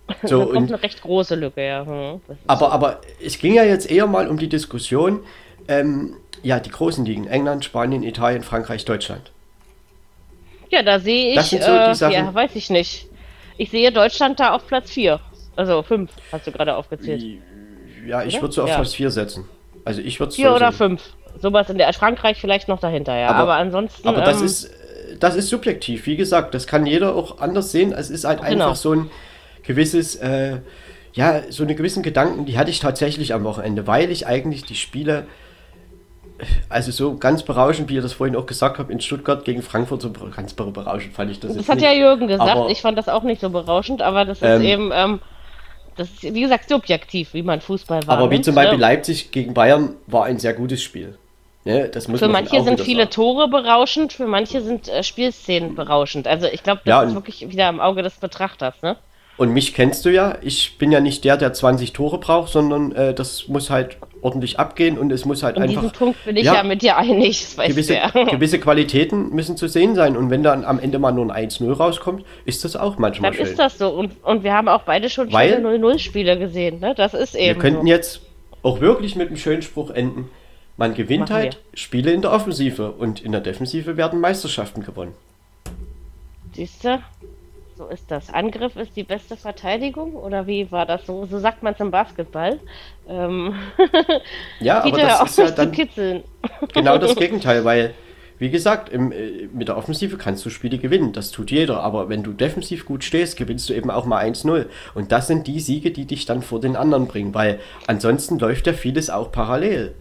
So, 0.23 0.39
da 0.39 0.45
kommt 0.45 0.57
und, 0.57 0.73
eine 0.73 0.83
recht 0.85 1.03
große 1.03 1.35
Lücke, 1.35 1.67
ja. 1.67 1.85
Hm, 1.85 2.21
das 2.29 2.37
ist 2.39 2.45
aber, 2.47 2.71
aber 2.71 3.01
es 3.21 3.39
ging 3.39 3.55
ja 3.55 3.65
jetzt 3.65 3.91
eher 3.91 4.07
mal 4.07 4.29
um 4.29 4.39
die 4.39 4.49
Diskussion, 4.49 5.19
ähm, 5.67 6.15
ja, 6.45 6.61
die 6.61 6.71
großen 6.71 7.05
Ligen, 7.05 7.27
England, 7.27 7.65
Spanien, 7.65 8.05
Italien, 8.05 8.45
Frankreich, 8.45 8.85
Deutschland. 8.85 9.33
Ja, 10.71 10.85
da 10.85 11.01
sehe 11.01 11.31
ich, 11.31 11.35
Das 11.35 11.51
sind 11.51 11.65
so 11.65 11.73
die 11.73 11.77
äh, 11.91 11.95
Sachen- 11.95 12.13
ja, 12.13 12.33
weiß 12.33 12.55
ich 12.55 12.71
nicht. 12.71 13.09
Ich 13.57 13.71
sehe 13.71 13.91
Deutschland 13.91 14.39
da 14.39 14.53
auf 14.55 14.69
Platz 14.69 14.93
4. 14.93 15.19
Also 15.57 15.83
5, 15.83 16.09
hast 16.31 16.47
du 16.47 16.53
gerade 16.53 16.77
aufgezählt. 16.77 17.25
Ja, 18.07 18.23
ich 18.23 18.41
würde 18.41 18.55
so 18.55 18.63
auf 18.63 18.69
Ja. 18.69 18.77
Platz 18.77 18.95
4 18.95 19.11
setzen. 19.11 19.49
Also 19.87 20.01
ich 20.03 20.19
würde 20.21 20.33
4 20.33 20.49
so 20.51 20.55
oder 20.57 20.73
sehen. 20.73 20.99
5. 20.99 21.03
Sowas 21.41 21.71
in 21.71 21.79
der 21.79 21.93
Frankreich 21.93 22.41
vielleicht 22.41 22.67
noch 22.69 22.81
dahinter, 22.81 23.17
ja. 23.17 23.29
Aber, 23.29 23.39
Aber- 23.39 23.55
ansonsten. 23.55 24.07
Aber 24.09 24.21
das 24.23 24.41
ähm, 24.41 24.47
ist, 24.47 24.65
äh, 24.65 25.17
das 25.21 25.37
ist 25.37 25.49
subjektiv. 25.49 26.07
Wie 26.07 26.17
gesagt, 26.17 26.55
das 26.55 26.67
kann 26.67 26.85
jeder 26.87 27.15
auch 27.15 27.39
anders 27.41 27.71
sehen. 27.73 27.93
Es 27.93 28.11
ist 28.11 28.25
halt 28.25 28.41
Genau. 28.41 28.51
einfach 28.65 28.77
so 28.77 28.93
ein 28.93 29.11
gewisses, 29.63 30.17
äh, 30.17 30.57
ja, 31.15 31.43
so 31.51 31.63
eine 31.63 31.75
gewissen 31.77 32.03
Gedanken, 32.03 32.47
die 32.47 32.59
hatte 32.59 32.71
ich 32.71 32.81
tatsächlich 32.81 33.33
am 33.33 33.45
Wochenende, 33.45 33.87
weil 33.87 34.11
ich 34.11 34.27
eigentlich 34.27 34.65
die 34.65 34.75
Spiele, 34.75 35.27
also 36.69 36.91
so 36.91 37.17
ganz 37.17 37.43
berauschend, 37.45 37.89
wie 37.89 37.95
ihr 37.95 38.03
das 38.03 38.13
vorhin 38.13 38.35
auch 38.37 38.47
gesagt 38.47 38.79
habt, 38.79 38.91
in 38.91 39.01
Stuttgart 39.01 39.45
gegen 39.45 39.63
Frankfurt, 39.63 40.03
so 40.03 40.11
ganz 40.35 40.53
ber- 40.53 40.67
berauschend 40.73 41.15
fand 41.15 41.31
ich 41.31 41.39
das. 41.41 41.55
Das 41.57 41.69
hat 41.69 41.77
nicht. 41.77 41.85
ja 41.85 41.93
Jürgen 41.93 42.27
gesagt. 42.29 42.51
Aber- 42.51 42.69
ich 42.71 42.83
fand 42.83 42.99
das 42.99 43.09
auch 43.09 43.23
nicht 43.23 43.41
so 43.41 43.51
berauschend, 43.51 44.03
aber 44.03 44.25
das 44.25 44.39
ist 44.39 44.49
Ähm, 44.49 44.63
eben. 44.63 44.91
Ähm, 44.93 45.21
das 45.97 46.11
ist, 46.11 46.23
wie 46.23 46.41
gesagt, 46.41 46.69
subjektiv, 46.69 47.35
wie 47.35 47.43
man 47.43 47.61
Fußball 47.61 48.07
wahrnimmt. 48.07 48.23
Aber 48.23 48.31
wie 48.31 48.41
zum 48.41 48.55
Beispiel 48.55 48.79
ne? 48.79 48.83
Leipzig 48.83 49.31
gegen 49.31 49.55
Bayern 49.55 49.95
war 50.07 50.25
ein 50.25 50.39
sehr 50.39 50.55
gutes 50.55 50.83
Spiel. 50.83 51.19
Ne, 51.65 51.91
Für 51.93 52.29
man 52.29 52.45
manche 52.45 52.63
sind 52.63 52.81
viele 52.81 53.03
sagen. 53.03 53.11
Tore 53.11 53.49
berauschend, 53.49 54.13
für 54.13 54.29
manche 54.29 54.63
sind 54.63 54.89
äh, 54.89 55.03
Spielszenen 55.03 55.75
berauschend. 55.75 56.29
Also 56.29 56.47
ich 56.47 56.63
glaube, 56.63 56.83
das 56.85 56.91
Ja, 56.91 57.03
ist 57.03 57.15
wirklich 57.15 57.49
wieder 57.49 57.69
im 57.69 57.81
Auge 57.81 58.03
des 58.03 58.15
Betrachters, 58.15 58.83
ne? 58.83 58.97
Und 59.39 59.53
mich 59.53 59.75
kennst 59.75 60.05
du 60.07 60.09
ja, 60.11 60.39
ich 60.41 60.79
bin 60.79 60.91
ja 60.91 61.01
nicht 61.01 61.23
der, 61.25 61.37
der 61.37 61.53
20 61.53 61.93
Tore 61.93 62.19
braucht, 62.19 62.51
sondern 62.51 62.93
äh, 62.93 63.13
das 63.13 63.49
muss 63.49 63.69
halt 63.69 63.99
ordentlich 64.23 64.59
abgehen 64.59 64.97
und 64.99 65.13
es 65.13 65.27
muss 65.27 65.43
halt 65.43 65.57
In 65.57 65.63
einfach. 65.65 65.83
diesem 65.83 65.93
Punkt 65.97 66.25
bin 66.25 66.37
ich 66.37 66.45
ja, 66.45 66.55
ja, 66.55 66.63
mit 66.63 66.81
dir 66.81 66.97
einig, 66.97 67.55
das 67.57 67.67
gewisse, 67.67 67.95
ja. 67.97 68.09
gewisse 68.31 68.59
Qualitäten 68.59 69.35
müssen 69.35 69.59
zu 69.59 69.69
sehen 69.69 69.95
sein. 69.95 70.17
Und 70.17 70.31
wenn 70.31 70.43
dann 70.43 70.65
am 70.65 70.79
Ende 70.79 70.99
mal 70.99 71.13
nur 71.13 71.31
ein 71.31 71.49
1-0 71.51 71.71
rauskommt, 71.71 72.25
ist 72.47 72.65
das 72.65 72.77
auch 72.77 72.97
manchmal 72.97 73.33
Dann 73.33 73.39
schön. 73.39 73.47
ist 73.47 73.59
das 73.59 73.77
so. 73.77 73.91
Und, 73.91 74.13
und 74.25 74.43
wir 74.43 74.55
haben 74.55 74.69
auch 74.69 74.83
beide 74.83 75.11
schon 75.11 75.31
Weil- 75.33 75.57
viele 75.57 75.69
0-0-Spiele 75.69 76.39
gesehen, 76.39 76.81
ne? 76.81 76.95
Das 76.97 77.13
ist 77.13 77.35
Wir 77.35 77.41
eben 77.43 77.61
könnten 77.61 77.83
so. 77.83 77.87
jetzt 77.89 78.23
auch 78.63 78.81
wirklich 78.81 79.17
mit 79.17 79.29
einem 79.29 79.37
schönen 79.37 79.61
Spruch 79.63 79.91
enden. 79.91 80.31
Man 80.79 80.95
gewinnt 80.95 81.29
Machen 81.29 81.35
halt 81.35 81.59
Spiele 81.75 82.11
in 82.13 82.23
der 82.23 82.33
Offensive 82.33 82.93
und 82.93 83.21
in 83.21 83.33
der 83.33 83.43
Defensive 83.43 83.97
werden 83.99 84.19
Meisterschaften 84.21 84.83
gewonnen. 84.83 85.13
Siehst 86.55 86.85
du? 86.85 86.99
So 87.77 87.87
ist 87.89 88.11
das. 88.11 88.33
Angriff 88.33 88.75
ist 88.77 88.97
die 88.97 89.03
beste 89.03 89.37
Verteidigung? 89.37 90.15
Oder 90.15 90.47
wie 90.47 90.71
war 90.73 90.87
das 90.87 91.05
so? 91.05 91.27
So 91.27 91.39
sagt 91.39 91.63
man 91.63 91.75
es 91.75 91.81
im 91.81 91.91
Basketball. 91.91 92.59
Ähm, 93.07 93.55
Ja, 94.61 94.83
aber 94.83 94.99
das 94.99 95.31
ist 95.31 95.39
ja 95.39 95.51
dann 95.51 95.73
genau 96.73 96.97
das 96.97 97.15
Gegenteil, 97.17 97.65
weil, 97.67 97.93
wie 98.39 98.49
gesagt, 98.49 98.89
im, 98.89 99.13
äh, 99.13 99.49
mit 99.53 99.69
der 99.69 99.77
Offensive 99.77 100.17
kannst 100.17 100.45
du 100.47 100.51
Spiele 100.51 100.79
gewinnen, 100.79 101.13
das 101.13 101.31
tut 101.31 101.51
jeder, 101.51 101.81
aber 101.83 102.09
wenn 102.09 102.23
du 102.23 102.33
defensiv 102.33 102.87
gut 102.87 103.05
stehst, 103.05 103.37
gewinnst 103.37 103.69
du 103.69 103.75
eben 103.75 103.91
auch 103.91 104.07
mal 104.07 104.25
1-0. 104.25 104.67
Und 104.95 105.13
das 105.13 105.27
sind 105.27 105.47
die 105.47 105.61
Siege, 105.61 105.91
die 105.91 106.07
dich 106.07 106.25
dann 106.25 106.41
vor 106.41 106.61
den 106.61 106.77
anderen 106.77 107.07
bringen, 107.07 107.35
weil 107.35 107.61
ansonsten 107.87 108.39
läuft 108.39 108.67
ja 108.67 108.73
vieles 108.73 109.11
auch 109.11 109.31
parallel. 109.33 109.95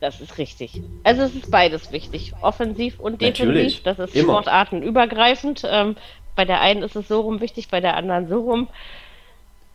Das 0.00 0.20
ist 0.20 0.38
richtig. 0.38 0.82
Also 1.04 1.22
es 1.22 1.34
ist 1.34 1.50
beides 1.50 1.92
wichtig. 1.92 2.32
Offensiv 2.42 3.00
und 3.00 3.20
defensiv. 3.20 3.46
Natürlich. 3.46 3.82
Das 3.82 3.98
ist 3.98 4.14
Immer. 4.14 4.34
sportartenübergreifend. 4.34 5.62
Ähm, 5.68 5.96
bei 6.36 6.44
der 6.44 6.60
einen 6.60 6.82
ist 6.82 6.96
es 6.96 7.08
so 7.08 7.20
rum 7.20 7.40
wichtig, 7.40 7.68
bei 7.68 7.80
der 7.80 7.96
anderen 7.96 8.28
so 8.28 8.40
rum. 8.40 8.68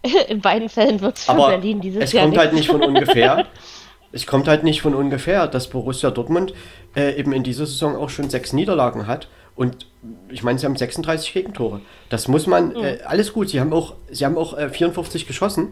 In 0.29 0.41
beiden 0.41 0.69
Fällen 0.69 1.01
wird 1.01 1.17
es 1.17 1.25
für 1.25 1.31
Aber 1.31 1.49
Berlin 1.49 1.81
dieses 1.81 2.03
es 2.03 2.11
Jahr 2.13 2.25
kommt 2.25 2.37
halt 2.37 2.53
nichts. 2.53 2.67
nicht 2.71 2.79
von 2.79 2.87
ungefähr. 2.87 3.45
es 4.11 4.25
kommt 4.27 4.47
halt 4.47 4.63
nicht 4.63 4.81
von 4.81 4.95
ungefähr, 4.95 5.47
dass 5.47 5.69
Borussia 5.69 6.11
Dortmund 6.11 6.53
äh, 6.95 7.15
eben 7.17 7.33
in 7.33 7.43
dieser 7.43 7.65
Saison 7.65 7.95
auch 7.95 8.09
schon 8.09 8.29
sechs 8.29 8.53
Niederlagen 8.53 9.07
hat. 9.07 9.27
Und 9.55 9.87
ich 10.29 10.43
meine, 10.43 10.57
sie 10.57 10.65
haben 10.65 10.77
36 10.77 11.33
Gegentore. 11.33 11.81
Das 12.09 12.27
muss 12.29 12.47
man, 12.47 12.75
Hm. 12.75 12.83
äh, 12.83 12.97
alles 13.05 13.33
gut. 13.33 13.49
Sie 13.49 13.59
haben 13.59 13.73
auch, 13.73 13.95
sie 14.09 14.25
haben 14.25 14.37
auch 14.37 14.57
äh, 14.57 14.69
54 14.69 15.27
geschossen. 15.27 15.69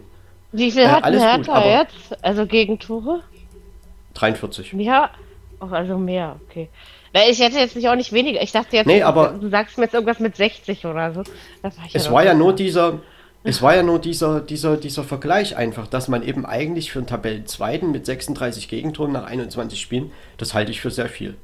Wie 0.52 0.70
viel 0.70 0.82
äh, 0.82 0.88
hat 0.88 1.04
alles 1.04 1.22
Hertha 1.22 1.60
gut, 1.60 1.70
jetzt? 2.10 2.24
Also 2.24 2.46
Gegentore? 2.46 3.22
43. 4.14 4.72
Mehr? 4.72 5.10
Oh, 5.60 5.66
also 5.66 5.98
mehr, 5.98 6.36
okay. 6.48 6.68
Ich 7.30 7.40
hätte 7.40 7.58
jetzt 7.58 7.74
nicht 7.74 7.88
auch 7.88 7.96
nicht 7.96 8.12
weniger. 8.12 8.42
Ich 8.42 8.52
dachte 8.52 8.76
jetzt, 8.76 8.86
Nee, 8.86 9.02
aber- 9.02 9.34
du 9.40 9.48
sagst 9.48 9.78
mir 9.78 9.84
jetzt 9.84 9.94
irgendwas 9.94 10.20
mit 10.20 10.36
60 10.36 10.84
oder 10.86 11.12
so. 11.12 11.22
War 11.62 11.72
Es 11.92 12.04
doch 12.04 12.12
war 12.12 12.24
ja 12.24 12.34
nur 12.34 12.52
dieser, 12.52 13.00
es 13.44 13.62
war 13.62 13.74
ja 13.74 13.82
nur 13.82 13.98
dieser, 13.98 14.40
dieser, 14.40 14.76
dieser 14.76 15.04
Vergleich 15.04 15.56
einfach, 15.56 15.86
dass 15.86 16.08
man 16.08 16.22
eben 16.22 16.44
eigentlich 16.46 16.92
für 16.92 16.98
einen 17.00 17.06
Tabellenzweiten 17.08 17.90
mit 17.90 18.06
36 18.06 18.68
Gegentoren 18.68 19.12
nach 19.12 19.24
21 19.26 19.80
Spielen, 19.80 20.12
das 20.36 20.54
halte 20.54 20.70
ich 20.70 20.80
für 20.80 20.90
sehr 20.90 21.08
viel. 21.08 21.36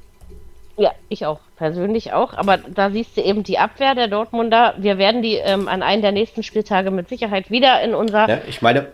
Ja, 0.77 0.91
ich 1.09 1.25
auch, 1.25 1.39
persönlich 1.55 2.11
auch. 2.13 2.33
Aber 2.33 2.57
da 2.57 2.91
siehst 2.91 3.15
du 3.17 3.21
eben 3.21 3.43
die 3.43 3.57
Abwehr 3.57 3.95
der 3.95 4.07
Dortmunder. 4.09 4.75
Wir 4.77 4.97
werden 4.97 5.21
die 5.21 5.35
ähm, 5.35 5.67
an 5.69 5.81
einem 5.81 6.01
der 6.01 6.11
nächsten 6.11 6.43
Spieltage 6.43 6.91
mit 6.91 7.07
Sicherheit 7.07 7.49
wieder 7.49 7.81
in 7.81 7.95
unser. 7.95 8.27
Ja, 8.29 8.39
ich 8.47 8.61
meine, 8.61 8.87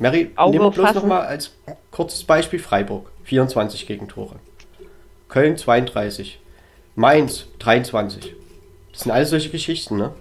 Mary, 0.00 0.30
Auge 0.34 0.52
nehmen 0.52 0.64
wir 0.64 0.70
bloß 0.70 0.86
fassen. 0.86 0.98
noch 0.98 1.06
mal 1.06 1.20
als 1.20 1.52
kurzes 1.90 2.24
Beispiel 2.24 2.58
Freiburg, 2.58 3.12
24 3.24 3.86
Gegentore. 3.86 4.36
Köln 5.28 5.56
32, 5.56 6.40
Mainz 6.96 7.46
23. 7.60 8.34
Das 8.92 9.02
sind 9.02 9.12
alles 9.12 9.30
solche 9.30 9.50
Geschichten, 9.50 9.96
ne? 9.98 10.12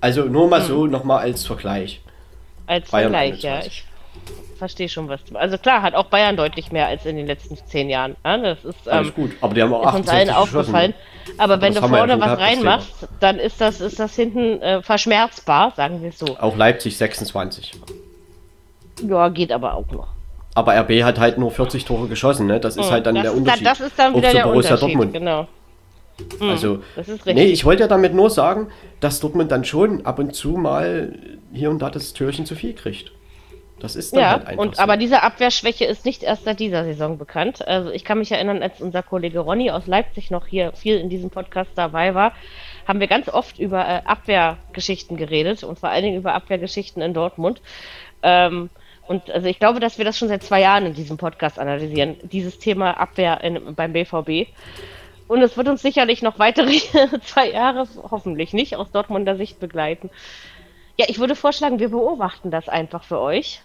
Also 0.00 0.22
nur 0.24 0.48
mal 0.48 0.62
so 0.62 0.84
Hm. 0.84 0.90
noch 0.92 1.04
mal 1.04 1.18
als 1.18 1.44
Vergleich. 1.44 2.00
Als 2.66 2.90
Bayern 2.90 3.12
Vergleich, 3.12 3.42
ja. 3.42 3.54
21. 3.56 3.84
Ich 4.52 4.58
verstehe 4.58 4.88
schon, 4.88 5.08
was 5.08 5.24
du. 5.24 5.36
Also 5.36 5.58
klar, 5.58 5.82
hat 5.82 5.94
auch 5.94 6.06
Bayern 6.06 6.36
deutlich 6.36 6.70
mehr 6.72 6.86
als 6.86 7.04
in 7.04 7.16
den 7.16 7.26
letzten 7.26 7.56
zehn 7.66 7.90
Jahren. 7.90 8.16
Ja, 8.24 8.38
das 8.38 8.64
ist, 8.64 8.86
ähm, 8.86 8.92
Alles 8.92 9.14
gut, 9.14 9.32
aber 9.40 9.54
die 9.54 9.62
haben 9.62 9.74
auch 9.74 9.88
ist 9.88 9.98
uns 9.98 10.08
allen 10.08 10.30
68 10.30 10.36
aufgefallen. 10.36 10.94
Aber 11.38 11.60
wenn 11.60 11.74
du 11.74 11.80
ja 11.80 11.88
vorne 11.88 12.20
was 12.20 12.38
reinmachst, 12.38 13.08
dann 13.20 13.38
ist 13.38 13.60
das, 13.60 13.80
ist 13.80 13.98
das 13.98 14.14
hinten 14.14 14.62
äh, 14.62 14.80
verschmerzbar, 14.82 15.72
sagen 15.76 16.02
wir 16.02 16.12
so. 16.12 16.38
Auch 16.38 16.56
Leipzig 16.56 16.96
26. 16.96 17.72
Ja, 19.06 19.28
geht 19.28 19.52
aber 19.52 19.74
auch 19.74 19.90
noch. 19.90 20.08
Aber 20.54 20.74
RB 20.80 21.02
hat 21.04 21.18
halt 21.20 21.38
nur 21.38 21.50
40 21.50 21.84
Tore 21.84 22.08
geschossen, 22.08 22.46
ne? 22.46 22.58
Das 22.58 22.76
ist 22.76 22.90
halt 22.90 23.06
dann 23.06 23.14
Hm, 23.16 23.22
der 23.22 23.30
ist 23.30 23.36
dann, 23.36 23.42
Unterschied. 23.44 23.66
das 23.66 23.80
ist 23.80 23.98
dann 23.98 24.14
wieder 24.16 24.32
der 24.32 24.42
Borussia 24.42 24.72
Unterschied, 24.74 24.82
Dortmund. 24.96 25.12
genau. 25.12 25.46
Hm, 26.40 26.50
Also, 26.50 26.78
nee, 27.26 27.44
ich 27.44 27.64
wollte 27.64 27.82
ja 27.82 27.88
damit 27.88 28.12
nur 28.12 28.28
sagen, 28.28 28.68
dass 28.98 29.20
Dortmund 29.20 29.52
dann 29.52 29.64
schon 29.64 30.04
ab 30.04 30.18
und 30.18 30.34
zu 30.34 30.50
mal 30.56 31.12
hier 31.52 31.70
und 31.70 31.78
da 31.80 31.90
das 31.90 32.12
Türchen 32.12 32.44
zu 32.44 32.56
viel 32.56 32.74
kriegt. 32.74 33.12
Das 33.78 33.94
ist 33.94 34.12
dann 34.16 34.20
Ja, 34.22 34.30
halt 34.30 34.46
einfach 34.48 34.62
und 34.64 34.74
so. 34.74 34.82
aber 34.82 34.96
diese 34.96 35.22
Abwehrschwäche 35.22 35.84
ist 35.84 36.04
nicht 36.04 36.24
erst 36.24 36.42
seit 36.44 36.58
dieser 36.58 36.82
Saison 36.82 37.16
bekannt. 37.18 37.64
Also 37.68 37.90
ich 37.92 38.04
kann 38.04 38.18
mich 38.18 38.32
erinnern, 38.32 38.60
als 38.60 38.80
unser 38.80 39.04
Kollege 39.04 39.38
Ronny 39.38 39.70
aus 39.70 39.86
Leipzig 39.86 40.32
noch 40.32 40.48
hier 40.48 40.72
viel 40.72 40.96
in 40.98 41.08
diesem 41.08 41.30
Podcast 41.30 41.70
dabei 41.76 42.16
war, 42.16 42.32
haben 42.88 42.98
wir 42.98 43.06
ganz 43.06 43.28
oft 43.28 43.60
über 43.60 43.86
äh, 43.86 44.00
Abwehrgeschichten 44.04 45.16
geredet 45.16 45.62
und 45.62 45.78
vor 45.78 45.90
allen 45.90 46.02
Dingen 46.02 46.16
über 46.16 46.34
Abwehrgeschichten 46.34 47.00
in 47.00 47.14
Dortmund. 47.14 47.60
Ähm, 48.24 48.70
und 49.08 49.30
also 49.30 49.46
ich 49.48 49.58
glaube, 49.58 49.80
dass 49.80 49.98
wir 49.98 50.04
das 50.04 50.16
schon 50.18 50.28
seit 50.28 50.42
zwei 50.42 50.60
Jahren 50.60 50.86
in 50.86 50.94
diesem 50.94 51.16
Podcast 51.16 51.58
analysieren, 51.58 52.16
dieses 52.22 52.58
Thema 52.58 52.92
Abwehr 53.00 53.42
in, 53.42 53.74
beim 53.74 53.92
BVB. 53.92 54.48
Und 55.26 55.42
es 55.42 55.56
wird 55.56 55.68
uns 55.68 55.82
sicherlich 55.82 56.22
noch 56.22 56.38
weitere 56.38 56.78
zwei 57.24 57.50
Jahre, 57.50 57.86
hoffentlich 58.10 58.52
nicht, 58.52 58.76
aus 58.76 58.90
Dortmunder 58.90 59.36
Sicht 59.36 59.60
begleiten. 59.60 60.10
Ja, 60.96 61.06
ich 61.08 61.18
würde 61.18 61.34
vorschlagen, 61.36 61.78
wir 61.78 61.90
beobachten 61.90 62.50
das 62.50 62.68
einfach 62.68 63.04
für 63.04 63.20
euch. 63.20 63.60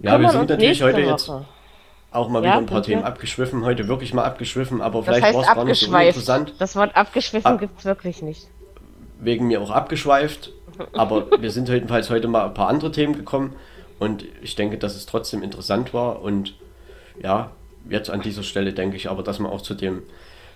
ja, 0.00 0.12
wir 0.12 0.16
kümmern 0.28 0.30
sind 0.32 0.50
natürlich 0.50 0.82
heute 0.82 1.00
jetzt 1.00 1.28
Woche. 1.28 1.44
auch 2.12 2.28
mal 2.28 2.38
Ja, 2.44 2.50
wieder 2.50 2.58
ein 2.58 2.66
paar. 2.66 2.82
Themen 2.82 3.02
abgeschwiffen. 3.04 3.64
Heute 3.64 3.88
wirklich 3.88 4.12
mal 4.14 4.24
abgeschwiffen, 4.24 4.80
aber 4.82 4.98
Das 5.02 5.16
vielleicht 5.16 5.34
war 5.34 5.40
es 5.42 5.46
gar 5.54 5.64
nicht 5.64 5.80
so 5.80 5.96
interessant. 5.96 6.52
Das 6.58 6.76
Wort 6.76 6.94
abgeschwiffen 6.96 7.52
Ab- 7.52 7.60
gibt 7.60 7.78
es 7.78 7.84
wirklich 7.86 8.20
nicht. 8.22 8.46
wegen 9.20 9.46
mir 9.46 9.60
auch 9.62 9.70
abgeschweift. 9.70 10.50
Aber 10.92 11.26
wir 11.40 11.50
sind 11.50 11.68
jedenfalls 11.68 12.10
heute 12.10 12.28
mal 12.28 12.44
ein 12.46 12.54
paar 12.54 12.68
andere 12.68 12.92
Themen 12.92 13.14
gekommen 13.14 13.56
und 13.98 14.24
ich 14.42 14.56
denke, 14.56 14.78
dass 14.78 14.96
es 14.96 15.06
trotzdem 15.06 15.42
interessant 15.42 15.94
war. 15.94 16.22
Und 16.22 16.54
ja, 17.22 17.52
jetzt 17.88 18.10
an 18.10 18.22
dieser 18.22 18.42
Stelle 18.42 18.72
denke 18.72 18.96
ich 18.96 19.08
aber, 19.08 19.22
dass 19.22 19.38
wir 19.38 19.50
auch 19.50 19.62
zu 19.62 19.74
dem 19.74 20.02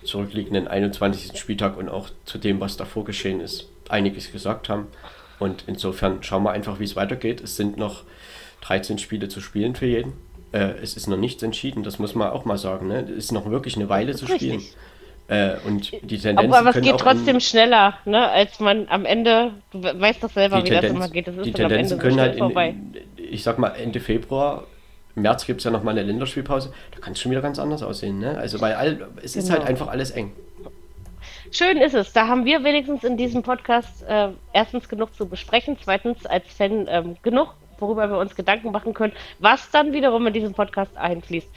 zurückliegenden 0.03 0.67
21. 0.67 1.37
Spieltag 1.37 1.77
und 1.77 1.89
auch 1.89 2.09
zu 2.25 2.37
dem, 2.37 2.59
was 2.59 2.77
davor 2.77 3.05
geschehen 3.05 3.41
ist, 3.41 3.67
einiges 3.89 4.31
gesagt 4.31 4.69
haben. 4.69 4.87
Und 5.39 5.63
insofern 5.67 6.23
schauen 6.23 6.43
wir 6.43 6.51
einfach, 6.51 6.79
wie 6.79 6.85
es 6.85 6.95
weitergeht. 6.95 7.41
Es 7.41 7.55
sind 7.55 7.77
noch 7.77 8.03
13 8.61 8.97
Spiele 8.97 9.29
zu 9.29 9.41
spielen 9.41 9.75
für 9.75 9.85
jeden. 9.85 10.13
Äh, 10.51 10.73
es 10.81 10.97
ist 10.97 11.07
noch 11.07 11.17
nichts 11.17 11.43
entschieden, 11.43 11.83
das 11.83 11.99
muss 11.99 12.15
man 12.15 12.29
auch 12.29 12.43
mal 12.45 12.57
sagen. 12.57 12.87
Ne? 12.87 13.01
Es 13.01 13.25
ist 13.25 13.31
noch 13.31 13.49
wirklich 13.49 13.75
eine 13.75 13.87
Weile 13.87 14.15
zu 14.15 14.25
ist 14.25 14.35
spielen. 14.35 14.61
Äh, 15.29 15.57
und 15.65 15.91
die 16.01 16.17
Tendenzen 16.17 16.53
Aber, 16.53 16.69
es 16.75 16.81
geht 16.81 16.97
trotzdem 16.97 17.35
in- 17.35 17.41
schneller, 17.41 17.93
ne, 18.05 18.27
als 18.29 18.59
man 18.59 18.87
am 18.89 19.05
Ende, 19.05 19.51
du 19.71 19.83
we- 19.83 19.99
weißt 20.01 20.23
doch 20.23 20.31
selber, 20.31 20.57
wie 20.63 20.69
das 20.71 20.81
Tendenz, 20.81 20.95
immer 20.95 21.07
geht. 21.09 21.27
Das 21.27 21.35
ist 21.37 21.45
die 21.45 21.51
dann 21.51 21.65
am 21.67 21.71
Ende 21.71 21.87
Tendenzen 21.89 21.97
so 21.97 22.01
können 22.01 22.13
schnell 22.13 22.29
halt, 22.29 22.37
vorbei. 22.39 22.69
in, 22.69 22.93
ich 23.31 23.43
sag 23.43 23.59
mal, 23.59 23.69
Ende 23.69 23.99
Februar, 23.99 24.63
im 25.15 25.21
März 25.21 25.45
gibt 25.45 25.59
es 25.61 25.65
ja 25.65 25.71
nochmal 25.71 25.95
eine 25.97 26.07
Länderspielpause, 26.07 26.73
da 26.95 26.99
kann 26.99 27.13
es 27.13 27.21
schon 27.21 27.31
wieder 27.31 27.41
ganz 27.41 27.59
anders 27.59 27.83
aussehen. 27.83 28.17
Ne? 28.19 28.37
Also, 28.39 28.59
weil 28.59 28.73
all, 28.73 29.07
es 29.23 29.35
ist 29.35 29.47
Genau. 29.49 29.59
halt 29.59 29.69
einfach 29.69 29.87
alles 29.89 30.09
eng. 30.11 30.31
Schön 31.51 31.77
ist 31.77 31.93
es. 31.95 32.13
Da 32.13 32.27
haben 32.27 32.45
wir 32.45 32.63
wenigstens 32.63 33.03
in 33.03 33.17
diesem 33.17 33.43
Podcast 33.43 34.03
äh, 34.07 34.29
erstens 34.53 34.87
genug 34.89 35.13
zu 35.15 35.27
besprechen, 35.27 35.77
zweitens 35.83 36.25
als 36.25 36.45
Fan 36.47 36.87
ähm, 36.89 37.17
genug, 37.23 37.53
worüber 37.79 38.09
wir 38.09 38.17
uns 38.17 38.35
Gedanken 38.35 38.71
machen 38.71 38.93
können, 38.93 39.13
was 39.39 39.69
dann 39.71 39.93
wiederum 39.93 40.25
in 40.27 40.33
diesen 40.33 40.53
Podcast 40.53 40.95
einfließt. 40.97 41.47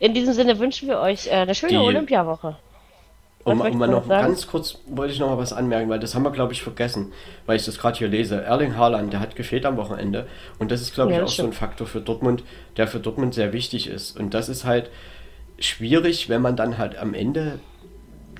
In 0.00 0.14
diesem 0.14 0.32
Sinne 0.34 0.58
wünschen 0.58 0.88
wir 0.88 1.00
euch 1.00 1.26
äh, 1.26 1.30
eine 1.32 1.54
schöne 1.54 1.82
Olympiawoche. 1.82 2.56
Mal 3.58 3.70
du 3.72 3.92
noch 3.92 4.08
ganz 4.08 4.46
kurz, 4.46 4.78
wollte 4.86 5.12
ich 5.12 5.18
noch 5.20 5.28
mal 5.30 5.38
was 5.38 5.52
anmerken, 5.52 5.88
weil 5.90 5.98
das 6.00 6.14
haben 6.14 6.22
wir, 6.22 6.30
glaube 6.30 6.52
ich, 6.52 6.62
vergessen, 6.62 7.12
weil 7.46 7.56
ich 7.56 7.64
das 7.64 7.78
gerade 7.78 7.98
hier 7.98 8.08
lese. 8.08 8.42
Erling 8.42 8.76
Haaland, 8.76 9.12
der 9.12 9.20
hat 9.20 9.36
gefehlt 9.36 9.64
am 9.66 9.76
Wochenende 9.76 10.26
und 10.58 10.70
das 10.70 10.80
ist, 10.80 10.94
glaube 10.94 11.10
ich, 11.12 11.16
Ja, 11.16 11.22
auch 11.22 11.26
das 11.26 11.36
so 11.36 11.42
ein 11.42 11.46
stimmt. 11.52 11.54
Faktor 11.56 11.86
für 11.86 12.00
Dortmund, 12.00 12.42
der 12.76 12.86
für 12.88 13.00
Dortmund 13.00 13.34
sehr 13.34 13.52
wichtig 13.52 13.86
ist. 13.88 14.18
Und 14.18 14.34
das 14.34 14.48
ist 14.48 14.64
halt 14.64 14.90
schwierig, 15.58 16.28
wenn 16.28 16.40
man 16.42 16.56
dann 16.56 16.78
halt 16.78 16.96
am 16.98 17.14
Ende 17.14 17.58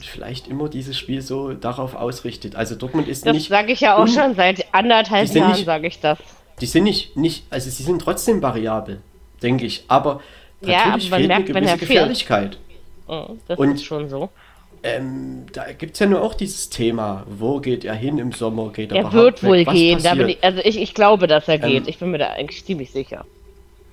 vielleicht 0.01 0.49
immer 0.49 0.69
dieses 0.69 0.97
Spiel 0.97 1.21
so 1.21 1.53
darauf 1.53 1.95
ausrichtet. 1.95 2.57
Also 2.57 2.75
Dortmund 2.75 3.07
ist 3.09 3.27
Das 3.27 3.35
nicht... 3.35 3.51
sage 3.51 3.73
ich 3.73 3.81
ja 3.81 3.97
auch 3.97 4.09
schon 4.09 4.35
seit 4.35 4.67
anderthalb 4.73 5.29
Jahren, 5.35 5.53
nicht- 5.53 5.67
sage 5.67 5.87
ich 5.87 6.01
das. 6.01 6.19
Die 6.61 6.67
sind 6.67 6.85
nicht, 6.85 7.17
nicht, 7.17 7.45
also 7.51 7.69
sie 7.71 7.83
sind 7.83 8.01
trotzdem 8.03 8.43
variabel, 8.43 9.01
denke 9.43 9.65
ich. 9.67 9.85
Aber 9.89 10.21
Ja, 10.63 10.87
natürlich 10.89 11.07
aber 11.07 11.11
man 11.11 11.19
fehlt 11.21 11.29
merkt, 11.29 11.43
eine 11.51 11.55
gewisse 11.55 11.71
er 11.73 11.79
fehlt. 11.79 11.81
Gefährlichkeit. 11.91 12.59
Mhm, 13.09 13.41
Das 13.49 13.59
Und- 13.59 13.73
ist 13.75 13.85
schon 13.85 14.09
so. 14.09 14.31
Ähm, 14.83 15.45
da 15.53 15.71
gibt 15.73 15.93
es 15.95 15.99
ja 15.99 16.07
nur 16.07 16.23
auch 16.23 16.33
dieses 16.33 16.71
Thema, 16.71 17.25
wo 17.29 17.61
geht 17.61 17.85
er 17.85 17.95
hin 17.95 18.17
im 18.19 18.33
Sommer, 18.33 18.71
geht 18.73 18.93
er 18.93 18.99
Er 18.99 19.13
wird 19.13 19.43
weg? 19.43 19.49
wohl 19.51 19.67
Was 19.67 19.75
gehen. 19.75 20.03
Da 20.03 20.15
bin 20.15 20.21
passiert? 20.23 20.39
ich, 20.39 20.45
also 20.45 20.61
ich, 20.65 20.81
ich 20.81 20.95
glaube, 20.95 21.27
dass 21.27 21.49
er 21.49 21.59
geht. 21.59 21.83
Ähm, 21.83 21.89
ich 21.89 21.99
bin 21.99 22.11
mir 22.11 22.19
da 22.19 22.29
eigentlich 22.29 22.65
ziemlich 22.65 22.91
sicher. 22.91 23.25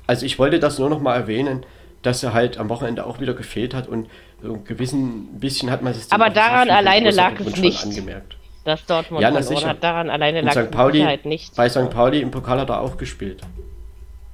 Also 0.06 0.26
ich 0.26 0.40
wollte 0.40 0.60
das 0.60 0.80
nur 0.80 0.90
noch 0.90 1.02
mal 1.02 1.16
erwähnen, 1.16 1.66
dass 2.04 2.24
er 2.24 2.34
halt 2.34 2.58
am 2.58 2.70
Wochenende 2.70 3.06
auch 3.06 3.20
wieder 3.20 3.34
gefehlt 3.34 3.74
hat 3.74 3.88
und 3.90 4.08
so 4.42 4.54
ein 4.54 4.64
gewissen 4.64 5.40
bisschen 5.40 5.70
hat 5.72 5.82
man 5.82 5.92
es 5.92 6.10
Aber 6.12 6.30
daran 6.30 6.70
alleine 6.70 7.12
lag 7.12 7.34
es 7.40 7.58
nicht. 7.58 7.84
angemerkt. 7.84 8.38
Dass 8.64 8.86
Dortmund 8.86 9.22
Ja, 9.22 9.42
sicher. 9.42 9.68
hat, 9.68 9.84
daran 9.84 10.10
alleine 10.10 10.40
Und 10.40 10.46
lag 10.46 10.56
es 10.56 10.66
St. 10.68 10.72
Pauli, 10.72 10.98
Sicherheit 11.00 11.26
nicht. 11.26 11.56
bei 11.56 11.68
St. 11.70 11.90
Pauli 11.90 12.22
im 12.22 12.32
Pokal 12.32 12.60
hat 12.62 12.70
er 12.70 12.82
auch 12.82 12.98
gespielt. 12.98 13.42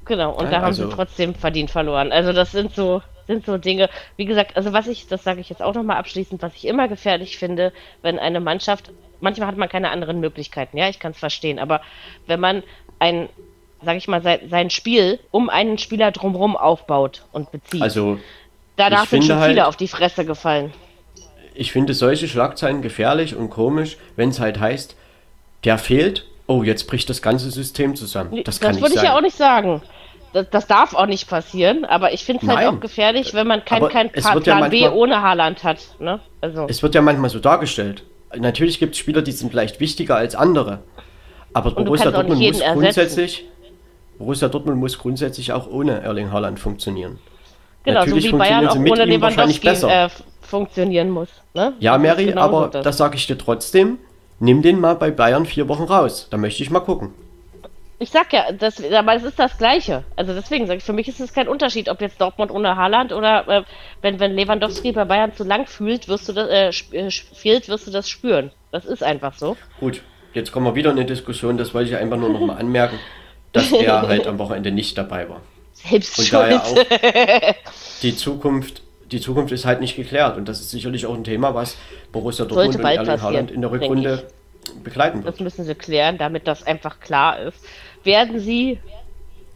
Genau, 0.06 0.34
und 0.34 0.46
Ja, 0.46 0.52
da 0.52 0.58
haben 0.58 0.66
also- 0.66 0.90
sie 0.90 0.96
trotzdem 0.96 1.34
verdient 1.34 1.72
verloren. 1.72 2.12
Also 2.12 2.34
das 2.34 2.52
sind 2.52 2.76
so, 2.76 3.02
sind 3.28 3.45
so 3.45 3.58
Dinge, 3.58 3.90
wie 4.18 4.26
gesagt, 4.26 4.58
also 4.58 4.74
was 4.74 4.88
ich, 4.88 5.08
das 5.08 5.24
sage 5.24 5.41
ich 5.41 5.50
jetzt 5.50 5.62
auch 5.62 5.74
nochmal 5.74 5.98
abschließend, 5.98 6.41
was 6.41 6.54
ich 6.56 6.66
immer 6.66 6.88
gefährlich 6.88 7.38
finde, 7.38 7.72
wenn 8.02 8.20
eine 8.20 8.40
Mannschaft, 8.40 8.91
manchmal 9.22 9.48
hat 9.48 9.58
man 9.58 9.70
keine 9.70 9.90
anderen 9.91 10.20
Möglichkeiten, 10.20 10.78
ja, 10.78 10.90
ich 10.90 11.00
kann 11.00 11.12
es 11.12 11.18
verstehen, 11.20 11.60
aber 11.60 11.82
wenn 12.28 12.40
man 12.40 12.64
ein, 13.00 13.30
sage 13.84 13.98
ich 13.98 14.08
mal, 14.08 14.22
sein, 14.22 14.40
sein 14.50 14.70
Spiel 14.70 15.20
um 15.32 15.50
einen 15.50 15.78
Spieler 15.78 16.12
drumherum 16.12 16.56
aufbaut 16.58 17.24
und 17.32 17.52
bezieht, 17.52 17.82
Also 17.82 18.20
danach 18.76 19.08
sind 19.08 19.24
schon 19.24 19.36
finde 19.38 19.48
viele 19.50 19.62
halt- 19.62 19.70
auf 19.70 19.76
die 19.78 19.88
Fresse 19.88 20.26
gefallen. 20.26 20.74
ich 21.56 21.72
finde 21.72 21.94
solche 21.94 22.28
Schlagzeilen 22.28 22.82
gefährlich 22.82 23.36
und 23.36 23.50
komisch, 23.50 23.98
wenn 24.16 24.30
es 24.30 24.40
halt 24.40 24.60
heißt, 24.60 24.95
der 25.64 25.78
fehlt, 25.78 26.26
oh, 26.48 26.64
jetzt 26.64 26.88
bricht 26.88 27.10
das 27.10 27.22
ganze 27.22 27.50
System 27.52 27.95
zusammen. 27.95 28.44
Das, 28.44 28.60
kann 28.60 28.72
nicht 28.72 28.82
würde 28.82 28.95
ich 28.95 29.00
sein. 29.00 29.06
ja 29.12 29.16
auch 29.18 29.22
nicht 29.22 29.38
sagen. 29.38 29.82
Das, 30.34 30.49
das 30.49 30.68
darf 30.68 30.95
auch 30.95 31.05
nicht 31.05 31.30
passieren, 31.30 31.85
aber 31.85 32.11
ich 32.14 32.26
finde 32.26 32.45
es 32.45 32.51
halt 32.55 32.68
auch 32.68 32.80
gefährlich, 32.80 33.34
wenn 33.35 33.45
man 33.47 33.64
kein, 33.64 33.77
Aber 33.84 33.89
kein 33.89 34.10
es 34.14 34.23
Plan 34.23 34.41
ja 34.43 34.68
B 34.68 34.81
manchmal- 34.81 34.93
ohne 34.99 35.22
Haaland 35.22 35.64
hat. 35.64 35.77
Ne? 35.99 36.19
Also. 36.41 36.65
Es 36.68 36.81
wird 36.81 36.95
ja 36.95 37.01
manchmal 37.01 37.30
so 37.30 37.39
dargestellt. 37.39 38.03
Natürlich 38.35 38.80
gibt 38.80 38.95
es 38.95 38.99
Spieler, 38.99 39.22
die 39.22 39.31
sind 39.31 39.51
vielleicht 39.51 39.80
wichtiger 39.80 40.15
als 40.15 40.34
andere. 40.35 40.80
Aber 41.53 41.69
Borussia 41.72 42.10
Dortmund 42.10 42.39
muss 42.41 42.60
ersetzen. 42.60 42.73
grundsätzlich, 42.81 43.45
Borussia 44.18 44.47
Dortmund 44.49 44.80
muss 44.80 44.97
grundsätzlich 44.97 45.53
auch 45.53 45.68
ohne 45.69 46.01
Erling 46.01 46.31
Haaland 46.31 46.60
funktionieren. 46.60 47.19
Genau, 47.84 47.99
Natürlich 47.99 48.26
so 48.30 48.34
wie 48.34 48.38
Bayern 48.39 48.68
auch 48.68 48.76
ohne 48.76 49.05
Lewandowski 49.05 49.60
besser. 49.68 50.05
äh, 50.05 50.10
funktionieren 50.41 51.11
muss. 51.11 51.30
Ne? 51.53 51.73
Ja, 51.80 51.93
Das 51.93 52.01
Mary, 52.01 52.26
genauso 52.26 52.57
aber 52.65 52.81
das, 52.81 52.97
sage 52.97 53.18
ich 53.18 53.27
dir 53.27 53.38
trotzdem. 53.38 53.97
Nimm 54.39 54.61
den 54.64 54.80
mal 54.80 54.95
bei 54.95 55.11
Bayern 55.11 55.45
vier 55.45 55.68
Wochen 55.68 55.84
raus. 55.84 56.27
Da 56.31 56.38
möchte 56.38 56.64
ich 56.64 56.72
mal 56.72 56.80
gucken. 56.80 57.14
Ich 58.04 58.10
sag 58.10 58.34
ja, 58.34 58.52
das, 58.52 58.84
aber 58.92 59.16
es 59.16 59.24
ist 59.24 59.40
das 59.40 59.58
Gleiche. 59.58 60.04
Also 60.18 60.34
deswegen 60.34 60.68
sage 60.68 60.80
ich, 60.80 60.84
für 60.84 60.92
mich 60.92 61.08
ist 61.08 61.22
es 61.22 61.32
kein 61.32 61.48
Unterschied, 61.48 61.88
ob 61.88 62.02
jetzt 62.02 62.20
Dortmund 62.20 62.52
ohne 62.52 62.76
Haaland 62.76 63.14
oder 63.14 63.48
äh, 63.48 63.64
wenn, 64.02 64.20
wenn 64.20 64.36
Lewandowski 64.36 64.92
bei 64.92 65.06
Bayern 65.06 65.34
zu 65.34 65.46
lang 65.46 65.68
fühlt, 65.68 66.10
wirst 66.10 66.28
du 66.28 66.34
das, 66.34 66.50
äh, 66.50 66.98
äh, 66.98 67.10
fehlt, 67.10 67.70
wirst 67.70 67.88
du 67.88 67.92
das 67.92 68.10
spüren. 68.10 68.52
Das 68.74 68.84
ist 68.84 69.04
einfach 69.04 69.36
so. 69.36 69.56
Gut, 69.80 70.02
jetzt 70.34 70.52
kommen 70.52 70.66
wir 70.66 70.76
wieder 70.76 70.92
in 70.92 70.98
eine 70.98 71.06
Diskussion. 71.06 71.58
Das 71.58 71.74
wollte 71.74 71.92
ich 71.92 71.96
einfach 71.96 72.18
nur 72.18 72.28
noch 72.28 72.42
mal 72.42 72.58
anmerken, 72.58 73.00
dass 73.54 73.72
er 73.72 74.02
halt 74.10 74.28
am 74.28 74.38
Wochenende 74.38 74.72
nicht 74.72 74.98
dabei 74.98 75.30
war. 75.30 75.40
Selbst 75.72 76.20
Und 76.20 76.34
daher 76.34 76.62
auch 76.62 76.76
die 78.02 78.18
Zukunft, 78.18 78.82
die 79.14 79.22
Zukunft 79.22 79.54
ist 79.54 79.64
halt 79.64 79.80
nicht 79.80 79.96
geklärt. 79.96 80.36
Und 80.36 80.50
das 80.50 80.60
ist 80.60 80.72
sicherlich 80.72 81.06
auch 81.06 81.14
ein 81.14 81.24
Thema, 81.24 81.56
was 81.56 81.78
Borussia 82.12 82.44
Dortmund 82.44 82.76
und 82.76 82.84
Erling 82.84 83.22
Haaland 83.22 83.50
in 83.50 83.62
der 83.62 83.72
Rückrunde 83.72 84.28
begleiten 84.84 85.24
wird. 85.24 85.36
Das 85.36 85.40
müssen 85.40 85.66
sie 85.66 85.76
klären, 85.76 86.18
damit 86.18 86.48
das 86.48 86.66
einfach 86.66 87.00
klar 87.00 87.40
ist. 87.40 87.58
Werden 88.04 88.40
sie, 88.40 88.80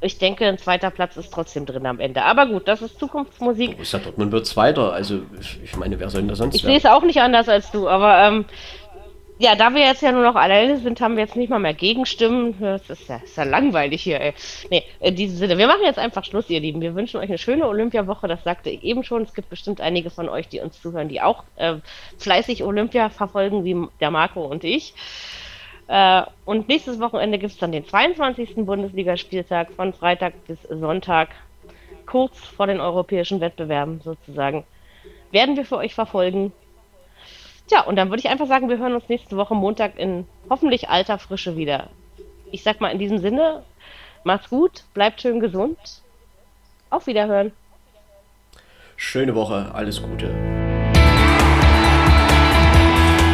ich 0.01 0.17
denke, 0.17 0.45
ein 0.45 0.57
zweiter 0.57 0.91
Platz 0.91 1.17
ist 1.17 1.33
trotzdem 1.33 1.65
drin 1.65 1.85
am 1.85 1.99
Ende. 1.99 2.23
Aber 2.23 2.45
gut, 2.45 2.67
das 2.67 2.81
ist 2.81 2.99
Zukunftsmusik. 2.99 3.71
Borussia 3.71 3.99
Dortmund 3.99 4.31
wird 4.31 4.45
Zweiter. 4.45 4.93
Also, 4.93 5.21
ich 5.63 5.75
meine, 5.75 5.99
wer 5.99 6.09
soll 6.09 6.21
denn 6.21 6.29
da 6.29 6.35
sonst 6.35 6.55
Ich 6.55 6.61
sehe 6.61 6.77
es 6.77 6.85
auch 6.85 7.03
nicht 7.03 7.19
anders 7.21 7.49
als 7.49 7.71
du, 7.71 7.87
aber 7.87 8.27
ähm, 8.27 8.45
ja, 9.39 9.55
da 9.55 9.73
wir 9.73 9.81
jetzt 9.81 10.01
ja 10.01 10.11
nur 10.11 10.23
noch 10.23 10.35
alleine 10.35 10.79
sind, 10.79 10.99
haben 10.99 11.15
wir 11.15 11.23
jetzt 11.23 11.35
nicht 11.35 11.49
mal 11.49 11.59
mehr 11.59 11.75
Gegenstimmen. 11.75 12.55
Das 12.59 12.89
ist 12.89 13.07
ja, 13.07 13.17
ist 13.17 13.37
ja 13.37 13.43
langweilig 13.43 14.01
hier, 14.01 14.19
ey. 14.19 14.33
Nee, 14.71 14.83
in 14.99 15.15
diesem 15.15 15.37
Sinne, 15.37 15.57
wir 15.59 15.67
machen 15.67 15.83
jetzt 15.83 15.99
einfach 15.99 16.25
Schluss, 16.25 16.49
ihr 16.49 16.59
Lieben. 16.59 16.81
Wir 16.81 16.95
wünschen 16.95 17.17
euch 17.17 17.29
eine 17.29 17.37
schöne 17.37 17.67
Olympiawoche, 17.67 18.27
das 18.27 18.43
sagte 18.43 18.71
ich 18.71 18.83
eben 18.83 19.03
schon. 19.03 19.21
Es 19.21 19.35
gibt 19.35 19.49
bestimmt 19.49 19.79
einige 19.79 20.09
von 20.09 20.27
euch, 20.27 20.47
die 20.47 20.59
uns 20.59 20.81
zuhören, 20.81 21.07
die 21.07 21.21
auch 21.21 21.43
äh, 21.57 21.75
fleißig 22.17 22.63
Olympia 22.63 23.09
verfolgen, 23.09 23.63
wie 23.63 23.75
der 23.99 24.09
Marco 24.09 24.43
und 24.43 24.63
ich. 24.63 24.95
Äh, 25.87 26.23
und 26.45 26.67
nächstes 26.67 26.99
Wochenende 26.99 27.37
gibt 27.37 27.53
es 27.53 27.59
dann 27.59 27.71
den 27.71 27.85
22. 27.85 28.55
Bundesligaspieltag 28.57 29.71
von 29.71 29.93
Freitag 29.93 30.33
bis 30.45 30.61
Sonntag, 30.63 31.29
kurz 32.05 32.37
vor 32.37 32.67
den 32.67 32.79
europäischen 32.79 33.39
Wettbewerben 33.39 34.01
sozusagen. 34.01 34.65
Werden 35.31 35.55
wir 35.55 35.65
für 35.65 35.77
euch 35.77 35.93
verfolgen. 35.93 36.51
Tja, 37.67 37.81
und 37.81 37.95
dann 37.97 38.09
würde 38.09 38.19
ich 38.19 38.29
einfach 38.29 38.47
sagen, 38.47 38.69
wir 38.69 38.77
hören 38.77 38.95
uns 38.95 39.09
nächste 39.09 39.35
Woche 39.35 39.55
Montag 39.55 39.97
in 39.97 40.25
hoffentlich 40.49 40.89
alter 40.89 41.19
Frische 41.19 41.57
wieder. 41.57 41.89
Ich 42.51 42.63
sag 42.63 42.79
mal 42.79 42.91
in 42.91 42.99
diesem 42.99 43.19
Sinne, 43.19 43.63
macht's 44.23 44.49
gut, 44.49 44.83
bleibt 44.93 45.21
schön 45.21 45.39
gesund. 45.39 45.77
Auf 46.89 47.07
Wiederhören. 47.07 47.51
Schöne 48.95 49.35
Woche, 49.35 49.69
alles 49.73 50.01
Gute. 50.01 50.33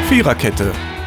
Viererkette, 0.09 0.73